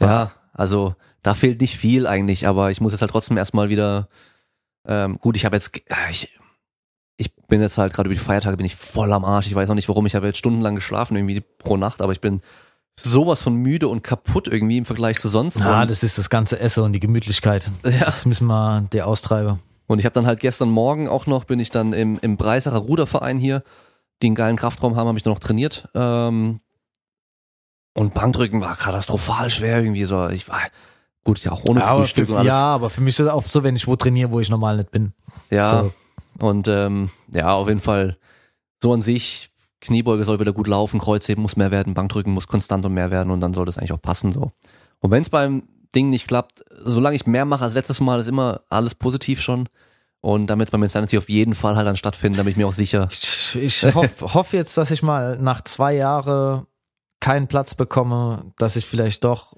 Ja, 0.00 0.32
also 0.52 0.94
da 1.22 1.34
fehlt 1.34 1.60
nicht 1.60 1.76
viel 1.76 2.06
eigentlich, 2.06 2.46
aber 2.46 2.70
ich 2.70 2.80
muss 2.80 2.92
jetzt 2.92 3.00
halt 3.00 3.10
trotzdem 3.10 3.36
erstmal 3.36 3.68
wieder, 3.68 4.08
ähm, 4.86 5.18
gut, 5.18 5.36
ich 5.36 5.44
habe 5.44 5.56
jetzt, 5.56 5.80
ja, 5.88 5.96
ich, 6.10 6.28
ich 7.16 7.34
bin 7.46 7.60
jetzt 7.60 7.78
halt 7.78 7.94
gerade 7.94 8.08
über 8.08 8.14
die 8.14 8.20
Feiertage 8.20 8.56
bin 8.56 8.66
ich 8.66 8.76
voll 8.76 9.12
am 9.12 9.24
Arsch. 9.24 9.46
Ich 9.46 9.54
weiß 9.54 9.70
auch 9.70 9.74
nicht 9.74 9.88
warum. 9.88 10.06
Ich 10.06 10.14
habe 10.14 10.26
jetzt 10.26 10.38
stundenlang 10.38 10.74
geschlafen 10.74 11.16
irgendwie 11.16 11.40
pro 11.40 11.76
Nacht, 11.76 12.02
aber 12.02 12.12
ich 12.12 12.20
bin 12.20 12.42
sowas 12.98 13.42
von 13.42 13.54
müde 13.54 13.88
und 13.88 14.02
kaputt 14.02 14.48
irgendwie 14.48 14.78
im 14.78 14.84
Vergleich 14.84 15.18
zu 15.18 15.28
sonst. 15.28 15.56
Und, 15.56 15.64
das 15.64 16.02
ist 16.02 16.18
das 16.18 16.30
ganze 16.30 16.60
Essen 16.60 16.82
und 16.84 16.92
die 16.92 17.00
Gemütlichkeit. 17.00 17.70
Ja. 17.84 17.90
Das 18.04 18.26
müssen 18.26 18.46
wir 18.46 18.82
dir 18.92 19.06
austreiben. 19.06 19.58
und 19.86 19.98
ich 19.98 20.04
habe 20.04 20.14
dann 20.14 20.26
halt 20.26 20.40
gestern 20.40 20.70
Morgen 20.70 21.08
auch 21.08 21.26
noch, 21.26 21.44
bin 21.44 21.58
ich 21.60 21.70
dann 21.70 21.92
im, 21.92 22.18
im 22.20 22.36
Breisacher 22.36 22.78
Ruderverein 22.78 23.38
hier, 23.38 23.62
die 24.22 24.26
einen 24.28 24.34
geilen 24.36 24.56
Kraftraum 24.56 24.96
haben, 24.96 25.08
habe 25.08 25.18
ich 25.18 25.24
dann 25.24 25.32
noch 25.32 25.40
trainiert. 25.40 25.88
Ähm, 25.94 26.60
und 27.94 28.14
Bankdrücken 28.14 28.60
war 28.60 28.76
katastrophal 28.76 29.50
schwer 29.50 29.78
irgendwie 29.82 30.04
so. 30.04 30.28
Ich 30.28 30.48
war 30.48 30.60
gut, 31.24 31.40
ja 31.44 31.52
auch 31.52 31.64
ohne 31.64 31.80
Ja, 31.80 31.94
Frühstück 31.96 32.26
für, 32.26 32.32
und 32.32 32.38
alles. 32.38 32.48
ja, 32.48 32.62
aber 32.62 32.88
für 32.90 33.00
mich 33.00 33.14
ist 33.14 33.20
es 33.20 33.28
auch 33.28 33.42
so, 33.46 33.62
wenn 33.62 33.76
ich 33.76 33.86
wo 33.86 33.96
trainiere, 33.96 34.30
wo 34.30 34.40
ich 34.40 34.48
normal 34.50 34.76
nicht 34.78 34.90
bin. 34.90 35.12
Ja, 35.50 35.66
So. 35.68 35.92
und 36.46 36.68
ähm, 36.68 37.10
ja, 37.32 37.52
auf 37.54 37.68
jeden 37.68 37.80
Fall 37.80 38.16
so 38.82 38.92
an 38.92 39.02
sich, 39.02 39.50
Kniebeuge 39.82 40.24
soll 40.24 40.40
wieder 40.40 40.52
gut 40.52 40.68
laufen, 40.68 41.00
Kreuzheben 41.00 41.42
muss 41.42 41.56
mehr 41.56 41.70
werden, 41.70 41.92
Bankdrücken 41.92 42.32
muss 42.32 42.48
konstant 42.48 42.86
und 42.86 42.94
mehr 42.94 43.10
werden 43.10 43.30
und 43.30 43.40
dann 43.40 43.52
soll 43.52 43.66
das 43.66 43.76
eigentlich 43.76 43.92
auch 43.92 44.00
passen 44.00 44.32
so. 44.32 44.52
Und 45.00 45.10
wenn 45.10 45.22
es 45.22 45.28
beim 45.28 45.64
Ding 45.94 46.08
nicht 46.08 46.26
klappt, 46.26 46.64
solange 46.84 47.16
ich 47.16 47.26
mehr 47.26 47.44
mache 47.44 47.64
als 47.64 47.74
letztes 47.74 48.00
Mal, 48.00 48.20
ist 48.20 48.28
immer 48.28 48.62
alles 48.70 48.94
positiv 48.94 49.42
schon. 49.42 49.68
Und 50.20 50.46
damit 50.46 50.70
beim 50.70 50.82
Insanity 50.84 51.18
auf 51.18 51.28
jeden 51.28 51.54
Fall 51.54 51.74
halt 51.74 51.86
dann 51.86 51.96
stattfinden, 51.96 52.36
da 52.36 52.44
bin 52.44 52.52
ich 52.52 52.56
mir 52.56 52.66
auch 52.66 52.72
sicher. 52.72 53.08
Ich, 53.54 53.82
ich 53.82 53.94
hoffe 53.94 54.32
hoff 54.32 54.54
jetzt, 54.54 54.78
dass 54.78 54.90
ich 54.90 55.02
mal 55.02 55.36
nach 55.36 55.62
zwei 55.62 55.92
Jahren 55.94 56.66
keinen 57.20 57.48
Platz 57.48 57.74
bekomme, 57.74 58.50
dass 58.56 58.76
ich 58.76 58.86
vielleicht 58.86 59.24
doch 59.24 59.52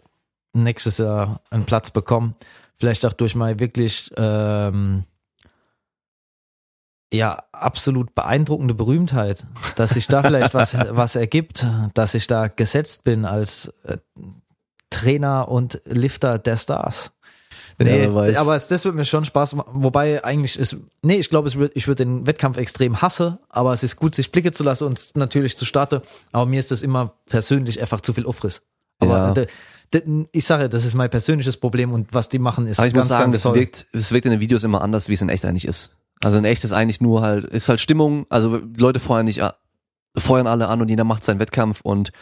nächstes 0.52 0.98
Jahr 0.98 1.42
einen 1.50 1.64
Platz 1.64 1.92
bekomme. 1.92 2.34
Vielleicht 2.76 3.06
auch 3.06 3.12
durch 3.12 3.36
mal 3.36 3.60
wirklich 3.60 4.10
ähm, 4.16 5.04
ja 7.14 7.42
absolut 7.52 8.14
beeindruckende 8.14 8.74
Berühmtheit, 8.74 9.44
dass 9.76 9.90
sich 9.90 10.06
da 10.06 10.22
vielleicht 10.22 10.54
was, 10.54 10.76
was 10.90 11.16
ergibt, 11.16 11.66
dass 11.94 12.14
ich 12.14 12.26
da 12.26 12.48
gesetzt 12.48 13.04
bin 13.04 13.24
als 13.24 13.72
äh, 13.84 13.98
Trainer 14.90 15.48
und 15.48 15.80
Lifter 15.84 16.38
der 16.38 16.56
Stars. 16.56 17.12
Nee, 17.78 18.12
weiß. 18.12 18.36
aber 18.36 18.54
es, 18.54 18.68
das 18.68 18.84
wird 18.84 18.94
mir 18.94 19.04
schon 19.04 19.24
Spaß 19.24 19.54
machen. 19.56 19.70
Wobei 19.74 20.24
eigentlich 20.24 20.56
ist, 20.58 20.76
nee, 21.02 21.16
ich 21.16 21.28
glaube, 21.28 21.48
ich 21.74 21.86
würde 21.88 22.04
den 22.04 22.24
Wettkampf 22.26 22.56
extrem 22.56 23.02
hasse, 23.02 23.40
aber 23.48 23.72
es 23.72 23.82
ist 23.82 23.96
gut, 23.96 24.14
sich 24.14 24.30
Blicke 24.30 24.52
zu 24.52 24.62
lassen 24.62 24.84
und 24.84 24.96
es 24.96 25.14
natürlich 25.16 25.56
zu 25.56 25.64
starten. 25.64 26.00
Aber 26.30 26.46
mir 26.46 26.60
ist 26.60 26.70
das 26.70 26.82
immer 26.82 27.14
persönlich 27.26 27.80
einfach 27.80 28.00
zu 28.00 28.12
viel 28.12 28.26
Aufriss. 28.26 28.62
Aber 29.00 29.16
Ja. 29.16 29.30
de, 29.32 29.46
de, 29.92 30.26
ich 30.30 30.44
sage, 30.44 30.68
das 30.68 30.84
ist 30.84 30.94
mein 30.94 31.10
persönliches 31.10 31.56
Problem 31.56 31.92
und 31.92 32.14
was 32.14 32.28
die 32.28 32.38
machen 32.38 32.68
ist 32.68 32.78
Aber 32.78 32.86
ich 32.86 32.94
ganz, 32.94 33.06
muss 33.06 33.12
sagen, 33.12 33.24
ganz 33.24 33.36
das 33.36 33.42
toll. 33.42 33.54
wirkt, 33.56 33.86
das 33.92 34.12
wirkt 34.12 34.26
in 34.26 34.30
den 34.30 34.40
Videos 34.40 34.62
immer 34.62 34.80
anders, 34.80 35.08
wie 35.08 35.14
es 35.14 35.22
in 35.22 35.28
echt 35.28 35.44
eigentlich 35.44 35.66
ist. 35.66 35.90
Also 36.24 36.38
in 36.38 36.44
echt 36.44 36.64
ist 36.64 36.72
eigentlich 36.72 37.00
nur 37.00 37.22
halt, 37.22 37.44
ist 37.44 37.68
halt 37.68 37.80
Stimmung, 37.80 38.26
also 38.30 38.60
Leute 38.78 38.98
feuern 39.00 39.26
nicht, 39.26 39.42
feuern 40.16 40.46
alle 40.46 40.68
an 40.68 40.80
und 40.80 40.88
jeder 40.88 41.04
macht 41.04 41.24
seinen 41.24 41.40
Wettkampf 41.40 41.80
und 41.82 42.12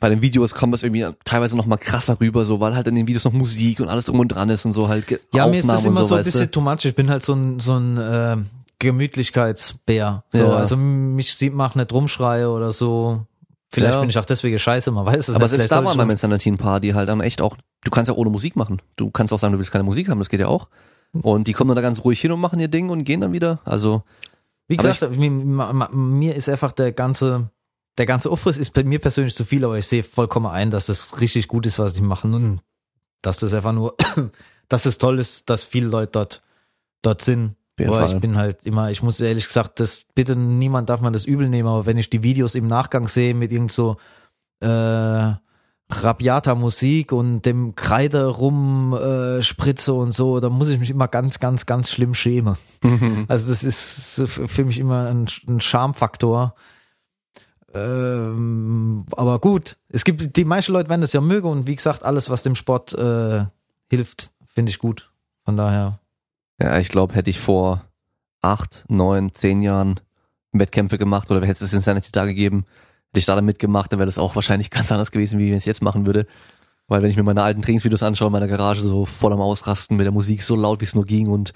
bei 0.00 0.08
den 0.08 0.20
Videos 0.20 0.54
kommt 0.54 0.72
das 0.74 0.82
irgendwie 0.82 1.06
teilweise 1.24 1.56
noch 1.56 1.66
mal 1.66 1.76
krasser 1.76 2.18
rüber, 2.20 2.44
so, 2.44 2.58
weil 2.58 2.74
halt 2.74 2.88
in 2.88 2.96
den 2.96 3.06
Videos 3.06 3.24
noch 3.24 3.32
Musik 3.32 3.78
und 3.78 3.88
alles 3.88 4.06
drum 4.06 4.18
und 4.18 4.28
dran 4.28 4.50
ist 4.50 4.64
und 4.64 4.72
so 4.72 4.88
halt 4.88 5.08
Ja, 5.10 5.16
Aufnahmen 5.44 5.50
mir 5.52 5.58
ist 5.58 5.68
das 5.68 5.84
immer 5.84 6.02
so, 6.02 6.08
so, 6.08 6.14
ein 6.16 6.24
bisschen 6.24 6.50
too 6.50 6.60
much. 6.60 6.84
Ich 6.84 6.94
bin 6.96 7.08
halt 7.08 7.22
so 7.22 7.34
ein, 7.34 7.60
so 7.60 7.76
ein 7.76 7.98
äh, 7.98 8.36
Gemütlichkeitsbär. 8.80 10.24
So, 10.30 10.38
Ja. 10.38 10.56
also 10.56 10.76
mich 10.76 11.34
sieht 11.34 11.54
man 11.54 11.70
nicht 11.74 11.92
rumschreie 11.92 12.48
oder 12.50 12.72
so. 12.72 13.26
Vielleicht 13.70 13.94
Ja. 13.94 14.00
bin 14.00 14.10
ich 14.10 14.18
auch 14.18 14.24
deswegen 14.24 14.58
scheiße, 14.58 14.90
man 14.90 15.06
weiß 15.06 15.28
es 15.28 15.34
Aber 15.34 15.44
nicht. 15.44 15.50
selbst 15.50 15.68
Vielleicht 15.68 15.82
da 15.82 15.84
waren 15.88 15.96
beim 15.96 16.10
Insanity 16.10 16.54
die 16.82 16.94
halt 16.94 17.08
dann 17.08 17.20
echt 17.20 17.40
auch, 17.40 17.56
du 17.84 17.90
kannst 17.90 18.08
ja 18.08 18.14
ohne 18.14 18.28
Musik 18.30 18.56
machen. 18.56 18.82
Du 18.96 19.10
kannst 19.10 19.32
auch 19.32 19.38
sagen, 19.38 19.52
du 19.52 19.58
willst 19.58 19.70
keine 19.72 19.84
Musik 19.84 20.08
haben, 20.08 20.18
das 20.18 20.28
geht 20.28 20.40
ja 20.40 20.48
auch. 20.48 20.68
Und 21.12 21.46
die 21.46 21.52
kommen 21.52 21.68
dann 21.68 21.76
da 21.76 21.82
ganz 21.82 22.04
ruhig 22.04 22.20
hin 22.20 22.32
und 22.32 22.40
machen 22.40 22.58
ihr 22.60 22.68
Ding 22.68 22.88
und 22.88 23.04
gehen 23.04 23.20
dann 23.20 23.32
wieder. 23.32 23.60
Also, 23.64 24.02
Wie 24.68 24.76
gesagt, 24.76 25.18
ma- 25.18 25.88
mir 25.92 26.34
ist 26.34 26.48
einfach 26.48 26.72
der 26.72 26.92
ganze, 26.92 27.50
der 27.98 28.06
ganze 28.06 28.30
Aufriss 28.30 28.56
ist 28.56 28.70
bei 28.70 28.82
mir 28.84 28.98
persönlich 28.98 29.34
zu 29.34 29.44
viel, 29.44 29.64
aber 29.64 29.76
ich 29.76 29.86
sehe 29.86 30.02
vollkommen 30.02 30.46
ein, 30.46 30.70
dass 30.70 30.86
das 30.86 31.20
richtig 31.20 31.48
gut 31.48 31.66
ist, 31.66 31.78
was 31.78 31.92
die 31.92 32.00
machen 32.00 32.32
und 32.32 32.60
dass 33.20 33.38
das 33.40 33.52
einfach 33.52 33.72
nur, 33.74 33.94
dass 34.68 34.86
es 34.86 34.96
toll 34.98 35.18
ist, 35.18 35.50
dass 35.50 35.64
viele 35.64 35.88
Leute 35.88 36.12
dort, 36.12 36.42
dort 37.02 37.20
sind. 37.22 37.56
Aber 37.88 37.98
ich 38.06 38.20
bin 38.20 38.36
halt 38.38 38.64
immer, 38.64 38.90
ich 38.90 39.02
muss 39.02 39.20
ehrlich 39.20 39.46
gesagt, 39.46 39.80
das 39.80 40.06
bitte 40.14 40.34
niemand 40.36 40.88
darf 40.88 41.00
man 41.02 41.12
das 41.12 41.24
übel 41.26 41.48
nehmen, 41.48 41.68
aber 41.68 41.84
wenn 41.86 41.98
ich 41.98 42.08
die 42.10 42.22
Videos 42.22 42.54
im 42.54 42.66
Nachgang 42.68 43.08
sehe 43.08 43.34
mit 43.34 43.52
irgend 43.52 43.72
so 43.72 43.96
äh, 44.60 45.32
rabiater 45.92 46.54
Musik 46.54 47.12
und 47.12 47.42
dem 47.42 47.74
Kreide 47.74 48.26
rum 48.26 48.94
äh, 48.94 49.42
spritze 49.42 49.92
und 49.92 50.12
so, 50.12 50.40
da 50.40 50.48
muss 50.48 50.68
ich 50.68 50.78
mich 50.78 50.90
immer 50.90 51.08
ganz, 51.08 51.38
ganz, 51.38 51.66
ganz 51.66 51.90
schlimm 51.90 52.14
schämen. 52.14 52.56
Also 53.28 53.50
das 53.50 53.62
ist 53.62 54.28
für 54.28 54.64
mich 54.64 54.78
immer 54.78 55.08
ein, 55.08 55.28
ein 55.48 55.60
Schamfaktor. 55.60 56.54
Ähm, 57.74 59.06
aber 59.16 59.38
gut, 59.38 59.76
es 59.88 60.04
gibt 60.04 60.36
die 60.36 60.44
meisten 60.44 60.72
Leute 60.72 60.90
werden 60.90 61.00
das 61.00 61.12
ja 61.12 61.20
mögen 61.20 61.48
und 61.48 61.66
wie 61.66 61.76
gesagt, 61.76 62.02
alles, 62.02 62.28
was 62.28 62.42
dem 62.42 62.54
Sport 62.54 62.92
äh, 62.94 63.44
hilft, 63.88 64.30
finde 64.46 64.70
ich 64.70 64.78
gut. 64.78 65.10
Von 65.44 65.56
daher. 65.56 65.98
Ja, 66.60 66.78
ich 66.78 66.88
glaube, 66.88 67.14
hätte 67.14 67.30
ich 67.30 67.40
vor 67.40 67.84
acht, 68.42 68.84
neun, 68.88 69.32
zehn 69.32 69.62
Jahren 69.62 70.00
Wettkämpfe 70.52 70.98
gemacht 70.98 71.30
oder 71.30 71.46
hätte 71.46 71.64
es 71.64 71.72
Insanity 71.72 72.12
da 72.12 72.26
gegeben, 72.26 72.66
hätte 73.12 73.18
ich 73.20 73.26
da 73.26 73.34
dann 73.34 73.44
mitgemacht, 73.44 73.92
dann 73.92 73.98
wäre 73.98 74.06
das 74.06 74.16
auch 74.18 74.34
wahrscheinlich 74.34 74.70
ganz 74.70 74.90
anders 74.90 75.10
gewesen, 75.12 75.38
wie 75.38 75.50
ich 75.50 75.56
es 75.56 75.66
jetzt 75.66 75.82
machen 75.82 76.06
würde. 76.06 76.26
Weil 76.88 77.02
wenn 77.02 77.10
ich 77.10 77.16
mir 77.16 77.22
meine 77.22 77.42
alten 77.42 77.62
Trainingsvideos 77.62 78.02
anschaue 78.02 78.26
in 78.28 78.32
meiner 78.32 78.48
Garage, 78.48 78.82
so 78.82 79.06
voll 79.06 79.32
am 79.32 79.40
Ausrasten 79.40 79.96
mit 79.96 80.04
der 80.06 80.12
Musik 80.12 80.42
so 80.42 80.56
laut, 80.56 80.80
wie 80.80 80.84
es 80.84 80.94
nur 80.94 81.04
ging 81.04 81.28
und 81.28 81.52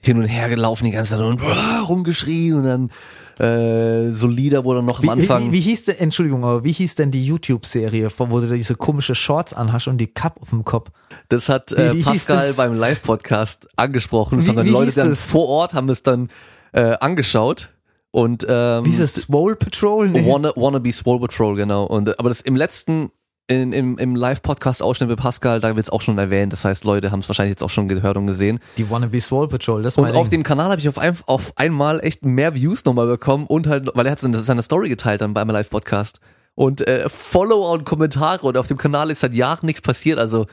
hin 0.00 0.18
und 0.18 0.24
her 0.24 0.48
gelaufen 0.48 0.84
die 0.84 0.90
ganze 0.90 1.12
Zeit 1.12 1.20
und 1.20 1.40
rumgeschrien 1.88 2.54
und 2.56 2.64
dann 2.64 2.90
äh, 3.38 4.10
so 4.12 4.26
Lieder, 4.28 4.64
wo 4.64 4.74
dann 4.74 4.84
noch 4.84 4.98
am 5.00 5.04
Wie, 5.04 5.10
Anfang... 5.10 5.48
wie, 5.48 5.52
wie 5.52 5.60
hieß 5.60 5.84
denn, 5.84 5.96
Entschuldigung, 5.98 6.44
aber 6.44 6.62
wie 6.62 6.72
hieß 6.72 6.94
denn 6.94 7.10
die 7.10 7.24
YouTube-Serie, 7.26 8.08
wo 8.18 8.40
du 8.40 8.46
da 8.46 8.54
diese 8.54 8.74
komische 8.76 9.14
Shorts 9.14 9.52
anhast 9.54 9.88
und 9.88 9.98
die 9.98 10.06
Cup 10.06 10.40
auf 10.40 10.50
dem 10.50 10.64
Kopf? 10.64 10.90
Das 11.28 11.48
hat 11.48 11.72
äh, 11.72 11.94
Wie- 11.94 12.02
Pascal 12.02 12.46
das? 12.46 12.56
beim 12.56 12.74
Live-Podcast 12.74 13.68
angesprochen. 13.76 14.38
Das 14.38 14.48
haben 14.48 14.56
dann 14.56 14.68
Leute 14.68 14.94
dann 14.94 15.08
das? 15.08 15.24
vor 15.24 15.48
Ort 15.48 15.74
haben 15.74 15.88
es 15.88 16.02
dann 16.02 16.28
äh, 16.72 16.96
angeschaut 17.00 17.70
und 18.14 18.46
ähm, 18.48 18.84
Dieses 18.84 19.12
Swole 19.14 19.56
Patrol? 19.56 20.08
Nee. 20.08 20.24
Wanna, 20.24 20.52
Wannabe 20.54 20.92
Swole 20.92 21.18
Patrol, 21.18 21.56
genau. 21.56 21.84
Und 21.84 22.16
aber 22.20 22.28
das 22.28 22.40
im 22.42 22.54
letzten 22.54 23.10
in, 23.48 23.72
im, 23.72 23.98
im 23.98 24.14
Live-Podcast-Ausschnitt 24.14 25.10
mit 25.10 25.18
Pascal, 25.18 25.58
da 25.60 25.74
wird 25.74 25.86
es 25.86 25.90
auch 25.90 26.00
schon 26.00 26.16
erwähnt. 26.16 26.52
Das 26.52 26.64
heißt, 26.64 26.84
Leute 26.84 27.10
haben 27.10 27.18
es 27.18 27.28
wahrscheinlich 27.28 27.50
jetzt 27.50 27.62
auch 27.64 27.70
schon 27.70 27.88
gehört 27.88 28.16
und 28.16 28.28
gesehen. 28.28 28.60
Die 28.78 28.88
Wannabe 28.88 29.20
Swole 29.20 29.48
Patrol, 29.48 29.82
das 29.82 29.98
Und 29.98 30.06
auf 30.14 30.28
Ding. 30.28 30.38
dem 30.40 30.42
Kanal 30.44 30.70
habe 30.70 30.80
ich 30.80 30.88
auf, 30.88 30.96
ein, 30.96 31.18
auf 31.26 31.52
einmal 31.56 31.98
echt 32.04 32.24
mehr 32.24 32.54
Views 32.54 32.84
nochmal 32.84 33.08
bekommen 33.08 33.46
und 33.48 33.66
halt, 33.66 33.90
weil 33.94 34.06
er 34.06 34.12
hat 34.12 34.20
seine 34.20 34.62
Story 34.62 34.88
geteilt 34.88 35.20
dann 35.20 35.34
beim 35.34 35.50
Live-Podcast. 35.50 36.20
Und 36.54 36.86
äh, 36.86 37.08
Follower 37.08 37.72
und 37.72 37.84
Kommentare 37.84 38.46
und 38.46 38.56
auf 38.56 38.68
dem 38.68 38.78
Kanal 38.78 39.10
ist 39.10 39.20
seit 39.20 39.34
Jahren 39.34 39.66
nichts 39.66 39.82
passiert. 39.82 40.20
Also 40.20 40.46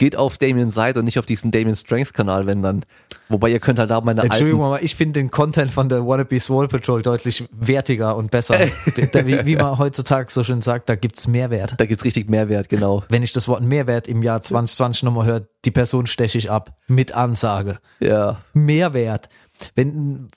geht 0.00 0.16
auf 0.16 0.38
Damien's 0.38 0.72
Seite 0.72 0.98
und 0.98 1.04
nicht 1.04 1.18
auf 1.18 1.26
diesen 1.26 1.50
Damien 1.50 1.76
Strength 1.76 2.14
Kanal, 2.14 2.46
wenn 2.46 2.62
dann. 2.62 2.86
Wobei 3.28 3.50
ihr 3.50 3.60
könnt 3.60 3.78
halt 3.78 3.90
da 3.90 4.00
meine 4.00 4.22
Entschuldigung, 4.22 4.62
alten. 4.62 4.74
aber 4.74 4.82
ich 4.82 4.96
finde 4.96 5.20
den 5.20 5.30
Content 5.30 5.70
von 5.70 5.90
der 5.90 6.06
Wannabe 6.06 6.40
Swole 6.40 6.68
Patrol 6.68 7.02
deutlich 7.02 7.46
wertiger 7.52 8.16
und 8.16 8.30
besser. 8.30 8.58
Wie, 8.96 9.44
wie 9.44 9.56
man 9.56 9.76
heutzutage 9.76 10.30
so 10.30 10.42
schön 10.42 10.62
sagt, 10.62 10.88
da 10.88 10.96
gibt's 10.96 11.28
Mehrwert. 11.28 11.74
Da 11.76 11.84
gibt's 11.84 12.02
richtig 12.06 12.30
Mehrwert, 12.30 12.70
genau. 12.70 13.04
Wenn 13.10 13.22
ich 13.22 13.32
das 13.32 13.46
Wort 13.46 13.62
Mehrwert 13.62 14.08
im 14.08 14.22
Jahr 14.22 14.40
2020 14.40 15.02
nochmal 15.02 15.26
höre, 15.26 15.46
die 15.66 15.70
Person 15.70 16.06
steche 16.06 16.38
ich 16.38 16.50
ab. 16.50 16.78
Mit 16.88 17.12
Ansage. 17.12 17.78
Ja. 18.00 18.40
Mehrwert. 18.54 19.28
Wenn 19.74 20.28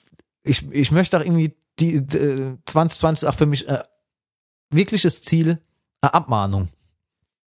ich, 0.42 0.70
ich 0.70 0.90
möchte 0.90 1.16
auch 1.16 1.22
irgendwie 1.22 1.56
die, 1.80 2.06
die 2.06 2.58
2020 2.66 3.22
ist 3.22 3.28
auch 3.32 3.36
für 3.36 3.46
mich 3.46 3.66
äh, 3.66 3.82
wirkliches 4.68 5.22
Ziel, 5.22 5.58
eine 6.02 6.12
Abmahnung. 6.12 6.68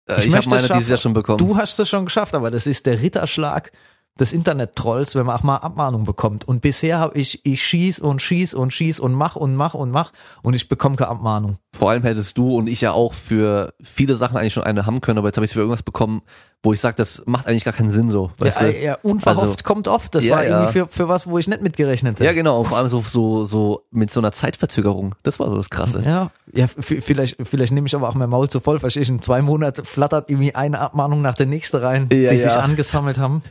Ich 0.08 0.26
ich 0.26 0.34
habe 0.36 0.48
meine 0.48 0.62
es 0.62 0.68
dieses. 0.68 0.88
Jahr 0.88 0.98
schon 0.98 1.12
bekommen. 1.12 1.38
Du 1.38 1.56
hast 1.56 1.78
es 1.78 1.88
schon 1.88 2.04
geschafft, 2.04 2.34
aber 2.34 2.50
das 2.50 2.66
ist 2.66 2.86
der 2.86 3.02
Ritterschlag 3.02 3.72
des 4.18 4.32
Internet-Trolls, 4.32 5.14
wenn 5.14 5.26
man 5.26 5.36
auch 5.36 5.42
mal 5.42 5.56
Abmahnung 5.58 6.04
bekommt. 6.04 6.46
Und 6.48 6.62
bisher 6.62 6.98
habe 6.98 7.18
ich, 7.18 7.44
ich 7.44 7.62
schieß 7.62 7.98
und 8.00 8.22
schieß 8.22 8.54
und 8.54 8.72
schieß 8.72 8.98
und 9.00 9.12
mach 9.12 9.36
und 9.36 9.54
mach 9.54 9.74
und 9.74 9.90
mach 9.90 10.12
und 10.42 10.54
ich 10.54 10.68
bekomme 10.68 10.96
keine 10.96 11.10
Abmahnung. 11.10 11.58
Vor 11.76 11.90
allem 11.90 12.02
hättest 12.02 12.38
du 12.38 12.56
und 12.56 12.66
ich 12.68 12.80
ja 12.80 12.92
auch 12.92 13.12
für 13.12 13.74
viele 13.82 14.16
Sachen 14.16 14.38
eigentlich 14.38 14.54
schon 14.54 14.62
eine 14.62 14.86
haben 14.86 15.02
können, 15.02 15.18
aber 15.18 15.28
jetzt 15.28 15.36
habe 15.36 15.44
ich 15.44 15.52
für 15.52 15.58
irgendwas 15.60 15.82
bekommen, 15.82 16.22
wo 16.62 16.72
ich 16.72 16.80
sage, 16.80 16.96
das 16.96 17.22
macht 17.26 17.46
eigentlich 17.46 17.64
gar 17.64 17.74
keinen 17.74 17.90
Sinn 17.90 18.08
so. 18.08 18.30
Weißt 18.38 18.62
ja, 18.62 18.66
du? 18.68 18.82
ja, 18.82 18.98
unverhofft 19.02 19.42
Also- 19.42 19.64
kommt 19.64 19.86
oft. 19.86 20.14
Das 20.14 20.24
Ja, 20.24 20.36
war 20.36 20.44
irgendwie 20.46 20.72
für, 20.72 20.88
für 20.88 21.08
was, 21.08 21.26
wo 21.26 21.36
ich 21.36 21.46
nicht 21.46 21.60
mitgerechnet 21.60 22.14
hätte. 22.14 22.24
Ja, 22.24 22.32
genau. 22.32 22.60
Und 22.60 22.68
vor 22.68 22.78
allem 22.78 22.88
so, 22.88 23.02
so, 23.06 23.44
so 23.44 23.82
mit 23.90 24.10
so 24.10 24.20
einer 24.20 24.32
Zeitverzögerung. 24.32 25.14
Das 25.22 25.38
war 25.38 25.48
so 25.50 25.56
das 25.58 25.68
Krasse. 25.68 26.02
Ja, 26.04 26.30
ja, 26.54 26.66
vielleicht, 26.68 27.36
vielleicht 27.46 27.72
nehme 27.74 27.86
ich 27.86 27.94
aber 27.94 28.08
auch 28.08 28.14
mein 28.14 28.30
Maul 28.30 28.48
zu 28.48 28.60
voll, 28.60 28.80
verstehe 28.80 29.02
ich. 29.02 29.10
In 29.10 29.20
zwei 29.20 29.42
Monaten 29.42 29.84
flattert 29.84 30.30
irgendwie 30.30 30.54
eine 30.54 30.80
Abmahnung 30.80 31.20
nach 31.20 31.34
der 31.34 31.46
nächsten 31.46 31.76
rein, 31.76 32.08
Ja, 32.10 32.30
die 32.30 32.38
sich 32.38 32.56
angesammelt 32.56 33.18
haben. 33.18 33.42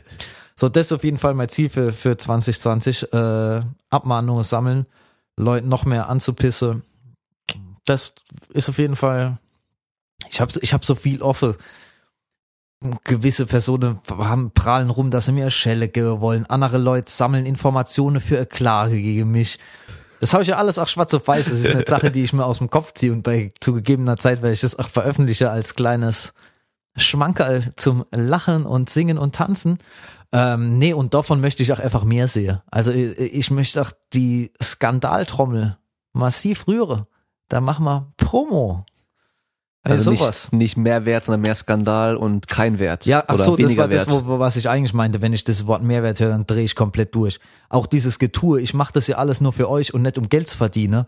So, 0.58 0.68
das 0.70 0.86
ist 0.86 0.92
auf 0.92 1.04
jeden 1.04 1.18
Fall 1.18 1.34
mein 1.34 1.50
Ziel 1.50 1.68
für, 1.68 1.92
für 1.92 2.16
2020. 2.16 3.12
Äh, 3.12 3.62
Abmahnungen 3.90 4.42
sammeln, 4.42 4.86
Leute 5.36 5.66
noch 5.66 5.84
mehr 5.84 6.08
anzupissen. 6.08 6.82
Das 7.84 8.14
ist 8.52 8.68
auf 8.68 8.78
jeden 8.78 8.96
Fall. 8.96 9.38
Ich 10.30 10.40
habe 10.40 10.52
ich 10.60 10.72
hab 10.72 10.84
so 10.84 10.94
viel 10.94 11.22
offen. 11.22 11.54
Gewisse 13.04 13.46
Personen 13.46 14.00
haben 14.08 14.50
prahlen 14.50 14.90
rum, 14.90 15.10
dass 15.10 15.26
sie 15.26 15.32
mir 15.32 15.50
Schelle 15.50 15.88
geben 15.88 16.20
wollen. 16.20 16.46
Andere 16.46 16.78
Leute 16.78 17.10
sammeln 17.10 17.46
Informationen 17.46 18.20
für 18.20 18.36
eine 18.36 18.46
Klage 18.46 19.00
gegen 19.00 19.30
mich. 19.30 19.58
Das 20.20 20.32
habe 20.32 20.42
ich 20.42 20.48
ja 20.48 20.56
alles 20.56 20.78
auch 20.78 20.88
schwarz 20.88 21.12
auf 21.14 21.28
weiß. 21.28 21.50
Das 21.50 21.58
ist 21.58 21.70
eine 21.70 21.84
Sache, 21.86 22.10
die 22.10 22.24
ich 22.24 22.32
mir 22.32 22.44
aus 22.44 22.58
dem 22.58 22.70
Kopf 22.70 22.92
ziehe 22.94 23.12
und 23.12 23.22
bei 23.22 23.50
zugegebener 23.60 24.16
Zeit 24.16 24.42
werde 24.42 24.54
ich 24.54 24.62
das 24.62 24.78
auch 24.78 24.88
veröffentliche 24.88 25.50
als 25.50 25.74
kleines 25.74 26.32
Schmankerl 26.96 27.72
zum 27.76 28.06
Lachen 28.10 28.64
und 28.64 28.88
Singen 28.88 29.18
und 29.18 29.34
Tanzen. 29.34 29.78
Ähm, 30.32 30.78
nee, 30.78 30.92
und 30.92 31.14
davon 31.14 31.40
möchte 31.40 31.62
ich 31.62 31.72
auch 31.72 31.78
einfach 31.78 32.04
mehr 32.04 32.28
sehen. 32.28 32.60
Also 32.70 32.90
ich, 32.90 33.16
ich 33.18 33.50
möchte 33.50 33.80
auch 33.82 33.92
die 34.12 34.52
Skandaltrommel 34.62 35.76
massiv 36.12 36.66
rühren. 36.68 37.02
Da 37.48 37.60
machen 37.60 37.84
wir 37.84 38.12
Promo. 38.16 38.84
Nee, 39.84 39.92
Also 39.92 40.14
sowas. 40.16 40.50
nicht, 40.52 40.58
nicht 40.58 40.76
mehr 40.78 41.04
Wert, 41.06 41.26
sondern 41.26 41.42
mehr 41.42 41.54
Skandal 41.54 42.16
und 42.16 42.48
kein 42.48 42.78
Wert. 42.80 43.06
Ja, 43.06 43.22
ach 43.28 43.38
so, 43.38 43.56
das 43.56 43.76
war 43.76 43.86
das, 43.86 44.08
Wert. 44.08 44.24
wo, 44.24 44.28
wo- 44.28 44.38
was 44.40 44.56
ich 44.56 44.68
eigentlich 44.68 44.94
meinte. 44.94 45.22
Wenn 45.22 45.32
ich 45.32 45.44
das 45.44 45.66
Wort 45.68 45.82
Mehrwert 45.84 46.18
höre, 46.18 46.30
dann 46.30 46.44
drehe 46.44 46.64
ich 46.64 46.74
komplett 46.74 47.14
durch. 47.14 47.38
Auch 47.68 47.86
dieses 47.86 48.18
Getue, 48.18 48.60
ich 48.60 48.74
mache 48.74 48.92
das 48.94 49.06
ja 49.06 49.16
alles 49.18 49.40
nur 49.40 49.52
für 49.52 49.70
euch 49.70 49.94
und 49.94 50.02
nicht 50.02 50.18
um 50.18 50.28
Geld 50.28 50.48
zu 50.48 50.56
verdienen. 50.56 51.06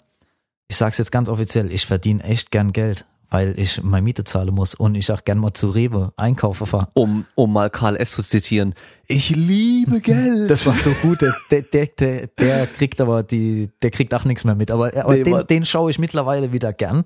Ich 0.68 0.76
sag's 0.76 0.98
jetzt 0.98 1.10
ganz 1.10 1.28
offiziell, 1.28 1.72
ich 1.72 1.86
verdiene 1.86 2.22
echt 2.22 2.50
gern 2.52 2.72
Geld, 2.72 3.04
weil 3.30 3.58
ich 3.58 3.82
meine 3.82 4.02
Miete 4.02 4.24
zahlen 4.24 4.54
muss 4.54 4.74
und 4.74 4.94
ich 4.94 5.12
auch 5.12 5.22
gern 5.24 5.38
mal 5.38 5.52
zu 5.52 5.68
Rewe 5.70 6.12
einkaufen 6.16 6.66
fahre. 6.66 6.88
um, 6.94 7.26
um 7.34 7.52
mal 7.52 7.68
Karl 7.70 7.96
S. 7.96 8.12
zu 8.12 8.22
zitieren. 8.22 8.74
Ich 9.06 9.30
liebe 9.30 10.00
Geld. 10.02 10.50
Das 10.50 10.64
war 10.66 10.74
so 10.74 10.90
gut, 11.02 11.20
der, 11.22 11.34
der, 11.50 11.86
der, 11.86 12.26
der, 12.28 12.66
kriegt 12.66 13.00
aber 13.00 13.22
die, 13.22 13.70
der 13.82 13.90
kriegt 13.90 14.14
auch 14.14 14.24
nichts 14.24 14.44
mehr 14.44 14.54
mit. 14.54 14.70
Aber, 14.70 14.92
aber 14.96 15.14
Nee, 15.14 15.22
den, 15.24 15.46
den 15.46 15.64
schaue 15.66 15.90
ich 15.90 15.98
mittlerweile 15.98 16.52
wieder 16.52 16.72
gern, 16.72 17.04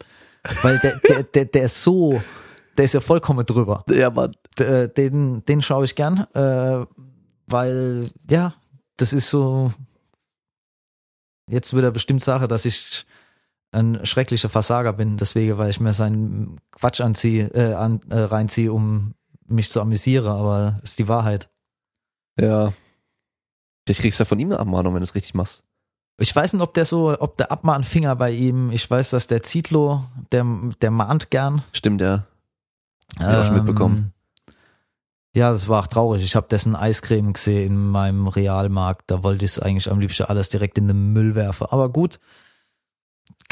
weil 0.62 0.78
der, 0.78 0.96
der, 1.08 1.22
der, 1.24 1.44
der 1.46 1.64
ist 1.64 1.82
so, 1.82 2.22
der 2.76 2.84
ist 2.84 2.94
ja 2.94 3.00
vollkommen 3.00 3.44
drüber. 3.44 3.84
ja, 3.90 4.08
Mann. 4.10 4.34
D- 4.58 4.88
den, 4.88 5.44
den 5.44 5.60
schaue 5.62 5.84
ich 5.86 5.94
gern, 5.94 6.26
äh, 6.34 6.84
weil, 7.46 8.10
ja, 8.30 8.54
das 8.96 9.12
ist 9.12 9.28
so, 9.30 9.72
jetzt 11.50 11.72
würde 11.72 11.88
er 11.88 11.92
bestimmt 11.92 12.22
sagen, 12.22 12.46
dass 12.48 12.64
ich 12.64 13.04
ein 13.72 14.04
schrecklicher 14.04 14.48
Versager 14.48 14.92
bin, 14.92 15.16
deswegen, 15.16 15.58
weil 15.58 15.70
ich 15.70 15.80
mir 15.80 15.94
seinen 15.94 16.60
Quatsch 16.70 17.00
anziehe, 17.00 17.46
äh, 17.48 17.74
an, 17.74 18.00
äh, 18.10 18.18
reinziehe, 18.18 18.72
um 18.72 19.14
mich 19.46 19.70
zu 19.70 19.80
amüsieren, 19.80 20.28
aber 20.28 20.78
ist 20.82 20.98
die 20.98 21.08
Wahrheit. 21.08 21.48
Ja. 22.38 22.72
Vielleicht 23.84 24.00
kriegst 24.00 24.20
du 24.20 24.22
ja 24.22 24.26
von 24.26 24.38
ihm 24.38 24.50
eine 24.50 24.60
Abmahnung, 24.60 24.94
wenn 24.94 25.00
du 25.00 25.04
es 25.04 25.14
richtig 25.14 25.34
machst. 25.34 25.64
Ich 26.18 26.34
weiß 26.34 26.52
nicht, 26.52 26.62
ob 26.62 26.74
der 26.74 26.84
so, 26.84 27.18
ob 27.18 27.36
der 27.38 27.50
Abmahnfinger 27.50 28.14
bei 28.14 28.30
ihm, 28.30 28.70
ich 28.70 28.88
weiß, 28.88 29.10
dass 29.10 29.26
der 29.26 29.42
Zitlo, 29.42 30.04
der, 30.30 30.46
der 30.80 30.90
mahnt 30.90 31.30
gern. 31.30 31.62
Stimmt, 31.72 32.00
ja. 32.00 32.26
Ja, 33.18 33.40
auch 33.40 33.46
schon 33.46 33.54
mitbekommen. 33.54 34.12
Ja, 35.34 35.50
das 35.50 35.68
war 35.68 35.82
auch 35.82 35.86
traurig. 35.86 36.22
Ich 36.22 36.36
habe 36.36 36.46
dessen 36.48 36.76
Eiscreme 36.76 37.32
gesehen 37.32 37.72
in 37.72 37.86
meinem 37.88 38.28
Realmarkt. 38.28 39.10
Da 39.10 39.22
wollte 39.22 39.46
ich 39.46 39.52
es 39.52 39.58
eigentlich 39.58 39.90
am 39.90 39.98
liebsten 39.98 40.24
alles 40.24 40.50
direkt 40.50 40.76
in 40.76 40.88
den 40.88 41.12
Müll 41.12 41.34
werfen. 41.34 41.66
Aber 41.70 41.88
gut, 41.88 42.20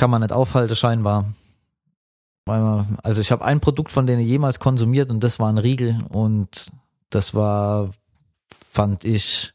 kann 0.01 0.09
man 0.09 0.23
nicht 0.23 0.33
aufhalten, 0.33 0.75
scheinbar. 0.75 1.27
Also 2.47 3.21
ich 3.21 3.31
habe 3.31 3.45
ein 3.45 3.61
Produkt 3.61 3.93
von 3.93 4.07
denen 4.07 4.23
jemals 4.23 4.59
konsumiert 4.59 5.11
und 5.11 5.23
das 5.23 5.39
war 5.39 5.53
ein 5.53 5.59
Riegel 5.59 6.03
und 6.09 6.71
das 7.11 7.35
war, 7.35 7.91
fand 8.49 9.05
ich, 9.05 9.53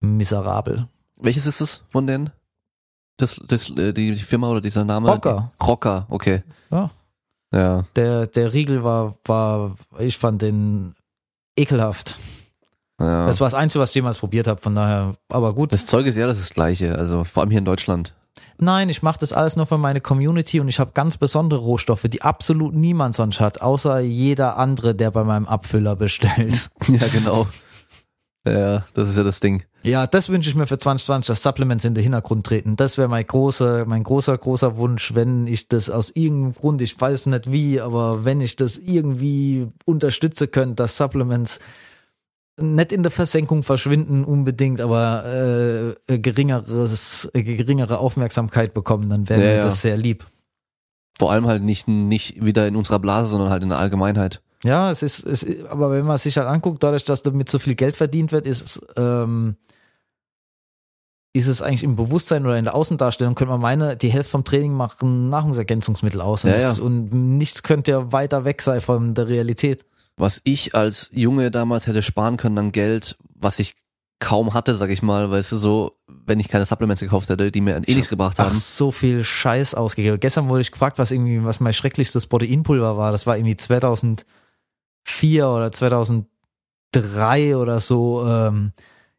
miserabel. 0.00 0.88
Welches 1.22 1.46
ist 1.46 1.62
es 1.62 1.84
von 1.88 2.06
denen? 2.06 2.30
Das, 3.16 3.40
das, 3.48 3.70
äh, 3.70 3.94
die 3.94 4.14
Firma 4.16 4.50
oder 4.50 4.60
dieser 4.60 4.84
Name? 4.84 5.08
Rocker. 5.08 5.52
Rocker, 5.62 6.06
okay. 6.10 6.42
Ja. 6.70 6.90
Ja. 7.50 7.86
Der, 7.96 8.26
der 8.26 8.52
Riegel 8.52 8.84
war, 8.84 9.16
war, 9.24 9.76
ich 9.98 10.18
fand 10.18 10.42
den 10.42 10.94
ekelhaft. 11.56 12.18
ja. 13.00 13.24
Das 13.24 13.40
war 13.40 13.46
das 13.46 13.54
Einzige, 13.54 13.80
was 13.80 13.90
ich 13.90 13.94
jemals 13.94 14.18
probiert 14.18 14.48
habe, 14.48 14.60
von 14.60 14.74
daher, 14.74 15.16
aber 15.30 15.54
gut. 15.54 15.72
Das 15.72 15.86
Zeug 15.86 16.04
ist 16.04 16.16
ja 16.16 16.26
das 16.26 16.50
Gleiche, 16.50 16.94
also 16.98 17.24
vor 17.24 17.42
allem 17.42 17.50
hier 17.50 17.60
in 17.60 17.64
Deutschland. 17.64 18.12
Nein, 18.58 18.88
ich 18.88 19.02
mache 19.02 19.18
das 19.20 19.32
alles 19.32 19.56
nur 19.56 19.66
für 19.66 19.78
meine 19.78 20.00
Community 20.00 20.60
und 20.60 20.68
ich 20.68 20.78
habe 20.78 20.92
ganz 20.92 21.16
besondere 21.16 21.60
Rohstoffe, 21.60 22.06
die 22.08 22.22
absolut 22.22 22.74
niemand 22.74 23.14
sonst 23.14 23.40
hat, 23.40 23.60
außer 23.60 24.00
jeder 24.00 24.56
andere, 24.56 24.94
der 24.94 25.10
bei 25.10 25.24
meinem 25.24 25.46
Abfüller 25.46 25.96
bestellt. 25.96 26.70
Ja, 26.88 27.06
genau. 27.08 27.46
Ja, 28.44 28.84
das 28.94 29.10
ist 29.10 29.16
ja 29.16 29.22
das 29.22 29.38
Ding. 29.38 29.62
Ja, 29.84 30.06
das 30.06 30.28
wünsche 30.28 30.50
ich 30.50 30.56
mir 30.56 30.66
für 30.66 30.78
2020, 30.78 31.28
dass 31.28 31.42
Supplements 31.42 31.84
in 31.84 31.94
den 31.94 32.02
Hintergrund 32.02 32.44
treten. 32.44 32.74
Das 32.74 32.98
wäre 32.98 33.08
mein 33.08 33.24
großer, 33.24 33.84
mein 33.86 34.02
großer, 34.02 34.36
großer 34.36 34.76
Wunsch, 34.76 35.14
wenn 35.14 35.46
ich 35.46 35.68
das 35.68 35.90
aus 35.90 36.10
irgendeinem 36.10 36.54
Grund, 36.54 36.82
ich 36.82 37.00
weiß 37.00 37.26
nicht 37.26 37.52
wie, 37.52 37.80
aber 37.80 38.24
wenn 38.24 38.40
ich 38.40 38.56
das 38.56 38.78
irgendwie 38.78 39.68
unterstütze 39.84 40.48
könnte, 40.48 40.74
dass 40.76 40.96
Supplements 40.96 41.60
nicht 42.62 42.92
in 42.92 43.02
der 43.02 43.12
Versenkung 43.12 43.62
verschwinden 43.62 44.24
unbedingt, 44.24 44.80
aber 44.80 45.94
äh, 46.08 46.18
geringeres, 46.18 47.28
äh, 47.34 47.42
geringere 47.42 47.98
Aufmerksamkeit 47.98 48.74
bekommen, 48.74 49.10
dann 49.10 49.28
wäre 49.28 49.40
Ja, 49.40 49.46
mir 49.46 49.56
ja. 49.56 49.62
das 49.62 49.82
sehr 49.82 49.96
lieb. 49.96 50.26
Vor 51.18 51.30
allem 51.30 51.46
halt 51.46 51.62
nicht, 51.62 51.88
nicht 51.88 52.44
wieder 52.44 52.66
in 52.66 52.76
unserer 52.76 52.98
Blase, 52.98 53.28
sondern 53.30 53.50
halt 53.50 53.62
in 53.62 53.68
der 53.68 53.78
Allgemeinheit. 53.78 54.40
Ja, 54.64 54.90
es 54.90 55.02
ist, 55.02 55.26
es 55.26 55.42
ist, 55.42 55.66
aber 55.66 55.90
wenn 55.90 56.06
man 56.06 56.18
sich 56.18 56.36
halt 56.38 56.48
anguckt, 56.48 56.82
dadurch, 56.82 57.04
dass 57.04 57.22
damit 57.22 57.48
so 57.48 57.58
viel 57.58 57.74
Geld 57.74 57.96
verdient 57.96 58.32
wird, 58.32 58.46
ist 58.46 58.62
es, 58.62 58.80
ähm, 58.96 59.56
ist 61.34 61.48
es 61.48 61.62
eigentlich 61.62 61.82
im 61.82 61.96
Bewusstsein 61.96 62.44
oder 62.44 62.58
in 62.58 62.64
der 62.64 62.74
Außendarstellung, 62.74 63.34
könnte 63.34 63.50
man 63.52 63.60
meinen, 63.60 63.98
die 63.98 64.10
Hälfte 64.10 64.30
vom 64.30 64.44
Training 64.44 64.72
machen 64.72 65.30
Nahrungsergänzungsmittel 65.30 66.20
aus. 66.20 66.44
Und, 66.44 66.50
Ja, 66.50 66.56
das, 66.56 66.78
ja. 66.78 66.84
und 66.84 67.12
nichts 67.38 67.62
könnte 67.62 67.90
ja 67.90 68.12
weiter 68.12 68.44
weg 68.44 68.62
sein 68.62 68.80
von 68.80 69.14
der 69.14 69.28
Realität. 69.28 69.84
Was 70.16 70.40
ich 70.44 70.74
als 70.74 71.10
Junge 71.12 71.50
damals 71.50 71.86
hätte 71.86 72.02
sparen 72.02 72.36
können 72.36 72.58
an 72.58 72.72
Geld, 72.72 73.16
was 73.34 73.58
ich 73.58 73.74
kaum 74.22 74.54
hatte, 74.54 74.76
sag 74.76 74.90
ich 74.90 75.02
mal, 75.02 75.30
weißt 75.30 75.52
du, 75.52 75.56
so, 75.56 75.98
wenn 76.06 76.38
ich 76.38 76.48
keine 76.48 76.64
Supplements 76.64 77.00
gekauft 77.00 77.28
hätte, 77.28 77.50
die 77.50 77.60
mir 77.60 77.76
eh 77.76 77.80
nichts 77.80 78.08
gebracht 78.08 78.36
Ach, 78.38 78.44
haben. 78.44 78.54
so 78.54 78.92
viel 78.92 79.24
Scheiß 79.24 79.74
ausgegeben. 79.74 80.20
Gestern 80.20 80.48
wurde 80.48 80.60
ich 80.60 80.70
gefragt, 80.70 80.98
was 80.98 81.10
irgendwie, 81.10 81.42
was 81.44 81.58
mein 81.58 81.72
schrecklichstes 81.72 82.28
Proteinpulver 82.28 82.96
war. 82.96 83.10
Das 83.10 83.26
war 83.26 83.36
irgendwie 83.36 83.56
2004 83.56 84.24
oder 85.48 85.72
2003 85.72 87.56
oder 87.56 87.80
so. 87.80 88.24
Ähm, 88.24 88.72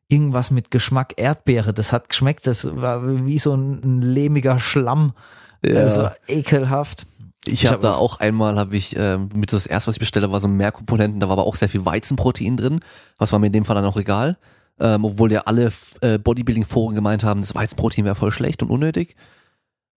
irgendwas 0.07 0.51
mit 0.51 0.71
Geschmack 0.71 1.15
Erdbeere. 1.17 1.73
Das 1.73 1.91
hat 1.91 2.07
geschmeckt. 2.07 2.47
Das 2.47 2.65
war 2.73 3.05
wie 3.25 3.39
so 3.39 3.53
ein, 3.53 3.81
ein 3.83 4.01
lehmiger 4.01 4.59
Schlamm. 4.59 5.13
Das 5.61 5.97
war 5.97 6.15
ekelhaft. 6.27 7.05
Ich 7.45 7.53
Ich 7.53 7.65
habe 7.65 7.75
hab 7.75 7.81
da 7.81 7.93
auch- 7.95 8.19
einmal, 8.19 8.55
habe 8.57 8.75
ich 8.77 8.95
ähm, 8.95 9.29
mit 9.35 9.51
das 9.51 9.65
erste, 9.65 9.87
was 9.89 9.95
ich 9.95 9.99
bestelle, 9.99 10.31
war 10.31 10.39
so 10.39 10.47
Mehrkomponenten, 10.47 11.19
da 11.19 11.27
war 11.27 11.33
aber 11.33 11.45
auch 11.45 11.55
sehr 11.55 11.69
viel 11.69 11.85
Weizenprotein 11.85 12.55
drin. 12.57 12.79
Was 13.17 13.31
war 13.31 13.39
mir 13.39 13.47
in 13.47 13.53
dem 13.53 13.65
Fall 13.65 13.75
dann 13.75 13.85
auch 13.85 13.97
egal. 13.97 14.37
Ähm, 14.79 15.05
obwohl 15.05 15.31
ja 15.31 15.41
alle 15.41 15.71
äh, 16.01 16.17
Bodybuilding-Foren 16.17 16.95
gemeint 16.95 17.23
haben, 17.23 17.41
das 17.41 17.53
Weizenprotein 17.53 18.05
wäre 18.05 18.15
voll 18.15 18.31
schlecht 18.31 18.63
und 18.63 18.69
unnötig. 18.71 19.15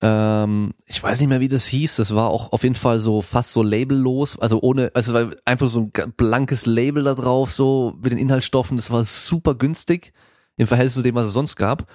Ähm, 0.01 0.73
ich 0.85 1.01
weiß 1.01 1.19
nicht 1.19 1.29
mehr, 1.29 1.39
wie 1.39 1.47
das 1.47 1.65
hieß. 1.67 1.95
Das 1.95 2.13
war 2.13 2.27
auch 2.29 2.51
auf 2.51 2.63
jeden 2.63 2.75
Fall 2.75 2.99
so 2.99 3.21
fast 3.21 3.53
so 3.53 3.63
labellos, 3.63 4.37
also 4.37 4.59
ohne, 4.61 4.91
also 4.93 5.13
war 5.13 5.29
einfach 5.45 5.69
so 5.69 5.89
ein 5.97 6.13
blankes 6.17 6.65
Label 6.65 7.03
da 7.03 7.13
drauf, 7.15 7.51
so 7.53 7.93
mit 8.03 8.11
den 8.11 8.19
Inhaltsstoffen. 8.19 8.75
Das 8.77 8.91
war 8.91 9.03
super 9.05 9.55
günstig 9.55 10.11
im 10.57 10.67
Verhältnis 10.67 10.95
zu 10.95 11.01
dem, 11.01 11.15
was 11.15 11.27
es 11.27 11.33
sonst 11.33 11.55
gab. 11.55 11.85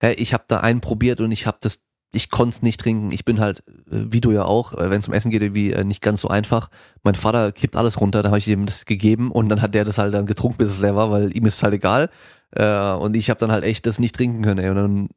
Hey, 0.00 0.14
ich 0.14 0.32
habe 0.32 0.44
da 0.48 0.60
einen 0.60 0.80
probiert 0.80 1.20
und 1.20 1.30
ich 1.30 1.46
habe 1.46 1.58
das, 1.60 1.80
ich 2.14 2.30
konnte 2.30 2.54
es 2.56 2.62
nicht 2.62 2.80
trinken. 2.80 3.10
Ich 3.12 3.24
bin 3.24 3.40
halt, 3.40 3.60
äh, 3.90 4.06
wie 4.10 4.20
du 4.20 4.30
ja 4.32 4.44
auch, 4.44 4.72
wenn 4.76 4.98
es 5.00 5.08
um 5.08 5.14
Essen 5.14 5.30
geht, 5.30 5.42
irgendwie 5.42 5.72
äh, 5.72 5.84
nicht 5.84 6.00
ganz 6.02 6.20
so 6.20 6.28
einfach. 6.28 6.70
Mein 7.02 7.14
Vater 7.14 7.52
kippt 7.52 7.76
alles 7.76 8.00
runter, 8.00 8.22
da 8.22 8.28
habe 8.28 8.38
ich 8.38 8.48
ihm 8.48 8.66
das 8.66 8.84
gegeben 8.86 9.30
und 9.30 9.48
dann 9.48 9.60
hat 9.62 9.74
der 9.74 9.84
das 9.84 9.98
halt 9.98 10.14
dann 10.14 10.26
getrunken, 10.26 10.58
bis 10.58 10.68
es 10.68 10.80
leer 10.80 10.96
war, 10.96 11.10
weil 11.10 11.36
ihm 11.36 11.46
ist 11.46 11.56
es 11.56 11.62
halt 11.62 11.74
egal. 11.74 12.10
Äh, 12.52 12.92
und 12.92 13.16
ich 13.16 13.30
habe 13.30 13.40
dann 13.40 13.52
halt 13.52 13.64
echt 13.64 13.86
das 13.86 13.98
nicht 13.98 14.14
trinken 14.14 14.42
können. 14.42 14.58
Ey. 14.58 14.70
Und 14.70 14.76
dann 14.76 15.08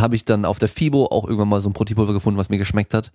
habe 0.00 0.14
ich 0.14 0.24
dann 0.24 0.44
auf 0.44 0.58
der 0.58 0.68
FIBO 0.68 1.06
auch 1.06 1.24
irgendwann 1.24 1.48
mal 1.48 1.60
so 1.60 1.68
ein 1.68 1.72
Proteinpulver 1.72 2.12
gefunden, 2.12 2.38
was 2.38 2.48
mir 2.50 2.58
geschmeckt 2.58 2.94
hat. 2.94 3.10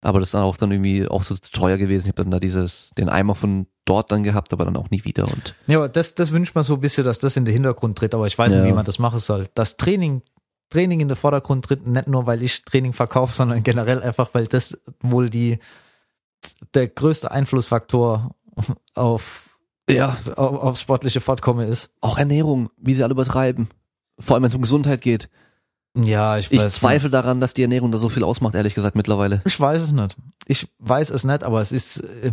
Aber 0.00 0.20
das 0.20 0.28
ist 0.28 0.34
dann 0.34 0.42
auch 0.42 0.58
dann 0.58 0.70
irgendwie 0.70 1.08
auch 1.08 1.22
so 1.22 1.34
teuer 1.34 1.78
gewesen. 1.78 2.04
Ich 2.06 2.08
habe 2.12 2.22
dann 2.22 2.30
da 2.30 2.38
dieses, 2.38 2.90
den 2.98 3.08
Eimer 3.08 3.34
von 3.34 3.66
dort 3.86 4.12
dann 4.12 4.22
gehabt, 4.22 4.52
aber 4.52 4.66
dann 4.66 4.76
auch 4.76 4.90
nie 4.90 5.02
wieder. 5.04 5.24
Und 5.24 5.54
Ja, 5.66 5.78
aber 5.78 5.88
das, 5.88 6.14
das 6.14 6.30
wünscht 6.30 6.54
man 6.54 6.62
so 6.62 6.74
ein 6.74 6.80
bisschen, 6.80 7.04
dass 7.04 7.18
das 7.20 7.36
in 7.38 7.46
den 7.46 7.54
Hintergrund 7.54 7.96
tritt, 7.98 8.14
aber 8.14 8.26
ich 8.26 8.36
weiß 8.36 8.52
Ja. 8.52 8.60
nicht, 8.60 8.68
wie 8.68 8.74
man 8.74 8.84
das 8.84 8.98
machen 8.98 9.18
soll. 9.18 9.46
Das 9.54 9.78
Training, 9.78 10.20
Training 10.74 11.00
in 11.00 11.08
den 11.08 11.16
Vordergrund 11.16 11.64
tritt, 11.64 11.86
nicht 11.86 12.08
nur, 12.08 12.26
weil 12.26 12.42
ich 12.42 12.64
Training 12.64 12.92
verkaufe, 12.92 13.32
sondern 13.36 13.62
generell 13.62 14.02
einfach, 14.02 14.30
weil 14.34 14.46
das 14.46 14.80
wohl 15.00 15.30
die, 15.30 15.58
der 16.74 16.88
größte 16.88 17.30
Einflussfaktor 17.30 18.34
auf, 18.94 19.56
ja, 19.88 20.16
auf, 20.36 20.62
aufs 20.62 20.80
sportliche 20.80 21.20
Fortkommen 21.20 21.68
ist. 21.68 21.90
auch 22.00 22.18
Ernährung, 22.18 22.70
wie 22.76 22.94
sie 22.94 23.02
alle 23.02 23.12
übertreiben. 23.12 23.68
Vor 24.18 24.34
allem, 24.34 24.42
wenn 24.44 24.48
es 24.50 24.54
um 24.54 24.62
Gesundheit 24.62 25.00
geht. 25.00 25.28
Ja, 25.96 26.38
ich 26.38 26.50
Ich 26.50 26.60
weiß. 26.60 26.74
zweifle 26.74 27.08
daran, 27.10 27.40
dass 27.40 27.54
die 27.54 27.62
Ernährung 27.62 27.92
da 27.92 27.98
so 27.98 28.08
viel 28.08 28.24
ausmacht, 28.24 28.54
ehrlich 28.54 28.74
gesagt, 28.74 28.96
mittlerweile. 28.96 29.42
Ich 29.44 29.58
weiß 29.58 29.82
es 29.82 29.92
nicht. 29.92 30.16
Ich 30.46 30.68
weiß 30.78 31.10
es 31.10 31.24
nicht, 31.24 31.42
aber 31.44 31.60
es 31.60 31.70
ist, 31.72 31.98
äh, 32.00 32.32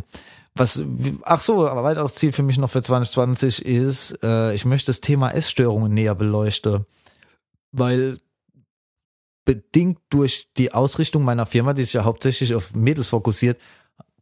was, 0.56 0.82
ach 1.24 1.40
so, 1.40 1.68
aber 1.68 1.84
weiteres 1.84 2.16
Ziel 2.16 2.32
für 2.34 2.44
mich 2.44 2.58
noch 2.58 2.70
für 2.70 2.82
2020 2.82 3.64
ist, 3.66 4.18
äh, 4.24 4.54
ich 4.54 4.66
möchte 4.66 4.88
das 4.88 5.00
Thema 5.02 5.30
Essstörungen 5.32 5.94
näher 5.94 6.16
beleuchten. 6.16 6.86
Weil 7.72 8.20
bedingt 9.46 10.00
durch 10.10 10.50
die 10.58 10.74
Ausrichtung 10.74 11.24
meiner 11.24 11.46
Firma, 11.46 11.74
die 11.74 11.84
sich 11.84 11.94
ja 11.94 12.04
hauptsächlich 12.04 12.54
auf 12.54 12.74
Mädels 12.74 13.10
fokussiert, 13.10 13.60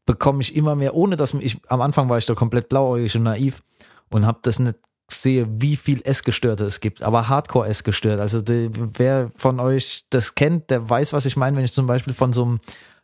bekomme 0.06 0.42
ich 0.42 0.56
immer 0.56 0.76
mehr, 0.76 0.96
ohne 0.96 1.16
dass 1.16 1.34
ich, 1.34 1.58
am 1.68 1.82
Anfang 1.82 2.10
war 2.10 2.18
ich 2.18 2.26
da 2.26 2.34
komplett 2.34 2.70
blauäugig 2.70 3.16
und 3.16 3.24
naiv 3.24 3.62
und 4.10 4.26
habe 4.26 4.40
das 4.42 4.60
nicht 4.60 4.76
sehe, 5.12 5.48
wie 5.50 5.76
viel 5.76 6.02
Essgestörte 6.04 6.66
es 6.66 6.80
gibt, 6.80 7.04
aber 7.04 7.30
Hardcore 7.30 7.68
Essgestört. 7.68 8.20
Also 8.20 8.42
die, 8.42 8.70
wer 8.74 9.32
von 9.36 9.60
euch 9.60 10.06
das 10.10 10.36
kennt, 10.36 10.70
der 10.70 10.90
weiß, 10.90 11.14
was 11.14 11.26
ich 11.26 11.36
meine, 11.36 11.58
wenn 11.58 11.66
ich 11.66 11.74
zum 11.74 11.88
Beispiel 11.88 12.14
von 12.14 12.34
so 12.34 12.44
einem 12.44 12.60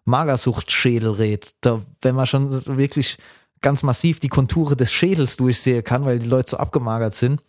Magersuchtschädel 0.06 1.12
rede. 1.12 1.48
Da, 1.62 1.82
wenn 2.02 2.16
man 2.16 2.28
schon 2.28 2.78
wirklich 2.78 3.18
ganz 3.62 3.84
massiv 3.84 4.20
die 4.20 4.30
Konture 4.30 4.76
des 4.76 4.92
Schädels 4.92 5.38
durchsehen 5.38 5.84
kann, 5.84 6.06
weil 6.06 6.20
die 6.20 6.28
Leute 6.28 6.52
so 6.52 6.58
abgemagert 6.58 7.16
sind. 7.16 7.42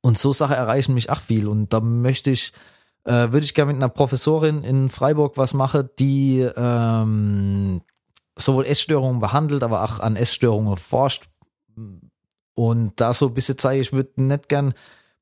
Und 0.00 0.18
so 0.18 0.32
Sachen 0.32 0.56
erreichen 0.56 0.94
mich 0.94 1.10
auch 1.10 1.20
viel. 1.20 1.46
Und 1.48 1.72
da 1.72 1.80
möchte 1.80 2.30
ich, 2.30 2.52
äh, 3.04 3.32
würde 3.32 3.44
ich 3.44 3.54
gerne 3.54 3.72
mit 3.72 3.82
einer 3.82 3.88
Professorin 3.88 4.64
in 4.64 4.90
Freiburg 4.90 5.36
was 5.36 5.54
machen, 5.54 5.88
die 5.98 6.40
ähm, 6.56 7.82
sowohl 8.36 8.66
Essstörungen 8.66 9.20
behandelt, 9.20 9.62
aber 9.62 9.84
auch 9.84 10.00
an 10.00 10.16
Essstörungen 10.16 10.76
forscht. 10.76 11.28
Und 12.54 12.92
da 13.00 13.12
so 13.14 13.26
ein 13.26 13.34
bisschen 13.34 13.58
zeige, 13.58 13.80
ich 13.80 13.92
würde 13.92 14.22
nicht 14.22 14.48
gern 14.48 14.74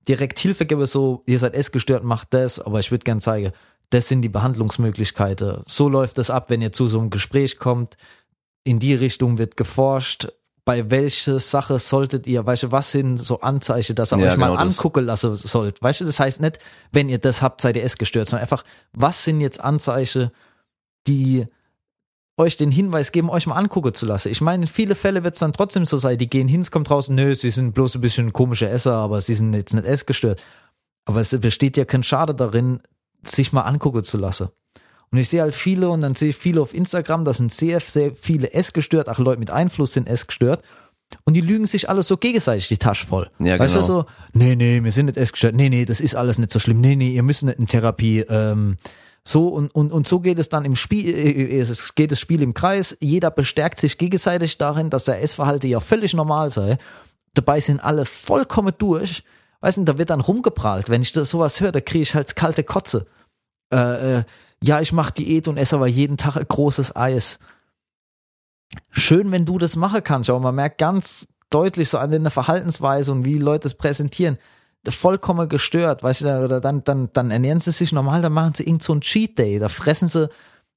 direkt 0.09 0.39
Hilfe 0.39 0.67
geben, 0.67 0.87
so, 0.87 1.23
ihr 1.27 1.39
seid 1.39 1.55
essgestört, 1.55 2.05
macht 2.05 2.35
das, 2.35 2.61
aber 2.61 2.81
ich 2.81 2.91
würde 2.91 3.05
gern 3.05 3.21
zeigen, 3.21 3.53
das 3.91 4.09
sind 4.09 4.23
die 4.23 4.29
Behandlungsmöglichkeiten. 4.29 5.63
So 5.67 5.89
läuft 5.89 6.19
es 6.19 6.31
ab, 6.31 6.51
wenn 6.51 6.63
ihr 6.63 6.73
zu 6.73 6.87
so 6.87 6.99
einem 6.99 7.11
Gespräch 7.11 7.59
kommt. 7.59 7.97
In 8.65 8.79
die 8.79 8.95
Richtung 8.95 9.39
wird 9.39 9.57
geforscht. 9.57 10.29
Bei 10.65 10.91
welcher 10.91 11.41
Sache 11.41 11.79
solltet 11.81 12.27
ihr, 12.29 12.47
weißt 12.47 12.65
du, 12.65 12.73
was 12.73 12.93
sind 12.93 13.17
so 13.17 13.41
Anzeichen, 13.41 13.97
dass 13.97 14.13
ihr 14.13 14.19
Ja, 14.19 14.29
euch 14.31 14.37
mal 14.37 14.51
genau 14.51 14.63
das. 14.65 14.79
angucken 14.79 15.05
lassen 15.05 15.35
sollt? 15.35 15.83
Weißt 15.83 16.01
du, 16.01 16.05
das 16.05 16.21
heißt 16.21 16.41
nicht, 16.41 16.59
wenn 16.93 17.09
ihr 17.09 17.19
das 17.19 17.43
habt, 17.43 17.61
seid 17.61 17.75
ihr 17.77 17.83
essgestört, 17.83 18.29
sondern 18.29 18.43
einfach, 18.43 18.65
was 18.93 19.25
sind 19.25 19.41
jetzt 19.41 19.61
Anzeichen, 19.61 20.31
die 21.09 21.47
euch 22.37 22.57
den 22.57 22.71
Hinweis 22.71 23.11
geben, 23.13 23.29
euch 23.29 23.47
mal 23.47 23.57
angucken 23.57 23.93
zu 23.93 24.07
lassen. 24.07 24.29
Ich 24.31 24.41
meine, 24.41 24.63
in 24.65 24.69
viele 24.69 24.95
Fälle 24.95 25.25
wird 25.25 25.35
es 25.35 25.41
dann 25.41 25.53
trotzdem 25.53 25.85
so 25.85 25.97
sein, 25.97 26.17
die 26.17 26.31
gehen 26.31 26.47
hin, 26.49 26.61
es 26.61 26.71
kommt 26.71 26.91
raus, 26.91 27.09
nö, 27.09 27.35
sie 27.35 27.51
sind 27.51 27.73
bloß 27.75 27.97
ein 27.97 28.01
bisschen 28.01 28.33
komische 28.33 28.69
Esser, 28.69 28.95
aber 28.95 29.21
sie 29.21 29.35
sind 29.35 29.53
jetzt 29.55 29.75
nicht 29.75 29.85
essgestört. 29.87 30.43
Aber 31.05 31.21
es 31.21 31.39
besteht 31.41 31.77
ja 31.77 31.85
kein 31.85 32.05
Schade 32.05 32.35
darin, 32.35 32.81
sich 33.25 33.53
mal 33.53 33.63
angucken 33.63 34.05
zu 34.05 34.17
lassen. 34.17 34.49
Und 35.13 35.19
ich 35.19 35.29
sehe 35.29 35.43
halt 35.43 35.55
viele 35.55 35.91
und 35.91 36.01
dann 36.01 36.15
sehe 36.15 36.31
ich 36.31 36.37
viele 36.37 36.63
auf 36.63 36.73
Instagram, 36.73 37.25
da 37.25 37.35
sind 37.35 37.53
sehr, 37.53 37.81
sehr 37.81 38.15
viele 38.15 38.55
essgestört, 38.55 39.11
auch 39.11 39.19
Leute 39.19 39.39
mit 39.39 39.51
Einfluss 39.51 39.93
sind 39.93 40.09
essgestört. 40.09 40.63
Und 41.25 41.35
die 41.35 41.43
lügen 41.43 41.67
sich 41.67 41.91
alles 41.91 42.09
so 42.09 42.17
gegenseitig 42.17 42.69
die 42.69 42.79
Tasche 42.79 43.07
voll. 43.07 43.29
Ja, 43.39 43.59
weißt 43.59 43.75
genau. 43.75 43.87
du 43.87 43.93
so, 43.93 44.07
nee, 44.33 44.57
nee, 44.57 44.83
wir 44.83 44.91
sind 44.91 45.07
nicht 45.07 45.19
essgestört, 45.19 45.55
nee, 45.55 45.69
nee, 45.69 45.85
das 45.85 46.01
ist 46.01 46.17
alles 46.17 46.39
nicht 46.39 46.51
so 46.51 46.59
schlimm, 46.59 46.81
nee, 46.81 46.97
nee, 46.97 47.11
ihr 47.11 47.23
müsst 47.23 47.43
nicht 47.43 47.59
in 47.59 47.67
Therapie. 47.67 48.21
Ähm, 48.21 48.79
so 49.23 49.49
und, 49.49 49.75
und, 49.75 49.93
und 49.93 50.07
so 50.09 50.21
geht 50.21 50.39
es 50.39 50.49
dann 50.49 50.65
im 50.65 50.75
Spiel, 50.75 51.15
äh, 51.15 51.59
es 51.61 51.95
geht 51.95 52.11
das 52.11 52.19
Spiel 52.19 52.41
im 52.41 52.55
Kreis. 52.55 52.97
Jeder 53.01 53.31
bestärkt 53.31 53.81
sich 53.81 53.99
gegenseitig 53.99 54.57
darin, 54.57 54.89
dass 54.89 55.05
der 55.05 55.23
Essverhalten 55.23 55.69
ja 55.69 55.81
völlig 55.81 56.15
normal 56.15 56.51
sei. 56.51 56.79
Dabei 57.35 57.61
sind 57.61 57.81
alle 57.81 58.07
vollkommen 58.07 58.73
durch. 58.79 59.23
Weißt 59.61 59.77
du, 59.77 59.85
da 59.85 59.99
wird 59.99 60.11
dann 60.11 60.21
rumgeprahlt. 60.21 60.89
Wenn 60.89 61.03
ich 61.03 61.13
das 61.13 61.31
sowas 61.31 61.61
höre, 61.61 61.73
da 61.73 61.81
kriege 61.81 62.03
ich 62.03 62.15
halt 62.15 62.35
kalte 62.35 62.65
Kotze. 62.65 63.07
Äh, 63.73 64.19
äh, 64.19 64.23
ja, 64.63 64.81
ich 64.81 64.93
mache 64.93 65.13
Diät 65.13 65.49
und 65.49 65.57
esse 65.57 65.77
aber 65.77 65.87
jeden 65.87 66.17
Tag 66.17 66.37
ein 66.37 66.47
großes 66.47 66.97
Eis. 66.97 67.39
Schön, 68.91 69.31
wenn 69.33 69.45
du 69.45 69.59
das 69.59 69.77
machen 69.77 70.03
kannst, 70.03 70.31
aber 70.31 70.41
man 70.41 70.55
merkt 70.55 70.79
ganz 70.79 71.29
deutlich 71.51 71.89
so 71.89 71.99
an 71.99 72.11
der 72.11 72.31
Verhaltensweise 72.31 73.13
und 73.13 73.25
wie 73.25 73.39
Leute 73.39 73.67
es 73.67 73.75
präsentieren, 73.75 74.39
vollkommen 74.89 75.49
gestört, 75.49 76.03
weißt 76.03 76.23
du, 76.23 76.45
oder 76.45 76.61
dann, 76.61 76.83
dann, 76.85 77.11
dann 77.13 77.31
ernähren 77.31 77.61
sie 77.61 77.73
sich 77.73 77.93
normal, 77.93 78.23
dann 78.23 78.33
machen 78.33 78.55
sie 78.55 78.65
irgend 78.65 78.83
so 78.83 78.95
ein 78.95 79.01
Cheat 79.01 79.39
Day, 79.39 79.59
da 79.59 79.69
fressen 79.69 80.09
sie, 80.09 80.29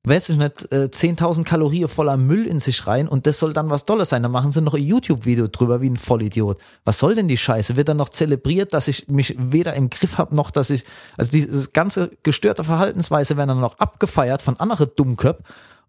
weiß 0.07 0.29
ich 0.29 0.37
nicht, 0.37 0.71
äh, 0.71 0.89
10.000 0.89 1.43
Kalorien 1.43 1.87
voller 1.87 2.17
Müll 2.17 2.45
in 2.45 2.59
sich 2.59 2.85
rein 2.87 3.07
und 3.07 3.27
das 3.27 3.39
soll 3.39 3.53
dann 3.53 3.69
was 3.69 3.85
Tolles 3.85 4.09
sein, 4.09 4.23
dann 4.23 4.31
machen 4.31 4.51
sie 4.51 4.61
noch 4.61 4.73
ein 4.73 4.83
YouTube-Video 4.83 5.47
drüber 5.47 5.81
wie 5.81 5.89
ein 5.89 5.97
Vollidiot. 5.97 6.61
Was 6.83 6.99
soll 6.99 7.15
denn 7.15 7.27
die 7.27 7.37
Scheiße? 7.37 7.75
Wird 7.75 7.89
dann 7.89 7.97
noch 7.97 8.09
zelebriert, 8.09 8.73
dass 8.73 8.87
ich 8.87 9.07
mich 9.07 9.35
weder 9.37 9.73
im 9.73 9.89
Griff 9.89 10.17
habe, 10.17 10.35
noch 10.35 10.51
dass 10.51 10.69
ich, 10.69 10.83
also 11.17 11.31
diese 11.31 11.69
ganze 11.69 12.11
gestörte 12.23 12.63
Verhaltensweise 12.63 13.37
werden 13.37 13.49
dann 13.49 13.61
noch 13.61 13.77
abgefeiert 13.79 14.41
von 14.41 14.57
anderen 14.59 14.89
Dummköp 14.95 15.43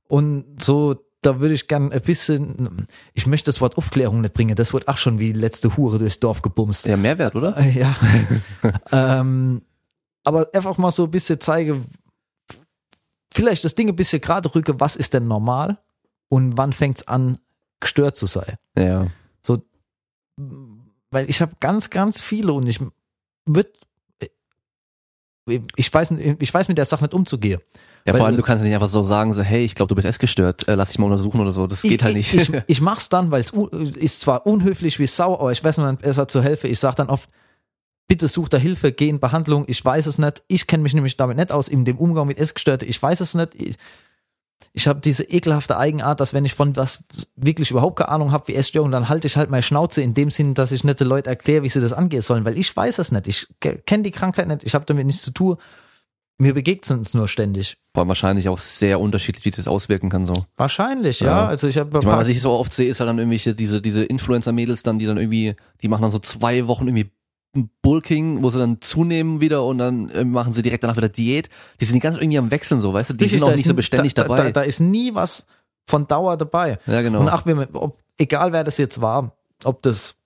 und 0.09 0.45
so, 0.61 0.97
da 1.23 1.41
würde 1.41 1.55
ich 1.55 1.67
gern 1.67 1.93
ein 1.93 2.01
bisschen, 2.03 2.87
ich 3.15 3.27
möchte 3.27 3.47
das 3.47 3.61
Wort 3.61 3.77
Aufklärung 3.77 4.21
nicht 4.21 4.35
bringen, 4.35 4.55
das 4.55 4.73
wird 4.73 4.87
auch 4.89 4.97
schon 4.97 5.19
wie 5.19 5.33
die 5.33 5.41
letzte 5.41 5.77
Hure 5.77 5.99
durchs 5.99 6.21
Dorf 6.21 6.43
gebumst. 6.43 6.87
Ja, 6.87 6.97
Mehrwert, 6.97 7.35
oder? 7.35 7.57
Äh, 7.57 7.71
Ja. 7.71 7.97
ähm, 8.93 9.63
aber 10.25 10.49
einfach 10.53 10.77
mal 10.79 10.91
so 10.91 11.05
ein 11.05 11.11
bisschen 11.11 11.41
zeige, 11.41 11.81
vielleicht 13.37 13.65
das 13.65 13.75
Ding 13.75 13.89
ein 13.89 13.97
bisschen 13.97 14.21
gerade 14.21 14.53
rücke, 14.55 14.81
was 14.81 14.97
ist 14.97 15.15
denn 15.15 15.29
normal 15.29 15.79
und 16.29 16.57
wann 16.57 16.73
fängt's 16.73 17.07
an, 17.07 17.39
gestört 17.81 18.17
zu 18.17 18.27
sein. 18.27 18.57
Ja. 18.77 19.07
So, 19.43 19.63
weil 21.11 21.29
ich 21.31 21.41
habe 21.41 21.53
ganz, 21.61 21.91
ganz 21.91 22.23
viele 22.23 22.53
und 22.53 22.67
ich 22.67 22.81
würde, 23.47 23.71
ich 25.77 25.93
weiß, 25.93 26.13
ich 26.39 26.53
weiß 26.53 26.69
mit 26.69 26.79
der 26.79 26.85
Sache 26.85 27.05
nicht 27.05 27.15
umzugehen. 27.15 27.61
Ja, 28.07 28.15
vor 28.15 28.27
allem, 28.27 28.37
du 28.37 28.43
kannst 28.43 28.63
nicht 28.63 28.73
einfach 28.73 28.89
so 28.89 29.03
sagen, 29.03 29.35
so, 29.35 29.43
hey, 29.43 29.65
ich 29.65 29.75
glaube, 29.75 29.89
du 29.89 29.97
bist 29.97 30.07
essgestört, 30.07 30.69
äh, 30.69 30.77
lass 30.77 30.91
dich 30.91 30.99
mal 30.99 31.07
untersuchen 31.07 31.41
oder 31.41 31.51
so. 31.51 31.67
Das 31.67 31.83
geht 31.83 31.93
ich, 31.93 32.03
halt 32.05 32.15
nicht. 32.15 32.33
Ich, 32.35 32.49
ich, 32.53 32.63
ich 32.67 32.81
mach's 32.81 33.09
dann, 33.09 33.33
weil 33.33 33.41
es 33.41 33.51
ist 33.51 34.21
zwar 34.21 34.47
unhöflich 34.47 35.01
wie 35.01 35.07
Sau, 35.07 35.35
aber 35.35 35.51
ich 35.51 35.63
weiß 35.63 35.79
nicht 35.79 36.03
besser 36.03 36.29
zur 36.29 36.43
Hilfe. 36.43 36.69
Ich 36.69 36.79
sag 36.79 36.95
dann 36.95 37.09
oft, 37.09 37.29
bitte 38.09 38.29
such 38.29 38.49
da 38.49 38.59
Hilfe, 38.59 38.93
geh 38.93 39.09
in 39.09 39.21
Behandlung. 39.21 39.65
Ich 39.67 39.85
weiß 39.85 40.07
es 40.07 40.19
nicht. 40.19 40.43
Ich 40.49 40.67
kenne 40.67 40.83
mich 40.83 40.95
nämlich 40.95 41.17
damit 41.17 41.37
nicht 41.37 41.53
aus 41.53 41.69
in 41.69 41.85
dem 41.85 41.99
Umgang 41.99 42.27
mit 42.27 42.39
Essgestörte. 42.39 42.87
Ich 42.87 43.03
weiß 43.03 43.21
es 43.21 43.35
nicht. 43.35 43.55
Ich, 43.55 43.77
ich 44.73 44.87
habe 44.87 45.01
diese 45.01 45.25
ekelhafte 45.25 45.77
Eigenart, 45.77 46.21
dass 46.21 46.35
wenn 46.35 46.45
ich 46.45 46.55
von 46.55 46.77
was 46.77 47.03
wirklich 47.35 47.71
überhaupt 47.71 47.97
keine 47.97 48.11
Ahnung 48.11 48.33
habe 48.33 48.49
wie 48.49 48.55
Essstörung, 48.55 48.91
dann 48.91 49.09
halte 49.09 49.27
ich 49.27 49.37
halt 49.37 49.51
meine 49.51 49.63
Schnauze 49.63 50.03
in 50.03 50.15
dem 50.15 50.31
Sinn, 50.31 50.55
dass 50.55 50.73
ich 50.73 50.85
nicht 50.85 51.01
den 51.01 51.09
Leuten 51.09 51.29
erkläre, 51.29 51.63
wie 51.63 51.69
sie 51.69 51.81
das 51.81 51.93
angehen 51.93 52.23
sollen, 52.23 52.45
weil 52.45 52.59
ich 52.59 52.75
weiß 52.75 52.99
es 52.99 53.11
nicht. 53.11 53.27
Ich 53.27 53.49
kenne 53.61 54.03
die 54.03 54.11
Krankheit 54.11 54.49
nicht. 54.49 54.65
Ich 54.65 54.75
habe 54.75 54.85
damit 54.85 55.07
nichts 55.07 55.23
zu 55.23 55.31
tun. 55.31 55.57
Mir 56.39 56.53
begegnet 56.53 57.01
es 57.01 57.15
nur 57.15 57.29
ständig. 57.29 57.79
Vor 57.95 58.03
allem 58.03 58.09
wahrscheinlich 58.09 58.51
auch 58.51 58.59
sehr 58.59 59.01
unterschiedlich, 59.01 59.47
wie 59.47 59.49
es 59.49 59.57
sich 59.57 59.67
auswirken 59.67 60.11
kann, 60.11 60.27
so. 60.27 60.45
Wahrscheinlich, 60.59 61.21
ja. 61.21 61.29
Ja. 61.29 61.47
Also 61.47 61.67
ich 61.67 61.79
habe 61.79 61.99
Ich 61.99 62.05
meine, 62.05 62.19
was 62.19 62.29
ich 62.29 62.43
so 62.43 62.51
oft 62.51 62.75
sehe, 62.75 62.91
ist 62.91 63.01
halt 63.01 63.09
dann 63.09 63.19
irgendwelche, 63.19 63.55
diese, 63.55 63.81
diese 63.81 64.05
Influencer-Mädels 64.05 64.83
dann, 64.83 64.99
die 64.99 65.07
dann 65.07 65.17
irgendwie, 65.17 65.57
die 65.83 65.89
machen 65.89 66.03
dann 66.03 66.11
so 66.11 66.19
zwei 66.19 66.67
Wochen 66.67 66.87
irgendwie 66.87 67.11
Bulking, 67.83 68.43
wo 68.43 68.51
sie 68.51 68.59
dann 68.59 68.81
zunehmen 68.81 69.41
wieder 69.41 69.65
und 69.65 69.79
dann 69.79 70.09
äh, 70.11 70.25
machen 70.25 70.53
sie 70.53 70.63
direkt 70.63 70.85
danach 70.85 70.97
wieder 70.97 71.09
Diät. 71.09 71.49
Die 71.81 71.85
sind 71.85 71.95
die 71.95 72.01
ganze 72.01 72.17
Zeit 72.17 72.25
irgendwie 72.25 72.39
am 72.39 72.51
Wechseln 72.51 72.81
so, 72.81 72.93
weißt 72.93 73.11
du? 73.11 73.15
Die 73.15 73.25
Richtig, 73.25 73.41
sind 73.41 73.49
auch 73.49 73.57
nicht 73.57 73.67
so 73.67 73.75
beständig 73.75 74.15
da, 74.15 74.23
dabei. 74.23 74.37
Da, 74.37 74.51
da 74.51 74.63
ist 74.63 74.81
nie 74.81 75.15
was 75.15 75.47
von 75.87 76.07
Dauer 76.07 76.37
dabei. 76.37 76.79
ja, 76.87 77.03
genau. 77.03 77.21
Und 77.21 77.47
man, 77.47 77.69
ob, 77.73 77.99
egal 78.19 78.53
wer 78.53 78.65
das 78.65 78.79
jetzt 78.79 79.01
war, 79.01 79.37
ob 79.65 79.83
das 79.83 80.17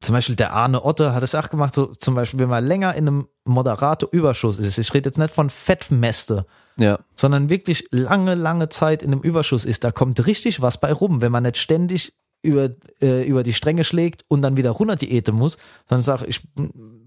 zum 0.00 0.14
Beispiel 0.14 0.36
der 0.36 0.52
Arne 0.52 0.84
Otte 0.84 1.14
hat 1.14 1.22
es 1.22 1.34
auch 1.34 1.48
gemacht, 1.48 1.74
so 1.74 1.86
zum 1.86 2.14
Beispiel, 2.14 2.40
wenn 2.40 2.48
man 2.48 2.66
länger 2.66 2.94
in 2.94 3.08
einem 3.08 3.28
moderaten 3.44 4.08
Überschuss 4.10 4.58
ist, 4.58 4.78
ich 4.78 4.92
rede 4.92 5.08
jetzt 5.08 5.18
nicht 5.18 5.32
von 5.32 5.48
Fettmäste, 5.48 6.46
ja. 6.76 6.98
sondern 7.14 7.48
wirklich 7.48 7.88
lange, 7.90 8.34
lange 8.34 8.68
Zeit 8.68 9.02
in 9.02 9.12
einem 9.12 9.22
Überschuss 9.22 9.64
ist, 9.64 9.82
da 9.84 9.92
kommt 9.92 10.26
richtig 10.26 10.60
was 10.60 10.78
bei 10.78 10.92
rum, 10.92 11.22
wenn 11.22 11.32
man 11.32 11.44
nicht 11.44 11.56
ständig 11.56 12.14
über, 12.44 12.70
äh, 13.00 13.26
über 13.26 13.42
die 13.42 13.52
Stränge 13.52 13.84
schlägt 13.84 14.24
und 14.28 14.42
dann 14.42 14.56
wieder 14.56 14.70
runter 14.70 14.96
diäten 14.96 15.34
muss, 15.34 15.56
sondern 15.88 16.02
sage 16.02 16.26
ich 16.26 16.42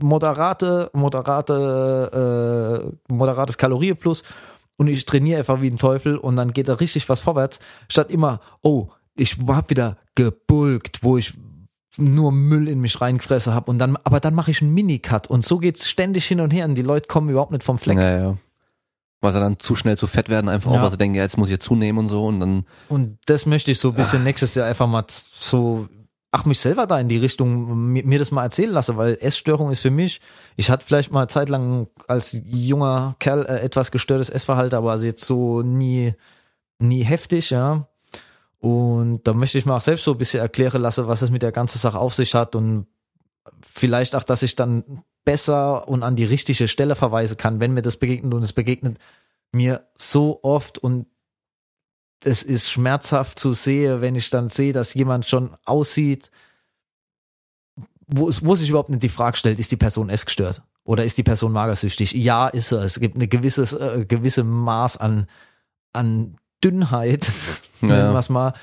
moderate, 0.02 0.90
moderate, 0.94 2.92
äh, 3.10 3.14
moderates 3.14 3.58
Kalorieplus 3.58 4.24
und 4.78 4.88
ich 4.88 5.06
trainiere 5.06 5.40
einfach 5.40 5.62
wie 5.62 5.70
ein 5.70 5.78
Teufel 5.78 6.18
und 6.18 6.36
dann 6.36 6.52
geht 6.54 6.68
da 6.68 6.74
richtig 6.74 7.08
was 7.08 7.22
vorwärts, 7.22 7.60
statt 7.88 8.12
immer, 8.12 8.40
oh, 8.62 8.90
ich 9.16 9.38
hab 9.48 9.70
wieder 9.70 9.98
gebulkt, 10.16 11.04
wo 11.04 11.18
ich 11.18 11.34
nur 11.98 12.32
Müll 12.32 12.68
in 12.68 12.80
mich 12.80 13.00
reingefressen 13.00 13.54
habe 13.54 13.72
und 13.72 13.80
dann, 13.80 13.98
aber 14.04 14.20
dann 14.20 14.36
mache 14.36 14.52
ich 14.52 14.62
einen 14.62 14.74
Minicut 14.74 15.28
und 15.28 15.46
so 15.46 15.58
geht's 15.58 15.90
ständig 15.90 16.26
hin 16.26 16.40
und 16.42 16.52
her 16.52 16.66
und 16.66 16.76
die 16.76 16.84
Leute 16.84 17.08
kommen 17.08 17.30
überhaupt 17.30 17.52
nicht 17.52 17.64
vom 17.64 17.78
Fleck. 17.78 17.98
Ja, 17.98 18.18
ja. 18.20 18.38
Weil 19.22 19.34
sie 19.34 19.40
dann 19.40 19.60
zu 19.60 19.76
schnell 19.76 19.98
zu 19.98 20.06
fett 20.06 20.30
werden, 20.30 20.48
einfach 20.48 20.72
Ja. 20.72 20.78
auch, 20.78 20.84
weil 20.84 20.92
sie 20.92 20.98
denken, 20.98 21.16
ja, 21.16 21.24
jetzt 21.24 21.38
muss 21.38 21.48
ich 21.48 21.54
jetzt 21.54 21.66
zunehmen 21.66 21.98
und 22.00 22.08
so 22.08 22.26
und 22.28 22.40
dann, 22.40 22.66
Und 22.88 23.18
das 23.26 23.46
möchte 23.46 23.72
ich 23.72 23.80
so 23.80 23.90
ein 23.90 23.96
bisschen 23.96 24.24
nächstes 24.24 24.54
Jahr 24.56 24.68
einfach 24.68 24.86
mal 24.88 25.04
so, 25.08 25.88
ach, 26.32 26.46
mich 26.46 26.60
selber 26.60 26.86
da 26.86 27.00
in 27.00 27.08
die 27.08 27.18
Richtung, 27.18 27.92
mir, 27.94 28.04
mir 28.06 28.20
das 28.20 28.30
mal 28.32 28.44
erzählen 28.44 28.72
lassen, 28.72 28.96
weil 28.98 29.18
Essstörung 29.20 29.72
ist 29.72 29.80
für 29.80 29.90
mich, 29.90 30.22
ich 30.56 30.70
hatte 30.70 30.86
vielleicht 30.86 31.12
mal 31.12 31.28
zeitlang 31.30 31.88
als 32.08 32.38
junger 32.46 33.16
Kerl 33.20 33.46
äh, 33.46 33.60
etwas 33.62 33.92
gestörtes 33.92 34.30
Essverhalten, 34.30 34.78
aber 34.78 34.92
also 34.92 35.06
jetzt 35.08 35.26
so 35.26 35.62
nie, 35.64 36.14
nie 36.78 37.02
heftig, 37.04 37.50
ja. 37.50 37.88
Und 38.60 39.22
da 39.28 39.34
möchte 39.34 39.58
ich 39.58 39.66
mir 39.66 39.76
auch 39.76 39.82
selbst 39.82 40.04
so 40.04 40.12
ein 40.12 40.18
bisschen 40.18 40.42
erklären 40.42 40.82
lassen, 40.82 41.08
was 41.08 41.22
es 41.24 41.30
mit 41.32 41.42
der 41.42 41.52
ganzen 41.52 41.78
Sache 41.80 41.98
auf 42.00 42.14
sich 42.14 42.36
hat 42.36 42.56
und 42.56 42.88
vielleicht 43.62 44.16
auch, 44.16 44.24
dass 44.24 44.44
ich 44.44 44.56
dann 44.56 44.84
besser 45.28 45.90
und 45.90 46.04
an 46.04 46.16
die 46.16 46.24
richtige 46.24 46.70
Stelle 46.70 46.96
verweisen 46.96 47.36
kann, 47.36 47.60
wenn 47.60 47.74
mir 47.74 47.82
das 47.82 47.98
begegnet 47.98 48.34
und 48.34 48.44
es 48.44 48.54
begegnet 48.54 48.98
mir 49.52 49.86
so 49.94 50.40
oft 50.42 50.78
und 50.78 51.06
es 52.24 52.44
ist 52.44 52.72
schmerzhaft 52.72 53.38
zu 53.38 53.52
sehen, 53.52 54.00
wenn 54.00 54.16
ich 54.16 54.30
dann 54.30 54.48
sehe, 54.48 54.72
dass 54.72 54.94
jemand 54.94 55.26
schon 55.26 55.58
aussieht, 55.66 56.32
wo, 58.08 58.32
wo 58.42 58.56
sich 58.56 58.70
überhaupt 58.70 58.90
nicht 58.90 59.04
die 59.04 59.10
Frage 59.10 59.36
stellt, 59.36 59.60
ist 59.60 59.70
die 59.70 59.76
Person 59.76 60.10
essgestört 60.10 60.62
oder 60.86 61.04
ist 61.04 61.18
die 61.18 61.24
Person 61.24 61.52
magersüchtig? 61.52 62.14
Ja, 62.14 62.48
ist 62.48 62.72
er. 62.72 62.84
Es 62.84 62.98
gibt 62.98 63.18
eine 63.18 63.28
gewisses, 63.28 63.74
äh, 63.74 64.06
gewisse 64.08 64.46
Maß 64.46 64.96
an, 64.96 65.28
an 65.92 66.38
Dünnheit, 66.64 67.32
Ja. 67.82 67.90
nennen 67.90 68.14
wir 68.14 68.20
es 68.20 68.30
mal, 68.30 68.54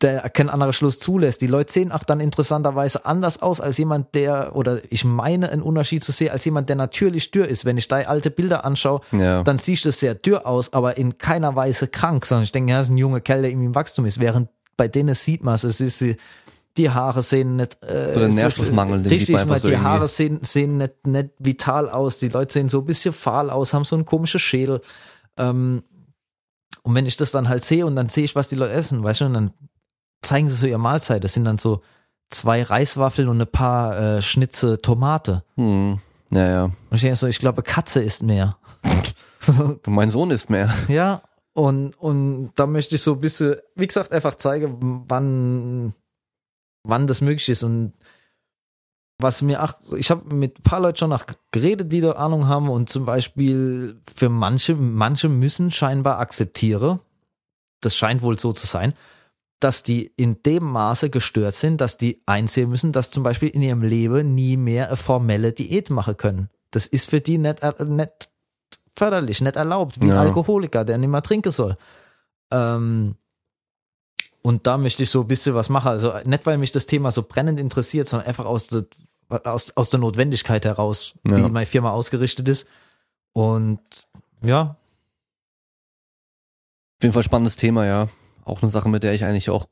der 0.00 0.28
kein 0.30 0.48
anderer 0.48 0.72
Schluss 0.72 1.00
zulässt. 1.00 1.40
Die 1.40 1.48
Leute 1.48 1.72
sehen 1.72 1.90
auch 1.90 2.04
dann 2.04 2.20
interessanterweise 2.20 3.04
anders 3.04 3.42
aus 3.42 3.60
als 3.60 3.78
jemand, 3.78 4.14
der, 4.14 4.54
oder 4.54 4.78
ich 4.90 5.04
meine 5.04 5.50
einen 5.50 5.62
Unterschied 5.62 6.04
zu 6.04 6.12
sehen, 6.12 6.30
als 6.30 6.44
jemand, 6.44 6.68
der 6.68 6.76
natürlich 6.76 7.32
dürr 7.32 7.48
ist. 7.48 7.64
Wenn 7.64 7.78
ich 7.78 7.88
da 7.88 7.96
alte 7.96 8.30
Bilder 8.30 8.64
anschaue, 8.64 9.00
ja. 9.10 9.42
dann 9.42 9.58
siehst 9.58 9.84
du 9.86 9.90
sehr 9.92 10.14
dürr 10.14 10.46
aus, 10.46 10.72
aber 10.72 10.96
in 10.96 11.18
keiner 11.18 11.56
Weise 11.56 11.88
krank, 11.88 12.26
sondern 12.26 12.44
ich 12.44 12.52
denke, 12.52 12.70
ja, 12.70 12.78
das 12.78 12.86
ist 12.86 12.94
ein 12.94 12.98
junger 12.98 13.20
Kerl, 13.20 13.42
der 13.42 13.50
irgendwie 13.50 13.66
im 13.66 13.74
Wachstum 13.74 14.04
ist, 14.06 14.20
während 14.20 14.48
bei 14.76 14.86
denen 14.86 15.14
sieht 15.16 15.42
man 15.42 15.54
es, 15.56 15.64
es 15.64 15.80
ist 15.80 16.00
die, 16.00 16.16
die 16.76 16.90
Haare 16.90 17.22
sehen 17.22 17.56
nicht 17.56 17.76
äh, 17.82 18.12
Oder 18.16 18.28
Nährstoffmangel, 18.28 19.02
den 19.02 19.10
sieht 19.10 19.12
richtig, 19.20 19.34
einfach 19.36 19.48
man, 19.48 19.58
so 19.58 19.66
die 19.68 19.72
irgendwie. 19.74 19.88
Haare 19.88 20.08
sehen, 20.08 20.38
sehen 20.42 20.76
nicht, 20.76 21.06
nicht 21.06 21.30
vital 21.38 21.88
aus, 21.88 22.18
die 22.18 22.28
Leute 22.28 22.52
sehen 22.52 22.68
so 22.68 22.80
ein 22.80 22.84
bisschen 22.84 23.12
fahl 23.12 23.50
aus, 23.50 23.74
haben 23.74 23.84
so 23.84 23.96
einen 23.96 24.04
komischen 24.04 24.40
Schädel. 24.40 24.80
Ähm, 25.36 25.82
und 26.84 26.94
wenn 26.94 27.06
ich 27.06 27.16
das 27.16 27.32
dann 27.32 27.48
halt 27.48 27.64
sehe 27.64 27.86
und 27.86 27.96
dann 27.96 28.08
sehe 28.08 28.24
ich, 28.24 28.36
was 28.36 28.48
die 28.48 28.56
Leute 28.56 28.74
essen, 28.74 29.02
weißt 29.02 29.22
du, 29.22 29.24
und 29.24 29.34
dann 29.34 29.50
zeigen 30.22 30.48
sie 30.48 30.56
so 30.56 30.66
ihre 30.66 30.78
Mahlzeit, 30.78 31.24
das 31.24 31.32
sind 31.32 31.46
dann 31.46 31.58
so 31.58 31.82
zwei 32.30 32.62
Reiswaffeln 32.62 33.28
und 33.28 33.40
ein 33.40 33.46
paar 33.46 33.98
äh, 33.98 34.22
Schnitze 34.22 34.78
Tomate. 34.78 35.44
Hm. 35.56 35.98
Ja, 36.30 36.46
ja. 36.46 36.64
Und 36.64 36.74
ich 36.92 37.00
denke 37.00 37.16
so, 37.16 37.26
ich 37.26 37.38
glaube, 37.38 37.62
Katze 37.62 38.02
isst 38.02 38.22
mehr. 38.22 38.56
Mein 39.86 40.10
Sohn 40.10 40.30
ist 40.30 40.50
mehr. 40.50 40.74
Ja, 40.88 41.22
und, 41.54 41.94
und 42.00 42.52
da 42.56 42.66
möchte 42.66 42.96
ich 42.96 43.02
so 43.02 43.14
ein 43.14 43.20
bisschen, 43.20 43.56
wie 43.76 43.86
gesagt, 43.86 44.12
einfach 44.12 44.34
zeigen, 44.34 45.04
wann, 45.08 45.94
wann 46.82 47.06
das 47.06 47.20
möglich 47.20 47.48
ist. 47.48 47.62
Und 47.62 47.94
was 49.18 49.42
mir 49.42 49.62
auch, 49.62 49.72
ich 49.96 50.10
habe 50.10 50.34
mit 50.34 50.58
ein 50.58 50.62
paar 50.62 50.80
Leuten 50.80 50.98
schon 50.98 51.10
noch 51.10 51.24
geredet, 51.52 51.92
die 51.92 52.00
da 52.00 52.12
Ahnung 52.12 52.48
haben 52.48 52.68
und 52.68 52.88
zum 52.90 53.04
Beispiel 53.06 54.00
für 54.12 54.28
manche, 54.28 54.74
manche 54.74 55.28
müssen 55.28 55.70
scheinbar 55.70 56.18
akzeptieren, 56.18 57.00
das 57.80 57.96
scheint 57.96 58.22
wohl 58.22 58.38
so 58.38 58.52
zu 58.52 58.66
sein, 58.66 58.94
dass 59.60 59.82
die 59.82 60.12
in 60.16 60.42
dem 60.42 60.64
Maße 60.64 61.10
gestört 61.10 61.54
sind, 61.54 61.80
dass 61.80 61.96
die 61.96 62.22
einsehen 62.26 62.68
müssen, 62.70 62.92
dass 62.92 63.10
zum 63.10 63.22
Beispiel 63.22 63.48
in 63.48 63.62
ihrem 63.62 63.82
Leben 63.82 64.34
nie 64.34 64.56
mehr 64.56 64.88
eine 64.88 64.96
formelle 64.96 65.52
Diät 65.52 65.90
machen 65.90 66.16
können. 66.16 66.50
Das 66.70 66.86
ist 66.86 67.08
für 67.08 67.20
die 67.20 67.38
nicht, 67.38 67.62
äh, 67.62 67.72
nicht 67.84 68.30
förderlich, 68.96 69.40
nicht 69.40 69.56
erlaubt, 69.56 70.00
wie 70.00 70.06
ein 70.06 70.16
Ja. 70.16 70.20
Alkoholiker, 70.20 70.84
der 70.84 70.98
nicht 70.98 71.08
mehr 71.08 71.22
trinken 71.22 71.52
soll. 71.52 71.76
Ähm, 72.50 73.14
und 74.46 74.66
da 74.66 74.76
möchte 74.76 75.02
ich 75.02 75.10
so 75.10 75.22
ein 75.22 75.26
bisschen 75.26 75.54
was 75.54 75.70
machen. 75.70 75.88
Also 75.88 76.12
nicht, 76.24 76.44
weil 76.44 76.58
mich 76.58 76.70
das 76.70 76.84
Thema 76.86 77.10
so 77.10 77.22
brennend 77.22 77.58
interessiert, 77.58 78.06
sondern 78.08 78.28
einfach 78.28 78.44
aus 78.44 78.66
der, 78.66 78.84
aus, 79.28 79.74
aus 79.76 79.88
der 79.90 80.00
Notwendigkeit 80.00 80.64
heraus, 80.66 81.14
Ja. 81.26 81.36
wie 81.38 81.50
meine 81.50 81.64
Firma 81.66 81.90
ausgerichtet 81.92 82.46
ist. 82.48 82.66
Und 83.32 83.80
ja, 84.42 84.76
Auf 86.98 87.02
jeden 87.02 87.14
Fall 87.14 87.22
spannendes 87.22 87.56
Thema, 87.56 87.86
ja. 87.86 88.08
Auch 88.44 88.60
eine 88.62 88.70
Sache, 88.70 88.88
mit 88.88 89.02
der 89.02 89.14
ich 89.14 89.24
eigentlich 89.24 89.48
auch 89.50 89.66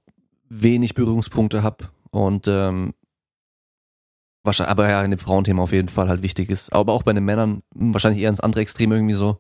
wenig 0.48 0.94
Berührungspunkte 0.94 1.62
habe 1.62 1.88
und 2.10 2.48
ähm, 2.48 2.94
wahrscheinlich, 4.44 4.70
aber 4.70 4.88
ja, 4.88 5.02
in 5.04 5.10
dem 5.10 5.20
Frauenthema 5.20 5.62
auf 5.62 5.72
jeden 5.72 5.88
Fall 5.88 6.08
halt 6.08 6.22
wichtig 6.22 6.50
ist. 6.50 6.72
Aber 6.72 6.92
auch 6.94 7.02
bei 7.02 7.12
den 7.12 7.24
Männern 7.24 7.62
wahrscheinlich 7.74 8.22
eher 8.22 8.30
ins 8.30 8.40
andere 8.40 8.62
Extrem 8.62 8.90
irgendwie 8.92 9.14
so. 9.14 9.38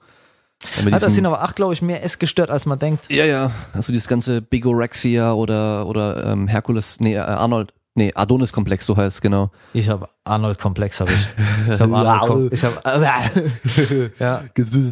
Ja, 0.84 0.98
das 0.98 1.14
sind 1.14 1.26
aber 1.26 1.42
acht, 1.42 1.56
glaube 1.56 1.72
ich, 1.72 1.82
mehr 1.82 2.04
essgestört, 2.04 2.50
als 2.50 2.66
man 2.66 2.78
denkt. 2.78 3.10
ja, 3.10 3.24
ja, 3.24 3.50
also 3.72 3.92
dieses 3.92 4.08
ganze 4.08 4.42
Bigorexia 4.42 5.32
oder 5.32 5.86
oder 5.86 6.24
ähm, 6.26 6.48
Herkules, 6.48 7.00
nee, 7.00 7.14
äh, 7.14 7.18
Arnold, 7.18 7.74
nee, 7.94 8.12
Adonis-Komplex, 8.14 8.86
so 8.86 8.96
heißt 8.96 9.16
es 9.16 9.20
genau. 9.20 9.50
Ich 9.72 9.88
habe 9.88 10.08
Arnold-Komplex, 10.24 11.00
habe 11.00 11.12
ich. 11.12 11.26
Ich 11.72 11.80
habe 11.80 11.96
Arnold, 12.08 12.52
ich 12.52 12.64
hab, 12.64 12.84
ja, 14.20 14.42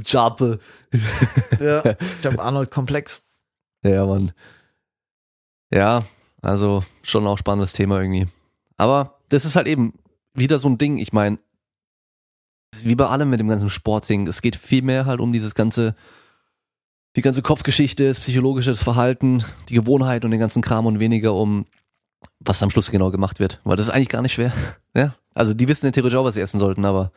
Schape. 0.06 0.58
ja, 1.60 1.82
ich 2.20 2.26
habe 2.26 2.42
Arnold-Komplex. 2.42 3.22
Ja, 3.84 4.04
Mann. 4.06 4.32
Ja, 5.72 6.02
also 6.42 6.84
schon 7.02 7.26
auch 7.26 7.38
spannendes 7.38 7.72
Thema 7.72 8.00
irgendwie. 8.00 8.26
Aber 8.76 9.18
das 9.28 9.44
ist 9.44 9.56
halt 9.56 9.68
eben 9.68 9.94
wieder 10.34 10.58
so 10.58 10.68
ein 10.68 10.78
Ding. 10.78 10.98
Ich 10.98 11.12
meine, 11.12 11.38
wie 12.82 12.94
bei 12.94 13.06
allem 13.06 13.30
mit 13.30 13.40
dem 13.40 13.48
ganzen 13.48 13.70
Sportding, 13.70 14.26
es 14.26 14.42
geht 14.42 14.56
viel 14.56 14.82
mehr 14.82 15.06
halt 15.06 15.20
um 15.20 15.32
dieses 15.32 15.54
ganze, 15.54 15.94
die 17.16 17.22
ganze 17.22 17.42
Kopfgeschichte, 17.42 18.08
das 18.08 18.20
psychologische, 18.20 18.70
das 18.70 18.82
Verhalten, 18.82 19.44
die 19.68 19.74
Gewohnheit 19.74 20.24
und 20.24 20.30
den 20.30 20.40
ganzen 20.40 20.62
Kram 20.62 20.86
und 20.86 21.00
weniger 21.00 21.34
um, 21.34 21.66
was 22.38 22.62
am 22.62 22.70
Schluss 22.70 22.90
genau 22.90 23.10
gemacht 23.10 23.40
wird. 23.40 23.60
Weil 23.64 23.76
das 23.76 23.86
ist 23.86 23.92
eigentlich 23.92 24.08
gar 24.08 24.22
nicht 24.22 24.34
schwer. 24.34 24.52
Ja, 24.94 25.14
also 25.34 25.54
die 25.54 25.68
wissen 25.68 25.86
ja 25.86 25.92
theoretisch 25.92 26.18
auch, 26.18 26.24
was 26.24 26.34
sie 26.34 26.40
essen 26.40 26.60
sollten, 26.60 26.84
aber 26.84 27.12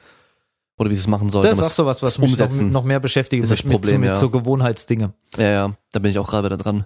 oder 0.78 0.90
wie 0.90 0.96
sie 0.96 1.02
es 1.02 1.08
machen 1.08 1.30
sollten. 1.30 1.48
Das 1.48 1.60
ist 1.60 1.66
auch 1.66 1.72
so 1.72 1.86
was, 1.86 2.02
was 2.02 2.18
mich 2.18 2.38
noch, 2.38 2.50
noch 2.62 2.84
mehr 2.84 3.00
beschäftigt 3.00 3.44
ist 3.44 3.50
mit, 3.50 3.60
das 3.60 3.72
Problem, 3.72 4.02
mit, 4.02 4.08
ja. 4.08 4.14
mit 4.14 4.20
so 4.20 4.30
Gewohnheitsdinge. 4.30 5.14
Ja, 5.38 5.50
ja, 5.50 5.78
da 5.92 6.00
bin 6.00 6.12
ich 6.12 6.18
auch 6.18 6.28
gerade 6.28 6.48
wieder 6.48 6.58
dran. 6.58 6.86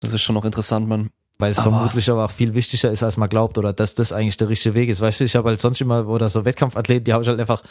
Das 0.00 0.12
ist 0.12 0.22
schon 0.22 0.34
noch 0.34 0.44
interessant, 0.44 0.88
Mann. 0.88 1.10
Weil 1.38 1.52
es 1.52 1.58
Aber- 1.58 1.70
vermutlich 1.70 2.10
aber 2.10 2.24
auch 2.24 2.30
viel 2.32 2.54
wichtiger 2.54 2.90
ist, 2.90 3.02
als 3.02 3.16
man 3.16 3.28
glaubt, 3.28 3.58
oder 3.58 3.72
dass 3.72 3.94
das 3.94 4.12
eigentlich 4.12 4.36
der 4.36 4.48
richtige 4.48 4.74
Weg 4.74 4.88
ist. 4.88 5.00
Weißt 5.00 5.20
du, 5.20 5.24
ich 5.24 5.36
habe 5.36 5.48
halt 5.50 5.60
sonst 5.60 5.80
immer, 5.80 6.06
oder 6.08 6.28
so 6.28 6.44
Wettkampfathleten, 6.44 7.04
die 7.04 7.12
habe 7.12 7.22
ich 7.22 7.28
halt 7.28 7.38
einfach 7.38 7.62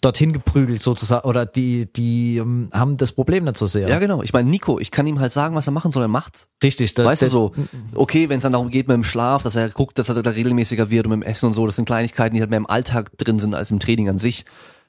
dorthin 0.00 0.32
geprügelt 0.32 0.82
sozusagen, 0.82 1.28
oder 1.28 1.46
die, 1.46 1.92
die 1.92 2.38
ähm, 2.38 2.70
haben 2.72 2.96
das 2.96 3.12
Problem 3.12 3.44
nicht 3.44 3.56
so 3.58 3.66
sehr. 3.66 3.88
Ja, 3.88 3.98
genau. 4.00 4.22
Ich 4.22 4.32
meine, 4.32 4.50
Nico, 4.50 4.78
ich 4.80 4.90
kann 4.90 5.06
ihm 5.06 5.20
halt 5.20 5.30
sagen, 5.30 5.54
was 5.54 5.68
er 5.68 5.72
machen 5.72 5.92
soll, 5.92 6.02
er 6.02 6.08
macht's. 6.08 6.48
Richtig. 6.64 6.94
Da, 6.94 7.04
Weißt 7.04 7.22
du 7.22 7.26
da- 7.26 7.30
so, 7.30 7.52
okay, 7.94 8.28
wenn 8.28 8.38
es 8.38 8.42
dann 8.42 8.52
darum 8.52 8.70
geht 8.70 8.88
mit 8.88 8.96
dem 8.96 9.04
Schlaf, 9.04 9.42
dass 9.44 9.54
er 9.56 9.68
guckt, 9.68 9.98
dass 9.98 10.08
er 10.08 10.20
da 10.22 10.30
regelmäßiger 10.30 10.90
wird 10.90 11.06
und 11.06 11.10
mit 11.10 11.22
dem 11.22 11.28
Essen 11.30 11.46
und 11.46 11.52
so, 11.52 11.66
das 11.66 11.76
sind 11.76 11.84
Kleinigkeiten, 11.84 12.34
die 12.34 12.40
halt 12.40 12.50
mehr 12.50 12.56
im 12.56 12.66
Alltag 12.68 13.16
drin 13.18 13.38
sind 13.38 13.54
als 13.54 13.70
im 13.70 13.78
Training 13.78 14.08
an 14.08 14.18
sich. 14.18 14.44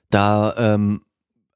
Da 0.10 0.56
ähm, 0.58 1.02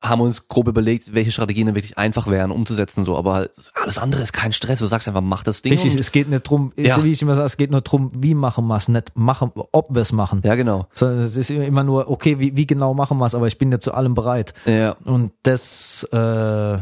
haben 0.02 0.20
wir 0.20 0.26
uns 0.26 0.48
grob 0.48 0.68
überlegt, 0.68 1.16
welche 1.16 1.32
Strategien 1.32 1.66
dann 1.66 1.76
wirklich 1.76 1.98
einfach 1.98 2.28
wären 2.28 2.52
umzusetzen, 2.52 3.04
so, 3.04 3.18
aber 3.18 3.34
halt 3.34 3.52
alles 3.74 3.98
andere 3.98 4.22
ist 4.22 4.32
kein 4.32 4.54
Stress. 4.54 4.78
Du 4.80 4.86
sagst 4.86 5.08
einfach, 5.08 5.22
mach 5.22 5.44
das 5.44 5.64
Ding. 5.64 5.74
Richtig, 5.74 5.96
es 5.96 6.12
geht 6.12 6.30
nicht 6.30 6.44
drum, 6.44 6.72
Ja. 6.78 7.04
wie 7.04 7.12
ich 7.12 7.22
immer 7.24 7.34
sage, 7.36 7.48
es 7.48 7.58
geht 7.58 7.72
nur 7.72 7.82
drum, 7.82 8.12
wie 8.16 8.36
machen 8.36 8.68
wir 8.68 8.76
es, 8.78 8.90
nicht 8.90 9.12
machen, 9.18 9.52
ob 9.72 9.94
wir 9.94 10.02
es 10.04 10.12
machen. 10.12 10.42
ja, 10.46 10.54
genau. 10.56 10.88
Sondern 10.94 11.20
es 11.22 11.36
ist 11.36 11.50
immer 11.50 11.84
nur, 11.84 12.10
okay, 12.12 12.38
wie, 12.40 12.56
wie 12.56 12.68
genau 12.68 12.94
machen 12.94 13.18
wir 13.18 13.26
es, 13.26 13.34
aber 13.34 13.48
ich 13.48 13.58
bin 13.58 13.72
ja 13.72 13.80
zu 13.80 13.94
allem 13.94 14.14
bereit. 14.14 14.54
Ja. 14.66 14.96
Und 15.04 15.32
das, 15.44 16.04
äh, 16.12 16.78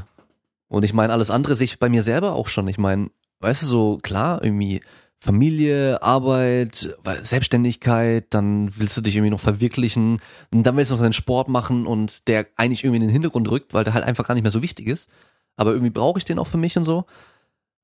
Und 0.67 0.83
ich 0.83 0.93
meine, 0.93 1.13
alles 1.13 1.29
andere 1.31 1.55
sehe 1.55 1.65
ich 1.65 1.79
bei 1.79 1.87
mir 1.87 2.03
selber 2.03 2.33
auch 2.33 2.47
schon. 2.49 2.67
Ich 2.67 2.77
meine, 2.77 3.09
weißt 3.39 3.61
du, 3.63 3.65
so 3.67 3.99
klar, 4.03 4.43
irgendwie 4.43 4.81
Familie, 5.19 6.01
Arbeit, 6.03 6.95
Selbstständigkeit, 7.21 8.25
dann 8.29 8.77
willst 8.77 8.95
du 8.97 9.01
dich 9.01 9.15
irgendwie 9.15 9.31
noch 9.31 9.39
verwirklichen 9.39 10.19
und 10.53 10.63
dann 10.63 10.77
willst 10.77 10.91
du 10.91 10.95
noch 10.95 11.01
deinen 11.01 11.13
Sport 11.13 11.47
machen 11.47 11.87
und 11.87 12.27
der 12.27 12.47
eigentlich 12.57 12.83
irgendwie 12.83 12.97
in 12.97 13.07
den 13.07 13.11
Hintergrund 13.11 13.49
rückt, 13.49 13.73
weil 13.73 13.83
der 13.83 13.93
halt 13.93 14.05
einfach 14.05 14.27
gar 14.27 14.35
nicht 14.35 14.43
mehr 14.43 14.51
so 14.51 14.61
wichtig 14.61 14.87
ist. 14.87 15.09
Aber 15.57 15.71
irgendwie 15.71 15.89
brauche 15.89 16.19
ich 16.19 16.25
den 16.25 16.37
auch 16.37 16.47
für 16.47 16.57
mich 16.57 16.77
und 16.77 16.83
so. 16.83 17.05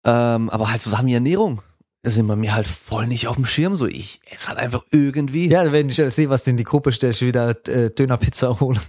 Ähm, 0.03 0.49
aber 0.49 0.71
halt 0.71 0.81
so 0.81 0.89
Sachen 0.89 1.07
wie 1.07 1.13
Ernährung 1.13 1.61
sind 2.03 2.27
bei 2.27 2.35
mir 2.35 2.55
halt 2.55 2.67
voll 2.67 3.05
nicht 3.05 3.27
auf 3.27 3.35
dem 3.35 3.45
Schirm. 3.45 3.75
So, 3.75 3.85
ich 3.85 4.21
esse 4.25 4.49
halt 4.49 4.59
einfach 4.59 4.83
irgendwie. 4.91 5.49
ja, 5.49 5.71
wenn 5.71 5.89
ich 5.89 5.97
sehe, 5.97 6.29
was 6.29 6.47
in 6.47 6.57
die 6.57 6.63
Gruppe 6.63 6.91
stellst, 6.91 7.21
wieder 7.21 7.55
äh, 7.67 7.91
Dönerpizza 7.91 8.59
holen. 8.59 8.79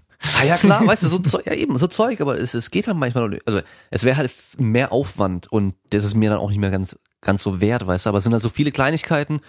Ah 0.40 0.44
ja 0.44 0.56
klar, 0.56 0.86
weißt 0.86 1.02
du, 1.02 1.08
so 1.08 1.18
Zeug, 1.18 1.46
ja 1.46 1.54
eben, 1.54 1.76
so 1.78 1.86
Zeug, 1.88 2.20
aber 2.20 2.38
es, 2.38 2.54
es 2.54 2.70
geht 2.70 2.86
halt 2.86 2.96
manchmal, 2.96 3.40
also 3.44 3.60
es 3.90 4.04
wäre 4.04 4.16
halt 4.16 4.32
mehr 4.56 4.92
Aufwand 4.92 5.50
und 5.50 5.74
das 5.90 6.04
ist 6.04 6.14
mir 6.14 6.30
dann 6.30 6.38
auch 6.38 6.48
nicht 6.48 6.60
mehr 6.60 6.70
ganz, 6.70 6.96
ganz 7.22 7.42
so 7.42 7.60
wert, 7.60 7.86
weißt 7.86 8.04
du, 8.06 8.08
aber 8.10 8.18
es 8.18 8.24
sind 8.24 8.32
halt 8.34 8.42
so 8.42 8.48
viele 8.50 8.70
Kleinigkeiten, 8.72 9.40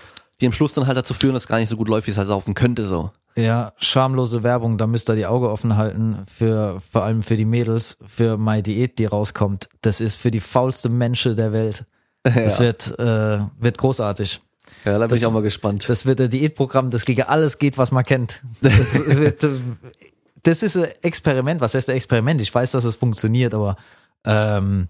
die 0.41 0.45
am 0.48 0.54
Schluss 0.54 0.74
dann 0.74 0.88
halt 0.88 0.98
dazu 0.98 1.14
führen, 1.14 1.34
dass 1.34 1.44
es 1.44 1.48
gar 1.48 1.58
nicht 1.60 1.70
so 1.70 1.78
gut 1.78 1.90
läuft, 1.90 2.08
wie 2.08 2.12
es 2.12 2.18
halt 2.18 2.30
laufen 2.30 2.54
könnte, 2.54 2.86
so. 2.86 3.12
Ja, 3.36 3.74
schamlose 3.78 4.44
Werbung, 4.44 4.78
da 4.78 4.86
müsst 4.86 5.10
ihr 5.10 5.16
die 5.16 5.26
Augen 5.26 5.45
offen 5.48 5.76
halten, 5.76 6.18
für, 6.28 6.80
vor 6.91 7.04
allem 7.04 7.24
für 7.24 7.36
die 7.36 7.45
Mädels, 7.45 7.98
für 8.06 8.38
meine 8.38 8.62
Diät, 8.64 9.00
die 9.00 9.06
rauskommt. 9.06 9.70
Das 9.82 10.00
ist 10.02 10.18
für 10.18 10.30
die 10.32 10.40
faulste 10.40 10.88
Menschen 10.90 11.36
der 11.36 11.52
Welt. 11.52 11.86
Das 12.24 12.60
ja. 12.60 12.66
wird, 12.66 13.00
äh, 13.00 13.40
wird 13.60 13.77
großartig. 13.77 14.40
ja, 14.85 14.93
da 14.93 15.00
bin 15.00 15.10
das- 15.10 15.19
ich 15.19 15.26
auch 15.26 15.34
mal 15.34 15.42
gespannt. 15.42 15.90
Das 15.90 16.06
wird 16.06 16.22
ein 16.22 16.30
Diätprogramm, 16.30 16.90
das 16.90 17.03
gegen 17.03 17.24
alles 17.24 17.58
geht, 17.58 17.77
was 17.77 17.92
man 17.92 18.06
kennt. 18.06 18.42
Das, 18.61 18.93
wird, 19.06 19.43
äh, 19.43 19.50
das 20.43 20.64
ist 20.64 20.77
ein 20.77 20.88
Experiment. 21.02 21.60
Was 21.60 21.76
heißt 21.76 21.90
ein 21.90 21.98
Experiment? 21.98 22.40
Ich 22.40 22.53
weiß, 22.56 22.72
dass 22.72 22.85
es 22.85 22.95
funktioniert, 22.95 23.53
aber 23.53 23.76
ähm, 24.24 24.88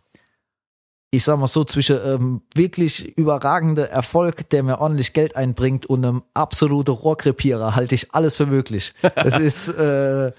ich 1.14 1.24
sag 1.24 1.38
mal 1.38 1.48
so, 1.48 1.64
zwischen 1.64 2.00
ähm, 2.03 2.42
wirklich 2.56 3.16
überragender 3.17 3.88
Erfolg, 3.88 4.50
der 4.50 4.64
mir 4.64 4.80
ordentlich 4.80 5.14
Geld 5.14 5.35
einbringt 5.35 5.85
und 5.85 6.03
einem 6.03 6.24
absoluten 6.33 6.90
Rohrkrepierer 6.90 7.75
halte 7.75 7.93
ich 7.93 8.16
alles 8.16 8.35
für 8.35 8.48
möglich. 8.48 8.93
Es 9.16 9.38
ist, 9.38 9.67
äh, 9.67 10.32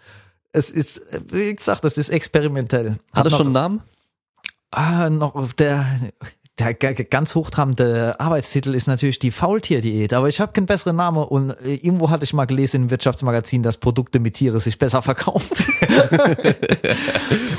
es 0.50 0.70
ist, 0.70 1.00
wie 1.30 1.54
gesagt, 1.54 1.84
das 1.84 1.96
ist 1.96 2.08
experimentell. 2.08 2.96
Hat 3.12 3.26
es 3.26 3.32
noch- 3.32 3.38
schon 3.38 3.46
einen 3.46 3.54
Namen? 3.54 3.82
Ah, 4.72 5.08
noch 5.10 5.52
der, 5.52 5.86
der 6.58 6.74
ganz 6.74 7.36
hochtrabende 7.36 8.18
Arbeitstitel 8.18 8.74
ist 8.74 8.88
natürlich 8.88 9.20
die 9.20 9.30
Faultierdiät, 9.30 10.12
aber 10.12 10.28
ich 10.28 10.40
habe 10.40 10.52
keinen 10.52 10.66
besseren 10.66 10.96
Namen 10.96 11.22
und 11.22 11.50
äh, 11.50 11.74
irgendwo 11.74 12.10
hatte 12.10 12.24
ich 12.24 12.32
mal 12.32 12.46
gelesen 12.46 12.82
im 12.82 12.90
Wirtschaftsmagazin, 12.90 13.62
dass 13.62 13.76
Produkte 13.76 14.18
mit 14.18 14.34
Tiere 14.34 14.58
sich 14.58 14.76
besser 14.76 15.02
verkaufen. 15.02 15.56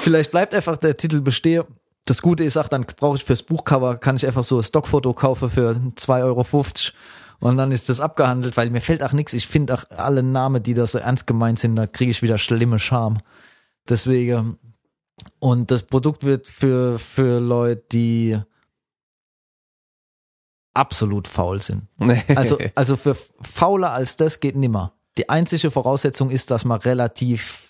Vielleicht 0.02 0.32
bleibt 0.32 0.54
einfach 0.54 0.76
der 0.76 0.98
Titel 0.98 1.22
bestehen. 1.22 1.64
Das 2.06 2.22
Gute 2.22 2.44
ist 2.44 2.58
auch, 2.58 2.68
dann 2.68 2.86
brauche 2.86 3.18
ich 3.18 3.26
fürs 3.26 3.44
Buchcover, 3.44 3.98
kann 3.98 4.16
ich 4.16 4.26
einfach 4.28 4.44
so 4.44 4.58
ein 4.58 4.64
Stockfoto 4.64 5.14
kaufen 5.14 5.50
für 5.50 5.72
2,50 5.72 6.24
Euro 6.24 6.46
und 7.40 7.58
dann 7.58 7.72
ist 7.72 7.90
das 7.90 8.00
abgehandelt, 8.00 8.58
weil 8.58 8.70
mir 8.70 8.82
fällt 8.82 9.04
auch 9.04 9.12
nichts. 9.12 9.34
Ich 9.34 9.48
finde 9.48 9.74
auch 9.74 9.84
alle 9.90 10.24
Namen, 10.24 10.64
die 10.64 10.74
da 10.74 10.88
so 10.88 11.00
ernst 11.00 11.28
gemeint 11.28 11.60
sind, 11.60 11.76
da 11.76 11.88
kriege 11.88 12.12
ich 12.12 12.22
wieder 12.22 12.38
schlimme 12.38 12.80
Scham. 12.80 13.20
Deswegen, 13.90 14.58
und 15.40 15.72
das 15.72 15.84
Produkt 15.84 16.24
wird 16.24 16.48
für, 16.48 16.98
für 16.98 17.40
Leute, 17.40 17.84
die 17.92 18.40
absolut 20.74 21.28
faul 21.28 21.62
sind. 21.62 21.88
Also, 22.36 22.58
also 22.76 22.96
für 22.96 23.16
fauler 23.42 23.92
als 23.92 24.18
das 24.18 24.40
geht 24.40 24.56
nimmer. 24.56 24.94
Die 25.18 25.30
einzige 25.30 25.72
Voraussetzung 25.72 26.30
ist, 26.30 26.52
dass 26.52 26.66
man 26.66 26.80
relativ, 26.82 27.65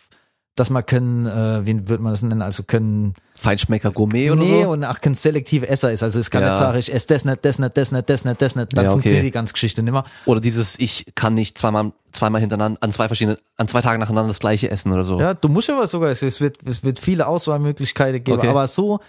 dass 0.56 0.70
man 0.70 0.86
können, 0.86 1.26
äh, 1.26 1.66
wie 1.66 1.90
würde 1.90 2.02
man 2.02 2.14
das 2.14 2.22
nennen, 2.22 2.42
also 2.42 2.64
können, 2.64 3.14
Feinschmecker 3.36 3.92
Gourmet 3.92 4.32
oder 4.32 4.42
nee, 4.42 4.64
so? 4.64 4.70
und 4.72 4.86
auch 4.86 5.02
kein 5.02 5.14
selektive 5.14 5.68
Esser 5.68 5.92
ist. 5.92 6.02
Also 6.02 6.20
es 6.22 6.32
kann 6.32 6.42
Ja. 6.44 6.52
nicht 6.52 6.60
sagen, 6.60 6.78
ich 6.80 6.94
esse 6.94 7.08
das 7.08 7.26
nicht, 7.26 7.44
das 7.44 7.60
nicht, 7.60 7.76
das 7.78 7.92
nicht, 7.92 8.10
das 8.10 8.24
nicht, 8.24 8.42
das 8.42 8.56
nicht. 8.56 8.72
Dann 8.78 8.86
Ja, 8.86 8.90
okay. 8.90 8.94
funktioniert 8.94 9.26
die 9.26 9.32
ganze 9.32 9.52
Geschichte 9.54 9.84
nimmer. 9.84 10.06
Oder 10.26 10.40
dieses, 10.40 10.80
ich 10.80 11.06
kann 11.16 11.34
nicht 11.34 11.58
zweimal, 11.58 11.92
zweimal 12.14 12.40
hintereinander, 12.40 12.82
an 12.82 12.92
zwei 12.94 13.08
verschiedenen, 13.08 13.38
an 13.58 13.68
zwei 13.68 13.82
Tagen 13.82 14.00
nacheinander 14.00 14.30
das 14.30 14.40
gleiche 14.40 14.72
essen 14.72 14.94
oder 14.94 15.04
so. 15.04 15.20
Ja, 15.20 15.34
du 15.34 15.50
musst 15.50 15.70
aber 15.70 15.86
sogar, 15.88 16.10
es 16.12 16.22
wird, 16.40 16.60
es 16.66 16.84
wird 16.86 17.00
viele 17.00 17.28
Auswahlmöglichkeiten 17.28 18.24
geben, 18.24 18.40
Okay. 18.40 18.48
aber 18.48 18.68
so, 18.68 19.02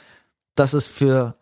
dass 0.56 0.72
es 0.72 0.88
für, 0.88 1.36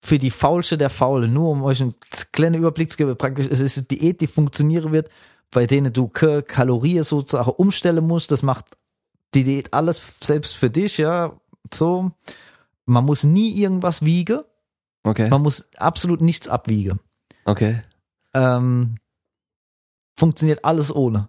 für 0.00 0.18
die 0.18 0.30
Faulste 0.30 0.78
der 0.78 0.88
Faule, 0.90 1.28
nur 1.28 1.50
um 1.50 1.62
euch 1.64 1.82
einen 1.82 1.94
kleinen 2.32 2.54
Überblick 2.54 2.90
zu 2.90 2.96
geben, 2.96 3.14
praktisch, 3.16 3.46
es 3.50 3.60
ist 3.60 3.76
eine 3.76 3.86
Diät, 3.88 4.22
die 4.22 4.26
funktionieren 4.26 4.92
wird, 4.92 5.10
bei 5.50 5.66
denen 5.66 5.92
du 5.92 6.08
Kalorien 6.08 7.04
sozusagen 7.04 7.50
umstellen 7.50 8.06
musst, 8.06 8.30
das 8.32 8.42
macht 8.42 8.64
die 9.34 9.44
Diät 9.44 9.72
alles 9.74 10.14
selbst 10.20 10.56
für 10.56 10.70
dich, 10.70 10.98
ja, 10.98 11.32
so. 11.72 12.10
Man 12.84 13.04
muss 13.04 13.24
nie 13.24 13.52
irgendwas 13.60 14.04
wiegen, 14.04 14.40
Okay. 15.04 15.28
man 15.28 15.42
muss 15.42 15.68
absolut 15.78 16.20
nichts 16.20 16.48
abwiegen. 16.48 17.00
Okay. 17.44 17.82
Ähm, 18.34 18.96
funktioniert 20.16 20.64
alles 20.64 20.94
ohne. 20.94 21.26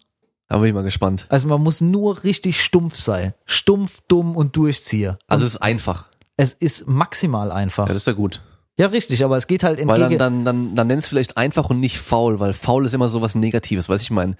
Da 0.49 0.57
bin 0.57 0.67
ich 0.67 0.73
mal 0.73 0.83
gespannt. 0.83 1.25
Also 1.29 1.47
man 1.47 1.61
muss 1.61 1.81
nur 1.81 2.23
richtig 2.23 2.61
stumpf 2.61 2.97
sein. 2.99 3.33
Stumpf, 3.45 4.01
dumm 4.07 4.35
und 4.35 4.55
durchziehe. 4.55 5.17
Also 5.27 5.45
es 5.45 5.55
ist 5.55 5.61
einfach. 5.61 6.07
Es 6.37 6.53
ist 6.53 6.87
maximal 6.87 7.51
einfach. 7.51 7.87
Ja, 7.87 7.93
das 7.93 8.03
ist 8.03 8.07
ja 8.07 8.13
gut. 8.13 8.41
Ja, 8.77 8.87
richtig, 8.87 9.23
aber 9.23 9.37
es 9.37 9.47
geht 9.47 9.63
halt 9.63 9.77
Weil 9.85 10.01
entgegen. 10.01 10.19
dann, 10.19 10.45
dann, 10.45 10.65
dann, 10.67 10.75
dann 10.75 10.87
nennst 10.87 11.07
du 11.07 11.09
vielleicht 11.09 11.37
einfach 11.37 11.69
und 11.69 11.79
nicht 11.79 11.99
faul, 11.99 12.39
weil 12.39 12.53
faul 12.53 12.85
ist 12.85 12.93
immer 12.93 13.09
so 13.09 13.21
was 13.21 13.35
Negatives, 13.35 13.89
weiß 13.89 14.01
ich 14.01 14.11
meine. 14.11 14.35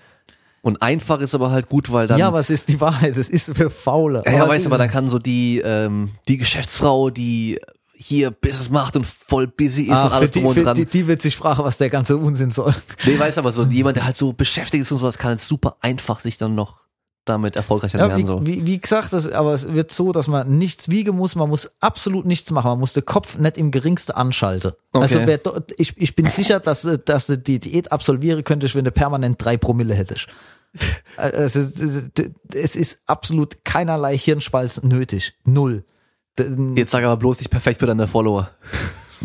Und 0.66 0.82
einfach 0.82 1.20
ist 1.20 1.36
aber 1.36 1.52
halt 1.52 1.68
gut, 1.68 1.92
weil 1.92 2.08
dann. 2.08 2.18
ja, 2.18 2.36
es 2.40 2.50
ist 2.50 2.70
die 2.70 2.80
Wahrheit, 2.80 3.18
es 3.18 3.30
ist 3.30 3.54
für 3.56 3.70
Faule. 3.70 4.24
ja, 4.26 4.32
ja 4.32 4.48
weißt 4.48 4.66
du, 4.66 4.70
aber 4.70 4.78
dann 4.78 4.90
kann 4.90 5.10
so 5.10 5.20
die, 5.20 5.60
ähm, 5.64 6.12
die 6.30 6.38
Geschäftsfrau, 6.38 7.10
die 7.10 7.60
hier 7.94 8.32
Business 8.32 8.70
macht 8.70 8.96
und 8.96 9.06
voll 9.06 9.48
busy 9.48 9.84
ist 9.84 9.92
Ah, 9.92 10.06
und 10.06 10.14
alles 10.14 10.32
die, 10.32 10.40
drum 10.42 10.50
und 10.56 10.64
dran. 10.64 10.76
die, 10.76 10.86
die 10.86 11.06
wird 11.08 11.22
sich 11.22 11.36
fragen, 11.36 11.64
was 11.64 11.78
der 11.80 11.90
ganze 11.90 12.16
Unsinn 12.18 12.52
soll. 12.52 12.74
Nee, 13.06 13.20
weiß 13.20 13.38
aber 13.38 13.52
so, 13.52 13.64
jemand, 13.64 13.98
der 13.98 14.06
halt 14.06 14.16
so 14.18 14.32
beschäftigt 14.34 14.82
ist 14.84 14.92
und 14.94 15.00
sowas, 15.00 15.18
kann 15.18 15.34
es 15.34 15.48
super 15.48 15.76
einfach 15.82 16.22
sich 16.22 16.38
dann 16.38 16.56
noch 16.56 16.78
damit 17.26 17.56
erfolgreich 17.56 17.94
Ja, 17.94 18.00
ernähren. 18.02 18.22
wie, 18.22 18.26
so. 18.26 18.46
wie, 18.46 18.66
wie 18.66 18.80
gesagt, 18.82 19.14
das, 19.14 19.32
aber 19.32 19.54
es 19.54 19.72
wird 19.72 19.92
so, 19.92 20.12
dass 20.12 20.28
man 20.28 20.58
nichts 20.58 20.90
wiegen 20.90 21.16
muss, 21.16 21.36
man 21.36 21.48
muss 21.48 21.72
absolut 21.80 22.26
nichts 22.26 22.52
machen, 22.52 22.68
man 22.68 22.80
muss 22.80 22.94
den 22.94 23.06
Kopf 23.06 23.38
nicht 23.38 23.58
im 23.58 23.72
geringsten 23.72 24.12
anschalten. 24.14 24.74
Okay. 24.92 25.04
Also 25.04 25.20
wer, 25.26 25.40
ich, 25.78 25.94
ich 25.98 26.16
bin 26.16 26.30
sicher, 26.30 26.60
dass, 26.60 26.88
dass 27.06 27.28
du 27.28 27.38
die 27.38 27.60
Diät 27.60 27.92
absolvieren 27.94 28.44
könntest, 28.44 28.76
wenn 28.76 28.84
du 28.84 28.92
permanent 28.92 29.42
drei 29.44 29.56
Promille 29.56 29.94
hättest. 29.94 30.28
Also, 31.18 31.60
es, 31.60 32.76
ist- 32.76 33.02
absolut 33.06 33.64
keinerlei 33.64 34.18
Hirnspalz 34.18 34.84
nötig. 34.84 35.34
Null. 35.46 35.84
Jetzt 36.76 36.92
sag 36.92 37.04
aber 37.04 37.18
bloß 37.18 37.40
nicht 37.40 37.50
perfekt 37.52 37.80
für 37.80 37.86
deine 37.86 38.08
Follower. 38.08 38.50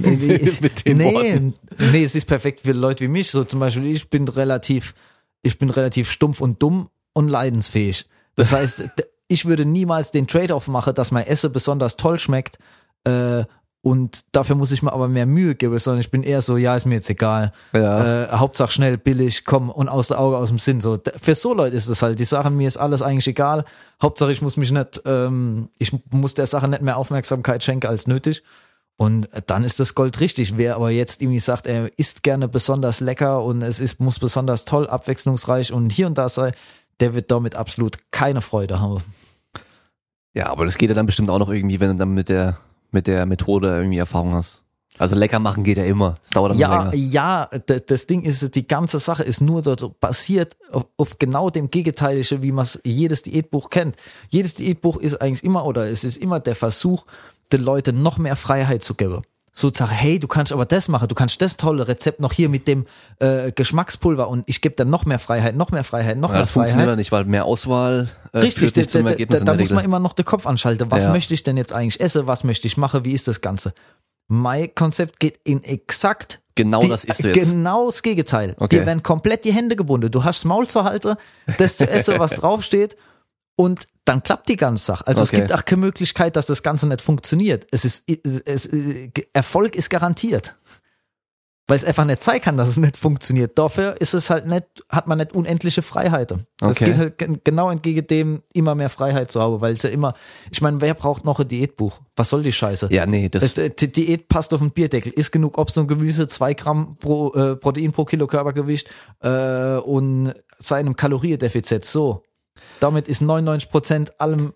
Nee, 0.00 0.52
Mit 0.60 0.86
den 0.86 0.98
nee, 0.98 1.12
Worten. 1.12 1.54
nee, 1.90 2.04
es 2.04 2.14
ist 2.14 2.26
perfekt 2.26 2.60
für 2.60 2.70
Leute 2.70 3.02
wie 3.02 3.08
mich. 3.08 3.32
So 3.32 3.42
zum 3.42 3.58
Beispiel, 3.58 3.84
ich 3.86 4.08
bin 4.08 4.28
relativ, 4.28 4.94
ich 5.42 5.58
bin 5.58 5.70
relativ 5.70 6.08
stumpf 6.08 6.40
und 6.40 6.62
dumm 6.62 6.88
und 7.14 7.28
leidensfähig. 7.28 8.06
Das 8.36 8.52
heißt, 8.52 8.84
ich 9.26 9.46
würde 9.46 9.64
niemals 9.64 10.12
den 10.12 10.28
Trade-off 10.28 10.68
machen, 10.68 10.94
dass 10.94 11.10
mein 11.10 11.26
Essen 11.26 11.50
besonders 11.50 11.96
toll 11.96 12.16
schmeckt. 12.20 12.58
Äh, 13.02 13.42
und 13.80 14.24
dafür 14.32 14.56
muss 14.56 14.72
ich 14.72 14.82
mir 14.82 14.92
aber 14.92 15.08
mehr 15.08 15.26
Mühe 15.26 15.54
geben, 15.54 15.78
sondern 15.78 16.00
ich 16.00 16.10
bin 16.10 16.22
eher 16.22 16.42
so, 16.42 16.56
ja, 16.56 16.74
ist 16.74 16.84
mir 16.84 16.96
jetzt 16.96 17.10
egal. 17.10 17.52
Ja. 17.72 18.24
Äh, 18.24 18.28
Hauptsache 18.32 18.72
schnell, 18.72 18.98
billig, 18.98 19.44
komm 19.44 19.70
und 19.70 19.88
aus 19.88 20.08
der 20.08 20.18
Auge, 20.18 20.36
aus 20.36 20.48
dem 20.48 20.58
Sinn. 20.58 20.80
So, 20.80 20.98
für 21.20 21.34
so 21.34 21.54
Leute 21.54 21.76
ist 21.76 21.86
es 21.86 22.02
halt. 22.02 22.18
Die 22.18 22.24
Sachen, 22.24 22.56
mir 22.56 22.66
ist 22.66 22.76
alles 22.76 23.02
eigentlich 23.02 23.28
egal. 23.28 23.64
Hauptsache, 24.02 24.32
ich 24.32 24.42
muss 24.42 24.56
mich 24.56 24.72
nicht, 24.72 25.02
ähm, 25.06 25.68
ich 25.78 25.92
muss 26.10 26.34
der 26.34 26.46
Sache 26.46 26.68
nicht 26.68 26.82
mehr 26.82 26.96
Aufmerksamkeit 26.96 27.62
schenken 27.62 27.86
als 27.86 28.08
nötig. 28.08 28.42
Und 28.96 29.28
dann 29.46 29.62
ist 29.62 29.78
das 29.78 29.94
Gold 29.94 30.18
richtig. 30.18 30.56
Wer 30.56 30.74
aber 30.74 30.90
jetzt 30.90 31.22
irgendwie 31.22 31.38
sagt, 31.38 31.66
er 31.66 31.96
isst 31.96 32.24
gerne 32.24 32.48
besonders 32.48 32.98
lecker 32.98 33.44
und 33.44 33.62
es 33.62 33.78
ist, 33.78 34.00
muss 34.00 34.18
besonders 34.18 34.64
toll, 34.64 34.88
abwechslungsreich 34.88 35.72
und 35.72 35.90
hier 35.90 36.08
und 36.08 36.18
da 36.18 36.28
sei, 36.28 36.50
der 36.98 37.14
wird 37.14 37.30
damit 37.30 37.54
absolut 37.54 37.98
keine 38.10 38.40
Freude 38.40 38.80
haben. 38.80 39.04
Ja, 40.34 40.48
aber 40.48 40.64
das 40.64 40.76
geht 40.78 40.90
ja 40.90 40.96
dann 40.96 41.06
bestimmt 41.06 41.30
auch 41.30 41.38
noch 41.38 41.48
irgendwie, 41.48 41.78
wenn 41.78 41.90
du 41.90 41.94
dann 41.94 42.12
mit 42.12 42.28
der, 42.28 42.58
mit 42.90 43.06
der 43.06 43.26
Methode 43.26 43.68
irgendwie 43.76 43.98
Erfahrung 43.98 44.34
hast. 44.34 44.62
Also 45.00 45.14
lecker 45.14 45.38
machen 45.38 45.62
geht 45.62 45.76
ja 45.78 45.84
immer. 45.84 46.16
Das 46.22 46.30
dauert 46.30 46.56
Ja, 46.56 46.88
länger. 46.90 46.94
ja, 46.96 47.46
d- 47.46 47.80
das 47.86 48.08
Ding 48.08 48.22
ist, 48.22 48.54
die 48.56 48.66
ganze 48.66 48.98
Sache 48.98 49.22
ist 49.22 49.40
nur 49.40 49.62
dort 49.62 50.00
basiert 50.00 50.56
auf, 50.72 50.86
auf 50.96 51.18
genau 51.18 51.50
dem 51.50 51.70
Gegenteiligen, 51.70 52.42
wie 52.42 52.50
man 52.50 52.66
jedes 52.82 53.22
Diätbuch 53.22 53.70
kennt. 53.70 53.94
Jedes 54.28 54.54
Diätbuch 54.54 54.96
ist 54.96 55.20
eigentlich 55.22 55.44
immer, 55.44 55.64
oder 55.66 55.88
es 55.88 56.02
ist 56.02 56.16
immer 56.16 56.40
der 56.40 56.56
Versuch, 56.56 57.04
den 57.52 57.62
Leuten 57.62 58.02
noch 58.02 58.18
mehr 58.18 58.34
Freiheit 58.34 58.82
zu 58.82 58.94
geben. 58.94 59.22
So 59.58 59.70
zu 59.70 59.78
sagen, 59.82 59.90
hey, 59.90 60.20
du 60.20 60.28
kannst 60.28 60.52
aber 60.52 60.64
das 60.66 60.86
machen, 60.86 61.08
du 61.08 61.16
kannst 61.16 61.42
das 61.42 61.56
tolle 61.56 61.88
Rezept 61.88 62.20
noch 62.20 62.32
hier 62.32 62.48
mit 62.48 62.68
dem 62.68 62.86
äh, 63.18 63.50
Geschmackspulver 63.50 64.28
und 64.28 64.44
ich 64.46 64.60
gebe 64.60 64.76
dann 64.76 64.88
noch 64.88 65.04
mehr 65.04 65.18
Freiheit, 65.18 65.56
noch 65.56 65.72
mehr 65.72 65.82
Freiheit, 65.82 66.16
noch 66.16 66.28
Ja, 66.28 66.34
mehr 66.34 66.42
das 66.42 66.50
funktioniert 66.52 66.84
Freiheit. 66.84 66.92
dann 66.92 66.98
nicht, 66.98 67.10
weil 67.10 67.24
mehr 67.24 67.44
Auswahl 67.44 68.08
äh, 68.32 68.38
Richtig, 68.38 68.72
führt 68.72 68.94
da, 68.94 69.02
da, 69.02 69.10
da, 69.44 69.54
muss 69.54 69.70
man 69.70 69.78
Regel. 69.78 69.84
immer 69.86 69.98
noch 69.98 70.12
den 70.12 70.24
Kopf 70.24 70.46
anschalten. 70.46 70.90
Was 70.92 71.06
Ja. 71.06 71.10
möchte 71.12 71.34
ich 71.34 71.42
denn 71.42 71.56
jetzt 71.56 71.72
eigentlich 71.72 72.00
essen? 72.00 72.28
Was 72.28 72.44
möchte 72.44 72.68
ich 72.68 72.76
machen? 72.76 73.04
Wie 73.04 73.12
ist 73.12 73.26
das 73.26 73.40
Ganze? 73.40 73.74
Mein 74.28 74.72
Konzept 74.76 75.18
geht 75.18 75.40
in 75.42 75.64
exakt 75.64 76.40
Genau 76.54 76.80
die, 76.80 76.88
das 76.88 77.04
isst 77.04 77.24
du 77.24 77.28
jetzt. 77.34 77.50
Genau 77.50 77.86
das 77.86 78.02
Gegenteil. 78.02 78.54
Okay. 78.58 78.78
Dir 78.80 78.86
werden 78.86 79.02
komplett 79.02 79.44
die 79.44 79.52
Hände 79.52 79.74
gebunden. 79.74 80.08
Du 80.10 80.22
hast 80.22 80.38
das 80.40 80.44
Maul 80.44 80.68
zu 80.68 80.84
halten, 80.84 81.16
das 81.58 81.76
zu 81.76 81.88
essen, 81.90 82.18
was 82.20 82.32
draufsteht 82.36 82.96
und 83.56 83.88
dann 84.08 84.22
klappt 84.22 84.48
die 84.48 84.56
ganze 84.56 84.84
Sache. 84.86 85.06
Also 85.06 85.22
es 85.22 85.28
Okay. 85.30 85.38
gibt 85.42 85.52
auch 85.52 85.64
keine 85.64 85.80
Möglichkeit, 85.82 86.34
dass 86.36 86.46
das 86.46 86.62
Ganze 86.62 86.86
nicht 86.86 87.02
funktioniert. 87.02 87.66
Es 87.70 87.84
ist, 87.84 88.04
es, 88.46 88.68
Erfolg 89.32 89.76
ist 89.76 89.90
garantiert. 89.90 90.56
Weil 91.70 91.76
es 91.76 91.84
einfach 91.84 92.06
nicht 92.06 92.22
zeigen 92.22 92.42
kann, 92.42 92.56
dass 92.56 92.70
es 92.70 92.78
nicht 92.78 92.96
funktioniert. 92.96 93.58
Dafür 93.58 94.00
ist 94.00 94.14
es 94.14 94.30
halt 94.30 94.46
nicht, 94.46 94.64
hat 94.88 95.06
man 95.06 95.18
nicht 95.18 95.34
unendliche 95.34 95.82
Freiheiten. 95.82 96.46
Es 96.62 96.68
Okay. 96.68 96.84
geht 96.86 96.96
halt 96.96 97.18
gen- 97.18 97.40
genau 97.44 97.70
entgegen 97.70 98.06
dem, 98.06 98.42
immer 98.54 98.74
mehr 98.74 98.88
Freiheit 98.88 99.30
zu 99.30 99.42
haben, 99.42 99.60
weil 99.60 99.74
es 99.74 99.82
ja 99.82 99.90
immer, 99.90 100.14
ich 100.50 100.62
meine, 100.62 100.80
wer 100.80 100.94
braucht 100.94 101.26
noch 101.26 101.40
ein 101.40 101.46
Diätbuch? 101.46 102.00
Was 102.16 102.30
soll 102.30 102.42
die 102.42 102.52
Scheiße? 102.52 102.88
Ja, 102.90 103.04
nee, 103.04 103.28
das, 103.28 103.42
Das, 103.52 103.58
äh, 103.58 103.68
die 103.68 103.92
Diät 103.92 104.28
passt 104.30 104.54
auf 104.54 104.60
den 104.60 104.70
Bierdeckel. 104.70 105.12
Ist 105.12 105.30
genug 105.30 105.58
Obst 105.58 105.76
und 105.76 105.88
Gemüse, 105.88 106.26
zwei 106.26 106.54
Gramm 106.54 106.96
pro, 106.98 107.34
äh, 107.34 107.56
Protein 107.56 107.92
pro 107.92 108.06
Kilo 108.06 108.26
Körpergewicht 108.26 108.88
äh, 109.20 109.74
und 109.76 110.32
seinem 110.58 110.96
Kaloriendefizit. 110.96 111.84
So. 111.84 112.22
Damit 112.80 113.08
ist 113.08 113.20
99 113.22 113.70
Prozent 113.70 114.20
allem 114.20 114.52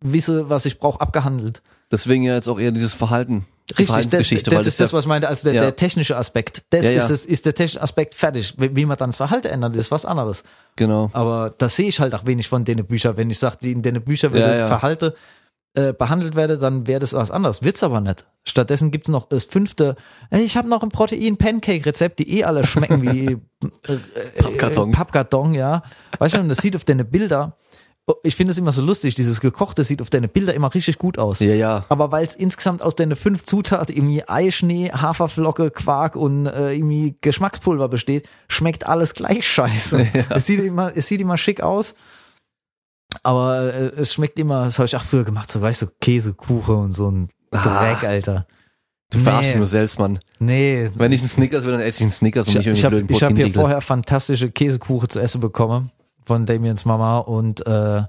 Wissen, 0.00 0.48
was 0.50 0.66
ich 0.66 0.78
brauche, 0.78 1.00
abgehandelt. 1.00 1.62
deswegen 1.90 2.22
ja 2.24 2.34
jetzt 2.34 2.48
auch 2.48 2.58
eher 2.58 2.70
dieses 2.70 2.92
Verhalten. 2.94 3.46
Richtig, 3.70 3.78
das, 3.78 3.86
Verhaltensgeschichte, 3.86 4.50
das 4.50 4.66
ist 4.66 4.78
das, 4.78 4.92
was 4.92 5.04
ich 5.04 5.08
meinte, 5.08 5.26
als 5.26 5.42
der, 5.42 5.54
Ja. 5.54 5.62
der 5.62 5.74
technische 5.74 6.16
Aspekt. 6.16 6.62
Das 6.70 6.84
Ja, 6.84 6.92
ja. 6.92 6.98
Ist, 6.98 7.10
es, 7.10 7.26
ist 7.26 7.46
der 7.46 7.54
technische 7.54 7.82
Aspekt 7.82 8.14
fertig. 8.14 8.54
Wie, 8.58 8.86
man 8.86 8.96
dann 8.96 9.08
das 9.10 9.16
Verhalten 9.16 9.48
ändert, 9.48 9.74
ist 9.74 9.90
was 9.90 10.04
anderes. 10.04 10.44
genau. 10.76 11.10
Aber 11.12 11.52
da 11.58 11.68
sehe 11.68 11.88
ich 11.88 11.98
halt 11.98 12.14
auch 12.14 12.26
wenig 12.26 12.46
von 12.46 12.64
den 12.64 12.84
Büchern. 12.86 13.16
Wenn 13.16 13.28
ich 13.30 13.40
sage, 13.40 13.56
in 13.68 13.82
den 13.82 14.00
Büchern 14.04 14.32
würde 14.32 14.46
Ja, 14.46 14.56
ja. 14.58 14.68
Äh, 15.76 15.92
behandelt 15.92 16.36
werde, 16.36 16.56
dann 16.56 16.86
wäre 16.86 17.00
das 17.00 17.12
was 17.12 17.30
anderes. 17.30 17.62
Wird's 17.62 17.82
aber 17.82 18.00
nicht. 18.00 18.24
Stattdessen 18.44 18.90
gibt's 18.90 19.10
noch 19.10 19.28
das 19.28 19.44
fünfte, 19.44 19.96
ey, 20.30 20.42
ich 20.42 20.56
habe 20.56 20.70
noch 20.70 20.82
ein 20.82 20.88
Protein-Pancake-Rezept, 20.88 22.18
die 22.18 22.38
eh 22.38 22.44
alle 22.44 22.66
schmecken 22.66 23.02
wie 23.02 23.26
äh, 23.86 23.92
äh, 23.92 23.98
Pappkarton. 24.38 24.88
Äh, 24.88 24.92
Pappkarton, 24.92 25.52
ja. 25.52 25.82
Weißt 26.18 26.34
du, 26.36 26.38
und 26.38 26.48
das 26.48 26.58
sieht 26.58 26.76
auf 26.76 26.84
deine 26.84 27.04
Bilder, 27.04 27.58
oh, 28.06 28.14
ich 28.22 28.36
finde 28.36 28.52
es 28.52 28.58
immer 28.58 28.72
so 28.72 28.80
lustig, 28.80 29.16
dieses 29.16 29.42
Gekochte 29.42 29.84
sieht 29.84 30.00
auf 30.00 30.08
deine 30.08 30.28
Bilder 30.28 30.54
immer 30.54 30.72
richtig 30.72 30.96
gut 30.96 31.18
aus. 31.18 31.40
Ja, 31.40 31.52
ja. 31.52 31.84
Aber 31.90 32.10
weil 32.10 32.24
es 32.24 32.34
insgesamt 32.34 32.80
aus 32.80 32.96
den 32.96 33.14
fünf 33.14 33.44
Zutaten 33.44 33.94
irgendwie 33.94 34.26
Eischnee, 34.26 34.90
Haferflocke, 34.90 35.70
Quark 35.70 36.16
und 36.16 36.46
äh, 36.46 36.72
irgendwie 36.72 37.18
Geschmackspulver 37.20 37.90
besteht, 37.90 38.30
schmeckt 38.48 38.86
alles 38.86 39.12
gleich 39.12 39.46
scheiße. 39.46 40.08
Es, 40.30 40.46
sieht 40.46 40.60
immer, 40.60 40.96
es 40.96 41.06
sieht 41.06 41.20
immer 41.20 41.36
schick 41.36 41.60
aus, 41.62 41.94
aber 43.22 43.72
äh, 43.74 43.86
es 43.96 44.12
schmeckt 44.14 44.38
immer, 44.38 44.64
das 44.64 44.78
habe 44.78 44.86
ich 44.86 44.96
auch 44.96 45.02
früher 45.02 45.24
gemacht, 45.24 45.50
so 45.50 45.60
weißt 45.60 45.82
du, 45.82 45.86
Käse, 46.00 46.34
Kuchen 46.34 46.74
und 46.76 46.92
so 46.92 47.10
ein 47.10 47.28
Ah. 47.52 47.62
Dreck, 47.62 48.04
Alter. 48.08 48.46
Du 49.10 49.18
verarschst 49.20 49.44
dich 49.46 49.54
Nee. 49.54 49.58
nur 49.58 49.66
selbst, 49.68 49.98
Mann. 50.00 50.18
Nee. 50.40 50.90
Wenn 50.96 51.12
ich 51.12 51.20
einen 51.20 51.28
Snickers 51.30 51.64
will, 51.64 51.72
dann 51.72 51.80
esse 51.80 51.98
ich 51.98 52.02
einen 52.02 52.10
Snickers 52.10 52.48
und 52.48 52.56
Ich, 52.56 52.56
nicht 52.56 52.66
irgendwie 52.66 52.76
ich 52.78 52.84
habe 52.84 52.96
blöden 52.96 53.14
ich 53.14 53.22
hab 53.22 53.32
hier 53.36 53.50
vorher 53.50 53.80
fantastische 53.80 54.50
Käsekuchen 54.50 55.08
zu 55.08 55.20
essen 55.20 55.40
bekommen 55.40 55.90
von 56.24 56.44
Damiens 56.44 56.84
Mama 56.84 57.18
und 57.18 57.64
äh, 57.66 58.02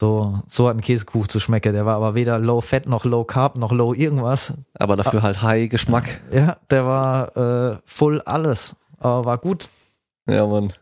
so, 0.00 0.40
so 0.46 0.66
hat 0.66 0.76
ein 0.76 0.80
Käsekuchen 0.80 1.28
zu 1.28 1.40
schmecken. 1.40 1.74
Der 1.74 1.84
war 1.84 1.96
aber 1.96 2.14
weder 2.14 2.38
low 2.38 2.62
fat 2.62 2.86
noch 2.86 3.04
low 3.04 3.22
carb 3.24 3.58
noch 3.58 3.70
low 3.70 3.92
irgendwas. 3.92 4.54
Aber 4.78 4.96
dafür 4.96 5.20
halt 5.22 5.42
High 5.42 5.68
Geschmack. 5.68 6.22
Ja, 6.32 6.56
der 6.70 6.86
war 6.86 7.36
äh, 7.36 7.78
full 7.84 8.22
alles. 8.22 8.74
Aber 8.98 9.26
war 9.26 9.36
gut. 9.38 9.68
Ja, 10.26 10.46
Mann. 10.46 10.72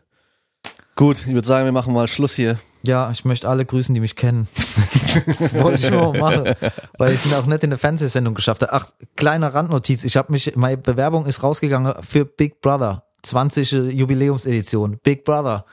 Gut, 0.95 1.19
ich 1.27 1.33
würde 1.33 1.47
sagen, 1.47 1.65
wir 1.65 1.73
machen 1.73 1.93
mal 1.93 2.07
Schluss 2.07 2.33
hier. 2.33 2.57
Ja, 2.81 3.11
ich 3.11 3.25
möchte 3.25 3.49
alle 3.49 3.65
grüßen, 3.65 3.93
die 3.93 3.99
mich 4.01 4.15
kennen. 4.15 4.47
das 5.25 5.53
wollte 5.53 5.83
ich 5.83 5.91
nur 5.91 6.15
machen, 6.15 6.55
weil 6.97 7.13
ich 7.13 7.25
es 7.25 7.33
auch 7.33 7.45
nicht 7.45 7.63
in 7.63 7.71
der 7.71 7.79
Fernsehsendung 7.79 8.35
geschafft 8.35 8.61
habe. 8.61 8.71
Ach, 8.73 8.87
kleine 9.17 9.53
Randnotiz. 9.53 10.03
Ich 10.05 10.15
habe 10.15 10.31
mich, 10.31 10.55
meine 10.55 10.77
Bewerbung 10.77 11.25
ist 11.25 11.43
rausgegangen 11.43 11.93
für 12.01 12.25
Big 12.25 12.61
Brother. 12.61 13.03
20. 13.23 13.71
Jubiläumsedition. 13.71 14.97
Big 15.03 15.25
Brother. 15.25 15.65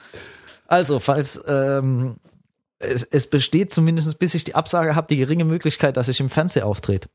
Also, 0.67 0.99
falls 0.99 1.41
ähm, 1.47 2.17
es, 2.81 3.05
es 3.05 3.29
besteht 3.29 3.73
zumindest, 3.73 4.19
bis 4.19 4.35
ich 4.35 4.43
die 4.43 4.57
Absage 4.57 4.97
habe, 4.97 5.07
die 5.09 5.17
geringe 5.17 5.45
Möglichkeit, 5.45 5.97
dass 5.97 6.09
ich 6.09 6.19
im 6.19 6.29
Fernsehen 6.29 6.65
auftrete. 6.65 7.09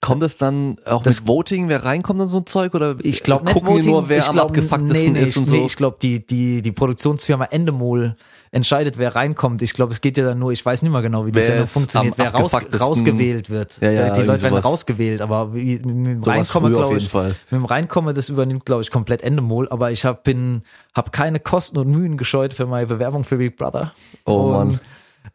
Kommt 0.00 0.22
das 0.22 0.36
dann 0.36 0.78
auch 0.84 1.02
Das- 1.02 1.20
mit 1.20 1.28
Voting, 1.28 1.68
wer 1.68 1.84
reinkommt 1.84 2.20
und 2.20 2.28
so 2.28 2.38
ein 2.38 2.46
Zeug? 2.46 2.74
Oder 2.74 2.96
Ich 3.02 3.22
glaube 3.22 3.46
nicht 3.46 3.64
Voting. 3.64 3.90
nur, 3.92 4.08
wer 4.08 4.18
ich 4.18 4.26
am 4.26 4.32
glaub, 4.34 4.48
abgefucktesten 4.48 5.12
nee, 5.12 5.20
nee, 5.20 5.26
ist 5.26 5.36
und 5.36 5.44
ich, 5.44 5.48
so? 5.48 5.54
Nee, 5.54 5.66
ich 5.66 5.76
glaube, 5.76 5.96
die, 6.02 6.26
die, 6.26 6.60
die 6.62 6.72
Produktionsfirma 6.72 7.46
Endemol 7.46 8.16
entscheidet, 8.56 8.96
wer 8.96 9.14
reinkommt. 9.14 9.60
Ich 9.60 9.74
glaube, 9.74 9.92
es 9.92 10.00
geht 10.00 10.16
ja 10.16 10.24
dann 10.24 10.38
nur, 10.38 10.50
ich 10.50 10.64
weiß 10.64 10.82
nicht 10.82 10.90
mehr 10.90 11.02
genau, 11.02 11.26
wie 11.26 11.30
die 11.30 11.36
Wer 11.36 11.44
Sendung 11.44 11.66
funktioniert, 11.66 12.16
wer 12.16 12.34
raus, 12.34 12.52
rausgewählt 12.80 13.50
wird. 13.50 13.76
Ja, 13.80 13.90
ja, 13.90 14.10
die 14.10 14.22
Leute 14.22 14.42
werden 14.42 14.58
rausgewählt, 14.58 15.20
aber 15.20 15.54
wie, 15.54 15.78
mit 15.78 15.84
dem 15.84 16.22
Reinkommen, 16.22 16.72
glaube 16.72 16.96
ich, 16.96 17.12
mit 17.12 17.34
dem 17.52 17.64
Reinkommen, 17.66 18.14
das 18.14 18.30
übernimmt, 18.30 18.64
glaube 18.64 18.82
ich, 18.82 18.90
komplett 18.90 19.22
Endemol. 19.22 19.68
Aber 19.68 19.92
ich 19.92 20.04
habe 20.06 20.20
bin, 20.24 20.62
hab 20.94 21.12
keine 21.12 21.38
Kosten 21.38 21.76
und 21.78 21.88
Mühen 21.88 22.16
gescheut 22.16 22.54
für 22.54 22.66
meine 22.66 22.86
Bewerbung 22.86 23.24
für 23.24 23.36
Big 23.36 23.56
Brother. 23.56 23.92
Oh, 24.24 24.56
und, 24.56 24.80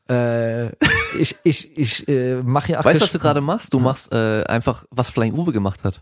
Äh, 0.09 0.69
ich 1.19 1.35
ich, 1.43 1.77
ich 1.77 2.07
äh, 2.07 2.41
mache 2.43 2.71
ja 2.71 2.83
Weißt 2.83 2.99
du, 2.99 3.03
was 3.03 3.11
du 3.11 3.19
gerade 3.19 3.41
machst? 3.41 3.73
Du 3.73 3.79
machst 3.79 4.11
äh, 4.11 4.43
einfach, 4.43 4.85
was 4.89 5.09
Flying 5.09 5.33
Uwe 5.33 5.51
gemacht 5.51 5.83
hat. 5.83 6.01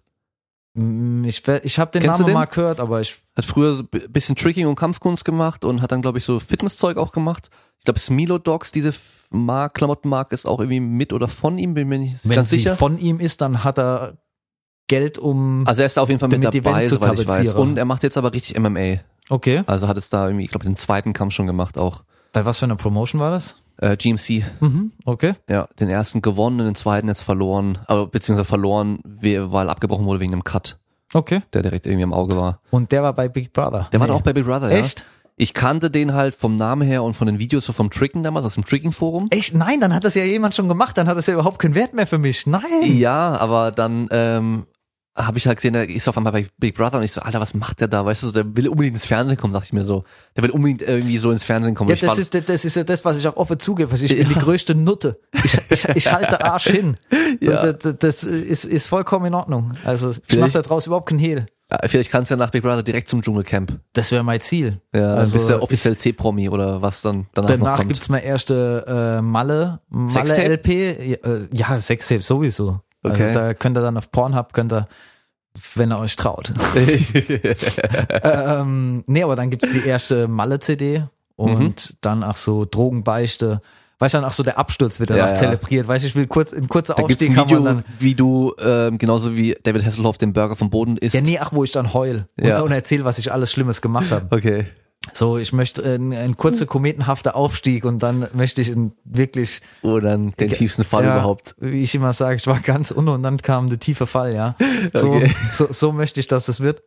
Mm, 0.74 1.24
Ich, 1.26 1.48
ich 1.48 1.80
habe 1.80 1.92
den 1.92 2.02
Kennst 2.04 2.20
Namen 2.20 2.26
den? 2.28 2.34
mal 2.34 2.46
gehört, 2.46 2.80
aber 2.80 3.02
ich 3.02 3.18
Hat 3.36 3.46
früher 3.46 3.76
so 3.76 3.84
ein 3.84 4.12
bisschen 4.12 4.36
Tricking 4.36 4.68
und 4.68 4.76
Kampfkunst 4.76 5.26
gemacht 5.26 5.66
und 5.66 5.82
hat 5.82 5.92
dann, 5.92 6.02
glaube 6.02 6.18
ich, 6.18 6.24
so 6.24 6.40
Fitnesszeug 6.40 6.98
auch 6.98 7.12
gemacht. 7.12 7.50
Ich 7.80 7.86
glaube, 7.86 8.00
Smilo 8.00 8.38
Dogs, 8.38 8.72
diese 8.72 8.94
Mark, 9.30 9.76
Klamottenmark, 9.76 10.32
ist 10.32 10.46
auch 10.48 10.60
irgendwie 10.60 10.80
mit 10.80 11.14
oder 11.14 11.28
von 11.28 11.58
ihm, 11.58 11.74
bin 11.74 11.88
mir 11.88 12.00
nicht 12.00 12.18
wenn 12.28 12.36
ganz 12.36 12.50
sie 12.50 12.58
sicher. 12.58 12.76
von 12.76 12.98
ihm 13.00 13.20
ist, 13.20 13.42
dann 13.42 13.64
hat 13.64 13.80
er 13.80 14.18
Geld 14.88 15.18
um. 15.18 15.64
Also 15.68 15.82
er 15.82 15.86
ist 15.86 15.98
da 15.98 16.02
auf 16.02 16.10
jeden 16.10 16.20
Fall 16.20 16.30
mit 16.30 16.44
dabei, 16.44 16.86
soweit 16.86 17.20
ich 17.20 17.28
weiß. 17.28 17.54
Und 17.54 17.78
er 17.78 17.86
macht 17.86 18.04
jetzt 18.04 18.18
aber 18.18 18.34
richtig 18.34 18.58
MMA. 18.60 18.98
okay. 19.30 19.64
Also 19.68 19.88
hat 19.88 19.98
es 19.98 20.10
da 20.10 20.28
irgendwie, 20.28 20.46
ich 20.46 20.52
glaube, 20.52 20.66
den 20.66 20.76
zweiten 20.76 21.14
Kampf 21.14 21.34
schon 21.34 21.48
gemacht 21.48 21.78
auch. 21.78 22.04
Bei 22.34 22.44
was 22.46 22.60
für 22.60 22.66
einer 22.66 22.76
Promotion 22.76 23.20
war 23.22 23.32
das? 23.32 23.58
Äh, 23.82 23.96
GMC, 23.96 24.44
Mhm, 24.60 24.92
okay. 25.06 25.34
ja, 25.50 25.68
den 25.80 25.88
ersten 25.90 26.22
gewonnen, 26.22 26.58
den 26.60 26.76
zweiten 26.76 27.08
jetzt 27.08 27.24
verloren, 27.24 27.78
aber 27.88 28.08
beziehungsweise 28.08 28.46
verloren, 28.48 29.00
we- 29.04 29.52
weil 29.54 29.70
abgebrochen 29.70 30.04
wurde 30.06 30.20
wegen 30.20 30.34
einem 30.34 30.44
Cut, 30.44 30.78
Okay. 31.14 31.42
der 31.54 31.62
direkt 31.62 31.86
irgendwie 31.86 32.04
am 32.04 32.14
Auge 32.14 32.36
war. 32.36 32.60
Und 32.72 32.92
der 32.92 33.04
war 33.04 33.14
bei 33.14 33.30
Big 33.30 33.54
Brother. 33.54 33.88
Der 33.94 34.00
war 34.02 34.08
Nee. 34.08 34.14
doch 34.14 34.20
auch 34.20 34.24
bei 34.24 34.34
Big 34.34 34.46
Brother, 34.46 34.70
Echt? 34.70 35.00
ja. 35.00 35.06
Ich 35.42 35.54
kannte 35.54 35.90
den 35.90 36.14
halt 36.14 36.36
vom 36.36 36.58
Namen 36.58 36.82
her 36.86 37.02
und 37.02 37.14
von 37.14 37.26
den 37.26 37.40
Videos 37.40 37.64
so 37.64 37.72
vom 37.72 37.90
Tricken 37.90 38.24
damals 38.24 38.46
aus 38.46 38.56
dem 38.56 38.66
Tricking-Forum. 38.66 39.28
Echt? 39.30 39.54
Nein, 39.56 39.80
dann 39.80 39.96
hat 39.96 40.04
das 40.04 40.14
ja 40.16 40.26
jemand 40.26 40.54
schon 40.54 40.68
gemacht, 40.68 40.98
dann 40.98 41.08
hat 41.08 41.16
das 41.16 41.28
ja 41.28 41.34
überhaupt 41.36 41.60
keinen 41.60 41.76
Wert 41.76 41.94
mehr 41.94 42.06
für 42.08 42.18
mich. 42.18 42.46
Nein. 42.46 42.62
Ja, 42.84 43.38
aber 43.40 43.72
dann 43.72 44.10
ähm, 44.12 44.66
habe 45.20 45.38
ich 45.38 45.46
halt 45.48 45.58
gesehen, 45.58 45.74
der 45.74 45.90
ist 45.90 46.08
auf 46.08 46.18
einmal 46.18 46.32
bei 46.34 46.48
Big 46.58 46.76
Brother 46.76 46.98
und 46.98 47.04
ich 47.04 47.12
so, 47.12 47.22
Alter, 47.22 47.40
was 47.40 47.54
macht 47.54 47.82
der 47.82 47.88
da? 47.88 48.06
Weißt 48.06 48.24
du, 48.24 48.28
so, 48.28 48.34
der 48.34 48.56
will 48.56 48.68
unbedingt 48.70 48.96
ins 48.96 49.06
Fernsehen 49.06 49.38
kommen, 49.38 49.54
dachte 49.54 49.66
ich 49.66 49.74
mir 49.74 49.84
so. 49.86 50.04
Der 50.36 50.44
will 50.44 50.50
unbedingt 50.52 50.82
irgendwie 50.82 51.18
so 51.18 51.32
ins 51.32 51.44
Fernsehen 51.44 51.76
kommen. 51.76 51.90
Ja, 51.90 51.96
das 51.96 52.18
ist, 52.18 52.34
das 52.50 52.66
ist 52.66 52.76
ja 52.76 52.84
das, 52.84 53.04
was 53.06 53.18
ich 53.18 53.28
auch 53.28 53.36
offen 53.36 53.60
zugebe. 53.60 53.94
Ich 53.96 54.08
bin 54.16 54.18
Ja. 54.24 54.28
die 54.30 54.36
größte 54.40 54.76
Nutte. 54.76 55.20
Ich, 55.44 55.58
ich, 55.70 55.90
ich 55.90 56.12
halte 56.12 56.44
Arsch 56.44 56.68
hin. 56.68 56.98
Ja. 57.42 57.72
Das, 57.74 57.96
das 58.00 58.24
ist, 58.24 58.66
ist 58.66 58.88
vollkommen 58.88 59.28
in 59.28 59.34
Ordnung. 59.36 59.74
Also 59.86 60.12
ich 60.28 60.38
mache 60.40 60.52
da 60.52 60.62
draus 60.64 60.88
überhaupt 60.88 61.10
keinen 61.10 61.20
Hehl. 61.20 61.46
ja, 61.72 61.78
vielleicht 61.86 62.10
kannst 62.12 62.32
du 62.32 62.34
ja 62.34 62.38
nach 62.38 62.50
Big 62.50 62.64
Brother 62.64 62.82
direkt 62.82 63.08
zum 63.08 63.22
Dschungelcamp. 63.22 63.80
Das 63.94 64.12
wäre 64.12 64.24
mein 64.24 64.42
Ziel. 64.42 64.82
Ja, 64.94 65.12
Also 65.12 65.20
also 65.20 65.34
bist 65.34 65.50
du 65.50 65.54
ja 65.54 65.60
offiziell 65.62 65.96
C-Promi 65.96 66.50
oder 66.50 66.82
was 66.82 67.02
dann 67.04 67.28
danach, 67.36 67.50
noch 67.52 67.58
Danach 67.58 67.78
kommt. 67.78 67.90
gibt's 67.90 68.10
meine 68.10 68.26
erste 68.26 69.18
äh, 69.20 69.22
Malle, 69.22 69.80
Malle? 69.90 70.44
LP. 70.44 70.68
Ja, 70.68 71.16
äh, 71.32 71.48
ja, 71.54 71.80
Sextape 71.80 72.22
sowieso. 72.22 72.82
Okay. 73.04 73.26
Also 73.28 73.40
da 73.40 73.54
könnt 73.54 73.78
ihr 73.78 73.82
dann 73.82 73.96
auf 73.98 74.12
Pornhub, 74.12 74.52
könnt 74.52 74.74
ihr, 74.74 74.88
wenn 75.76 75.92
ihr 75.92 76.00
euch 76.00 76.16
traut. 76.16 76.52
ähm, 78.24 79.04
nee, 79.08 79.24
aber 79.24 79.36
dann 79.36 79.50
gibt's 79.50 79.72
die 79.72 79.86
erste 79.86 80.28
Malle-CD 80.28 81.04
und 81.36 81.60
Mhm. 81.60 81.96
dann 82.02 82.24
auch 82.24 82.36
so 82.36 82.66
Drogenbeichte. 82.66 83.62
Weißt 84.02 84.14
du, 84.14 84.20
dann 84.20 84.26
auch 84.26 84.34
so 84.34 84.44
der 84.44 84.58
Absturz 84.58 85.00
wird 85.02 85.10
dann 85.10 85.18
Ja, 85.18 85.26
auch 85.26 85.30
ja. 85.30 85.36
zelebriert. 85.36 85.88
Weißt 85.88 86.04
du, 86.04 86.08
ich 86.08 86.16
will 86.16 86.28
kurz, 86.28 86.54
ein 86.54 86.70
kurzer 86.70 86.94
da 86.96 87.04
gibt's 87.04 87.16
Aufstieg 87.24 87.32
ein 87.32 87.38
haben 87.38 87.50
wir 87.50 87.58
Video, 87.58 87.74
dann. 87.74 87.84
wie 88.00 88.16
du 88.16 88.54
ähm, 88.62 88.98
genauso 88.98 89.36
wie 89.36 89.58
David 89.62 89.86
Hasselhoff 89.86 90.18
den 90.18 90.32
Burger 90.32 90.56
vom 90.56 90.70
Boden 90.70 90.96
isst. 90.98 91.16
Ja, 91.16 91.22
nee, 91.22 91.38
ach, 91.40 91.52
wo 91.52 91.64
ich 91.66 91.72
dann 91.74 91.94
heul 91.94 92.26
und, 92.38 92.46
Ja. 92.48 92.62
und 92.62 92.72
erzähl, 92.72 93.04
was 93.04 93.18
ich 93.20 93.32
alles 93.32 93.52
Schlimmes 93.52 93.82
gemacht 93.82 94.12
habe. 94.12 94.28
Okay. 94.34 94.68
So, 95.14 95.38
ich 95.38 95.54
möchte 95.54 95.82
äh, 95.82 95.96
ein, 95.96 96.12
ein 96.14 96.38
kurzer 96.38 96.66
kometenhafter 96.66 97.36
Aufstieg 97.36 97.86
und 97.86 98.04
dann 98.04 98.28
möchte 98.34 98.62
ich 98.62 98.70
ein 98.70 98.94
wirklich 99.06 99.62
Oder 99.82 100.10
dann 100.12 100.32
den 100.40 100.50
tiefsten 100.50 100.84
Fall 100.84 101.06
ja, 101.06 101.14
überhaupt. 101.14 101.56
Wie 101.58 101.82
ich 101.82 101.96
immer 101.96 102.12
sage, 102.14 102.36
ich 102.36 102.48
war 102.48 102.60
ganz 102.60 102.92
unten 102.92 103.10
und 103.10 103.24
dann 103.24 103.42
kam 103.42 103.70
der 103.70 103.80
tiefe 103.80 104.06
Fall, 104.08 104.34
ja. 104.34 104.56
So, 104.94 105.14
Okay. 105.14 105.32
so, 105.50 105.68
so 105.72 105.92
möchte 105.94 106.20
ich, 106.20 106.28
dass 106.28 106.48
es 106.48 106.60
wird. 106.62 106.84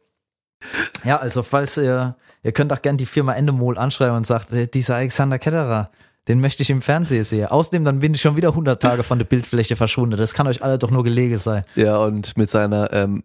Ja, 1.05 1.17
also 1.17 1.43
falls 1.43 1.77
ihr, 1.79 2.17
ihr 2.43 2.53
könnt 2.53 2.73
auch 2.73 2.83
gern 2.83 2.97
die 2.97 3.07
Firma 3.07 3.35
Endemol 3.35 3.79
anschreiben 3.79 4.17
und 4.17 4.27
sagt, 4.27 4.53
äh, 4.53 4.67
dieser 4.69 4.97
Alexander 4.97 5.39
Ketterer, 5.39 5.91
den 6.29 6.41
möchte 6.41 6.63
ich 6.63 6.71
im 6.71 6.83
Fernsehen 6.83 7.25
sehen. 7.25 7.47
Außerdem, 7.47 7.85
dann 7.85 7.99
bin 7.99 8.15
ich 8.15 8.21
schon 8.21 8.37
wieder 8.37 8.51
100 8.51 8.81
Tage 8.81 9.03
von 9.03 9.19
der 9.19 9.25
Bildfläche 9.25 9.75
verschwunden. 9.75 10.17
Das 10.17 10.35
kann 10.35 10.47
euch 10.47 10.63
alle 10.63 10.79
doch 10.79 10.91
nur 10.93 11.03
gelegen 11.03 11.39
sein. 11.39 11.65
Ja, 11.75 11.97
und 11.97 12.37
mit 12.37 12.49
seiner, 12.49 12.93
ähm, 12.93 13.25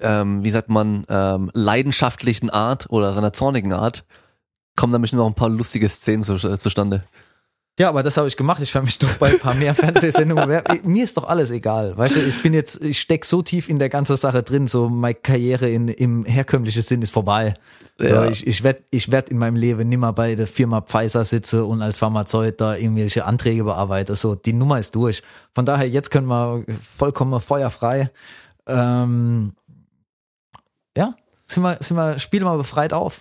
ähm, 0.00 0.44
wie 0.44 0.50
sagt 0.50 0.68
man, 0.68 1.04
ähm, 1.08 1.50
leidenschaftlichen 1.54 2.50
Art 2.50 2.86
oder 2.90 3.12
seiner 3.14 3.32
zornigen 3.32 3.72
Art 3.72 4.04
kommen 4.76 4.92
dann 4.92 5.02
bestimmt 5.02 5.20
noch 5.20 5.28
ein 5.28 5.34
paar 5.34 5.48
lustige 5.48 5.88
Szenen 5.88 6.22
zu, 6.24 6.34
äh, 6.34 6.58
zustande. 6.58 7.04
Ja, 7.78 7.88
aber 7.88 8.04
das 8.04 8.16
habe 8.16 8.28
ich 8.28 8.36
gemacht. 8.36 8.62
Ich 8.62 8.72
werde 8.72 8.84
mich 8.84 8.98
doch 9.00 9.12
bei 9.14 9.32
ein 9.32 9.38
paar 9.40 9.54
mehr 9.54 9.74
Fernsehsendungen. 9.74 10.48
wer- 10.48 10.62
Mir 10.84 11.02
ist 11.02 11.16
doch 11.16 11.24
alles 11.28 11.50
egal. 11.50 11.96
Weißt 11.96 12.14
du, 12.16 12.20
ich 12.20 12.40
bin 12.40 12.54
jetzt, 12.54 12.80
ich 12.84 13.00
steck 13.00 13.24
so 13.24 13.42
tief 13.42 13.68
in 13.68 13.80
der 13.80 13.88
ganzen 13.88 14.16
Sache 14.16 14.44
drin, 14.44 14.68
so 14.68 14.88
meine 14.88 15.14
Karriere 15.16 15.68
in, 15.68 15.88
im 15.88 16.24
herkömmlichen 16.24 16.82
Sinn 16.82 17.02
ist 17.02 17.10
vorbei. 17.10 17.54
Ja. 18.00 18.26
Ich 18.26 18.46
ich 18.46 18.62
werde 18.64 18.80
ich 18.90 19.10
werd 19.12 19.28
in 19.28 19.38
meinem 19.38 19.54
Leben 19.56 19.88
nimmer 19.88 20.12
bei 20.12 20.34
der 20.36 20.46
Firma 20.48 20.80
Pfizer 20.82 21.24
sitze 21.24 21.64
und 21.64 21.82
als 21.82 21.98
Pharmazeut 21.98 22.60
da 22.60 22.76
irgendwelche 22.76 23.24
Anträge 23.24 23.62
bearbeite. 23.64 24.14
So, 24.16 24.34
die 24.36 24.52
Nummer 24.52 24.78
ist 24.80 24.94
durch. 24.96 25.22
Von 25.54 25.64
daher, 25.64 25.88
jetzt 25.88 26.10
können 26.10 26.26
wir 26.26 26.64
vollkommen 26.96 27.40
feuerfrei. 27.40 28.10
Ähm, 28.66 29.52
ja, 30.96 31.14
sind 31.44 31.62
wir, 31.62 31.76
sind 31.80 31.96
wir, 31.96 32.18
spielen 32.18 32.44
wir 32.44 32.56
befreit 32.56 32.92
auf. 32.92 33.20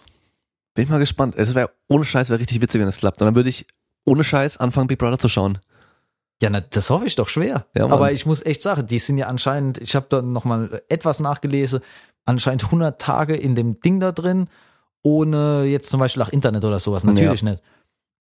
Bin 0.75 0.85
ich 0.85 0.89
mal 0.89 0.99
gespannt. 0.99 1.35
Es 1.37 1.53
wäre 1.53 1.71
ohne 1.87 2.03
Scheiß, 2.03 2.29
wäre 2.29 2.39
richtig 2.39 2.61
witzig, 2.61 2.81
wenn 2.81 2.87
es 2.87 2.97
klappt. 2.97 3.21
Und 3.21 3.25
dann 3.25 3.35
würde 3.35 3.49
ich 3.49 3.67
ohne 4.05 4.23
Scheiß 4.23 4.57
anfangen, 4.57 4.87
Big 4.87 4.99
Brother 4.99 5.19
zu 5.19 5.29
schauen. 5.29 5.59
Ja, 6.41 6.49
na, 6.49 6.61
das 6.61 6.89
hoffe 6.89 7.05
ich 7.05 7.15
doch 7.15 7.29
schwer. 7.29 7.67
Ja. 7.75 7.87
Aber 7.87 8.11
ich 8.11 8.25
muss 8.25 8.45
echt 8.45 8.61
sagen, 8.61 8.87
die 8.87 8.99
sind 8.99 9.17
ja 9.17 9.27
anscheinend, 9.27 9.77
ich 9.77 9.95
habe 9.95 10.07
da 10.09 10.21
nochmal 10.21 10.81
etwas 10.89 11.19
nachgelesen, 11.19 11.81
anscheinend 12.25 12.65
100 12.65 12.99
Tage 12.99 13.35
in 13.35 13.55
dem 13.55 13.79
Ding 13.79 13.99
da 13.99 14.11
drin, 14.11 14.47
ohne 15.03 15.63
jetzt 15.63 15.89
zum 15.89 15.99
Beispiel 15.99 16.23
auch 16.23 16.29
Internet 16.29 16.65
oder 16.65 16.79
sowas. 16.79 17.03
Natürlich 17.03 17.43
nicht. 17.43 17.61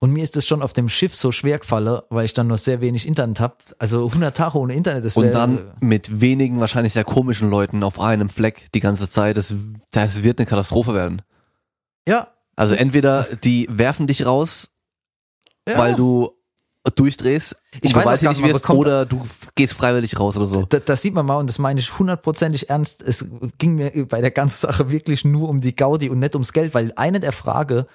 Und 0.03 0.13
mir 0.13 0.25
ist 0.25 0.37
es 0.37 0.49
schon 0.49 0.63
auf 0.63 0.73
dem 0.73 0.89
Schiff 0.89 1.15
so 1.15 1.31
schwer 1.31 1.61
gefallen, 1.61 2.01
weil 2.11 2.25
ich 2.25 2.33
dann 2.33 2.49
nur 2.49 2.59
sehr 2.59 2.81
wenig 2.81 3.07
Internet 3.07 3.39
habe. 3.39 3.55
Also 3.79 4.05
100 4.05 4.37
Tage 4.37 4.59
ohne 4.59 4.75
Internet, 4.75 5.05
das 5.05 5.17
Und 5.17 5.27
wäre... 5.27 5.33
dann 5.33 5.71
mit 5.79 6.21
wenigen, 6.21 6.59
wahrscheinlich 6.59 6.93
sehr 6.93 7.05
komischen 7.05 7.49
Leuten 7.49 7.85
auf 7.85 8.01
einem 8.01 8.29
Fleck 8.29 8.67
die 8.75 8.81
ganze 8.81 9.09
Zeit. 9.09 9.37
Das, 9.37 9.55
das 9.93 10.25
wird 10.25 10.41
eine 10.41 10.47
Katastrophe 10.47 10.93
werden. 10.93 11.23
Ja, 12.09 12.33
Also 12.57 12.75
entweder 12.75 13.29
die 13.45 13.69
werfen 13.71 14.09
dich 14.09 14.27
raus, 14.27 14.71
ja. 15.69 15.79
weil 15.79 15.95
du 15.95 16.33
durchdrehst 16.97 17.55
Ich 17.81 17.95
und 17.95 18.05
weiß 18.05 18.23
nicht, 18.23 18.43
wirst, 18.43 18.63
bekommt- 18.63 18.81
oder 18.81 19.07
du 19.07 19.23
gehst 19.55 19.75
freiwillig 19.75 20.19
raus 20.19 20.37
oder 20.37 20.49
so. 20.49 20.65
Da, 20.65 20.81
das 20.81 21.01
sieht 21.01 21.15
man 21.15 21.27
mal 21.27 21.37
und 21.37 21.47
das 21.47 21.61
meine 21.61 21.79
ich 21.79 21.97
hundertprozentig 21.97 22.69
ernst. 22.71 23.03
Es 23.03 23.25
ging 23.59 23.77
mir 23.77 23.93
bei 24.09 24.21
der 24.21 24.33
ganzen 24.33 24.67
Sache 24.67 24.91
wirklich 24.91 25.25
nur 25.25 25.49
um 25.49 25.61
die 25.61 25.77
Gaudi 25.77 26.11
und 26.11 26.19
nicht 26.19 26.35
ums 26.35 26.53
Geld, 26.53 26.75
weil 26.75 26.93
eine 26.97 27.21
der 27.21 27.31
Frage 27.31 27.87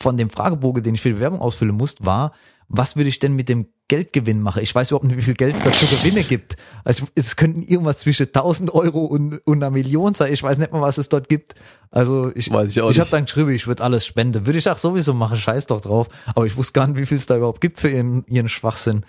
von 0.00 0.16
dem 0.16 0.30
Fragebogen, 0.30 0.82
den 0.82 0.94
ich 0.94 1.00
für 1.00 1.10
die 1.10 1.20
Werbung 1.20 1.40
ausfüllen 1.40 1.74
musste, 1.74 2.04
war, 2.04 2.32
was 2.68 2.96
würde 2.96 3.08
ich 3.08 3.18
denn 3.18 3.34
mit 3.34 3.48
dem 3.48 3.68
Geldgewinn 3.88 4.40
machen? 4.40 4.62
Ich 4.62 4.74
weiß 4.74 4.90
überhaupt 4.90 5.06
nicht, 5.06 5.16
wie 5.16 5.22
viel 5.22 5.34
Geld 5.34 5.54
es 5.54 5.62
da 5.62 5.70
zu 5.70 5.86
Gewinne 5.86 6.24
gibt. 6.24 6.56
Also 6.84 7.06
es 7.14 7.36
könnten 7.36 7.62
irgendwas 7.62 7.98
zwischen 7.98 8.26
1000 8.26 8.74
Euro 8.74 9.04
und, 9.04 9.38
und 9.46 9.62
einer 9.62 9.70
Million 9.70 10.14
sein. 10.14 10.32
Ich 10.32 10.42
weiß 10.42 10.58
nicht 10.58 10.72
mal, 10.72 10.80
was 10.80 10.98
es 10.98 11.08
dort 11.08 11.28
gibt. 11.28 11.54
Also 11.90 12.32
ich, 12.34 12.50
Weiß 12.50 12.72
ich 12.72 12.80
auch 12.80 12.90
ich 12.90 12.98
habe 12.98 13.10
dann 13.10 13.26
geschrieben, 13.26 13.50
ich 13.50 13.68
würde 13.68 13.84
alles 13.84 14.04
spenden. 14.04 14.46
Würde 14.46 14.58
ich 14.58 14.68
auch 14.68 14.78
sowieso 14.78 15.14
machen, 15.14 15.36
scheiß 15.36 15.66
doch 15.66 15.80
drauf. 15.80 16.08
Aber 16.34 16.46
ich 16.46 16.56
wusste 16.56 16.72
gar 16.72 16.88
nicht, 16.88 16.98
wie 16.98 17.06
viel 17.06 17.18
es 17.18 17.26
da 17.26 17.36
überhaupt 17.36 17.60
gibt 17.60 17.78
für 17.78 17.88
ihren, 17.88 18.24
ihren 18.26 18.48
Schwachsinn. 18.48 19.06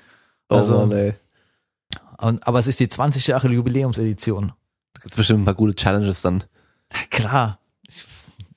Also, 0.50 0.76
oh 0.76 0.86
Mann, 0.86 0.92
ey. 0.92 1.14
und, 2.20 2.46
aber 2.48 2.60
es 2.60 2.68
ist 2.68 2.80
die 2.80 2.88
20 2.88 3.26
Jahre 3.28 3.50
Jubiläumsedition. 3.50 4.54
Da 4.94 5.02
gibt's 5.02 5.18
bestimmt 5.18 5.42
ein 5.42 5.46
paar 5.46 5.56
gute 5.56 5.76
Challenges 5.76 6.22
dann. 6.22 6.44
Klar. 7.10 7.60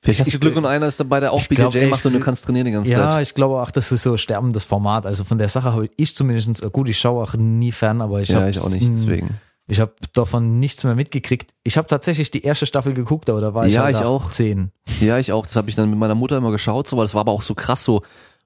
Vielleicht 0.02 0.20
hast 0.20 0.32
du 0.34 0.38
Glück 0.38 0.56
und 0.56 0.64
einer 0.64 0.86
ist 0.86 0.98
dabei, 0.98 1.20
der 1.20 1.32
auch 1.32 1.40
ich 1.40 1.48
glaub 1.50 1.72
BJJ 1.72 1.86
macht 1.90 2.06
und 2.06 2.14
du 2.14 2.20
kannst 2.20 2.44
trainieren 2.44 2.64
die 2.66 2.72
ganze 2.72 2.90
Ja, 2.90 3.10
Zeit. 3.10 3.22
ich 3.28 3.34
glaube 3.34 3.60
auch, 3.60 3.70
das 3.70 3.92
ist 3.92 4.02
so 4.02 4.16
sterbendes 4.16 4.64
Format. 4.64 5.04
Also 5.04 5.24
von 5.24 5.36
der 5.36 5.48
Sache 5.50 5.72
habe 5.74 5.90
ich 5.96 6.14
zumindest, 6.14 6.62
gut, 6.72 6.88
ich 6.88 6.98
schaue 6.98 7.22
auch 7.22 7.34
nie 7.34 7.70
fern, 7.70 8.00
aber 8.00 8.20
ich 8.22 8.28
Ja, 8.30 8.40
habe 8.40 8.50
ich 8.50 8.58
auch 8.58 8.70
nicht, 8.70 8.80
deswegen. 8.82 9.28
Ich 9.66 9.78
habe 9.78 9.92
davon 10.14 10.58
nichts 10.58 10.82
mehr 10.84 10.94
mitgekriegt. 10.96 11.52
Ich 11.64 11.76
habe 11.76 11.86
tatsächlich 11.86 12.30
die 12.30 12.42
erste 12.42 12.66
Staffel 12.66 12.92
geguckt, 12.92 13.30
aber 13.30 13.40
da 13.40 13.54
war 13.54 13.66
ich 13.66 13.74
Ja, 13.74 13.84
halt 13.84 13.96
ich 13.96 14.02
auch. 14.02 14.30
zehn. 14.30 14.72
Ja, 15.00 15.18
ich 15.18 15.32
auch. 15.32 15.46
Das 15.46 15.54
habe 15.54 15.68
ich 15.70 15.76
dann 15.76 15.88
mit 15.90 15.98
meiner 15.98 16.16
Mutter 16.16 16.36
immer 16.38 16.50
geschaut, 16.50 16.88
so, 16.88 16.96
weil 16.96 17.04
das 17.04 17.14
war 17.14 17.20
aber 17.20 17.32
auch 17.32 17.42
so 17.42 17.54
krass 17.54 17.84
so. 17.84 18.02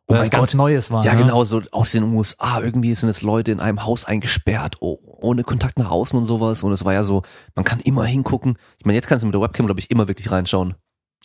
Oh 0.07 0.13
Weil 0.13 0.21
mein 0.21 0.29
ganz 0.31 0.51
Gott. 0.51 0.59
Neues 0.59 0.91
war. 0.91 1.03
Ja, 1.03 1.15
ne? 1.15 1.23
genau, 1.23 1.45
so 1.45 1.63
aus 1.71 1.93
den 1.93 2.03
USA. 2.03 2.61
Irgendwie 2.61 2.95
sind 2.95 3.09
jetzt 3.09 3.23
Leute 3.23 3.53
in 3.53 3.61
einem 3.61 3.85
Haus 3.87 4.05
eingesperrt, 4.05 4.77
oh, 4.81 4.99
ohne 5.03 5.45
Kontakt 5.45 5.79
nach 5.79 5.91
außen 5.91 6.19
und 6.19 6.27
sowas. 6.27 6.63
Und 6.63 6.73
es 6.73 6.85
war 6.85 6.93
ja 6.93 7.05
so, 7.05 7.23
man 7.55 7.65
kann 7.65 7.81
immer 7.81 8.05
hingucken. 8.05 8.59
Ich 8.79 8.85
meine, 8.85 8.97
jetzt 8.97 9.07
kannst 9.07 9.23
du 9.23 9.27
mit 9.27 9.35
der 9.35 9.41
Webcam, 9.41 9.65
glaube 9.65 9.81
ich, 9.81 9.91
immer 9.91 10.07
wirklich 10.09 10.31
reinschauen. 10.31 10.75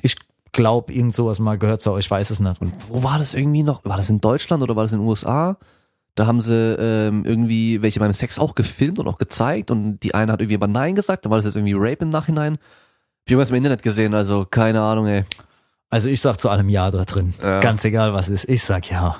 Ich 0.01 0.15
glaube, 0.51 0.93
irgend 0.93 1.13
sowas 1.13 1.39
mal 1.39 1.57
gehört 1.57 1.81
zu, 1.81 1.89
aber 1.89 1.99
ich 1.99 2.09
weiß 2.09 2.29
es 2.29 2.39
nicht. 2.39 2.61
Und 2.61 2.73
wo 2.87 3.03
war 3.03 3.17
das 3.17 3.33
irgendwie 3.33 3.63
noch? 3.63 3.83
War 3.85 3.97
das 3.97 4.09
in 4.09 4.21
Deutschland 4.21 4.63
oder 4.63 4.75
war 4.75 4.83
das 4.83 4.93
in 4.93 4.99
den 4.99 5.07
USA? 5.07 5.57
Da 6.15 6.25
haben 6.25 6.41
sie 6.41 6.53
ähm, 6.53 7.23
irgendwie 7.23 7.81
welche 7.81 7.99
beim 7.99 8.11
Sex 8.13 8.39
auch 8.39 8.55
gefilmt 8.55 8.99
und 8.99 9.07
auch 9.07 9.17
gezeigt 9.17 9.71
und 9.71 9.99
die 9.99 10.13
eine 10.13 10.31
hat 10.33 10.41
irgendwie 10.41 10.55
aber 10.55 10.67
Nein 10.67 10.95
gesagt, 10.95 11.23
dann 11.23 11.31
war 11.31 11.37
das 11.37 11.45
jetzt 11.45 11.55
irgendwie 11.55 11.75
Rape 11.77 12.03
im 12.03 12.09
Nachhinein. 12.09 12.57
Ich 13.25 13.31
irgendwas 13.31 13.51
im 13.51 13.55
Internet 13.55 13.83
gesehen, 13.83 14.13
also 14.13 14.45
keine 14.49 14.81
Ahnung, 14.81 15.07
ey. 15.07 15.23
Also 15.89 16.09
ich 16.09 16.19
sag 16.19 16.37
zu 16.37 16.49
allem 16.49 16.67
Ja 16.69 16.91
da 16.91 17.05
drin. 17.05 17.33
Ja. 17.41 17.59
Ganz 17.61 17.85
egal, 17.85 18.13
was 18.13 18.29
ist. 18.29 18.49
Ich 18.49 18.63
sag 18.63 18.89
Ja. 18.89 19.17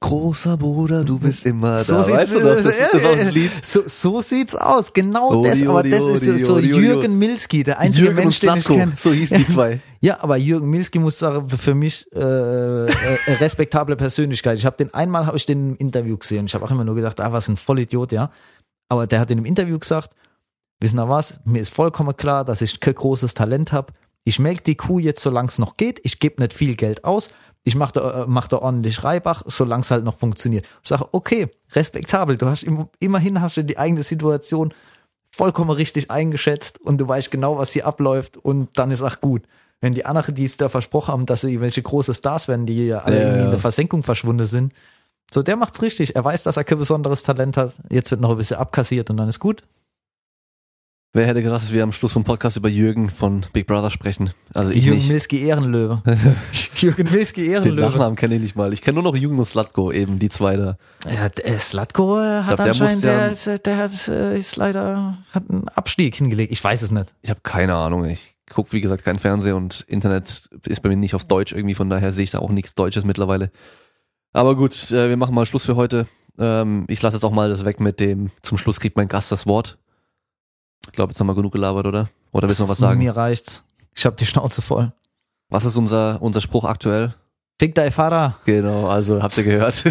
Großer 0.00 0.56
Bruder, 0.56 1.02
du 1.02 1.18
bist 1.18 1.44
immer 1.44 1.76
So 1.78 1.94
da. 1.96 2.02
sieht's, 2.04 2.18
weißt 2.18 2.30
du 2.30 2.40
noch, 2.40 2.54
das, 2.54 2.62
das 2.64 2.94
ist 2.94 3.04
auch 3.06 3.16
das 3.16 3.32
Lied. 3.32 3.66
So, 3.66 3.82
so 3.86 4.20
sieht's 4.20 4.54
aus. 4.54 4.92
Genau 4.92 5.40
Odi, 5.40 5.50
das, 5.50 5.62
aber 5.62 5.80
odi, 5.80 5.90
das 5.90 6.06
ist 6.06 6.24
so- 6.24 6.30
odi, 6.30 6.38
so 6.38 6.54
odi, 6.54 6.72
odi. 6.72 6.82
Jürgen 6.84 7.18
Milski, 7.18 7.64
der 7.64 7.80
einzige 7.80 8.06
Jürgen 8.06 8.20
Mensch, 8.20 8.38
den 8.38 8.56
ich 8.58 8.64
kenne. 8.64 8.92
so 8.96 9.12
hießen 9.12 9.38
die 9.38 9.46
zwei. 9.52 9.80
Ja, 10.00 10.22
aber 10.22 10.36
Jürgen 10.36 10.70
Milski 10.70 11.00
muss 11.00 11.18
sagen, 11.18 11.48
für 11.48 11.74
mich 11.74 12.06
äh, 12.14 12.18
äh, 12.20 12.92
respektable 13.40 13.96
Persönlichkeit. 13.96 14.56
Ich 14.58 14.64
habe 14.64 14.76
den 14.76 14.94
einmal 14.94 15.26
habe 15.26 15.36
ich 15.36 15.46
den 15.46 15.70
im 15.70 15.76
Interview 15.76 16.16
gesehen. 16.16 16.46
Ich 16.46 16.54
habe 16.54 16.64
auch 16.64 16.70
immer 16.70 16.84
nur 16.84 16.94
gedacht, 16.94 17.18
ah, 17.20 17.32
was 17.32 17.48
ein 17.48 17.56
Vollidiot, 17.56 18.12
ja. 18.12 18.30
Aber 18.88 19.08
der 19.08 19.18
hat 19.18 19.32
in 19.32 19.38
dem 19.38 19.46
Interview 19.46 19.80
gesagt, 19.80 20.14
wissen 20.80 20.96
Sie 20.98 21.08
was, 21.08 21.40
mir 21.44 21.60
ist 21.60 21.74
vollkommen 21.74 22.16
klar, 22.16 22.44
dass 22.44 22.62
ich 22.62 22.78
kein 22.78 22.94
großes 22.94 23.34
Talent 23.34 23.72
habe. 23.72 23.92
Ich 24.24 24.38
melke 24.38 24.62
die 24.62 24.76
Kuh 24.76 25.00
jetzt, 25.00 25.22
solange 25.22 25.48
es 25.48 25.58
noch 25.58 25.76
geht. 25.76 26.00
Ich 26.04 26.20
gebe 26.20 26.40
nicht 26.40 26.52
viel 26.54 26.76
Geld 26.76 27.04
aus. 27.04 27.30
Ich 27.68 27.76
mache 27.76 27.92
da, 27.92 28.22
äh, 28.22 28.24
mach 28.26 28.48
da 28.48 28.56
ordentlich 28.58 29.04
Reibach, 29.04 29.42
solange 29.46 29.82
es 29.82 29.90
halt 29.90 30.02
noch 30.02 30.16
funktioniert. 30.16 30.64
Ich 30.82 30.88
sage, 30.88 31.04
okay, 31.12 31.48
respektabel. 31.72 32.38
Du 32.38 32.46
hast 32.46 32.62
im, 32.62 32.88
immerhin 32.98 33.42
hast 33.42 33.58
du 33.58 33.62
die 33.62 33.76
eigene 33.76 34.02
Situation 34.02 34.72
vollkommen 35.30 35.68
richtig 35.70 36.10
eingeschätzt 36.10 36.80
und 36.80 36.98
du 36.98 37.06
weißt 37.06 37.30
genau, 37.30 37.58
was 37.58 37.72
hier 37.72 37.86
abläuft 37.86 38.38
und 38.38 38.70
dann 38.78 38.90
ist 38.90 39.02
auch 39.02 39.20
gut. 39.20 39.42
wenn 39.80 39.94
die 39.94 40.04
anderen, 40.06 40.34
die 40.34 40.44
es 40.44 40.56
da 40.56 40.68
versprochen 40.68 41.12
haben, 41.12 41.26
dass 41.26 41.42
sie 41.42 41.60
welche 41.60 41.82
große 41.82 42.14
Stars 42.14 42.48
werden, 42.48 42.66
die 42.66 42.86
ja 42.86 43.00
alle 43.00 43.16
Ja, 43.16 43.22
irgendwie 43.22 43.38
ja. 43.40 43.44
in 43.44 43.50
der 43.50 43.60
Versenkung 43.60 44.02
verschwunden 44.02 44.46
sind. 44.46 44.72
So, 45.32 45.42
der 45.42 45.56
macht's 45.56 45.82
richtig. 45.82 46.16
Er 46.16 46.24
weiß, 46.24 46.42
dass 46.44 46.56
er 46.56 46.64
kein 46.64 46.78
besonderes 46.78 47.22
Talent 47.22 47.56
hat. 47.56 47.74
Jetzt 47.90 48.10
wird 48.10 48.20
noch 48.20 48.30
ein 48.30 48.38
bisschen 48.38 48.56
abkassiert 48.56 49.10
und 49.10 49.18
dann 49.18 49.28
ist 49.28 49.40
gut. 49.40 49.62
Wer 51.14 51.26
hätte 51.26 51.42
gedacht, 51.42 51.62
dass 51.62 51.72
wir 51.72 51.82
am 51.82 51.92
Schluss 51.92 52.12
vom 52.12 52.22
Podcast 52.24 52.58
über 52.58 52.68
Jürgen 52.68 53.08
von 53.08 53.46
Big 53.54 53.66
Brother 53.66 53.90
sprechen? 53.90 54.30
Also 54.52 54.68
ich 54.70 54.84
Jürgen 54.84 54.98
nicht. 54.98 55.08
Milski 55.08 55.38
Ehrenlöwe. 55.42 56.02
Jürgen 56.76 57.10
Milski 57.10 57.44
Den 57.44 57.52
Ehrenlöwe. 57.52 57.80
Nachnamen 57.88 58.14
kenne 58.14 58.34
ich 58.34 58.42
nicht 58.42 58.56
mal. 58.56 58.74
Ich 58.74 58.82
kenne 58.82 59.00
nur 59.00 59.04
noch 59.04 59.16
Jürgen 59.16 59.38
und 59.38 59.46
Slatko, 59.46 59.90
eben 59.90 60.18
die 60.18 60.28
zwei 60.28 60.56
da. 60.56 60.76
Ja, 61.10 61.30
der 61.30 61.58
Slatko 61.60 62.18
äh, 62.20 62.42
hat 62.42 62.56
glaub, 62.56 62.58
der 62.58 62.66
anscheinend, 62.66 63.04
muss 63.04 63.04
ja- 63.04 63.28
der, 63.46 63.54
äh, 63.54 63.58
der 63.60 63.76
hat, 63.78 64.08
äh, 64.08 64.38
ist 64.38 64.56
leider, 64.56 65.16
hat 65.32 65.44
einen 65.48 65.66
Abstieg 65.68 66.14
hingelegt. 66.14 66.52
Ich 66.52 66.62
weiß 66.62 66.82
es 66.82 66.90
nicht. 66.90 67.14
Ich 67.22 67.30
habe 67.30 67.40
keine 67.42 67.74
Ahnung. 67.74 68.04
Ich 68.04 68.36
gucke, 68.52 68.72
wie 68.72 68.82
gesagt, 68.82 69.02
kein 69.02 69.18
Fernsehen 69.18 69.54
und 69.54 69.86
Internet 69.88 70.50
ist 70.66 70.82
bei 70.82 70.90
mir 70.90 70.96
nicht 70.96 71.14
auf 71.14 71.24
Deutsch 71.24 71.52
irgendwie, 71.52 71.74
von 71.74 71.88
daher 71.88 72.12
sehe 72.12 72.24
ich 72.24 72.32
da 72.32 72.40
auch 72.40 72.50
nichts 72.50 72.74
Deutsches 72.74 73.06
mittlerweile. 73.06 73.50
Aber 74.34 74.56
gut, 74.56 74.90
äh, 74.90 75.08
wir 75.08 75.16
machen 75.16 75.34
mal 75.34 75.46
Schluss 75.46 75.64
für 75.64 75.74
heute. 75.76 76.06
Ähm, 76.38 76.84
ich 76.88 77.00
lasse 77.00 77.16
jetzt 77.16 77.24
auch 77.24 77.32
mal 77.32 77.48
das 77.48 77.64
weg 77.64 77.80
mit 77.80 77.98
dem, 77.98 78.30
zum 78.42 78.58
Schluss 78.58 78.78
kriegt 78.78 78.98
mein 78.98 79.08
Gast 79.08 79.32
das 79.32 79.46
Wort. 79.46 79.78
Ich 80.86 80.92
glaube, 80.92 81.12
jetzt 81.12 81.20
haben 81.20 81.26
wir 81.26 81.34
genug 81.34 81.52
gelabert, 81.52 81.86
oder? 81.86 82.08
Oder 82.32 82.48
willst 82.48 82.58
du 82.60 82.64
noch 82.64 82.70
was 82.70 82.78
sagen? 82.78 82.98
Mir 82.98 83.16
reicht's. 83.16 83.64
Ich 83.94 84.06
hab 84.06 84.16
die 84.16 84.26
Schnauze 84.26 84.62
voll. 84.62 84.92
Was 85.50 85.64
ist 85.64 85.76
unser, 85.76 86.20
unser 86.22 86.40
Spruch 86.40 86.64
aktuell? 86.64 87.14
Fick 87.60 87.74
dein 87.74 87.90
Vater. 87.90 88.36
Genau, 88.44 88.86
also 88.88 89.20
habt 89.20 89.36
ihr 89.38 89.42
gehört. 89.44 89.82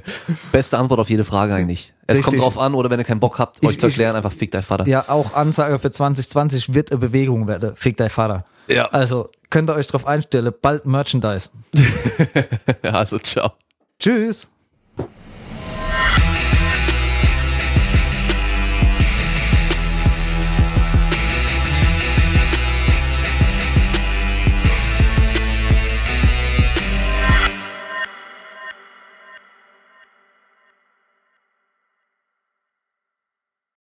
Beste 0.52 0.76
Antwort 0.78 0.98
auf 0.98 1.08
jede 1.10 1.24
Frage 1.24 1.54
eigentlich. 1.54 1.94
Es 2.08 2.16
kommt 2.16 2.34
Richtig. 2.34 2.40
drauf 2.42 2.58
an, 2.58 2.74
oder 2.74 2.90
wenn 2.90 2.98
ihr 2.98 3.04
keinen 3.04 3.20
Bock 3.20 3.38
habt, 3.38 3.58
Ich- 3.60 3.68
euch 3.68 3.78
zu 3.78 3.86
ich- 3.86 3.92
erklären, 3.92 4.16
einfach 4.16 4.32
fick 4.32 4.50
dein 4.50 4.62
Vater. 4.64 4.86
Ja, 4.88 5.04
auch 5.08 5.34
Ansage 5.34 5.78
für 5.78 5.90
2020 5.92 6.74
wird 6.74 6.90
eine 6.90 6.98
Bewegung 6.98 7.46
werden. 7.46 7.76
Fick 7.76 7.96
dein 7.96 8.10
Vater. 8.10 8.44
Ja. 8.66 8.86
Also, 8.86 9.28
könnt 9.50 9.70
ihr 9.70 9.76
euch 9.76 9.86
drauf 9.86 10.06
einstellen. 10.06 10.52
Bald 10.60 10.86
Merchandise. 10.86 11.50
also 12.82 13.18
ciao. 13.18 13.52
Tschüss. 14.00 14.50